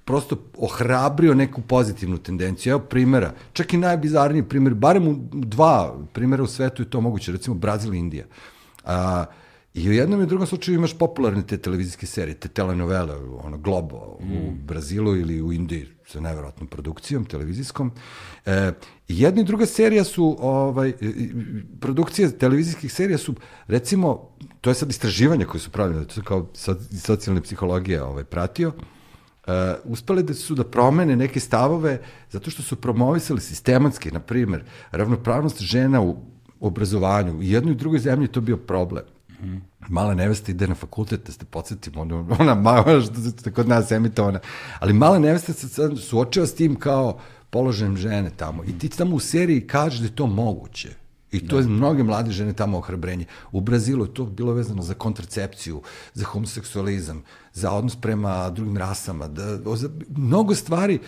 prosto 0.05 0.37
ohrabrio 0.57 1.33
neku 1.33 1.61
pozitivnu 1.61 2.17
tendenciju. 2.17 2.71
Evo 2.71 2.79
primjera, 2.79 3.33
čak 3.53 3.73
i 3.73 3.77
najbizarniji 3.77 4.43
primjer, 4.43 4.73
barem 4.73 5.07
u 5.07 5.15
dva 5.31 5.95
primjera 6.13 6.43
u 6.43 6.47
svetu 6.47 6.81
je 6.81 6.89
to 6.89 7.01
moguće, 7.01 7.31
recimo 7.31 7.55
Brazil 7.55 7.93
i 7.93 7.97
Indija. 7.97 8.25
A, 8.85 9.25
I 9.75 9.89
u 9.89 9.91
jednom 9.91 10.21
i 10.21 10.25
drugom 10.25 10.47
slučaju 10.47 10.75
imaš 10.75 10.93
popularne 10.97 11.41
te 11.47 11.57
televizijske 11.57 12.05
serije, 12.05 12.35
te 12.39 12.47
telenovele, 12.47 13.15
ono 13.43 13.57
Globo 13.57 13.97
u 14.19 14.51
Brazilu 14.51 15.17
ili 15.17 15.41
u 15.41 15.51
Indiji 15.53 15.87
sa 16.07 16.19
nevjerojatnom 16.19 16.67
produkcijom 16.67 17.25
televizijskom. 17.25 17.91
E, 18.45 18.71
jedna 19.07 19.41
i 19.41 19.45
druga 19.45 19.65
serija 19.65 20.03
su, 20.03 20.37
ovaj, 20.39 20.93
produkcije 21.79 22.37
televizijskih 22.37 22.93
serija 22.93 23.17
su, 23.17 23.35
recimo, 23.67 24.29
to 24.61 24.69
je 24.69 24.73
sad 24.73 24.89
istraživanje 24.89 25.45
koje 25.45 25.61
su 25.61 25.71
pravljene, 25.71 26.05
to 26.07 26.13
su 26.13 26.23
kao 26.23 26.47
so- 26.53 26.99
socijalne 26.99 27.41
psihologije 27.41 28.03
ovaj, 28.03 28.23
pratio, 28.23 28.73
Uh, 29.47 29.51
uspeli 29.83 30.23
da 30.23 30.33
su 30.33 30.55
da 30.55 30.63
promene 30.63 31.15
neke 31.15 31.39
stavove 31.39 31.99
zato 32.29 32.49
što 32.51 32.63
su 32.63 32.75
promovisali 32.75 33.41
sistematski, 33.41 34.11
na 34.11 34.19
primer, 34.19 34.63
ravnopravnost 34.91 35.61
žena 35.61 36.01
u 36.01 36.17
obrazovanju. 36.59 37.37
U 37.37 37.43
jednoj 37.43 37.73
i 37.73 37.77
drugoj 37.77 37.99
zemlji 37.99 38.27
to 38.27 38.41
bio 38.41 38.57
problem. 38.57 39.03
Mala 39.89 40.13
nevesta 40.13 40.51
ide 40.51 40.67
na 40.67 40.75
fakultet, 40.75 41.25
da 41.25 41.31
ste 41.31 41.45
podsjetimo, 41.45 42.01
ona, 42.01 42.25
ona 42.39 42.55
mala 42.55 43.01
što 43.01 43.41
se 43.43 43.51
kod 43.51 43.67
nas 43.67 43.91
emitovana, 43.91 44.39
ali 44.79 44.93
mala 44.93 45.19
nevesta 45.19 45.53
se 45.53 45.67
sad 45.67 45.99
suočava 45.99 46.47
s 46.47 46.55
tim 46.55 46.75
kao 46.75 47.19
položajem 47.49 47.97
žene 47.97 48.29
tamo. 48.37 48.63
I 48.63 48.79
ti 48.79 48.89
tamo 48.89 49.15
u 49.15 49.19
seriji 49.19 49.67
kažeš 49.67 49.99
da 49.99 50.05
je 50.05 50.15
to 50.15 50.27
moguće. 50.27 50.89
I 51.31 51.47
to 51.47 51.57
je 51.57 51.67
mnoge 51.67 52.03
mlade 52.03 52.31
žene 52.31 52.53
tamo 52.53 52.77
ohrabrenje. 52.77 53.25
U 53.51 53.61
Brazilu 53.61 54.05
je 54.05 54.13
to 54.13 54.25
bilo 54.25 54.53
vezano 54.53 54.81
za 54.81 54.93
kontracepciju, 54.93 55.81
za 56.13 56.25
homoseksualizam, 56.25 57.23
za 57.53 57.71
odnos 57.71 57.95
prema 57.95 58.49
drugim 58.49 58.77
rasama, 58.77 59.27
da, 59.27 59.75
za, 59.75 59.89
mnogo 60.09 60.55
stvari 60.55 60.99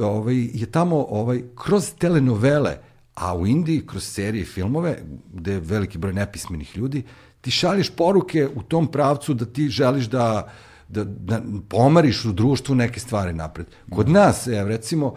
ovaj, 0.00 0.36
je 0.36 0.66
tamo 0.66 1.06
ovaj, 1.08 1.42
kroz 1.54 1.90
telenovele, 1.98 2.78
a 3.14 3.36
u 3.36 3.46
Indiji 3.46 3.86
kroz 3.86 4.04
serije 4.04 4.42
i 4.42 4.44
filmove, 4.44 4.98
gde 5.32 5.52
je 5.52 5.60
veliki 5.60 5.98
broj 5.98 6.12
nepismenih 6.12 6.76
ljudi, 6.76 7.02
ti 7.40 7.50
šalješ 7.50 7.90
poruke 7.90 8.48
u 8.54 8.62
tom 8.62 8.86
pravcu 8.86 9.34
da 9.34 9.44
ti 9.44 9.68
želiš 9.68 10.04
da, 10.04 10.52
da, 10.88 11.04
da 11.04 11.42
pomariš 11.68 12.24
u 12.24 12.32
društvu 12.32 12.74
neke 12.74 13.00
stvari 13.00 13.32
napred. 13.32 13.66
Kod 13.90 14.08
nas, 14.08 14.46
evo, 14.46 14.68
recimo, 14.68 15.14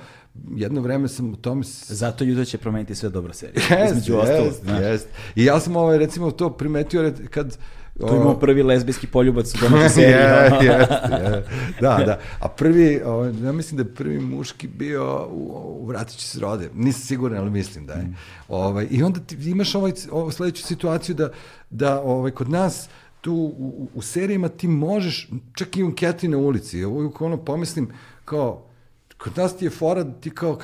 jedno 0.56 0.82
vreme 0.82 1.08
sam 1.08 1.34
u 1.34 1.36
tome 1.36 1.64
Zato 1.88 2.24
Judo 2.24 2.46
će 2.46 2.58
promeniti 2.58 2.96
sve 2.96 3.10
dobro 3.10 3.34
serije. 3.34 3.64
Jest, 3.80 4.10
jest, 4.10 4.64
jest. 4.82 5.08
I 5.36 5.46
ja 5.46 5.60
sam 5.60 5.76
ovaj, 5.76 5.98
recimo 5.98 6.32
to 6.32 6.50
primetio 6.50 7.14
kad... 7.30 7.58
Tu 8.00 8.16
imamo 8.16 8.34
prvi 8.34 8.64
lezbijski 8.64 9.08
poljubac 9.08 9.56
u 9.56 9.58
domaćoj 9.62 9.90
seriji. 9.90 10.12
je, 10.12 10.52
jest, 10.74 10.92
je. 11.12 11.46
Da, 11.82 12.04
da. 12.06 12.20
A 12.40 12.48
prvi, 12.50 13.02
ovaj, 13.06 13.34
ja 13.44 13.52
mislim 13.52 13.78
da 13.78 13.84
je 13.84 13.96
prvi 13.96 14.20
muški 14.20 14.68
bio 14.68 15.28
u, 15.32 15.78
u 15.82 15.86
Vratit 15.86 16.18
će 16.18 16.28
se 16.28 16.40
rode. 16.40 16.70
Nisam 16.74 17.02
siguran, 17.02 17.38
ali 17.38 17.52
mislim 17.52 17.86
da 17.86 17.94
je. 17.94 18.14
Ovaj, 18.48 18.88
I 18.90 19.04
onda 19.04 19.20
ti 19.20 19.38
imaš 19.50 19.76
ovaj, 19.76 19.92
ovaj 20.12 20.32
sledeću 20.32 20.64
situaciju 20.64 21.16
da, 21.16 21.30
da 21.70 22.02
ovaj, 22.02 22.32
kod 22.32 22.50
nas 22.50 22.90
tu 23.22 23.34
u, 23.34 23.90
u, 23.94 24.02
serijama 24.02 24.50
ti 24.50 24.68
možeš, 24.68 25.30
čak 25.54 25.78
i 25.78 25.84
u 25.84 25.88
anketi 25.88 26.28
na 26.28 26.38
ulici, 26.38 26.80
ja 26.80 26.88
uvijek 26.88 27.22
ono 27.22 27.38
pomislim 27.38 27.90
kao, 28.26 28.66
kod 29.18 29.38
nas 29.38 29.58
ti 29.58 29.66
je 29.66 29.70
fora, 29.70 30.04
da 30.04 30.14
ti 30.14 30.30
kao 30.30 30.60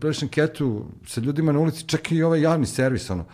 praviš 0.00 0.22
anketu 0.22 0.86
sa 1.06 1.20
ljudima 1.20 1.52
na 1.52 1.58
ulici, 1.58 1.84
čak 1.86 2.12
i 2.12 2.22
ovaj 2.22 2.40
javni 2.40 2.66
servis, 2.66 3.10
ono, 3.10 3.24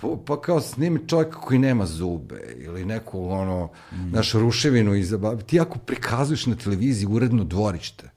pa, 0.00 0.08
pa 0.26 0.40
kao 0.40 0.60
snimi 0.60 1.08
čovjeka 1.08 1.40
koji 1.40 1.58
nema 1.58 1.86
zube 1.86 2.54
ili 2.56 2.84
neku 2.84 3.30
ono, 3.30 3.68
mm. 3.92 4.10
našu 4.12 4.40
ruševinu 4.40 4.94
iza 4.94 5.36
ti 5.46 5.60
ako 5.60 5.78
prikazuješ 5.78 6.46
na 6.46 6.54
televiziji 6.54 7.06
uredno 7.06 7.44
dvorište 7.44 8.10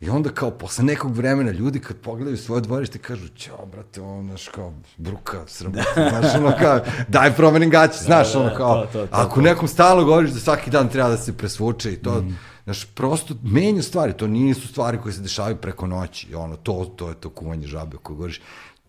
i 0.00 0.10
onda 0.10 0.30
kao 0.30 0.50
posle 0.50 0.84
nekog 0.84 1.16
vremena 1.16 1.50
ljudi 1.50 1.80
kad 1.80 1.96
pogledaju 1.96 2.36
svoje 2.36 2.60
dvorište 2.60 2.98
kažu 2.98 3.28
ćao 3.28 3.66
brate 3.66 4.00
ono 4.00 4.22
znaš 4.22 4.48
kao 4.48 4.72
bruka 4.96 5.44
sramota 5.46 5.94
znaš 6.10 6.34
ono 6.34 6.52
kao 6.60 6.80
daj 7.08 7.32
promenim 7.32 7.70
gaće 7.70 7.98
znaš 7.98 8.34
ono 8.34 8.54
kao 8.56 8.80
to, 8.80 8.86
to, 8.92 9.06
to, 9.06 9.08
ako 9.10 9.40
nekom 9.40 9.68
stalo 9.68 10.04
govoriš 10.04 10.30
da 10.30 10.40
svaki 10.40 10.70
dan 10.70 10.88
treba 10.88 11.08
da 11.08 11.16
se 11.16 11.36
presvuče 11.36 11.92
i 11.92 11.96
to 11.96 12.22
mm. 12.22 12.38
Znaš, 12.64 12.84
prosto 12.84 13.34
menju 13.42 13.82
stvari, 13.82 14.12
to 14.12 14.26
nisu 14.26 14.68
stvari 14.68 14.98
koje 15.02 15.12
se 15.12 15.20
dešavaju 15.20 15.56
preko 15.56 15.86
noći, 15.86 16.34
ono, 16.34 16.56
to, 16.56 16.92
to 16.96 17.08
je 17.08 17.14
to 17.14 17.30
kuvanje 17.30 17.66
žabe 17.66 17.96
koje 18.02 18.16
govoriš. 18.16 18.40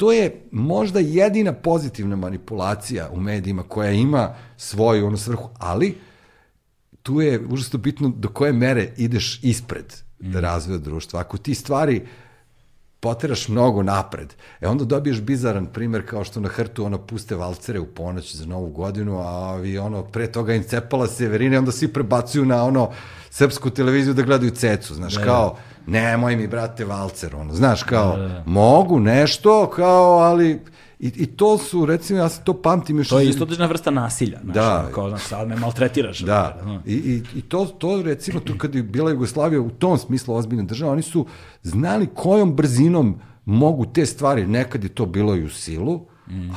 To 0.01 0.11
je 0.11 0.41
možda 0.51 0.99
jedina 0.99 1.53
pozitivna 1.53 2.15
manipulacija 2.15 3.09
u 3.13 3.19
medijima 3.19 3.63
koja 3.63 3.91
ima 3.91 4.35
svoju 4.57 5.07
ono 5.07 5.17
svrhu, 5.17 5.49
ali 5.57 5.97
tu 7.03 7.21
je 7.21 7.39
užasno 7.49 7.79
bitno 7.79 8.09
do 8.09 8.29
koje 8.29 8.53
mere 8.53 8.93
ideš 8.97 9.39
ispred 9.43 9.85
mm. 10.19 10.37
razvoja 10.37 10.77
društva. 10.79 11.19
Ako 11.19 11.37
ti 11.37 11.55
stvari 11.55 12.01
poteraš 13.01 13.47
mnogo 13.47 13.83
napred. 13.83 14.33
E 14.61 14.67
onda 14.67 14.85
dobiješ 14.85 15.21
bizaran 15.21 15.65
primer 15.65 16.09
kao 16.09 16.23
što 16.23 16.39
na 16.39 16.49
hrtu 16.49 16.85
ono 16.85 16.97
puste 16.97 17.35
valcere 17.35 17.79
u 17.79 17.85
ponoć 17.85 18.35
za 18.35 18.45
novu 18.45 18.69
godinu, 18.69 19.19
a 19.19 19.55
vi 19.55 19.77
ono 19.77 20.03
pre 20.03 20.31
toga 20.31 20.53
im 20.53 20.63
cepala 20.63 21.07
Severine, 21.07 21.57
onda 21.57 21.71
svi 21.71 21.87
prebacuju 21.87 22.45
na 22.45 22.63
ono 22.63 22.91
srpsku 23.29 23.69
televiziju 23.69 24.13
da 24.13 24.21
gledaju 24.21 24.51
cecu, 24.51 24.93
znaš, 24.93 25.15
Da, 25.15 25.23
kao, 25.23 25.57
nemoj 25.87 26.35
mi, 26.35 26.47
brate, 26.47 26.85
valcer, 26.85 27.35
ono, 27.35 27.53
znaš, 27.53 27.83
kao, 27.83 28.29
mogu 28.45 28.99
nešto, 28.99 29.69
kao, 29.69 30.19
ali, 30.19 30.59
i, 31.01 31.07
i 31.15 31.25
to 31.25 31.57
su, 31.57 31.85
recimo, 31.85 32.19
ja 32.19 32.29
se 32.29 32.41
to 32.43 32.61
pamtim 32.61 32.97
još... 32.97 33.09
To 33.09 33.19
je 33.19 33.29
isto 33.29 33.43
određena 33.43 33.67
vrsta 33.67 33.91
nasilja. 33.91 34.39
Znaš, 34.43 34.55
Da. 34.55 34.89
Kao, 34.93 35.09
znaš, 35.09 35.23
sad 35.23 35.47
me 35.47 35.55
maltretiraš. 35.55 36.19
Da, 36.19 36.59
ono. 36.63 36.81
i, 36.85 36.93
i, 36.93 37.23
i 37.35 37.41
to, 37.41 37.65
to 37.65 38.01
recimo 38.01 38.39
tu 38.39 38.57
kad 38.57 38.75
je 38.75 38.83
bila 38.83 39.11
Jugoslavija 39.11 39.61
u 39.61 39.69
tom 39.69 39.97
smislu 39.97 40.35
ozbiljna 40.35 40.63
država, 40.63 40.91
oni 40.91 41.01
su 41.01 41.25
znali 41.63 42.07
kojom 42.13 42.55
brzinom 42.55 43.19
mogu 43.45 43.85
te 43.85 44.05
stvari, 44.05 44.47
nekad 44.47 44.83
je 44.83 44.89
to 44.89 45.05
bilo 45.05 45.35
i 45.35 45.43
u 45.43 45.49
silu, 45.49 46.05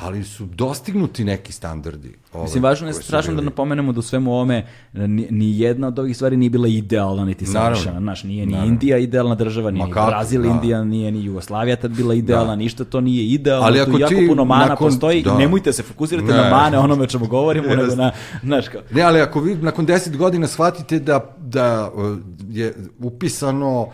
ali 0.02 0.24
su 0.24 0.46
dostignuti 0.46 1.24
neki 1.24 1.52
standardi. 1.52 2.14
Ovaj, 2.32 2.44
Mislim, 2.44 2.62
važno 2.62 2.86
je 2.86 2.92
strašno 2.94 3.30
da 3.30 3.36
bili. 3.36 3.44
napomenemo 3.44 3.92
da 3.92 3.98
u 3.98 4.02
svemu 4.02 4.32
ovome 4.32 4.66
ni, 4.92 5.28
ni 5.30 5.58
jedna 5.58 5.86
od 5.86 5.98
ovih 5.98 6.16
stvari 6.16 6.36
nije 6.36 6.50
bila 6.50 6.68
idealna 6.68 7.24
niti 7.24 7.46
savršena. 7.46 8.00
Znaš, 8.00 8.24
nije 8.24 8.46
ni 8.46 8.52
Naravno. 8.52 8.72
Indija 8.72 8.98
idealna 8.98 9.34
država, 9.34 9.70
nije 9.70 9.86
ni 9.86 9.92
Brazil 9.92 10.42
da. 10.42 10.48
Indija, 10.48 10.84
nije 10.84 11.12
ni 11.12 11.24
Jugoslavija 11.24 11.76
tad 11.76 11.90
bila 11.90 12.14
idealna, 12.14 12.56
ništa 12.56 12.84
to 12.84 13.00
nije 13.00 13.26
idealno. 13.26 13.66
Ali 13.66 13.76
tu 13.76 13.82
ako 13.82 13.98
jako 13.98 14.14
ti 14.14 14.26
puno 14.28 14.44
mana 14.44 14.66
nakon- 14.66 14.78
postoji 14.78 15.22
da. 15.22 15.30
i 15.30 15.36
nemojte 15.36 15.72
se 15.72 15.82
fokusirati 15.82 16.28
Ne. 16.28 16.34
na 16.34 16.50
mane 16.50 16.78
onome 16.78 17.02
o 17.02 17.06
čemu 17.06 17.26
govorimo, 17.26 17.68
nego 17.68 17.82
Jeste. 17.82 17.96
na, 17.96 18.12
znaš 18.42 18.68
kao, 18.68 18.80
Ne, 18.90 19.02
ali 19.02 19.20
ako 19.20 19.40
vi 19.40 19.54
nakon 19.54 19.86
deset 19.86 20.16
godina 20.16 20.46
shvatite 20.46 20.98
da, 20.98 21.34
da 21.38 21.90
uh, 21.94 22.18
je 22.48 22.74
upisano 22.98 23.80
uh, 23.80 23.88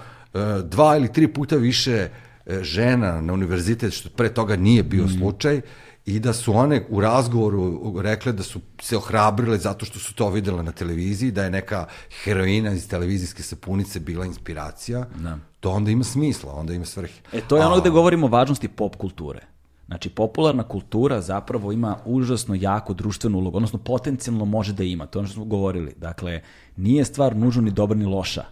dva 0.62 0.96
ili 0.96 1.12
tri 1.12 1.28
puta 1.28 1.56
više 1.56 2.08
uh, 2.12 2.29
žena 2.62 3.20
na 3.20 3.32
univerzitet, 3.32 3.92
što 3.92 4.08
pre 4.08 4.34
toga 4.34 4.56
nije 4.56 4.82
bio 4.82 5.08
slučaj, 5.08 5.60
i 6.06 6.18
da 6.20 6.32
su 6.32 6.56
one 6.56 6.82
u 6.88 7.00
razgovoru 7.00 7.94
rekle 8.00 8.32
da 8.32 8.42
su 8.42 8.60
se 8.82 8.96
ohrabrile 8.96 9.58
zato 9.58 9.86
što 9.86 9.98
su 9.98 10.14
to 10.14 10.30
videle 10.30 10.62
na 10.62 10.72
televiziji, 10.72 11.30
da 11.30 11.44
je 11.44 11.50
neka 11.50 11.86
heroina 12.24 12.72
iz 12.72 12.88
televizijske 12.88 13.42
sapunice 13.42 14.00
bila 14.00 14.26
inspiracija, 14.26 15.06
Da. 15.16 15.38
to 15.60 15.70
onda 15.70 15.90
ima 15.90 16.04
smisla, 16.04 16.52
onda 16.54 16.74
ima 16.74 16.84
svrhe. 16.84 17.20
E, 17.32 17.40
to 17.40 17.56
je 17.56 17.66
ono 17.66 17.74
A- 17.74 17.80
gde 17.80 17.90
govorimo 17.90 18.26
o 18.26 18.30
važnosti 18.30 18.68
pop 18.68 18.96
kulture. 18.96 19.40
Znači, 19.86 20.08
popularna 20.08 20.62
kultura 20.62 21.20
zapravo 21.20 21.72
ima 21.72 21.96
užasno 22.04 22.54
jaku 22.54 22.94
društvenu 22.94 23.38
ulogu, 23.38 23.56
odnosno 23.56 23.78
potencijalno 23.78 24.44
može 24.44 24.72
da 24.72 24.84
ima, 24.84 25.06
to 25.06 25.18
je 25.18 25.20
ono 25.20 25.28
što 25.28 25.34
smo 25.34 25.44
govorili. 25.44 25.94
Dakle, 25.96 26.40
nije 26.76 27.04
stvar 27.04 27.36
nužno 27.36 27.62
ni 27.62 27.70
dobra 27.70 27.98
ni 27.98 28.04
loša. 28.04 28.44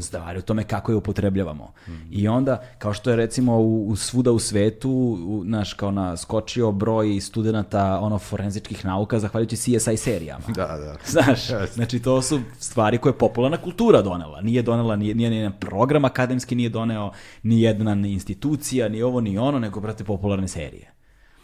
Stvar 0.00 0.36
je 0.36 0.38
u 0.38 0.42
tome 0.42 0.64
kako 0.64 0.92
je 0.92 0.96
upotrebljavamo. 0.96 1.72
I 2.10 2.28
onda, 2.28 2.62
kao 2.78 2.92
što 2.92 3.10
je 3.10 3.16
recimo 3.16 3.58
u, 3.58 3.88
u 3.88 3.96
svuda 3.96 4.32
u 4.32 4.38
svetu, 4.38 4.90
u, 5.26 5.42
naš, 5.44 5.74
kao 5.74 5.90
na 5.90 6.16
skočio 6.16 6.72
broj 6.72 7.20
studenta 7.20 7.98
ono 8.00 8.18
forenzičkih 8.18 8.84
nauka 8.84 9.18
zahvaljujući 9.18 9.56
CSI 9.56 9.96
serijama. 9.96 10.44
Da, 10.48 10.66
da. 10.66 10.96
Znaš, 11.20 11.50
Jeste. 11.50 11.74
znači 11.74 12.02
to 12.02 12.22
su 12.22 12.40
stvari 12.58 12.98
koje 12.98 13.10
je 13.10 13.18
popularna 13.18 13.56
kultura 13.56 14.02
donela. 14.02 14.40
Nije 14.40 14.62
donela, 14.62 14.96
nije, 14.96 15.14
nije 15.14 15.30
ni 15.30 15.36
jedan 15.36 15.58
program 15.60 16.04
akademski 16.04 16.54
nije 16.54 16.68
doneo, 16.68 17.12
ni 17.42 17.62
jedna 17.62 17.94
ni 17.94 18.12
institucija, 18.12 18.88
ni 18.88 19.02
ovo, 19.02 19.20
ni 19.20 19.38
ono, 19.38 19.58
nego, 19.58 19.80
brate, 19.80 20.04
popularne 20.04 20.48
serije. 20.48 20.92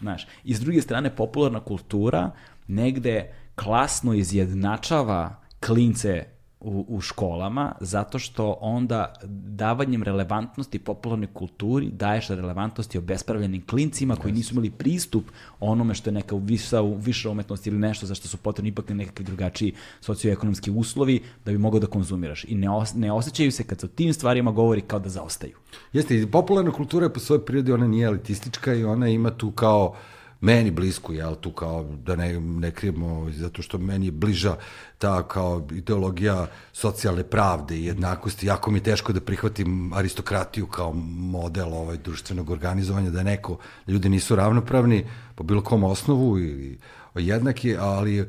Znaš, 0.01 0.27
i 0.45 0.55
s 0.55 0.61
druge 0.61 0.83
strane, 0.83 1.17
popularna 1.17 1.61
kultura 1.61 2.31
negde 2.67 3.33
klasno 3.55 4.15
izjednačava 4.15 5.41
klince 5.67 6.25
u, 6.61 6.85
u 6.89 7.01
školama, 7.01 7.73
zato 7.81 8.19
što 8.19 8.59
onda 8.61 9.15
davanjem 9.47 10.03
relevantnosti 10.03 10.79
popularnoj 10.79 11.29
kulturi 11.33 11.91
daješ 11.91 12.29
relevantnosti 12.29 12.99
obespravljenim 12.99 13.67
klincima 13.67 14.17
koji 14.17 14.35
nisu 14.35 14.55
imali 14.55 14.71
pristup 14.71 15.25
onome 15.61 15.95
što 15.95 16.11
je 16.11 16.15
neka 16.15 16.37
viša, 16.37 16.81
viša 16.81 17.31
umetnost 17.31 17.67
ili 17.67 17.79
nešto 17.79 18.07
za 18.07 18.15
što 18.15 18.29
su 18.29 18.37
potrebni 18.37 18.69
ipak 18.69 18.89
nekakvi 18.89 19.25
drugačiji 19.25 19.73
socioekonomski 20.01 20.71
uslovi 20.71 21.23
da 21.45 21.53
bi 21.53 21.59
mogao 21.59 21.81
da 21.81 21.87
konzumiraš. 21.87 22.45
I 22.45 22.55
ne, 22.55 22.71
os, 22.71 22.95
ne 22.95 23.13
osjećaju 23.13 23.53
se 23.53 23.65
kad 23.65 23.81
se 23.81 23.87
o 23.87 23.89
tim 23.89 24.13
stvarima 24.13 24.51
govori 24.51 24.81
kao 24.81 24.99
da 24.99 25.09
zaostaju. 25.09 25.57
Jeste, 25.93 26.17
i 26.17 26.27
popularna 26.27 26.73
kultura 26.73 27.07
je 27.07 27.13
po 27.13 27.21
svojoj 27.21 27.45
prirodi, 27.45 27.73
ona 27.73 27.87
nije 27.87 28.07
elitistička 28.07 28.75
i 28.75 28.85
ona 28.85 29.09
ima 29.09 29.31
tu 29.31 29.51
kao 29.51 29.95
meni 30.41 30.71
blisku, 30.71 31.13
jel, 31.13 31.35
tu 31.35 31.53
kao, 31.53 31.85
da 32.05 32.17
ne, 32.17 32.41
ne 32.41 32.71
krijemo, 32.71 33.31
zato 33.31 33.63
što 33.63 33.79
meni 33.79 34.07
je 34.07 34.13
bliža 34.13 34.57
ta 34.99 35.23
kao 35.23 35.67
ideologija 35.73 36.47
socijalne 36.73 37.25
pravde 37.25 37.77
i 37.77 37.85
jednakosti. 37.85 38.47
Jako 38.47 38.71
mi 38.71 38.79
je 38.79 38.83
teško 38.83 39.13
da 39.13 39.21
prihvatim 39.21 39.93
aristokratiju 39.93 40.67
kao 40.67 40.93
model 41.33 41.75
ovaj, 41.75 41.97
društvenog 41.97 42.51
organizovanja, 42.51 43.11
da 43.11 43.23
neko, 43.23 43.59
da 43.87 43.93
ljudi 43.93 44.09
nisu 44.09 44.37
ravnopravni 44.37 45.07
po 45.35 45.45
bilo 45.45 45.63
kom 45.63 45.85
osnovu 45.85 46.39
ili 46.39 46.79
jednaki, 47.15 47.77
ali 47.77 48.19
e, 48.19 48.27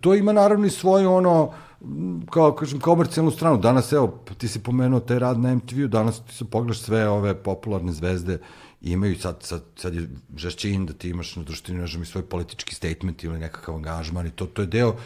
to 0.00 0.14
ima 0.14 0.32
naravno 0.32 0.66
i 0.66 0.70
svoju 0.70 1.12
ono, 1.12 1.52
kao 2.30 2.52
kažem, 2.54 2.80
komercijalnu 2.80 3.30
stranu. 3.30 3.58
Danas, 3.58 3.92
evo, 3.92 4.18
ti 4.38 4.48
si 4.48 4.62
pomenuo 4.62 5.00
taj 5.00 5.18
rad 5.18 5.40
na 5.40 5.54
MTV-u, 5.54 5.88
danas 5.88 6.20
ti 6.20 6.34
se 6.34 6.44
pogledaš 6.44 6.80
sve 6.80 7.08
ove 7.08 7.34
popularne 7.34 7.92
zvezde 7.92 8.38
imaju, 8.92 9.18
sad, 9.18 9.36
sad, 9.40 9.62
sad 9.76 9.94
je 9.94 10.08
žešće 10.36 10.70
in 10.70 10.86
da 10.86 10.92
ti 10.92 11.08
imaš 11.08 11.36
na 11.36 11.42
društvenim 11.42 11.80
mrežama 11.80 12.02
i 12.02 12.06
svoj 12.06 12.24
politički 12.24 12.74
statement 12.74 13.24
ili 13.24 13.38
nekakav 13.38 13.74
angažman 13.74 14.26
i 14.26 14.30
to, 14.30 14.46
to 14.46 14.62
je 14.62 14.66
deo 14.66 14.96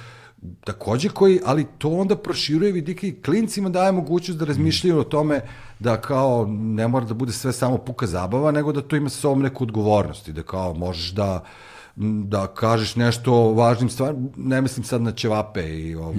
takođe 0.65 1.09
koji, 1.09 1.41
ali 1.45 1.67
to 1.79 1.89
onda 1.89 2.17
proširuje 2.17 2.73
vidike 2.73 3.09
i 3.09 3.23
klincima 3.23 3.69
daje 3.69 3.93
mogućnost 3.93 4.39
da 4.39 4.45
razmišljaju 4.45 4.99
o 4.99 5.05
tome 5.05 5.41
da 5.79 6.01
kao 6.01 6.47
ne 6.51 6.89
mora 6.89 7.07
da 7.07 7.15
bude 7.15 7.33
sve 7.33 7.53
samo 7.53 7.79
puka 7.79 8.07
zabava, 8.07 8.51
nego 8.51 8.73
da 8.73 8.83
to 8.83 8.97
ima 8.97 9.09
sa 9.09 9.21
sobom 9.21 9.43
neku 9.43 9.65
odgovornost 9.65 10.29
i 10.29 10.33
da 10.33 10.43
kao 10.43 10.75
možeš 10.75 11.11
da 11.11 11.45
da 11.97 12.47
kažeš 12.47 12.97
nešto 12.97 13.35
o 13.35 13.55
važnim 13.55 13.91
stvarima, 13.91 14.29
ne 14.37 14.61
mislim 14.61 14.85
sad 14.85 15.03
na 15.03 15.13
ćevape 15.13 15.79
i 15.79 15.95
ovu, 15.95 16.15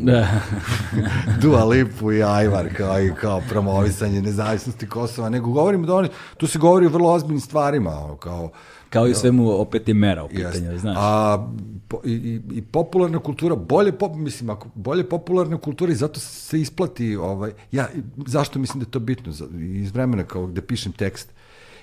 Dua 1.42 1.64
Lipu 1.64 2.12
i 2.12 2.24
Ajvar 2.24 2.76
kao, 2.78 3.02
i 3.02 3.12
kao 3.22 3.42
promovisanje 3.50 4.22
nezavisnosti 4.22 4.90
Kosova, 4.90 5.30
nego 5.30 5.52
govorimo 5.52 5.86
da 5.86 5.96
oni, 5.96 6.10
tu 6.38 6.48
se 6.48 6.60
govori 6.60 6.86
o 6.86 6.90
vrlo 6.90 7.12
ozbiljnim 7.12 7.42
stvarima, 7.42 8.18
kao, 8.20 8.50
Kao 8.92 9.08
i 9.08 9.14
svemu 9.14 9.50
opet 9.50 9.88
je 9.88 9.94
mera 9.94 10.24
u 10.24 10.28
Jest. 10.32 10.54
pitanju, 10.54 10.78
znaš. 10.78 10.98
A, 11.00 11.48
po, 11.88 12.02
i, 12.06 12.42
i, 12.54 12.62
popularna 12.62 13.20
kultura, 13.20 13.56
bolje, 13.56 13.92
pop, 13.92 14.16
mislim, 14.16 14.50
ako, 14.50 14.70
bolje 14.76 15.10
popularna 15.10 15.58
kultura 15.58 15.92
i 15.92 15.96
zato 15.96 16.20
se 16.20 16.62
isplati, 16.62 17.16
ovaj, 17.16 17.52
ja, 17.72 17.88
zašto 18.28 18.60
mislim 18.60 18.80
da 18.80 18.88
je 18.88 18.92
to 18.92 19.00
bitno, 19.00 19.34
iz 19.60 19.92
vremena 19.92 20.24
kao 20.24 20.48
gde 20.48 20.62
pišem 20.62 20.92
tekst, 20.92 21.34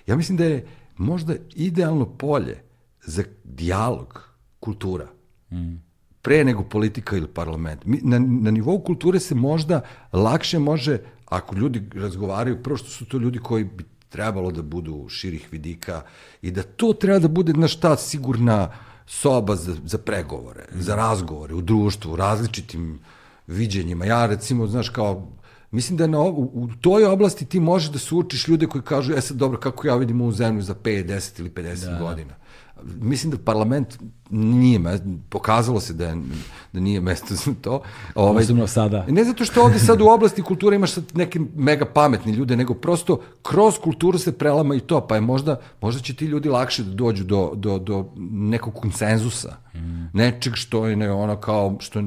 ja 0.07 0.17
mislim 0.17 0.39
da 0.39 0.45
je 0.45 0.67
možda 0.97 1.35
idealno 1.55 2.07
polje 2.07 2.68
za 3.09 3.25
dijalog 3.45 4.21
kultura, 4.61 5.07
pre 6.23 6.45
nego 6.45 6.63
politika 6.63 7.17
ili 7.17 7.29
parlament. 7.29 7.85
Mi, 7.85 8.01
na, 8.03 8.19
na 8.19 8.51
nivou 8.51 8.81
kulture 8.85 9.21
se 9.21 9.35
možda 9.35 9.81
lakše 10.13 10.59
može, 10.59 10.99
ako 11.27 11.57
ljudi 11.57 11.83
razgovaraju, 11.95 12.63
prvo 12.63 12.77
što 12.77 12.89
su 12.89 13.05
to 13.05 13.19
ljudi 13.19 13.39
koji 13.39 13.65
bi 13.65 13.85
trebalo 14.09 14.51
da 14.51 14.63
budu 14.63 15.07
širih 15.09 15.49
vidika 15.53 16.03
i 16.43 16.51
da 16.51 16.63
to 16.63 16.93
treba 16.93 17.19
da 17.19 17.29
bude, 17.29 17.53
na 17.53 17.69
šta, 17.69 17.97
sigurna 17.97 18.73
soba 19.07 19.57
za, 19.57 19.77
za 19.85 19.99
pregovore, 19.99 20.65
za 20.73 20.97
razgovore 20.97 21.55
u 21.55 21.61
društvu, 21.61 22.13
u 22.13 22.17
različitim 22.17 22.99
viđenjima. 23.47 24.05
Ja 24.05 24.27
recimo, 24.27 24.67
znaš, 24.67 24.89
kao, 24.89 25.33
mislim 25.71 25.97
da 25.97 26.07
na, 26.07 26.21
u, 26.21 26.51
u 26.55 26.69
toj 26.81 27.05
oblasti 27.05 27.47
ti 27.47 27.61
možeš 27.61 27.91
da 27.91 27.99
sučiš 27.99 28.49
ljude 28.49 28.67
koji 28.67 28.83
kažu, 28.83 29.13
e 29.13 29.21
sad 29.21 29.37
dobro, 29.37 29.61
kako 29.61 29.87
ja 29.87 29.97
vidim 29.97 30.21
ovu 30.21 30.33
zemlju 30.33 30.63
za 30.63 30.75
5, 30.75 31.07
10 31.07 31.41
ili 31.41 31.51
50 31.51 31.91
da. 31.91 31.99
godina. 31.99 32.35
Mislim 33.01 33.31
da 33.31 33.39
parlament 33.39 33.99
nije, 34.31 34.81
pokazalo 35.29 35.81
se 35.81 35.93
da, 35.93 36.09
je, 36.09 36.17
da 36.73 36.81
nije 36.81 37.01
mesto 37.01 37.35
za 37.35 37.55
to. 37.61 37.83
Ovaj, 38.15 38.43
Posebno 38.43 38.67
sada. 38.67 39.05
ne 39.09 39.25
zato 39.25 39.45
što 39.45 39.63
ovde 39.63 39.79
sad 39.79 40.01
u 40.01 40.07
oblasti 40.07 40.43
kulture 40.43 40.77
imaš 40.77 40.93
sad 40.93 41.05
neke 41.15 41.41
mega 41.57 41.85
pametni 41.85 42.33
ljude, 42.33 42.57
nego 42.57 42.75
prosto 42.75 43.21
kroz 43.43 43.79
kulturu 43.79 44.19
se 44.19 44.39
prelama 44.39 44.75
i 44.75 44.81
to, 44.81 45.07
pa 45.07 45.15
je 45.15 45.21
možda, 45.21 45.61
možda 45.81 46.03
će 46.03 46.15
ti 46.15 46.25
ljudi 46.25 46.49
lakše 46.49 46.83
da 46.83 46.95
dođu 46.95 47.25
do, 47.25 47.53
do, 47.55 47.79
do 47.79 48.13
nekog 48.31 48.75
konsenzusa, 48.75 49.57
nečeg 50.13 50.55
što 50.55 50.87
je 50.87 50.97
ne, 50.97 51.13
ono 51.13 51.37
kao, 51.37 51.77
što 51.81 52.03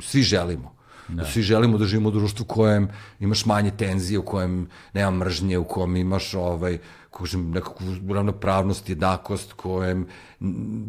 svi 0.00 0.22
želimo. 0.22 0.72
Da. 1.08 1.24
Svi 1.24 1.42
želimo 1.42 1.78
da 1.78 1.84
živimo 1.84 2.08
u 2.08 2.12
društvu 2.12 2.42
u 2.42 2.52
kojem 2.52 2.88
imaš 3.20 3.46
manje 3.46 3.70
tenzije, 3.70 4.18
u 4.18 4.24
kojem 4.24 4.68
nema 4.94 5.10
mržnje, 5.10 5.58
u 5.58 5.64
kojem 5.64 5.96
imaš 5.96 6.34
ovaj, 6.34 6.78
kažem, 7.10 7.50
nekakvu 7.50 7.86
ravnopravnost, 8.14 8.88
jednakost, 8.88 9.52
kojem 9.52 10.06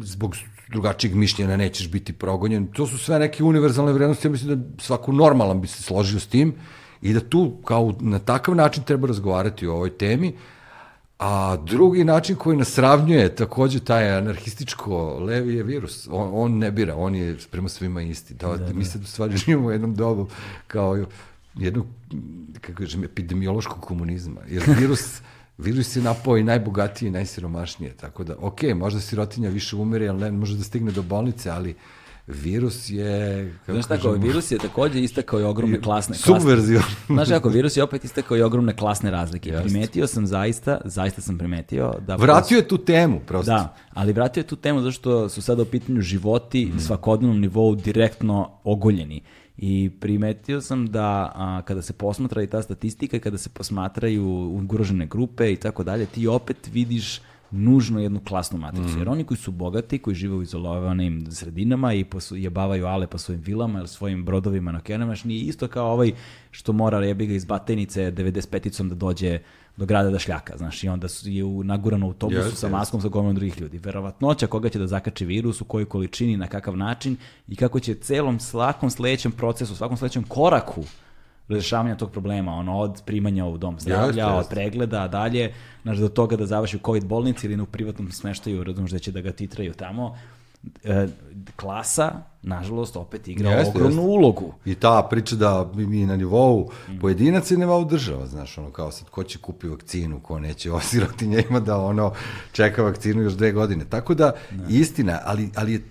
zbog 0.00 0.36
drugačijeg 0.68 1.14
mišljenja 1.14 1.56
nećeš 1.56 1.90
biti 1.90 2.12
progonjen. 2.12 2.66
To 2.66 2.86
su 2.86 2.98
sve 2.98 3.18
neke 3.18 3.44
univerzalne 3.44 3.92
vrednosti, 3.92 4.26
ja 4.26 4.30
mislim 4.30 4.54
da 4.54 4.82
svako 4.82 5.12
normalan 5.12 5.60
bi 5.60 5.66
se 5.66 5.82
složio 5.82 6.20
s 6.20 6.26
tim 6.26 6.54
i 7.02 7.12
da 7.12 7.20
tu 7.20 7.56
kao 7.64 7.94
na 8.00 8.18
takav 8.18 8.54
način 8.54 8.82
treba 8.82 9.08
razgovarati 9.08 9.66
o 9.66 9.74
ovoj 9.74 9.98
temi, 9.98 10.34
A 11.18 11.56
drugi 11.56 12.04
način 12.04 12.36
koji 12.36 12.56
nas 12.56 12.68
sravnjuje 12.68 13.34
takođe 13.34 13.80
taj 13.80 14.16
anarhističko 14.16 15.18
levi 15.18 15.54
je 15.54 15.62
virus. 15.62 16.08
On, 16.10 16.30
on 16.34 16.58
ne 16.58 16.70
bira, 16.70 16.96
on 16.96 17.14
je 17.14 17.36
prema 17.50 17.68
svima 17.68 18.02
isti. 18.02 18.34
Da, 18.34 18.56
da, 18.56 18.72
mi 18.72 18.84
se 18.84 18.98
u 18.98 19.06
stvari 19.06 19.36
živimo 19.36 19.66
u 19.66 19.70
jednom 19.70 19.94
dobu 19.94 20.28
kao 20.66 21.06
jednog, 21.54 21.86
kako 22.60 22.78
kažem, 22.78 23.04
epidemiološkog 23.04 23.80
komunizma. 23.80 24.40
Jer 24.48 24.62
virus 24.78 25.20
virus 25.58 25.96
je 25.96 26.02
napao 26.02 26.36
i 26.36 26.44
najbogatije 26.44 27.08
i 27.08 27.12
najsiromašnije, 27.12 27.92
tako 27.92 28.24
da, 28.24 28.36
ok, 28.40 28.62
možda 28.74 29.00
sirotinja 29.00 29.48
više 29.48 29.76
umire, 29.76 30.08
ali 30.08 30.20
ne 30.20 30.30
može 30.30 30.56
da 30.56 30.64
stigne 30.64 30.92
do 30.92 31.02
bolnice, 31.02 31.50
ali 31.50 31.74
virus 32.26 32.90
je... 32.90 33.52
Kako 33.66 33.72
Znaš 33.72 33.86
tako, 33.86 34.02
kažemo, 34.02 34.26
virus 34.26 34.50
je 34.50 34.58
takođe 34.58 35.00
istakao 35.00 35.40
i 35.40 35.42
ogromne 35.42 35.80
klasne... 35.80 36.16
Subverzio. 36.16 36.82
Znaš 37.06 37.28
kako, 37.28 37.48
virus 37.48 37.76
je 37.76 37.82
opet 37.82 38.04
istakao 38.04 38.36
i 38.36 38.42
ogromne 38.42 38.76
klasne 38.76 39.10
razlike. 39.10 39.50
Just. 39.50 39.62
Primetio 39.62 40.06
sam 40.06 40.26
zaista, 40.26 40.80
zaista 40.84 41.20
sam 41.20 41.38
primetio 41.38 41.94
da... 42.06 42.16
Vratio 42.16 42.56
je 42.56 42.68
tu 42.68 42.78
temu, 42.78 43.20
prosto. 43.26 43.52
Da, 43.52 43.76
ali 43.94 44.12
vratio 44.12 44.40
je 44.40 44.46
tu 44.46 44.56
temu 44.56 44.82
zašto 44.82 45.28
su 45.28 45.42
sada 45.42 45.62
u 45.62 45.66
pitanju 45.66 46.00
životi 46.00 46.72
mm. 46.74 46.78
svakodnevnom 46.80 47.40
nivou 47.40 47.74
direktno 47.74 48.50
ogoljeni. 48.64 49.22
I 49.56 49.90
primetio 50.00 50.60
sam 50.60 50.86
da 50.86 51.32
a, 51.34 51.62
kada 51.64 51.82
se 51.82 51.92
posmatra 51.92 52.42
i 52.42 52.46
ta 52.46 52.62
statistika, 52.62 53.18
kada 53.18 53.38
se 53.38 53.48
posmatraju 53.48 54.26
ugrožene 54.62 55.06
grupe 55.06 55.52
i 55.52 55.56
tako 55.56 55.84
dalje, 55.84 56.06
ti 56.06 56.26
opet 56.26 56.56
vidiš 56.72 57.20
nužno 57.54 58.00
jednu 58.00 58.20
klasnu 58.20 58.58
matricu. 58.58 58.96
Mm. 58.96 58.98
Jer 58.98 59.08
oni 59.08 59.24
koji 59.24 59.38
su 59.38 59.52
bogati, 59.52 59.98
koji 59.98 60.14
žive 60.14 60.34
u 60.34 60.42
izolovanim 60.42 61.26
sredinama 61.30 61.92
i 61.92 62.04
posu, 62.04 62.36
jebavaju 62.36 62.86
ale 62.86 63.06
po 63.06 63.18
svojim 63.18 63.42
vilama 63.42 63.78
ili 63.78 63.88
svojim 63.88 64.24
brodovima 64.24 64.72
na 64.72 64.78
okeanama, 64.78 65.14
nije 65.24 65.42
isto 65.42 65.68
kao 65.68 65.92
ovaj 65.92 66.12
što 66.50 66.72
mora 66.72 67.06
jebi 67.06 67.26
ga 67.26 67.34
iz 67.34 67.44
Batenice 67.44 68.12
95-icom 68.12 68.88
da 68.88 68.94
dođe 68.94 69.38
do 69.76 69.86
grada 69.86 70.10
da 70.10 70.18
šljaka, 70.18 70.56
znaš, 70.56 70.84
i 70.84 70.88
onda 70.88 71.08
su, 71.08 71.30
je 71.30 71.44
u, 71.44 71.64
nagurano 71.64 72.06
u 72.06 72.08
autobusu 72.08 72.40
yes, 72.40 72.54
sa 72.54 72.68
maskom 72.68 73.00
yes. 73.00 73.02
sa 73.02 73.08
gomom 73.08 73.34
drugih 73.34 73.60
ljudi. 73.60 73.78
Verovatnoća 73.78 74.46
koga 74.46 74.68
će 74.68 74.78
da 74.78 74.86
zakače 74.86 75.24
virus, 75.24 75.60
u 75.60 75.64
kojoj 75.64 75.84
količini, 75.84 76.36
na 76.36 76.46
kakav 76.46 76.76
način 76.76 77.16
i 77.48 77.56
kako 77.56 77.80
će 77.80 77.94
celom 77.94 78.40
svakom 78.40 78.90
sledećem 78.90 79.32
procesu, 79.32 79.76
svakom 79.76 79.96
sledećem 79.96 80.22
koraku 80.22 80.84
razrešavanja 81.48 81.96
tog 81.96 82.10
problema, 82.10 82.52
ono, 82.52 82.78
od 82.78 83.02
primanja 83.06 83.44
u 83.46 83.58
dom 83.58 83.80
zdravlja, 83.80 84.26
yes, 84.26 84.38
od 84.38 84.46
pregleda, 84.50 85.08
dalje, 85.08 85.52
znaš, 85.82 85.98
do 85.98 86.08
toga 86.08 86.36
da 86.36 86.46
završi 86.46 86.76
u 86.76 86.80
COVID 86.86 87.06
bolnici 87.06 87.46
ili 87.46 87.62
u 87.62 87.66
privatnom 87.66 88.12
smeštaju, 88.12 88.64
razumiješ 88.64 88.92
da 88.92 88.98
će 88.98 89.12
da 89.12 89.20
ga 89.20 89.32
titraju 89.32 89.74
tamo, 89.74 90.16
klasa, 91.56 92.22
nažalost, 92.42 92.96
opet 92.96 93.28
igra 93.28 93.50
jeste, 93.50 93.70
ogromnu 93.70 94.02
jeste. 94.02 94.10
ulogu. 94.10 94.54
I 94.64 94.74
ta 94.74 95.06
priča 95.10 95.36
da 95.36 95.70
mi 95.74 96.06
na 96.06 96.16
nivou 96.16 96.70
mm. 96.88 96.98
pojedinaca 96.98 97.54
i 97.54 97.56
nivou 97.56 97.84
država, 97.84 98.26
znaš, 98.26 98.58
ono 98.58 98.70
kao 98.70 98.90
sad, 98.90 99.10
ko 99.10 99.24
će 99.24 99.38
kupi 99.38 99.68
vakcinu, 99.68 100.20
ko 100.20 100.38
neće, 100.38 100.72
osiroti 100.72 101.26
njima 101.26 101.60
da 101.60 101.78
ono 101.78 102.12
čeka 102.52 102.82
vakcinu 102.82 103.22
još 103.22 103.32
dve 103.32 103.52
godine. 103.52 103.84
Tako 103.84 104.14
da, 104.14 104.32
da. 104.50 104.64
istina, 104.68 105.20
ali, 105.24 105.50
ali 105.54 105.72
je, 105.72 105.82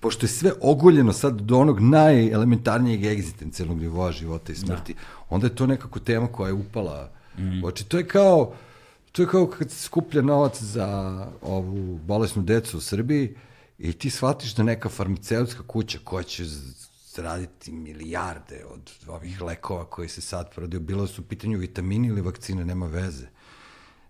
pošto 0.00 0.24
je 0.26 0.30
sve 0.30 0.52
ogoljeno 0.60 1.12
sad 1.12 1.40
do 1.40 1.58
onog 1.58 1.80
najelementarnijeg 1.80 3.04
egzistencijalnog 3.04 3.80
nivoa 3.80 4.12
života 4.12 4.52
i 4.52 4.56
smrti, 4.56 4.94
da. 4.94 5.00
onda 5.30 5.46
je 5.46 5.54
to 5.54 5.66
nekako 5.66 5.98
tema 5.98 6.26
koja 6.26 6.48
je 6.48 6.54
upala. 6.54 7.10
Mm. 7.38 7.64
Oči, 7.64 7.84
to 7.84 7.98
je 7.98 8.08
kao, 8.08 8.52
to 9.12 9.22
je 9.22 9.28
kao 9.28 9.46
kad 9.46 9.70
se 9.70 9.82
skuplja 9.82 10.22
novac 10.22 10.62
za 10.62 11.26
ovu 11.42 11.98
bolesnu 11.98 12.42
decu 12.42 12.78
u 12.78 12.80
Srbiji, 12.80 13.34
I 13.82 13.92
ti 13.92 14.10
shvatiš 14.10 14.54
da 14.54 14.62
neka 14.62 14.88
farmaceutska 14.88 15.62
kuća 15.66 15.98
koja 16.04 16.22
će 16.22 16.44
zaraditi 17.14 17.72
milijarde 17.72 18.64
od 18.64 18.90
ovih 19.06 19.40
lekova 19.40 19.84
koji 19.84 20.08
se 20.08 20.20
sad 20.20 20.54
prodaju, 20.54 20.80
bilo 20.80 21.06
su 21.06 21.22
u 21.22 21.24
pitanju 21.24 21.58
vitamini 21.58 22.08
ili 22.08 22.20
vakcine, 22.20 22.64
nema 22.64 22.86
veze, 22.86 23.26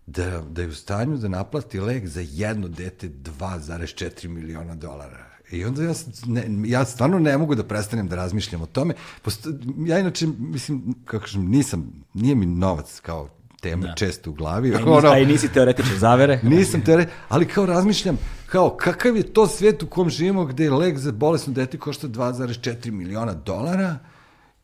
da, 0.06 0.40
da 0.40 0.62
je 0.62 0.68
u 0.68 0.74
stanju 0.74 1.16
da 1.16 1.28
naplati 1.28 1.80
lek 1.80 2.06
za 2.06 2.20
jedno 2.20 2.68
dete 2.68 3.08
2,4 3.08 4.28
miliona 4.28 4.74
dolara. 4.74 5.26
I 5.50 5.64
onda 5.64 5.82
ja, 5.82 5.94
ne, 6.26 6.44
ja 6.70 6.84
stvarno 6.84 7.18
ne 7.18 7.38
mogu 7.38 7.54
da 7.54 7.64
prestanem 7.64 8.08
da 8.08 8.16
razmišljam 8.16 8.62
o 8.62 8.66
tome. 8.66 8.94
Posto, 9.22 9.50
ja 9.86 9.98
inače, 9.98 10.26
mislim, 10.38 10.94
kako 11.04 11.24
kažem, 11.24 11.48
nisam, 11.48 12.04
nije 12.14 12.34
mi 12.34 12.46
novac 12.46 13.00
kao 13.00 13.28
tema 13.62 13.86
da. 13.86 13.94
često 13.94 14.30
u 14.30 14.34
glavi. 14.34 14.74
A, 14.74 14.78
ono, 14.86 15.08
a 15.08 15.18
i 15.18 15.26
nisi 15.26 15.48
teoretičar 15.48 15.96
zavere? 15.98 16.40
nisam 16.42 16.84
teoretičar, 16.84 17.18
ali 17.28 17.48
kao 17.48 17.66
razmišljam, 17.66 18.18
kao 18.46 18.76
kakav 18.76 19.16
je 19.16 19.22
to 19.22 19.46
svet 19.46 19.82
u 19.82 19.86
kom 19.86 20.10
živimo 20.10 20.44
gde 20.44 20.70
lek 20.70 20.98
za 20.98 21.12
bolesno 21.12 21.52
dete 21.52 21.78
košta 21.78 22.08
2,4 22.08 22.90
miliona 22.90 23.34
dolara 23.34 23.98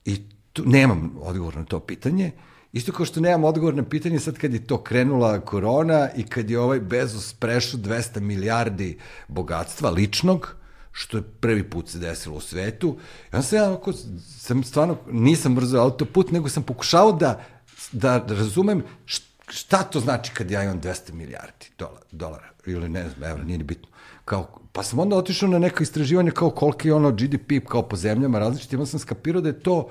i 0.04 0.22
tu 0.52 0.62
nemam 0.66 1.12
odgovor 1.20 1.56
na 1.56 1.64
to 1.64 1.80
pitanje. 1.80 2.30
Isto 2.72 2.92
kao 2.92 3.06
što 3.06 3.20
nemam 3.20 3.44
odgovor 3.44 3.74
na 3.74 3.82
pitanje 3.82 4.20
sad 4.20 4.38
kad 4.38 4.54
je 4.54 4.66
to 4.66 4.82
krenula 4.82 5.40
korona 5.40 6.08
i 6.16 6.22
kad 6.22 6.50
je 6.50 6.60
ovaj 6.60 6.80
Bezos 6.80 7.32
prešao 7.32 7.80
200 7.80 8.20
milijardi 8.20 8.98
bogatstva 9.28 9.90
ličnog, 9.90 10.54
što 10.92 11.16
je 11.16 11.22
prvi 11.22 11.70
put 11.70 11.88
se 11.88 11.98
desilo 11.98 12.36
u 12.36 12.40
svetu. 12.40 12.96
I 13.32 13.36
onda 13.36 13.42
sam 13.42 13.58
ja 13.58 13.72
ako, 13.72 13.92
sam 14.38 14.64
stvarno, 14.64 14.96
nisam 15.10 15.54
brzo 15.54 15.78
autoput, 15.78 16.30
nego 16.30 16.48
sam 16.48 16.62
pokušao 16.62 17.12
da 17.12 17.44
da 17.92 18.24
razumem 18.28 18.82
šta 19.48 19.82
to 19.82 20.00
znači 20.00 20.32
kad 20.34 20.50
ja 20.50 20.64
imam 20.64 20.80
200 20.80 21.12
milijardi 21.12 21.66
dolara, 21.78 22.06
dolara 22.12 22.48
ili 22.66 22.88
ne 22.88 23.08
znam, 23.08 23.30
evra, 23.30 23.44
nije 23.44 23.58
ni 23.58 23.64
bitno. 23.64 23.88
Kao, 24.24 24.60
pa 24.72 24.82
sam 24.82 24.98
onda 24.98 25.16
otišao 25.16 25.48
na 25.48 25.58
neko 25.58 25.82
istraživanje 25.82 26.30
kao 26.30 26.50
koliki 26.50 26.88
je 26.88 26.94
ono 26.94 27.10
GDP 27.10 27.68
kao 27.68 27.82
po 27.88 27.96
zemljama 27.96 28.38
različitima, 28.38 28.86
sam 28.86 29.00
skapirao 29.00 29.42
da 29.42 29.48
je 29.48 29.60
to 29.60 29.90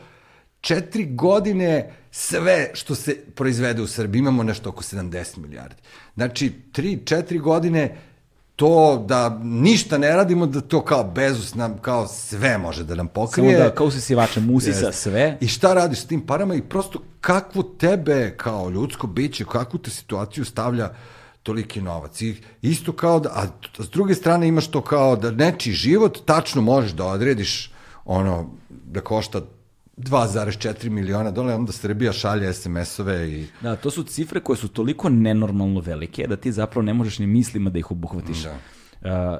četiri 0.61 1.05
godine 1.05 1.93
sve 2.11 2.71
što 2.73 2.95
se 2.95 3.15
proizvede 3.35 3.81
u 3.81 3.87
Srbiji, 3.87 4.19
imamo 4.19 4.43
nešto 4.43 4.69
oko 4.69 4.83
70 4.83 5.37
milijardi. 5.37 5.81
Znači, 6.15 6.51
tri, 6.71 6.99
četiri 7.05 7.39
godine 7.39 7.97
to 8.57 9.05
da 9.07 9.39
ništa 9.43 9.97
ne 9.97 10.15
radimo, 10.15 10.45
da 10.45 10.61
to 10.61 10.81
kao 10.81 11.03
bezus 11.03 11.55
nam, 11.55 11.77
kao 11.77 12.07
sve 12.07 12.57
može 12.57 12.83
da 12.83 12.95
nam 12.95 13.07
pokrije. 13.07 13.57
Samo 13.57 13.69
da 13.69 13.75
kao 13.75 13.91
se 13.91 14.01
sivača 14.01 14.39
musi 14.39 14.73
sa 14.73 14.91
sve. 14.91 15.37
I 15.41 15.47
šta 15.47 15.73
radiš 15.73 15.99
s 15.99 16.05
tim 16.05 16.25
parama 16.25 16.55
i 16.55 16.61
prosto 16.61 16.99
kakvu 17.21 17.63
tebe 17.63 18.33
kao 18.37 18.69
ljudsko 18.69 19.07
biće, 19.07 19.45
kakvu 19.45 19.79
te 19.79 19.89
situaciju 19.89 20.45
stavlja 20.45 20.89
toliki 21.43 21.81
novac. 21.81 22.21
I 22.21 22.35
isto 22.61 22.91
kao 22.91 23.19
da, 23.19 23.29
a 23.29 23.45
s 23.83 23.89
druge 23.89 24.15
strane 24.15 24.47
imaš 24.47 24.67
to 24.67 24.81
kao 24.81 25.15
da 25.15 25.31
nečiji 25.31 25.73
život 25.73 26.19
tačno 26.25 26.61
možeš 26.61 26.91
da 26.91 27.05
odrediš 27.05 27.71
ono, 28.05 28.49
da 28.69 29.01
košta 29.01 29.41
2,4 29.97 30.89
miliona 30.89 31.31
dolara, 31.31 31.55
onda 31.55 31.71
Srbija 31.71 32.11
šalje 32.13 32.53
SMS-ove 32.53 33.29
i... 33.29 33.47
Da, 33.61 33.75
to 33.75 33.91
su 33.91 34.03
cifre 34.03 34.39
koje 34.39 34.57
su 34.57 34.67
toliko 34.67 35.09
nenormalno 35.09 35.79
velike 35.79 36.27
da 36.27 36.37
ti 36.37 36.51
zapravo 36.51 36.85
ne 36.85 36.93
možeš 36.93 37.19
ni 37.19 37.27
mislima 37.27 37.69
da 37.69 37.79
ih 37.79 37.91
obuhvatiš. 37.91 38.43
Da. 38.43 38.53
Uh, 39.01 39.39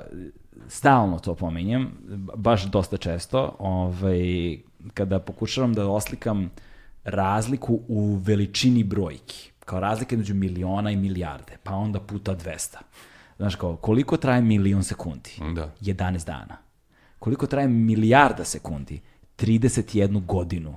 stalno 0.68 1.20
to 1.20 1.36
pominjem, 1.36 1.92
baš 2.36 2.64
dosta 2.64 2.98
često, 2.98 3.56
ovaj, 3.60 4.58
kada 4.94 5.20
pokušavam 5.20 5.74
da 5.74 5.88
oslikam 5.88 6.50
razliku 7.04 7.80
u 7.88 8.16
veličini 8.16 8.84
brojki, 8.84 9.52
kao 9.60 9.80
razlika 9.80 10.16
između 10.16 10.34
miliona 10.34 10.92
i 10.92 10.96
milijarde, 10.96 11.58
pa 11.64 11.76
onda 11.76 12.00
puta 12.00 12.36
200. 12.36 12.78
Znaš 13.38 13.56
kao, 13.56 13.76
koliko 13.76 14.18
traje 14.18 14.42
milion 14.42 14.84
sekundi? 14.84 15.32
Da. 15.56 15.72
11 15.82 16.26
dana. 16.26 16.58
Koliko 17.20 17.48
traje 17.48 17.68
milijarda 17.68 18.44
sekundi? 18.44 19.02
31 19.38 20.26
godinu. 20.26 20.76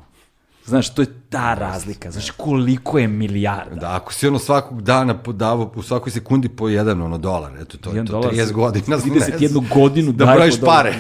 Znaš, 0.71 0.95
to 0.95 1.03
je 1.03 1.07
ta 1.31 1.55
razlika. 1.55 2.11
Znaš, 2.11 2.31
koliko 2.31 2.99
je 2.99 3.09
milijarda. 3.09 3.77
Da, 3.77 3.97
ako 3.97 4.13
si 4.13 4.29
ono 4.29 4.39
svakog 4.39 4.83
dana 4.83 5.19
podavao, 5.19 5.73
u 5.75 5.83
svakoj 5.83 6.13
sekundi 6.13 6.49
po 6.49 6.69
jedan 6.69 7.03
ono 7.03 7.19
dolar, 7.19 7.53
eto, 7.61 7.79
to 7.79 7.93
je 7.93 8.05
to, 8.05 8.21
30 8.21 8.53
godina. 8.53 8.99
31 8.99 9.69
godinu 9.75 10.13
da 10.13 10.27
brojiš 10.27 10.61
pare. 10.61 10.95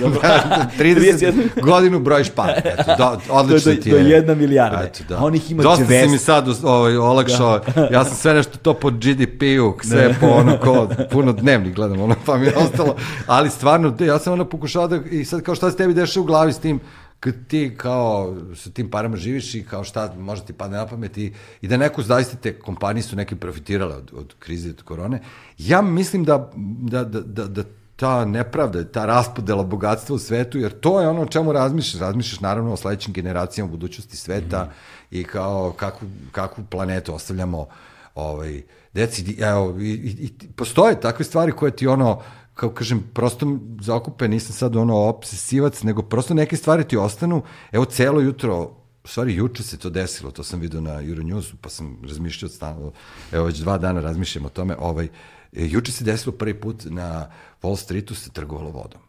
30 0.78 1.32
godinu 1.70 2.00
brojiš 2.00 2.30
pare. 2.30 2.62
Eto, 2.64 2.94
do, 2.98 3.20
odlično 3.30 3.74
ti 3.74 3.88
je. 3.88 4.02
Do 4.02 4.08
jedna 4.08 4.34
milijarda. 4.34 4.82
Eto, 4.82 5.04
da. 5.08 5.18
On 5.18 5.34
ih 5.34 5.50
ima 5.50 5.62
Dosta 5.62 5.86
si 5.86 6.08
mi 6.08 6.18
sad 6.18 6.48
ovaj, 6.62 6.96
olakšao. 6.96 7.60
Da. 7.74 7.88
ja 7.92 8.04
sam 8.04 8.16
sve 8.16 8.34
nešto 8.34 8.58
to 8.58 8.74
po 8.74 8.90
GDP-u, 8.90 9.76
sve 9.82 10.08
da. 10.08 10.14
po 10.20 10.26
ono 10.26 10.58
ko, 10.58 10.88
puno 11.10 11.32
dnevnih 11.32 11.74
gledam, 11.74 12.00
ono, 12.00 12.14
pa 12.26 12.36
mi 12.36 12.46
je 12.46 12.56
ostalo. 12.56 12.96
Ali 13.26 13.50
stvarno, 13.50 13.96
ja 14.00 14.18
sam 14.18 14.32
ono 14.32 14.44
pokušao 14.44 14.88
da, 14.88 15.00
i 15.10 15.24
sad 15.24 15.42
kao 15.42 15.54
šta 15.54 15.70
se 15.70 15.76
tebi 15.76 15.94
deša 15.94 16.20
u 16.20 16.24
glavi 16.24 16.52
s 16.52 16.58
tim, 16.58 16.80
kad 17.20 17.34
ti 17.48 17.74
kao 17.76 18.36
sa 18.56 18.70
tim 18.70 18.90
parama 18.90 19.16
živiš 19.16 19.54
i 19.54 19.64
kao 19.64 19.84
šta 19.84 20.14
može 20.18 20.44
ti 20.44 20.52
padne 20.52 20.76
na 20.76 20.86
pamet 20.86 21.18
i, 21.18 21.32
i 21.60 21.68
da 21.68 21.76
neko 21.76 22.02
zaista 22.02 22.36
te 22.36 22.58
kompanije 22.58 23.02
su 23.02 23.16
neke 23.16 23.36
profitirale 23.36 23.94
od, 23.94 24.10
od 24.14 24.34
krize 24.38 24.70
od 24.70 24.82
korone. 24.82 25.20
Ja 25.58 25.82
mislim 25.82 26.24
da, 26.24 26.50
da, 26.78 27.04
da, 27.04 27.20
da, 27.20 27.46
da 27.46 27.62
ta 27.96 28.24
nepravda, 28.24 28.84
ta 28.84 29.06
raspodela 29.06 29.62
bogatstva 29.62 30.16
u 30.16 30.18
svetu, 30.18 30.58
jer 30.58 30.80
to 30.80 31.00
je 31.00 31.08
ono 31.08 31.22
o 31.22 31.26
čemu 31.26 31.52
razmišljaš. 31.52 32.00
Razmišljaš 32.00 32.40
naravno 32.40 32.72
o 32.72 32.76
sledećim 32.76 33.12
generacijama 33.12 33.68
u 33.68 33.70
budućnosti 33.70 34.16
sveta 34.16 34.64
mm 34.64 34.68
-hmm. 34.68 35.20
i 35.20 35.24
kao 35.24 35.72
kakvu, 35.72 36.08
kakvu 36.32 36.64
planetu 36.70 37.14
ostavljamo 37.14 37.66
ovaj, 38.14 38.62
deci. 38.92 39.36
Evo, 39.40 39.76
i, 39.80 39.84
i, 39.84 40.24
i 40.24 40.48
postoje 40.56 41.00
takve 41.00 41.24
stvari 41.24 41.52
koje 41.52 41.76
ti 41.76 41.86
ono, 41.86 42.12
uh, 42.12 42.22
kao 42.60 42.70
kažem, 42.70 43.02
prosto 43.14 43.58
zaokupe, 43.80 44.28
nisam 44.28 44.52
sad 44.52 44.76
ono 44.76 44.96
obsesivac, 44.96 45.82
nego 45.82 46.02
prosto 46.02 46.34
neke 46.34 46.56
stvari 46.56 46.84
ti 46.84 46.96
ostanu. 46.96 47.42
Evo, 47.72 47.84
celo 47.84 48.20
jutro, 48.20 48.62
u 49.04 49.08
stvari 49.08 49.34
juče 49.34 49.62
se 49.62 49.78
to 49.78 49.90
desilo, 49.90 50.30
to 50.30 50.44
sam 50.44 50.60
vidio 50.60 50.80
na 50.80 51.00
Euronewsu, 51.02 51.54
pa 51.60 51.68
sam 51.68 51.96
razmišljao 52.02 52.48
stano, 52.48 52.92
evo 53.32 53.46
već 53.46 53.58
dva 53.58 53.78
dana 53.78 54.00
razmišljam 54.00 54.44
o 54.44 54.48
tome, 54.48 54.76
ovaj, 54.78 55.04
e, 55.04 55.08
juče 55.52 55.92
se 55.92 56.04
desilo 56.04 56.32
prvi 56.32 56.60
put 56.60 56.84
na 56.84 57.30
Wall 57.62 57.76
Streetu 57.76 58.14
se 58.14 58.30
trgovalo 58.30 58.70
vodom. 58.70 59.00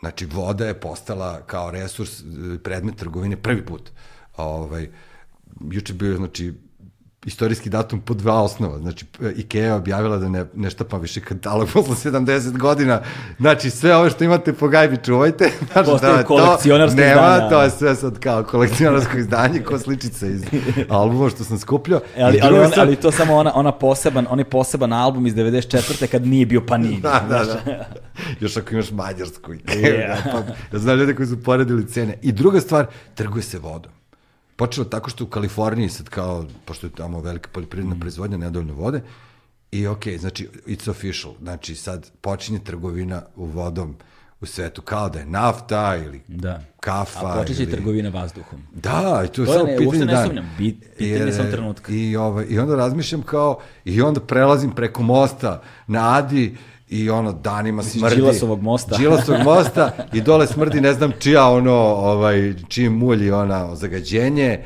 Znači, 0.00 0.26
voda 0.26 0.66
je 0.66 0.80
postala 0.80 1.42
kao 1.46 1.70
resurs, 1.70 2.20
e, 2.20 2.24
predmet 2.62 2.96
trgovine 2.96 3.36
prvi 3.36 3.66
put. 3.66 3.90
Ovaj, 4.36 4.88
juče 5.70 5.94
bio, 5.94 6.16
znači, 6.16 6.54
istorijski 7.26 7.70
datum 7.70 8.00
po 8.00 8.14
dva 8.14 8.42
osnova. 8.42 8.78
Znači, 8.78 9.06
Ikea 9.36 9.64
je 9.64 9.74
objavila 9.74 10.16
da 10.16 10.28
ne, 10.28 10.44
ne 10.54 10.70
štapa 10.70 10.96
više 10.96 11.20
katalog 11.20 11.68
posle 11.72 12.10
70 12.12 12.58
godina. 12.58 13.00
Znači, 13.38 13.70
sve 13.70 13.96
ovo 13.96 14.10
što 14.10 14.24
imate 14.24 14.52
po 14.52 14.68
gajbi 14.68 14.96
čuvajte. 15.04 15.50
Znači, 15.72 15.90
Postaje 15.90 16.16
to- 16.16 16.26
kolekcionarsko 16.28 17.00
nema, 17.00 17.10
izdanje. 17.12 17.50
to 17.50 17.62
je 17.62 17.70
sve 17.70 17.94
sad 17.94 18.18
kao 18.18 18.44
kolekcionarsko 18.44 19.18
izdanje, 19.18 19.60
ko 19.60 19.78
sličice 19.78 20.30
iz 20.30 20.42
albuma 20.88 21.30
što 21.30 21.44
sam 21.44 21.58
skupljao. 21.58 22.00
E, 22.16 22.22
ali, 22.22 22.40
ali, 22.42 22.58
on, 22.58 22.68
sad- 22.70 22.78
ali 22.78 22.96
to 22.96 23.10
samo 23.12 23.34
ona, 23.36 23.52
ona 23.54 23.72
poseban, 23.72 24.26
on 24.30 24.38
je 24.38 24.44
poseban 24.44 24.92
album 24.92 25.26
iz 25.26 25.34
94. 25.34 26.06
kad 26.06 26.26
nije 26.26 26.46
bio 26.46 26.66
Panini. 26.66 27.00
Da, 27.00 27.24
da, 27.28 27.44
da. 27.44 27.84
Još 28.40 28.56
ako 28.56 28.74
imaš 28.74 28.90
mađarsku. 28.90 29.52
Yeah. 29.52 30.16
pa, 30.24 30.38
ja 30.72 30.78
znam 30.78 30.98
ljude 30.98 31.14
koji 31.14 31.26
su 31.26 31.42
poredili 31.42 31.88
cene. 31.88 32.18
I 32.22 32.32
druga 32.32 32.60
stvar, 32.60 32.86
trguje 33.14 33.42
se 33.42 33.58
vodom. 33.58 33.92
Počelo 34.62 34.84
tako 34.84 35.10
što 35.10 35.24
u 35.24 35.28
Kaliforniji 35.28 35.88
sad 35.88 36.08
kao, 36.08 36.44
pošto 36.64 36.86
je 36.86 36.90
tamo 36.90 37.20
velika 37.20 37.50
poljoprivredna 37.52 37.96
proizvodnja, 38.00 38.36
nedovoljno 38.36 38.74
vode, 38.74 39.00
i 39.72 39.86
ok, 39.86 40.08
znači, 40.18 40.48
it's 40.66 40.90
official. 40.90 41.32
Znači, 41.42 41.74
sad 41.74 42.10
počinje 42.20 42.58
trgovina 42.58 43.22
u 43.36 43.44
vodom 43.46 43.96
u 44.40 44.46
svetu, 44.46 44.82
kao 44.82 45.08
da 45.08 45.18
je 45.18 45.26
nafta 45.26 45.96
ili 45.96 46.20
Da. 46.28 46.60
kafa. 46.80 47.26
A 47.26 47.38
počeće 47.38 47.62
ili... 47.62 47.72
trgovina 47.72 48.08
vazduhom. 48.10 48.62
Da, 48.72 49.22
i 49.24 49.28
to 49.28 49.42
je 49.42 49.46
To 49.46 49.52
samo 49.52 49.64
ne, 49.64 49.76
pitanje 49.76 49.86
uopšte 49.86 50.04
ne 50.04 50.12
dana. 50.12 50.26
sumnjam, 50.26 50.50
bit- 50.58 50.80
pitanje 50.88 51.10
Jer, 51.10 51.26
je 51.28 51.32
samo 51.32 51.50
trenutka. 51.50 51.92
I, 51.92 52.16
ovaj, 52.16 52.46
I 52.48 52.58
onda 52.58 52.76
razmišljam 52.76 53.22
kao, 53.22 53.58
i 53.84 54.02
onda 54.02 54.20
prelazim 54.20 54.70
preko 54.70 55.02
mosta 55.02 55.62
na 55.86 56.16
Adi 56.18 56.56
i 56.92 57.10
ono 57.10 57.32
danima 57.32 57.82
smrdi. 57.82 58.16
Đilasovog 58.16 58.62
mosta. 58.62 58.96
Đilasovog 58.98 59.40
mosta 59.44 59.92
i 60.12 60.20
dole 60.20 60.46
smrdi 60.46 60.80
ne 60.80 60.92
znam 60.92 61.12
čija 61.18 61.48
ono, 61.48 61.74
ovaj, 61.82 62.54
čiji 62.68 62.88
mulj 62.88 63.26
i 63.26 63.30
ona 63.30 63.74
zagađenje 63.74 64.64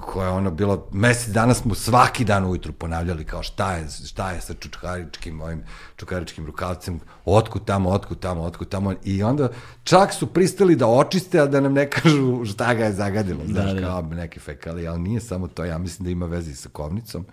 koje 0.00 0.26
je 0.26 0.30
ono 0.30 0.50
bilo, 0.50 0.88
mesec 0.92 1.32
dana 1.32 1.54
smo 1.54 1.74
svaki 1.74 2.24
dan 2.24 2.44
ujutru 2.44 2.72
ponavljali 2.72 3.24
kao 3.24 3.42
šta 3.42 3.72
je, 3.72 3.86
šta 4.06 4.30
je 4.30 4.40
sa 4.40 4.54
čučkaričkim, 4.54 5.40
ovim 5.40 5.62
čučkaričkim 5.96 6.46
rukavcem, 6.46 7.00
otkud 7.24 7.64
tamo, 7.64 7.90
otkud 7.90 8.18
tamo, 8.18 8.42
otkud 8.42 8.68
tamo 8.68 8.94
i 9.04 9.22
onda 9.22 9.48
čak 9.84 10.12
su 10.12 10.26
pristali 10.26 10.76
da 10.76 10.86
očiste, 10.86 11.40
a 11.40 11.46
da 11.46 11.60
nam 11.60 11.72
ne 11.72 11.90
kažu 11.90 12.44
šta 12.44 12.74
ga 12.74 12.84
je 12.84 12.92
zagadilo, 12.92 13.40
znaš, 13.46 13.70
da. 13.72 13.80
kao 13.80 14.02
neke 14.02 14.40
fekalije, 14.40 14.88
ali 14.88 15.00
nije 15.00 15.20
samo 15.20 15.48
to, 15.48 15.64
ja 15.64 15.78
mislim 15.78 16.04
da 16.04 16.10
ima 16.10 16.26
veze 16.26 16.50
i 16.50 16.54
sa 16.54 16.68
kovnicom. 16.68 17.26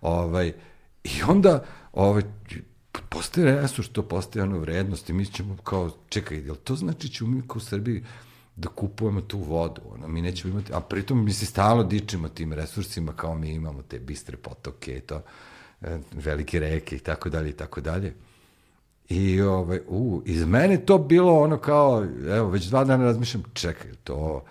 Ovaj, 0.00 0.52
I 1.04 1.22
onda 1.28 1.64
ovaj, 1.92 2.22
postaje 3.08 3.60
resurs, 3.60 3.88
to 3.88 4.02
postaje 4.02 4.42
ono 4.42 4.58
vrednost 4.58 5.10
i 5.10 5.12
mi 5.12 5.26
ćemo 5.26 5.56
kao, 5.56 5.90
čekaj, 6.08 6.38
jel 6.38 6.56
to 6.56 6.76
znači 6.76 7.08
ćemo 7.08 7.30
mi 7.30 7.42
kao 7.48 7.56
u 7.56 7.60
Srbiji 7.60 8.04
da 8.56 8.68
kupujemo 8.68 9.20
tu 9.20 9.38
vodu, 9.38 9.80
ono, 9.94 10.08
mi 10.08 10.22
nećemo 10.22 10.52
imati, 10.52 10.72
a 10.72 10.80
pritom 10.80 11.24
mi 11.24 11.32
se 11.32 11.46
stalno 11.46 11.84
dičimo 11.84 12.28
tim 12.28 12.52
resursima 12.52 13.12
kao 13.12 13.34
mi 13.34 13.50
imamo 13.50 13.82
te 13.82 13.98
bistre 13.98 14.36
potoke, 14.36 15.00
to, 15.00 15.22
e, 15.80 15.98
velike 16.12 16.60
reke 16.60 16.96
i 16.96 16.98
tako 16.98 17.30
dalje 17.30 17.50
i 17.50 17.52
tako 17.52 17.80
dalje. 17.80 18.14
I 19.08 19.40
ovaj, 19.40 19.80
u, 19.88 20.22
iz 20.26 20.44
mene 20.44 20.76
to 20.86 20.98
bilo 20.98 21.40
ono 21.40 21.58
kao, 21.58 22.06
evo, 22.28 22.48
već 22.50 22.64
dva 22.64 22.84
dana 22.84 23.04
razmišljam, 23.04 23.42
čekaj, 23.54 23.90
to, 24.04 24.44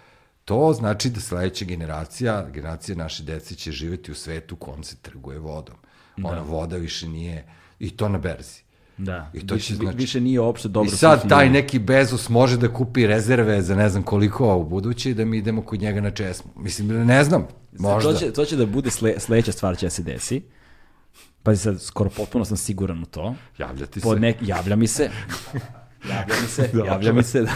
to 0.45 0.73
znači 0.73 1.09
da 1.09 1.19
sledeća 1.19 1.65
generacija, 1.65 2.49
generacija 2.49 2.95
naše 2.95 3.23
dece 3.23 3.55
će 3.55 3.71
živeti 3.71 4.11
u 4.11 4.15
svetu 4.15 4.55
u 4.55 4.57
kom 4.57 4.83
se 4.83 4.95
trguje 4.95 5.39
vodom. 5.39 5.75
Ona 6.23 6.41
voda 6.41 6.77
više 6.77 7.07
nije, 7.07 7.45
i 7.83 7.89
to 7.89 8.09
na 8.09 8.17
berzi. 8.17 8.63
Da. 8.97 9.31
I 9.33 9.47
to 9.47 9.55
više, 9.55 9.67
će 9.67 9.75
znači... 9.75 9.97
više 9.97 10.21
nije 10.21 10.39
uopšte 10.39 10.67
dobro. 10.67 10.91
I 10.93 10.95
sad 10.95 11.29
taj 11.29 11.49
neki 11.49 11.79
Bezos 11.79 12.29
može 12.29 12.57
da 12.57 12.73
kupi 12.73 13.07
rezerve 13.07 13.61
za 13.61 13.75
ne 13.75 13.89
znam 13.89 14.03
koliko 14.03 14.55
u 14.55 14.63
buduće 14.63 15.11
i 15.11 15.13
da 15.13 15.25
mi 15.25 15.37
idemo 15.37 15.61
kod 15.61 15.81
njega 15.81 16.01
na 16.01 16.11
česmu. 16.11 16.51
Mislim, 16.55 17.05
ne 17.05 17.23
znam, 17.23 17.47
možda. 17.79 18.13
To 18.13 18.19
će, 18.19 18.31
to 18.31 18.45
će 18.45 18.55
da 18.55 18.65
bude 18.65 18.91
sle, 18.91 19.19
sledeća 19.19 19.51
stvar 19.51 19.77
će 19.77 19.85
da 19.85 19.89
se 19.89 20.03
desi. 20.03 20.41
Pazi 21.43 21.61
sad, 21.63 21.81
skoro 21.81 22.09
potpuno 22.09 22.45
sam 22.45 22.57
siguran 22.57 23.03
u 23.03 23.05
to. 23.05 23.35
Javljati 23.57 23.99
se. 23.99 24.03
Pod 24.03 24.21
nek, 24.21 24.37
javlja 24.41 24.75
mi 24.75 24.87
se. 24.87 25.09
Javlja 26.09 26.35
mi 26.41 26.47
se, 26.47 26.69
Dobro. 26.73 26.85
javlja 26.85 27.13
mi 27.13 27.23
se. 27.23 27.41
Da, 27.41 27.51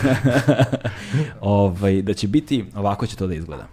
ovaj, 1.42 2.02
da 2.02 2.14
će 2.14 2.28
biti, 2.28 2.66
ovako 2.76 3.08
će 3.08 3.16
to 3.16 3.28
da 3.28 3.34
izgleda. 3.34 3.68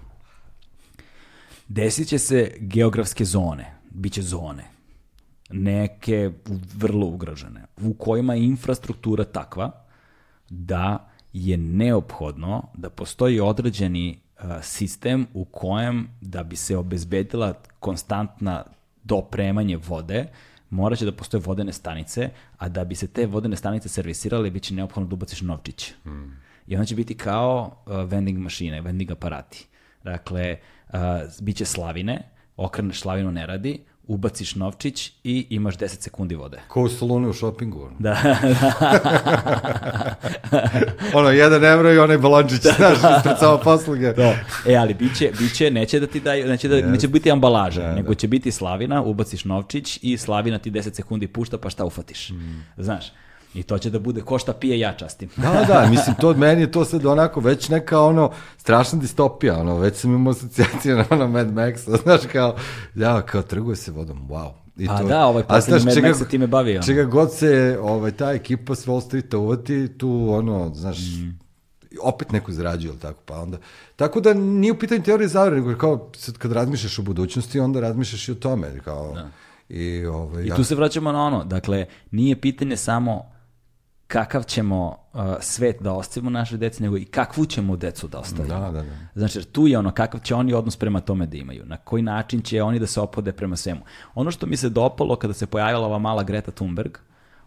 Desit 1.69 2.09
će 2.09 2.19
se 2.19 2.51
geografske 2.59 3.25
zone, 3.25 3.75
biće 3.91 4.23
zone, 4.23 4.74
neke 5.51 6.31
vrlo 6.75 7.07
ugrožene, 7.07 7.67
u 7.83 7.95
kojima 7.95 8.35
je 8.35 8.45
infrastruktura 8.45 9.25
takva 9.25 9.71
da 10.51 11.11
je 11.33 11.57
neophodno 11.57 12.69
da 12.75 12.91
postoji 12.91 13.41
određeni 13.41 14.19
uh, 14.39 14.45
sistem 14.63 15.27
u 15.35 15.45
kojem 15.45 16.09
da 16.21 16.43
bi 16.43 16.57
se 16.57 16.77
obezbedila 16.77 17.55
konstantna 17.81 18.65
dopremanje 19.03 19.77
vode, 19.77 20.27
morat 20.71 20.99
će 20.99 21.05
da 21.05 21.13
postoje 21.13 21.41
vodene 21.47 21.73
stanice, 21.73 22.31
a 22.59 22.69
da 22.69 22.85
bi 22.85 22.95
se 22.95 23.07
te 23.07 23.27
vodene 23.27 23.57
stanice 23.57 23.89
servisirale, 23.89 24.51
bit 24.51 24.63
će 24.63 24.75
neophodno 24.75 25.09
da 25.09 25.15
ubaciš 25.15 25.41
novčić. 25.41 25.93
Mm. 26.05 26.45
I 26.67 26.77
onda 26.77 26.85
će 26.85 26.95
biti 26.95 27.15
kao 27.15 27.77
uh, 27.87 28.11
vending 28.11 28.39
mašine, 28.39 28.81
vending 28.81 29.11
aparati. 29.11 29.67
Dakle, 30.05 30.57
uh, 30.89 30.99
bit 31.41 31.57
će 31.57 31.65
slavine, 31.65 32.23
okreneš 32.57 33.01
slavinu 33.01 33.33
ne 33.33 33.47
radi, 33.47 33.85
ubaciš 34.07 34.55
novčić 34.55 35.13
i 35.25 35.47
imaš 35.51 35.77
10 35.77 36.01
sekundi 36.01 36.35
vode. 36.35 36.61
Ko 36.69 36.83
u 36.83 36.89
salonu 36.89 37.31
u 37.31 37.33
šopingu. 37.33 37.83
Ono. 37.83 37.97
Da, 37.99 38.17
ono, 41.19 41.31
jedan 41.31 41.65
evro 41.65 41.93
i 41.93 41.99
onaj 41.99 42.19
balončić, 42.19 42.61
znaš, 42.61 42.99
ispred 43.17 43.39
samo 43.39 43.59
posluge. 43.59 44.15
To. 44.15 44.35
E, 44.67 44.77
ali 44.77 44.95
biće, 44.95 45.33
biće, 45.39 45.71
neće 45.71 46.01
da 46.01 46.07
ti 46.07 46.21
daju, 46.21 46.47
neće, 46.47 46.69
da, 46.69 46.77
neće 46.77 47.09
biti 47.09 47.31
ambalaža, 47.31 47.81
Da, 47.81 47.95
nego 47.95 48.15
će 48.15 48.29
biti 48.29 48.51
slavina, 48.51 49.03
ubaciš 49.03 49.45
novčić 49.45 49.99
i 50.03 50.19
slavina 50.19 50.59
ti 50.59 50.71
10 50.71 50.95
sekundi 50.95 51.27
pušta 51.27 51.59
pa 51.59 51.71
šta 51.71 51.85
ufatiš. 51.85 52.31
Mm. 52.31 52.83
Znaš, 52.83 53.13
i 53.55 53.63
to 53.63 53.79
će 53.79 53.91
da 53.91 53.99
bude 53.99 54.21
ko 54.21 54.39
šta 54.39 54.53
pije 54.53 54.79
ja 54.79 54.93
častim. 54.93 55.29
Da, 55.37 55.65
da, 55.69 55.87
mislim, 55.91 56.17
to, 56.21 56.35
meni 56.35 56.61
je 56.61 56.71
to 56.73 56.85
sad 56.85 57.07
onako 57.07 57.41
već 57.41 57.69
neka 57.69 58.01
ono, 58.01 58.31
strašna 58.57 58.99
distopija, 58.99 59.61
ono, 59.61 59.79
već 59.79 59.97
sam 59.97 60.15
imao 60.15 60.31
asocijacije 60.31 60.95
na 60.95 61.05
ono 61.11 61.29
Mad 61.29 61.55
Maxa, 61.55 61.97
znaš, 62.03 62.21
kao, 62.33 62.57
ja, 62.95 63.23
kao 63.23 63.43
trguje 63.43 63.77
se 63.77 63.91
vodom, 63.91 64.29
wow. 64.29 64.51
I 64.77 64.89
A 64.91 65.03
da, 65.03 65.27
ovaj 65.27 65.43
poslednji 65.43 65.85
Mad 65.85 65.97
Max 65.97 66.19
se 66.19 66.29
time 66.29 66.47
bavio. 66.47 66.83
Čega 66.83 67.05
god 67.05 67.33
se 67.33 67.79
ovaj, 67.83 68.11
ta 68.11 68.33
ekipa 68.33 68.75
s 68.75 68.87
Wall 68.87 69.01
Streeta 69.01 69.39
uvati, 69.39 69.99
tu 69.99 70.27
ono, 70.31 70.71
znaš, 70.75 70.99
Mm. 70.99 71.39
opet 72.03 72.33
neko 72.33 72.53
zarađuje, 72.53 72.91
ili 72.91 72.99
tako, 72.99 73.21
pa 73.25 73.41
onda... 73.41 73.59
Tako 73.97 74.21
da 74.21 74.35
nije 74.35 74.73
u 74.73 74.79
pitanju 74.79 75.03
teorije 75.03 75.29
zavere, 75.29 75.57
nego 75.57 75.79
kao 75.79 76.11
sad 76.17 76.39
kad 76.39 76.53
razmišljaš 76.53 76.99
o 76.99 77.03
budućnosti, 77.03 77.61
onda 77.61 77.81
razmišljaš 77.81 78.29
i 78.29 78.33
o 78.33 78.35
tome, 78.35 78.81
kao... 78.85 79.13
Da. 79.15 79.29
I, 79.69 80.07
ovaj, 80.07 80.45
I 80.45 80.49
ja, 80.49 80.57
tu 80.57 80.65
se 80.65 80.75
vraćamo 80.75 81.13
na 81.13 81.23
ono, 81.23 81.45
dakle, 81.45 81.87
nije 82.11 82.41
pitanje 82.41 82.77
samo 82.77 83.34
kakav 84.07 84.43
ćemo 84.43 84.97
uh, 85.13 85.21
svet 85.41 85.83
da 85.83 85.93
ostavimo 85.93 86.31
naše 86.31 86.57
deci, 86.57 86.83
nego 86.83 86.97
i 86.97 87.05
kakvu 87.05 87.47
ćemo 87.47 87.77
decu 87.77 88.09
da 88.09 88.19
ostavimo. 88.19 88.61
Da, 88.61 88.71
da, 88.71 88.83
da. 88.83 88.85
Znači, 89.15 89.45
tu 89.45 89.67
je 89.67 89.79
ono, 89.79 89.91
kakav 89.91 90.21
će 90.21 90.35
oni 90.35 90.53
odnos 90.53 90.77
prema 90.77 91.01
tome 91.01 91.27
da 91.27 91.37
imaju, 91.37 91.67
na 91.67 91.77
koji 91.77 92.03
način 92.03 92.43
će 92.43 92.63
oni 92.63 92.79
da 92.79 92.87
se 92.87 93.01
opode 93.01 93.33
prema 93.33 93.57
svemu. 93.57 93.81
Ono 94.15 94.31
što 94.31 94.47
mi 94.47 94.57
se 94.57 94.69
dopalo 94.69 95.17
kada 95.17 95.35
se 95.35 95.47
pojavila 95.47 95.87
ova 95.87 95.99
mala 95.99 96.23
Greta 96.23 96.51
Thunberg, 96.51 96.99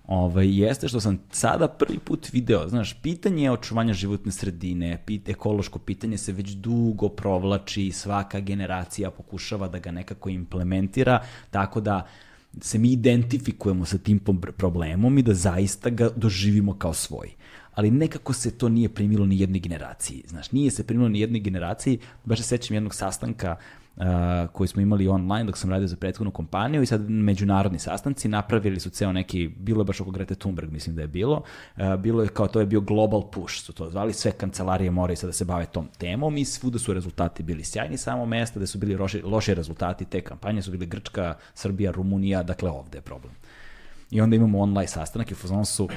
ovaj, 0.08 0.60
jeste 0.60 0.88
što 0.88 1.00
sam 1.00 1.20
sada 1.32 1.68
prvi 1.68 2.00
put 2.00 2.30
video, 2.34 2.68
znaš, 2.68 3.02
pitanje 3.02 3.52
očuvanja 3.52 3.94
životne 3.94 4.32
sredine, 4.32 5.04
pit, 5.06 5.30
ekološko 5.30 5.80
pitanje 5.80 6.18
se 6.18 6.32
već 6.32 6.50
dugo 6.50 7.10
provlači 7.10 7.88
i 7.88 7.92
svaka 7.92 8.40
generacija 8.40 9.12
pokušava 9.12 9.68
da 9.68 9.80
ga 9.80 9.92
nekako 9.92 10.30
implementira, 10.30 11.20
tako 11.52 11.82
da 11.82 12.08
se 12.62 12.78
mi 12.78 12.92
identifikujemo 12.92 13.86
sa 13.86 13.98
tim 13.98 14.20
problemom 14.58 15.18
i 15.18 15.24
da 15.24 15.34
zaista 15.34 15.90
ga 15.90 16.10
doživimo 16.16 16.78
kao 16.78 16.94
svoj. 16.94 17.32
Ali 17.74 17.92
nekako 17.92 18.34
se 18.34 18.58
to 18.58 18.70
nije 18.70 18.90
primilo 18.90 19.26
ni 19.26 19.40
jednoj 19.40 19.60
generaciji. 19.60 20.24
Znaš, 20.28 20.52
nije 20.52 20.72
se 20.72 20.88
primilo 20.88 21.10
ni 21.10 21.20
jednoj 21.20 21.40
generaciji. 21.40 22.00
Baš 22.26 22.40
se 22.40 22.44
sećam 22.44 22.76
jednog 22.76 22.96
sastanka 22.96 23.56
uh, 23.60 23.87
koji 24.52 24.68
smo 24.68 24.82
imali 24.82 25.07
online 25.07 25.44
dok 25.44 25.57
sam 25.57 25.69
radio 25.69 25.88
za 25.88 25.95
prethodnu 25.95 26.32
kompaniju 26.32 26.82
i 26.82 26.86
sad 26.86 27.10
međunarodni 27.10 27.80
sastanci 27.80 28.28
napravili 28.28 28.80
su 28.80 28.90
ceo 28.90 29.11
neki, 29.11 29.48
bilo 29.48 29.82
je 29.82 29.86
baš 29.86 30.02
oko 30.02 30.11
Grete 30.11 30.36
Thunberg 30.36 30.72
mislim 30.72 30.95
da 30.95 31.02
je 31.02 31.07
bilo, 31.07 31.44
uh, 31.78 31.95
bilo 31.95 32.24
je 32.24 32.30
kao 32.30 32.48
to 32.48 32.60
je 32.60 32.65
bio 32.65 32.82
global 32.82 33.32
push 33.32 33.56
su 33.56 33.74
to 33.74 33.90
zvali, 33.90 34.14
sve 34.14 34.32
kancelarije 34.32 34.91
moraju 34.91 35.18
sad 35.18 35.28
da 35.28 35.34
se 35.34 35.45
bave 35.45 35.65
tom 35.65 35.88
temom 35.98 36.38
i 36.38 36.45
svuda 36.45 36.80
su 36.80 36.94
rezultati 36.94 37.44
bili 37.44 37.64
sjajni, 37.64 37.98
samo 37.98 38.26
mesta 38.26 38.60
gde 38.60 38.68
su 38.68 38.78
bili 38.78 38.95
loši, 38.95 39.22
loši 39.22 39.53
rezultati 39.53 40.06
te 40.06 40.22
kampanje 40.22 40.61
su 40.61 40.72
bili 40.72 40.86
Grčka, 40.86 41.36
Srbija, 41.53 41.91
Rumunija, 41.91 42.44
dakle 42.44 42.69
ovde 42.69 42.98
je 42.98 43.02
problem. 43.02 43.34
I 44.11 44.22
onda 44.22 44.36
imamo 44.36 44.60
online 44.60 44.88
sastanak 44.88 45.32
i 45.32 45.34
u 45.34 45.38
fazonu 45.38 45.65
su, 45.65 45.90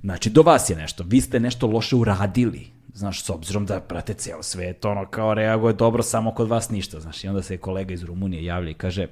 znači 0.00 0.30
do 0.30 0.42
vas 0.42 0.70
je 0.70 0.76
nešto, 0.76 1.04
vi 1.06 1.20
ste 1.20 1.40
nešto 1.40 1.66
loše 1.66 1.96
uradili, 1.96 2.75
znaš, 2.96 3.24
s 3.24 3.30
obzirom 3.30 3.66
da 3.66 3.80
prate 3.80 4.14
ceo 4.14 4.42
svet, 4.42 4.84
ono 4.84 5.06
kao 5.06 5.34
reaguje 5.34 5.74
dobro, 5.74 6.02
samo 6.02 6.34
kod 6.34 6.48
vas 6.48 6.70
ništa, 6.70 7.00
znaš, 7.00 7.24
i 7.24 7.28
onda 7.28 7.42
se 7.42 7.56
kolega 7.56 7.94
iz 7.94 8.02
Rumunije 8.02 8.44
javlja 8.44 8.70
i 8.70 8.74
kaže, 8.74 9.06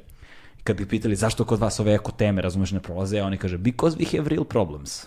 kad 0.64 0.76
bi 0.76 0.88
pitali 0.88 1.16
zašto 1.16 1.44
kod 1.44 1.60
vas 1.60 1.80
ove 1.80 1.94
eko 1.94 2.12
teme, 2.12 2.42
razumeš, 2.42 2.72
ne 2.72 2.80
prolaze, 2.80 3.20
a 3.20 3.26
oni 3.26 3.36
kaže, 3.36 3.58
because 3.58 3.96
we 3.98 4.16
have 4.16 4.28
real 4.28 4.44
problems. 4.44 5.06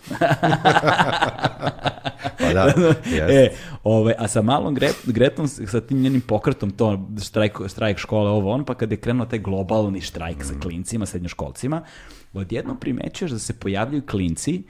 Pa 2.38 2.52
da, 2.52 2.64
jeste. 3.04 3.34
e, 3.34 3.52
ovaj, 3.84 4.14
a 4.18 4.28
sa 4.28 4.42
malom 4.42 4.74
Gre, 4.74 4.90
Gretom, 5.04 5.48
sa 5.48 5.80
tim 5.80 6.00
njenim 6.00 6.20
pokretom, 6.20 6.70
to 6.70 7.08
štrajk, 7.24 7.58
štrajk 7.68 7.98
škole, 7.98 8.30
ovo 8.30 8.52
on, 8.52 8.64
pa 8.64 8.74
kada 8.74 8.94
je 8.94 9.00
krenuo 9.00 9.26
taj 9.26 9.38
globalni 9.38 10.00
štrajk 10.00 10.44
sa 10.44 10.54
klincima, 10.62 11.06
srednjoškolcima, 11.06 11.82
odjednom 12.32 12.80
primećuješ 12.80 13.30
da 13.30 13.38
se 13.38 13.58
pojavljaju 13.58 14.06
klinci 14.06 14.62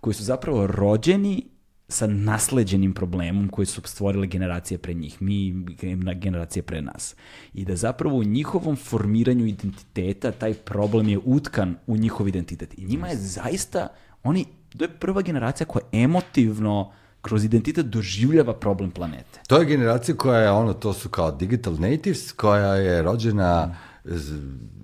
koji 0.00 0.14
su 0.14 0.24
zapravo 0.24 0.66
rođeni 0.66 1.55
sa 1.88 2.06
nasleđenim 2.06 2.94
problemom 2.94 3.48
koji 3.48 3.66
su 3.66 3.80
stvorile 3.84 4.26
generacije 4.26 4.78
pre 4.78 4.94
njih, 4.94 5.22
mi 5.22 5.54
na 5.96 6.14
generacije 6.14 6.62
pre 6.62 6.82
nas. 6.82 7.16
I 7.54 7.64
da 7.64 7.76
zapravo 7.76 8.16
u 8.16 8.24
njihovom 8.24 8.76
formiranju 8.76 9.46
identiteta 9.46 10.30
taj 10.32 10.54
problem 10.54 11.08
je 11.08 11.18
utkan 11.24 11.76
u 11.86 11.96
njihov 11.96 12.28
identitet. 12.28 12.78
I 12.78 12.84
njima 12.84 13.08
je 13.08 13.16
zaista, 13.16 13.88
oni, 14.22 14.44
to 14.78 14.84
je 14.84 14.88
prva 14.88 15.22
generacija 15.22 15.66
koja 15.66 15.82
emotivno 15.92 16.92
kroz 17.20 17.44
identitet 17.44 17.86
doživljava 17.86 18.54
problem 18.54 18.90
planete. 18.90 19.40
To 19.48 19.58
je 19.58 19.64
generacija 19.64 20.16
koja 20.16 20.40
je 20.40 20.50
ono, 20.50 20.72
to 20.72 20.92
su 20.92 21.08
kao 21.08 21.30
digital 21.32 21.74
natives, 21.74 22.32
koja 22.32 22.74
je 22.74 23.02
rođena 23.02 23.76
z- 24.04 24.40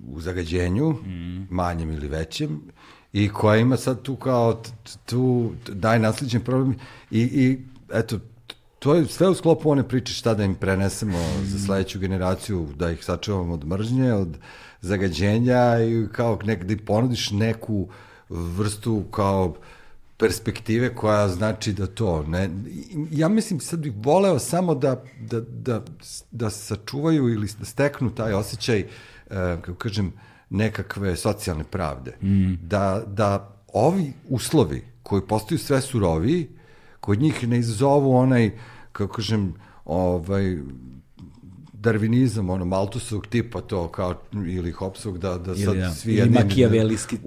u 0.07 0.21
zagađenju, 0.21 0.95
manjem 1.49 1.91
ili 1.91 2.07
većem, 2.07 2.61
i 3.13 3.29
koja 3.29 3.57
ima 3.57 3.77
sad 3.77 4.01
tu 4.01 4.15
kao 4.15 4.61
tu 5.05 5.51
najnasliđen 5.67 6.41
problem. 6.41 6.75
I, 7.11 7.21
i 7.21 7.59
eto, 7.93 8.19
to 8.79 8.95
je 8.95 9.05
sve 9.05 9.29
u 9.29 9.35
sklopu 9.35 9.69
one 9.69 9.87
priče 9.87 10.13
šta 10.13 10.33
da 10.33 10.43
im 10.43 10.55
prenesemo 10.55 11.17
za 11.43 11.59
sledeću 11.59 11.99
generaciju, 11.99 12.67
da 12.75 12.91
ih 12.91 13.05
sačuvamo 13.05 13.53
od 13.53 13.67
mržnje, 13.67 14.13
od 14.13 14.37
zagađenja 14.81 15.79
i 15.79 16.07
kao 16.11 16.39
nek, 16.43 16.63
da 16.63 16.75
ponudiš 16.85 17.31
neku 17.31 17.87
vrstu 18.29 19.03
kao 19.11 19.55
perspektive 20.17 20.95
koja 20.95 21.27
znači 21.27 21.73
da 21.73 21.87
to 21.87 22.23
ne 22.23 22.49
ja 23.11 23.27
mislim 23.27 23.59
sad 23.59 23.79
bih 23.79 23.93
voleo 23.95 24.39
samo 24.39 24.75
da 24.75 25.03
da 25.19 25.39
da 25.39 25.81
da 26.31 26.49
sačuvaju 26.49 27.29
ili 27.29 27.47
da 27.59 27.65
steknu 27.65 28.15
taj 28.15 28.33
osjećaj 28.33 28.79
e, 28.79 28.85
kako 29.29 29.73
kažem 29.73 30.13
nekakve 30.53 31.15
socijalne 31.15 31.63
pravde 31.63 32.17
mm. 32.21 32.53
da 32.61 33.03
da 33.07 33.57
ovi 33.73 34.13
uslovi 34.29 34.83
koji 35.03 35.21
postaju 35.21 35.59
sve 35.59 35.81
suroviji 35.81 36.49
kod 36.99 37.21
njih 37.21 37.47
ne 37.47 37.59
izazovu 37.59 38.15
onaj 38.15 38.51
kako 38.91 39.13
kažem 39.13 39.53
ovaj 39.85 40.57
darvinizam, 41.73 42.49
ono, 42.49 42.65
Maltusovog 42.65 43.27
tipa 43.27 43.61
to, 43.61 43.87
kao, 43.87 44.21
ili 44.33 44.71
Hopsovog, 44.71 45.17
da, 45.17 45.37
da 45.37 45.55
sad 45.55 45.63
Ili, 45.63 45.79
da, 45.79 45.91
svi 45.91 46.13
ili 46.13 46.29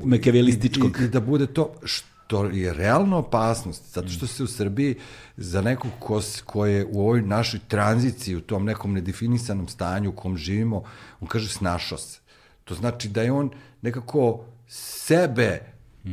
makijavelističkog. 0.05 1.01
I, 1.01 1.05
i, 1.05 1.09
da 1.09 1.21
bude 1.21 1.47
to, 1.47 1.75
što 1.85 2.45
je 2.45 2.75
realna 2.75 3.17
opasnost, 3.17 3.93
zato 3.95 4.09
što 4.09 4.27
se 4.27 4.43
u 4.43 4.47
Srbiji 4.47 4.95
za 5.37 5.63
nekog 5.63 5.91
ko, 5.99 6.21
ko 6.45 6.67
je 6.67 6.87
u 6.91 7.01
ovoj 7.01 7.23
našoj 7.23 7.61
tranziciji, 7.69 8.37
u 8.37 8.41
tom 8.41 8.65
nekom 8.65 8.93
nedefinisanom 8.93 9.69
stanju 9.69 10.11
u 10.11 10.13
kom 10.13 10.37
živimo, 10.37 10.83
on 11.21 11.29
kaže 11.29 11.49
snašao 11.49 11.99
se. 11.99 12.26
To 12.67 12.75
znači 12.75 13.09
da 13.09 13.23
je 13.23 13.33
on 13.33 13.51
nekako 13.83 14.45
sebe 14.69 15.61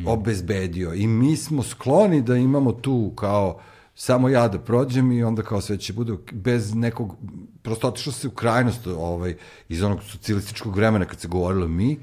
obezbedio 0.05 0.93
i 0.93 1.07
mi 1.07 1.37
smo 1.37 1.63
skloni 1.63 2.21
da 2.21 2.35
imamo 2.35 2.71
tu 2.71 3.11
kao 3.15 3.59
samo 3.95 4.29
ja 4.29 4.47
da 4.47 4.59
prođem 4.59 5.11
i 5.11 5.23
onda 5.23 5.41
kao 5.41 5.61
sve 5.61 5.77
će 5.77 5.93
bude 5.93 6.13
bez 6.31 6.75
nekog, 6.75 7.15
prosto 7.61 7.87
otišlo 7.87 8.11
se 8.11 8.27
u 8.27 8.31
krajnost 8.31 8.87
ovaj, 8.87 9.35
iz 9.69 9.83
onog 9.83 9.99
socijalističkog 10.03 10.75
vremena 10.75 11.05
kad 11.05 11.19
se 11.19 11.27
govorilo 11.27 11.67
mi, 11.67 11.97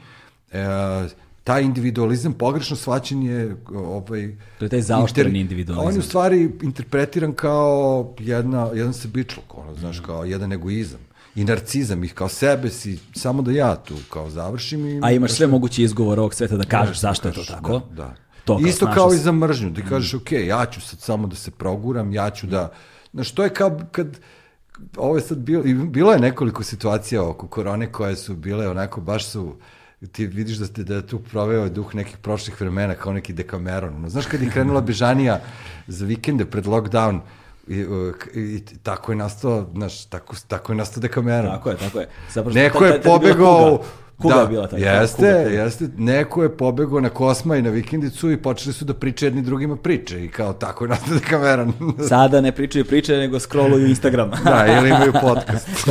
e, 0.52 0.66
taj 1.44 1.62
individualizam 1.62 2.32
pogrešno 2.32 2.76
shvaćen 2.76 3.22
je 3.22 3.56
ovaj, 3.74 4.36
To 4.58 4.64
je 4.64 4.68
taj 4.68 4.80
zaoštreni 4.80 5.30
inter- 5.30 5.40
individualizam. 5.40 5.88
On 5.88 5.94
je 5.94 5.98
u 5.98 6.02
stvari 6.02 6.50
interpretiran 6.62 7.32
kao 7.32 8.14
jedna, 8.18 8.70
jedan 8.74 8.92
sebičluk, 8.92 9.58
ono, 9.58 9.74
znaš, 9.74 10.00
kao 10.00 10.24
jedan 10.24 10.52
egoizam 10.52 11.09
i 11.34 11.44
narcizam, 11.44 12.04
ih 12.04 12.14
kao 12.14 12.28
sebe 12.28 12.70
si, 12.70 12.98
samo 13.14 13.42
da 13.42 13.52
ja 13.52 13.76
tu 13.76 13.94
kao 14.10 14.30
završim 14.30 14.86
i... 14.86 15.00
A 15.02 15.12
imaš 15.12 15.32
sve 15.32 15.46
moguće 15.46 15.82
izgovore 15.82 16.20
ovog 16.20 16.34
sveta 16.34 16.56
da 16.56 16.64
kažeš 16.64 16.96
Da, 16.96 17.08
zašto 17.08 17.28
je 17.28 17.34
to 17.34 17.40
kažeš, 17.40 17.54
tako. 17.54 17.80
Da, 17.90 17.94
da. 17.94 18.14
To 18.44 18.56
kao 18.56 18.66
Isto 18.66 18.90
kao 18.94 19.12
i 19.12 19.16
se. 19.16 19.22
za 19.22 19.32
mržnju, 19.32 19.74
ti 19.74 19.82
kažeš, 19.88 20.14
ok, 20.14 20.32
ja 20.32 20.66
ću 20.66 20.80
sad 20.80 21.00
samo 21.00 21.26
da 21.26 21.36
se 21.36 21.50
proguram, 21.50 22.12
ja 22.12 22.30
ću 22.30 22.46
da... 22.46 22.72
Znaš, 23.12 23.32
to 23.32 23.44
je 23.44 23.54
kao 23.54 23.80
kad... 23.92 24.20
Ovo 24.96 25.16
je 25.16 25.22
sad 25.22 25.38
bilo, 25.38 25.64
i 25.64 25.74
bilo 25.74 26.12
je 26.12 26.18
nekoliko 26.18 26.62
situacija 26.62 27.28
oko 27.28 27.48
korone 27.48 27.92
koje 27.92 28.16
su 28.16 28.36
bile 28.36 28.68
onako, 28.68 29.00
baš 29.00 29.26
su 29.26 29.56
ti 30.12 30.26
vidiš 30.26 30.56
da, 30.56 30.66
ste, 30.66 30.84
da 30.84 30.94
je 30.94 31.06
tu 31.06 31.18
proveo 31.18 31.68
duh 31.68 31.94
nekih 31.94 32.16
prošlih 32.16 32.60
vremena 32.60 32.94
kao 32.94 33.12
neki 33.12 33.32
dekameron. 33.32 34.00
No, 34.02 34.08
znaš 34.08 34.26
kad 34.26 34.42
je 34.42 34.50
krenula 34.50 34.80
bežanija 34.80 35.40
za 35.86 36.06
vikende 36.06 36.44
pred 36.44 36.64
lockdown 36.64 37.20
i, 37.68 37.84
uh, 37.84 38.14
i, 38.34 38.40
i 38.40 38.62
tako 38.82 39.12
je 39.12 39.16
nastao, 39.16 39.66
znaš, 39.72 40.04
tako, 40.04 40.36
tako 40.48 40.72
je 40.72 40.76
nastao 40.76 41.00
dekameron. 41.00 41.50
Tako 41.50 41.70
je, 41.70 41.76
tako 41.76 42.00
je. 42.00 42.08
Zapravo, 42.32 42.54
Neko 42.54 42.84
je 42.84 43.02
pobegao... 43.02 43.82
Kuga, 44.22 44.34
da, 44.34 44.40
je 44.40 44.48
bila 44.48 44.66
taj. 44.66 44.80
Jeste, 44.80 45.16
kuga, 45.16 45.44
kuga. 45.44 45.62
jeste. 45.62 45.88
Neko 45.96 46.42
je 46.42 46.56
pobegao 46.56 47.00
na 47.00 47.08
Kosma 47.08 47.56
i 47.56 47.62
na 47.62 47.70
vikendicu 47.70 48.30
i 48.30 48.42
počeli 48.42 48.72
su 48.72 48.84
da 48.84 48.94
pričaju 48.94 49.26
jedni 49.26 49.42
drugima 49.42 49.76
priče 49.76 50.24
i 50.24 50.28
kao 50.28 50.52
tako 50.52 50.84
je 50.84 50.88
nastao 50.88 51.18
kameran. 51.30 51.72
Sada 52.08 52.40
ne 52.40 52.52
pričaju 52.52 52.84
priče, 52.84 53.16
nego 53.16 53.40
scrolluju 53.40 53.86
Instagram. 53.86 54.30
da, 54.44 54.66
ili 54.78 54.88
imaju 54.88 55.12
podcast. 55.20 55.68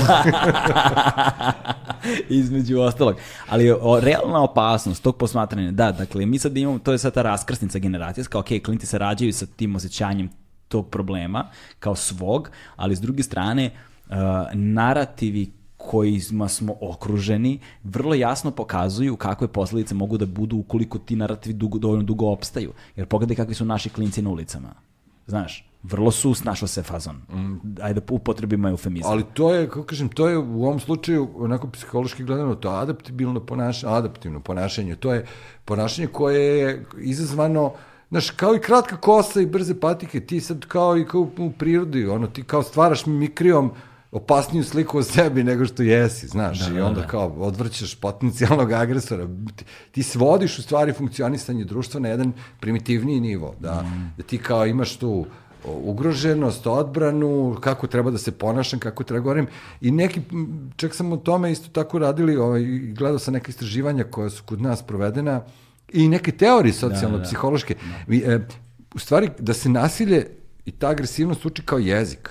Između 2.29 2.79
ostalog. 2.79 3.15
Ali 3.47 3.71
o, 3.71 3.99
realna 3.99 4.43
opasnost 4.43 5.03
tog 5.03 5.17
posmatranja, 5.17 5.71
da, 5.71 5.91
dakle, 5.91 6.25
mi 6.25 6.39
sad 6.39 6.57
imamo, 6.57 6.79
to 6.79 6.91
je 6.91 6.97
sad 6.97 7.13
ta 7.13 7.21
raskrsnica 7.21 7.79
generacijska, 7.79 8.39
ok, 8.39 8.47
klinti 8.65 8.85
se 8.85 8.97
rađaju 8.97 9.33
sa 9.33 9.45
tim 9.45 9.75
osjećanjem 9.75 10.29
tog 10.69 10.89
problema 10.89 11.47
kao 11.79 11.95
svog, 11.95 12.49
ali 12.75 12.95
s 12.95 13.01
druge 13.01 13.23
strane, 13.23 13.71
uh, 14.09 14.15
narativi 14.53 15.51
kojima 15.77 16.47
smo 16.47 16.75
okruženi 16.81 17.59
vrlo 17.83 18.13
jasno 18.13 18.51
pokazuju 18.51 19.15
kakve 19.15 19.47
posledice 19.47 19.95
mogu 19.95 20.17
da 20.17 20.25
budu 20.25 20.57
ukoliko 20.57 20.97
ti 20.99 21.15
narativi 21.15 21.53
dugo, 21.53 21.79
dovoljno 21.79 22.03
dugo 22.03 22.31
opstaju. 22.31 22.73
Jer 22.95 23.07
pogledaj 23.07 23.35
kakvi 23.35 23.55
su 23.55 23.65
naši 23.65 23.89
klinci 23.89 24.21
na 24.21 24.29
ulicama. 24.29 24.73
Znaš, 25.27 25.69
vrlo 25.83 26.11
su 26.11 26.33
snašao 26.33 26.67
se 26.67 26.83
fazon. 26.83 27.21
Ajde 27.81 27.99
da 28.01 28.13
upotrebimo 28.13 28.69
eufemizam. 28.69 29.11
Ali 29.11 29.23
to 29.33 29.53
je, 29.53 29.69
kako 29.69 29.83
kažem, 29.83 30.09
to 30.09 30.27
je 30.29 30.37
u 30.37 30.65
ovom 30.65 30.79
slučaju, 30.79 31.29
onako 31.35 31.69
psihološki 31.69 32.23
gledano, 32.23 32.55
to 32.55 32.69
adaptibilno 32.69 33.39
ponašanje, 33.39 33.93
adaptivno 33.93 34.39
ponašanje. 34.39 34.95
To 34.95 35.13
je 35.13 35.25
ponašanje 35.65 36.07
koje 36.07 36.59
je 36.59 36.85
izazvano, 36.97 37.73
znaš, 38.10 38.30
kao 38.30 38.56
i 38.56 38.60
kratka 38.60 38.98
kosa 38.98 39.41
i 39.41 39.45
brze 39.45 39.80
patike, 39.80 40.19
ti 40.19 40.41
sad 40.41 40.65
kao 40.65 40.98
i 40.98 41.06
kao 41.06 41.22
u 41.38 41.52
prirodi, 41.52 42.06
ono, 42.07 42.27
ti 42.27 42.44
kao 42.44 42.64
stvaraš 42.64 43.06
mimikrijom 43.06 43.72
opasniju 44.11 44.64
sliku 44.64 44.98
o 44.98 45.03
sebi 45.03 45.44
nego 45.44 45.65
što 45.65 45.84
jesi, 45.84 46.27
znaš, 46.27 46.60
Da, 46.60 46.73
i 46.73 46.77
da, 46.77 46.86
onda 46.86 47.02
da. 47.02 47.07
kao 47.07 47.27
odvrćaš 47.38 47.95
potencijalnog 47.95 48.72
agresora. 48.72 49.27
Ti, 49.56 49.65
ti 49.91 50.03
svodiš 50.03 50.60
u 50.60 50.61
stvari 50.61 50.94
funkcionisanje 50.94 51.64
društva 51.64 51.99
na 51.99 52.10
jedan 52.10 52.31
primitivniji 52.60 53.19
nivo, 53.19 53.56
da, 53.60 53.81
Mm. 53.84 54.14
da 54.18 54.23
ti 54.23 54.38
kao 54.38 54.65
imaš 54.65 54.98
tu 54.98 55.26
ugroženost, 55.65 56.68
odbranu, 56.68 57.57
kako 57.61 57.88
treba 57.88 58.11
da 58.11 58.18
se 58.18 58.31
ponašam, 58.31 58.80
kako 58.80 59.03
treba 59.03 59.19
da 59.19 59.23
govorim. 59.23 59.48
I 59.81 59.91
neki, 59.91 60.22
čak 60.76 60.95
sam 60.95 61.11
o 61.11 61.18
tome 61.18 61.52
isto 61.52 61.69
tako 61.69 61.99
radili, 61.99 62.38
ovaj, 62.38 62.64
gledao 62.98 63.19
sam 63.19 63.34
neke 63.34 63.49
istraživanja 63.49 64.03
koja 64.03 64.30
su 64.30 64.44
kod 64.45 64.61
nas 64.61 64.84
provedena 64.84 65.41
i 65.94 66.07
neke 66.07 66.32
teorije 66.32 66.74
socijalno-psihološke. 66.74 67.76
Mi, 68.08 68.18
e, 68.18 68.40
u 68.95 69.00
stvari, 69.00 69.30
da 69.40 69.53
se 69.53 69.69
nasilje 69.69 70.27
i 70.66 70.72
ta 70.72 70.90
agresivnost 70.90 71.45
uči 71.45 71.61
kao 71.61 71.80
jezik. 71.80 72.30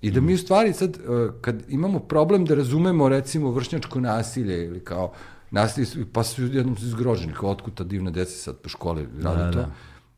I 0.00 0.10
da 0.10 0.20
mi 0.20 0.34
u 0.34 0.38
stvari 0.38 0.72
sad, 0.72 0.96
e, 0.96 1.00
kad 1.40 1.62
imamo 1.68 1.98
problem 1.98 2.44
da 2.44 2.54
razumemo 2.54 3.08
recimo 3.08 3.50
vršnjačko 3.50 4.00
nasilje 4.00 4.66
ili 4.66 4.80
kao 4.80 5.12
nasilje, 5.50 5.86
pa 6.12 6.24
su 6.24 6.42
jednom 6.42 6.76
su 6.76 6.86
izgroženi, 6.86 7.32
kao 7.32 7.50
otkud 7.50 7.74
ta 7.74 7.84
divna 7.84 8.10
deca 8.10 8.30
sad 8.30 8.56
po 8.56 8.68
školi 8.68 9.08
rade 9.22 9.44
Da, 9.44 9.50
to, 9.50 9.58
da. 9.58 9.70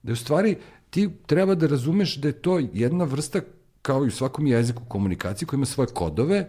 da 0.03 0.13
u 0.13 0.17
stvari 0.17 0.57
ti 0.91 1.11
treba 1.27 1.55
da 1.55 1.67
razumeš 1.67 2.17
da 2.17 2.29
je 2.29 2.33
to 2.33 2.61
jedna 2.73 3.05
vrsta 3.05 3.41
kao 3.83 4.05
i 4.05 4.09
u 4.09 4.11
svakom 4.11 4.47
jeziku 4.47 4.83
komunikacije 4.89 5.49
koja 5.49 5.59
ima 5.59 5.67
svoje 5.67 5.89
kodove, 5.95 6.49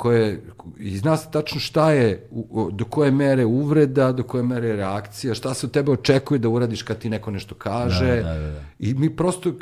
koje, 0.00 0.42
i 0.78 0.98
zna 0.98 1.16
se 1.16 1.28
tačno 1.30 1.60
šta 1.60 1.90
je, 1.92 2.28
do 2.72 2.84
koje 2.84 3.10
mere 3.10 3.44
uvreda, 3.44 4.12
do 4.12 4.22
koje 4.22 4.42
mere 4.42 4.76
reakcija, 4.76 5.34
šta 5.34 5.54
se 5.54 5.66
od 5.66 5.72
tebe 5.72 5.92
očekuje 5.92 6.38
da 6.38 6.48
uradiš 6.48 6.82
kad 6.82 6.98
ti 6.98 7.10
neko 7.10 7.30
nešto 7.30 7.54
kaže. 7.54 8.16
Da, 8.16 8.22
da, 8.22 8.38
da, 8.38 8.50
da. 8.50 8.62
I 8.78 8.94
mi 8.94 9.10
prosto 9.16 9.48
e, 9.48 9.52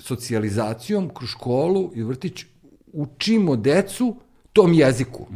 socijalizacijom 0.00 1.08
kroz 1.14 1.30
školu 1.30 1.90
i 1.94 2.02
vrtić 2.02 2.44
učimo 2.92 3.56
decu 3.56 4.16
tom 4.52 4.74
jeziku. 4.74 5.26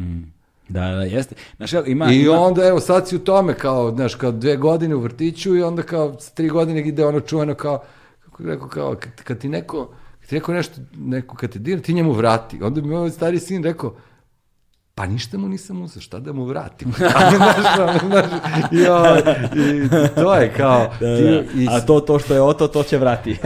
Da, 0.69 0.81
da, 0.81 1.03
jeste. 1.03 1.35
Znaš, 1.57 1.73
ima, 1.87 2.13
I 2.13 2.21
ima, 2.21 2.41
onda, 2.41 2.67
evo, 2.67 2.81
sad 2.81 3.09
si 3.09 3.17
u 3.17 3.25
tome, 3.25 3.55
kao, 3.55 3.95
znaš, 3.95 4.15
kao 4.15 4.33
dve 4.33 4.57
godine 4.57 4.95
u 4.95 5.01
vrtiću 5.01 5.57
i 5.57 5.63
onda 5.63 5.83
kao 5.83 6.17
tri 6.35 6.49
godine 6.49 6.81
ide 6.81 7.07
ono 7.07 7.21
čuveno 7.21 7.55
kao, 7.55 7.83
kako 8.25 8.43
rekao, 8.43 8.69
kao, 8.69 8.95
kad, 8.95 9.23
kad 9.25 9.39
ti 9.39 9.49
neko, 9.49 9.91
kad 10.21 10.29
ti 10.29 10.35
neko 10.35 10.53
nešto, 10.53 10.81
neko 10.97 11.37
kad 11.37 11.51
te 11.51 11.59
dira, 11.59 11.81
ti 11.81 11.95
njemu 11.95 12.13
vrati. 12.13 12.63
Onda 12.63 12.81
mi 12.81 12.95
ovaj 12.95 13.11
stari 13.11 13.39
sin 13.39 13.65
rekao, 13.65 13.95
pa 15.01 15.07
ništa 15.07 15.39
mu 15.39 15.49
nisam 15.49 15.83
uzeo, 15.83 16.03
šta 16.03 16.19
da 16.19 16.33
mu 16.33 16.45
vratim? 16.45 16.93
znaš, 17.37 17.57
znaš, 18.07 18.27
i, 18.73 18.87
o, 18.87 19.17
i, 19.55 19.89
to 20.15 20.35
je 20.35 20.53
kao... 20.57 20.91
Da, 21.01 21.17
ti, 21.17 21.23
da. 21.23 21.61
i, 21.63 21.67
A 21.71 21.81
to, 21.81 22.01
to 22.01 22.19
što 22.19 22.35
je 22.35 22.43
oto, 22.43 22.69
to 22.69 22.83
će 22.83 22.99
vrati. 22.99 23.31
i, 23.35 23.35
i, 23.35 23.41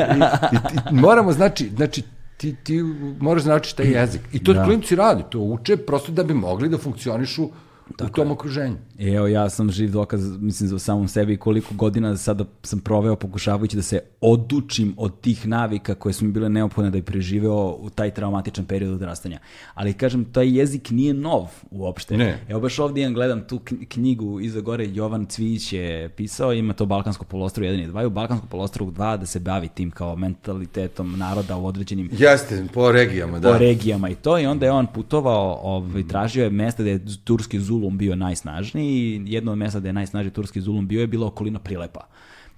i 0.90 0.94
moramo, 0.94 1.32
znači, 1.32 1.70
znači 1.76 2.02
ti, 2.36 2.56
ti 2.64 2.82
moraš 3.20 3.42
da 3.42 3.50
naučiš 3.50 3.72
taj 3.72 3.86
jezik. 3.86 4.20
I 4.32 4.44
to 4.44 4.52
Da. 4.52 4.58
da. 4.58 4.64
klinci 4.64 4.96
radi, 4.96 5.22
to 5.30 5.38
uče 5.38 5.76
prosto 5.76 6.12
da 6.12 6.22
bi 6.22 6.34
mogli 6.34 6.68
da 6.68 6.78
funkcionišu 6.78 7.48
u 7.90 8.08
tom 8.08 8.30
okruženju. 8.30 8.76
I 8.98 9.08
Evo, 9.08 9.26
ja 9.26 9.50
sam 9.50 9.70
živ 9.70 9.90
dokaz, 9.90 10.36
mislim, 10.40 10.68
za 10.68 10.78
samom 10.78 11.08
sebi 11.08 11.36
koliko 11.36 11.74
godina 11.74 12.16
sada 12.16 12.44
sam 12.62 12.80
proveo 12.80 13.16
pokušavajući 13.16 13.76
da 13.76 13.82
se 13.82 14.00
odučim 14.20 14.94
od 14.96 15.20
tih 15.20 15.46
navika 15.46 15.94
koje 15.94 16.12
su 16.12 16.24
mi 16.24 16.32
bile 16.32 16.48
neophodne 16.48 16.90
da 16.90 16.98
bi 16.98 17.02
preživeo 17.02 17.76
u 17.80 17.90
taj 17.90 18.10
traumatičan 18.10 18.64
period 18.64 18.92
odrastanja. 18.92 19.38
Ali, 19.74 19.92
kažem, 19.92 20.24
taj 20.24 20.58
jezik 20.58 20.90
nije 20.90 21.14
nov 21.14 21.46
uopšte. 21.70 22.16
Ne. 22.16 22.38
Evo, 22.48 22.60
baš 22.60 22.78
ovdje 22.78 23.02
imam, 23.02 23.14
gledam 23.14 23.46
tu 23.48 23.58
kn- 23.58 23.88
knjigu 23.88 24.40
iza 24.40 24.60
gore, 24.60 24.86
Jovan 24.92 25.26
Cvijić 25.26 25.72
je 25.72 26.08
pisao, 26.08 26.52
ima 26.52 26.72
to 26.72 26.86
Balkansko 26.86 27.24
polostro 27.24 27.64
1 27.64 27.84
i 27.84 27.88
2, 27.88 28.02
i 28.02 28.06
u 28.06 28.10
Balkansko 28.10 28.46
polostro 28.46 28.86
2 28.86 29.16
da 29.16 29.26
se 29.26 29.40
bavi 29.40 29.68
tim 29.68 29.90
kao 29.90 30.16
mentalitetom 30.16 31.18
naroda 31.18 31.56
u 31.56 31.66
određenim 31.66 32.10
Jeste, 32.18 32.66
po 32.72 32.92
regijama, 32.92 33.40
po 33.40 33.58
regijama 33.58 34.08
i 34.08 34.14
to 34.14 34.38
i 34.38 34.46
onda 34.46 34.66
je 34.66 34.72
on 34.72 34.86
putovao, 34.86 35.60
ovaj, 35.62 36.02
tražio 36.08 36.44
je 36.44 36.50
mesta 36.50 36.82
gde 36.82 36.90
je 36.90 37.00
turski 37.24 37.60
zulum 37.74 37.98
bio 37.98 38.16
najsnažniji 38.16 39.22
jedno 39.26 39.52
od 39.52 39.58
mesta 39.58 39.80
gde 39.80 39.88
je 39.88 39.92
najsnažniji 39.92 40.32
turski 40.32 40.60
zulum 40.60 40.88
bio 40.88 41.00
je 41.00 41.06
bila 41.06 41.26
okolina 41.26 41.58
Prilepa. 41.58 42.06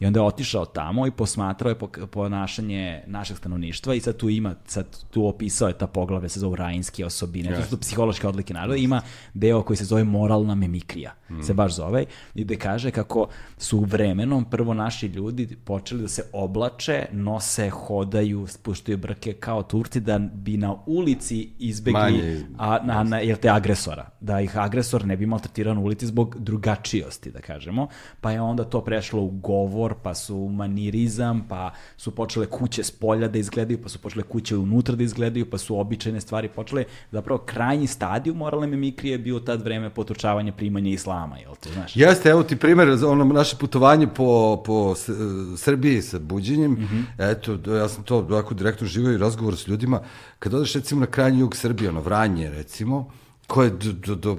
I 0.01 0.07
onda 0.07 0.21
je 0.21 0.25
otišao 0.25 0.65
tamo 0.65 1.07
i 1.07 1.11
posmatrao 1.11 1.71
je 1.71 2.07
ponašanje 2.07 3.03
našeg 3.07 3.37
stanovništva 3.37 3.95
i 3.95 4.01
sad 4.01 4.17
tu 4.17 4.29
ima, 4.29 4.55
sad 4.67 4.87
tu 5.11 5.27
opisao 5.27 5.69
je 5.69 5.79
ta 5.79 5.87
poglave, 5.87 6.29
se 6.29 6.41
zove 6.41 6.57
rajinske 6.57 7.07
osobine, 7.07 7.57
to 7.57 7.63
su 7.63 7.81
psihološke 7.81 8.29
odlike 8.29 8.55
naroda, 8.55 8.77
ima 8.77 9.01
deo 9.35 9.63
koji 9.63 9.77
se 9.77 9.85
zove 9.85 10.05
moralna 10.05 10.55
mimikrija, 10.55 11.15
se 11.43 11.55
baš 11.55 11.77
zove, 11.77 12.05
i 12.35 12.45
gde 12.45 12.57
kaže 12.57 12.91
kako 12.91 13.29
su 13.59 13.81
vremenom 13.81 14.45
prvo 14.45 14.75
naši 14.75 15.07
ljudi 15.07 15.57
počeli 15.65 16.03
da 16.03 16.09
se 16.09 16.23
oblače, 16.33 17.07
nose, 17.13 17.71
hodaju, 17.71 18.47
spuštaju 18.47 18.99
brke 18.99 19.33
kao 19.33 19.63
Turci 19.63 20.01
da 20.01 20.19
bi 20.19 20.57
na 20.57 20.75
ulici 20.87 21.51
izbegli 21.59 22.01
Manje, 22.01 22.47
a, 22.59 22.79
na, 22.85 23.03
na, 23.03 23.19
jel 23.19 23.37
te 23.37 23.49
agresora, 23.49 24.11
da 24.21 24.41
ih 24.41 24.59
agresor 24.59 25.05
ne 25.05 25.17
bi 25.17 25.27
maltretirao 25.27 25.75
na 25.75 25.81
ulici 25.81 26.07
zbog 26.07 26.37
drugačijosti, 26.39 27.31
da 27.31 27.41
kažemo, 27.41 27.89
pa 28.21 28.31
je 28.31 28.41
onda 28.41 28.65
to 28.65 28.81
prešlo 28.85 29.23
u 29.23 29.31
govor, 29.31 29.86
pa 29.95 30.15
su 30.15 30.49
manirizam, 30.49 31.47
pa 31.49 31.71
su 31.97 32.11
počele 32.11 32.47
kuće 32.47 32.83
s 32.83 32.91
polja 32.91 33.29
da 33.29 33.39
izgledaju, 33.39 33.83
pa 33.83 33.89
su 33.89 33.99
počele 33.99 34.23
kuće 34.23 34.57
unutra 34.57 34.95
da 34.95 35.05
izgledaju, 35.05 35.51
pa 35.51 35.59
su 35.59 35.79
običajne 35.79 36.21
stvari 36.21 36.49
počele, 36.49 36.85
zapravo 37.13 37.39
krajnji 37.41 37.87
stadiju 37.87 38.35
moralne 38.35 38.67
mimikrije 38.67 39.13
je 39.13 39.19
bio 39.19 39.41
tad 39.41 39.63
vreme 39.63 39.91
potučavanja 39.91 40.53
primanja 40.53 40.91
islama, 40.91 41.39
jel 41.39 41.55
te, 41.57 41.73
znaš? 41.73 41.97
Jeste, 41.97 42.29
evo 42.29 42.43
ti 42.43 42.57
primjer 42.57 42.97
za 42.97 43.09
ono 43.09 43.25
naše 43.25 43.57
putovanje 43.57 44.07
po, 44.07 44.63
po 44.67 44.95
S- 44.95 45.11
Srbiji 45.57 46.03
sa 46.03 46.19
buđenjem. 46.19 46.73
Mhm. 46.73 47.01
Eto, 47.21 47.57
do- 47.57 47.77
ja 47.77 47.89
sam 47.89 48.05
to 48.05 48.17
ovako 48.19 48.55
direktno 48.55 48.87
živio 48.87 49.13
i 49.13 49.19
razgovor 49.19 49.57
s 49.57 49.69
ljudima. 49.69 50.01
Kad 50.39 50.55
odeš 50.55 50.75
recimo 50.75 51.01
na 51.01 51.07
krajnji 51.07 51.41
jug 51.41 51.57
Srbije, 51.57 51.91
ono 51.91 52.01
Vranje 52.01 52.51
recimo, 52.51 53.11
koje 53.47 53.71
do, 53.71 53.93
do, 53.95 54.15
do 54.15 54.39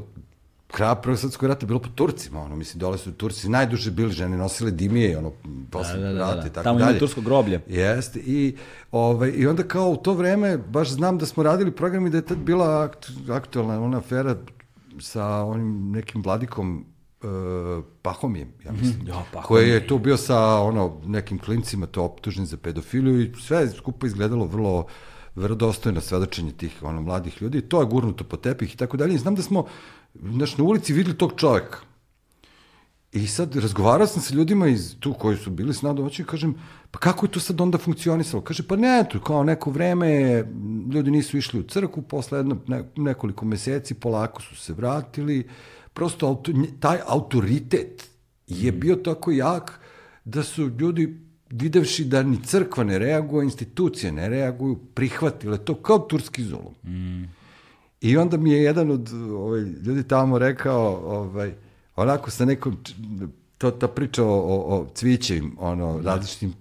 kraja 0.67 0.95
Prvog 0.95 1.19
svetskog 1.19 1.49
rata 1.49 1.65
bilo 1.65 1.79
po 1.79 1.89
Turcima, 1.95 2.41
ono, 2.41 2.55
mislim, 2.55 2.79
dole 2.79 2.97
su 2.97 3.11
Turci 3.13 3.49
najduže 3.49 3.91
bili 3.91 4.11
žene, 4.11 4.37
nosile 4.37 4.71
dimije, 4.71 5.17
ono, 5.17 5.31
posle 5.71 5.99
Da, 5.99 6.07
da, 6.07 6.13
da, 6.13 6.19
rata 6.19 6.41
da. 6.41 6.47
i 6.47 6.49
tako 6.49 6.63
Tamo 6.63 6.79
ima 6.79 6.85
dalje. 6.85 6.99
tursko 6.99 7.21
groblje. 7.21 7.61
Jeste, 7.67 8.19
i, 8.19 8.55
ovaj, 8.91 9.31
i 9.35 9.47
onda 9.47 9.63
kao 9.63 9.89
u 9.89 9.97
to 9.97 10.13
vreme, 10.13 10.57
baš 10.57 10.89
znam 10.89 11.17
da 11.17 11.25
smo 11.25 11.43
radili 11.43 11.71
program 11.71 12.07
i 12.07 12.09
da 12.09 12.17
je 12.17 12.25
tad 12.25 12.37
bila 12.37 12.83
akt, 12.83 13.09
aktualna 13.29 13.81
ona 13.81 13.97
afera 13.97 14.35
sa 14.99 15.25
onim 15.25 15.91
nekim 15.91 16.21
vladikom 16.21 16.85
uh, 17.23 17.83
Pahomijem, 18.01 18.53
ja 18.65 18.71
mislim. 18.71 19.07
Ja, 19.07 19.23
Pahomije. 19.33 19.47
Koji 19.47 19.69
je 19.69 19.87
tu 19.87 19.99
bio 19.99 20.17
sa 20.17 20.39
ono, 20.61 21.01
nekim 21.05 21.39
klincima, 21.39 21.85
to 21.85 22.03
optužen 22.03 22.45
za 22.45 22.57
pedofiliju 22.57 23.21
i 23.21 23.33
sve 23.41 23.69
skupo 23.69 24.05
izgledalo 24.05 24.45
vrlo 24.45 24.85
verodostojno 25.35 26.01
svedočenje 26.01 26.51
tih 26.51 26.83
ono, 26.83 27.01
mladih 27.01 27.41
ljudi. 27.41 27.61
To 27.61 27.79
je 27.79 27.85
gurnuto 27.85 28.23
po 28.23 28.37
tepih 28.37 28.73
i 28.73 28.77
tako 28.77 28.97
dalje. 28.97 29.15
I 29.15 29.17
znam 29.17 29.35
da 29.35 29.41
smo 29.41 29.65
znaš, 30.33 30.57
na 30.57 30.63
ulici 30.63 30.93
videli 30.93 31.17
tog 31.17 31.33
čoveka. 31.35 31.79
I 33.11 33.27
sad 33.27 33.55
razgovarao 33.55 34.07
sam 34.07 34.21
sa 34.21 34.35
ljudima 34.35 34.67
iz 34.67 34.95
tu 34.99 35.13
koji 35.13 35.37
su 35.37 35.51
bili 35.51 35.73
s 35.73 35.81
nama 35.81 35.95
domaći 35.95 36.21
i 36.21 36.25
kažem, 36.25 36.55
pa 36.91 36.99
kako 36.99 37.25
je 37.25 37.31
to 37.31 37.39
sad 37.39 37.61
onda 37.61 37.77
funkcionisalo? 37.77 38.43
Kaže, 38.43 38.63
pa 38.63 38.75
ne, 38.75 39.05
to 39.11 39.21
kao 39.21 39.43
neko 39.43 39.71
vreme 39.71 40.43
ljudi 40.93 41.11
nisu 41.11 41.37
išli 41.37 41.59
u 41.59 41.63
crku, 41.63 42.01
posle 42.01 42.39
jedno, 42.39 42.57
ne, 42.67 42.83
nekoliko 42.95 43.45
meseci 43.45 43.93
polako 43.93 44.41
su 44.41 44.55
se 44.55 44.73
vratili. 44.73 45.47
Prosto 45.93 46.27
auto, 46.27 46.51
taj 46.79 46.99
autoritet 47.07 48.09
je 48.47 48.71
bio 48.71 48.95
tako 48.95 49.31
jak 49.31 49.79
da 50.25 50.43
su 50.43 50.71
ljudi 50.79 51.19
videvši 51.49 52.05
da 52.05 52.23
ni 52.23 52.43
crkva 52.43 52.83
ne 52.83 52.99
reaguje, 52.99 53.43
institucije 53.43 54.11
ne 54.11 54.29
reaguju, 54.29 54.75
prihvatile 54.93 55.57
to 55.57 55.75
kao 55.75 55.99
turski 55.99 56.43
zulum. 56.43 56.75
I 58.01 58.17
onda 58.17 58.38
mi 58.38 58.51
je 58.51 58.64
jedan 58.64 58.92
od 58.92 59.14
ovaj, 59.14 59.61
ljudi 59.61 60.03
tamo 60.03 60.40
rekao, 60.40 61.01
ovaj, 61.06 61.53
onako 61.95 62.32
sa 62.32 62.45
nekom, 62.45 62.77
to, 63.58 63.72
ta 63.72 63.88
priča 63.88 64.24
o, 64.24 64.27
o, 64.27 64.76
o 64.76 64.88
cvićevim, 64.93 65.56
ono, 65.59 66.01
različitim 66.03 66.53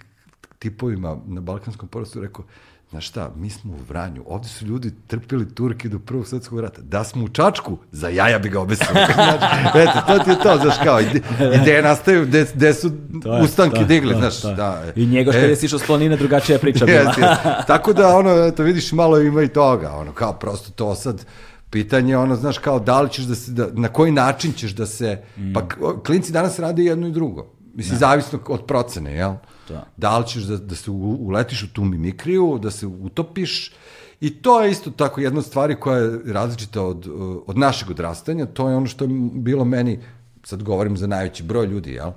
tipovima 0.59 1.19
na 1.27 1.41
Balkanskom 1.41 1.89
porostu, 1.89 2.21
rekao, 2.21 2.45
znaš 2.91 3.09
šta, 3.09 3.31
mi 3.37 3.51
smo 3.51 3.73
u 3.73 3.85
Vranju, 3.89 4.23
ovde 4.27 4.49
su 4.49 4.67
ljudi 4.67 4.93
trpili 5.07 5.49
Turki 5.49 5.89
do 5.89 5.99
prvog 5.99 6.27
svetskog 6.27 6.61
rata. 6.61 6.83
Da 6.83 7.05
smo 7.05 7.25
u 7.25 7.29
Čačku, 7.29 7.79
za 7.93 8.09
jaja 8.09 8.39
bi 8.39 8.49
ga 8.49 8.61
obesili. 8.61 8.89
znači, 9.15 9.45
eto, 9.75 9.93
to 10.09 10.19
ti 10.19 10.31
je 10.31 10.39
to, 10.39 10.57
znaš, 10.57 10.75
kao, 10.85 11.01
ide, 11.01 11.21
ideje 11.55 11.83
nastaju 11.83 12.27
gde, 12.27 12.47
gde 12.55 12.75
su 12.75 12.91
To 13.23 13.37
je, 13.37 13.43
ustanke 13.43 13.77
to 13.77 13.85
digli, 13.85 14.13
to 14.13 14.19
znaš, 14.19 14.41
to 14.41 14.55
da. 14.55 14.83
I 14.97 15.07
njegov 15.07 15.33
što 15.33 15.41
E, 15.41 15.45
je 15.45 15.57
sišao 15.57 15.79
s 15.79 15.87
planine, 15.87 16.17
drugačija 16.17 16.59
priča 16.59 16.85
bila. 16.87 16.99
Jeste, 16.99 17.21
jeste. 17.21 17.49
Tako 17.67 17.93
da, 17.93 18.17
ono, 18.17 18.31
eto, 18.33 18.63
vidiš, 18.63 18.93
malo 18.93 19.21
ima 19.21 19.43
i 19.43 19.49
toga, 19.49 19.93
ono, 19.93 20.13
kao 20.13 20.33
prosto 20.33 20.71
to 20.71 20.95
sad, 20.95 21.25
pitanje, 21.71 22.17
ono, 22.17 22.37
znaš, 22.37 22.59
kao, 22.59 22.79
da 22.81 23.01
li 23.01 23.11
ćeš 23.11 23.25
da 23.25 23.35
se, 23.35 23.51
da, 23.53 23.67
na 23.73 23.89
koji 23.89 24.13
način 24.13 24.53
ćeš 24.53 24.71
da 24.71 24.87
se, 24.87 25.23
pa 25.55 25.69
k- 25.69 25.77
o, 25.81 26.01
klinci 26.01 26.33
danas 26.33 26.59
rade 26.59 26.83
jedno 26.83 27.07
i 27.07 27.13
drugo. 27.13 27.47
Mislim, 27.75 27.99
zavisno 27.99 28.39
od 28.49 28.67
procene, 28.67 29.13
jel? 29.13 29.33
Da. 29.69 29.87
Da 29.97 30.19
li 30.19 30.27
ćeš 30.27 30.43
da, 30.43 30.57
da 30.57 30.75
se 30.75 30.91
uletiš 30.91 31.63
u 31.63 31.73
tu 31.73 31.85
mimikriju, 31.85 32.59
da 32.63 32.71
se 32.71 32.87
utopiš, 32.87 33.73
I 34.21 34.31
to 34.43 34.63
je 34.63 34.71
isto 34.71 34.91
tako 34.91 35.21
jedna 35.21 35.39
od 35.39 35.45
stvari 35.47 35.77
koja 35.77 35.99
je 35.99 36.21
različita 36.33 36.83
od, 36.83 37.09
od 37.47 37.59
našeg 37.59 37.91
odrastanja, 37.91 38.47
to 38.47 38.69
je 38.69 38.77
ono 38.77 38.87
što 38.87 39.05
je 39.05 39.11
bilo 39.33 39.65
meni, 39.65 39.99
sad 40.45 40.63
govorim 40.63 40.97
za 40.97 41.07
najveći 41.07 41.43
broj 41.43 41.67
ljudi, 41.67 41.93
jel? 41.93 42.11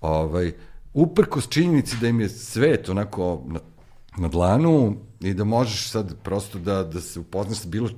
Ovaj, 0.00 0.52
uprkos 0.94 1.48
činjenici 1.48 1.96
da 2.00 2.08
im 2.08 2.20
je 2.20 2.28
svet 2.28 2.88
onako 2.88 3.42
na, 3.46 3.60
na 4.18 4.28
dlanu 4.28 4.96
i 5.20 5.34
da 5.34 5.44
možeš 5.44 5.88
sad 5.90 6.14
prosto 6.22 6.58
da, 6.58 6.82
da 6.84 7.00
se 7.00 7.20
upoznaš 7.20 7.58
sa 7.58 7.68
bilo, 7.68 7.88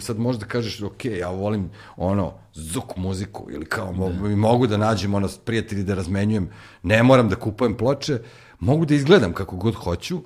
sad 0.00 0.18
možeš 0.18 0.40
da 0.40 0.46
kažeš, 0.46 0.82
ok, 0.82 1.04
ja 1.04 1.28
volim 1.28 1.70
ono, 1.96 2.32
zuk 2.54 2.96
muziku 2.96 3.46
ili 3.50 3.64
kao 3.64 3.92
mogu, 3.92 4.28
i 4.28 4.36
mogu 4.36 4.66
da 4.66 4.76
nađem 4.76 5.14
ono 5.14 5.28
prijatelji 5.44 5.84
da 5.84 5.94
razmenjujem, 5.94 6.50
ne 6.82 7.02
moram 7.02 7.28
da 7.28 7.36
kupujem 7.36 7.76
ploče, 7.76 8.18
mogu 8.58 8.84
da 8.86 8.94
izgledam 8.94 9.32
kako 9.32 9.56
god 9.56 9.74
hoću, 9.74 10.20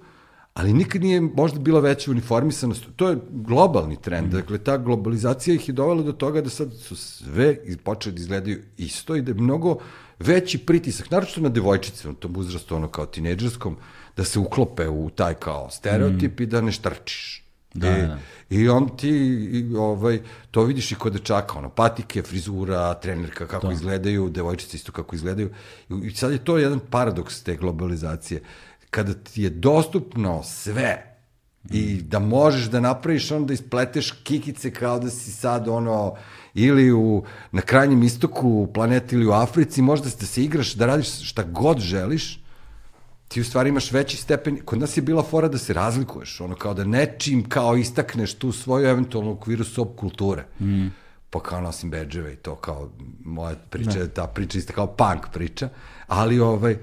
ali 0.54 0.72
nikad 0.72 1.02
nije 1.02 1.20
možda 1.20 1.58
bila 1.58 1.80
veća 1.80 2.10
uniformisanost. 2.10 2.84
To 2.96 3.08
je 3.08 3.18
globalni 3.30 3.96
trend. 3.96 4.32
Dakle, 4.32 4.58
ta 4.58 4.76
globalizacija 4.78 5.54
ih 5.54 5.68
je 5.68 5.72
dovela 5.72 6.02
do 6.02 6.12
toga 6.12 6.40
da 6.40 6.50
sad 6.50 6.72
su 6.72 6.96
sve 6.96 7.56
počeli 7.84 8.14
da 8.14 8.20
izgledaju 8.20 8.62
isto 8.76 9.16
i 9.16 9.22
da 9.22 9.30
je 9.30 9.34
mnogo 9.34 9.78
veći 10.18 10.58
pritisak, 10.58 11.10
naročito 11.10 11.40
na 11.40 11.48
devojčice 11.48 12.08
u 12.08 12.14
tom 12.14 12.36
uzrastu, 12.36 12.76
ono 12.76 12.88
kao 12.88 13.06
tinejdžerskom, 13.06 13.76
da 14.16 14.24
se 14.24 14.38
uklope 14.38 14.88
u 14.88 15.10
taj 15.10 15.34
kao 15.34 15.70
stereotip 15.70 16.40
i 16.40 16.46
da 16.46 16.60
ne 16.60 16.72
štrčiš. 16.72 17.44
Da, 17.74 17.98
I, 17.98 18.02
da. 18.02 18.18
I 18.50 18.68
on 18.68 18.96
ti, 18.96 19.08
i, 19.08 19.74
ovaj, 19.76 20.20
to 20.50 20.64
vidiš 20.64 20.92
i 20.92 20.94
kod 20.94 21.12
dečaka, 21.12 21.58
ono, 21.58 21.68
patike, 21.68 22.22
frizura, 22.22 22.94
trenerka, 22.94 23.46
kako 23.46 23.72
izgledaju, 23.72 24.28
devojčice 24.28 24.76
isto 24.76 24.92
kako 24.92 25.16
izgledaju. 25.16 25.50
I, 25.90 25.94
I 26.06 26.14
sad 26.14 26.32
je 26.32 26.44
to 26.44 26.58
jedan 26.58 26.80
paradoks 26.90 27.42
te 27.42 27.56
globalizacije. 27.56 28.42
Kada 28.90 29.14
ti 29.14 29.42
je 29.42 29.50
dostupno 29.50 30.42
sve, 30.42 31.14
i 31.70 32.02
da 32.02 32.18
možeš 32.18 32.64
da 32.64 32.80
napraviš 32.80 33.30
ono 33.30 33.46
da 33.46 33.54
ispleteš 33.54 34.10
kikice 34.10 34.70
kao 34.70 34.98
da 34.98 35.10
si 35.10 35.32
sad 35.32 35.68
ono 35.68 36.14
ili 36.54 36.92
u, 36.92 37.24
na 37.52 37.62
krajnjem 37.62 38.02
istoku 38.02 38.68
planete 38.74 39.16
ili 39.16 39.26
u 39.26 39.32
Africi, 39.32 39.82
možda 39.82 40.10
da 40.20 40.26
se 40.26 40.44
igraš, 40.44 40.74
da 40.74 40.86
radiš 40.86 41.30
šta 41.30 41.42
god 41.42 41.78
želiš, 41.78 42.43
ti 43.28 43.40
u 43.40 43.44
stvari 43.44 43.68
imaš 43.68 43.92
veći 43.92 44.16
stepen, 44.16 44.58
kod 44.64 44.78
nas 44.78 44.96
je 44.96 45.02
bila 45.02 45.22
fora 45.22 45.48
da 45.48 45.58
se 45.58 45.74
razlikuješ, 45.74 46.40
ono 46.40 46.54
kao 46.54 46.74
da 46.74 46.84
nečim 46.84 47.48
kao 47.48 47.76
istakneš 47.76 48.34
tu 48.34 48.52
svoju 48.52 48.86
eventualnu 48.86 49.32
okviru 49.32 49.64
sob 49.64 49.96
kulture. 49.96 50.46
Mm. 50.60 50.86
Pa 51.30 51.40
kao 51.40 51.60
nosim 51.60 51.90
bedževe 51.90 52.32
i 52.32 52.36
to 52.36 52.54
kao 52.54 52.90
moja 53.24 53.56
priča, 53.70 53.98
ne. 53.98 54.08
ta 54.08 54.26
priča 54.26 54.58
isto 54.58 54.72
kao 54.72 54.86
punk 54.86 55.26
priča, 55.32 55.68
ali 56.06 56.40
ovaj, 56.40 56.76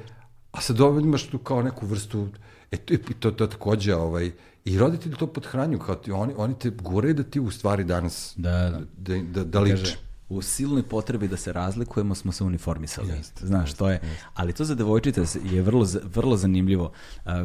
a 0.52 0.62
sad 0.62 0.82
ovaj 0.82 1.02
imaš 1.02 1.28
tu 1.28 1.38
kao 1.38 1.62
neku 1.62 1.86
vrstu, 1.86 2.28
e, 2.72 2.78
to, 2.78 2.98
to, 3.20 3.32
to 3.32 3.48
takođe 3.48 3.96
ovaj, 3.96 4.32
I 4.66 4.78
roditelji 4.78 5.16
to 5.16 5.28
podhranju, 5.28 5.80
kao 5.80 5.96
ti, 5.96 6.12
oni, 6.12 6.34
oni 6.38 6.60
te 6.60 6.70
guraju 6.70 7.14
da 7.14 7.24
ti 7.24 7.40
u 7.40 7.52
stvari 7.52 7.84
danas 7.84 8.34
Da, 8.38 8.52
da. 8.52 8.82
da, 8.98 9.22
da, 9.24 9.44
da 9.44 9.60
liče. 9.60 9.78
Kaže, 9.78 9.98
u 10.32 10.42
silnoj 10.42 10.84
potrebi 10.84 11.28
da 11.28 11.38
se 11.38 11.54
razlikujemo 11.54 12.16
smo 12.16 12.32
se 12.32 12.44
uniformisali. 12.44 13.10
Jeste, 13.10 13.48
Znaš, 13.48 13.74
to 13.74 13.90
je. 13.90 14.02
Ali 14.34 14.54
to 14.54 14.66
za 14.66 14.76
devojčice 14.76 15.40
je 15.44 15.62
vrlo, 15.62 15.86
vrlo 16.16 16.38
zanimljivo 16.38 16.92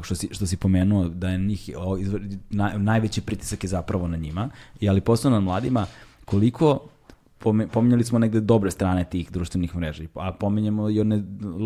što 0.03 0.15
si, 0.15 0.29
što 0.33 0.47
si 0.47 0.57
pomenuo 0.57 1.09
da 1.09 1.29
je 1.29 1.39
njih, 1.39 1.71
o, 1.77 1.97
izvr- 1.97 2.39
na, 2.51 2.79
najveći 2.79 3.21
pritisak 3.21 3.65
je 3.65 3.69
zapravo 3.69 4.09
na 4.09 4.17
njima, 4.17 4.51
i 4.81 4.89
ali 4.89 5.01
posebno 5.01 5.37
na 5.37 5.45
mladima, 5.45 5.87
koliko 6.25 6.89
pominjali 7.73 8.05
smo 8.05 8.19
negde 8.19 8.41
dobre 8.41 8.71
strane 8.71 9.05
tih 9.05 9.31
društvenih 9.31 9.77
mreža, 9.77 10.05
a 10.15 10.33
pominjemo 10.33 10.91
i 10.91 11.01
one, 11.01 11.23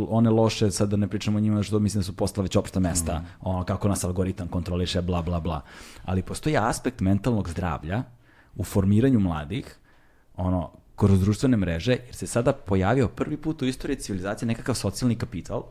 one 0.08 0.30
loše, 0.30 0.70
sad 0.70 0.88
da 0.90 0.96
ne 0.96 1.08
pričamo 1.08 1.38
o 1.38 1.40
njima, 1.40 1.62
što 1.62 1.78
mislim 1.78 2.00
da 2.00 2.04
su 2.04 2.16
postale 2.16 2.44
već 2.44 2.56
opšta 2.56 2.80
mesta, 2.80 3.24
ono 3.40 3.64
kako 3.64 3.88
nas 3.88 4.04
algoritam 4.04 4.48
kontroliše, 4.48 5.02
bla, 5.02 5.22
bla, 5.22 5.40
bla. 5.40 5.60
Ali 6.04 6.22
postoji 6.22 6.56
aspekt 6.56 7.00
mentalnog 7.00 7.48
zdravlja 7.48 8.02
u 8.56 8.64
formiranju 8.64 9.20
mladih, 9.20 9.76
ono, 10.36 10.70
kroz 11.00 11.20
društvene 11.20 11.56
mreže, 11.56 11.92
jer 11.92 12.14
se 12.14 12.26
sada 12.26 12.52
pojavio 12.52 13.08
prvi 13.08 13.36
put 13.36 13.62
u 13.62 13.66
istoriji 13.66 13.96
civilizacije 13.96 14.46
nekakav 14.46 14.74
socijalni 14.74 15.16
kapital, 15.16 15.62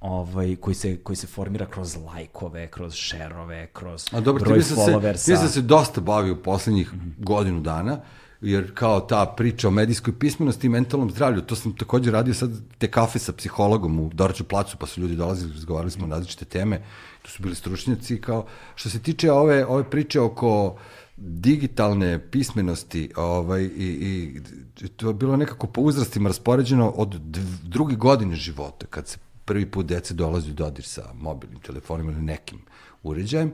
ovaj, 0.00 0.56
koji, 0.56 0.74
se, 0.74 0.96
koji 0.96 1.16
se 1.16 1.26
formira 1.26 1.66
kroz 1.66 1.96
lajkove, 1.96 2.66
kroz 2.70 2.94
šerove, 2.94 3.66
kroz 3.72 4.06
A 4.12 4.20
dobro, 4.20 4.44
ti 4.44 4.48
broj 4.50 4.62
se, 4.62 4.74
followersa. 4.74 5.24
ti 5.24 5.42
bi 5.42 5.48
se 5.48 5.62
dosta 5.62 6.00
bavio 6.00 6.32
u 6.32 6.42
poslednjih 6.42 6.92
godinu 7.18 7.60
dana, 7.60 8.00
jer 8.40 8.70
kao 8.74 9.00
ta 9.00 9.26
priča 9.26 9.68
o 9.68 9.70
medijskoj 9.70 10.18
pismenosti 10.18 10.66
i 10.66 10.70
mentalnom 10.70 11.10
zdravlju, 11.10 11.42
to 11.42 11.56
sam 11.56 11.76
takođe 11.76 12.10
radio 12.10 12.34
sad 12.34 12.50
te 12.78 12.90
kafe 12.90 13.18
sa 13.18 13.32
psihologom 13.32 14.00
u 14.00 14.10
Dorču 14.14 14.44
placu, 14.44 14.76
pa 14.76 14.86
su 14.86 15.00
ljudi 15.00 15.16
dolazili, 15.16 15.52
razgovarali 15.52 15.90
smo 15.90 16.06
na 16.06 16.14
različite 16.14 16.44
teme, 16.44 16.82
tu 17.22 17.30
su 17.30 17.42
bili 17.42 17.54
stručnjaci, 17.54 18.20
kao, 18.20 18.46
što 18.74 18.90
se 18.90 19.02
tiče 19.02 19.32
ove, 19.32 19.66
ove 19.66 19.90
priče 19.90 20.20
oko 20.20 20.76
digitalne 21.20 22.30
pismenosti 22.30 23.10
ovaj, 23.16 23.62
i, 23.62 24.40
i 24.80 24.88
to 24.88 25.08
je 25.08 25.14
bilo 25.14 25.36
nekako 25.36 25.66
po 25.66 25.80
uzrastima 25.80 26.28
raspoređeno 26.28 26.88
od 26.90 27.14
druge 27.62 27.94
godine 27.94 28.36
života, 28.36 28.86
kad 28.86 29.08
se 29.08 29.18
prvi 29.44 29.66
put 29.66 29.86
dece 29.86 30.14
dolazi 30.14 30.50
u 30.50 30.54
dodir 30.54 30.84
sa 30.84 31.02
mobilnim 31.14 31.60
telefonima 31.60 32.12
ili 32.12 32.22
nekim 32.22 32.58
uređajem, 33.02 33.52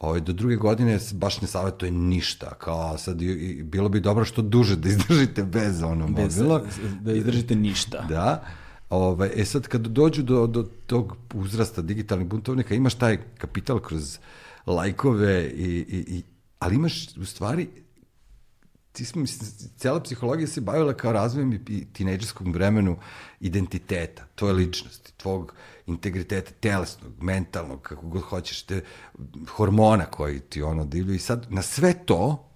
Ovaj, 0.00 0.20
do 0.20 0.32
druge 0.32 0.56
godine 0.56 0.98
baš 1.12 1.40
ne 1.40 1.48
savjetuje 1.48 1.90
ništa, 1.92 2.54
kao 2.54 2.98
sad 2.98 3.22
i, 3.22 3.26
i, 3.26 3.62
bilo 3.62 3.88
bi 3.88 4.00
dobro 4.00 4.24
što 4.24 4.42
duže 4.42 4.76
da 4.76 4.88
izdržite 4.88 5.42
bez 5.42 5.82
ono 5.82 6.08
Bez, 6.08 6.38
mobila. 6.38 6.62
da 7.00 7.12
izdržite 7.12 7.54
ništa. 7.54 8.06
Da. 8.08 8.44
Ovaj, 8.90 9.30
e 9.36 9.44
sad 9.44 9.68
kad 9.68 9.80
dođu 9.80 10.22
do, 10.22 10.46
do 10.46 10.62
tog 10.86 11.16
uzrasta 11.34 11.82
digitalnih 11.82 12.26
buntovnika, 12.26 12.74
imaš 12.74 12.94
taj 12.94 13.18
kapital 13.38 13.78
kroz 13.78 14.18
lajkove, 14.66 15.44
i, 15.44 15.84
i, 15.88 16.16
i, 16.16 16.22
ali 16.60 16.74
imaš 16.74 17.16
u 17.16 17.24
stvari 17.24 17.68
ti 18.92 19.04
smo, 19.04 19.20
mislim, 19.20 19.70
cijela 19.76 20.00
psihologija 20.00 20.46
se 20.46 20.60
bavila 20.60 20.92
kao 20.94 21.12
razvojem 21.12 21.52
i, 21.52 21.86
tinejdžerskom 21.92 22.52
vremenu 22.52 22.96
identiteta, 23.40 24.22
tvoje 24.34 24.52
ličnosti, 24.54 25.12
tvog 25.16 25.54
integriteta 25.86 26.50
telesnog, 26.60 27.22
mentalnog, 27.22 27.82
kako 27.82 28.06
god 28.06 28.22
hoćeš, 28.22 28.62
te 28.62 28.84
hormona 29.48 30.06
koji 30.06 30.40
ti 30.40 30.62
ono 30.62 30.84
divlju 30.84 31.14
i 31.14 31.18
sad 31.18 31.46
na 31.50 31.62
sve 31.62 31.94
to 32.06 32.48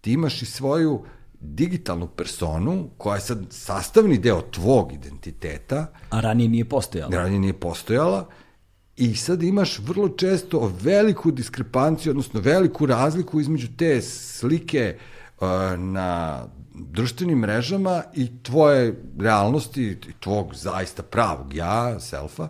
ti 0.00 0.12
imaš 0.12 0.42
i 0.42 0.46
svoju 0.46 1.04
digitalnu 1.40 2.06
personu 2.06 2.88
koja 2.98 3.14
je 3.14 3.20
sad 3.20 3.46
sastavni 3.50 4.18
deo 4.18 4.42
tvog 4.42 4.92
identiteta, 4.92 5.86
A 6.10 6.20
ranije 6.20 6.48
nije 6.48 6.64
postojalo. 6.64 7.10
ranije 7.16 7.40
nije 7.40 7.60
postojala 7.60 8.28
i 8.96 9.14
sad 9.14 9.42
imaš 9.42 9.78
vrlo 9.78 10.08
često 10.08 10.72
veliku 10.82 11.30
diskrepanciju, 11.30 12.10
odnosno 12.10 12.40
veliku 12.40 12.86
razliku 12.86 13.40
između 13.40 13.68
te 13.76 14.02
slike 14.02 14.96
uh, 15.40 15.48
na 15.78 16.42
društvenim 16.74 17.38
mrežama 17.38 18.02
i 18.14 18.42
tvoje 18.42 19.02
realnosti, 19.18 19.82
i 19.82 20.12
tvog 20.20 20.54
zaista 20.54 21.02
pravog 21.02 21.54
ja, 21.54 22.00
selfa, 22.00 22.48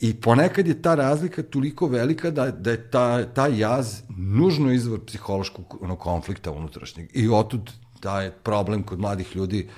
I 0.00 0.14
ponekad 0.14 0.66
je 0.66 0.82
ta 0.82 0.94
razlika 0.94 1.42
toliko 1.42 1.86
velika 1.86 2.30
da, 2.30 2.50
da 2.50 2.70
je 2.70 2.90
ta, 2.90 3.24
taj 3.34 3.58
jaz 3.58 4.02
nužno 4.16 4.72
izvor 4.72 5.00
psihološkog 5.06 5.78
ono, 5.80 5.96
konflikta 5.96 6.50
unutrašnjeg. 6.50 7.08
I 7.14 7.28
otud 7.28 7.70
taj 8.00 8.30
problem 8.30 8.82
kod 8.82 9.00
mladih 9.00 9.36
ljudi 9.36 9.68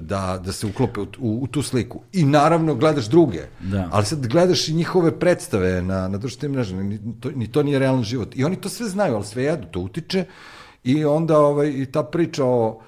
da, 0.00 0.40
da 0.44 0.52
se 0.52 0.66
uklope 0.66 1.00
u, 1.00 1.06
u, 1.18 1.42
u 1.42 1.46
tu 1.46 1.62
sliku. 1.62 2.00
I 2.12 2.24
naravno 2.24 2.74
gledaš 2.74 3.06
druge, 3.06 3.42
Da. 3.60 3.88
ali 3.92 4.06
sad 4.06 4.26
gledaš 4.26 4.68
i 4.68 4.74
njihove 4.74 5.18
predstave 5.18 5.82
na, 5.82 6.08
na 6.08 6.18
društvenim 6.18 6.56
mrežama, 6.56 6.82
ni 6.82 7.20
to, 7.20 7.30
ni 7.30 7.52
to 7.52 7.62
nije 7.62 7.78
realan 7.78 8.02
život. 8.02 8.36
I 8.36 8.44
oni 8.44 8.56
to 8.56 8.68
sve 8.68 8.88
znaju, 8.88 9.14
ali 9.14 9.24
sve 9.24 9.42
jedu, 9.42 9.66
to 9.70 9.80
utiče 9.80 10.24
i 10.84 11.04
onda 11.04 11.38
ovaj, 11.38 11.68
i 11.68 11.86
ta 11.86 12.02
priča 12.02 12.44
o, 12.44 12.80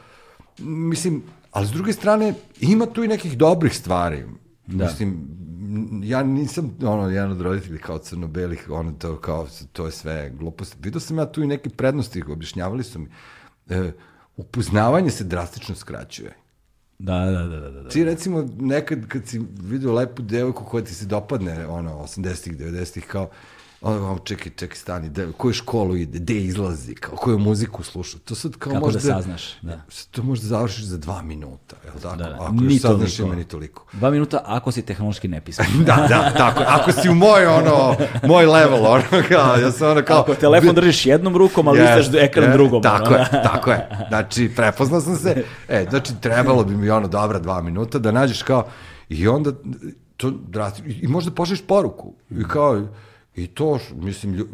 mislim, 0.58 1.22
ali 1.50 1.66
s 1.66 1.70
druge 1.70 1.92
strane 1.92 2.34
ima 2.60 2.86
tu 2.86 3.04
i 3.04 3.08
nekih 3.08 3.38
dobrih 3.38 3.76
stvari. 3.76 4.24
Da. 4.66 4.84
Mislim, 4.84 5.28
ja 6.02 6.22
nisam 6.22 6.76
ono, 6.82 7.08
jedan 7.08 7.30
od 7.30 7.40
roditelja 7.40 7.78
kao 7.78 7.98
crno-belih, 7.98 8.70
ono 8.70 8.92
to 8.92 9.16
kao, 9.16 9.46
to 9.72 9.86
je 9.86 9.92
sve 9.92 10.32
glupost. 10.38 10.76
Vidao 10.82 11.00
sam 11.00 11.18
ja 11.18 11.32
tu 11.32 11.42
i 11.42 11.46
neke 11.46 11.70
prednosti, 11.70 12.22
objašnjavali 12.28 12.84
su 12.84 12.98
mi. 12.98 13.08
E, 13.68 13.92
upoznavanje 14.36 15.10
se 15.10 15.24
drastično 15.24 15.74
skraćuje. 15.74 16.39
Da, 17.02 17.24
da, 17.24 17.42
da, 17.42 17.60
da, 17.60 17.70
da. 17.70 17.88
Ti 17.88 18.04
recimo 18.04 18.48
nekad 18.58 19.06
kad 19.08 19.26
si 19.26 19.40
vidio 19.62 19.92
lepu 19.92 20.22
devojku 20.22 20.64
koja 20.64 20.84
ti 20.84 20.94
se 20.94 21.06
dopadne, 21.06 21.66
ono, 21.66 21.90
80-ih, 21.90 22.56
90-ih, 22.56 23.06
kao, 23.06 23.30
ono, 23.82 24.18
čekaj, 24.24 24.52
čekaj, 24.56 24.76
stani, 24.76 25.08
de, 25.08 25.28
koju 25.36 25.52
školu 25.52 25.96
ide, 25.96 26.18
gde 26.18 26.34
izlazi, 26.34 26.94
kao, 26.94 27.16
koju 27.16 27.38
muziku 27.38 27.82
sluša. 27.82 28.18
To 28.18 28.34
sad 28.34 28.56
kao 28.56 28.72
Kako 28.72 28.84
možda... 28.84 29.00
da 29.00 29.14
saznaš, 29.14 29.60
da. 29.62 29.80
To 30.10 30.22
možda 30.22 30.46
završiš 30.46 30.84
za 30.84 30.98
dva 30.98 31.22
minuta, 31.22 31.76
je 31.84 31.90
li 31.94 32.00
tako? 32.00 32.16
Da, 32.16 32.24
da. 32.24 32.36
Ako 32.40 32.52
Ni 32.52 32.74
još 32.74 32.82
saznaš 32.82 33.16
toliko. 33.16 33.32
ima 33.32 33.34
ni 33.34 33.44
toliko. 33.44 33.86
Dva 33.92 34.10
minuta 34.10 34.42
ako 34.46 34.72
si 34.72 34.82
tehnološki 34.82 35.28
nepismen. 35.28 35.68
da, 35.86 36.06
da, 36.08 36.32
tako. 36.36 36.62
Ako 36.66 36.92
si 36.92 37.08
u 37.08 37.14
moj, 37.14 37.46
ono, 37.46 37.96
moj 38.26 38.46
level, 38.46 38.86
ono, 38.86 39.02
kao, 39.28 39.56
ja 39.56 39.72
sam 39.72 39.90
ono 39.90 40.02
kao... 40.02 40.20
Ako 40.20 40.34
telefon 40.34 40.74
držiš 40.74 41.06
jednom 41.06 41.36
rukom, 41.36 41.68
ali 41.68 41.78
Jeste, 41.78 41.96
listaš 41.96 42.22
ekran 42.22 42.50
e, 42.50 42.52
drugom. 42.52 42.82
Tako 42.82 43.06
ono, 43.06 43.16
je, 43.16 43.28
da. 43.32 43.42
tako 43.42 43.70
je. 43.70 44.06
Znači, 44.08 44.50
prepoznao 44.56 45.00
sam 45.00 45.16
se. 45.16 45.44
E, 45.68 45.86
znači, 45.90 46.12
trebalo 46.20 46.64
bi 46.64 46.76
mi 46.76 46.90
ono 46.90 47.08
dobra 47.08 47.38
dva 47.38 47.62
minuta 47.62 47.98
da 47.98 48.12
nađeš 48.12 48.42
kao... 48.42 48.66
I 49.08 49.28
onda, 49.28 49.50
to, 50.16 50.32
i 50.86 51.08
možda 51.08 51.30
pošliš 51.30 51.66
poruku. 51.66 52.14
I 52.30 52.44
kao, 52.48 52.82
i 53.36 53.46
to, 53.46 53.78
mislim, 53.94 54.46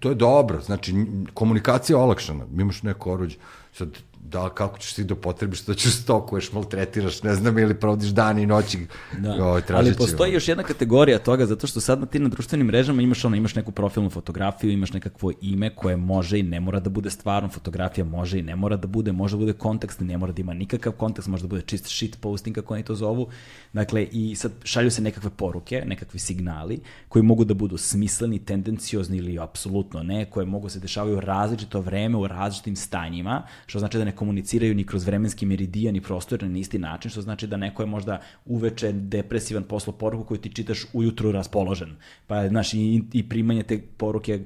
to 0.00 0.08
je 0.08 0.14
dobro. 0.14 0.60
Znači, 0.60 0.94
komunikacija 1.34 1.96
je 1.96 2.02
olakšana. 2.02 2.44
Imaš 2.58 2.82
neko 2.82 3.12
oruđe. 3.12 3.36
Sad, 3.72 3.88
da, 4.24 4.48
kako 4.48 4.78
ćeš 4.78 4.92
ti 4.92 5.04
da 5.04 5.14
potrebiš, 5.14 5.64
da 5.64 5.74
ćeš 5.74 5.92
stokuješ, 6.02 6.52
maltretiraš, 6.52 7.22
ne 7.22 7.34
znam, 7.34 7.58
ili 7.58 7.74
provodiš 7.74 8.10
dani 8.10 8.42
i 8.42 8.46
noći 8.46 8.86
Da. 9.18 9.44
ovaj, 9.44 9.62
Ali 9.68 9.94
postoji 9.94 10.32
još 10.32 10.48
jedna 10.48 10.62
kategorija 10.62 11.18
toga, 11.18 11.46
zato 11.46 11.66
što 11.66 11.80
sad 11.80 12.00
na 12.00 12.06
ti 12.06 12.18
na 12.18 12.28
društvenim 12.28 12.66
mrežama 12.66 13.02
imaš 13.02 13.24
ono, 13.24 13.36
imaš 13.36 13.54
neku 13.54 13.72
profilnu 13.72 14.10
fotografiju, 14.10 14.70
imaš 14.70 14.92
nekakvo 14.92 15.32
ime 15.40 15.74
koje 15.74 15.96
može 15.96 16.38
i 16.38 16.42
ne 16.42 16.60
mora 16.60 16.80
da 16.80 16.90
bude 16.90 17.10
stvarno, 17.10 17.48
fotografija 17.48 18.04
može 18.04 18.38
i 18.38 18.42
ne 18.42 18.56
mora 18.56 18.76
da 18.76 18.86
bude, 18.86 19.12
može 19.12 19.36
da 19.36 19.40
bude 19.40 19.52
kontekst, 19.52 20.00
ne 20.00 20.18
mora 20.18 20.32
da 20.32 20.40
ima 20.40 20.54
nikakav 20.54 20.92
kontekst, 20.92 21.28
može 21.28 21.42
da 21.42 21.48
bude 21.48 21.62
čist 21.62 21.86
shit 21.86 22.20
posting, 22.20 22.56
kako 22.56 22.74
oni 22.74 22.82
to 22.82 22.94
zovu. 22.94 23.28
Dakle, 23.72 24.04
i 24.12 24.34
sad 24.36 24.52
šalju 24.64 24.90
se 24.90 25.02
nekakve 25.02 25.30
poruke, 25.30 25.82
nekakvi 25.86 26.18
signali, 26.18 26.80
koji 27.08 27.22
mogu 27.22 27.44
da 27.44 27.54
budu 27.54 27.76
smisleni, 27.76 28.38
tendenciozni 28.38 29.16
ili 29.16 29.38
apsolutno 29.38 30.02
ne, 30.02 30.24
koje 30.24 30.46
mogu 30.46 30.68
se 30.68 30.80
dešavaju 30.80 31.20
različito 31.20 31.80
vreme, 31.80 32.16
u 32.16 32.26
različitim 32.26 32.76
stanjima, 32.76 33.42
što 33.66 33.78
znači 33.78 33.98
da 33.98 34.04
ne 34.04 34.13
komuniciraju 34.14 34.74
ni 34.74 34.84
kroz 34.84 35.04
vremenski 35.04 35.46
meridijan 35.46 35.96
i 35.96 36.00
prostor 36.00 36.42
na 36.42 36.58
isti 36.58 36.78
način, 36.78 37.10
što 37.10 37.22
znači 37.22 37.46
da 37.46 37.56
neko 37.56 37.82
je 37.82 37.86
možda 37.86 38.20
uveče 38.46 38.92
depresivan 38.92 39.62
poslo 39.62 39.92
poruku 39.92 40.24
koju 40.24 40.38
ti 40.38 40.52
čitaš 40.52 40.86
ujutru 40.92 41.32
raspoložen. 41.32 41.96
Pa, 42.26 42.48
znaš, 42.48 42.74
i, 42.74 43.02
i 43.12 43.28
primanje 43.28 43.62
te 43.62 43.78
poruke 43.96 44.44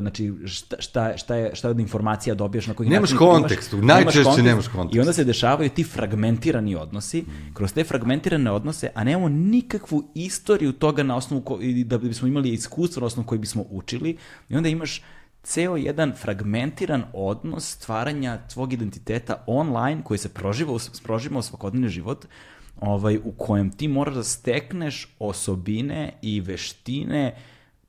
znači 0.00 0.32
šta, 0.46 0.76
šta, 0.78 1.16
šta, 1.16 1.34
je, 1.34 1.50
šta 1.54 1.68
od 1.68 1.80
informacija 1.80 2.34
dobiješ 2.34 2.66
na 2.66 2.74
koji 2.74 2.88
Nemaš 2.88 3.10
način 3.10 3.18
kontekst, 3.18 3.72
imaš- 3.72 3.86
najčešće 3.86 4.22
kontekst. 4.22 4.44
nemaš 4.44 4.68
kontekst. 4.68 4.96
I 4.96 5.00
onda 5.00 5.12
se 5.12 5.24
dešavaju 5.24 5.70
ti 5.70 5.84
fragmentirani 5.84 6.76
odnosi, 6.76 7.24
kroz 7.54 7.72
te 7.72 7.84
fragmentirane 7.84 8.50
odnose, 8.50 8.90
a 8.94 9.04
nemamo 9.04 9.28
nikakvu 9.28 10.04
istoriju 10.14 10.72
toga 10.72 11.02
na 11.02 11.16
osnovu 11.16 11.42
ko, 11.42 11.58
da 11.84 11.98
bismo 11.98 12.28
imali 12.28 12.52
iskustvo 12.52 13.00
na 13.00 13.06
osnovu 13.06 13.26
koji 13.26 13.38
bismo 13.38 13.64
učili 13.70 14.16
i 14.48 14.56
onda 14.56 14.68
imaš 14.68 15.02
ceo 15.42 15.76
jedan 15.76 16.12
fragmentiran 16.16 17.04
odnos 17.12 17.70
stvaranja 17.70 18.38
tvog 18.48 18.72
identiteta 18.72 19.44
online 19.46 20.02
koji 20.04 20.18
se 20.18 20.28
proživa, 20.28 20.78
proživa 21.02 21.38
u 21.38 21.42
svakodnevni 21.42 21.88
život 21.88 22.26
ovaj, 22.80 23.16
u 23.24 23.32
kojem 23.32 23.70
ti 23.70 23.88
moraš 23.88 24.14
da 24.14 24.22
stekneš 24.22 25.16
osobine 25.18 26.12
i 26.22 26.40
veštine 26.40 27.34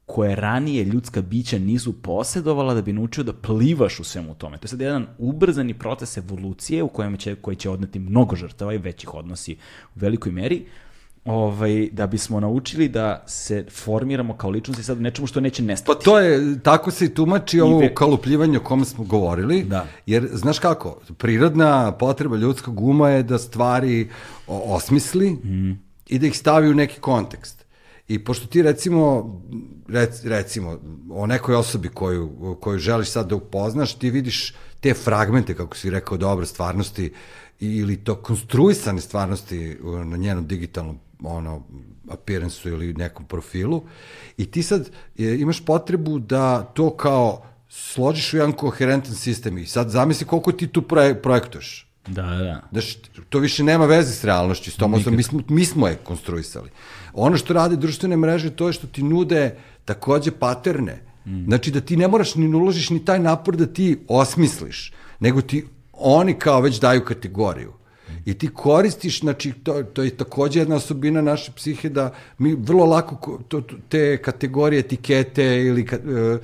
koje 0.05 0.35
ranije 0.35 0.83
ljudska 0.83 1.21
bića 1.21 1.59
nisu 1.59 2.01
posjedovala 2.01 2.73
da 2.73 2.81
bi 2.81 2.93
naučio 2.93 3.23
da 3.23 3.33
plivaš 3.33 3.99
u 3.99 4.03
svemu 4.03 4.35
tome. 4.35 4.57
To 4.57 4.65
je 4.65 4.69
sad 4.69 4.81
jedan 4.81 5.07
ubrzani 5.17 5.73
proces 5.73 6.17
evolucije 6.17 6.83
u 6.83 6.87
kojem 6.87 7.17
će, 7.17 7.35
koji 7.35 7.55
će 7.55 7.69
odneti 7.69 7.99
mnogo 7.99 8.35
žrtava 8.35 8.73
i 8.73 8.77
većih 8.77 9.13
odnosi 9.13 9.53
u 9.95 9.99
velikoj 9.99 10.31
meri 10.31 10.65
ovaj, 11.25 11.89
da 11.91 12.07
bismo 12.07 12.39
naučili 12.39 12.87
da 12.89 13.23
se 13.27 13.65
formiramo 13.73 14.33
kao 14.33 14.49
ličnosti 14.49 14.83
sad 14.83 15.01
nečemu 15.01 15.27
što 15.27 15.39
neće 15.39 15.61
Pa 15.61 15.65
nestati. 15.65 16.05
to 16.05 16.19
je, 16.19 16.59
tako 16.59 16.91
se 16.91 17.05
i 17.05 17.09
tumači 17.09 17.59
ovo 17.59 17.79
ve- 17.79 17.95
kalupljivanje 17.95 18.57
o 18.57 18.63
kome 18.63 18.85
smo 18.85 19.03
govorili, 19.03 19.63
Da. 19.63 19.87
jer, 20.05 20.29
znaš 20.31 20.59
kako, 20.59 20.99
prirodna 21.13 21.91
potreba 21.91 22.37
ljudskog 22.37 22.79
uma 22.81 23.09
je 23.09 23.23
da 23.23 23.37
stvari 23.37 24.09
osmisli 24.47 25.37
i 26.07 26.19
da 26.19 26.27
ih 26.27 26.37
stavi 26.37 26.69
u 26.69 26.75
neki 26.75 26.99
kontekst. 26.99 27.65
I 28.07 28.19
pošto 28.19 28.47
ti 28.47 28.61
recimo, 28.61 29.31
rec, 29.87 30.23
recimo, 30.23 30.77
o 31.11 31.27
nekoj 31.27 31.55
osobi 31.55 31.89
koju, 31.89 32.29
koju 32.59 32.79
želiš 32.79 33.09
sad 33.09 33.27
da 33.27 33.35
upoznaš, 33.35 33.93
ti 33.93 34.09
vidiš 34.09 34.53
te 34.79 34.93
fragmente, 34.93 35.53
kako 35.53 35.77
si 35.77 35.89
rekao, 35.89 36.17
dobro, 36.17 36.45
stvarnosti 36.45 37.13
ili 37.59 37.97
to 37.97 38.15
konstruisane 38.15 39.01
stvarnosti 39.01 39.77
na 40.05 40.17
njenom 40.17 40.47
digitalnom 40.47 40.99
ono, 41.23 41.63
appearance 42.09 42.69
ili 42.69 42.93
nekom 42.93 43.25
profilu 43.25 43.83
i 44.37 44.45
ti 44.45 44.63
sad 44.63 44.89
e, 45.19 45.23
imaš 45.39 45.65
potrebu 45.65 46.19
da 46.19 46.63
to 46.63 46.97
kao 46.97 47.45
složiš 47.69 48.33
u 48.33 48.37
jedan 48.37 48.51
koherentan 48.51 49.15
sistem 49.15 49.57
i 49.57 49.65
sad 49.65 49.89
zamisli 49.89 50.27
koliko 50.27 50.51
ti 50.51 50.67
tu 50.67 50.81
proje, 50.81 51.21
projektuješ. 51.21 51.87
Da, 52.07 52.21
da. 52.21 52.61
Znaš, 52.71 52.95
to 53.29 53.39
više 53.39 53.63
nema 53.63 53.85
veze 53.85 54.13
s 54.13 54.23
realnošću, 54.23 54.71
s 54.71 54.75
tom 54.75 54.93
osobom, 54.93 55.15
mi 55.15 55.23
smo, 55.23 55.41
mi 55.49 55.65
smo 55.65 55.87
je 55.87 55.95
konstruisali. 55.95 56.69
Ono 57.13 57.37
što 57.37 57.53
rade 57.53 57.75
društvene 57.75 58.17
mreže, 58.17 58.49
to 58.49 58.67
je 58.67 58.73
što 58.73 58.87
ti 58.87 59.03
nude 59.03 59.55
takođe 59.85 60.31
paterne. 60.31 61.01
Znači 61.45 61.71
da 61.71 61.81
ti 61.81 61.97
ne 61.97 62.07
moraš 62.07 62.35
ni 62.35 62.47
uložiš 62.47 62.89
ni 62.89 63.05
taj 63.05 63.19
napor 63.19 63.55
da 63.55 63.65
ti 63.65 63.99
osmisliš, 64.07 64.93
nego 65.19 65.41
ti 65.41 65.65
oni 65.93 66.33
kao 66.33 66.61
već 66.61 66.79
daju 66.79 67.05
kategoriju. 67.05 67.73
I 68.25 68.33
ti 68.33 68.47
koristiš, 68.47 69.19
znači, 69.19 69.51
to, 69.63 69.83
to 69.83 70.03
je 70.03 70.09
takođe 70.09 70.59
jedna 70.59 70.75
osobina 70.75 71.21
naše 71.21 71.51
psihe 71.51 71.89
da 71.89 72.13
mi 72.37 72.55
vrlo 72.55 72.85
lako 72.85 73.15
ko- 73.15 73.39
to, 73.47 73.61
te 73.89 74.17
kategorije, 74.21 74.79
etikete 74.79 75.45
ili 75.45 75.81
e, 75.91 76.37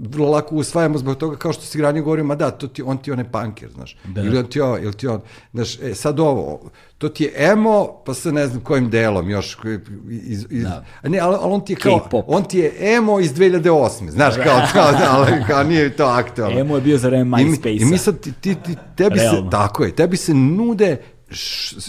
vrlo 0.00 0.30
lako 0.30 0.54
usvajamo 0.54 0.98
zbog 0.98 1.16
toga 1.16 1.36
kao 1.36 1.52
što 1.52 1.62
si 1.62 1.80
ranije 1.80 2.02
govorio, 2.02 2.24
ma 2.24 2.34
da, 2.34 2.50
to 2.50 2.68
ti, 2.68 2.82
on 2.82 2.98
ti 2.98 3.10
je 3.10 3.12
onaj 3.12 3.24
punker, 3.26 3.70
znaš. 3.70 3.96
Da. 4.04 4.20
Ili 4.20 4.38
on 4.38 4.46
ti 4.46 4.60
ovo, 4.60 4.78
ili 4.78 4.92
ti 4.92 5.06
on, 5.06 5.20
znaš, 5.52 5.78
e, 5.78 5.94
sad 5.94 6.20
ovo, 6.20 6.70
to 6.98 7.08
ti 7.08 7.24
je 7.24 7.32
emo, 7.36 7.72
pa 8.06 8.14
sa 8.14 8.30
ne 8.30 8.46
znam 8.46 8.60
kojim 8.60 8.90
delom 8.90 9.30
još, 9.30 9.54
koji- 9.54 9.78
iz, 10.10 10.46
iz, 10.50 10.62
Da. 10.62 10.84
ne, 11.02 11.18
ali, 11.18 11.36
ali 11.36 11.52
on 11.52 11.60
ti 11.60 11.72
je 11.72 11.76
kao, 11.76 12.08
on 12.26 12.44
ti 12.44 12.58
je 12.58 12.72
emo 12.80 13.20
iz 13.20 13.32
2008. 13.32 14.10
Znaš, 14.10 14.34
kao, 14.36 14.60
kao, 14.72 14.84
ali 15.02 15.32
kao 15.46 15.62
nije 15.64 15.96
to 15.96 16.04
aktualno. 16.04 16.60
Emo 16.60 16.74
je 16.74 16.80
bio 16.80 16.98
za 16.98 17.08
vreme 17.08 17.42
I 17.42 17.44
mi- 17.44 17.50
MySpace-a. 17.50 17.82
I 17.82 17.84
mi 17.84 17.98
sad, 17.98 18.20
ti, 18.20 18.32
ti, 18.32 18.54
ti, 18.56 18.76
tebi 18.96 19.18
se, 19.18 19.24
Realno. 19.24 19.50
tako 19.50 19.84
je, 19.84 19.94
tebi 19.94 20.16
se 20.16 20.34
nude 20.34 20.96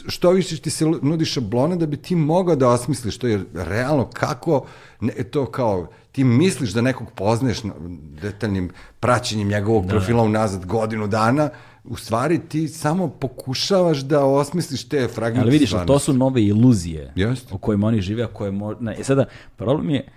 što 0.07 0.29
više 0.31 0.57
ti 0.57 0.69
se 0.69 0.85
nudi 1.01 1.25
šablone 1.25 1.75
da 1.75 1.85
bi 1.85 1.97
ti 1.97 2.15
mogao 2.15 2.55
da 2.55 2.69
osmisliš 2.69 3.17
to, 3.17 3.27
jer 3.27 3.43
realno 3.53 4.09
kako 4.09 4.65
ne, 4.99 5.13
to 5.13 5.45
kao 5.45 5.87
ti 6.15 6.23
misliš 6.23 6.69
da 6.69 6.81
nekog 6.81 7.11
poznaješ 7.11 7.63
na- 7.63 7.73
detaljnim 8.21 8.69
praćenjem 8.99 9.47
njegovog 9.47 9.87
profila 9.87 10.23
unazad 10.23 10.65
godinu 10.65 11.07
dana, 11.07 11.49
u 11.83 11.95
stvari 11.97 12.39
ti 12.39 12.67
samo 12.67 13.07
pokušavaš 13.09 13.97
da 13.99 14.25
osmisliš 14.25 14.87
te 14.87 15.07
fragmente 15.07 15.41
Ali 15.41 15.51
vidiš, 15.51 15.69
to 15.69 15.77
stvarnosti. 15.77 16.05
su 16.05 16.13
nove 16.13 16.43
iluzije 16.43 17.11
Jeste. 17.15 17.53
u 17.53 17.57
kojima 17.57 17.87
oni 17.87 18.01
žive, 18.01 18.23
a 18.23 18.27
koje 18.27 18.51
mo... 18.51 18.75
na, 18.79 18.93
e 18.93 19.03
sada, 19.03 19.25
problem 19.55 19.89
je, 19.89 20.07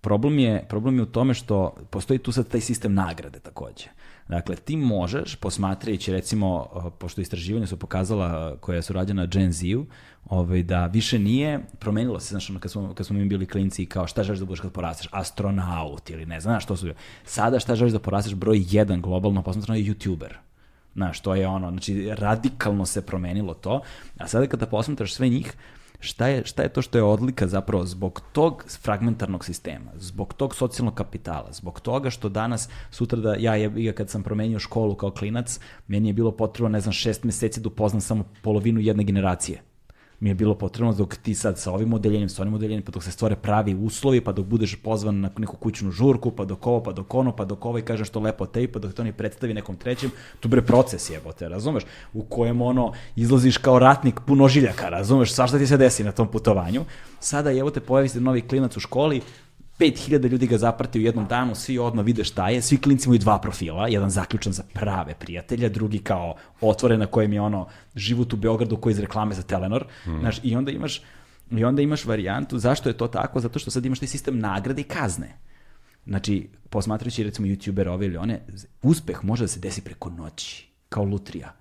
problem 0.00 0.38
je, 0.38 0.64
problem 0.68 0.96
je 0.96 1.02
u 1.02 1.06
tome 1.06 1.34
što 1.34 1.74
postoji 1.90 2.18
tu 2.18 2.32
sad 2.32 2.48
taj 2.48 2.60
sistem 2.60 2.94
nagrade 2.94 3.38
takođe. 3.38 3.86
Dakle, 4.32 4.56
ti 4.56 4.76
možeš, 4.76 5.34
posmatrajući 5.34 6.12
recimo, 6.12 6.68
uh, 6.74 6.92
pošto 6.98 7.20
istraživanja 7.20 7.66
su 7.66 7.76
pokazala 7.76 8.52
uh, 8.52 8.60
koja 8.60 8.82
su 8.82 8.92
rađena 8.92 9.22
na 9.22 9.26
Gen 9.26 9.52
Z-u, 9.52 9.86
ovaj, 10.24 10.62
da 10.62 10.86
više 10.86 11.18
nije, 11.18 11.60
promenilo 11.78 12.20
se, 12.20 12.28
znaš, 12.28 12.50
ono, 12.50 12.60
kad 12.60 12.70
smo, 12.70 12.94
kad 12.94 13.06
smo 13.06 13.18
mi 13.18 13.24
bili 13.24 13.46
klinci, 13.46 13.86
kao 13.86 14.06
šta 14.06 14.22
želiš 14.22 14.38
da 14.38 14.44
budeš 14.44 14.60
kad 14.60 14.72
porasteš, 14.72 15.08
astronaut 15.10 16.10
ili 16.10 16.26
ne 16.26 16.40
znaš 16.40 16.64
što 16.64 16.76
su. 16.76 16.88
Sada 17.24 17.60
šta 17.60 17.74
želiš 17.74 17.92
da 17.92 17.98
porasteš, 17.98 18.34
broj 18.34 18.64
jedan 18.70 19.02
globalno 19.02 19.42
posmatrano 19.42 19.78
je 19.78 19.84
youtuber. 19.84 20.32
Znaš, 20.94 21.20
to 21.20 21.34
je 21.34 21.46
ono, 21.46 21.70
znači 21.70 22.10
radikalno 22.16 22.86
se 22.86 23.06
promenilo 23.06 23.54
to, 23.54 23.80
a 24.18 24.28
sada 24.28 24.46
kada 24.46 24.66
posmatraš 24.66 25.14
sve 25.14 25.28
njih, 25.28 25.52
šta 26.02 26.26
je, 26.28 26.42
šta 26.44 26.62
je 26.62 26.68
to 26.68 26.82
što 26.82 26.98
je 26.98 27.04
odlika 27.04 27.46
zapravo 27.46 27.86
zbog 27.86 28.20
tog 28.32 28.64
fragmentarnog 28.82 29.44
sistema, 29.44 29.90
zbog 29.96 30.34
tog 30.34 30.54
socijalnog 30.54 30.94
kapitala, 30.94 31.52
zbog 31.52 31.80
toga 31.80 32.10
što 32.10 32.28
danas, 32.28 32.68
sutra 32.90 33.20
da 33.20 33.34
ja 33.38 33.54
je, 33.54 33.92
kad 33.92 34.10
sam 34.10 34.22
promenio 34.22 34.58
školu 34.58 34.94
kao 34.94 35.10
klinac, 35.10 35.60
meni 35.86 36.08
je 36.08 36.12
bilo 36.12 36.32
potrebno, 36.32 36.68
ne 36.68 36.80
znam, 36.80 36.92
šest 36.92 37.24
meseci 37.24 37.60
da 37.60 37.68
upoznam 37.68 38.00
samo 38.00 38.24
polovinu 38.42 38.80
jedne 38.80 39.04
generacije 39.04 39.71
mi 40.22 40.30
je 40.30 40.34
bilo 40.34 40.54
potrebno 40.54 40.92
dok 40.92 41.16
ti 41.16 41.34
sad 41.34 41.58
sa 41.58 41.72
ovim 41.72 41.92
odeljenjem, 41.92 42.28
sa 42.28 42.42
onim 42.42 42.54
odeljenjem, 42.54 42.82
pa 42.82 42.92
dok 42.92 43.02
se 43.02 43.10
stvore 43.10 43.36
pravi 43.36 43.74
uslovi, 43.74 44.20
pa 44.20 44.32
dok 44.32 44.46
budeš 44.46 44.76
pozvan 44.76 45.20
na 45.20 45.30
neku 45.38 45.56
kućnu 45.56 45.90
žurku, 45.90 46.30
pa 46.30 46.44
dok 46.44 46.66
ovo, 46.66 46.82
pa 46.82 46.92
dok 46.92 47.14
ono, 47.14 47.32
pa 47.36 47.44
dok 47.44 47.64
ovo 47.64 47.78
i 47.78 47.82
kažeš 47.82 48.10
to 48.10 48.20
lepo 48.20 48.46
tej, 48.46 48.68
pa 48.72 48.78
dok 48.78 48.92
to 48.92 49.04
ni 49.04 49.12
predstavi 49.12 49.54
nekom 49.54 49.76
trećem, 49.76 50.10
tu 50.40 50.48
bre 50.48 50.62
proces 50.62 51.10
jebote, 51.10 51.48
razumeš? 51.48 51.82
U 52.12 52.22
kojem 52.22 52.62
ono, 52.62 52.92
izlaziš 53.16 53.56
kao 53.56 53.78
ratnik 53.78 54.20
puno 54.26 54.48
žiljaka, 54.48 54.88
razumeš? 54.88 55.32
Svašta 55.32 55.58
ti 55.58 55.66
se 55.66 55.76
desi 55.76 56.04
na 56.04 56.12
tom 56.12 56.28
putovanju. 56.28 56.84
Sada 57.20 57.50
jebote 57.50 57.80
pojavi 57.80 58.08
se 58.08 58.20
novi 58.20 58.40
klinac 58.40 58.76
u 58.76 58.80
školi, 58.80 59.20
5000 59.78 60.28
ljudi 60.28 60.46
ga 60.46 60.58
zaprati 60.58 60.98
u 60.98 61.02
jednom 61.02 61.26
danu, 61.26 61.54
svi 61.54 61.78
odmah 61.78 62.04
vide 62.04 62.24
šta 62.24 62.48
je, 62.48 62.62
svi 62.62 62.76
klinci 62.76 63.08
imaju 63.08 63.18
dva 63.18 63.38
profila, 63.38 63.88
jedan 63.88 64.10
zaključan 64.10 64.52
za 64.52 64.62
prave 64.72 65.14
prijatelja, 65.14 65.68
drugi 65.68 65.98
kao 65.98 66.34
otvoren 66.60 67.00
na 67.00 67.06
kojem 67.06 67.32
je 67.32 67.40
ono 67.40 67.68
život 67.94 68.32
u 68.32 68.36
Beogradu 68.36 68.76
koji 68.76 68.92
iz 68.92 68.98
reklame 68.98 69.34
za 69.34 69.42
Telenor, 69.42 69.86
mm. 70.06 70.18
znaš, 70.20 70.40
i 70.42 70.56
onda 70.56 70.70
imaš 70.70 71.02
i 71.50 71.64
onda 71.64 71.82
imaš 71.82 72.04
varijantu, 72.04 72.58
zašto 72.58 72.88
je 72.88 72.96
to 72.96 73.08
tako? 73.08 73.40
Zato 73.40 73.58
što 73.58 73.70
sad 73.70 73.86
imaš 73.86 73.98
taj 73.98 74.08
sistem 74.08 74.38
nagrade 74.38 74.80
i 74.80 74.84
kazne. 74.84 75.38
Znači, 76.06 76.48
posmatrajući 76.70 77.24
recimo 77.24 77.48
youtuber 77.48 77.88
ove 77.88 78.06
ili 78.06 78.16
one, 78.16 78.40
uspeh 78.82 79.24
može 79.24 79.44
da 79.44 79.48
se 79.48 79.60
desi 79.60 79.80
preko 79.80 80.10
noći, 80.10 80.68
kao 80.88 81.04
lutrija, 81.04 81.54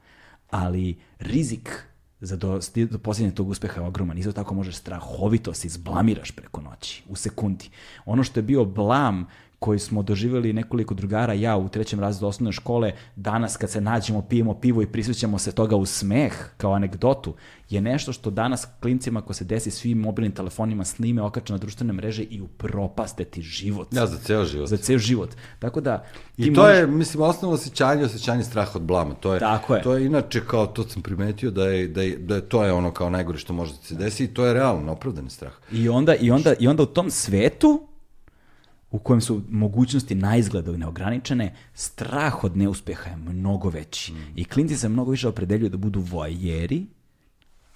ali 0.49 0.97
rizik 1.19 1.83
za 2.21 2.35
do, 2.35 2.59
do 2.91 2.99
posljednje 2.99 3.31
tog 3.31 3.49
uspeha 3.49 3.81
je 3.81 3.87
ogroman. 3.87 4.17
Isto 4.17 4.31
tako 4.31 4.55
možeš 4.55 4.75
strahovito 4.75 5.53
se 5.53 5.67
izblamiraš 5.67 6.31
preko 6.31 6.61
noći, 6.61 7.03
u 7.09 7.15
sekundi. 7.15 7.69
Ono 8.05 8.23
što 8.23 8.39
je 8.39 8.43
bio 8.43 8.65
blam 8.65 9.27
koji 9.63 9.79
smo 9.79 10.03
doživjeli 10.03 10.53
nekoliko 10.53 10.93
drugara, 10.93 11.33
ja 11.33 11.57
u 11.57 11.69
trećem 11.69 11.99
razredu 11.99 12.27
osnovne 12.27 12.51
škole, 12.51 12.93
danas 13.15 13.57
kad 13.57 13.69
se 13.69 13.81
nađemo, 13.81 14.21
pijemo 14.21 14.53
pivo 14.53 14.81
i 14.81 14.87
prisjećamo 14.87 15.39
se 15.39 15.51
toga 15.51 15.75
u 15.75 15.85
smeh, 15.85 16.33
kao 16.57 16.73
anegdotu, 16.73 17.33
je 17.69 17.81
nešto 17.81 18.13
što 18.13 18.29
danas 18.29 18.67
klincima, 18.79 19.19
ako 19.19 19.33
se 19.33 19.43
desi 19.43 19.71
svim 19.71 19.97
mobilnim 19.97 20.31
telefonima, 20.31 20.85
snime, 20.85 21.21
okače 21.21 21.53
na 21.53 21.57
društvene 21.57 21.93
mreže 21.93 22.23
i 22.23 22.41
upropaste 22.41 23.23
ti 23.23 23.41
život. 23.41 23.93
Ja, 23.93 24.07
za 24.07 24.17
ceo 24.17 24.45
život. 24.45 24.69
Za 24.69 24.77
ceo 24.77 24.97
život. 24.97 25.29
Tako 25.59 25.81
da... 25.81 26.03
ti 26.35 26.47
I 26.47 26.53
to 26.53 26.61
možeš- 26.61 26.77
je, 26.77 26.87
mislim, 26.87 27.23
osnovno 27.23 27.55
osjećanje, 27.55 28.05
osjećanje 28.05 28.43
straha 28.43 28.71
od 28.75 28.81
blama. 28.81 29.13
To 29.13 29.33
je, 29.33 29.39
Tako 29.39 29.75
je. 29.75 29.81
To 29.81 29.93
je 29.93 30.05
inače, 30.05 30.41
kao 30.47 30.67
to 30.67 30.83
sam 30.83 31.01
primetio, 31.01 31.51
da 31.51 31.67
je, 31.67 31.87
da 31.87 32.01
je, 32.01 32.17
da 32.17 32.35
je 32.35 32.49
to 32.49 32.63
je 32.63 32.73
ono 32.73 32.91
kao 32.91 33.09
najgore 33.09 33.37
što 33.37 33.53
može 33.53 33.71
da 33.73 33.81
se 33.83 33.95
desi 33.95 34.23
i 34.23 34.33
to 34.33 34.45
je 34.45 34.53
realno, 34.53 34.91
opravdani 34.91 35.29
strah. 35.29 35.53
I 35.71 35.89
onda, 35.89 36.15
i, 36.15 36.31
onda, 36.31 36.53
I 36.59 36.67
onda 36.67 36.83
u 36.83 36.85
tom 36.85 37.11
svetu 37.11 37.90
u 38.91 38.99
kojem 38.99 39.21
su 39.21 39.41
mogućnosti 39.49 40.15
na 40.15 40.37
izgleda 40.37 40.77
neograničene, 40.77 41.55
strah 41.73 42.43
od 42.43 42.57
neuspeha 42.57 43.09
je 43.09 43.15
mnogo 43.15 43.69
veći. 43.69 44.13
I 44.35 44.45
klinci 44.45 44.77
se 44.77 44.89
mnogo 44.89 45.11
više 45.11 45.27
opredeljuju 45.27 45.69
da 45.69 45.77
budu 45.77 45.99
vojeri, 45.99 46.85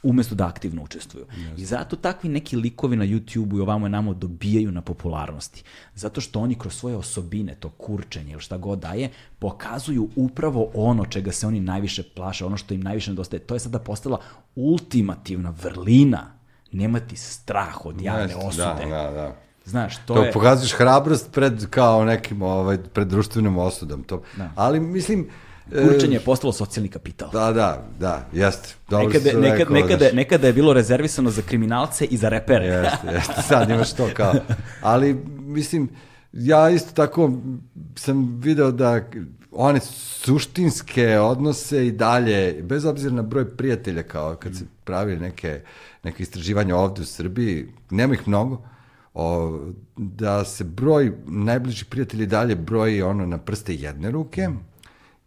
umesto 0.04 0.36
da 0.36 0.48
aktivno 0.48 0.84
učestvuju. 0.84 1.26
I 1.58 1.66
zato 1.66 1.96
takvi 1.96 2.30
neki 2.30 2.56
likovi 2.56 2.96
na 2.96 3.06
YouTube-u 3.06 3.58
i 3.58 3.62
ovamo 3.62 3.88
i 3.88 3.90
namo 3.90 4.14
dobijaju 4.14 4.72
na 4.72 4.82
popularnosti. 4.82 5.64
Zato 5.96 6.22
što 6.22 6.40
oni 6.40 6.56
kroz 6.56 6.74
svoje 6.74 6.96
osobine, 6.96 7.56
to 7.56 7.70
kurčenje 7.70 8.32
ili 8.32 8.42
šta 8.42 8.58
god 8.58 8.80
daje, 8.80 9.10
pokazuju 9.40 10.10
upravo 10.16 10.72
ono 10.74 11.06
čega 11.06 11.32
se 11.32 11.48
oni 11.48 11.60
najviše 11.60 12.04
plaše, 12.16 12.46
ono 12.46 12.58
što 12.58 12.74
im 12.74 12.82
najviše 12.82 13.12
nedostaje. 13.12 13.40
To 13.40 13.54
je 13.54 13.60
sada 13.60 13.80
postala 13.80 14.20
ultimativna 14.56 15.54
vrlina 15.64 16.32
nemati 16.72 17.16
strah 17.16 17.86
od 17.86 18.02
javne 18.02 18.24
Jeste, 18.24 18.48
osude. 18.48 18.86
Da, 18.90 19.04
da, 19.04 19.12
da. 19.12 19.45
Znaš, 19.66 19.98
to, 19.98 20.14
To, 20.14 20.24
je... 20.24 20.32
pokazuješ 20.32 20.74
hrabrost 20.74 21.32
pred 21.32 21.66
kao 21.70 22.06
nekim 22.06 22.42
ovaj 22.42 22.78
pred 22.78 23.08
društvenom 23.08 23.58
osudom 23.58 24.04
to. 24.04 24.22
Da. 24.38 24.52
Ali 24.56 24.80
mislim 24.80 25.28
e, 25.72 25.88
Kurčenje 25.88 26.16
je 26.16 26.20
postalo 26.20 26.54
socijalni 26.54 26.90
kapital. 26.90 27.30
Da, 27.32 27.52
da, 27.52 27.86
da, 28.00 28.28
jeste. 28.34 28.74
Dobro 28.90 29.08
nekada, 29.08 29.40
rekao, 29.40 29.74
nekada, 29.74 29.98
znaš. 29.98 30.14
nekada 30.14 30.48
je 30.48 30.54
bilo 30.54 30.74
rezervisano 30.74 31.30
za 31.30 31.42
kriminalce 31.42 32.06
i 32.06 32.18
za 32.18 32.30
repere. 32.30 32.66
Jeste, 32.66 33.08
jeste, 33.12 33.42
sad 33.42 33.70
imaš 33.70 33.94
to 33.94 34.10
kao. 34.14 34.34
Ali, 34.82 35.14
mislim, 35.40 35.90
ja 36.34 36.70
isto 36.70 36.92
tako 36.94 37.32
sam 37.96 38.40
video 38.40 38.72
da 38.72 39.02
one 39.52 39.80
suštinske 39.80 41.20
odnose 41.20 41.88
i 41.88 41.92
dalje, 41.92 42.62
bez 42.64 42.86
obzira 42.86 43.16
na 43.16 43.22
broj 43.22 43.58
prijatelja, 43.58 44.04
kao 44.04 44.36
kad 44.36 44.56
se 44.56 44.66
pravi 44.84 45.16
neke, 45.16 45.62
neke 46.04 46.24
istraživanja 46.24 46.76
ovde 46.76 47.02
u 47.02 47.06
Srbiji, 47.06 47.68
nema 47.90 48.14
ih 48.14 48.28
mnogo, 48.28 48.62
o, 49.16 49.60
da 49.98 50.44
se 50.46 50.64
broj 50.64 51.14
najbližih 51.26 51.86
prijatelja 51.86 52.26
dalje 52.26 52.56
broji 52.56 53.02
ono 53.02 53.26
na 53.26 53.38
prste 53.38 53.76
jedne 53.76 54.12
ruke 54.12 54.50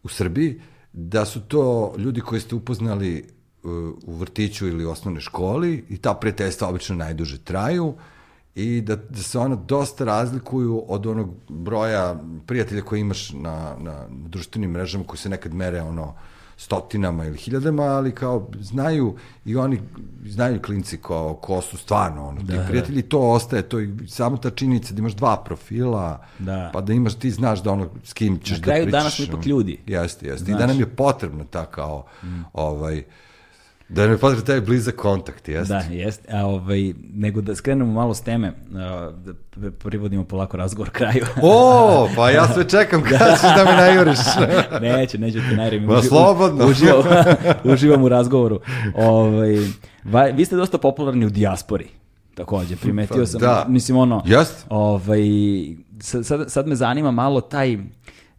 u 0.03 0.09
Srbiji, 0.09 0.61
da 0.93 1.25
su 1.25 1.41
to 1.41 1.93
ljudi 1.97 2.21
koji 2.21 2.41
ste 2.41 2.55
upoznali 2.55 3.25
u 4.03 4.15
vrtiću 4.15 4.67
ili 4.67 4.85
u 4.85 4.89
osnovnoj 4.89 5.21
školi 5.21 5.85
i 5.89 5.97
ta 5.97 6.13
prijateljstva 6.13 6.69
obično 6.69 6.95
najduže 6.95 7.37
traju 7.37 7.93
i 8.55 8.81
da, 8.81 8.95
da 8.95 9.23
se 9.23 9.39
ona 9.39 9.55
dosta 9.55 10.05
razlikuju 10.05 10.83
od 10.87 11.05
onog 11.05 11.33
broja 11.49 12.19
prijatelja 12.45 12.81
koji 12.81 12.99
imaš 12.99 13.33
na, 13.33 13.75
na 13.79 14.05
društvenim 14.09 14.71
mrežama 14.71 15.03
koji 15.03 15.17
se 15.17 15.29
nekad 15.29 15.53
mere 15.53 15.81
ono 15.81 16.13
stotinama 16.59 17.25
ili 17.25 17.37
hiljadama, 17.37 17.83
ali 17.83 18.11
kao 18.11 18.47
znaju 18.59 19.15
i 19.45 19.55
oni 19.55 19.79
znaju 20.25 20.61
klinci 20.61 20.97
ko, 20.97 21.33
ko 21.33 21.61
su 21.61 21.77
stvarno 21.77 22.27
ono, 22.27 22.41
da, 22.41 22.53
ti 22.53 22.59
prijatelji, 22.67 23.01
to 23.01 23.19
ostaje, 23.19 23.61
to 23.61 23.79
je 23.79 23.97
samo 24.07 24.37
ta 24.37 24.49
činjenica 24.49 24.93
da 24.93 24.99
imaš 24.99 25.13
dva 25.13 25.43
profila, 25.43 26.25
da. 26.39 26.69
pa 26.73 26.81
da 26.81 26.93
imaš, 26.93 27.15
ti 27.15 27.31
znaš 27.31 27.63
da 27.63 27.71
ono 27.71 27.89
s 28.03 28.13
kim 28.13 28.39
ćeš 28.39 28.57
Na 28.57 28.63
kraju 28.63 28.85
da 28.85 28.85
pričaš. 28.85 28.99
danas 28.99 29.15
smo 29.15 29.25
ipak 29.25 29.45
ljudi. 29.45 29.79
Jeste, 29.85 30.27
jeste. 30.27 30.45
Znaš. 30.45 30.57
I 30.57 30.59
da 30.59 30.67
nam 30.67 30.79
je 30.79 30.95
potrebna 30.95 31.43
ta 31.43 31.65
kao, 31.65 32.05
mm. 32.23 32.41
ovaj, 32.53 33.03
Da 33.89 34.03
je 34.03 34.17
potrebno 34.17 34.45
taj 34.45 34.61
blizak 34.61 34.95
kontakt, 34.95 35.47
jeste? 35.47 35.73
Da, 35.73 35.79
jeste. 35.79 36.33
A, 36.33 36.45
ovaj, 36.45 36.93
nego 37.13 37.41
da 37.41 37.55
skrenemo 37.55 37.93
malo 37.93 38.13
s 38.13 38.21
teme, 38.21 38.53
a, 38.75 39.11
da 39.55 39.71
privodimo 39.71 40.23
polako 40.23 40.57
razgovor 40.57 40.89
kraju. 40.89 41.25
O, 41.41 42.09
pa 42.15 42.29
ja 42.29 42.47
sve 42.53 42.69
čekam 42.69 43.01
kada 43.03 43.35
ćeš 43.35 43.41
da 43.41 43.65
me 43.65 43.71
najuriš. 43.71 44.19
neće, 44.97 45.17
neće 45.17 45.39
ti 45.49 45.55
najremi. 45.55 45.87
Ma 45.87 46.01
slobodno. 46.01 46.65
Uživam, 46.65 47.03
uživam 47.73 48.03
u 48.03 48.09
razgovoru. 48.09 48.59
Ovaj, 48.95 49.57
va, 50.03 50.23
vi 50.23 50.45
ste 50.45 50.55
dosta 50.55 50.77
popularni 50.77 51.25
u 51.25 51.29
dijaspori. 51.29 51.87
Takođe, 52.35 52.75
primetio 52.75 53.17
Pa 53.17 53.25
sam, 53.25 53.41
da. 53.41 53.65
mislim 53.67 53.97
ono, 53.97 54.23
Jeste. 54.25 54.63
ovaj, 54.69 55.19
sad, 55.99 56.25
sad, 56.25 56.51
sad 56.51 56.67
me 56.67 56.75
zanima 56.75 57.11
malo 57.11 57.41
taj, 57.41 57.77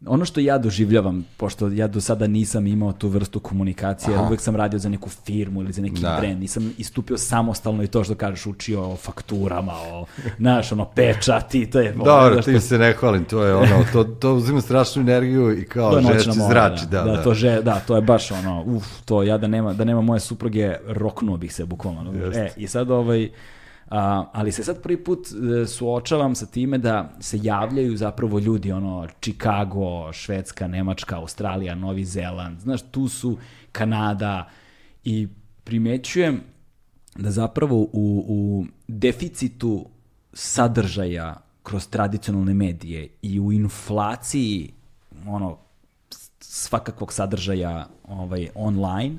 ono 0.07 0.25
što 0.25 0.41
ja 0.41 0.59
doživljavam, 0.59 1.27
pošto 1.37 1.69
ja 1.69 1.87
do 1.87 2.01
sada 2.01 2.27
nisam 2.27 2.67
imao 2.67 2.93
tu 2.93 3.09
vrstu 3.09 3.41
komunikacije, 3.41 4.15
Aha. 4.15 4.27
uvek 4.27 4.41
sam 4.41 4.57
radio 4.57 4.79
za 4.79 4.89
neku 4.89 5.09
firmu 5.09 5.61
ili 5.61 5.73
za 5.73 5.83
neki 5.83 6.01
Da. 6.01 6.17
brend, 6.21 6.41
nisam 6.41 6.73
istupio 6.79 7.19
samostalno 7.19 7.83
i 7.83 7.87
to 7.87 8.05
što 8.05 8.15
kažeš 8.15 8.47
učio 8.47 8.83
o 8.83 8.97
fakturama, 8.97 9.73
o, 9.73 10.07
znaš, 10.39 10.73
ono, 10.73 10.85
pečati, 10.85 11.71
to 11.71 11.81
je... 11.81 11.93
Dobro, 11.93 12.33
znaš, 12.33 12.45
tim 12.45 12.61
se 12.61 12.79
ne 12.79 12.93
hvalim, 12.93 13.25
to 13.25 13.45
je 13.45 13.55
ono, 13.55 13.85
to, 13.93 14.05
to 14.05 14.35
uzima 14.35 14.61
strašnu 14.61 15.03
energiju 15.03 15.59
i 15.59 15.65
kao 15.65 16.01
mora, 16.01 16.21
zrači, 16.49 16.87
da, 16.91 17.03
da. 17.03 17.13
da, 17.13 17.23
To 17.23 17.35
že, 17.35 17.63
da, 17.63 17.81
to 17.87 17.97
je 17.97 18.03
baš 18.03 18.31
ono, 18.31 18.65
uf, 18.67 18.85
to 19.05 19.23
ja 19.23 19.39
da 19.39 19.47
nema, 19.47 19.73
da 19.73 19.85
nema 19.85 20.01
moje 20.01 20.21
supruge, 20.21 20.77
roknuo 20.87 21.37
bih 21.37 21.55
se 21.55 21.65
bukvalno. 21.65 22.13
E, 22.35 22.51
i 22.57 22.67
sad 22.67 22.91
ovaj, 22.91 23.31
a, 23.91 24.31
ali 24.33 24.53
se 24.53 24.65
sad 24.65 24.83
prvi 24.83 25.05
put 25.05 25.27
e, 25.27 25.67
suočavam 25.67 26.35
sa 26.35 26.47
time 26.47 26.79
da 26.79 27.13
se 27.21 27.39
javljaju 27.43 27.97
zapravo 27.97 28.39
ljudi, 28.39 28.73
ono, 28.73 29.09
Chicago, 29.21 30.13
Švedska, 30.13 30.69
Nemačka, 30.69 31.17
Australija, 31.17 31.75
Novi 31.75 32.05
Zeland, 32.05 32.61
znaš, 32.61 32.81
tu 32.91 33.09
su 33.09 33.39
Kanada 33.73 34.49
i 35.05 35.29
primećujem 35.65 36.41
da 37.17 37.31
zapravo 37.31 37.77
u, 37.77 38.25
u 38.29 38.65
deficitu 38.89 39.87
sadržaja 40.33 41.37
kroz 41.63 41.89
tradicionalne 41.89 42.55
medije 42.55 43.09
i 43.23 43.41
u 43.41 43.53
inflaciji 43.53 44.73
ono 45.27 45.59
svakakvog 46.41 47.13
sadržaja 47.13 47.89
ovaj 48.09 48.49
online 48.55 49.19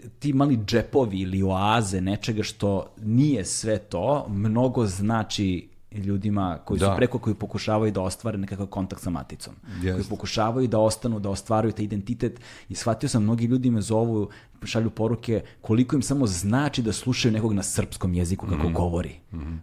ti, 0.00 0.08
ti 0.18 0.32
mali 0.32 0.56
džepovi 0.56 1.20
ili 1.20 1.42
oaze 1.42 2.00
nečega 2.00 2.42
što 2.42 2.86
nije 3.02 3.44
sve 3.44 3.78
to 3.78 4.26
mnogo 4.28 4.86
znači 4.86 5.68
ljudima 5.94 6.58
koji 6.64 6.80
su 6.80 6.86
Da. 6.86 6.94
preko 6.96 7.18
koji 7.18 7.34
pokušavaju 7.34 7.92
da 7.92 8.00
ostvare 8.00 8.38
nekakav 8.38 8.66
kontakt 8.66 9.02
sa 9.02 9.10
maticom. 9.10 9.54
Koji 9.80 9.86
Jest. 9.88 10.10
pokušavaju 10.10 10.68
da 10.68 10.78
ostanu, 10.78 11.20
da 11.20 11.30
ostvaruju 11.30 11.72
taj 11.72 11.84
identitet 11.84 12.40
i 12.68 12.74
shvatio 12.74 13.08
sam, 13.08 13.22
mnogi 13.22 13.44
ljudi 13.44 13.70
me 13.70 13.80
zovu, 13.80 14.28
šalju 14.64 14.90
poruke 14.90 15.42
koliko 15.60 15.96
im 15.96 16.02
samo 16.02 16.26
znači 16.26 16.82
da 16.82 16.92
slušaju 16.92 17.32
nekog 17.32 17.52
na 17.52 17.62
srpskom 17.62 18.14
jeziku 18.14 18.46
kako 18.46 18.68
govori. 18.68 19.14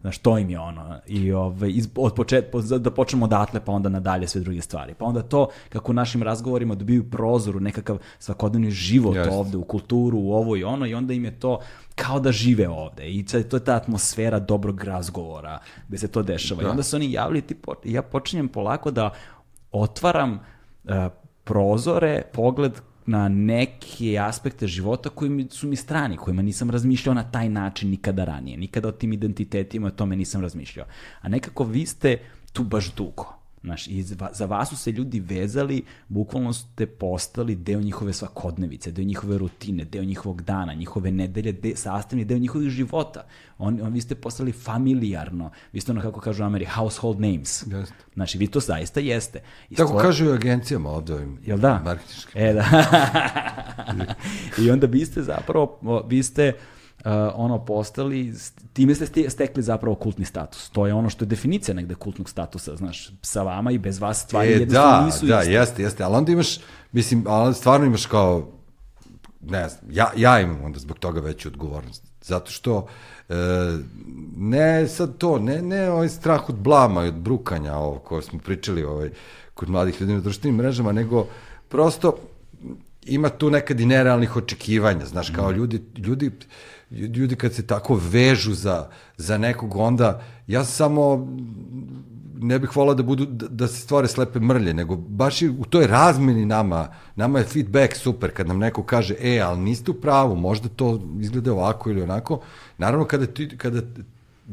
Znaš, 0.01 0.17
to 0.17 0.37
im 0.37 0.49
je 0.49 0.59
ono. 0.59 0.99
I 1.07 1.31
ovaj, 1.31 1.69
iz, 1.69 1.89
od 1.95 2.13
počet, 2.13 2.51
po- 2.51 2.61
da 2.61 2.91
počnemo 2.91 3.25
odatle, 3.25 3.59
pa 3.59 3.71
onda 3.71 3.89
nadalje 3.89 4.27
sve 4.27 4.41
druge 4.41 4.61
stvari. 4.61 4.93
Pa 4.93 5.05
onda 5.05 5.21
to 5.21 5.47
kako 5.69 5.91
u 5.91 5.95
našim 5.95 6.23
razgovorima 6.23 6.75
dobiju 6.75 7.09
prozor 7.09 7.57
u 7.57 7.59
nekakav 7.59 7.97
svakodnevni 8.19 8.71
život 8.71 9.15
Jeste. 9.15 9.33
ovde, 9.33 9.57
u 9.57 9.63
kulturu, 9.63 10.17
u 10.17 10.33
ovo 10.33 10.55
i 10.57 10.63
ono, 10.63 10.85
i 10.85 10.93
onda 10.93 11.13
im 11.13 11.25
je 11.25 11.39
to 11.39 11.59
kao 12.01 12.19
da 12.19 12.31
žive 12.31 12.69
ovde. 12.69 13.09
I 13.09 13.25
to 13.25 13.37
je 13.37 13.63
ta 13.63 13.75
atmosfera 13.75 14.39
dobrog 14.39 14.83
razgovora 14.83 15.59
gde 15.87 15.97
se 15.97 16.07
to 16.07 16.23
dešava. 16.23 16.63
I 16.63 16.65
onda 16.65 16.83
se 16.83 16.95
oni 16.95 17.11
javljaju, 17.11 17.41
ti 17.41 17.55
po, 17.55 17.73
ja 17.85 18.01
počinjem 18.01 18.47
polako 18.47 18.91
da 18.91 19.09
otvaram 19.71 20.39
e, 20.85 21.09
prozore, 21.43 22.21
pogled 22.33 22.81
na 23.05 23.29
neke 23.29 24.17
aspekte 24.19 24.67
života 24.67 25.09
koji 25.09 25.29
mi, 25.29 25.47
su 25.49 25.67
mi 25.67 25.75
strani, 25.75 26.17
kojima 26.17 26.41
nisam 26.41 26.69
razmišljao 26.69 27.13
na 27.13 27.23
taj 27.23 27.49
način 27.49 27.89
nikada 27.89 28.25
ranije. 28.25 28.57
Nikada 28.57 28.87
o 28.87 28.91
tim 28.91 29.13
identitetima 29.13 29.87
o 29.87 29.91
tome 29.91 30.15
nisam 30.15 30.41
razmišljao. 30.41 30.85
A 31.21 31.29
nekako 31.29 31.63
vi 31.63 31.85
ste 31.85 32.17
tu 32.53 32.63
baš 32.63 32.93
dugo. 32.95 33.40
Znaš, 33.63 33.87
i 33.87 34.03
za 34.03 34.29
za 34.33 34.45
vas 34.45 34.69
su 34.69 34.77
se 34.77 34.91
ljudi 34.91 35.19
vezali, 35.19 35.83
bukvalno 36.07 36.53
ste 36.53 36.85
postali 36.85 37.55
deo 37.55 37.81
njihove 37.81 38.13
svakodnevice, 38.13 38.91
deo 38.91 39.05
njihove 39.05 39.37
rutine, 39.37 39.85
deo 39.85 40.03
njihovog 40.03 40.41
dana, 40.41 40.73
njihove 40.73 41.11
nedelje, 41.11 41.51
de, 41.51 41.75
sastavni 41.75 42.25
deo 42.25 42.37
njihovih 42.37 42.69
života. 42.69 43.25
On, 43.57 43.79
on, 43.81 43.93
vi 43.93 44.01
ste 44.01 44.15
postali 44.15 44.51
familijarno, 44.51 45.51
vi 45.73 45.81
ste 45.81 45.91
ono 45.91 46.01
kako 46.01 46.19
kažu 46.19 46.43
u 46.43 46.45
Ameri, 46.45 46.65
household 46.65 47.19
names. 47.19 47.67
Jeste. 47.67 47.95
Znači, 48.13 48.37
vi 48.37 48.47
to 48.47 48.59
zaista 48.59 48.99
jeste. 48.99 49.41
I 49.69 49.75
Tako 49.75 49.89
stvo- 49.89 50.01
kažu 50.01 50.25
i 50.25 50.33
agencijama 50.33 50.89
ovde 50.89 51.13
ovim 51.13 51.39
Jel 51.45 51.57
da? 51.57 51.97
E, 52.33 52.53
da. 52.53 52.65
I 54.65 54.71
onda 54.71 54.87
vi 54.87 55.05
ste 55.05 55.23
zapravo, 55.23 56.03
vi 56.07 56.23
ste 56.23 56.53
uh, 56.55 56.80
ono 57.35 57.65
postali, 57.65 58.33
time 58.73 58.95
ste 58.95 59.29
stekli 59.29 59.63
zapravo 59.63 59.95
kultni 59.95 60.25
status. 60.25 60.69
To 60.69 60.87
je 60.87 60.93
ono 60.93 61.09
što 61.09 61.25
je 61.25 61.29
definicija 61.29 61.75
negde 61.75 61.95
kultnog 61.95 62.29
statusa, 62.29 62.75
znaš, 62.75 63.11
sa 63.21 63.43
vama 63.43 63.71
i 63.71 63.77
bez 63.77 63.99
vas 63.99 64.23
stvari 64.23 64.47
E, 64.47 64.51
jednostavno 64.51 64.99
da, 64.99 65.05
nisu 65.05 65.25
da, 65.25 65.39
iste. 65.39 65.51
jeste, 65.51 65.83
jeste, 65.83 66.03
ali 66.03 66.15
onda 66.15 66.31
imaš, 66.31 66.59
mislim, 66.91 67.23
ali 67.27 67.55
stvarno 67.55 67.85
imaš 67.85 68.05
kao, 68.05 68.47
ne 69.41 69.69
znam, 69.69 69.91
ja, 69.91 70.11
ja 70.15 70.39
imam 70.39 70.63
onda 70.63 70.79
zbog 70.79 70.99
toga 70.99 71.21
veću 71.21 71.47
odgovornost. 71.47 72.03
Zato 72.21 72.51
što, 72.51 72.87
e, 73.29 73.33
ne 74.37 74.87
sad 74.87 75.17
to, 75.17 75.39
ne, 75.39 75.61
ne 75.61 75.91
ovaj 75.91 76.09
strah 76.09 76.49
od 76.49 76.55
blama 76.55 77.05
i 77.05 77.07
od 77.07 77.15
brukanja, 77.15 77.75
ovo 77.75 77.99
koje 77.99 78.21
smo 78.21 78.39
pričali 78.39 78.83
ovaj, 78.83 79.09
kod 79.53 79.69
mladih 79.69 80.01
ljudi 80.01 80.13
na 80.13 80.19
društvenim 80.19 80.55
mrežama, 80.55 80.91
nego 80.91 81.27
prosto 81.69 82.17
ima 83.05 83.29
tu 83.29 83.49
nekad 83.49 83.79
i 83.79 83.85
nerealnih 83.85 84.35
očekivanja, 84.35 85.05
znaš, 85.05 85.29
kao 85.29 85.51
ljudi, 85.51 85.81
ljudi, 85.97 86.31
ljudi 86.91 87.35
kad 87.35 87.53
se 87.53 87.67
tako 87.67 87.99
vežu 88.11 88.53
za, 88.53 88.89
za 89.17 89.37
nekog, 89.37 89.75
onda 89.75 90.21
ja 90.47 90.65
samo 90.65 91.27
ne 92.41 92.59
bih 92.59 92.75
volao 92.75 92.95
da 92.95 93.03
budu 93.03 93.25
da, 93.25 93.47
da 93.47 93.67
se 93.67 93.81
stvore 93.81 94.07
slepe 94.07 94.39
mrlje, 94.39 94.73
nego 94.73 94.95
baš 94.95 95.41
i 95.41 95.49
u 95.49 95.65
toj 95.65 95.87
razmeni 95.87 96.45
nama, 96.45 96.87
nama 97.15 97.39
je 97.39 97.45
feedback 97.45 97.95
super 97.95 98.31
kad 98.31 98.47
nam 98.47 98.59
neko 98.59 98.83
kaže, 98.83 99.15
e, 99.21 99.39
ali 99.39 99.59
niste 99.59 99.91
u 99.91 99.93
pravu, 99.93 100.35
možda 100.35 100.69
to 100.69 100.99
izgleda 101.19 101.53
ovako 101.53 101.89
ili 101.89 102.01
onako. 102.01 102.41
Naravno 102.77 103.05
kada 103.05 103.25
ti 103.25 103.57
kada 103.57 103.81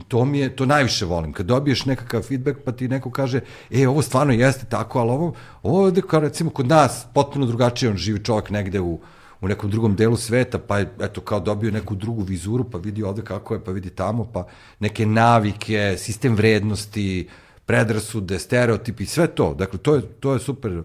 to 0.08 0.25
mi 0.25 0.39
je, 0.39 0.57
to 0.57 0.67
najviše 0.67 1.05
volim, 1.05 1.33
kad 1.33 1.47
dobiješ 1.47 1.86
nekakav 1.86 2.23
feedback 2.23 2.58
pa 2.65 2.73
ti 2.73 2.89
neko 2.89 3.10
kaže, 3.10 3.41
e, 3.70 3.89
ovo 3.89 4.02
stvarno 4.02 4.33
jeste 4.33 4.67
tako, 4.67 4.99
ali 4.99 5.10
ovo, 5.10 5.34
ovo 5.62 5.92
kao 6.08 6.20
recimo 6.20 6.50
kod 6.50 6.67
nas 6.67 7.07
potpuno 7.15 7.47
drugačije, 7.47 7.91
on 7.91 7.97
živi 7.97 8.25
čovjek 8.25 8.50
negde 8.50 8.81
u, 8.81 8.99
u 9.41 9.49
nekom 9.49 9.70
drugom 9.70 9.97
delu 9.97 10.17
sveta, 10.17 10.58
pa 10.58 10.78
je, 10.78 10.89
eto, 11.00 11.20
kao 11.20 11.41
dobio 11.41 11.70
neku 11.70 11.94
drugu 11.94 12.23
vizuru, 12.23 12.65
pa 12.65 12.78
vidi 12.78 13.02
ovde 13.02 13.23
kako 13.23 13.55
je, 13.55 13.65
pa 13.65 13.73
vidi 13.73 13.91
tamo, 13.91 14.25
pa 14.25 14.47
neke 14.81 15.07
navike, 15.07 15.94
sistem 15.99 16.34
vrednosti, 16.34 17.28
predrasude, 17.67 18.39
stereotipi, 18.39 19.07
sve 19.07 19.26
to. 19.26 19.55
Dakle, 19.55 19.78
to 19.78 19.94
je, 19.94 20.02
to 20.02 20.33
je 20.33 20.39
super. 20.39 20.83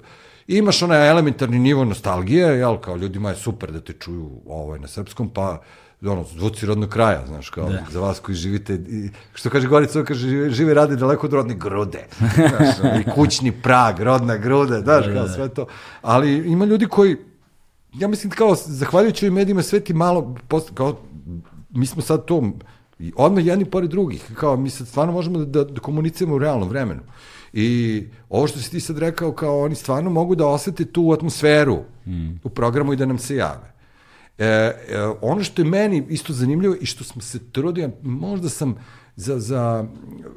I 0.48 0.58
imaš 0.58 0.82
onaj 0.82 1.10
elementarni 1.10 1.60
nivo 1.60 1.86
nostalgije, 1.86 2.48
jel, 2.58 2.78
kao 2.78 2.96
ljudima 2.96 3.30
je 3.30 3.36
super 3.36 3.72
da 3.72 3.80
te 3.80 3.94
čuju 3.94 4.42
ovaj, 4.46 4.80
na 4.80 4.88
srpskom, 4.88 5.30
pa 5.30 5.62
ono, 6.02 6.24
zvuci 6.24 6.66
rodnog 6.66 6.90
kraja, 6.90 7.26
znaš, 7.28 7.50
kao 7.50 7.70
da. 7.70 7.86
za 7.92 8.00
vas 8.00 8.20
koji 8.20 8.36
živite, 8.36 8.74
i, 8.74 9.10
što 9.34 9.50
kaže 9.50 9.68
Gorica, 9.68 10.04
kaže, 10.04 10.28
žive, 10.28 10.50
žive 10.50 10.74
radi 10.74 10.96
daleko 10.96 11.28
od 11.28 11.34
rodne 11.34 11.56
grude, 11.56 12.06
znaš, 12.50 12.76
i 13.02 13.10
kućni 13.16 13.52
prag, 13.52 14.00
rodna 14.00 14.38
gruda, 14.38 14.82
znaš, 14.82 15.06
kao 15.14 15.28
sve 15.28 15.50
to, 15.50 15.68
ali 16.02 16.52
ima 16.52 16.66
ljudi 16.66 16.86
koji, 16.86 17.18
ja 17.94 18.08
mislim 18.08 18.32
kao, 18.32 18.56
zahvaljujući 18.56 19.26
ovim 19.26 19.34
medijima, 19.34 19.62
sve 19.62 19.80
ti 19.80 19.94
malo, 19.94 20.36
post, 20.48 20.72
kao, 20.74 21.00
mi 21.70 21.86
smo 21.86 22.02
sad 22.02 22.26
to, 22.26 22.52
odmah 23.16 23.46
jedni 23.46 23.66
pored 23.66 23.90
drugih, 23.90 24.32
kao, 24.36 24.58
mi 24.58 24.70
sad 24.70 24.88
stvarno 24.88 25.14
možemo 25.14 25.40
da, 25.40 25.64
da 25.64 25.80
komuniciramo 25.80 26.36
u 26.36 26.40
realnom 26.40 26.70
vremenu. 26.70 27.02
I 27.54 28.04
ovo 28.30 28.48
što 28.48 28.60
si 28.60 28.72
ti 28.72 28.80
sad 28.80 28.98
rekao, 28.98 29.32
kao 29.32 29.62
oni 29.62 29.76
stvarno 29.76 30.10
mogu 30.10 30.36
da 30.36 30.48
osete 30.48 30.86
tu 30.86 31.12
atmosferu 31.12 31.80
mm. 32.08 32.30
u 32.44 32.50
programu 32.50 32.94
i 32.94 32.96
da 32.96 33.06
nam 33.06 33.18
se 33.18 33.36
jave. 33.36 33.74
E, 34.38 34.46
e, 34.46 34.74
ono 35.22 35.44
što 35.44 35.62
je 35.62 35.70
meni 35.70 36.06
isto 36.10 36.34
zanimljivo 36.34 36.76
i 36.82 36.86
što 36.86 37.04
smo 37.04 37.22
se 37.22 37.40
trudili, 37.52 37.92
možda 38.02 38.50
sam 38.50 38.76
za, 39.16 39.40
za 39.40 39.86
e, 39.86 40.32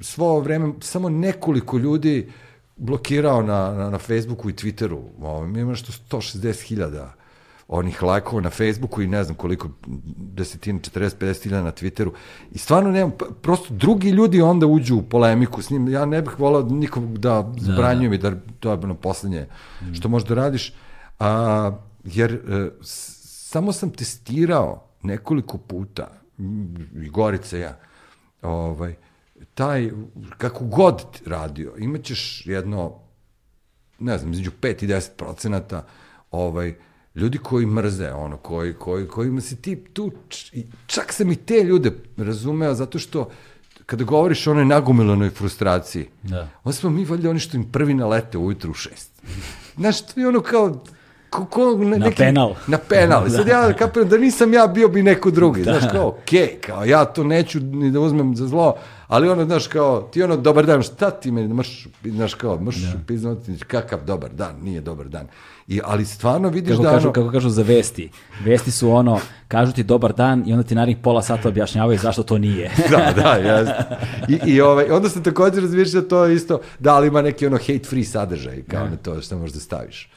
svo 0.00 0.40
vreme 0.40 0.72
samo 0.80 1.08
nekoliko 1.08 1.78
ljudi 1.78 2.28
blokirao 2.76 3.42
na, 3.42 3.74
na, 3.74 3.90
na 3.90 3.98
Facebooku 3.98 4.50
i 4.50 4.52
Twitteru. 4.52 5.02
Ovo, 5.20 5.46
mi 5.46 5.60
imamo 5.60 5.76
što 5.76 5.92
160.000 5.92 7.06
onih 7.68 8.02
lajkova 8.02 8.42
na 8.42 8.50
Facebooku 8.50 9.02
i 9.02 9.06
ne 9.06 9.24
znam 9.24 9.36
koliko, 9.36 9.68
desetina, 10.16 10.78
40, 10.78 11.10
50 11.20 11.42
hiljada 11.42 11.64
na 11.64 11.72
Twitteru. 11.72 12.10
I 12.50 12.58
stvarno 12.58 12.90
nemam, 12.90 13.10
p- 13.10 13.24
prosto 13.42 13.74
drugi 13.74 14.10
ljudi 14.10 14.42
onda 14.42 14.66
uđu 14.66 14.96
u 14.96 15.02
polemiku 15.02 15.62
s 15.62 15.70
njim. 15.70 15.88
Ja 15.88 16.04
ne 16.04 16.22
bih 16.22 16.40
volao 16.40 16.62
nikom 16.62 17.14
da 17.14 17.52
zabranjujem 17.58 18.12
i 18.12 18.18
da 18.18 18.32
to 18.60 18.70
je 18.70 18.78
ono 18.78 18.94
poslednje 18.94 19.46
što 19.94 20.08
možeš 20.08 20.28
da 20.28 20.34
radiš. 20.34 20.74
A, 21.18 21.70
jer 22.04 22.32
e, 22.32 22.70
samo 22.82 23.72
sam 23.72 23.90
testirao 23.90 24.84
nekoliko 25.02 25.58
puta, 25.58 26.08
i 27.02 27.08
Gorica 27.10 27.56
ja, 27.58 27.78
ovaj, 28.42 28.94
taj, 29.54 29.90
kako 30.38 30.64
god 30.64 31.02
radio, 31.26 31.74
imaćeš 31.78 32.46
jedno 32.46 32.98
ne 33.98 34.18
znam, 34.18 34.32
između 34.32 34.50
5 34.60 34.84
i 34.84 34.88
10 34.88 35.08
procenata 35.16 35.84
ovaj, 36.30 36.74
ljudi 37.14 37.38
koji 37.38 37.66
mrze, 37.66 38.12
ono, 38.12 38.36
koji, 38.36 38.74
koji, 38.74 39.08
kojima 39.08 39.40
si 39.40 39.62
ti 39.62 39.84
tu, 39.92 40.12
čak 40.86 41.12
sam 41.12 41.32
i 41.32 41.36
te 41.36 41.64
ljude 41.64 41.92
razumeo, 42.16 42.74
zato 42.74 42.98
što 42.98 43.30
kada 43.86 44.04
govoriš 44.04 44.46
o 44.46 44.50
onoj 44.50 44.64
nagomilanoj 44.64 45.30
frustraciji, 45.30 46.08
Da. 46.22 46.48
onda 46.64 46.76
smo 46.76 46.90
mi 46.90 47.04
valjda 47.04 47.30
oni 47.30 47.38
što 47.38 47.56
im 47.56 47.64
prvi 47.72 47.94
nalete 47.94 48.38
ujutru 48.38 48.70
u 48.70 48.74
šest. 48.74 49.22
Znaš, 49.76 50.06
to 50.06 50.20
je 50.20 50.28
ono 50.28 50.40
kao, 50.40 50.84
ko, 51.30 51.44
ko, 51.44 51.76
ne, 51.76 51.98
Na 51.98 52.10
penal. 52.16 52.54
Na 52.66 52.78
penal. 52.78 53.26
I 53.26 53.30
sad 53.36 53.48
ja 53.48 53.72
kapiram 53.72 54.08
da 54.08 54.18
nisam 54.18 54.54
ja, 54.54 54.66
bio 54.66 54.88
bi 54.88 55.02
neko 55.02 55.30
drugi. 55.30 55.62
Znaš, 55.62 55.82
kao, 55.92 56.08
okej, 56.08 56.58
kao, 56.60 56.84
ja 56.84 57.04
to 57.04 57.24
neću 57.24 57.60
ni 57.60 57.90
da 57.90 58.00
uzmem 58.00 58.36
za 58.36 58.46
zlo, 58.46 58.74
ali 59.12 59.28
ono, 59.28 59.44
znaš, 59.44 59.66
kao, 59.66 60.02
ti 60.02 60.22
ono, 60.22 60.36
dobar 60.36 60.66
dan, 60.66 60.82
šta 60.82 61.10
ti 61.10 61.30
meni, 61.30 61.54
mrš, 61.54 61.88
znaš, 62.04 62.34
kao, 62.34 62.60
mrš, 62.60 62.76
piznoti, 63.06 63.58
kakav 63.66 64.04
dobar 64.04 64.30
dan, 64.30 64.56
nije 64.62 64.80
dobar 64.80 65.08
dan. 65.08 65.26
I, 65.68 65.80
ali 65.84 66.04
stvarno 66.04 66.48
vidiš 66.48 66.70
Kako 66.70 66.82
da 66.82 66.90
kažu, 66.90 67.06
ono, 67.06 67.12
kako 67.12 67.30
kažu 67.30 67.48
za 67.48 67.62
vesti. 67.62 68.10
Vesti 68.44 68.70
su 68.70 68.90
ono, 68.90 69.20
kažu 69.48 69.72
ti 69.72 69.82
dobar 69.82 70.12
dan 70.12 70.44
i 70.46 70.52
onda 70.52 70.62
ti 70.62 70.74
narednih 70.74 70.96
pola 71.02 71.22
sata 71.22 71.48
objašnjavaju 71.48 71.98
zašto 71.98 72.22
to 72.22 72.38
nije. 72.38 72.70
da, 72.90 73.12
da, 73.22 73.36
jasno. 73.36 73.96
I, 74.28 74.38
i 74.52 74.60
ovaj, 74.60 74.90
onda 74.90 75.08
se 75.08 75.22
također 75.22 75.62
razmišlja 75.62 76.02
to 76.02 76.26
isto, 76.26 76.60
da 76.78 76.98
li 76.98 77.08
ima 77.08 77.22
neki 77.22 77.46
ono 77.46 77.56
hate 77.56 77.84
free 77.84 78.04
sadržaj, 78.04 78.62
kao 78.62 78.88
na 78.88 78.96
to 78.96 79.20
što 79.20 79.38
možeš 79.38 79.54
da 79.54 79.60
staviš. 79.60 80.10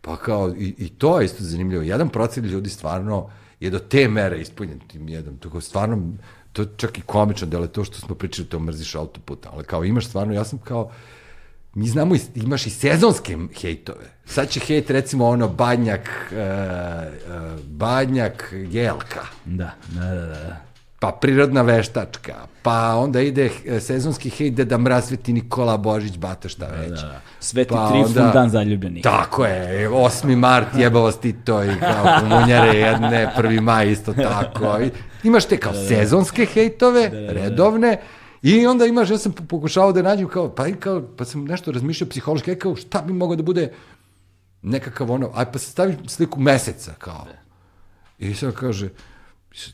Pa 0.00 0.16
kao, 0.16 0.54
i, 0.58 0.74
i 0.78 0.88
to 0.88 1.20
je 1.20 1.24
isto 1.24 1.44
zanimljivo. 1.44 1.82
Jedan 1.82 2.08
procent 2.08 2.46
ljudi 2.46 2.70
stvarno 2.70 3.30
je 3.60 3.70
do 3.70 3.78
te 3.78 4.08
mere 4.08 4.40
ispunjen 4.40 4.80
tim 4.88 5.08
jedan. 5.08 5.36
To 5.36 5.60
stvarno, 5.60 6.12
to 6.52 6.62
je 6.62 6.68
čak 6.76 6.98
i 6.98 7.02
komično 7.02 7.46
delo 7.46 7.66
to 7.66 7.84
što 7.84 7.98
smo 7.98 8.14
pričali, 8.14 8.48
to 8.48 8.58
mrziš 8.58 8.94
autoputa, 8.94 9.50
ali 9.52 9.64
kao 9.64 9.84
imaš 9.84 10.06
stvarno, 10.06 10.34
ja 10.34 10.44
sam 10.44 10.58
kao, 10.58 10.90
mi 11.74 11.88
znamo, 11.88 12.14
imaš 12.34 12.66
i 12.66 12.70
sezonske 12.70 13.38
hejtove. 13.60 14.04
Sad 14.24 14.48
će 14.50 14.60
hejt, 14.60 14.90
recimo, 14.90 15.28
ono, 15.28 15.48
Banjak, 15.48 16.08
uh, 16.30 16.38
uh, 16.38 17.60
Banjak, 17.64 18.52
Jelka 18.70 19.26
da, 19.44 19.70
da, 19.88 20.00
da, 20.00 20.26
da. 20.26 20.71
Pa 21.02 21.10
prirodna 21.12 21.62
veštačka, 21.62 22.34
pa 22.62 22.94
onda 22.94 23.20
ide 23.20 23.50
eh, 23.66 23.80
sezonski 23.80 24.30
hejt 24.30 24.54
Deda 24.54 24.78
Mraz, 24.78 25.08
Sveti 25.08 25.32
Nikola, 25.32 25.76
Božić, 25.76 26.18
Bata, 26.18 26.48
šta 26.48 26.66
već. 26.66 27.00
da. 27.00 27.20
Sveti 27.40 27.70
Pa 27.70 27.88
Trifun, 27.88 28.06
onda- 28.06 28.30
dan 28.32 28.50
zaljubljenih. 28.50 29.02
Tako 29.02 29.46
je, 29.46 29.88
8. 29.90 30.36
mart, 30.36 30.68
jebao 30.78 31.02
vas 31.02 31.20
ti 31.20 31.32
to 31.32 31.64
i 31.64 31.70
kao 31.80 32.20
komunjare 32.20 32.78
jedne, 32.78 33.32
1. 33.36 33.60
maj 33.60 33.90
isto 33.90 34.12
tako. 34.12 34.78
I 34.80 34.90
imaš 35.22 35.44
te 35.44 35.56
kao 35.56 35.72
sezonske 35.74 36.46
hejtove, 36.46 37.10
redovne, 37.12 38.00
I 38.42 38.66
onda 38.66 38.86
imaš, 38.86 39.10
ja 39.10 39.18
sam 39.18 39.32
pokušavao 39.32 39.92
da 39.92 40.02
nađem 40.02 40.28
kao, 40.28 40.48
pa, 40.54 40.64
kao, 40.80 41.02
pa 41.16 41.24
sam 41.24 41.44
nešto 41.44 41.72
razmišljao 41.72 42.08
psihološki, 42.10 42.50
aj 42.50 42.58
kao, 42.58 42.76
šta 42.76 43.02
bi 43.02 43.12
mogao 43.12 43.36
da 43.36 43.42
bude 43.42 43.72
nekakav 44.62 45.10
ono, 45.10 45.30
aj 45.34 45.52
pa 45.52 45.58
se 45.58 45.70
stavi 45.70 45.96
sliku 46.06 46.40
meseca, 46.40 46.94
kao. 46.98 47.26
I 48.18 48.34
sad 48.34 48.54
kaže, 48.54 48.88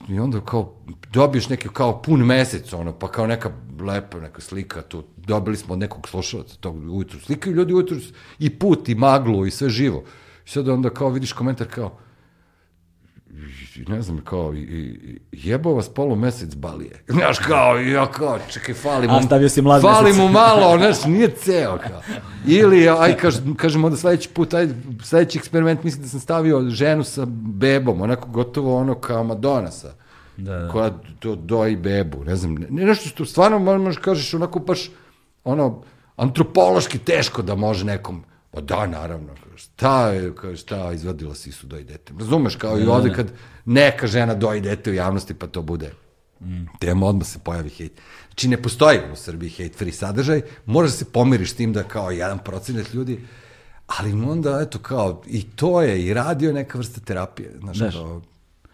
i 0.08 0.18
onda 0.18 0.40
kao, 0.40 0.74
dobiješ 1.12 1.48
neki 1.48 1.68
kao 1.68 2.02
pun 2.02 2.26
mesec, 2.26 2.72
ono, 2.72 2.98
pa 2.98 3.08
kao 3.08 3.26
neka 3.26 3.50
lepa 3.80 4.20
neka 4.20 4.40
slika 4.40 4.82
tu, 4.82 5.04
dobili 5.16 5.56
smo 5.56 5.72
od 5.72 5.78
nekog 5.78 6.08
slušalaca 6.08 6.56
tog 6.60 6.76
ujutru, 6.76 7.20
slikaju 7.20 7.56
ljudi 7.56 7.74
ujutru 7.74 7.96
i 8.38 8.58
put, 8.58 8.88
i 8.88 8.94
maglu, 8.94 9.46
i 9.46 9.50
sve 9.50 9.68
živo. 9.68 10.04
I 10.46 10.50
sad 10.50 10.68
onda 10.68 10.90
kao 10.90 11.10
vidiš 11.10 11.32
komentar 11.32 11.66
kao, 11.66 11.98
ne 13.84 14.02
znam, 14.02 14.18
kao, 14.18 14.54
i, 14.54 14.58
i, 14.60 15.18
jebao 15.32 15.74
vas 15.74 15.88
polu 15.88 16.16
mesec 16.16 16.54
balije. 16.54 17.04
Znaš, 17.08 17.38
kao, 17.38 17.76
ja 17.76 18.06
kao, 18.06 18.38
čekaj, 18.50 18.74
fali 18.74 19.08
mu, 19.08 19.14
A, 19.14 19.22
stavio 19.22 19.48
si 19.48 19.62
mlad 19.62 19.82
fali 19.82 20.04
mesec. 20.04 20.18
mu 20.18 20.28
malo, 20.28 20.76
znaš, 20.78 21.04
nije 21.04 21.30
ceo, 21.30 21.78
kao. 21.78 22.00
Ili, 22.46 22.88
aj, 22.90 23.16
kaž, 23.16 23.34
kažem 23.56 23.84
onda 23.84 23.96
sledeći 23.96 24.28
put, 24.28 24.54
aj, 24.54 24.68
sledeći 25.02 25.38
eksperiment, 25.38 25.82
mislim 25.82 26.02
da 26.02 26.08
sam 26.08 26.20
stavio 26.20 26.70
ženu 26.70 27.04
sa 27.04 27.22
bebom, 27.28 28.00
onako 28.02 28.28
gotovo 28.28 28.76
ono 28.76 28.94
kao 28.94 29.24
Madonna 29.24 29.70
sa, 29.70 29.88
Da, 30.36 30.52
da. 30.54 30.68
koja 30.68 30.90
to 31.18 31.34
doji 31.34 31.76
bebu, 31.76 32.24
ne 32.24 32.36
znam, 32.36 32.54
ne, 32.54 32.84
nešto 32.84 33.08
što 33.08 33.24
stvarno 33.24 33.58
mo- 33.58 33.78
možeš 33.78 33.98
kažeš 33.98 34.34
onako 34.34 34.58
baš, 34.58 34.90
ono, 35.44 35.82
antropološki 36.16 36.98
teško 36.98 37.42
da 37.42 37.54
može 37.54 37.84
nekom, 37.84 38.22
pa 38.58 38.76
da, 38.76 38.86
naravno, 38.86 39.34
šta 39.56 40.08
je, 40.08 40.34
kao, 40.34 40.56
šta, 40.56 40.92
izvadila 40.92 41.34
si 41.34 41.52
su 41.52 41.66
doji 41.66 41.84
dete. 41.84 42.12
Razumeš, 42.18 42.56
kao 42.56 42.78
i 42.78 42.86
ovde 42.86 43.12
kad 43.14 43.32
neka 43.64 44.06
žena 44.06 44.34
doji 44.34 44.60
dete 44.60 44.90
u 44.90 44.94
javnosti, 44.94 45.34
pa 45.34 45.46
to 45.46 45.62
bude 45.62 45.92
tema, 46.78 47.06
odmah 47.06 47.26
se 47.26 47.38
pojavi 47.38 47.70
hejt. 47.70 47.92
Znači, 48.28 48.48
ne 48.48 48.62
postoji 48.62 48.98
u 49.12 49.16
Srbiji 49.16 49.50
hate 49.50 49.78
free 49.78 49.92
sadržaj, 49.92 50.42
možeš 50.66 50.92
da 50.92 50.98
se 50.98 51.04
pomiriš 51.04 51.52
tim 51.52 51.72
da 51.72 51.82
kao 51.82 52.10
jedan 52.10 52.38
procenat 52.38 52.94
ljudi, 52.94 53.20
ali 53.86 54.12
onda, 54.12 54.60
eto, 54.62 54.78
kao, 54.78 55.22
i 55.26 55.42
to 55.42 55.82
je, 55.82 56.06
i 56.06 56.14
radio 56.14 56.52
neka 56.52 56.78
vrsta 56.78 57.00
terapije, 57.00 57.52
znaš, 57.58 57.76
Znaš. 57.76 57.94
kao, 57.94 58.22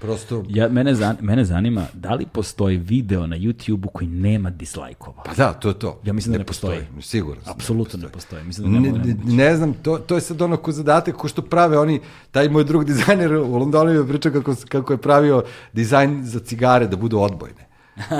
prosto, 0.00 0.44
Ja, 0.48 0.68
mene, 0.68 0.94
zan, 0.94 1.16
mene 1.20 1.44
zanima 1.44 1.86
da 1.92 2.14
li 2.14 2.26
postoji 2.32 2.76
video 2.76 3.26
na 3.26 3.36
YouTube-u 3.36 3.88
koji 3.88 4.08
nema 4.08 4.50
dislajkova. 4.50 5.22
Pa 5.22 5.34
da, 5.34 5.52
to 5.52 5.68
je 5.68 5.78
to. 5.78 6.00
Ja 6.04 6.12
mislim 6.12 6.32
da 6.32 6.38
ne 6.38 6.44
postoji. 6.44 6.80
Sigurno. 7.00 7.42
sam 7.42 7.52
da 7.52 7.56
Apsolutno 7.56 7.98
ne 7.98 8.08
postoji. 8.08 8.44
Mislim 8.44 8.72
da 8.72 8.80
Ne, 8.80 8.92
ne, 8.92 8.98
ne, 8.98 9.16
ne 9.24 9.56
znam, 9.56 9.72
to, 9.72 9.98
to 9.98 10.14
je 10.14 10.20
sad 10.20 10.42
ono 10.42 10.56
ko 10.56 10.72
zadatak, 10.72 11.14
ko 11.16 11.28
što 11.28 11.42
prave 11.42 11.78
oni, 11.78 12.00
taj 12.30 12.48
moj 12.48 12.64
drug 12.64 12.84
dizajner 12.84 13.34
u 13.34 13.56
Londonu 13.56 13.90
je 13.90 14.08
pričao 14.08 14.32
kako, 14.32 14.54
kako 14.68 14.92
je 14.92 14.98
pravio 14.98 15.44
dizajn 15.72 16.24
za 16.24 16.40
cigare 16.40 16.86
da 16.86 16.96
budu 16.96 17.18
odbojne. 17.18 17.64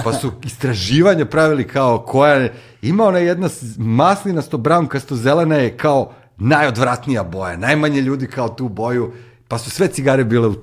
Pa 0.05 0.13
su 0.13 0.33
istraživanja 0.45 1.25
pravili 1.27 1.67
kao 1.69 1.99
koja 1.99 2.35
je, 2.35 2.55
ima 2.83 3.05
ona 3.05 3.19
jedna 3.19 3.49
maslinasto 3.77 4.59
brownkasto 4.59 5.15
zelena 5.15 5.57
je 5.57 5.77
kao 5.77 6.13
najodvratnija 6.37 7.23
boja, 7.23 7.57
najmanje 7.57 8.01
ljudi 8.01 8.27
kao 8.27 8.49
tu 8.49 8.69
boju, 8.69 9.13
pa 9.55 9.59
su 9.59 9.71
sve 9.71 9.89
cigare 9.89 10.25
bile 10.25 10.55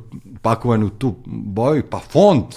pakovane 0.42 0.86
u 0.86 0.90
tu 0.90 1.16
boju, 1.26 1.84
pa 1.90 2.00
font 2.00 2.56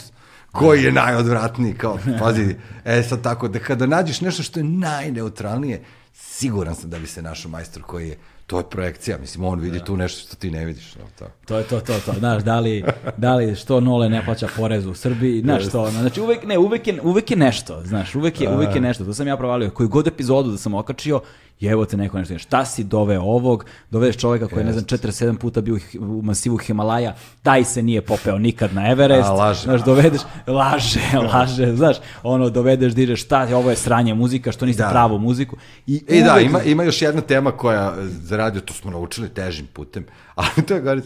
koji 0.52 0.82
je 0.82 0.92
najodvratniji, 0.92 1.74
kao, 1.74 1.98
pazi, 2.20 2.56
e 2.84 3.02
sad 3.02 3.22
tako, 3.22 3.48
da 3.48 3.58
kada 3.58 3.86
nađeš 3.86 4.20
nešto 4.20 4.42
što 4.42 4.60
je 4.60 4.64
najneutralnije, 4.64 5.82
siguran 6.12 6.74
sam 6.74 6.90
da 6.90 6.98
bi 6.98 7.06
se 7.06 7.22
našao 7.22 7.50
majstor 7.50 7.82
koji 7.82 8.08
je, 8.08 8.18
to 8.46 8.58
je 8.58 8.64
projekcija, 8.70 9.18
mislim, 9.18 9.44
on 9.44 9.60
vidi 9.60 9.84
tu 9.84 9.96
nešto 9.96 10.26
što 10.26 10.36
ti 10.36 10.50
ne 10.50 10.64
vidiš, 10.64 10.94
no, 10.94 11.04
to. 11.18 11.26
To 11.46 11.58
je 11.58 11.64
to, 11.64 11.80
to, 11.80 12.00
to. 12.06 12.12
Znaš, 12.18 12.42
da 12.42 12.60
li, 12.60 12.84
da 13.16 13.34
li 13.34 13.54
što 13.54 13.80
Nole 13.80 14.08
ne 14.08 14.24
plaća 14.24 14.48
porez 14.56 14.86
u 14.86 14.94
Srbiji, 14.94 15.40
znaš 15.40 15.68
što, 15.68 15.82
ono, 15.82 16.00
znači 16.00 16.20
uvek, 16.20 16.44
ne, 16.44 16.58
uvek 16.58 16.86
je, 16.86 17.00
uvek 17.02 17.30
je 17.30 17.36
nešto, 17.36 17.82
znaš, 17.84 18.14
uvek 18.14 18.40
je, 18.40 18.50
uvek 18.50 18.74
je 18.74 18.80
nešto, 18.80 19.04
to 19.04 19.14
sam 19.14 19.26
ja 19.26 19.36
provalio, 19.36 19.70
koju 19.70 19.88
god 19.88 20.06
epizodu 20.06 20.50
da 20.50 20.58
sam 20.58 20.74
okačio, 20.74 21.20
i 21.60 21.66
evo 21.66 21.84
te 21.84 21.96
neko 21.96 22.18
nešto, 22.18 22.38
šta 22.38 22.64
si 22.64 22.84
doveo 22.84 23.22
ovog, 23.22 23.64
dovedeš 23.90 24.16
čoveka 24.16 24.46
koji 24.46 24.60
je, 24.60 24.64
ne 24.64 24.72
znam, 24.72 24.84
47 24.84 25.36
puta 25.36 25.60
bio 25.60 25.78
u 25.94 26.22
masivu 26.22 26.56
Himalaja, 26.56 27.14
taj 27.42 27.64
se 27.64 27.82
nije 27.82 28.02
popeo 28.02 28.38
nikad 28.38 28.74
na 28.74 28.90
Everest, 28.90 29.28
A, 29.28 29.32
laže. 29.32 29.60
znaš, 29.62 29.84
dovedeš, 29.84 30.20
laže, 30.48 31.00
laže, 31.32 31.76
znaš, 31.76 31.96
ono, 32.22 32.50
dovedeš, 32.50 32.92
dižeš, 32.92 33.22
šta, 33.22 33.48
ovo 33.52 33.70
je 33.70 33.76
sranje 33.76 34.14
muzika, 34.14 34.52
što 34.52 34.66
niste 34.66 34.82
Da. 34.82 34.88
pravu 34.88 35.18
muziku, 35.18 35.56
i 35.86 36.02
I 36.08 36.22
da, 36.22 36.32
uvek- 36.32 36.46
ima, 36.46 36.62
ima 36.62 36.82
još 36.82 37.02
jedna 37.02 37.20
tema 37.20 37.50
koja 37.52 37.94
e, 37.94 38.04
za 38.04 38.36
radio, 38.36 38.60
to 38.60 38.74
smo 38.74 38.90
naučili 38.90 39.28
težim 39.28 39.66
putem, 39.66 40.06
ali 40.34 40.66
to 40.68 40.74
je 40.74 40.80
govorit, 40.80 41.04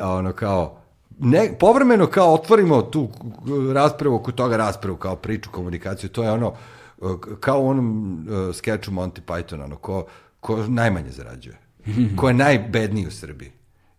ono 0.00 0.32
kao, 0.32 0.76
ne, 1.18 1.54
povremeno 1.60 2.06
kao 2.06 2.34
otvorimo 2.34 2.82
tu 2.82 3.08
raspravu 3.72 4.14
oko 4.16 4.32
toga 4.32 4.56
raspravu, 4.56 4.96
kao 4.96 5.16
priču, 5.16 5.50
komunikaciju, 5.50 6.10
to 6.10 6.22
je 6.22 6.30
ono, 6.30 6.48
e, 6.48 6.52
k- 6.52 6.52
kao 7.40 7.60
u 7.62 7.68
onom 7.68 8.12
uh, 8.28 8.54
skeču 8.54 8.90
Monty 8.90 9.20
Python, 9.26 9.64
ono, 9.64 9.76
ko, 9.76 10.06
ko 10.40 10.66
najmanje 10.66 11.10
zarađuje, 11.10 11.58
ko 12.16 12.28
je 12.28 12.34
najbedniji 12.34 13.06
u 13.06 13.10
Srbiji. 13.10 13.52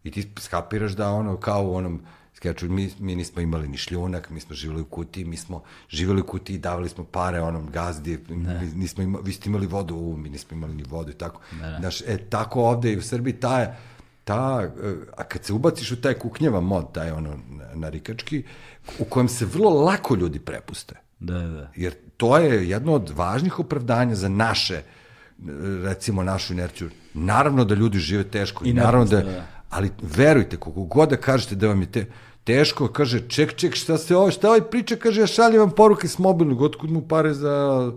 I 0.03 0.11
ti 0.11 0.29
skapiraš 0.39 0.91
da 0.91 1.09
ono, 1.11 1.37
kao 1.37 1.63
u 1.65 1.75
onom 1.75 2.01
skeču, 2.33 2.69
mi, 2.69 2.91
mi 2.99 3.15
nismo 3.15 3.41
imali 3.41 3.67
ni 3.67 3.77
šljunak, 3.77 4.29
mi 4.29 4.39
smo 4.39 4.55
živjeli 4.55 4.81
u 4.81 4.85
kutiji, 4.85 5.25
mi 5.25 5.37
smo 5.37 5.63
živjeli 5.89 6.21
u 6.21 6.25
kutiji, 6.25 6.57
davali 6.57 6.89
smo 6.89 7.03
pare 7.03 7.41
onom 7.41 7.69
gazdi, 7.71 8.19
mi 8.29 8.47
nismo 8.75 9.03
ima, 9.03 9.19
vi 9.23 9.33
ste 9.33 9.49
imali 9.49 9.67
vodu, 9.67 9.95
u, 9.95 10.17
mi 10.17 10.29
nismo 10.29 10.57
imali 10.57 10.73
ni 10.75 10.83
vodu 10.89 11.11
i 11.11 11.13
tako. 11.13 11.41
Znaš, 11.79 12.01
e, 12.01 12.17
tako 12.29 12.61
ovde 12.61 12.93
i 12.93 12.97
u 12.97 13.01
Srbiji 13.01 13.33
ta, 13.33 13.75
ta, 14.23 14.61
e, 14.83 14.95
a 15.17 15.23
kad 15.23 15.43
se 15.43 15.53
ubaciš 15.53 15.91
u 15.91 16.01
taj 16.01 16.13
kuknjeva 16.13 16.61
mod, 16.61 16.91
taj 16.91 17.11
ono 17.11 17.39
na- 17.49 17.73
narikački, 17.73 18.43
u 18.99 19.05
kojem 19.05 19.27
se 19.27 19.45
vrlo 19.45 19.69
lako 19.69 20.15
ljudi 20.15 20.39
prepuste. 20.39 20.95
Da, 21.19 21.39
da. 21.39 21.71
Jer 21.75 21.95
to 22.17 22.37
je 22.37 22.69
jedno 22.69 22.93
od 22.93 23.09
važnih 23.15 23.59
opravdanja 23.59 24.15
za 24.15 24.29
naše, 24.29 24.81
recimo 25.83 26.23
našu 26.23 26.53
inerciju. 26.53 26.89
Naravno 27.13 27.65
da 27.65 27.75
ljudi 27.75 27.99
žive 27.99 28.23
teško 28.23 28.65
i 28.65 28.73
naravno 28.73 29.05
da, 29.05 29.19
Inertnost, 29.19 29.47
ali 29.69 29.91
verujte, 30.01 30.57
koliko 30.57 30.83
god 30.83 31.09
da 31.09 31.17
kažete 31.17 31.55
da 31.55 31.67
vam 31.67 31.81
je 31.81 31.91
te, 31.91 32.05
teško, 32.43 32.87
kaže, 32.87 33.19
ček, 33.27 33.55
ček, 33.55 33.75
šta 33.75 33.97
se 33.97 34.15
ovo, 34.15 34.31
šta 34.31 34.47
ovaj 34.47 34.61
priča, 34.61 34.95
kaže, 34.95 35.21
ja 35.21 35.27
šaljem 35.27 35.59
vam 35.59 35.71
poruke 35.71 36.07
s 36.07 36.19
mobilnog, 36.19 36.61
otkud 36.61 36.91
mu 36.91 37.01
pare 37.01 37.33
za, 37.33 37.91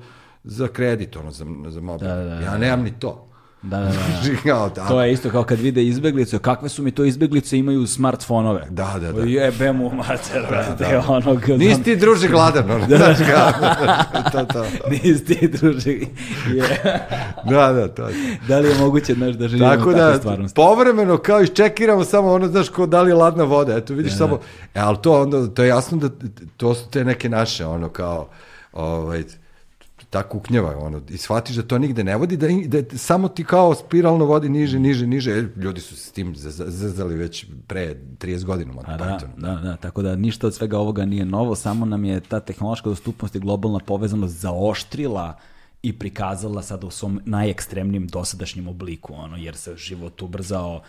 za 0.45 0.69
kredit, 0.69 1.17
ono, 1.17 1.31
za, 1.31 1.47
za 1.69 1.81
mobil. 1.81 2.09
Da, 2.09 2.15
da, 2.15 2.25
da. 2.25 2.41
ja 2.41 2.59
nemam 2.59 2.83
ni 2.83 2.93
to. 2.99 3.27
Da, 3.62 3.78
da, 3.78 3.85
da. 3.87 4.41
Kao, 4.51 4.69
da. 4.69 4.89
To 4.89 5.03
je 5.03 5.12
isto 5.12 5.31
kao 5.31 5.43
kad 5.45 5.61
vide 5.61 5.85
izbeglice, 5.85 6.39
kakve 6.39 6.69
su 6.69 6.83
mi 6.83 6.91
to 6.91 7.05
izbeglice, 7.05 7.59
imaju 7.59 7.87
smartfonove. 7.87 8.67
Da, 8.70 8.97
da, 9.01 9.12
da. 9.12 9.23
Jebe 9.23 9.73
mu 9.73 9.91
mater, 9.95 10.47
brate, 10.49 10.99
onog... 11.09 11.49
Nisi 11.49 11.83
ti 11.83 11.97
druže 11.97 12.28
gladan, 12.28 12.70
ono, 12.70 12.87
kao, 13.31 13.53
to, 14.33 14.45
to. 14.45 14.65
Nisi 14.91 15.25
ti 15.25 15.49
druže. 15.49 15.91
Je. 15.91 16.09
Da, 17.45 17.73
da, 17.73 17.89
to. 17.89 18.09
Da 18.49 18.59
li 18.59 18.69
je 18.69 18.75
moguće, 18.75 19.15
znaš, 19.15 19.35
da 19.35 19.49
živimo 19.49 19.77
Tako 19.77 19.93
da, 19.93 20.19
povremeno 20.55 21.19
kao 21.19 21.43
iščekiramo 21.43 22.05
samo 22.05 22.33
ono, 22.33 22.49
znaš, 22.49 22.69
ko 22.69 22.87
da 22.87 23.03
li 23.03 23.11
je 23.11 23.15
ladna 23.15 23.45
voda, 23.45 23.77
eto 23.77 23.95
vidiš 23.95 24.17
samo, 24.17 24.41
e, 24.75 24.81
ali 24.81 24.97
to 25.03 25.23
onda, 25.23 25.47
to 25.47 25.62
je 25.62 25.69
jasno 25.69 25.99
da 25.99 26.09
to 26.57 26.75
su 26.75 26.91
te 26.91 27.05
neke 27.05 27.28
naše, 27.28 27.67
ono, 27.67 27.89
kao, 27.89 28.28
ovaj, 28.73 29.25
ta 30.11 30.23
kuknjava, 30.23 30.78
ono, 30.78 31.01
i 31.09 31.17
shvatiš 31.17 31.57
da 31.57 31.62
to 31.62 31.78
nigde 31.78 32.05
ne 32.05 32.17
vodi, 32.17 32.37
da, 32.37 32.49
da 32.83 32.99
samo 32.99 33.28
ti 33.28 33.45
kao 33.45 33.75
spiralno 33.75 34.25
vodi 34.25 34.49
niže, 34.49 34.78
niže, 34.78 35.07
niže, 35.07 35.31
e, 35.31 35.45
ljudi 35.57 35.81
su 35.81 35.97
s 35.97 36.12
tim 36.12 36.35
zaz- 36.35 36.69
zazali 36.69 37.17
već 37.17 37.47
pre 37.67 37.95
30 38.19 38.45
godina, 38.45 38.73
A 38.73 38.95
ono, 38.95 38.97
da, 38.97 39.19
da, 39.37 39.61
da, 39.62 39.77
tako 39.77 40.03
da 40.03 40.17
ništa 40.17 40.47
od 40.47 40.55
svega 40.55 40.78
ovoga 40.78 41.05
nije 41.05 41.25
novo, 41.25 41.55
samo 41.55 41.87
nam 41.87 42.05
je 42.05 42.20
ta 42.20 42.41
tehnološka 42.41 42.89
dostupnost 42.89 43.35
i 43.37 43.41
globalna 43.41 43.78
povezanost 43.78 44.35
zaoštrila 44.35 45.39
i 45.83 45.99
prikazala 45.99 46.62
sada 46.62 46.87
u 46.87 46.91
svom 46.91 47.20
najekstremnijem 47.25 48.07
dosadašnjem 48.07 48.69
obliku, 48.69 49.15
ono, 49.15 49.37
jer 49.37 49.57
se 49.57 49.77
život 49.77 50.23
ubrzao 50.23 50.83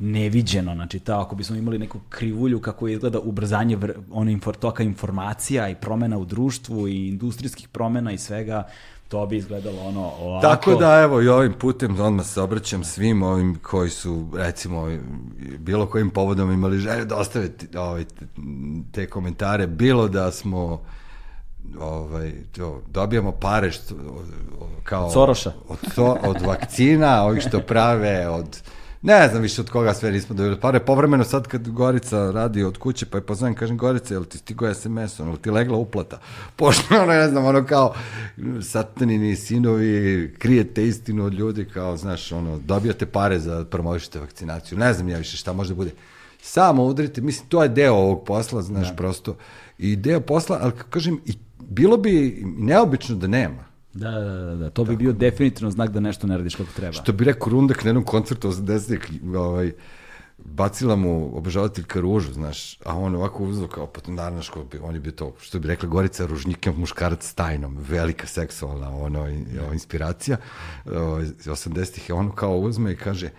neviđeno, 0.00 0.74
znači 0.74 0.98
ta, 0.98 1.20
ako 1.20 1.36
bismo 1.36 1.56
imali 1.56 1.78
neku 1.78 1.98
krivulju 2.08 2.60
kako 2.60 2.88
izgleda 2.88 3.18
ubrzanje 3.18 3.76
vr, 3.76 3.92
ono, 4.10 4.30
infor, 4.30 4.56
toka 4.56 4.82
informacija 4.82 5.68
i 5.68 5.74
promena 5.74 6.18
u 6.18 6.24
društvu 6.24 6.88
i 6.88 7.08
industrijskih 7.08 7.68
promena 7.68 8.12
i 8.12 8.18
svega, 8.18 8.66
to 9.08 9.26
bi 9.26 9.36
izgledalo 9.36 9.82
ono 9.82 10.12
ovako. 10.20 10.46
Tako 10.46 10.74
da, 10.74 11.00
evo, 11.00 11.22
i 11.22 11.28
ovim 11.28 11.52
putem 11.52 12.00
odmah 12.00 12.26
se 12.26 12.40
obraćam 12.40 12.84
svim 12.84 13.22
ovim 13.22 13.58
koji 13.62 13.90
su, 13.90 14.26
recimo, 14.34 14.88
bilo 15.58 15.86
kojim 15.86 16.10
povodom 16.10 16.52
imali 16.52 16.78
želju 16.78 17.04
da 17.04 17.16
ostave 17.16 17.48
ovaj, 17.76 18.04
te 18.92 19.06
komentare, 19.06 19.66
bilo 19.66 20.08
da 20.08 20.30
smo 20.30 20.80
ovaj, 21.80 22.32
to, 22.56 22.82
dobijamo 22.90 23.32
pare 23.32 23.70
što, 23.70 23.94
kao... 24.84 25.06
Od 25.06 25.12
Soroša. 25.12 25.52
Od, 25.68 25.94
to, 25.94 26.18
od 26.22 26.42
vakcina, 26.46 27.22
ovih 27.22 27.42
što 27.48 27.60
prave, 27.60 28.28
od... 28.28 28.62
Ne 29.02 29.28
znam 29.28 29.42
više 29.42 29.60
od 29.60 29.70
koga 29.70 29.94
sve 29.94 30.10
nismo 30.10 30.34
dobili 30.34 30.60
pare. 30.60 30.80
Povremeno 30.80 31.24
sad 31.24 31.48
kad 31.48 31.68
Gorica 31.68 32.30
radi 32.30 32.64
od 32.64 32.78
kuće, 32.78 33.06
pa 33.06 33.18
je 33.18 33.22
pozovem, 33.22 33.54
kažem, 33.54 33.76
Gorica, 33.76 34.14
jel 34.14 34.24
ti 34.24 34.38
stigo 34.38 34.74
SMS, 34.74 35.20
ono, 35.20 35.30
jel 35.30 35.36
ti 35.36 35.50
legla 35.50 35.76
uplata? 35.76 36.18
Pošto, 36.56 36.94
ono, 36.94 37.06
ne 37.06 37.28
znam, 37.28 37.44
ono 37.44 37.66
kao, 37.66 37.94
satanini 38.62 39.36
sinovi, 39.36 40.34
krijete 40.38 40.86
istinu 40.86 41.24
od 41.24 41.34
ljudi, 41.34 41.64
kao, 41.64 41.96
znaš, 41.96 42.32
ono, 42.32 42.58
dobijate 42.58 43.06
pare 43.06 43.38
za 43.38 43.64
promovišite 43.64 44.20
vakcinaciju. 44.20 44.78
Ne 44.78 44.92
znam 44.92 45.08
ja 45.08 45.18
više 45.18 45.36
šta 45.36 45.52
može 45.52 45.68
da 45.68 45.74
bude. 45.74 45.90
Samo 46.42 46.84
udrite, 46.84 47.20
mislim, 47.20 47.48
to 47.48 47.62
je 47.62 47.68
deo 47.68 47.94
ovog 47.94 48.24
posla, 48.24 48.62
znaš, 48.62 48.96
prosto. 48.96 49.36
I 49.78 49.96
deo 49.96 50.20
posla, 50.20 50.58
ali 50.62 50.72
kažem, 50.90 51.20
i 51.26 51.34
bilo 51.58 51.96
bi 51.96 52.44
neobično 52.58 53.16
da 53.16 53.26
nema. 53.26 53.69
Da, 53.94 54.10
da, 54.10 54.34
da, 54.34 54.54
da, 54.54 54.70
to 54.70 54.84
bi 54.84 54.96
bio 54.96 55.12
definitivno 55.12 55.70
znak 55.70 55.90
da 55.90 56.00
nešto 56.00 56.26
ne 56.26 56.36
radiš 56.36 56.54
kako 56.54 56.70
treba. 56.76 56.92
Što 56.92 57.12
bi 57.12 57.24
rekao 57.24 57.50
Rundak 57.50 57.84
na 57.84 57.88
jednom 57.88 58.04
koncertu 58.04 58.48
80-ih, 58.48 59.20
ovaj, 59.36 59.72
bacila 60.44 60.96
mu 60.96 61.38
obožavateljka 61.38 62.00
ružu, 62.00 62.32
znaš, 62.32 62.78
a 62.84 62.96
on 62.96 63.14
ovako 63.14 63.44
uzeo 63.44 63.68
kao, 63.68 63.86
pa 63.86 64.00
to 64.00 64.12
naravno 64.12 64.42
što 64.42 64.64
bi, 64.64 64.78
on 64.82 64.94
je 64.94 65.00
bio 65.00 65.12
to, 65.12 65.34
što 65.40 65.58
bi 65.58 65.68
rekla 65.68 65.88
Gorica, 65.88 66.26
ružnjikav 66.26 66.78
muškarac 66.78 67.26
s 67.26 67.34
tajnom, 67.34 67.76
velika 67.88 68.26
seksualna 68.26 68.96
ono, 68.96 69.22
o, 69.68 69.72
inspiracija, 69.72 70.36
o, 70.86 71.20
iz 71.20 71.46
80-ih, 71.46 72.10
ono 72.14 72.32
kao 72.32 72.58
uzme 72.58 72.92
i 72.92 72.96
kaže, 72.96 73.30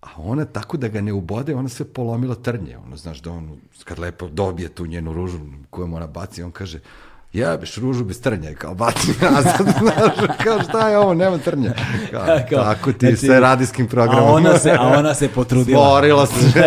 a 0.00 0.08
ona 0.16 0.44
tako 0.44 0.76
da 0.76 0.88
ga 0.88 1.00
ne 1.00 1.12
ubode, 1.12 1.54
ona 1.54 1.68
sve 1.68 1.86
polomila 1.86 2.34
trnje, 2.34 2.78
ono, 2.78 2.96
znaš, 2.96 3.22
da 3.22 3.30
on, 3.30 3.60
kad 3.84 3.98
lepo 3.98 4.28
dobije 4.28 4.68
tu 4.68 4.86
njenu 4.86 5.12
ružu 5.12 5.38
koju 5.70 5.86
mu 5.86 5.96
ona 5.96 6.06
baci, 6.06 6.42
on 6.42 6.50
kaže, 6.50 6.80
jebeš 7.32 7.76
ružu 7.76 8.04
bez 8.04 8.20
trnja, 8.20 8.50
i 8.50 8.54
kao 8.54 8.74
baci 8.74 9.12
nazad, 9.20 9.66
znaš, 9.80 10.36
kao 10.44 10.62
šta 10.68 10.88
je 10.88 10.98
ovo, 10.98 11.14
nema 11.14 11.38
trnja. 11.38 11.72
Kao, 12.10 12.26
Kao, 12.50 12.64
tako 12.64 12.92
ti 12.92 13.06
znači, 13.06 13.26
sa 13.26 13.38
radijskim 13.38 13.88
programom. 13.88 14.28
A 14.28 14.32
ona 14.32 14.58
se, 14.58 14.70
a 14.70 14.82
ona 14.98 15.14
se 15.14 15.28
potrudila. 15.28 15.80
Stvorila 15.80 16.26
se. 16.26 16.62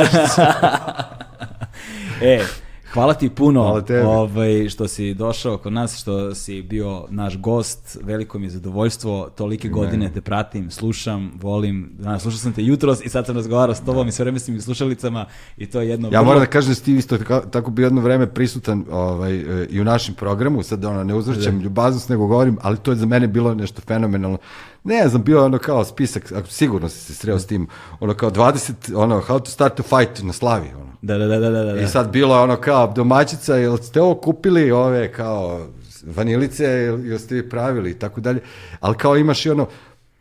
E, 2.22 2.46
hvala 2.94 3.14
ti 3.14 3.30
puno 3.30 3.62
Hvala 3.62 3.82
tebi. 3.82 4.06
ovaj, 4.06 4.70
što 4.70 4.88
si 4.88 5.14
došao 5.14 5.58
kod 5.58 5.74
nas, 5.74 5.98
što 5.98 6.36
si 6.36 6.62
bio 6.62 7.06
naš 7.10 7.38
gost. 7.38 7.98
Veliko 8.04 8.40
mi 8.40 8.46
je 8.46 8.50
zadovoljstvo. 8.50 9.30
Tolike 9.36 9.70
godine 9.70 10.12
te 10.14 10.22
pratim, 10.22 10.72
slušam, 10.72 11.32
volim. 11.42 11.92
Danas 12.00 12.22
slušao 12.22 12.40
sam 12.40 12.54
te 12.54 12.64
jutros 12.64 13.06
i 13.06 13.10
sad 13.10 13.26
sam 13.26 13.36
razgovarao 13.36 13.76
s 13.76 13.80
tobom 13.80 14.08
i 14.08 14.12
sve 14.12 14.24
vreme 14.24 14.40
slušalicama 14.40 15.26
i 15.58 15.66
to 15.66 15.82
je 15.82 15.90
jedno... 15.90 16.08
Ja 16.12 16.20
vrlo- 16.20 16.26
moram 16.26 16.40
da 16.40 16.46
kažem 16.46 16.72
da 16.72 16.76
si 16.76 16.84
ti 16.84 16.96
isto 16.96 17.18
tako, 17.18 17.40
tako 17.40 17.72
bio 17.72 17.84
jedno 17.84 18.02
vreme 18.02 18.34
prisutan 18.34 18.86
ovaj, 18.92 19.36
e, 19.36 19.68
i 19.70 19.82
u 19.82 19.84
našem 19.84 20.16
programu, 20.16 20.64
sad 20.64 20.86
ono, 20.86 21.04
ne 21.04 21.16
uzvrćam 21.16 21.60
ljubaznost 21.60 22.10
nego 22.10 22.28
govorim, 22.28 22.58
ali 22.62 22.78
to 22.78 22.92
je 22.92 22.98
za 22.98 23.06
mene 23.06 23.28
bilo 23.28 23.56
nešto 23.56 23.82
fenomenalno. 23.82 24.38
Ne 24.84 25.08
znam, 25.08 25.24
bio 25.24 25.38
je 25.38 25.44
ono 25.44 25.58
kao 25.58 25.86
spisak, 25.86 26.34
sigurno 26.50 26.90
si 26.90 27.00
se 27.00 27.14
sreo 27.14 27.40
s 27.40 27.46
tim, 27.46 27.68
ono 28.00 28.14
kao 28.14 28.32
20, 28.32 28.96
ono, 28.96 29.22
how 29.22 29.40
to 29.40 29.52
start 29.52 29.80
a 29.80 29.84
fight 29.84 30.24
na 30.24 30.34
slavi, 30.34 30.68
ono. 30.82 30.91
Da, 31.02 31.18
da, 31.18 31.28
da, 31.28 31.40
da, 31.40 31.50
da, 31.50 31.64
da. 31.64 31.82
I 31.82 31.88
sad 31.88 32.10
bilo 32.12 32.36
je 32.36 32.42
ono 32.42 32.56
kao 32.58 32.94
domaćica, 32.96 33.56
jel 33.56 33.78
ste 33.78 34.02
ovo 34.02 34.16
kupili 34.16 34.72
ove 34.72 35.12
kao 35.14 35.68
vanilice, 36.16 36.64
jel, 36.64 37.06
jel 37.06 37.20
ste 37.20 37.36
vi 37.36 37.50
pravili 37.50 37.92
i 37.92 37.94
tako 37.94 38.22
dalje, 38.22 38.40
ali 38.80 38.98
kao 38.98 39.18
imaš 39.18 39.46
i 39.46 39.50
ono, 39.50 39.68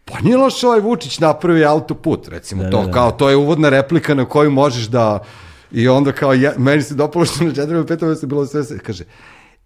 pa 0.05 0.21
nije 0.21 0.37
loš 0.37 0.65
ovaj 0.65 0.81
Vučić 0.81 1.19
napravi 1.19 1.65
autoput, 1.65 2.29
recimo 2.29 2.63
Da, 2.63 2.71
to, 2.71 2.81
da, 2.81 2.87
da. 2.87 2.93
kao 2.93 3.11
to 3.11 3.31
je 3.31 3.37
uvodna 3.37 3.69
replika 3.69 4.15
na 4.15 4.25
koju 4.25 4.51
možeš 4.51 4.87
da, 4.87 5.19
i 5.73 5.89
onda 5.89 6.13
kao, 6.13 6.35
ja, 6.35 6.53
meni 6.59 6.83
se 6.83 6.95
dopalo 6.95 7.25
što 7.25 7.45
na 7.45 7.55
četvrvom 7.55 7.87
petom 7.87 8.15
se 8.15 8.27
bilo 8.27 8.47
sve, 8.47 8.65
se, 8.65 8.79
kaže, 8.79 9.05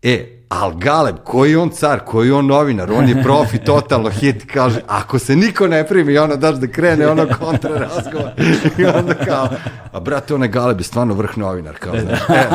E, 0.03 0.44
al 0.63 0.73
Galeb, 0.75 1.17
koji 1.25 1.51
je 1.51 1.59
on 1.59 1.71
car, 1.71 2.01
koji 2.01 2.29
je 2.29 2.35
on 2.35 2.47
novinar, 2.47 2.93
on 2.93 3.09
je 3.09 3.23
profi, 3.23 3.59
totalno 3.59 4.11
hit, 4.11 4.45
kaže, 4.53 4.81
ako 4.87 5.19
se 5.19 5.37
niko 5.37 5.69
ne 5.69 5.87
primi, 5.87 6.19
ono 6.19 6.37
daš 6.37 6.57
da 6.57 6.67
krene, 6.67 7.09
ono 7.09 7.27
kontra 7.41 7.71
razgovor. 7.71 8.31
I 8.79 8.85
onda 8.85 9.15
kao, 9.15 9.49
a 9.93 10.01
brate, 10.01 10.35
onaj 10.35 10.49
Galeb 10.49 10.81
je 10.81 10.85
stvarno 10.85 11.15
vrh 11.15 11.39
novinar, 11.39 11.77
kao, 11.79 11.95
znaš, 12.01 12.21
e, 12.21 12.49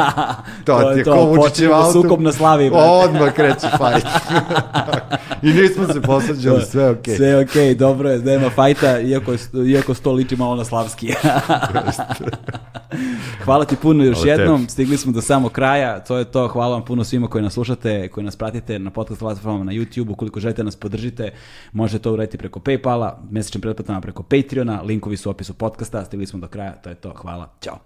to, 0.65 0.79
To 0.79 0.89
je 0.89 0.93
ti 0.93 0.99
je 0.99 1.03
to, 1.03 1.13
ko 1.13 1.19
Vučićev 1.25 1.43
počinjemo 1.43 1.75
auto. 1.75 1.91
sukob 1.91 2.21
na 2.21 2.31
slavi, 2.31 2.69
brate. 2.69 2.85
Odmah 2.89 3.33
kreće 3.33 3.67
fajt. 3.77 4.05
I 5.41 5.53
nismo 5.53 5.87
se 5.93 6.01
posvađali, 6.01 6.65
sve 6.65 6.89
okej. 6.89 7.15
Sve 7.15 7.27
je 7.27 7.39
okej, 7.39 7.75
dobro 7.75 8.09
je, 8.09 8.19
nema 8.19 8.49
fajta, 8.49 8.99
iako, 8.99 9.31
iako 9.67 9.93
sto 9.93 10.11
liči 10.11 10.35
malo 10.35 10.55
na 10.55 10.65
slavski. 10.65 11.13
Hvala 13.45 13.65
ti 13.65 13.75
puno 13.75 14.03
još 14.03 14.17
Hvala 14.17 14.31
jednom, 14.31 14.61
tebi. 14.61 14.71
stigli 14.71 14.97
smo 14.97 15.11
do 15.11 15.21
samog 15.21 15.51
kraja, 15.51 15.99
to 15.99 16.17
je 16.17 16.25
to, 16.25 16.47
hvala 16.47 16.75
vam 16.75 16.85
puno 16.85 17.03
svima 17.03 17.27
koji 17.27 17.43
nas 17.43 17.53
slušate, 17.53 17.88
pratite, 17.89 18.07
koji 18.07 18.23
nas 18.23 18.35
pratite 18.35 18.79
na 18.79 18.89
podcast 18.89 19.19
platformama 19.19 19.63
na 19.63 19.71
YouTube, 19.71 20.11
ukoliko 20.11 20.39
želite 20.39 20.63
nas 20.63 20.75
podržite, 20.75 21.31
možete 21.73 22.03
to 22.03 22.13
uraditi 22.13 22.37
preko 22.37 22.59
Paypala, 22.59 23.17
mesečnim 23.31 23.61
pretplatama 23.61 24.01
preko 24.01 24.23
Patreona, 24.23 24.81
linkovi 24.81 25.17
su 25.17 25.29
u 25.29 25.31
opisu 25.31 25.53
podcasta, 25.53 26.05
stigli 26.05 26.25
smo 26.25 26.39
do 26.39 26.47
kraja, 26.47 26.71
to 26.71 26.89
je 26.89 26.95
to, 26.95 27.13
hvala, 27.13 27.53
ćao. 27.61 27.79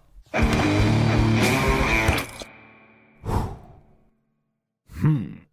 Hmm. 5.02 5.44